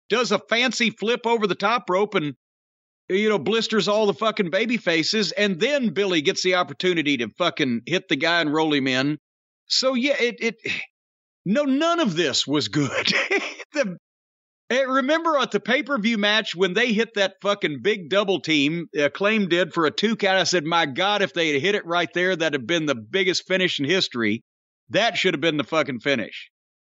does 0.09 0.31
a 0.31 0.37
fancy 0.37 0.91
flip 0.91 1.25
over 1.25 1.47
the 1.47 1.55
top 1.55 1.89
rope 1.89 2.13
and 2.13 2.35
you 3.09 3.29
know 3.29 3.39
blisters 3.39 3.87
all 3.87 4.05
the 4.05 4.13
fucking 4.13 4.49
baby 4.49 4.77
faces, 4.77 5.31
and 5.31 5.59
then 5.59 5.89
Billy 5.89 6.21
gets 6.21 6.43
the 6.43 6.55
opportunity 6.55 7.17
to 7.17 7.29
fucking 7.37 7.81
hit 7.85 8.09
the 8.09 8.15
guy 8.15 8.41
and 8.41 8.53
roll 8.53 8.73
him 8.73 8.87
in. 8.87 9.17
So 9.67 9.93
yeah, 9.93 10.15
it 10.19 10.35
it 10.39 10.55
no 11.45 11.63
none 11.63 11.99
of 11.99 12.15
this 12.15 12.45
was 12.45 12.67
good. 12.67 13.07
the 13.73 13.97
eh, 14.69 14.81
remember 14.83 15.37
at 15.37 15.51
the 15.51 15.59
pay 15.59 15.83
per 15.83 15.97
view 15.97 16.17
match 16.17 16.55
when 16.55 16.73
they 16.73 16.93
hit 16.93 17.13
that 17.15 17.35
fucking 17.41 17.81
big 17.81 18.09
double 18.09 18.39
team, 18.39 18.87
uh, 18.97 19.03
Acclaim 19.05 19.47
did 19.47 19.73
for 19.73 19.85
a 19.85 19.91
two 19.91 20.15
count? 20.15 20.37
I 20.37 20.43
said, 20.43 20.65
my 20.65 20.85
God, 20.85 21.21
if 21.21 21.33
they 21.33 21.53
had 21.53 21.61
hit 21.61 21.75
it 21.75 21.85
right 21.85 22.09
there, 22.13 22.35
that'd 22.35 22.59
have 22.59 22.67
been 22.67 22.85
the 22.85 22.95
biggest 22.95 23.47
finish 23.47 23.79
in 23.79 23.85
history. 23.85 24.43
That 24.89 25.17
should 25.17 25.33
have 25.33 25.41
been 25.41 25.57
the 25.57 25.63
fucking 25.63 25.99
finish. 25.99 26.49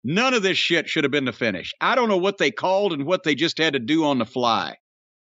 None 0.05 0.35
of 0.35 0.43
this 0.43 0.59
shit 0.59 0.89
should 0.89 1.05
have 1.05 1.11
been 1.11 1.25
the 1.25 1.33
finish. 1.33 1.73
I 1.81 1.95
don't 1.95 2.09
know 2.09 2.19
what 2.19 2.39
they 2.39 2.51
called 2.51 2.93
and 2.93 3.05
what 3.05 3.25
they 3.25 3.35
just 3.35 3.59
had 3.59 3.73
to 3.73 3.78
do 3.78 4.05
on 4.05 4.19
the 4.19 4.27
fly, 4.27 4.77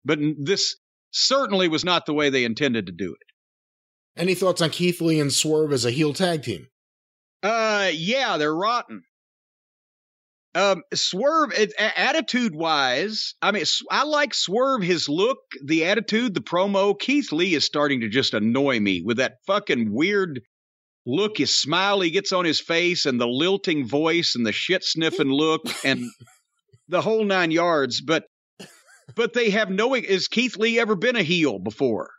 but 0.04 0.18
this 0.38 0.76
certainly 1.10 1.68
was 1.68 1.84
not 1.84 2.06
the 2.06 2.14
way 2.14 2.30
they 2.30 2.44
intended 2.44 2.86
to 2.86 2.92
do 2.92 3.12
it. 3.12 4.20
Any 4.20 4.34
thoughts 4.34 4.60
on 4.60 4.70
Keith 4.70 5.00
Lee 5.00 5.20
and 5.20 5.32
Swerve 5.32 5.72
as 5.72 5.84
a 5.84 5.90
heel 5.90 6.12
tag 6.12 6.42
team? 6.42 6.68
Uh, 7.42 7.90
yeah, 7.92 8.36
they're 8.36 8.54
rotten. 8.54 9.02
Um, 10.54 10.82
Swerve, 10.94 11.52
attitude 11.78 12.54
wise, 12.54 13.34
I 13.42 13.50
mean, 13.50 13.64
I 13.90 14.04
like 14.04 14.32
Swerve, 14.32 14.82
his 14.82 15.08
look, 15.08 15.38
the 15.64 15.86
attitude, 15.86 16.32
the 16.32 16.40
promo. 16.40 16.96
Keith 16.96 17.32
Lee 17.32 17.54
is 17.54 17.64
starting 17.64 18.02
to 18.02 18.08
just 18.08 18.34
annoy 18.34 18.78
me 18.78 19.02
with 19.04 19.16
that 19.16 19.38
fucking 19.48 19.92
weird 19.92 20.42
look, 21.06 21.38
his 21.38 21.54
smile 21.54 22.00
he 22.00 22.10
gets 22.10 22.32
on 22.32 22.44
his 22.44 22.60
face, 22.60 23.04
and 23.04 23.20
the 23.20 23.26
lilting 23.26 23.88
voice, 23.88 24.36
and 24.36 24.46
the 24.46 24.52
shit 24.52 24.84
sniffing 24.84 25.28
look, 25.28 25.62
and 25.84 26.04
the 26.88 27.02
whole 27.02 27.24
nine 27.24 27.50
yards. 27.50 28.00
But, 28.00 28.24
but 29.14 29.32
they 29.32 29.50
have 29.50 29.70
no. 29.70 29.94
Has 29.94 30.28
Keith 30.28 30.56
Lee 30.56 30.78
ever 30.78 30.96
been 30.96 31.16
a 31.16 31.22
heel 31.22 31.58
before? 31.58 32.10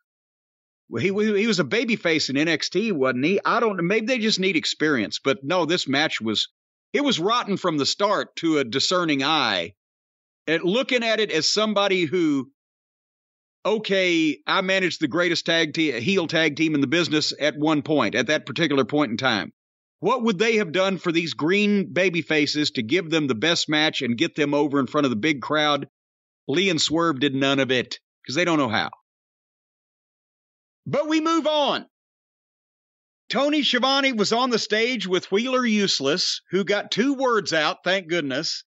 Well, 0.90 1.02
he 1.02 1.08
he 1.10 1.48
was 1.48 1.60
a 1.60 1.64
babyface 1.64 2.30
in 2.30 2.36
NXT, 2.36 2.94
wasn't 2.94 3.26
he? 3.26 3.40
I 3.44 3.60
don't. 3.60 3.86
Maybe 3.86 4.06
they 4.06 4.20
just 4.20 4.40
need 4.40 4.56
experience. 4.56 5.20
But 5.24 5.44
no, 5.44 5.66
this 5.66 5.88
match 5.88 6.22
was 6.22 6.50
it 6.94 7.04
was 7.04 7.20
rotten 7.20 7.58
from 7.58 7.78
the 7.78 7.86
start 7.86 8.36
to 8.38 8.60
a 8.60 8.64
discerning 8.64 9.24
eye. 9.24 9.74
And 10.48 10.64
looking 10.64 11.04
at 11.04 11.20
it 11.20 11.32
as 11.32 11.52
somebody 11.52 12.06
who, 12.06 12.52
okay, 13.66 14.38
I 14.46 14.62
managed 14.62 15.02
the 15.02 15.08
greatest 15.08 15.46
tag 15.46 15.74
team, 15.74 16.00
heel 16.00 16.28
tag 16.28 16.56
team 16.56 16.76
in 16.76 16.82
the 16.82 16.88
business 16.88 17.34
at 17.40 17.58
one 17.58 17.82
point, 17.82 18.16
at 18.16 18.28
that 18.28 18.46
particular 18.46 18.86
point 18.86 19.12
in 19.12 19.18
time. 19.18 19.52
What 20.00 20.24
would 20.24 20.38
they 20.38 20.58
have 20.58 20.72
done 20.72 20.98
for 20.98 21.12
these 21.12 21.34
green 21.34 21.92
baby 21.92 22.22
faces 22.22 22.72
to 22.72 22.84
give 22.84 23.10
them 23.10 23.28
the 23.28 23.36
best 23.36 23.68
match 23.68 24.02
and 24.02 24.18
get 24.18 24.36
them 24.36 24.54
over 24.54 24.80
in 24.80 24.88
front 24.88 25.06
of 25.06 25.10
the 25.10 25.16
big 25.16 25.42
crowd? 25.42 25.88
Lee 26.48 26.70
and 26.70 26.82
Swerve 26.82 27.20
did 27.20 27.36
none 27.36 27.60
of 27.60 27.72
it 27.72 28.00
because 28.22 28.36
they 28.36 28.46
don't 28.46 28.60
know 28.60 28.70
how. 28.70 28.90
But 30.86 31.08
we 31.08 31.22
move 31.22 31.48
on. 31.48 31.88
Tony 33.30 33.64
Schiavone 33.64 34.14
was 34.14 34.32
on 34.32 34.52
the 34.52 34.60
stage 34.60 35.08
with 35.08 35.32
Wheeler 35.32 35.66
Useless, 35.66 36.42
who 36.52 36.64
got 36.64 36.92
two 36.92 37.16
words 37.16 37.54
out, 37.54 37.84
thank 37.84 38.08
goodness, 38.08 38.64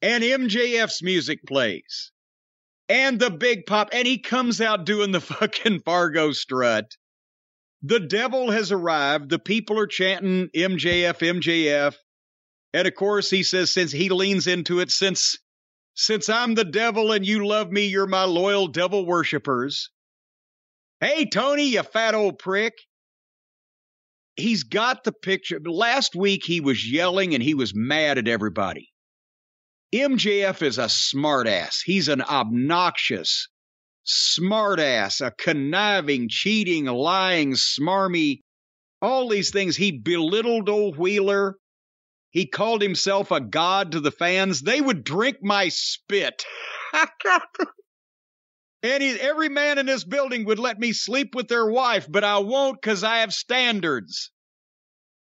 and 0.00 0.24
MJF's 0.24 1.02
music 1.02 1.40
plays. 1.46 2.10
And 2.88 3.20
the 3.20 3.30
big 3.30 3.66
pop, 3.66 3.90
and 3.92 4.06
he 4.06 4.18
comes 4.18 4.60
out 4.60 4.86
doing 4.86 5.12
the 5.12 5.20
fucking 5.20 5.80
Fargo 5.80 6.32
strut. 6.32 6.96
The 7.82 8.00
devil 8.00 8.50
has 8.50 8.72
arrived. 8.72 9.28
The 9.28 9.38
people 9.38 9.78
are 9.78 9.86
chanting 9.86 10.48
MJF, 10.48 11.18
MJF. 11.18 11.94
And 12.72 12.88
of 12.88 12.94
course, 12.94 13.28
he 13.28 13.42
says, 13.42 13.72
since 13.72 13.92
he 13.92 14.08
leans 14.08 14.46
into 14.46 14.80
it, 14.80 14.90
since 14.90 15.38
since 15.94 16.28
I'm 16.28 16.54
the 16.54 16.64
devil 16.64 17.12
and 17.12 17.26
you 17.26 17.46
love 17.46 17.70
me, 17.70 17.86
you're 17.86 18.06
my 18.06 18.24
loyal 18.24 18.68
devil 18.68 19.04
worshippers. 19.06 19.90
Hey, 21.00 21.26
Tony, 21.26 21.64
you 21.64 21.82
fat 21.82 22.14
old 22.14 22.38
prick. 22.38 22.74
he's 24.36 24.64
got 24.64 25.04
the 25.04 25.12
picture. 25.12 25.60
Last 25.64 26.14
week 26.14 26.44
he 26.44 26.60
was 26.60 26.90
yelling 26.90 27.34
and 27.34 27.42
he 27.42 27.54
was 27.54 27.74
mad 27.74 28.18
at 28.18 28.28
everybody. 28.28 28.88
MJF 29.94 30.62
is 30.62 30.78
a 30.78 30.84
smartass. 30.84 31.80
He's 31.84 32.08
an 32.08 32.22
obnoxious 32.22 33.48
smartass, 34.06 35.24
a 35.24 35.30
conniving, 35.32 36.28
cheating, 36.28 36.86
lying, 36.86 37.52
smarmy, 37.52 38.40
all 39.00 39.28
these 39.28 39.50
things. 39.50 39.76
He 39.76 39.92
belittled 39.92 40.68
old 40.68 40.96
Wheeler. 40.96 41.56
He 42.32 42.46
called 42.46 42.80
himself 42.80 43.30
a 43.30 43.40
god 43.40 43.92
to 43.92 44.00
the 44.00 44.10
fans. 44.10 44.62
They 44.62 44.80
would 44.80 45.04
drink 45.04 45.42
my 45.42 45.68
spit. 45.68 46.44
and 48.82 49.02
he, 49.02 49.20
every 49.20 49.50
man 49.50 49.78
in 49.78 49.84
this 49.84 50.02
building 50.02 50.46
would 50.46 50.58
let 50.58 50.78
me 50.78 50.94
sleep 50.94 51.34
with 51.34 51.48
their 51.48 51.66
wife, 51.66 52.06
but 52.10 52.24
I 52.24 52.38
won't 52.38 52.80
because 52.80 53.04
I 53.04 53.18
have 53.18 53.34
standards. 53.34 54.30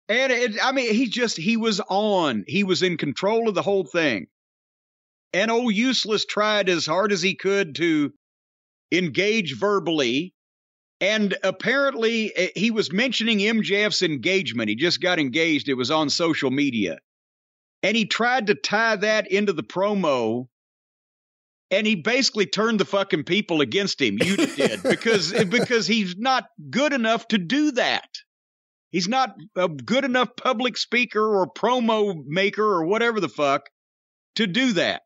And 0.08 0.32
it, 0.32 0.56
I 0.62 0.72
mean, 0.72 0.92
he 0.94 1.08
just, 1.08 1.36
he 1.36 1.56
was 1.56 1.80
on. 1.88 2.44
He 2.48 2.64
was 2.64 2.82
in 2.82 2.96
control 2.96 3.48
of 3.48 3.54
the 3.54 3.62
whole 3.62 3.84
thing. 3.84 4.26
And 5.32 5.50
old 5.50 5.74
Useless 5.74 6.24
tried 6.24 6.68
as 6.68 6.86
hard 6.86 7.12
as 7.12 7.22
he 7.22 7.36
could 7.36 7.76
to 7.76 8.12
engage 8.90 9.56
verbally. 9.56 10.34
And 11.00 11.36
apparently, 11.42 12.34
eh, 12.34 12.48
he 12.56 12.70
was 12.70 12.92
mentioning 12.92 13.38
MJF's 13.38 14.02
engagement. 14.02 14.68
He 14.68 14.76
just 14.76 15.00
got 15.00 15.18
engaged. 15.18 15.68
It 15.68 15.74
was 15.74 15.90
on 15.90 16.08
social 16.08 16.50
media. 16.50 16.98
And 17.82 17.96
he 17.96 18.06
tried 18.06 18.46
to 18.48 18.54
tie 18.54 18.96
that 18.96 19.30
into 19.30 19.52
the 19.52 19.62
promo. 19.62 20.48
And 21.70 21.86
he 21.86 21.96
basically 21.96 22.46
turned 22.46 22.80
the 22.80 22.84
fucking 22.84 23.24
people 23.24 23.60
against 23.60 24.00
him. 24.00 24.18
You 24.22 24.36
did 24.56 24.82
because 24.82 25.32
because 25.44 25.86
he's 25.86 26.16
not 26.16 26.44
good 26.70 26.92
enough 26.92 27.28
to 27.28 27.38
do 27.38 27.72
that. 27.72 28.08
He's 28.90 29.08
not 29.08 29.36
a 29.56 29.68
good 29.68 30.04
enough 30.04 30.30
public 30.36 30.78
speaker 30.78 31.36
or 31.38 31.52
promo 31.52 32.24
maker 32.24 32.64
or 32.64 32.86
whatever 32.86 33.20
the 33.20 33.28
fuck 33.28 33.68
to 34.36 34.46
do 34.46 34.72
that. 34.74 35.02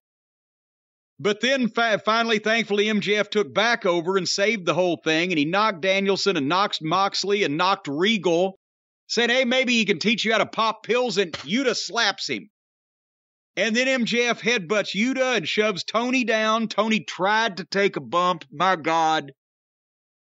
But 1.22 1.42
then 1.42 1.68
fa- 1.68 2.00
finally, 2.02 2.38
thankfully, 2.38 2.86
MJF 2.86 3.28
took 3.28 3.52
back 3.52 3.84
over 3.84 4.16
and 4.16 4.26
saved 4.26 4.64
the 4.64 4.72
whole 4.72 4.98
thing, 5.04 5.30
and 5.30 5.38
he 5.38 5.44
knocked 5.44 5.82
Danielson 5.82 6.38
and 6.38 6.48
knocked 6.48 6.78
Moxley 6.80 7.44
and 7.44 7.58
knocked 7.58 7.88
Regal, 7.88 8.58
saying, 9.06 9.28
"Hey, 9.28 9.44
maybe 9.44 9.74
he 9.74 9.84
can 9.84 9.98
teach 9.98 10.24
you 10.24 10.32
how 10.32 10.38
to 10.38 10.46
pop 10.46 10.82
pills." 10.82 11.18
And 11.18 11.32
Yuta 11.32 11.76
slaps 11.76 12.30
him, 12.30 12.48
and 13.54 13.76
then 13.76 13.86
MJF 13.86 14.40
headbutts 14.40 14.94
Yuta 14.94 15.36
and 15.36 15.46
shoves 15.46 15.84
Tony 15.84 16.24
down. 16.24 16.68
Tony 16.68 17.00
tried 17.00 17.58
to 17.58 17.66
take 17.66 17.96
a 17.96 18.00
bump. 18.00 18.46
My 18.50 18.76
God, 18.76 19.32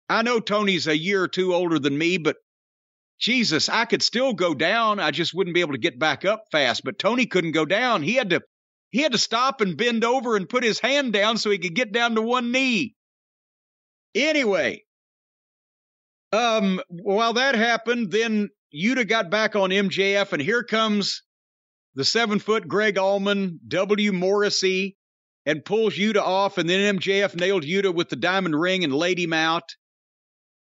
I 0.10 0.22
know 0.22 0.42
Tony's 0.42 0.86
a 0.88 0.98
year 0.98 1.24
or 1.24 1.30
two 1.30 1.54
older 1.54 1.80
than 1.80 1.98
me, 1.98 2.18
but 2.18 2.36
Jesus, 3.20 3.70
I 3.70 3.86
could 3.86 4.04
still 4.04 4.34
go 4.34 4.54
down. 4.54 5.00
I 5.00 5.12
just 5.12 5.34
wouldn't 5.34 5.54
be 5.54 5.62
able 5.62 5.74
to 5.74 5.80
get 5.80 5.98
back 5.98 6.26
up 6.26 6.44
fast. 6.52 6.84
But 6.84 7.00
Tony 7.00 7.26
couldn't 7.26 7.54
go 7.54 7.64
down. 7.64 8.04
He 8.04 8.16
had 8.16 8.32
to 8.32 8.42
he 8.92 9.02
had 9.02 9.12
to 9.12 9.18
stop 9.18 9.62
and 9.62 9.78
bend 9.78 10.04
over 10.04 10.36
and 10.36 10.50
put 10.50 10.64
his 10.64 10.80
hand 10.80 11.14
down 11.14 11.38
so 11.38 11.50
he 11.50 11.60
could 11.60 11.76
get 11.76 11.92
down 11.92 12.16
to 12.16 12.22
one 12.22 12.52
knee. 12.52 12.96
Anyway, 14.16 14.84
um, 16.32 16.82
while 16.90 17.34
that 17.34 17.56
happened, 17.56 18.12
then 18.12 18.50
Yuta 18.74 19.08
got 19.08 19.30
back 19.30 19.56
on 19.56 19.70
MJF, 19.70 20.34
and 20.34 20.42
here 20.42 20.64
comes 20.64 21.24
the 21.96 22.06
seven 22.06 22.40
foot 22.40 22.68
Greg 22.68 22.98
Allman, 22.98 23.60
W. 23.68 24.12
Morrissey, 24.12 24.98
and 25.46 25.66
pulls 25.66 25.96
Yuta 25.96 26.22
off, 26.22 26.58
and 26.58 26.68
then 26.70 26.98
MJF 26.98 27.36
nailed 27.36 27.64
Yuta 27.64 27.94
with 27.94 28.10
the 28.10 28.16
diamond 28.16 28.60
ring 28.60 28.84
and 28.84 28.94
laid 28.94 29.20
him 29.20 29.34
out. 29.34 29.76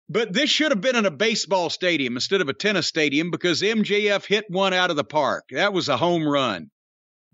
But 0.09 0.33
this 0.33 0.49
should 0.49 0.71
have 0.71 0.81
been 0.81 0.95
in 0.95 1.05
a 1.05 1.11
baseball 1.11 1.69
stadium 1.69 2.17
instead 2.17 2.41
of 2.41 2.49
a 2.49 2.53
tennis 2.53 2.85
stadium 2.85 3.31
because 3.31 3.61
MJF 3.61 4.25
hit 4.25 4.45
one 4.49 4.73
out 4.73 4.89
of 4.89 4.97
the 4.97 5.03
park. 5.03 5.45
That 5.51 5.73
was 5.73 5.89
a 5.89 5.97
home 5.97 6.27
run 6.27 6.69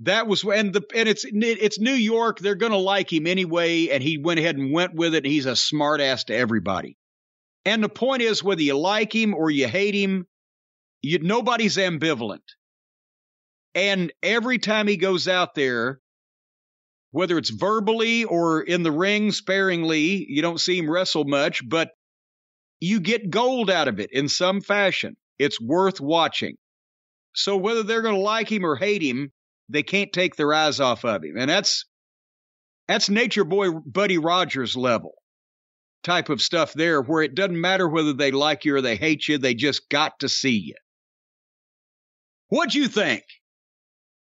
that 0.02 0.28
was 0.28 0.44
and 0.44 0.74
the 0.74 0.84
and 0.96 1.10
it's 1.10 1.26
it's 1.26 1.80
New 1.80 1.94
York. 1.94 2.40
They're 2.40 2.56
going 2.56 2.72
to 2.72 2.78
like 2.78 3.12
him 3.12 3.26
anyway, 3.26 3.90
and 3.90 4.04
he 4.04 4.18
went 4.18 4.40
ahead 4.40 4.58
and 4.58 4.72
went 4.72 4.94
with 4.94 5.16
it. 5.16 5.26
He's 5.26 5.46
a 5.46 5.52
smartass 5.52 6.26
to 6.26 6.36
everybody. 6.36 6.98
And 7.66 7.84
the 7.84 7.90
point 7.90 8.22
is, 8.22 8.44
whether 8.44 8.62
you 8.62 8.78
like 8.78 9.14
him 9.14 9.34
or 9.34 9.50
you 9.50 9.68
hate 9.68 9.96
him, 9.96 10.26
you, 11.02 11.20
nobody's 11.20 11.78
ambivalent. 11.78 12.44
And 13.76 14.14
every 14.24 14.60
time 14.60 14.88
he 14.88 14.98
goes 14.98 15.28
out 15.28 15.54
there, 15.54 16.00
whether 17.12 17.38
it's 17.38 17.50
verbally 17.50 18.24
or 18.24 18.62
in 18.62 18.84
the 18.84 18.92
ring 18.92 19.32
sparingly, 19.32 20.26
you 20.30 20.42
don't 20.42 20.62
see 20.62 20.78
him 20.78 20.90
wrestle 20.90 21.26
much, 21.26 21.68
but 21.68 21.90
you 22.80 23.00
get 23.00 23.30
gold 23.30 23.70
out 23.70 23.88
of 23.88 24.00
it 24.00 24.12
in 24.12 24.30
some 24.30 24.62
fashion. 24.62 25.16
It's 25.40 25.60
worth 25.60 26.00
watching. 26.00 26.56
So 27.36 27.58
whether 27.58 27.84
they're 27.84 28.02
going 28.02 28.16
to 28.16 28.22
like 28.22 28.52
him 28.52 28.66
or 28.66 28.76
hate 28.76 29.02
him, 29.02 29.32
they 29.70 29.84
can't 29.84 30.14
take 30.14 30.36
their 30.36 30.54
eyes 30.54 30.80
off 30.80 31.06
of 31.06 31.24
him. 31.24 31.38
And 31.38 31.50
that's 31.50 31.86
that's 32.88 33.10
nature 33.10 33.44
boy 33.44 33.72
Buddy 33.72 34.18
Rogers 34.18 34.76
level 34.76 35.14
type 36.04 36.30
of 36.30 36.42
stuff 36.42 36.74
there 36.74 37.02
where 37.02 37.22
it 37.22 37.36
doesn't 37.36 37.60
matter 37.60 37.88
whether 37.88 38.14
they 38.14 38.32
like 38.32 38.66
you 38.66 38.76
or 38.76 38.82
they 38.82 38.96
hate 38.96 39.28
you, 39.28 39.38
they 39.38 39.54
just 39.54 39.90
got 39.90 40.20
to 40.20 40.30
see 40.30 40.58
you. 40.58 40.76
What'd 42.48 42.76
you 42.76 42.88
think? 42.88 43.24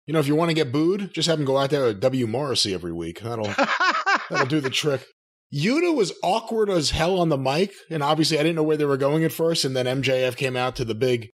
You 0.05 0.13
know, 0.13 0.19
if 0.19 0.27
you 0.27 0.35
want 0.35 0.51
to 0.51 0.55
get 0.55 0.71
booed, 0.71 1.13
just 1.13 1.27
have 1.27 1.39
him 1.39 1.45
go 1.45 1.57
out 1.57 1.71
there 1.71 1.85
with 1.85 1.99
W. 1.99 2.27
Morrissey 2.27 2.73
every 2.73 2.93
week. 2.93 3.21
That'll 3.21 3.47
that'll 4.29 4.45
do 4.45 4.61
the 4.61 4.69
trick. 4.69 5.05
Yuta 5.53 5.95
was 5.95 6.13
awkward 6.23 6.69
as 6.69 6.91
hell 6.91 7.19
on 7.19 7.29
the 7.29 7.37
mic, 7.37 7.73
and 7.89 8.03
obviously 8.03 8.37
I 8.39 8.43
didn't 8.43 8.55
know 8.55 8.63
where 8.63 8.77
they 8.77 8.85
were 8.85 8.97
going 8.97 9.23
at 9.23 9.31
first, 9.31 9.65
and 9.65 9.75
then 9.75 9.85
MJF 9.85 10.35
came 10.35 10.55
out 10.55 10.75
to 10.77 10.85
the 10.85 10.95
big, 10.95 11.29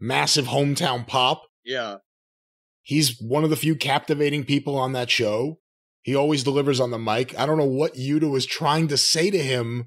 massive 0.00 0.46
hometown 0.46 1.06
pop. 1.06 1.42
Yeah. 1.64 1.96
He's 2.86 3.20
one 3.20 3.42
of 3.42 3.50
the 3.50 3.56
few 3.56 3.74
captivating 3.74 4.44
people 4.44 4.78
on 4.78 4.92
that 4.92 5.10
show. 5.10 5.58
He 6.04 6.14
always 6.14 6.44
delivers 6.44 6.78
on 6.78 6.92
the 6.92 7.00
mic. 7.00 7.36
I 7.36 7.44
don't 7.44 7.58
know 7.58 7.64
what 7.64 7.94
Yuta 7.94 8.30
was 8.30 8.46
trying 8.46 8.86
to 8.86 8.96
say 8.96 9.28
to 9.28 9.42
him 9.42 9.86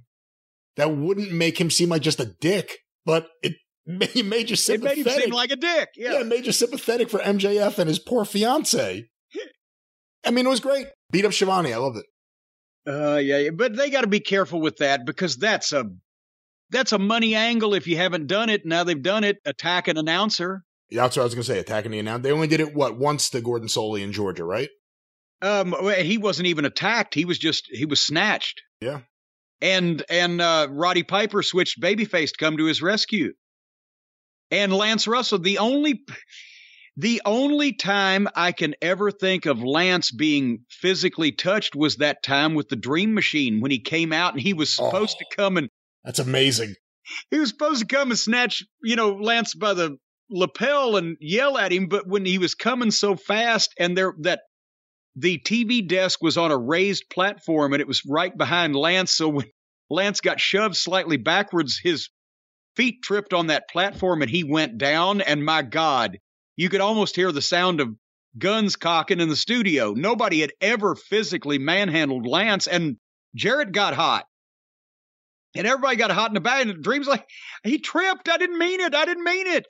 that 0.75 0.97
wouldn't 0.97 1.31
make 1.31 1.61
him 1.61 1.71
seem 1.71 1.87
like 1.87 2.01
just 2.01 2.19
a 2.19 2.35
dick, 2.41 2.79
but 3.05 3.29
it 3.41 3.55
made, 3.85 4.49
you 4.49 4.57
sympathetic. 4.57 4.97
It 4.97 5.05
made 5.05 5.15
him 5.15 5.21
seem 5.21 5.33
like 5.33 5.51
a 5.51 5.55
dick. 5.55 5.89
Yeah. 5.95 6.11
yeah, 6.11 6.19
it 6.19 6.27
made 6.27 6.45
you 6.45 6.51
sympathetic 6.51 7.09
for 7.09 7.19
MJF 7.19 7.79
and 7.79 7.87
his 7.87 7.99
poor 7.99 8.25
fiance. 8.25 9.07
I 10.25 10.31
mean, 10.31 10.45
it 10.45 10.49
was 10.49 10.59
great. 10.59 10.87
Beat 11.09 11.23
up 11.23 11.31
Schiavone. 11.31 11.71
I 11.71 11.77
loved 11.77 11.99
it. 11.99 12.05
Uh, 12.85 13.15
yeah, 13.15 13.49
but 13.51 13.77
they 13.77 13.89
got 13.89 14.01
to 14.01 14.07
be 14.07 14.19
careful 14.19 14.59
with 14.59 14.75
that 14.77 15.05
because 15.05 15.37
that's 15.37 15.71
a 15.71 15.85
that's 16.69 16.91
a 16.91 16.99
money 16.99 17.33
angle. 17.33 17.73
If 17.75 17.87
you 17.87 17.95
haven't 17.95 18.27
done 18.27 18.49
it, 18.49 18.65
now 18.65 18.83
they've 18.83 19.01
done 19.01 19.23
it. 19.23 19.37
Attack 19.45 19.87
an 19.87 19.97
announcer. 19.97 20.65
That's 20.91 21.15
what 21.15 21.23
I 21.23 21.25
was 21.25 21.35
going 21.35 21.43
to 21.43 21.51
say. 21.51 21.59
Attacking 21.59 21.91
the 21.91 21.99
announcer. 21.99 22.23
They 22.23 22.31
only 22.31 22.47
did 22.47 22.59
it 22.59 22.73
what 22.73 22.97
once 22.97 23.29
to 23.31 23.41
Gordon 23.41 23.67
Solie 23.67 24.01
in 24.01 24.11
Georgia, 24.11 24.43
right? 24.43 24.69
Um, 25.41 25.75
he 25.99 26.17
wasn't 26.17 26.47
even 26.47 26.65
attacked. 26.65 27.13
He 27.13 27.25
was 27.25 27.37
just 27.37 27.67
he 27.71 27.85
was 27.85 27.99
snatched. 27.99 28.61
Yeah. 28.81 29.01
And 29.61 30.03
and 30.09 30.41
uh, 30.41 30.67
Roddy 30.69 31.03
Piper 31.03 31.43
switched 31.43 31.81
babyface 31.81 32.31
to 32.31 32.37
come 32.37 32.57
to 32.57 32.65
his 32.65 32.81
rescue. 32.81 33.33
And 34.51 34.73
Lance 34.73 35.07
Russell, 35.07 35.39
the 35.39 35.59
only 35.59 36.03
the 36.97 37.21
only 37.23 37.73
time 37.73 38.27
I 38.35 38.51
can 38.51 38.75
ever 38.81 39.11
think 39.11 39.45
of 39.45 39.63
Lance 39.63 40.11
being 40.11 40.65
physically 40.69 41.31
touched 41.31 41.75
was 41.75 41.97
that 41.97 42.23
time 42.23 42.55
with 42.55 42.67
the 42.67 42.75
Dream 42.75 43.13
Machine 43.13 43.61
when 43.61 43.71
he 43.71 43.79
came 43.79 44.11
out 44.11 44.33
and 44.33 44.41
he 44.41 44.53
was 44.53 44.75
supposed 44.75 45.17
oh, 45.17 45.23
to 45.23 45.35
come 45.35 45.57
and 45.57 45.69
That's 46.03 46.19
amazing. 46.19 46.75
He 47.31 47.39
was 47.39 47.49
supposed 47.49 47.81
to 47.81 47.95
come 47.95 48.11
and 48.11 48.19
snatch, 48.19 48.63
you 48.83 48.95
know, 48.95 49.13
Lance 49.13 49.55
by 49.55 49.73
the 49.73 49.97
lapel 50.30 50.95
and 50.95 51.17
yell 51.19 51.58
at 51.58 51.72
him, 51.72 51.88
but 51.88 52.08
when 52.08 52.25
he 52.25 52.38
was 52.38 52.56
coming 52.56 52.91
so 52.91 53.16
fast 53.16 53.74
and 53.77 53.98
there 53.98 54.14
that 54.22 54.41
the 55.16 55.40
TV 55.40 55.88
desk 55.88 56.22
was 56.22 56.38
on 56.38 56.51
a 56.51 56.58
raised 56.58 57.09
platform 57.09 57.74
and 57.74 57.82
it 57.82 57.88
was 57.88 58.06
right 58.06 58.35
behind 58.38 58.75
Lance, 58.75 59.11
so 59.11 59.30
when 59.30 59.45
Lance 59.90 60.22
got 60.22 60.40
shoved 60.40 60.75
slightly 60.75 61.17
backwards, 61.17 61.80
his 61.82 62.09
feet 62.75 63.01
tripped 63.03 63.33
on 63.33 63.48
that 63.48 63.69
platform 63.69 64.22
and 64.22 64.32
he 64.32 64.43
went 64.43 64.77
down. 64.77 65.22
And 65.22 65.43
my 65.43 65.61
God, 65.64 66.17
you 66.56 66.69
could 66.69 66.82
almost 66.82 67.16
hear 67.16 67.32
the 67.32 67.41
sound 67.41 67.82
of 67.82 67.90
guns 68.38 68.75
cocking 68.75 69.19
in 69.19 69.30
the 69.30 69.35
studio. 69.35 69.93
Nobody 69.93 70.41
had 70.41 70.53
ever 70.61 70.95
physically 70.95 71.58
manhandled 71.58 72.27
Lance, 72.27 72.67
and 72.67 72.98
Jarrett 73.35 73.72
got 73.72 73.95
hot. 73.95 74.25
And 75.56 75.66
everybody 75.66 75.95
got 75.95 76.11
hot 76.11 76.30
in 76.30 76.35
the 76.35 76.41
back. 76.41 76.66
And 76.66 76.83
Dream's 76.83 77.08
like, 77.08 77.25
he 77.64 77.80
tripped. 77.80 78.30
I 78.30 78.38
didn't 78.38 78.59
mean 78.59 78.82
it. 78.82 78.93
I 78.93 79.06
didn't 79.06 79.24
mean 79.24 79.48
it. 79.48 79.66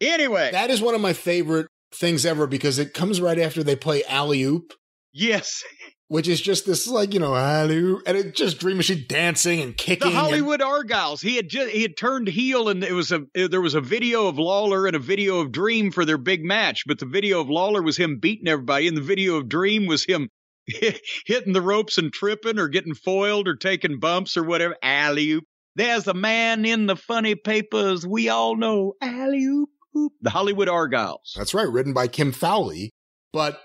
Anyway, 0.00 0.50
that 0.52 0.70
is 0.70 0.80
one 0.82 0.94
of 0.94 1.00
my 1.00 1.12
favorite 1.12 1.68
things 1.94 2.26
ever 2.26 2.46
because 2.46 2.78
it 2.78 2.94
comes 2.94 3.20
right 3.20 3.38
after 3.38 3.62
they 3.62 3.76
play 3.76 4.02
alley 4.04 4.42
oop. 4.42 4.72
Yes. 5.12 5.62
Which 6.08 6.28
is 6.28 6.40
just 6.40 6.66
this, 6.66 6.86
like 6.86 7.14
you 7.14 7.20
know, 7.20 7.34
alley 7.34 7.76
oop, 7.78 8.02
and 8.06 8.16
it 8.16 8.34
just 8.36 8.58
Dream 8.58 8.76
Machine 8.76 9.06
dancing 9.08 9.60
and 9.60 9.76
kicking. 9.76 10.10
The 10.10 10.14
Hollywood 10.16 10.60
and- 10.60 10.70
Argyles. 10.70 11.22
He 11.22 11.36
had 11.36 11.48
just 11.48 11.70
he 11.70 11.82
had 11.82 11.96
turned 11.96 12.28
heel, 12.28 12.68
and 12.68 12.84
it 12.84 12.92
was 12.92 13.10
a 13.10 13.22
there 13.34 13.60
was 13.60 13.74
a 13.74 13.80
video 13.80 14.26
of 14.26 14.38
Lawler 14.38 14.86
and 14.86 14.94
a 14.94 15.00
video 15.00 15.40
of 15.40 15.50
Dream 15.50 15.90
for 15.90 16.04
their 16.04 16.18
big 16.18 16.44
match. 16.44 16.84
But 16.86 16.98
the 16.98 17.06
video 17.06 17.40
of 17.40 17.48
Lawler 17.48 17.80
was 17.82 17.96
him 17.96 18.18
beating 18.18 18.48
everybody, 18.48 18.86
and 18.86 18.96
the 18.96 19.00
video 19.02 19.36
of 19.36 19.48
Dream 19.48 19.86
was 19.86 20.04
him 20.04 20.28
hitting 20.66 21.52
the 21.54 21.62
ropes 21.62 21.96
and 21.96 22.12
tripping, 22.12 22.58
or 22.58 22.68
getting 22.68 22.94
foiled, 22.94 23.48
or 23.48 23.56
taking 23.56 23.98
bumps, 23.98 24.36
or 24.36 24.42
whatever. 24.44 24.76
Alley 24.82 25.30
oop. 25.30 25.44
There's 25.74 26.06
a 26.06 26.14
man 26.14 26.64
in 26.66 26.86
the 26.86 26.96
funny 26.96 27.34
papers 27.34 28.06
we 28.06 28.28
all 28.28 28.56
know. 28.56 28.92
Alley 29.00 29.42
oop 29.44 29.70
oop. 29.96 30.12
The 30.20 30.30
Hollywood 30.30 30.68
Argyles. 30.68 31.34
That's 31.36 31.54
right, 31.54 31.68
written 31.68 31.92
by 31.92 32.08
Kim 32.08 32.32
Fowley. 32.32 32.90
But 33.32 33.60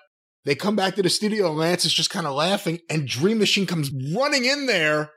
they 0.45 0.55
come 0.55 0.75
back 0.75 0.95
to 0.95 1.03
the 1.03 1.09
studio 1.09 1.49
and 1.49 1.57
Lance 1.57 1.85
is 1.85 1.93
just 1.93 2.09
kind 2.09 2.25
of 2.25 2.33
laughing, 2.35 2.79
and 2.89 3.07
Dream 3.07 3.39
Machine 3.39 3.65
comes 3.65 3.91
running 4.15 4.45
in 4.45 4.65
there 4.65 5.11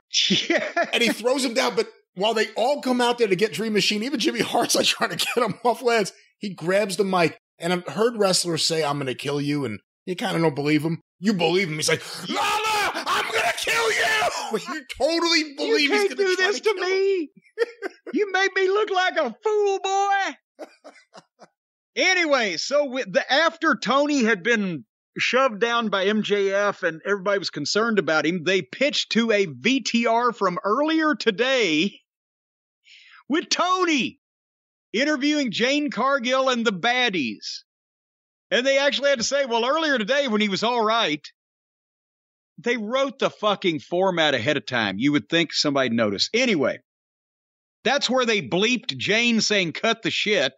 Yeah. 0.49 0.67
and 0.93 1.01
he 1.01 1.09
throws 1.09 1.43
him 1.45 1.53
down. 1.53 1.75
But 1.75 1.87
while 2.15 2.33
they 2.33 2.47
all 2.55 2.81
come 2.81 3.01
out 3.01 3.17
there 3.17 3.27
to 3.27 3.35
get 3.35 3.53
Dream 3.53 3.73
Machine, 3.73 4.03
even 4.03 4.19
Jimmy 4.19 4.41
Hart's 4.41 4.75
like 4.75 4.85
trying 4.85 5.09
to 5.11 5.15
get 5.15 5.37
him 5.37 5.55
off 5.63 5.81
Lance, 5.81 6.11
he 6.37 6.53
grabs 6.53 6.97
the 6.97 7.03
mic. 7.03 7.37
And 7.59 7.71
I've 7.71 7.87
heard 7.87 8.17
wrestlers 8.17 8.65
say, 8.65 8.83
I'm 8.83 8.97
going 8.97 9.07
to 9.07 9.15
kill 9.15 9.39
you. 9.39 9.63
And 9.65 9.79
you 10.05 10.15
kind 10.15 10.35
of 10.35 10.41
don't 10.41 10.55
believe 10.55 10.83
him. 10.83 10.99
You 11.19 11.33
believe 11.33 11.69
him. 11.69 11.75
He's 11.75 11.87
like, 11.87 12.03
Lala, 12.29 12.91
I'm 12.93 13.31
going 13.31 13.43
to 13.45 13.53
kill 13.57 13.91
you. 13.91 13.99
You 14.53 14.83
totally 14.99 15.55
believe 15.57 15.89
you 15.89 15.91
he's 15.93 16.07
can't 16.09 16.17
do 16.17 16.35
this 16.35 16.59
to 16.59 16.63
kill 16.63 16.75
me. 16.75 17.31
you 18.13 18.31
made 18.31 18.49
me 18.55 18.67
look 18.67 18.91
like 18.91 19.15
a 19.17 19.35
fool, 19.43 19.79
boy. 19.83 20.35
Anyway, 21.95 22.57
so 22.57 22.85
with 22.85 23.11
the 23.11 23.31
after 23.31 23.75
Tony 23.75 24.23
had 24.23 24.41
been 24.41 24.83
shoved 25.17 25.59
down 25.59 25.89
by 25.89 26.07
MJF 26.07 26.81
and 26.81 27.01
everybody 27.05 27.37
was 27.37 27.51
concerned 27.51 27.99
about 27.99 28.25
him, 28.25 28.43
they 28.43 28.61
pitched 28.61 29.11
to 29.11 29.31
a 29.31 29.45
VTR 29.45 30.35
from 30.35 30.57
earlier 30.63 31.13
today 31.13 31.99
with 33.29 33.49
Tony 33.49 34.19
interviewing 34.91 35.51
Jade 35.51 35.91
Cargill 35.91 36.49
and 36.49 36.65
the 36.65 36.73
baddies. 36.73 37.63
And 38.49 38.65
they 38.65 38.79
actually 38.79 39.09
had 39.09 39.19
to 39.19 39.25
say, 39.25 39.45
well, 39.45 39.65
earlier 39.65 39.97
today 39.97 40.27
when 40.27 40.41
he 40.41 40.49
was 40.49 40.63
all 40.63 40.83
right, 40.83 41.25
they 42.57 42.77
wrote 42.77 43.19
the 43.19 43.29
fucking 43.29 43.79
format 43.79 44.35
ahead 44.35 44.57
of 44.57 44.65
time. 44.65 44.97
You 44.97 45.11
would 45.11 45.29
think 45.29 45.53
somebody 45.53 45.89
noticed. 45.89 46.29
Anyway, 46.33 46.79
that's 47.83 48.09
where 48.09 48.25
they 48.25 48.41
bleeped 48.41 48.97
Jade 48.97 49.43
saying 49.43 49.73
cut 49.73 50.01
the 50.01 50.11
shit. 50.11 50.53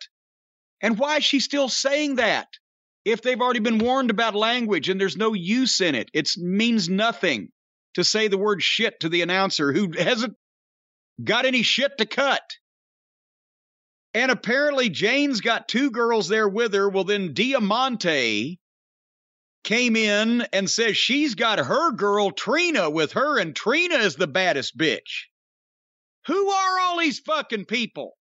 And 0.82 1.00
why 1.00 1.18
is 1.18 1.26
she 1.26 1.40
still 1.40 1.70
saying 1.70 2.16
that? 2.16 2.48
If 3.04 3.22
they've 3.22 3.40
already 3.40 3.60
been 3.60 3.78
warned 3.78 4.10
about 4.10 4.36
language 4.36 4.90
and 4.90 5.00
there's 5.00 5.18
no 5.18 5.34
use 5.34 5.82
in 5.82 5.96
it, 5.96 6.10
it 6.14 6.30
means 6.38 6.90
nothing 6.90 7.50
to 7.94 8.04
say 8.04 8.28
the 8.28 8.38
word 8.38 8.62
shit 8.62 9.00
to 9.02 9.10
the 9.10 9.22
announcer 9.22 9.72
who 9.72 9.92
hasn't 9.98 10.36
got 11.24 11.46
any 11.46 11.62
shit 11.62 11.98
to 12.00 12.06
cut. 12.06 12.42
And 14.14 14.32
apparently 14.32 14.90
Jade's 14.90 15.42
got 15.42 15.68
two 15.68 15.92
girls 15.92 16.28
there 16.28 16.48
with 16.48 16.74
her. 16.74 16.90
Well, 16.90 17.04
then 17.04 17.34
Diamante 17.34 18.60
came 19.64 19.96
in 19.96 20.42
and 20.54 20.70
says 20.70 20.96
she's 20.96 21.36
got 21.36 21.60
her 21.60 21.92
girl 21.92 22.32
Trina 22.32 22.90
with 22.90 23.14
her, 23.14 23.40
and 23.40 23.56
Trina 23.56 23.96
is 23.96 24.16
the 24.16 24.28
baddest 24.28 24.78
bitch. 24.78 25.26
Who 26.28 26.50
are 26.50 26.80
all 26.80 27.00
these 27.00 27.20
fucking 27.20 27.66
people? 27.66 28.18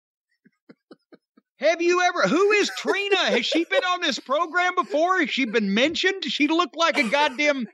Have 1.59 1.83
you 1.83 2.01
ever? 2.03 2.23
Who 2.23 2.53
is 2.53 2.71
Trina? 2.79 3.17
Has 3.17 3.45
she 3.45 3.65
been 3.65 3.83
on 3.83 4.01
this 4.01 4.21
program 4.21 4.77
before? 4.77 5.19
Has 5.19 5.31
she 5.31 5.45
been 5.45 5.75
mentioned? 5.75 6.23
She 6.25 6.47
looked 6.47 6.77
like 6.77 6.97
a 6.99 7.09
goddamn 7.09 7.67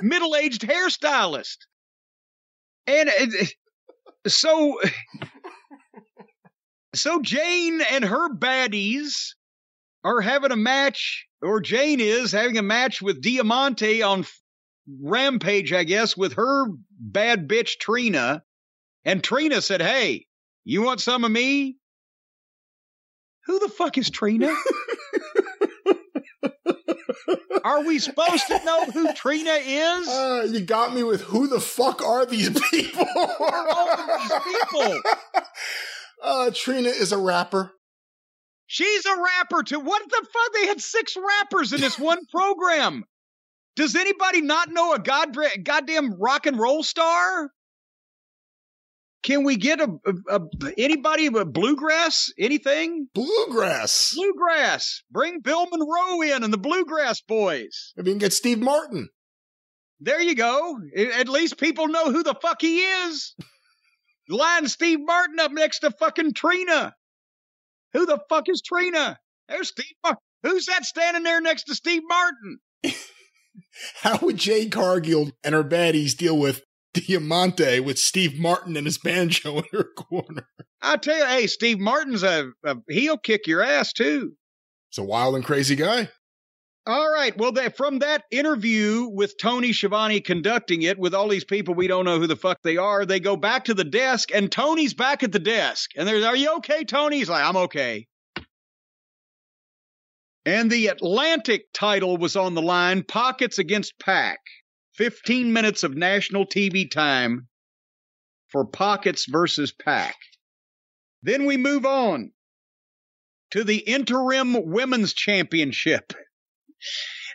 middle-aged 0.00 0.62
hairstylist. 0.62 1.56
And 2.86 3.08
it, 3.12 3.54
so, 4.28 4.80
so 6.94 7.20
Jade 7.20 7.82
and 7.90 8.04
her 8.04 8.32
baddies 8.32 9.34
are 10.04 10.20
having 10.20 10.52
a 10.52 10.56
match, 10.56 11.26
or 11.42 11.60
Jade 11.60 12.00
is 12.00 12.30
having 12.30 12.58
a 12.58 12.62
match 12.62 13.02
with 13.02 13.20
Diamante 13.20 14.02
on 14.02 14.24
Rampage, 15.00 15.72
I 15.72 15.82
guess, 15.82 16.16
with 16.16 16.34
her 16.34 16.66
bad 16.98 17.48
bitch 17.48 17.78
Trina. 17.80 18.44
And 19.04 19.22
Trina 19.22 19.60
said, 19.60 19.82
Hey, 19.82 20.26
you 20.64 20.82
want 20.82 21.00
some 21.00 21.24
of 21.24 21.30
me? 21.30 21.76
Who 23.46 23.58
the 23.58 23.68
fuck 23.68 23.98
is 23.98 24.10
Trina? 24.10 24.54
Are 27.64 27.84
we 27.84 27.98
supposed 27.98 28.46
to 28.48 28.64
know 28.64 28.84
who 28.86 29.12
Trina 29.14 29.58
is? 29.64 30.08
Uh, 30.08 30.48
you 30.50 30.60
got 30.60 30.94
me 30.94 31.02
with 31.02 31.22
who 31.22 31.46
the 31.46 31.60
fuck 31.60 32.02
are 32.02 32.26
these 32.26 32.50
people? 32.70 33.06
are 33.40 34.18
these 34.18 34.32
people? 34.44 35.00
Uh, 36.24 36.52
Trina 36.54 36.88
is 36.88 37.10
a 37.10 37.18
rapper. 37.18 37.72
She's 38.68 39.04
a 39.06 39.20
rapper 39.20 39.64
too. 39.64 39.80
What 39.80 40.02
the 40.08 40.26
fuck? 40.32 40.52
They 40.54 40.66
had 40.68 40.80
six 40.80 41.16
rappers 41.16 41.72
in 41.72 41.80
this 41.80 41.98
one 41.98 42.24
program. 42.26 43.04
Does 43.74 43.96
anybody 43.96 44.40
not 44.40 44.70
know 44.70 44.92
a 44.94 45.00
god, 45.00 45.36
goddamn 45.64 46.14
rock 46.20 46.46
and 46.46 46.60
roll 46.60 46.84
star? 46.84 47.50
Can 49.22 49.44
we 49.44 49.56
get 49.56 49.80
a, 49.80 49.88
a, 50.28 50.40
a 50.40 50.40
anybody 50.76 51.26
a 51.26 51.44
bluegrass? 51.44 52.32
Anything? 52.38 53.08
Bluegrass. 53.14 54.14
Bluegrass. 54.14 55.02
Bring 55.10 55.40
Bill 55.40 55.66
Monroe 55.70 56.22
in 56.22 56.42
and 56.42 56.52
the 56.52 56.58
Bluegrass 56.58 57.20
Boys. 57.20 57.92
Maybe 57.96 58.10
you 58.10 58.14
can 58.14 58.20
get 58.20 58.32
Steve 58.32 58.58
Martin. 58.58 59.08
There 60.00 60.20
you 60.20 60.34
go. 60.34 60.78
At 60.96 61.28
least 61.28 61.58
people 61.58 61.86
know 61.86 62.10
who 62.10 62.24
the 62.24 62.34
fuck 62.34 62.60
he 62.60 62.80
is. 62.80 63.36
Line 64.28 64.66
Steve 64.66 64.98
Martin 65.00 65.38
up 65.38 65.52
next 65.52 65.80
to 65.80 65.92
fucking 65.92 66.34
Trina. 66.34 66.94
Who 67.92 68.06
the 68.06 68.18
fuck 68.28 68.48
is 68.48 68.62
Trina? 68.62 69.18
There's 69.48 69.68
Steve. 69.68 70.16
Who's 70.42 70.66
that 70.66 70.84
standing 70.84 71.22
there 71.22 71.40
next 71.40 71.64
to 71.64 71.74
Steve 71.76 72.02
Martin? 72.08 72.58
How 74.00 74.18
would 74.18 74.38
Jade 74.38 74.72
Cargill 74.72 75.30
and 75.44 75.54
her 75.54 75.62
baddies 75.62 76.16
deal 76.16 76.36
with 76.36 76.62
Diamante 76.94 77.80
with 77.80 77.98
Steve 77.98 78.38
Martin 78.38 78.76
and 78.76 78.86
his 78.86 78.98
banjo 78.98 79.58
in 79.58 79.64
her 79.72 79.84
corner? 79.96 80.48
I 80.80 80.96
tell 80.96 81.16
you, 81.16 81.24
hey, 81.24 81.46
Steve 81.46 81.78
Martin's 81.78 82.22
a, 82.22 82.50
a 82.64 82.76
he'll 82.88 83.18
kick 83.18 83.46
your 83.46 83.62
ass 83.62 83.92
too. 83.92 84.32
It's 84.90 84.98
a 84.98 85.02
wild 85.02 85.34
and 85.36 85.44
crazy 85.44 85.76
guy. 85.76 86.10
All 86.84 87.10
right. 87.12 87.36
Well, 87.38 87.52
that, 87.52 87.76
from 87.76 88.00
that 88.00 88.24
interview 88.32 89.08
with 89.08 89.38
Tony 89.38 89.72
Schiavone 89.72 90.20
conducting 90.20 90.82
it 90.82 90.98
with 90.98 91.14
all 91.14 91.28
these 91.28 91.44
people 91.44 91.74
we 91.74 91.86
don't 91.86 92.04
know 92.04 92.18
who 92.18 92.26
the 92.26 92.34
fuck 92.34 92.58
they 92.62 92.76
are, 92.76 93.06
they 93.06 93.20
go 93.20 93.36
back 93.36 93.66
to 93.66 93.74
the 93.74 93.84
desk, 93.84 94.30
and 94.34 94.50
Tony's 94.50 94.92
back 94.92 95.22
at 95.22 95.30
the 95.30 95.38
desk. 95.38 95.92
And 95.96 96.08
there's, 96.08 96.24
"Are 96.24 96.34
you 96.34 96.56
okay, 96.56 96.82
Tony?" 96.82 97.18
He's 97.18 97.28
like, 97.28 97.44
"I'm 97.44 97.56
okay." 97.56 98.08
And 100.44 100.68
the 100.72 100.88
Atlantic 100.88 101.66
title 101.72 102.16
was 102.16 102.34
on 102.34 102.54
the 102.54 102.62
line: 102.62 103.04
Pockets 103.04 103.60
against 103.60 103.96
PAC. 104.00 104.40
15 104.94 105.52
minutes 105.52 105.82
of 105.82 105.96
national 105.96 106.46
TV 106.46 106.90
time 106.90 107.48
for 108.50 108.64
Pockets 108.64 109.26
versus 109.28 109.72
PAC. 109.72 110.14
Then 111.22 111.46
we 111.46 111.56
move 111.56 111.86
on 111.86 112.32
to 113.52 113.64
the 113.64 113.78
interim 113.78 114.70
women's 114.70 115.14
championship. 115.14 116.12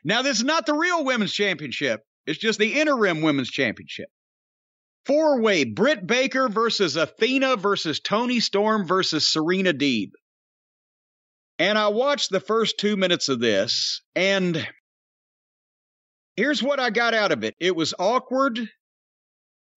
Now, 0.03 0.21
this 0.21 0.37
is 0.37 0.43
not 0.43 0.65
the 0.65 0.73
real 0.73 1.03
women's 1.03 1.33
championship. 1.33 2.01
It's 2.25 2.39
just 2.39 2.59
the 2.59 2.79
interim 2.79 3.21
women's 3.21 3.49
championship. 3.49 4.09
Four 5.05 5.41
way 5.41 5.63
Britt 5.63 6.05
Baker 6.05 6.49
versus 6.49 6.97
Athena 6.97 7.55
versus 7.55 8.01
Toni 8.01 8.41
Storm 8.41 8.85
versus 8.85 9.31
Serena 9.31 9.73
Deeb. 9.73 10.09
And 11.59 11.77
I 11.77 11.87
watched 11.87 12.29
the 12.29 12.41
first 12.41 12.77
two 12.77 12.97
minutes 12.97 13.29
of 13.29 13.39
this, 13.39 14.01
and 14.15 14.67
here's 16.37 16.63
what 16.63 16.79
I 16.79 16.91
got 16.91 17.13
out 17.13 17.33
of 17.33 17.43
it 17.43 17.55
it 17.59 17.75
was 17.75 17.93
awkward, 17.99 18.69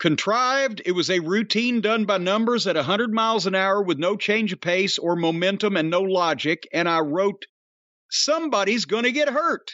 contrived. 0.01 0.83
It 0.85 0.93
was 0.93 1.11
a 1.11 1.21
routine 1.21 1.81
done 1.81 2.05
by 2.07 2.19
numbers 2.19 2.67
at 2.67 2.77
100 2.77 3.13
miles 3.13 3.47
an 3.47 3.55
hour 3.55 3.83
with 3.83 3.99
no 3.99 4.17
change 4.17 4.53
of 4.53 4.61
pace 4.61 4.99
or 4.99 5.15
momentum 5.15 5.77
and 5.77 5.91
no 5.91 6.01
logic. 6.01 6.67
And 6.73 6.89
I 6.89 7.01
wrote, 7.01 7.45
somebody's 8.11 8.87
going 8.87 9.05
to 9.05 9.13
get 9.13 9.29
hurt. 9.29 9.71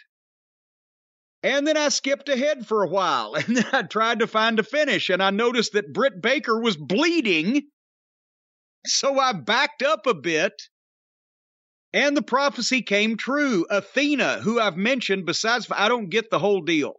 And 1.42 1.66
then 1.66 1.76
I 1.76 1.90
skipped 1.90 2.28
ahead 2.28 2.66
for 2.66 2.82
a 2.82 2.88
while 2.88 3.34
and 3.46 3.56
then 3.56 3.66
I 3.72 3.82
tried 3.82 4.18
to 4.18 4.26
find 4.26 4.58
a 4.58 4.64
finish 4.64 5.08
and 5.08 5.22
I 5.22 5.30
noticed 5.30 5.72
that 5.72 5.92
Britt 5.92 6.20
Baker 6.20 6.60
was 6.60 6.76
bleeding. 6.76 7.62
So 8.84 9.18
I 9.18 9.32
backed 9.32 9.82
up 9.82 10.06
a 10.06 10.14
bit 10.14 10.52
and 11.92 12.16
the 12.16 12.22
prophecy 12.22 12.82
came 12.82 13.16
true. 13.16 13.66
Athena, 13.70 14.40
who 14.40 14.60
I've 14.60 14.76
mentioned, 14.76 15.26
besides, 15.26 15.66
I 15.70 15.88
don't 15.88 16.10
get 16.10 16.30
the 16.30 16.38
whole 16.38 16.60
deal. 16.60 16.94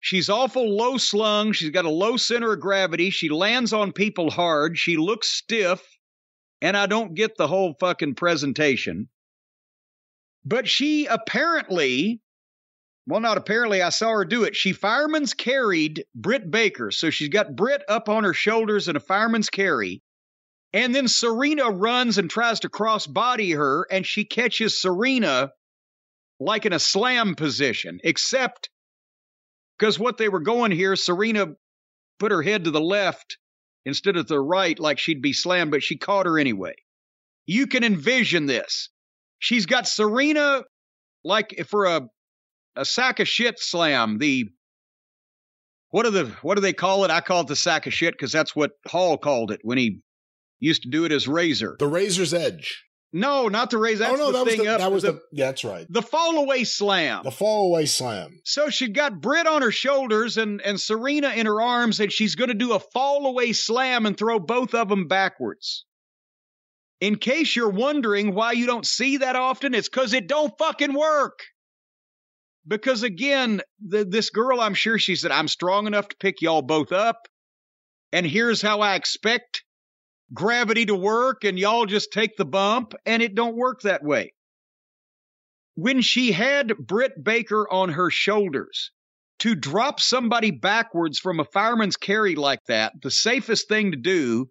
She's 0.00 0.28
awful 0.28 0.76
low 0.76 0.98
slung. 0.98 1.52
She's 1.52 1.70
got 1.70 1.86
a 1.86 1.90
low 1.90 2.18
center 2.18 2.52
of 2.52 2.60
gravity. 2.60 3.10
She 3.10 3.30
lands 3.30 3.72
on 3.72 3.92
people 3.92 4.30
hard. 4.30 4.76
She 4.76 4.98
looks 4.98 5.32
stiff. 5.32 5.82
And 6.60 6.76
I 6.76 6.86
don't 6.86 7.14
get 7.14 7.36
the 7.36 7.48
whole 7.48 7.74
fucking 7.80 8.14
presentation. 8.14 9.08
But 10.44 10.68
she 10.68 11.06
apparently, 11.06 12.20
well, 13.06 13.20
not 13.20 13.38
apparently, 13.38 13.80
I 13.80 13.88
saw 13.88 14.10
her 14.10 14.24
do 14.26 14.44
it. 14.44 14.54
She 14.54 14.72
fireman's 14.72 15.32
carried 15.32 16.04
Britt 16.14 16.50
Baker. 16.50 16.90
So 16.90 17.08
she's 17.08 17.30
got 17.30 17.56
Britt 17.56 17.82
up 17.88 18.08
on 18.10 18.24
her 18.24 18.34
shoulders 18.34 18.88
in 18.88 18.96
a 18.96 19.00
fireman's 19.00 19.48
carry. 19.48 20.02
And 20.74 20.92
then 20.92 21.06
Serena 21.06 21.70
runs 21.70 22.18
and 22.18 22.28
tries 22.28 22.60
to 22.60 22.68
cross 22.68 23.06
body 23.06 23.52
her, 23.52 23.86
and 23.92 24.04
she 24.04 24.24
catches 24.24 24.82
Serena 24.82 25.52
like 26.40 26.66
in 26.66 26.72
a 26.72 26.80
slam 26.80 27.36
position, 27.36 28.00
except 28.02 28.70
because 29.78 30.00
what 30.00 30.18
they 30.18 30.28
were 30.28 30.40
going 30.40 30.72
here, 30.72 30.96
Serena 30.96 31.54
put 32.18 32.32
her 32.32 32.42
head 32.42 32.64
to 32.64 32.72
the 32.72 32.80
left 32.80 33.38
instead 33.86 34.16
of 34.16 34.26
the 34.26 34.40
right, 34.40 34.76
like 34.80 34.98
she'd 34.98 35.22
be 35.22 35.32
slammed, 35.32 35.70
but 35.70 35.84
she 35.84 35.96
caught 35.96 36.26
her 36.26 36.40
anyway. 36.40 36.74
You 37.46 37.68
can 37.68 37.84
envision 37.84 38.46
this. 38.46 38.88
She's 39.38 39.66
got 39.66 39.86
Serena 39.86 40.64
like 41.22 41.66
for 41.68 41.84
a 41.84 42.08
a 42.74 42.84
sack 42.84 43.20
of 43.20 43.28
shit 43.28 43.60
slam. 43.60 44.18
The 44.18 44.46
what 45.90 46.04
are 46.04 46.10
the 46.10 46.26
what 46.42 46.56
do 46.56 46.62
they 46.62 46.72
call 46.72 47.04
it? 47.04 47.12
I 47.12 47.20
call 47.20 47.42
it 47.42 47.46
the 47.46 47.54
sack 47.54 47.86
of 47.86 47.94
shit 47.94 48.14
because 48.14 48.32
that's 48.32 48.56
what 48.56 48.72
Hall 48.88 49.16
called 49.16 49.52
it 49.52 49.60
when 49.62 49.78
he 49.78 50.00
used 50.64 50.82
to 50.82 50.88
do 50.88 51.04
it 51.04 51.12
as 51.12 51.28
razor. 51.28 51.76
The 51.78 51.86
razor's 51.86 52.34
edge. 52.34 52.84
No, 53.16 53.46
not 53.46 53.70
the 53.70 53.78
razor. 53.78 54.06
Oh, 54.06 54.08
that's 54.08 54.20
oh 54.20 54.24
no, 54.24 54.32
that 54.32 54.44
was 54.44 54.56
the, 54.56 54.68
up. 54.68 54.78
that 54.80 54.92
was 54.92 55.02
the, 55.04 55.12
the 55.12 55.22
yeah, 55.30 55.46
that's 55.46 55.64
right. 55.64 55.86
the 55.88 56.02
fall 56.02 56.38
away 56.38 56.64
slam. 56.64 57.22
The 57.22 57.30
fall 57.30 57.68
away 57.68 57.86
slam. 57.86 58.40
So 58.44 58.70
she 58.70 58.88
got 58.88 59.20
Britt 59.20 59.46
on 59.46 59.62
her 59.62 59.70
shoulders 59.70 60.36
and, 60.36 60.60
and 60.60 60.80
Serena 60.80 61.28
in 61.28 61.46
her 61.46 61.62
arms, 61.62 62.00
and 62.00 62.12
she's 62.12 62.34
going 62.34 62.48
to 62.48 62.54
do 62.54 62.72
a 62.72 62.80
fall 62.80 63.26
away 63.26 63.52
slam 63.52 64.06
and 64.06 64.16
throw 64.16 64.40
both 64.40 64.74
of 64.74 64.88
them 64.88 65.06
backwards. 65.06 65.84
In 67.00 67.16
case 67.16 67.54
you're 67.54 67.68
wondering 67.68 68.34
why 68.34 68.52
you 68.52 68.66
don't 68.66 68.86
see 68.86 69.18
that 69.18 69.36
often, 69.36 69.74
it's 69.74 69.88
because 69.88 70.12
it 70.12 70.26
don't 70.26 70.56
fucking 70.58 70.94
work. 70.94 71.38
Because 72.66 73.02
again, 73.02 73.60
the, 73.86 74.04
this 74.04 74.30
girl, 74.30 74.60
I'm 74.60 74.74
sure 74.74 74.98
she 74.98 75.14
said, 75.16 75.30
I'm 75.30 75.48
strong 75.48 75.86
enough 75.86 76.08
to 76.08 76.16
pick 76.16 76.40
y'all 76.40 76.62
both 76.62 76.92
up. 76.92 77.28
And 78.12 78.24
here's 78.24 78.62
how 78.62 78.80
I 78.80 78.94
expect 78.94 79.63
gravity 80.34 80.86
to 80.86 80.94
work, 80.94 81.44
and 81.44 81.58
y'all 81.58 81.86
just 81.86 82.12
take 82.12 82.36
the 82.36 82.44
bump, 82.44 82.94
and 83.06 83.22
it 83.22 83.34
don't 83.34 83.56
work 83.56 83.82
that 83.82 84.02
way 84.02 84.34
when 85.74 86.00
she 86.00 86.32
had 86.32 86.76
Britt 86.78 87.22
Baker 87.22 87.70
on 87.70 87.90
her 87.90 88.10
shoulders 88.10 88.92
to 89.40 89.54
drop 89.54 90.00
somebody 90.00 90.52
backwards 90.52 91.18
from 91.18 91.40
a 91.40 91.44
fireman's 91.44 91.96
carry 91.96 92.36
like 92.36 92.64
that, 92.68 92.92
the 93.02 93.10
safest 93.10 93.68
thing 93.68 93.90
to 93.90 93.96
do 93.96 94.48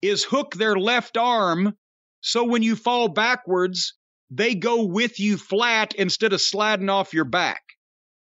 is 0.00 0.24
hook 0.24 0.54
their 0.54 0.76
left 0.76 1.16
arm 1.16 1.76
so 2.22 2.44
when 2.44 2.62
you 2.62 2.76
fall 2.76 3.08
backwards, 3.08 3.94
they 4.30 4.54
go 4.54 4.84
with 4.84 5.18
you 5.18 5.38
flat 5.38 5.94
instead 5.94 6.32
of 6.32 6.40
sliding 6.40 6.90
off 6.90 7.14
your 7.14 7.24
back. 7.24 7.62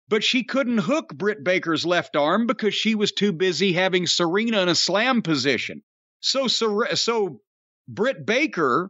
But 0.07 0.23
she 0.23 0.43
couldn't 0.43 0.79
hook 0.79 1.13
Britt 1.15 1.43
Baker's 1.43 1.85
left 1.85 2.15
arm 2.15 2.47
because 2.47 2.73
she 2.73 2.95
was 2.95 3.11
too 3.11 3.31
busy 3.31 3.73
having 3.73 4.07
Serena 4.07 4.61
in 4.61 4.69
a 4.69 4.75
slam 4.75 5.21
position. 5.21 5.83
So, 6.25 6.47
so 6.47 7.41
Britt 7.87 8.25
Baker 8.25 8.89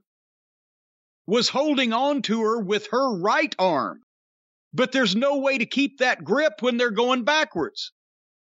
was 1.27 1.49
holding 1.49 1.91
on 1.91 2.22
to 2.22 2.41
her 2.41 2.61
with 2.61 2.88
her 2.91 3.17
right 3.17 3.53
arm. 3.59 4.01
But 4.73 4.93
there's 4.93 5.17
no 5.17 5.39
way 5.39 5.57
to 5.57 5.65
keep 5.65 5.97
that 5.97 6.23
grip 6.23 6.61
when 6.61 6.77
they're 6.77 6.91
going 6.91 7.25
backwards. 7.25 7.91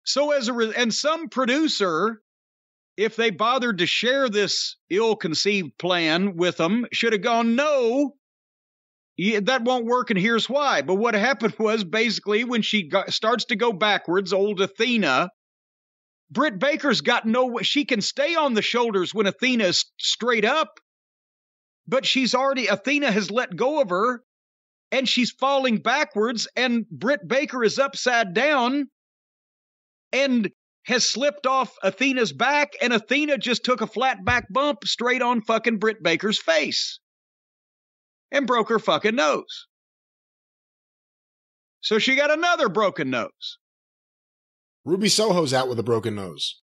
So 0.03 0.33
as 0.33 0.49
a 0.49 0.53
and 0.53 0.93
some 0.93 1.29
producer, 1.29 2.21
if 2.95 3.15
they 3.15 3.31
bothered 3.31 3.79
to 3.79 3.87
share 3.87 4.29
this 4.29 4.75
ill-conceived 4.91 5.75
plan 5.79 6.35
with 6.35 6.57
them, 6.57 6.85
should 6.91 7.13
have 7.13 7.23
gone, 7.23 7.55
no, 7.55 8.13
that 9.17 9.63
won't 9.63 9.85
work, 9.85 10.11
and 10.11 10.19
here's 10.19 10.47
why. 10.47 10.83
But 10.83 10.95
what 10.95 11.15
happened 11.15 11.55
was 11.57 11.83
basically 11.83 12.43
when 12.43 12.61
she 12.61 12.87
got, 12.87 13.11
starts 13.11 13.45
to 13.45 13.55
go 13.55 13.73
backwards, 13.73 14.31
old 14.31 14.61
Athena, 14.61 15.31
Britt 16.35 16.59
Baker's 16.59 16.99
got 16.99 17.25
no. 17.25 17.59
She 17.61 17.85
can 17.85 18.01
stay 18.01 18.35
on 18.35 18.53
the 18.53 18.61
shoulders 18.61 19.13
when 19.13 19.25
Athena's 19.25 19.85
straight 19.97 20.43
up, 20.43 20.79
but 21.87 22.05
she's 22.05 22.35
already 22.35 22.67
Athena 22.67 23.09
has 23.09 23.31
let 23.31 23.55
go 23.55 23.81
of 23.81 23.89
her 23.89 24.21
and 24.91 25.07
she's 25.07 25.31
falling 25.31 25.77
backwards 25.77 26.47
and 26.55 26.87
Britt 26.89 27.25
Baker 27.25 27.63
is 27.63 27.79
upside 27.79 28.33
down 28.33 28.89
and 30.11 30.51
has 30.83 31.07
slipped 31.07 31.47
off 31.47 31.73
Athena's 31.81 32.33
back 32.33 32.73
and 32.81 32.91
Athena 32.91 33.37
just 33.37 33.63
took 33.63 33.79
a 33.79 33.87
flat 33.87 34.23
back 34.25 34.51
bump 34.51 34.83
straight 34.83 35.21
on 35.21 35.41
fucking 35.41 35.79
Britt 35.79 36.03
Baker's 36.03 36.37
face 36.37 36.99
and 38.29 38.45
broke 38.45 38.67
her 38.67 38.79
fucking 38.79 39.15
nose. 39.15 39.67
So 41.79 41.97
she 41.97 42.17
got 42.17 42.29
another 42.29 42.67
broken 42.67 43.09
nose. 43.09 43.57
Ruby 44.85 45.09
Soho's 45.09 45.53
out 45.53 45.67
with 45.67 45.79
a 45.79 45.83
broken 45.83 46.15
nose. 46.15 46.61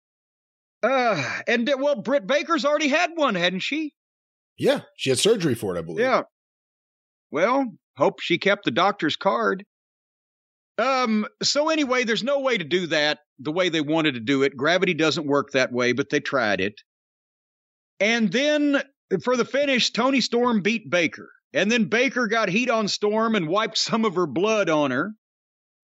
Uh, 0.82 1.40
and 1.46 1.70
well, 1.78 1.96
Britt 1.96 2.26
Baker's 2.26 2.64
already 2.64 2.88
had 2.88 3.10
one, 3.14 3.34
hadn't 3.34 3.60
she? 3.60 3.92
Yeah, 4.56 4.82
she 4.96 5.10
had 5.10 5.18
surgery 5.18 5.54
for 5.54 5.74
it, 5.74 5.78
I 5.78 5.82
believe. 5.82 6.00
Yeah. 6.04 6.22
Well, 7.30 7.66
hope 7.96 8.20
she 8.20 8.38
kept 8.38 8.64
the 8.64 8.70
doctor's 8.70 9.16
card. 9.16 9.64
Um, 10.78 11.26
so 11.42 11.68
anyway, 11.68 12.04
there's 12.04 12.22
no 12.22 12.40
way 12.40 12.58
to 12.58 12.64
do 12.64 12.86
that 12.88 13.18
the 13.38 13.52
way 13.52 13.68
they 13.68 13.80
wanted 13.80 14.14
to 14.14 14.20
do 14.20 14.42
it. 14.42 14.56
Gravity 14.56 14.94
doesn't 14.94 15.26
work 15.26 15.50
that 15.52 15.72
way, 15.72 15.92
but 15.92 16.10
they 16.10 16.20
tried 16.20 16.60
it. 16.60 16.74
And 18.00 18.30
then 18.30 18.82
for 19.22 19.36
the 19.36 19.44
finish, 19.44 19.90
Toni 19.90 20.20
Storm 20.20 20.62
beat 20.62 20.90
Baker. 20.90 21.30
And 21.52 21.70
then 21.70 21.84
Baker 21.84 22.26
got 22.26 22.48
heat 22.48 22.70
on 22.70 22.88
Storm 22.88 23.36
and 23.36 23.48
wiped 23.48 23.78
some 23.78 24.04
of 24.04 24.16
her 24.16 24.26
blood 24.26 24.68
on 24.68 24.90
her. 24.90 25.12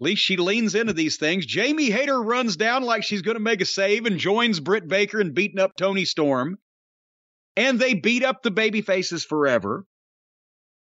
Least 0.00 0.22
she 0.22 0.36
leans 0.36 0.74
into 0.74 0.94
these 0.94 1.18
things. 1.18 1.44
Jamie 1.44 1.90
Hayter 1.90 2.20
runs 2.20 2.56
down 2.56 2.82
like 2.82 3.04
she's 3.04 3.22
going 3.22 3.36
to 3.36 3.42
make 3.42 3.60
a 3.60 3.66
save 3.66 4.06
and 4.06 4.18
joins 4.18 4.58
Britt 4.58 4.88
Baker 4.88 5.20
in 5.20 5.34
beating 5.34 5.60
up 5.60 5.76
Toni 5.76 6.06
Storm 6.06 6.58
and 7.56 7.78
they 7.78 7.94
beat 7.94 8.24
up 8.24 8.42
the 8.42 8.50
baby 8.50 8.80
faces 8.80 9.24
forever. 9.24 9.84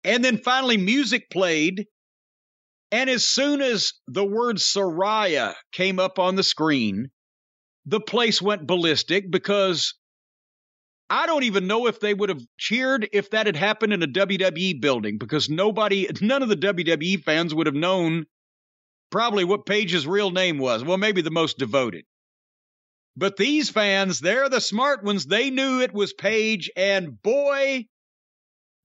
And 0.05 0.25
then 0.25 0.39
finally, 0.39 0.77
music 0.77 1.31
played. 1.31 1.87
And 2.93 3.09
as 3.09 3.27
soon 3.27 3.61
as 3.61 3.95
the 4.07 4.25
word 4.25 4.57
Saraya 4.57 5.55
came 5.73 5.99
up 5.99 6.19
on 6.19 6.37
the 6.37 6.43
screen, 6.43 7.11
the 7.87 8.01
place 8.01 8.41
went 8.43 8.67
ballistic 8.67 9.31
because 9.31 9.95
I 11.11 11.27
don't 11.27 11.45
even 11.45 11.67
know 11.67 11.87
if 11.87 12.01
they 12.01 12.12
would 12.12 12.28
have 12.28 12.43
cheered 12.59 13.09
if 13.12 13.31
that 13.31 13.47
had 13.47 13.57
happened 13.57 13.95
in 13.95 14.03
a 14.03 14.07
WWE 14.07 14.81
building 14.81 15.17
because 15.17 15.49
nobody, 15.49 16.07
none 16.20 16.43
of 16.43 16.51
the 16.51 16.57
WWE 16.57 17.23
fans 17.25 17.55
would 17.55 17.67
have 17.67 17.75
known 17.75 18.27
probably 19.11 19.45
what 19.45 19.67
Paige's 19.67 20.07
real 20.07 20.31
name 20.31 20.59
was. 20.59 20.85
Well, 20.85 20.99
maybe 20.99 21.23
the 21.23 21.31
most 21.31 21.59
devoted. 21.59 22.05
But 23.17 23.37
these 23.37 23.69
fans, 23.69 24.20
they're 24.20 24.49
the 24.49 24.61
smart 24.61 25.03
ones. 25.03 25.27
They 25.27 25.51
knew 25.51 25.81
it 25.81 25.93
was 25.93 26.12
Paige, 26.12 26.70
and 26.77 27.20
boy, 27.20 27.87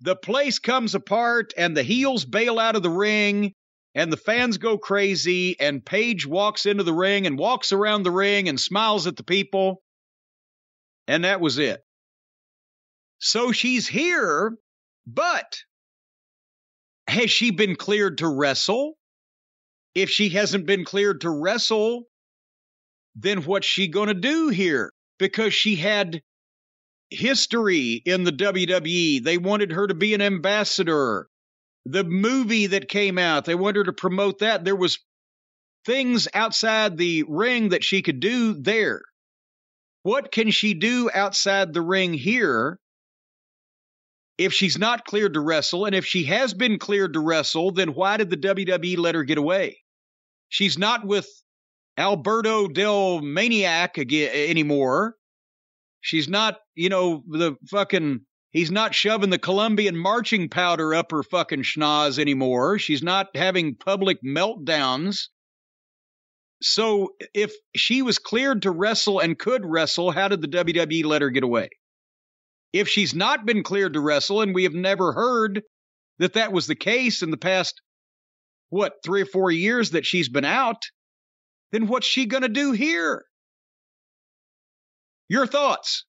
the 0.02 0.16
place 0.16 0.60
comes 0.60 0.96
apart, 0.96 1.54
and 1.56 1.78
the 1.78 1.84
heels 1.84 2.26
bail 2.26 2.58
out 2.58 2.76
of 2.76 2.84
the 2.84 2.90
ring, 2.90 3.54
and 3.96 4.12
the 4.12 4.18
fans 4.18 4.58
go 4.58 4.78
crazy, 4.78 5.60
and 5.60 5.86
Paige 5.86 6.26
walks 6.26 6.66
into 6.66 6.84
the 6.84 6.94
ring 6.94 7.28
and 7.28 7.38
walks 7.38 7.72
around 7.72 8.04
the 8.04 8.12
ring 8.12 8.50
and 8.50 8.60
smiles 8.60 9.06
at 9.06 9.16
the 9.16 9.24
people. 9.24 9.84
And 11.08 11.26
that 11.26 11.40
was 11.40 11.60
it. 11.60 11.82
So 13.20 13.52
she's 13.52 13.88
here, 13.88 14.58
but 15.06 15.60
has 17.08 17.30
she 17.30 17.52
been 17.52 17.76
cleared 17.76 18.18
to 18.18 18.28
wrestle? 18.28 18.96
If 19.96 20.10
she 20.10 20.30
hasn't 20.30 20.66
been 20.66 20.86
cleared 20.86 21.22
to 21.22 21.30
wrestle, 21.30 22.06
then 23.16 23.44
what's 23.44 23.68
she 23.68 23.88
going 23.88 24.08
to 24.08 24.14
do 24.14 24.50
here? 24.50 24.92
Because 25.20 25.54
she 25.54 25.76
had 25.76 26.22
history 27.12 28.02
in 28.06 28.24
the 28.24 28.32
WWE. 28.32 29.24
They 29.24 29.38
wanted 29.38 29.72
her 29.72 29.88
to 29.88 29.94
be 29.94 30.14
an 30.14 30.22
ambassador. 30.22 31.28
The 31.86 32.04
movie 32.04 32.68
that 32.68 32.90
came 32.90 33.18
out, 33.18 33.46
they 33.46 33.56
wanted 33.56 33.78
her 33.78 33.84
to 33.86 33.94
promote 33.94 34.40
that. 34.40 34.66
There 34.66 34.76
was 34.76 35.00
things 35.86 36.28
outside 36.34 36.98
the 36.98 37.24
ring 37.28 37.70
that 37.70 37.84
she 37.84 38.02
could 38.02 38.20
do 38.20 38.54
there. 38.54 39.02
What 40.02 40.32
can 40.32 40.52
she 40.52 40.74
do 40.74 41.10
outside 41.14 41.74
the 41.74 41.82
ring 41.82 42.14
here 42.14 42.80
if 44.38 44.54
she's 44.54 44.78
not 44.78 45.06
cleared 45.06 45.36
to 45.36 45.40
wrestle? 45.40 45.86
And 45.86 45.94
if 45.94 46.06
she 46.06 46.24
has 46.26 46.54
been 46.54 46.80
cleared 46.80 47.14
to 47.14 47.20
wrestle, 47.20 47.72
then 47.72 47.90
why 47.90 48.18
did 48.18 48.30
the 48.30 48.38
WWE 48.38 48.98
let 48.98 49.16
her 49.16 49.24
get 49.24 49.38
away? 49.38 49.83
She's 50.54 50.78
not 50.78 51.04
with 51.04 51.28
Alberto 51.98 52.68
Del 52.68 53.22
Maniac 53.22 53.98
again 53.98 54.30
anymore. 54.36 55.16
She's 56.02 56.30
not, 56.30 56.58
you 56.76 56.90
know, 56.90 57.24
the 57.28 57.56
fucking 57.72 58.20
he's 58.52 58.70
not 58.70 58.94
shoving 58.94 59.32
the 59.32 59.40
Colombian 59.40 59.98
marching 59.98 60.50
powder 60.50 60.94
up 60.94 61.10
her 61.10 61.24
fucking 61.24 61.64
schnoz 61.64 62.20
anymore. 62.20 62.78
She's 62.78 63.02
not 63.02 63.36
having 63.36 63.74
public 63.74 64.20
meltdowns. 64.24 65.30
So 66.62 67.16
if 67.34 67.52
she 67.76 68.04
was 68.04 68.20
cleared 68.20 68.62
to 68.62 68.70
wrestle 68.70 69.22
and 69.22 69.40
could 69.40 69.66
wrestle, 69.66 70.12
how 70.12 70.28
did 70.28 70.44
the 70.44 70.48
WWE 70.48 71.04
let 71.04 71.24
her 71.24 71.32
get 71.32 71.44
away? 71.44 71.70
If 72.74 72.88
she's 72.88 73.16
not 73.16 73.44
been 73.44 73.64
cleared 73.64 73.94
to 73.94 74.02
wrestle, 74.02 74.42
and 74.42 74.54
we 74.54 74.66
have 74.66 74.76
never 74.76 75.14
heard 75.14 75.64
that 76.20 76.34
that 76.34 76.54
was 76.54 76.68
the 76.68 76.76
case 76.76 77.24
in 77.24 77.32
the 77.32 77.38
past, 77.38 77.82
what, 78.74 78.94
three 79.06 79.22
or 79.22 79.26
four 79.28 79.52
years 79.52 79.92
that 79.92 80.04
she's 80.04 80.30
been 80.30 80.46
out, 80.46 80.82
then 81.72 81.86
what's 81.86 82.08
she 82.08 82.26
going 82.26 82.42
to 82.42 82.50
do 82.50 82.72
here? 82.72 83.24
Your 85.30 85.46
thoughts? 85.46 86.06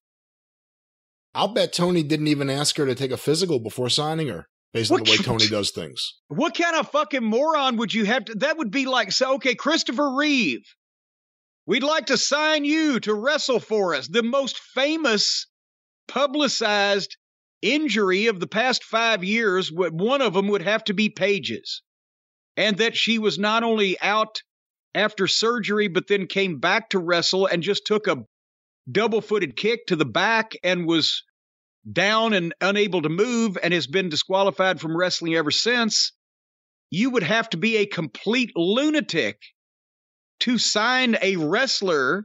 I'll 1.35 1.49
bet 1.49 1.75
Tony 1.75 2.03
didn't 2.03 2.29
even 2.29 2.49
ask 2.49 2.77
her 2.79 2.87
to 2.87 2.95
take 2.95 3.11
a 3.11 3.19
physical 3.19 3.59
before 3.59 3.91
signing 3.91 4.29
her, 4.29 4.47
based 4.73 4.91
on 4.91 5.05
the 5.05 5.11
way 5.11 5.17
Tony 5.19 5.47
does 5.47 5.73
things. 5.73 6.15
What 6.29 6.57
kind 6.57 6.75
of 6.77 6.91
fucking 6.91 7.23
moron 7.23 7.77
would 7.77 7.93
you 7.93 8.07
have 8.07 8.25
to? 8.25 8.35
That 8.37 8.57
would 8.57 8.71
be 8.71 8.87
like, 8.87 9.13
so, 9.13 9.35
okay, 9.35 9.55
Christopher 9.55 10.15
Reeve. 10.17 10.65
We'd 11.67 11.83
like 11.83 12.07
to 12.07 12.17
sign 12.17 12.65
you 12.65 12.99
to 13.01 13.13
wrestle 13.13 13.61
for 13.61 13.95
us. 13.95 14.09
The 14.09 14.23
most 14.23 14.59
famous 14.59 15.49
publicized 16.09 17.17
injury 17.61 18.27
of 18.27 18.41
the 18.41 18.47
past 18.47 18.85
five 18.85 19.23
years, 19.23 19.71
one 19.71 20.23
of 20.23 20.33
them 20.33 20.49
would 20.49 20.63
have 20.63 20.85
to 20.85 20.95
be 20.95 21.11
Paige's. 21.11 21.83
And 22.57 22.79
that 22.79 22.97
she 22.97 23.19
was 23.19 23.39
not 23.39 23.65
only 23.65 24.01
out 24.01 24.43
after 24.95 25.27
surgery, 25.27 25.89
but 25.89 26.07
then 26.07 26.27
came 26.27 26.61
back 26.61 26.91
to 26.91 26.99
wrestle 26.99 27.47
and 27.47 27.63
just 27.63 27.87
took 27.87 28.07
a 28.07 28.25
double 28.91 29.21
footed 29.21 29.57
kick 29.57 29.87
to 29.87 29.97
the 29.97 30.05
back 30.05 30.53
and 30.63 30.87
was 30.87 31.25
down 31.91 32.33
and 32.33 32.55
unable 32.61 33.03
to 33.03 33.09
move 33.09 33.59
and 33.63 33.75
has 33.75 33.87
been 33.87 34.09
disqualified 34.09 34.81
from 34.81 34.97
wrestling 34.97 35.35
ever 35.35 35.51
since. 35.51 36.13
You 36.91 37.11
would 37.11 37.23
have 37.25 37.49
to 37.51 37.57
be 37.57 37.79
a 37.79 37.87
complete 37.87 38.53
lunatic 38.55 39.41
to 40.41 40.59
sign 40.59 41.17
a 41.21 41.37
wrestler 41.37 42.25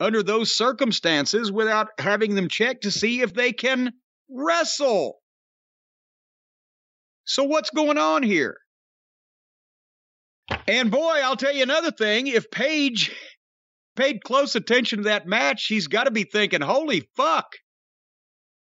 under 0.00 0.22
those 0.22 0.56
circumstances 0.56 1.52
without 1.52 1.88
having 1.98 2.34
them 2.34 2.48
check 2.48 2.80
to 2.80 2.90
see 2.90 3.20
if 3.20 3.34
they 3.34 3.52
can 3.52 3.92
wrestle. 4.28 5.20
So, 7.24 7.44
what's 7.44 7.70
going 7.70 7.98
on 7.98 8.22
here? 8.22 8.56
And 10.66 10.90
boy, 10.90 11.20
I'll 11.22 11.36
tell 11.36 11.54
you 11.54 11.62
another 11.62 11.90
thing. 11.90 12.26
If 12.26 12.50
Paige 12.50 13.14
paid 13.96 14.22
close 14.22 14.54
attention 14.54 14.98
to 14.98 15.04
that 15.04 15.26
match, 15.26 15.60
she's 15.60 15.88
got 15.88 16.04
to 16.04 16.10
be 16.10 16.24
thinking, 16.24 16.60
holy 16.60 17.08
fuck, 17.16 17.56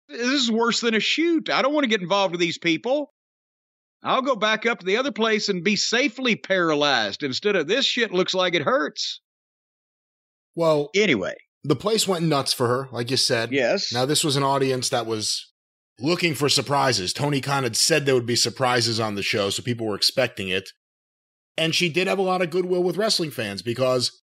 this 0.09 0.21
is 0.21 0.51
worse 0.51 0.81
than 0.81 0.95
a 0.95 1.01
shoot. 1.01 1.51
I 1.51 1.63
don't 1.63 1.75
want 1.75 1.85
to 1.85 1.91
get 1.91 2.01
involved 2.01 2.33
with 2.33 2.41
these 2.41 2.59
people. 2.59 3.13
I'll 4.03 4.23
go 4.23 4.37
back 4.37 4.65
up 4.65 4.79
to 4.79 4.87
the 4.87 4.97
other 4.97 5.13
place 5.13 5.49
and 5.49 5.65
be 5.65 5.77
safely 5.77 6.37
paralyzed 6.37 7.23
instead 7.23 7.57
of 7.57 7.67
this 7.67 7.85
shit 7.85 8.13
looks 8.13 8.33
like 8.33 8.55
it 8.55 8.63
hurts. 8.63 9.21
Well, 10.55 10.91
anyway, 10.95 11.35
the 11.65 11.77
place 11.77 12.07
went 12.07 12.25
nuts 12.25 12.53
for 12.53 12.69
her, 12.69 12.89
like 12.93 13.11
you 13.11 13.17
said. 13.17 13.53
Yes. 13.53 13.93
Now, 13.93 14.07
this 14.07 14.25
was 14.25 14.37
an 14.37 14.43
audience 14.43 14.89
that 14.91 15.07
was 15.07 15.53
looking 16.01 16.35
for 16.35 16.49
surprises. 16.49 17.13
Tony 17.13 17.41
Khan 17.41 17.65
had 17.65 17.77
said 17.77 18.07
there 18.07 18.15
would 18.15 18.27
be 18.27 18.37
surprises 18.37 19.01
on 19.01 19.15
the 19.17 19.23
show, 19.23 19.51
so 19.51 19.63
people 19.63 19.87
were 19.87 19.97
expecting 19.97 20.49
it. 20.49 20.71
And 21.59 21.75
she 21.75 21.89
did 21.89 22.07
have 22.07 22.19
a 22.19 22.23
lot 22.23 22.41
of 22.41 22.51
goodwill 22.51 22.85
with 22.85 22.97
wrestling 22.97 23.33
fans 23.33 23.63
because 23.63 24.23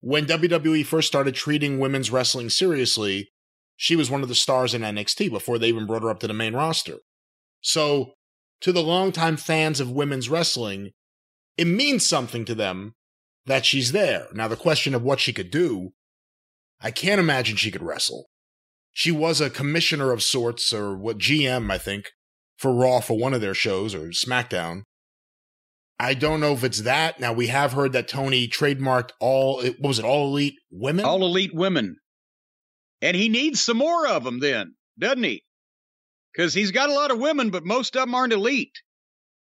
when 0.00 0.26
WWE 0.26 0.84
first 0.84 1.06
started 1.06 1.34
treating 1.34 1.78
women's 1.78 2.10
wrestling 2.10 2.50
seriously, 2.50 3.28
she 3.76 3.94
was 3.94 4.10
one 4.10 4.22
of 4.22 4.28
the 4.28 4.34
stars 4.34 4.74
in 4.74 4.82
NXT 4.82 5.30
before 5.30 5.56
they 5.58 5.68
even 5.68 5.86
brought 5.86 6.02
her 6.02 6.10
up 6.10 6.18
to 6.20 6.26
the 6.26 6.34
main 6.34 6.54
roster. 6.54 6.96
So, 7.60 8.12
to 8.60 8.72
the 8.72 8.82
longtime 8.82 9.36
fans 9.36 9.78
of 9.78 9.92
women's 9.92 10.28
wrestling, 10.28 10.90
it 11.56 11.66
means 11.66 12.06
something 12.06 12.44
to 12.46 12.56
them 12.56 12.94
that 13.46 13.64
she's 13.64 13.92
there. 13.92 14.26
Now, 14.32 14.48
the 14.48 14.56
question 14.56 14.96
of 14.96 15.02
what 15.02 15.20
she 15.20 15.32
could 15.32 15.52
do, 15.52 15.90
I 16.80 16.90
can't 16.90 17.20
imagine 17.20 17.56
she 17.56 17.70
could 17.70 17.84
wrestle. 17.84 18.26
She 18.92 19.12
was 19.12 19.40
a 19.40 19.48
commissioner 19.48 20.10
of 20.10 20.24
sorts, 20.24 20.72
or 20.72 20.96
what 20.96 21.18
GM, 21.18 21.70
I 21.70 21.78
think, 21.78 22.10
for 22.56 22.74
Raw 22.74 22.98
for 22.98 23.16
one 23.16 23.32
of 23.32 23.40
their 23.40 23.54
shows, 23.54 23.94
or 23.94 24.08
SmackDown. 24.08 24.82
I 26.00 26.14
don't 26.14 26.40
know 26.40 26.52
if 26.52 26.62
it's 26.62 26.82
that. 26.82 27.18
Now, 27.18 27.32
we 27.32 27.48
have 27.48 27.72
heard 27.72 27.92
that 27.92 28.08
Tony 28.08 28.46
trademarked 28.46 29.10
all, 29.20 29.62
what 29.62 29.80
was 29.80 29.98
it, 29.98 30.04
all 30.04 30.28
elite 30.28 30.58
women? 30.70 31.04
All 31.04 31.24
elite 31.24 31.54
women. 31.54 31.96
And 33.02 33.16
he 33.16 33.28
needs 33.28 33.64
some 33.64 33.78
more 33.78 34.06
of 34.06 34.24
them 34.24 34.38
then, 34.40 34.74
doesn't 34.98 35.24
he? 35.24 35.42
Because 36.32 36.54
he's 36.54 36.70
got 36.70 36.90
a 36.90 36.94
lot 36.94 37.10
of 37.10 37.18
women, 37.18 37.50
but 37.50 37.64
most 37.64 37.96
of 37.96 38.02
them 38.02 38.14
aren't 38.14 38.32
elite. 38.32 38.80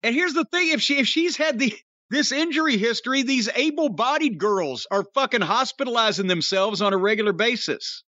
And 0.03 0.15
here's 0.15 0.35
the 0.35 0.45
thing: 0.45 0.71
if 0.71 0.81
she 0.81 0.99
if 0.99 1.07
she's 1.07 1.37
had 1.37 1.59
the 1.59 1.73
this 2.11 2.33
injury 2.33 2.77
history, 2.77 3.23
these 3.23 3.49
able-bodied 3.55 4.39
girls 4.39 4.87
are 4.91 5.05
fucking 5.15 5.43
hospitalizing 5.43 6.27
themselves 6.27 6.83
on 6.83 6.93
a 6.93 6.97
regular 6.97 7.33
basis. 7.33 8.03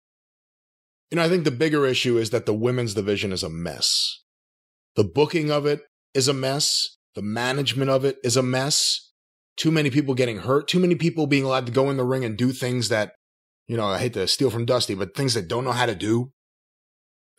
You 1.11 1.17
know, 1.17 1.23
I 1.23 1.29
think 1.29 1.43
the 1.43 1.51
bigger 1.51 1.85
issue 1.85 2.17
is 2.17 2.31
that 2.31 2.45
the 2.45 2.53
women's 2.53 2.93
division 2.95 3.31
is 3.31 3.43
a 3.43 3.49
mess. 3.49 4.21
The 4.95 5.03
booking 5.03 5.51
of 5.51 5.65
it 5.65 5.81
is 6.13 6.27
a 6.27 6.33
mess. 6.33 6.97
The 7.15 7.21
management 7.21 7.89
of 7.89 8.05
it 8.05 8.17
is 8.23 8.37
a 8.37 8.43
mess. 8.43 9.11
Too 9.57 9.71
many 9.71 9.89
people 9.89 10.15
getting 10.15 10.39
hurt. 10.39 10.67
Too 10.67 10.79
many 10.79 10.95
people 10.95 11.27
being 11.27 11.43
allowed 11.43 11.65
to 11.65 11.71
go 11.71 11.89
in 11.89 11.97
the 11.97 12.05
ring 12.05 12.23
and 12.23 12.37
do 12.37 12.51
things 12.51 12.89
that, 12.89 13.13
you 13.67 13.75
know, 13.75 13.85
I 13.85 13.99
hate 13.99 14.13
to 14.13 14.27
steal 14.27 14.49
from 14.49 14.65
Dusty, 14.65 14.95
but 14.95 15.15
things 15.15 15.33
that 15.33 15.47
don't 15.47 15.65
know 15.65 15.71
how 15.71 15.85
to 15.85 15.95
do. 15.95 16.31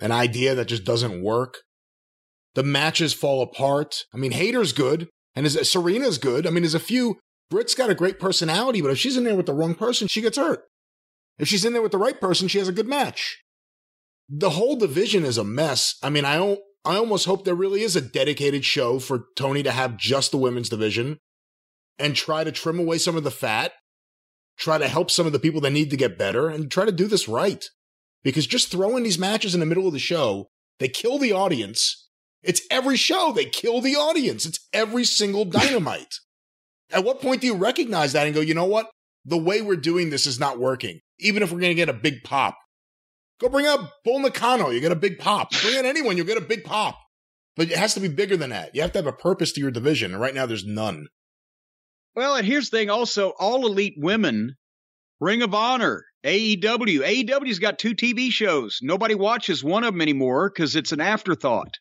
An 0.00 0.12
idea 0.12 0.54
that 0.54 0.66
just 0.66 0.84
doesn't 0.84 1.22
work. 1.22 1.58
The 2.54 2.62
matches 2.62 3.14
fall 3.14 3.42
apart. 3.42 4.04
I 4.12 4.18
mean, 4.18 4.32
Hayter's 4.32 4.72
good. 4.72 5.08
And 5.34 5.46
is 5.46 5.56
Serena's 5.70 6.18
good? 6.18 6.46
I 6.46 6.50
mean, 6.50 6.62
there's 6.62 6.74
a 6.74 6.80
few. 6.80 7.18
Britt's 7.50 7.74
got 7.74 7.90
a 7.90 7.94
great 7.94 8.18
personality, 8.18 8.82
but 8.82 8.90
if 8.90 8.98
she's 8.98 9.16
in 9.16 9.24
there 9.24 9.36
with 9.36 9.46
the 9.46 9.54
wrong 9.54 9.74
person, 9.74 10.08
she 10.08 10.20
gets 10.20 10.36
hurt. 10.36 10.64
If 11.38 11.48
she's 11.48 11.64
in 11.64 11.72
there 11.72 11.82
with 11.82 11.92
the 11.92 11.98
right 11.98 12.20
person, 12.20 12.48
she 12.48 12.58
has 12.58 12.68
a 12.68 12.72
good 12.72 12.88
match. 12.88 13.42
The 14.28 14.50
whole 14.50 14.76
division 14.76 15.24
is 15.24 15.38
a 15.38 15.44
mess. 15.44 15.96
I 16.02 16.10
mean, 16.10 16.24
I 16.24 16.36
don't. 16.36 16.60
I 16.84 16.96
almost 16.96 17.26
hope 17.26 17.44
there 17.44 17.54
really 17.54 17.82
is 17.82 17.94
a 17.94 18.00
dedicated 18.00 18.64
show 18.64 18.98
for 18.98 19.26
Tony 19.36 19.62
to 19.62 19.70
have 19.70 19.96
just 19.96 20.30
the 20.30 20.36
women's 20.36 20.68
division 20.68 21.18
and 21.98 22.16
try 22.16 22.42
to 22.42 22.50
trim 22.50 22.78
away 22.78 22.98
some 22.98 23.16
of 23.16 23.24
the 23.24 23.30
fat, 23.30 23.72
try 24.56 24.78
to 24.78 24.88
help 24.88 25.10
some 25.10 25.26
of 25.26 25.32
the 25.32 25.38
people 25.38 25.60
that 25.60 25.70
need 25.70 25.90
to 25.90 25.96
get 25.96 26.18
better, 26.18 26.48
and 26.48 26.70
try 26.70 26.84
to 26.84 26.92
do 26.92 27.06
this 27.06 27.28
right. 27.28 27.64
Because 28.24 28.46
just 28.46 28.70
throwing 28.70 29.04
these 29.04 29.18
matches 29.18 29.54
in 29.54 29.60
the 29.60 29.66
middle 29.66 29.86
of 29.86 29.92
the 29.92 29.98
show, 29.98 30.48
they 30.78 30.88
kill 30.88 31.18
the 31.18 31.32
audience 31.32 32.02
it's 32.42 32.62
every 32.70 32.96
show. 32.96 33.32
They 33.32 33.44
kill 33.44 33.80
the 33.80 33.94
audience. 33.94 34.46
It's 34.46 34.68
every 34.72 35.04
single 35.04 35.44
dynamite. 35.46 36.14
At 36.90 37.04
what 37.04 37.20
point 37.20 37.40
do 37.40 37.46
you 37.46 37.54
recognize 37.54 38.12
that 38.12 38.26
and 38.26 38.34
go, 38.34 38.40
you 38.40 38.54
know 38.54 38.64
what? 38.64 38.90
The 39.24 39.38
way 39.38 39.62
we're 39.62 39.76
doing 39.76 40.10
this 40.10 40.26
is 40.26 40.40
not 40.40 40.58
working. 40.58 41.00
Even 41.18 41.42
if 41.42 41.52
we're 41.52 41.60
going 41.60 41.70
to 41.70 41.76
get 41.76 41.88
a 41.88 41.94
big 41.94 42.24
pop. 42.24 42.56
Go 43.40 43.48
bring 43.48 43.66
up 43.66 43.92
Bull 44.04 44.20
Nakano. 44.20 44.70
You 44.70 44.80
get 44.80 44.92
a 44.92 44.96
big 44.96 45.18
pop. 45.18 45.50
Bring 45.62 45.78
in 45.78 45.86
anyone, 45.86 46.16
you'll 46.16 46.26
get 46.26 46.38
a 46.38 46.42
big 46.42 46.64
pop. 46.64 46.98
But 47.56 47.70
it 47.70 47.76
has 47.76 47.94
to 47.94 48.00
be 48.00 48.08
bigger 48.08 48.36
than 48.36 48.50
that. 48.50 48.74
You 48.74 48.82
have 48.82 48.92
to 48.92 48.98
have 48.98 49.06
a 49.06 49.12
purpose 49.12 49.52
to 49.52 49.60
your 49.60 49.70
division. 49.70 50.12
And 50.12 50.20
right 50.20 50.34
now, 50.34 50.46
there's 50.46 50.64
none. 50.64 51.08
Well, 52.14 52.36
and 52.36 52.46
here's 52.46 52.70
the 52.70 52.78
thing 52.78 52.90
also, 52.90 53.30
all 53.38 53.66
elite 53.66 53.94
women, 53.98 54.56
Ring 55.20 55.42
of 55.42 55.54
Honor, 55.54 56.04
AEW. 56.24 57.00
AEW's 57.00 57.58
got 57.58 57.78
two 57.78 57.94
TV 57.94 58.30
shows. 58.30 58.78
Nobody 58.82 59.14
watches 59.14 59.64
one 59.64 59.84
of 59.84 59.92
them 59.92 60.00
anymore 60.00 60.50
because 60.50 60.76
it's 60.76 60.92
an 60.92 61.00
afterthought. 61.00 61.78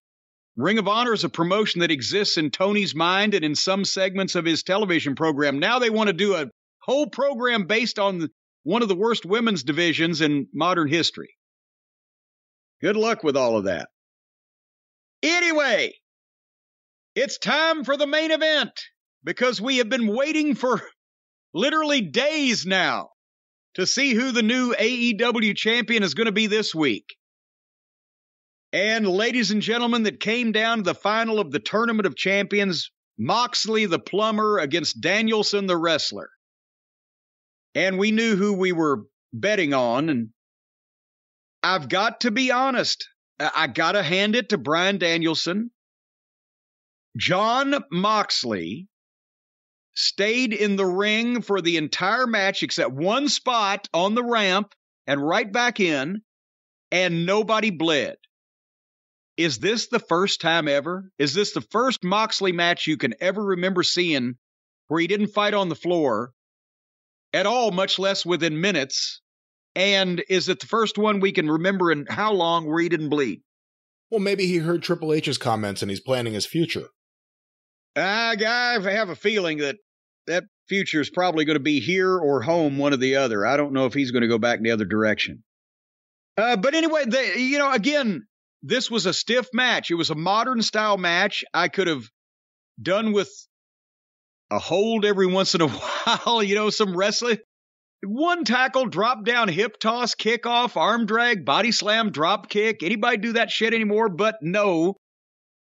Ring 0.58 0.78
of 0.78 0.88
Honor 0.88 1.14
is 1.14 1.24
a 1.24 1.30
promotion 1.30 1.80
that 1.80 1.92
exists 1.92 2.38
in 2.38 2.52
Tony's 2.52 2.94
mind 2.94 3.34
and 3.34 3.46
in 3.46 3.56
some 3.56 3.86
segments 3.86 4.36
of 4.36 4.46
his 4.46 4.64
television 4.64 5.16
program. 5.16 5.60
Now 5.60 5.80
they 5.80 5.90
want 5.90 6.08
to 6.08 6.14
do 6.14 6.36
a 6.36 6.48
whole 6.80 7.08
program 7.08 7.66
based 7.66 8.00
on 8.00 8.30
one 8.64 8.82
of 8.82 8.90
the 8.90 8.96
worst 8.96 9.26
women's 9.26 9.64
divisions 9.64 10.22
in 10.22 10.48
modern 10.54 10.88
history. 10.88 11.30
Good 12.82 12.96
luck 12.96 13.24
with 13.24 13.38
all 13.38 13.58
of 13.58 13.66
that. 13.66 13.90
Anyway, 15.24 15.94
it's 17.16 17.38
time 17.38 17.84
for 17.84 17.96
the 17.96 18.08
main 18.08 18.32
event 18.32 18.72
because 19.24 19.62
we 19.62 19.78
have 19.78 19.90
been 19.90 20.08
waiting 20.08 20.56
for 20.56 20.82
literally 21.54 22.02
days 22.02 22.66
now 22.66 23.10
to 23.76 23.86
see 23.86 24.14
who 24.14 24.32
the 24.32 24.44
new 24.44 24.74
AEW 24.74 25.56
champion 25.56 26.04
is 26.04 26.14
going 26.14 26.26
to 26.26 26.32
be 26.32 26.48
this 26.48 26.74
week. 26.74 27.16
And 28.74 29.06
ladies 29.08 29.52
and 29.52 29.62
gentlemen, 29.62 30.04
that 30.04 30.20
came 30.20 30.52
down 30.52 30.78
to 30.78 30.84
the 30.84 30.96
final 30.96 31.40
of 31.40 31.52
the 31.52 31.60
Tournament 31.60 32.06
of 32.06 32.16
Champions 32.16 32.90
Moxley 33.18 33.86
the 33.86 34.00
plumber 34.00 34.60
against 34.60 35.02
Danielson 35.02 35.68
the 35.68 35.78
wrestler. 35.78 36.30
And 37.76 37.98
we 37.98 38.12
knew 38.12 38.36
who 38.36 38.54
we 38.54 38.72
were 38.72 39.04
betting 39.34 39.74
on. 39.74 40.10
And 40.10 40.30
I've 41.64 41.90
got 41.90 42.22
to 42.22 42.32
be 42.32 42.52
honest, 42.52 43.08
I 43.40 43.68
got 43.68 43.94
to 43.94 44.04
hand 44.04 44.36
it 44.36 44.50
to 44.50 44.58
Bryan 44.58 44.98
Danielson. 44.98 45.72
Jon 47.18 47.76
Moxley 47.92 48.88
stayed 49.94 50.54
in 50.54 50.76
the 50.76 50.86
ring 50.86 51.42
for 51.42 51.62
the 51.62 51.78
entire 51.78 52.26
match 52.26 52.64
except 52.64 52.92
one 52.92 53.28
spot 53.28 53.88
on 53.94 54.16
the 54.16 54.24
ramp 54.24 54.74
and 55.06 55.26
right 55.26 55.52
back 55.52 55.80
in, 55.80 56.22
and 56.92 57.26
nobody 57.26 57.70
bled. 57.70 58.16
Is 59.38 59.60
this 59.60 59.88
the 59.88 60.00
first 60.00 60.42
time 60.42 60.68
ever? 60.68 61.12
Is 61.18 61.34
this 61.34 61.54
the 61.54 61.62
first 61.62 62.04
Moxley 62.04 62.52
match 62.52 62.88
you 62.88 62.98
can 62.98 63.14
ever 63.20 63.44
remember 63.44 63.84
seeing 63.84 64.36
where 64.88 65.00
he 65.00 65.08
didn't 65.08 65.28
fight 65.28 65.54
on 65.54 65.70
the 65.70 65.76
floor 65.76 66.32
at 67.34 67.46
all, 67.46 67.72
much 67.72 67.98
less 68.00 68.26
within 68.26 68.62
minutes? 68.62 69.22
And 69.76 70.24
is 70.30 70.50
it 70.50 70.60
the 70.60 70.68
first 70.68 70.98
one 70.98 71.20
we 71.20 71.32
can 71.32 71.50
remember 71.50 71.92
in 71.92 72.06
how 72.10 72.34
long 72.34 72.66
where 72.66 72.82
he 72.82 72.90
didn't 72.90 73.10
bleed? 73.10 73.42
Well, 74.10 74.20
maybe 74.20 74.46
he 74.46 74.58
heard 74.58 74.84
Triple 74.84 75.14
H's 75.14 75.38
comments 75.38 75.82
and 75.82 75.90
he's 75.90 76.02
planning 76.02 76.34
his 76.34 76.46
future. 76.46 76.88
I, 77.96 78.36
I 78.40 78.92
have 78.92 79.10
a 79.10 79.16
feeling 79.16 79.60
that 79.60 79.78
that 80.28 80.44
future 80.68 81.02
is 81.02 81.10
probably 81.10 81.46
going 81.46 81.56
to 81.56 81.64
be 81.64 81.80
here 81.80 82.18
or 82.18 82.42
home, 82.42 82.78
one 82.78 82.94
or 82.94 82.98
the 82.98 83.16
other. 83.16 83.46
I 83.46 83.58
don't 83.58 83.74
know 83.74 83.86
if 83.86 83.94
he's 83.94 84.12
going 84.12 84.22
to 84.22 84.28
go 84.28 84.38
back 84.38 84.58
in 84.58 84.64
the 84.64 84.72
other 84.72 84.86
direction. 84.86 85.44
Uh, 86.38 86.58
but 86.58 86.74
anyway, 86.74 87.06
they, 87.06 87.38
you 87.38 87.58
know, 87.58 87.72
again, 87.72 88.26
this 88.64 88.90
was 88.90 89.06
a 89.06 89.14
stiff 89.14 89.48
match. 89.54 89.92
It 89.92 89.96
was 89.96 90.10
a 90.10 90.16
modern 90.16 90.62
style 90.62 90.98
match. 90.98 91.44
I 91.54 91.68
could 91.68 91.88
have 91.88 92.04
done 92.82 93.12
with 93.12 93.30
a 94.50 94.60
hold 94.60 95.06
every 95.06 95.28
once 95.28 95.56
in 95.56 95.62
a 95.62 95.68
while, 95.70 96.44
you 96.44 96.56
know, 96.56 96.70
some 96.70 96.96
wrestling. 96.96 97.40
One 98.04 98.44
tackle, 98.44 98.88
drop 98.88 99.26
down, 99.26 99.48
hip 99.48 99.80
toss, 99.80 100.16
kick 100.16 100.46
off, 100.46 100.78
arm 100.78 101.06
drag, 101.06 101.46
body 101.46 101.72
slam, 101.72 102.12
drop 102.12 102.50
kick. 102.50 102.84
Anybody 102.84 103.18
do 103.18 103.34
that 103.34 103.52
shit 103.52 103.74
anymore? 103.74 104.10
But 104.10 104.38
no, 104.42 104.96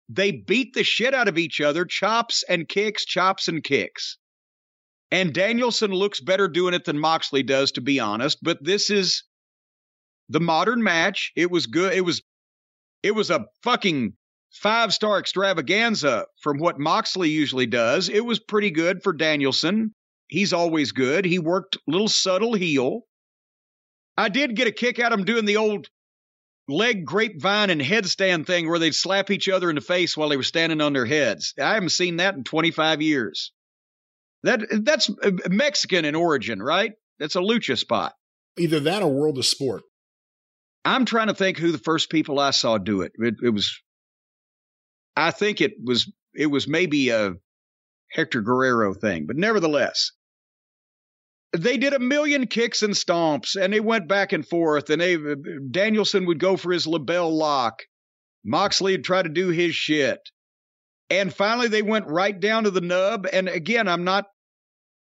they 0.09 0.31
beat 0.31 0.73
the 0.73 0.83
shit 0.83 1.13
out 1.13 1.27
of 1.27 1.37
each 1.37 1.61
other, 1.61 1.85
chops 1.85 2.43
and 2.47 2.67
kicks, 2.67 3.05
chops 3.05 3.47
and 3.47 3.63
kicks. 3.63 4.17
And 5.11 5.33
Danielson 5.33 5.91
looks 5.91 6.21
better 6.21 6.47
doing 6.47 6.73
it 6.73 6.85
than 6.85 6.97
Moxley 6.97 7.43
does, 7.43 7.73
to 7.73 7.81
be 7.81 7.99
honest. 7.99 8.39
But 8.41 8.63
this 8.63 8.89
is 8.89 9.23
the 10.29 10.39
modern 10.39 10.81
match. 10.81 11.31
It 11.35 11.51
was 11.51 11.67
good. 11.67 11.93
It 11.93 12.01
was 12.01 12.21
it 13.03 13.11
was 13.11 13.29
a 13.29 13.45
fucking 13.63 14.13
five 14.51 14.93
star 14.93 15.19
extravaganza 15.19 16.25
from 16.41 16.59
what 16.59 16.79
Moxley 16.79 17.29
usually 17.29 17.65
does. 17.65 18.09
It 18.09 18.25
was 18.25 18.39
pretty 18.39 18.71
good 18.71 19.03
for 19.03 19.13
Danielson. 19.13 19.93
He's 20.31 20.53
always 20.53 20.93
good. 20.93 21.25
He 21.25 21.39
worked 21.39 21.77
little 21.87 22.07
subtle 22.07 22.53
heel. 22.53 23.01
I 24.17 24.29
did 24.29 24.55
get 24.55 24.67
a 24.67 24.71
kick 24.71 24.97
out 24.97 25.11
of 25.11 25.19
him 25.19 25.25
doing 25.25 25.43
the 25.43 25.57
old 25.57 25.89
leg 26.69 27.03
grapevine 27.03 27.69
and 27.69 27.81
headstand 27.81 28.47
thing 28.47 28.69
where 28.69 28.79
they'd 28.79 28.95
slap 28.95 29.29
each 29.29 29.49
other 29.49 29.69
in 29.69 29.75
the 29.75 29.81
face 29.81 30.15
while 30.15 30.29
they 30.29 30.37
were 30.37 30.43
standing 30.43 30.79
on 30.79 30.93
their 30.93 31.05
heads. 31.05 31.53
I 31.59 31.73
haven't 31.73 31.89
seen 31.89 32.15
that 32.17 32.35
in 32.35 32.45
25 32.45 33.01
years. 33.01 33.51
That 34.43 34.61
that's 34.85 35.09
uh, 35.09 35.31
Mexican 35.49 36.05
in 36.05 36.15
origin, 36.15 36.63
right? 36.63 36.93
That's 37.19 37.35
a 37.35 37.39
lucha 37.39 37.77
spot. 37.77 38.13
Either 38.57 38.79
that 38.79 39.03
or 39.03 39.11
World 39.11 39.37
of 39.37 39.45
Sport. 39.45 39.83
I'm 40.85 41.03
trying 41.03 41.27
to 41.27 41.35
think 41.35 41.57
who 41.57 41.73
the 41.73 41.77
first 41.77 42.09
people 42.09 42.39
I 42.39 42.51
saw 42.51 42.77
do 42.77 43.01
it. 43.01 43.11
It, 43.15 43.35
it 43.43 43.49
was, 43.49 43.81
I 45.17 45.31
think 45.31 45.59
it 45.59 45.73
was 45.83 46.09
it 46.33 46.47
was 46.47 46.69
maybe 46.69 47.09
a 47.09 47.33
Hector 48.11 48.41
Guerrero 48.41 48.93
thing, 48.93 49.25
but 49.27 49.35
nevertheless, 49.35 50.13
they 51.57 51.77
did 51.77 51.93
a 51.93 51.99
million 51.99 52.47
kicks 52.47 52.81
and 52.81 52.93
stomps, 52.93 53.55
and 53.61 53.73
they 53.73 53.79
went 53.79 54.07
back 54.07 54.31
and 54.31 54.47
forth. 54.47 54.89
And 54.89 55.01
they 55.01 55.17
Danielson 55.69 56.25
would 56.25 56.39
go 56.39 56.57
for 56.57 56.71
his 56.71 56.85
LeBell 56.85 57.31
lock, 57.31 57.83
Moxley 58.45 58.93
would 58.93 59.03
try 59.03 59.21
to 59.21 59.29
do 59.29 59.49
his 59.49 59.75
shit, 59.75 60.19
and 61.09 61.33
finally 61.33 61.67
they 61.67 61.81
went 61.81 62.07
right 62.07 62.37
down 62.39 62.63
to 62.63 62.71
the 62.71 62.81
nub. 62.81 63.27
And 63.31 63.49
again, 63.49 63.87
I'm 63.87 64.03
not 64.03 64.25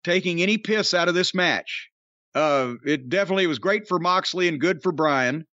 taking 0.03 0.41
any 0.41 0.57
piss 0.57 0.93
out 0.93 1.09
of 1.09 1.15
this 1.15 1.35
match. 1.35 1.89
Uh, 2.33 2.75
it 2.85 3.09
definitely 3.09 3.47
was 3.47 3.59
great 3.59 3.87
for 3.87 3.99
Moxley 3.99 4.47
and 4.47 4.61
good 4.61 4.81
for 4.81 4.91
Bryan. 4.91 5.45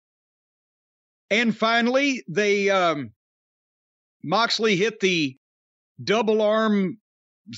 And 1.31 1.55
finally, 1.55 2.23
they 2.27 2.69
um, 2.69 3.11
Moxley 4.23 4.75
hit 4.75 4.99
the 4.99 5.35
double 6.03 6.41
arm 6.41 6.97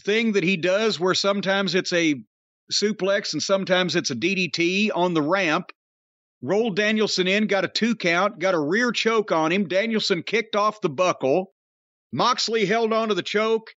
thing 0.05 0.33
that 0.33 0.43
he 0.43 0.57
does, 0.57 0.99
where 0.99 1.13
sometimes 1.13 1.75
it's 1.75 1.91
a 1.91 2.15
suplex 2.71 3.33
and 3.33 3.41
sometimes 3.41 3.95
it's 3.95 4.11
a 4.11 4.15
DDT 4.15 4.89
on 4.93 5.13
the 5.13 5.21
ramp. 5.21 5.71
Rolled 6.41 6.75
Danielson 6.75 7.27
in, 7.27 7.47
got 7.47 7.65
a 7.65 7.67
two 7.67 7.95
count, 7.95 8.39
got 8.39 8.53
a 8.53 8.59
rear 8.59 8.91
choke 8.91 9.31
on 9.31 9.51
him. 9.51 9.67
Danielson 9.67 10.21
kicked 10.23 10.55
off 10.55 10.81
the 10.81 10.89
buckle. 10.89 11.53
Moxley 12.13 12.65
held 12.65 12.93
on 12.93 13.09
to 13.09 13.15
the 13.15 13.23
choke, 13.23 13.71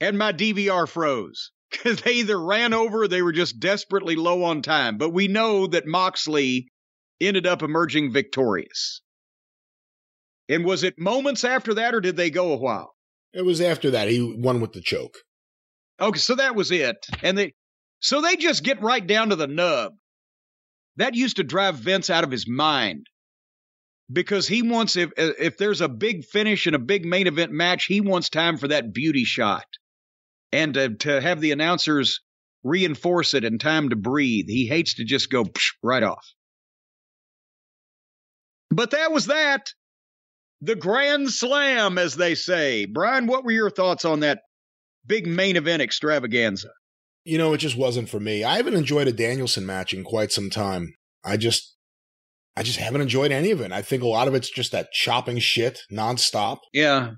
and 0.00 0.16
my 0.16 0.32
DVR 0.32 0.88
froze 0.88 1.50
because 1.70 2.00
they 2.02 2.14
either 2.14 2.40
ran 2.40 2.72
over 2.72 3.02
or 3.02 3.08
they 3.08 3.22
were 3.22 3.32
just 3.32 3.58
desperately 3.58 4.16
low 4.16 4.44
on 4.44 4.62
time. 4.62 4.96
But 4.96 5.10
we 5.10 5.28
know 5.28 5.66
that 5.66 5.86
Moxley 5.86 6.68
ended 7.20 7.46
up 7.46 7.62
emerging 7.62 8.12
victorious. 8.12 9.02
And 10.48 10.64
was 10.64 10.82
it 10.82 10.98
moments 10.98 11.44
after 11.44 11.74
that, 11.74 11.94
or 11.94 12.00
did 12.00 12.16
they 12.16 12.30
go 12.30 12.52
a 12.52 12.56
while? 12.56 12.94
It 13.34 13.42
was 13.42 13.60
after 13.60 13.90
that. 13.90 14.08
He 14.08 14.34
won 14.38 14.60
with 14.60 14.72
the 14.72 14.80
choke. 14.80 15.18
Okay, 16.00 16.18
so 16.18 16.36
that 16.36 16.54
was 16.54 16.70
it. 16.70 16.96
And 17.22 17.36
they 17.36 17.54
so 18.00 18.20
they 18.20 18.36
just 18.36 18.62
get 18.62 18.82
right 18.82 19.04
down 19.04 19.30
to 19.30 19.36
the 19.36 19.46
nub. 19.46 19.94
That 20.96 21.14
used 21.14 21.36
to 21.36 21.44
drive 21.44 21.76
Vince 21.76 22.10
out 22.10 22.24
of 22.24 22.30
his 22.30 22.48
mind. 22.48 23.06
Because 24.10 24.48
he 24.48 24.62
wants 24.62 24.96
if 24.96 25.10
if 25.16 25.58
there's 25.58 25.82
a 25.82 25.88
big 25.88 26.24
finish 26.24 26.66
and 26.66 26.74
a 26.74 26.78
big 26.80 27.04
main 27.04 27.26
event 27.26 27.52
match, 27.52 27.84
he 27.84 28.00
wants 28.00 28.30
time 28.30 28.56
for 28.56 28.68
that 28.68 28.94
beauty 28.94 29.24
shot. 29.24 29.66
And 30.50 30.74
to, 30.74 30.94
to 30.94 31.20
have 31.20 31.40
the 31.40 31.52
announcers 31.52 32.20
reinforce 32.64 33.34
it 33.34 33.44
and 33.44 33.60
time 33.60 33.90
to 33.90 33.96
breathe. 33.96 34.46
He 34.48 34.66
hates 34.66 34.94
to 34.94 35.04
just 35.04 35.30
go 35.30 35.44
right 35.82 36.02
off. 36.02 36.26
But 38.70 38.92
that 38.92 39.12
was 39.12 39.26
that. 39.26 39.72
The 40.60 40.74
Grand 40.74 41.30
Slam, 41.30 41.98
as 41.98 42.16
they 42.16 42.34
say. 42.34 42.86
Brian, 42.86 43.26
what 43.26 43.44
were 43.44 43.52
your 43.52 43.70
thoughts 43.70 44.04
on 44.04 44.20
that 44.20 44.40
big 45.06 45.26
main 45.26 45.56
event 45.56 45.82
extravaganza? 45.82 46.70
You 47.24 47.38
know, 47.38 47.52
it 47.52 47.58
just 47.58 47.76
wasn't 47.76 48.08
for 48.08 48.20
me. 48.20 48.44
I 48.44 48.56
haven't 48.56 48.74
enjoyed 48.74 49.08
a 49.08 49.12
Danielson 49.12 49.66
match 49.66 49.92
in 49.92 50.04
quite 50.04 50.32
some 50.32 50.50
time. 50.50 50.94
I 51.24 51.36
just, 51.36 51.76
I 52.56 52.62
just 52.62 52.78
haven't 52.78 53.02
enjoyed 53.02 53.32
any 53.32 53.50
of 53.50 53.60
it. 53.60 53.70
I 53.70 53.82
think 53.82 54.02
a 54.02 54.08
lot 54.08 54.28
of 54.28 54.34
it's 54.34 54.50
just 54.50 54.72
that 54.72 54.92
chopping 54.92 55.38
shit 55.38 55.80
nonstop. 55.92 56.58
Yeah. 56.72 57.12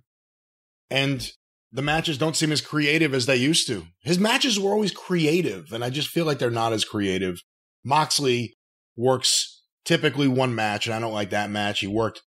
And 0.91 1.31
the 1.73 1.83
matches 1.83 2.19
don't 2.19 2.37
seem 2.37 2.51
as 2.51 2.61
creative 2.61 3.15
as 3.15 3.27
they 3.27 3.37
used 3.37 3.67
to. 3.69 3.87
His 4.03 4.19
matches 4.19 4.59
were 4.59 4.73
always 4.73 4.91
creative, 4.91 5.73
and 5.73 5.85
I 5.85 5.91
just 5.91 6.09
feel 6.09 6.25
like 6.25 6.39
they're 6.39 6.51
not 6.51 6.73
as 6.73 6.85
creative. 6.85 7.41
Moxley 7.85 8.55
works 8.97 9.63
typically 9.85 10.29
one 10.29 10.55
match, 10.55 10.87
and 10.87 10.95
I 10.95 10.99
don't 10.99 11.13
like 11.13 11.31
that 11.31 11.51
match. 11.51 11.81
He 11.81 11.87
worked 11.87 12.23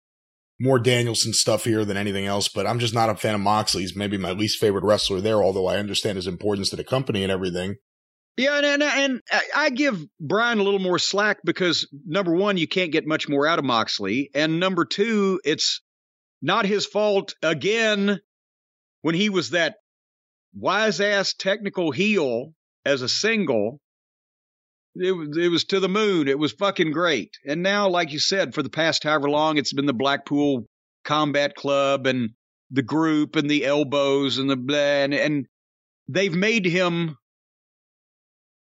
more 0.60 0.78
Danielson 0.78 1.32
stuff 1.32 1.64
here 1.64 1.84
than 1.84 1.96
anything 1.96 2.26
else, 2.26 2.48
but 2.48 2.66
I'm 2.66 2.78
just 2.78 2.94
not 2.94 3.10
a 3.10 3.16
fan 3.16 3.34
of 3.34 3.40
Moxley. 3.40 3.82
He's 3.82 3.96
maybe 3.96 4.16
my 4.16 4.32
least 4.32 4.60
favorite 4.60 4.84
wrestler 4.84 5.20
there, 5.20 5.42
although 5.42 5.66
I 5.66 5.78
understand 5.78 6.16
his 6.16 6.26
importance 6.26 6.70
to 6.70 6.76
the 6.76 6.84
company 6.84 7.22
and 7.22 7.32
everything. 7.32 7.76
Yeah, 8.36 8.56
and, 8.56 8.66
and, 8.66 8.82
and 8.82 9.20
I 9.54 9.70
give 9.70 10.04
Bryan 10.20 10.58
a 10.58 10.62
little 10.62 10.80
more 10.80 10.98
slack 10.98 11.38
because 11.44 11.88
number 12.04 12.34
one, 12.34 12.56
you 12.56 12.66
can't 12.66 12.92
get 12.92 13.06
much 13.06 13.28
more 13.28 13.46
out 13.46 13.58
of 13.58 13.64
Moxley, 13.64 14.30
and 14.34 14.58
number 14.58 14.84
two, 14.84 15.40
it's 15.44 15.80
not 16.42 16.66
his 16.66 16.84
fault 16.84 17.34
again 17.42 18.20
when 19.02 19.14
he 19.14 19.30
was 19.30 19.50
that 19.50 19.76
wise 20.54 21.00
ass 21.00 21.34
technical 21.34 21.90
heel 21.90 22.52
as 22.84 23.02
a 23.02 23.08
single. 23.08 23.80
It 24.96 25.12
was, 25.12 25.36
it 25.36 25.48
was 25.48 25.64
to 25.64 25.80
the 25.80 25.88
moon. 25.88 26.28
It 26.28 26.38
was 26.38 26.52
fucking 26.52 26.92
great. 26.92 27.30
And 27.46 27.62
now, 27.62 27.88
like 27.88 28.12
you 28.12 28.20
said, 28.20 28.54
for 28.54 28.62
the 28.62 28.70
past 28.70 29.02
however 29.02 29.28
long, 29.28 29.58
it's 29.58 29.72
been 29.72 29.86
the 29.86 29.92
Blackpool 29.92 30.66
Combat 31.04 31.54
Club 31.54 32.06
and 32.06 32.30
the 32.70 32.82
group 32.82 33.36
and 33.36 33.50
the 33.50 33.64
elbows 33.64 34.38
and 34.38 34.48
the 34.48 34.56
blah, 34.56 34.76
and, 34.76 35.14
and 35.14 35.46
they've 36.08 36.34
made 36.34 36.64
him 36.64 37.16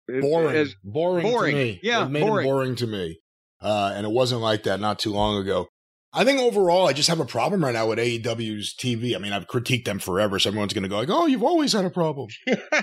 boring, 0.07 0.55
as, 0.55 0.75
boring, 0.83 1.23
boring. 1.23 1.55
to 1.55 1.61
me. 1.61 1.79
Yeah, 1.83 2.07
made 2.07 2.21
boring. 2.21 2.45
him 2.45 2.51
boring 2.51 2.75
to 2.75 2.87
me. 2.87 3.19
Uh, 3.61 3.91
and 3.93 4.05
it 4.05 4.11
wasn't 4.11 4.41
like 4.41 4.63
that 4.63 4.79
not 4.79 4.99
too 4.99 5.11
long 5.11 5.41
ago. 5.41 5.67
I 6.11 6.23
think 6.23 6.39
overall, 6.39 6.87
I 6.87 6.93
just 6.93 7.09
have 7.09 7.19
a 7.19 7.25
problem 7.25 7.63
right 7.63 7.73
now 7.73 7.87
with 7.87 7.99
AEW's 7.99 8.73
TV. 8.73 9.15
I 9.15 9.19
mean, 9.19 9.33
I've 9.33 9.47
critiqued 9.47 9.85
them 9.85 9.99
forever, 9.99 10.39
so 10.39 10.49
everyone's 10.49 10.73
going 10.73 10.83
to 10.83 10.89
go 10.89 10.97
like, 10.97 11.09
"Oh, 11.09 11.27
you've 11.27 11.43
always 11.43 11.73
had 11.73 11.85
a 11.85 11.91
problem." 11.91 12.29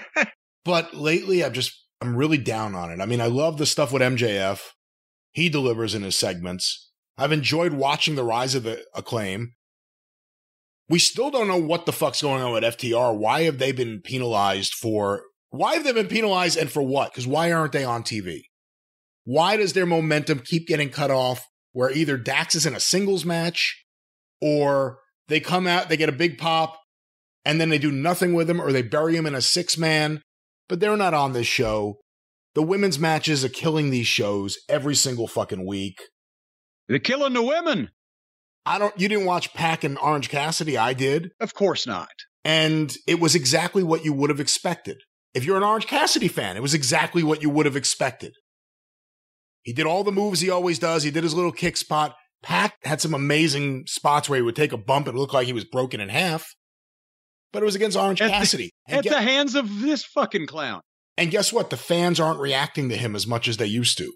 but 0.64 0.94
lately, 0.94 1.42
I've 1.42 1.52
just 1.52 1.85
I'm 2.00 2.16
really 2.16 2.38
down 2.38 2.74
on 2.74 2.90
it. 2.90 3.00
I 3.00 3.06
mean, 3.06 3.20
I 3.20 3.26
love 3.26 3.58
the 3.58 3.66
stuff 3.66 3.92
with 3.92 4.02
MJF. 4.02 4.60
He 5.32 5.48
delivers 5.48 5.94
in 5.94 6.02
his 6.02 6.18
segments. 6.18 6.90
I've 7.18 7.32
enjoyed 7.32 7.72
watching 7.72 8.14
the 8.14 8.24
rise 8.24 8.54
of 8.54 8.64
the 8.64 8.84
acclaim. 8.94 9.54
We 10.88 10.98
still 10.98 11.30
don't 11.30 11.48
know 11.48 11.60
what 11.60 11.86
the 11.86 11.92
fuck's 11.92 12.22
going 12.22 12.42
on 12.42 12.52
with 12.52 12.62
FTR. 12.62 13.16
Why 13.16 13.42
have 13.42 13.58
they 13.58 13.72
been 13.72 14.00
penalized 14.02 14.74
for? 14.74 15.22
Why 15.50 15.74
have 15.74 15.84
they 15.84 15.92
been 15.92 16.06
penalized 16.06 16.58
and 16.58 16.70
for 16.70 16.82
what? 16.82 17.12
Because 17.12 17.26
why 17.26 17.50
aren't 17.50 17.72
they 17.72 17.84
on 17.84 18.02
TV? 18.02 18.42
Why 19.24 19.56
does 19.56 19.72
their 19.72 19.86
momentum 19.86 20.40
keep 20.40 20.68
getting 20.68 20.90
cut 20.90 21.10
off? 21.10 21.46
Where 21.72 21.90
either 21.90 22.16
Dax 22.16 22.54
is 22.54 22.64
in 22.64 22.74
a 22.74 22.80
singles 22.80 23.24
match, 23.24 23.84
or 24.40 25.00
they 25.28 25.40
come 25.40 25.66
out, 25.66 25.88
they 25.88 25.96
get 25.96 26.08
a 26.08 26.12
big 26.12 26.38
pop, 26.38 26.78
and 27.44 27.60
then 27.60 27.68
they 27.68 27.78
do 27.78 27.90
nothing 27.90 28.32
with 28.32 28.48
him, 28.48 28.60
or 28.60 28.72
they 28.72 28.82
bury 28.82 29.16
him 29.16 29.26
in 29.26 29.34
a 29.34 29.42
six 29.42 29.76
man, 29.76 30.22
but 30.68 30.80
they're 30.80 30.96
not 30.96 31.14
on 31.14 31.32
this 31.32 31.46
show. 31.46 31.98
The 32.54 32.62
women's 32.62 32.98
matches 32.98 33.44
are 33.44 33.50
killing 33.50 33.90
these 33.90 34.06
shows 34.06 34.58
every 34.68 34.94
single 34.94 35.28
fucking 35.28 35.66
week. 35.66 36.00
They're 36.88 36.98
killing 36.98 37.34
the 37.34 37.42
women. 37.42 37.90
I 38.64 38.78
don't 38.78 38.98
you 38.98 39.08
didn't 39.08 39.26
watch 39.26 39.54
PAC 39.54 39.84
and 39.84 39.98
Orange 39.98 40.28
Cassidy, 40.28 40.76
I 40.76 40.92
did. 40.92 41.30
Of 41.40 41.54
course 41.54 41.86
not. 41.86 42.10
And 42.44 42.96
it 43.06 43.20
was 43.20 43.34
exactly 43.34 43.82
what 43.82 44.04
you 44.04 44.12
would 44.12 44.30
have 44.30 44.40
expected. 44.40 44.98
If 45.34 45.44
you're 45.44 45.56
an 45.56 45.62
Orange 45.62 45.86
Cassidy 45.86 46.28
fan, 46.28 46.56
it 46.56 46.62
was 46.62 46.74
exactly 46.74 47.22
what 47.22 47.42
you 47.42 47.50
would 47.50 47.66
have 47.66 47.76
expected. 47.76 48.32
He 49.62 49.72
did 49.72 49.84
all 49.84 50.04
the 50.04 50.12
moves 50.12 50.40
he 50.40 50.48
always 50.48 50.78
does. 50.78 51.02
He 51.02 51.10
did 51.10 51.24
his 51.24 51.34
little 51.34 51.52
kick 51.52 51.76
spot. 51.76 52.14
PAC 52.42 52.74
had 52.84 53.00
some 53.00 53.14
amazing 53.14 53.84
spots 53.86 54.28
where 54.28 54.36
he 54.38 54.42
would 54.42 54.56
take 54.56 54.72
a 54.72 54.78
bump 54.78 55.08
and 55.08 55.18
look 55.18 55.32
like 55.32 55.46
he 55.46 55.52
was 55.52 55.64
broken 55.64 56.00
in 56.00 56.08
half. 56.08 56.54
But 57.56 57.62
it 57.62 57.64
was 57.64 57.74
against 57.74 57.96
Orange 57.96 58.20
at 58.20 58.30
Cassidy. 58.30 58.70
The, 58.86 58.96
at 58.96 59.04
get, 59.04 59.14
the 59.14 59.22
hands 59.22 59.54
of 59.54 59.80
this 59.80 60.04
fucking 60.04 60.46
clown. 60.46 60.82
And 61.16 61.30
guess 61.30 61.54
what? 61.54 61.70
The 61.70 61.78
fans 61.78 62.20
aren't 62.20 62.38
reacting 62.38 62.90
to 62.90 62.98
him 62.98 63.16
as 63.16 63.26
much 63.26 63.48
as 63.48 63.56
they 63.56 63.64
used 63.64 63.96
to. 63.96 64.12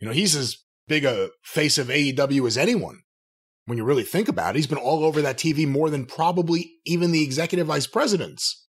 You 0.00 0.06
know, 0.06 0.12
he's 0.12 0.34
as 0.34 0.56
big 0.86 1.04
a 1.04 1.28
face 1.42 1.76
of 1.76 1.88
AEW 1.88 2.46
as 2.46 2.56
anyone. 2.56 3.00
When 3.66 3.76
you 3.76 3.84
really 3.84 4.04
think 4.04 4.26
about 4.26 4.54
it, 4.54 4.56
he's 4.56 4.66
been 4.66 4.78
all 4.78 5.04
over 5.04 5.20
that 5.20 5.36
TV 5.36 5.68
more 5.68 5.90
than 5.90 6.06
probably 6.06 6.70
even 6.86 7.12
the 7.12 7.22
executive 7.22 7.66
vice 7.66 7.86
presidents. 7.86 8.66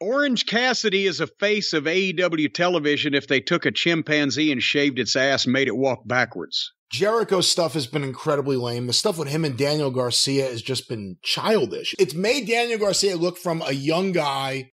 Orange 0.00 0.44
Cassidy 0.44 1.06
is 1.06 1.22
a 1.22 1.26
face 1.26 1.72
of 1.72 1.84
AEW 1.84 2.52
television 2.52 3.14
if 3.14 3.26
they 3.26 3.40
took 3.40 3.64
a 3.64 3.72
chimpanzee 3.72 4.52
and 4.52 4.62
shaved 4.62 4.98
its 4.98 5.16
ass 5.16 5.44
and 5.44 5.54
made 5.54 5.68
it 5.68 5.76
walk 5.78 6.06
backwards. 6.06 6.74
Jericho's 6.90 7.48
stuff 7.48 7.74
has 7.74 7.86
been 7.86 8.04
incredibly 8.04 8.56
lame. 8.56 8.86
The 8.86 8.92
stuff 8.92 9.18
with 9.18 9.28
him 9.28 9.44
and 9.44 9.56
Daniel 9.56 9.90
Garcia 9.90 10.44
has 10.44 10.62
just 10.62 10.88
been 10.88 11.16
childish. 11.22 11.94
It's 11.98 12.14
made 12.14 12.46
Daniel 12.46 12.78
Garcia 12.78 13.16
look 13.16 13.38
from 13.38 13.62
a 13.62 13.72
young 13.72 14.12
guy 14.12 14.70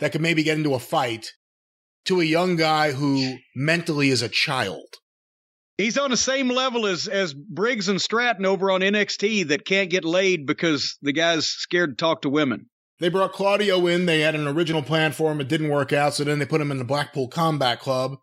that 0.00 0.12
could 0.12 0.20
maybe 0.20 0.42
get 0.42 0.58
into 0.58 0.74
a 0.74 0.80
fight 0.80 1.32
to 2.06 2.20
a 2.20 2.24
young 2.24 2.56
guy 2.56 2.92
who 2.92 3.36
mentally 3.54 4.10
is 4.10 4.22
a 4.22 4.28
child. 4.28 4.86
He's 5.78 5.98
on 5.98 6.10
the 6.10 6.16
same 6.16 6.48
level 6.48 6.86
as 6.86 7.08
as 7.08 7.34
Briggs 7.34 7.88
and 7.88 8.00
Stratton 8.00 8.46
over 8.46 8.70
on 8.70 8.80
NXT 8.80 9.48
that 9.48 9.66
can't 9.66 9.90
get 9.90 10.04
laid 10.04 10.46
because 10.46 10.96
the 11.02 11.12
guy's 11.12 11.48
scared 11.48 11.90
to 11.90 11.96
talk 11.96 12.22
to 12.22 12.28
women. 12.28 12.66
They 13.00 13.08
brought 13.08 13.32
Claudio 13.32 13.86
in. 13.88 14.06
They 14.06 14.20
had 14.20 14.36
an 14.36 14.46
original 14.46 14.82
plan 14.82 15.10
for 15.12 15.32
him. 15.32 15.40
It 15.40 15.48
didn't 15.48 15.70
work 15.70 15.92
out. 15.92 16.14
So 16.14 16.22
then 16.22 16.38
they 16.38 16.46
put 16.46 16.60
him 16.60 16.70
in 16.70 16.78
the 16.78 16.84
Blackpool 16.84 17.26
Combat 17.26 17.80
Club. 17.80 18.18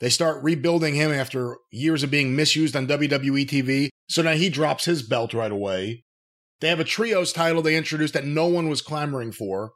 They 0.00 0.10
start 0.10 0.42
rebuilding 0.42 0.94
him 0.94 1.12
after 1.12 1.56
years 1.70 2.02
of 2.02 2.10
being 2.10 2.34
misused 2.36 2.74
on 2.76 2.86
WWE 2.86 3.46
TV. 3.48 3.88
So 4.08 4.22
now 4.22 4.32
he 4.32 4.48
drops 4.48 4.84
his 4.84 5.02
belt 5.02 5.32
right 5.32 5.52
away. 5.52 6.04
They 6.60 6.68
have 6.68 6.80
a 6.80 6.84
trios 6.84 7.32
title 7.32 7.62
they 7.62 7.76
introduced 7.76 8.14
that 8.14 8.24
no 8.26 8.46
one 8.46 8.68
was 8.68 8.82
clamoring 8.82 9.32
for. 9.32 9.72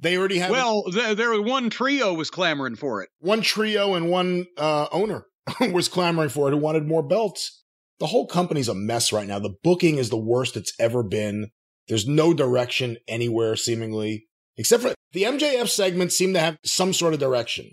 They 0.00 0.16
already 0.16 0.38
have 0.38 0.50
Well, 0.50 0.84
th- 0.84 1.16
there 1.16 1.30
was 1.30 1.40
one 1.40 1.70
trio 1.70 2.14
was 2.14 2.30
clamoring 2.30 2.76
for 2.76 3.02
it. 3.02 3.08
one 3.18 3.40
trio 3.40 3.94
and 3.94 4.10
one 4.10 4.46
uh, 4.56 4.86
owner 4.92 5.24
was 5.72 5.88
clamoring 5.88 6.28
for 6.30 6.48
it 6.48 6.52
who 6.52 6.58
wanted 6.58 6.86
more 6.86 7.02
belts. 7.02 7.64
The 7.98 8.06
whole 8.06 8.26
company's 8.26 8.68
a 8.68 8.74
mess 8.74 9.12
right 9.12 9.26
now. 9.26 9.40
The 9.40 9.56
booking 9.64 9.98
is 9.98 10.10
the 10.10 10.16
worst 10.16 10.56
it's 10.56 10.72
ever 10.78 11.02
been. 11.02 11.50
There's 11.88 12.06
no 12.06 12.32
direction 12.32 12.98
anywhere, 13.08 13.56
seemingly, 13.56 14.26
except 14.56 14.82
for 14.84 14.94
the 15.12 15.22
MJF 15.24 15.68
segment 15.68 16.12
seemed 16.12 16.34
to 16.34 16.40
have 16.40 16.58
some 16.64 16.92
sort 16.92 17.14
of 17.14 17.18
direction. 17.18 17.70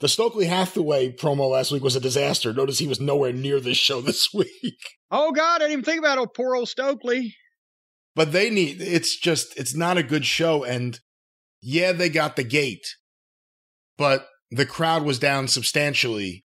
The 0.00 0.08
Stokely 0.08 0.46
Hathaway 0.46 1.12
promo 1.12 1.50
last 1.50 1.72
week 1.72 1.82
was 1.82 1.96
a 1.96 2.00
disaster. 2.00 2.52
Notice 2.52 2.78
he 2.78 2.86
was 2.86 3.00
nowhere 3.00 3.32
near 3.32 3.60
this 3.60 3.76
show 3.76 4.00
this 4.02 4.32
week. 4.32 4.78
Oh 5.10 5.32
God, 5.32 5.56
I 5.56 5.58
didn't 5.66 5.72
even 5.72 5.84
think 5.84 5.98
about 5.98 6.18
old 6.18 6.34
poor 6.34 6.54
old 6.54 6.68
Stokely. 6.68 7.34
But 8.14 8.32
they 8.32 8.50
need, 8.50 8.80
it's 8.80 9.16
just, 9.16 9.56
it's 9.58 9.74
not 9.74 9.96
a 9.96 10.02
good 10.02 10.24
show. 10.24 10.64
And 10.64 10.98
yeah, 11.60 11.92
they 11.92 12.08
got 12.08 12.36
the 12.36 12.44
gate, 12.44 12.86
but 13.96 14.26
the 14.50 14.66
crowd 14.66 15.04
was 15.04 15.18
down 15.18 15.48
substantially 15.48 16.44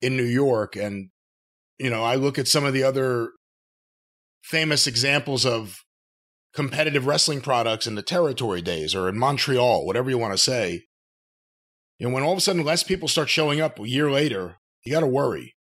in 0.00 0.16
New 0.16 0.24
York. 0.24 0.74
And, 0.74 1.10
you 1.78 1.90
know, 1.90 2.02
I 2.02 2.16
look 2.16 2.38
at 2.38 2.48
some 2.48 2.64
of 2.64 2.72
the 2.72 2.82
other 2.82 3.30
famous 4.42 4.86
examples 4.86 5.46
of 5.46 5.78
competitive 6.54 7.06
wrestling 7.06 7.40
products 7.40 7.86
in 7.86 7.94
the 7.94 8.02
territory 8.02 8.60
days 8.60 8.94
or 8.94 9.08
in 9.08 9.18
Montreal, 9.18 9.86
whatever 9.86 10.10
you 10.10 10.18
want 10.18 10.34
to 10.34 10.38
say. 10.38 10.82
And 12.02 12.12
when 12.12 12.24
all 12.24 12.32
of 12.32 12.38
a 12.38 12.40
sudden 12.40 12.64
less 12.64 12.82
people 12.82 13.06
start 13.06 13.28
showing 13.28 13.60
up 13.60 13.78
a 13.78 13.88
year 13.88 14.10
later, 14.10 14.56
you 14.84 14.92
got 14.92 15.00
to 15.00 15.06
worry. 15.06 15.54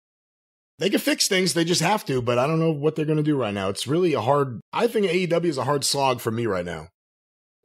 They 0.79 0.89
can 0.89 1.01
fix 1.01 1.27
things, 1.27 1.53
they 1.53 1.65
just 1.65 1.81
have 1.81 2.05
to, 2.05 2.21
but 2.21 2.39
I 2.39 2.47
don't 2.47 2.59
know 2.59 2.71
what 2.71 2.95
they're 2.95 3.03
going 3.03 3.17
to 3.17 3.23
do 3.23 3.35
right 3.35 3.53
now. 3.53 3.67
It's 3.67 3.85
really 3.85 4.13
a 4.13 4.21
hard, 4.21 4.61
I 4.71 4.87
think 4.87 5.05
AEW 5.05 5.43
is 5.43 5.57
a 5.57 5.65
hard 5.65 5.83
slog 5.83 6.21
for 6.21 6.31
me 6.31 6.45
right 6.45 6.63
now. 6.63 6.87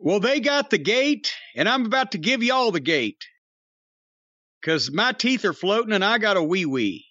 Well, 0.00 0.18
they 0.18 0.40
got 0.40 0.70
the 0.70 0.78
gate, 0.78 1.32
and 1.54 1.68
I'm 1.68 1.86
about 1.86 2.10
to 2.12 2.18
give 2.18 2.42
y'all 2.42 2.72
the 2.72 2.80
gate. 2.80 3.24
Because 4.60 4.90
my 4.90 5.12
teeth 5.12 5.44
are 5.44 5.52
floating 5.52 5.92
and 5.92 6.04
I 6.04 6.18
got 6.18 6.36
a 6.36 6.42
wee 6.42 6.66
wee. 6.66 7.06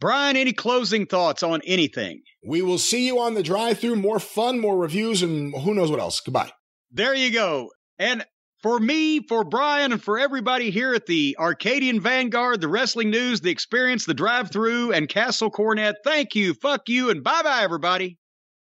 Brian, 0.00 0.36
any 0.36 0.52
closing 0.52 1.06
thoughts 1.06 1.42
on 1.42 1.62
anything? 1.64 2.20
We 2.46 2.60
will 2.60 2.78
see 2.78 3.06
you 3.06 3.18
on 3.20 3.32
the 3.32 3.42
drive 3.42 3.78
through. 3.78 3.96
More 3.96 4.18
fun, 4.18 4.60
more 4.60 4.76
reviews, 4.76 5.22
and 5.22 5.54
who 5.62 5.74
knows 5.74 5.90
what 5.90 6.00
else. 6.00 6.20
Goodbye. 6.20 6.50
There 6.90 7.14
you 7.14 7.32
go. 7.32 7.70
And 7.98 8.26
for 8.66 8.80
me, 8.80 9.20
for 9.20 9.44
Brian, 9.44 9.92
and 9.92 10.02
for 10.02 10.18
everybody 10.18 10.72
here 10.72 10.92
at 10.92 11.06
the 11.06 11.36
Arcadian 11.38 12.00
Vanguard, 12.00 12.60
the 12.60 12.66
Wrestling 12.66 13.10
News, 13.10 13.40
the 13.40 13.48
Experience, 13.48 14.06
the 14.06 14.12
Drive 14.12 14.50
Through, 14.50 14.90
and 14.90 15.08
Castle 15.08 15.52
Cornette, 15.52 15.94
thank 16.02 16.34
you, 16.34 16.52
fuck 16.52 16.88
you, 16.88 17.08
and 17.08 17.22
bye 17.22 17.42
bye, 17.44 17.62
everybody. 17.62 18.18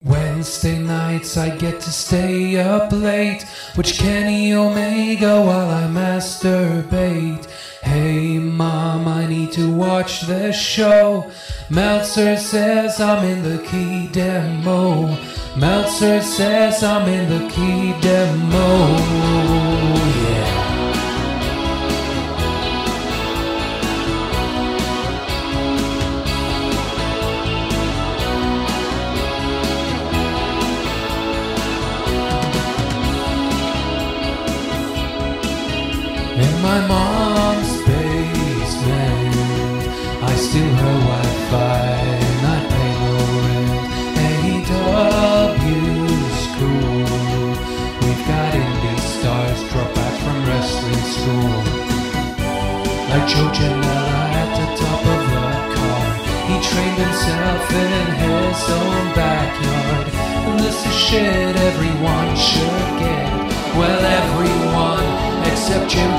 Wednesday 0.02 0.80
nights 0.80 1.36
I 1.36 1.58
get 1.58 1.82
to 1.82 1.92
stay 1.92 2.58
up 2.58 2.94
late, 2.94 3.44
which 3.76 4.00
Kenny 4.00 4.54
Omega 4.54 5.42
while 5.42 5.70
I 5.70 5.84
masturbate. 5.84 7.50
Hey 7.82 8.38
mom, 8.38 9.08
I 9.08 9.26
need 9.26 9.52
to 9.54 9.72
watch 9.72 10.22
this 10.22 10.56
show. 10.56 11.32
Meltzer 11.70 12.38
says 12.38 13.02
I'm 13.02 13.26
in 13.26 13.42
the 13.42 13.58
key 13.64 14.08
demo. 14.08 15.18
Meltzer 15.58 16.22
says 16.22 16.84
I'm 16.84 17.10
in 17.10 17.28
the 17.28 17.50
key 17.50 18.00
demo. 18.02 19.12
Janela 53.54 54.24
at 54.42 54.50
the 54.58 54.68
top 54.80 55.02
of 55.14 55.22
the 55.34 55.50
car, 55.76 56.06
he 56.48 56.56
trained 56.70 57.00
himself 57.06 57.64
in 57.84 58.06
his 58.24 58.60
own 58.80 59.04
backyard. 59.14 60.08
And 60.48 60.60
this 60.60 60.86
is 60.86 60.94
shit 60.94 61.56
everyone 61.56 62.36
should 62.36 62.88
get. 63.04 63.28
Well, 63.76 64.02
everyone 64.20 65.08
except 65.52 65.90
Jim 65.92 66.12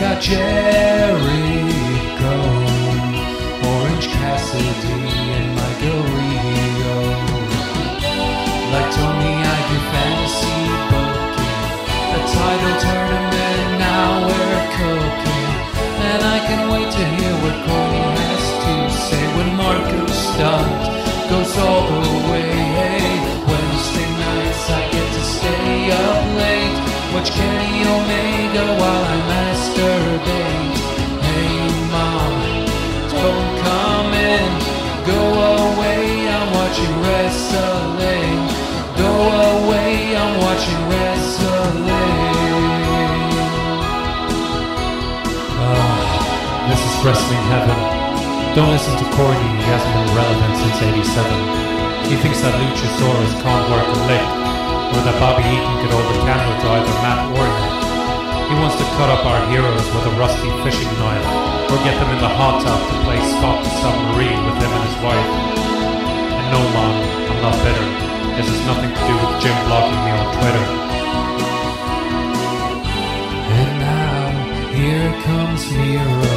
got 0.00 0.18
Jericho, 0.22 1.20
Orange 3.68 4.08
Cassidy, 4.08 4.96
and 5.36 5.48
Michael 5.54 6.02
Rio. 6.16 6.96
Like 8.72 8.88
Tony, 8.96 9.34
I 9.44 9.58
do 9.68 9.76
fantasy 9.92 10.60
booking. 10.88 11.56
A 12.16 12.20
title 12.32 12.76
tournament, 12.80 13.68
now 13.76 14.24
we're 14.24 14.64
cooking. 14.80 15.52
And 16.08 16.20
I 16.24 16.38
can 16.48 16.62
wait 16.72 16.88
to 16.96 17.04
hear 17.16 17.34
what 17.44 17.56
Cody 17.68 18.04
has 18.20 18.44
to 18.64 18.74
say 19.04 19.24
when 19.36 19.50
Marko 19.54 20.00
Stunt 20.08 20.80
goes 21.28 21.52
all 21.58 21.84
the 22.00 22.16
way. 22.32 23.04
Wednesday 23.44 24.08
nights 24.24 24.64
I 24.70 24.82
get 24.92 25.08
to 25.12 25.22
stay 25.36 25.92
up 25.92 26.24
late. 26.40 26.76
Watch 27.12 27.30
Kenny 27.32 27.84
Omega 27.84 28.64
while 28.80 29.04
I 29.04 29.49
Hey, 30.26 31.70
mom, 31.92 32.32
don't 33.14 33.50
come 33.64 34.12
in. 34.14 34.48
Go 35.06 35.20
away, 35.64 36.28
I'm 36.28 36.48
watching 36.52 36.94
wrestling. 37.02 38.38
Go 38.96 39.12
away, 39.56 40.16
I'm 40.16 40.34
watching 40.40 40.80
wrestling. 40.90 41.88
This 46.70 46.82
is 46.86 46.94
wrestling 47.04 47.44
heaven. 47.50 47.78
Don't 48.54 48.70
listen 48.70 48.94
to 48.94 49.04
Corny, 49.16 49.38
he 49.58 49.66
hasn't 49.66 49.90
been 49.90 50.10
relevant 50.14 50.54
since 50.58 50.78
87. 50.82 52.10
He 52.10 52.16
thinks 52.22 52.40
that 52.42 52.54
Luchasaurus 52.54 53.34
can't 53.42 53.66
work 53.70 53.86
a 53.86 53.98
lick, 54.06 54.26
or 54.94 55.02
that 55.02 55.16
Bobby 55.18 55.42
Eaton 55.50 55.74
could 55.82 55.90
hold 55.90 56.06
a 56.14 56.18
candle 56.22 56.54
to 56.62 56.66
either 56.78 56.94
Matt 57.02 57.20
or 57.34 57.46
Nick. 57.46 57.69
He 58.50 58.58
wants 58.58 58.74
to 58.82 58.86
cut 58.98 59.06
up 59.06 59.22
our 59.24 59.46
heroes 59.46 59.86
with 59.94 60.10
a 60.10 60.14
rusty 60.18 60.50
fishing 60.66 60.90
knife, 60.98 61.22
or 61.70 61.78
get 61.86 61.94
them 62.02 62.10
in 62.10 62.18
the 62.18 62.34
hot 62.34 62.58
tub 62.58 62.82
to 62.82 62.96
play 63.06 63.22
Stop 63.38 63.62
the 63.62 63.70
Submarine 63.78 64.42
with 64.42 64.58
him 64.58 64.70
and 64.74 64.84
his 64.90 64.98
wife. 65.06 65.28
And 66.34 66.46
no, 66.50 66.58
Mom, 66.74 66.94
I'm 67.30 67.40
not 67.46 67.54
bitter. 67.62 67.86
This 68.34 68.50
has 68.50 68.62
nothing 68.66 68.90
to 68.90 69.02
do 69.06 69.14
with 69.22 69.38
Jim 69.38 69.54
blocking 69.70 70.02
me 70.02 70.10
on 70.18 70.26
Twitter. 70.34 70.66
And 73.54 73.70
now 73.86 74.34
here 74.74 75.12
comes 75.22 75.62
Nero, 75.70 76.34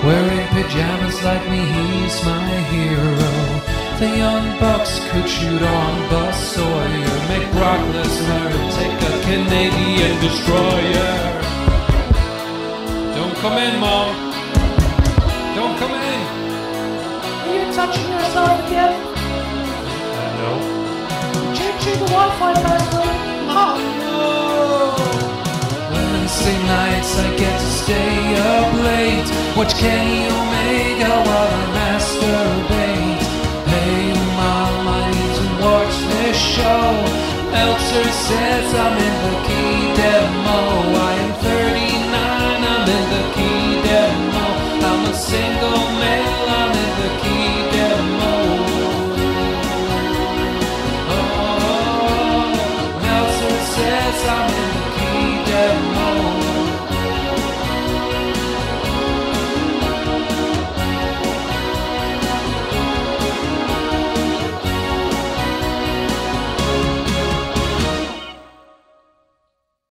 wearing 0.00 0.46
pajamas 0.56 1.20
like 1.28 1.44
me, 1.52 1.60
he's 1.60 2.16
my 2.24 2.56
hero. 2.72 3.20
The 4.00 4.16
young 4.16 4.48
bucks 4.56 4.96
could 5.12 5.28
shoot 5.28 5.60
on 5.60 5.92
Buzz 6.08 6.40
Sawyer, 6.56 7.16
make 7.28 7.44
Brock 7.52 7.84
Lesnar 7.92 8.48
take 8.80 8.96
a 8.96 9.14
Canadian 9.28 10.16
destroyer. 10.24 11.39
Come 13.40 13.56
in, 13.56 13.80
Mom. 13.80 14.12
Don't 15.54 15.74
come 15.78 15.92
in. 15.92 16.20
Are 17.40 17.54
you 17.56 17.72
touching 17.72 18.08
yourself 18.12 18.66
again? 18.66 18.92
No. 20.36 20.50
Changing 21.56 22.00
the 22.00 22.08
Wi-Fi 22.12 22.52
password? 22.52 23.16
Oh 23.48 23.76
no. 24.04 24.92
Wednesday 25.90 26.58
nights 26.68 27.16
I 27.16 27.34
get 27.38 27.56
to 27.58 27.70
stay 27.80 28.36
up 28.52 28.68
late. 28.84 29.28
Watch 29.56 29.72
Kenny 29.80 30.28
Omega 30.28 31.12
while 31.24 31.50
I 31.60 31.64
masturbate. 31.78 33.24
Hey 33.72 34.12
mom, 34.36 34.84
I 34.86 35.02
need 35.16 35.32
to 35.40 35.46
watch 35.64 35.96
this 36.12 36.36
show. 36.36 36.84
Meltzer 37.52 38.04
says 38.04 38.74
I'm 38.74 38.98
in 38.98 39.14
the 39.24 39.34
key 39.48 39.80
single 45.20 45.89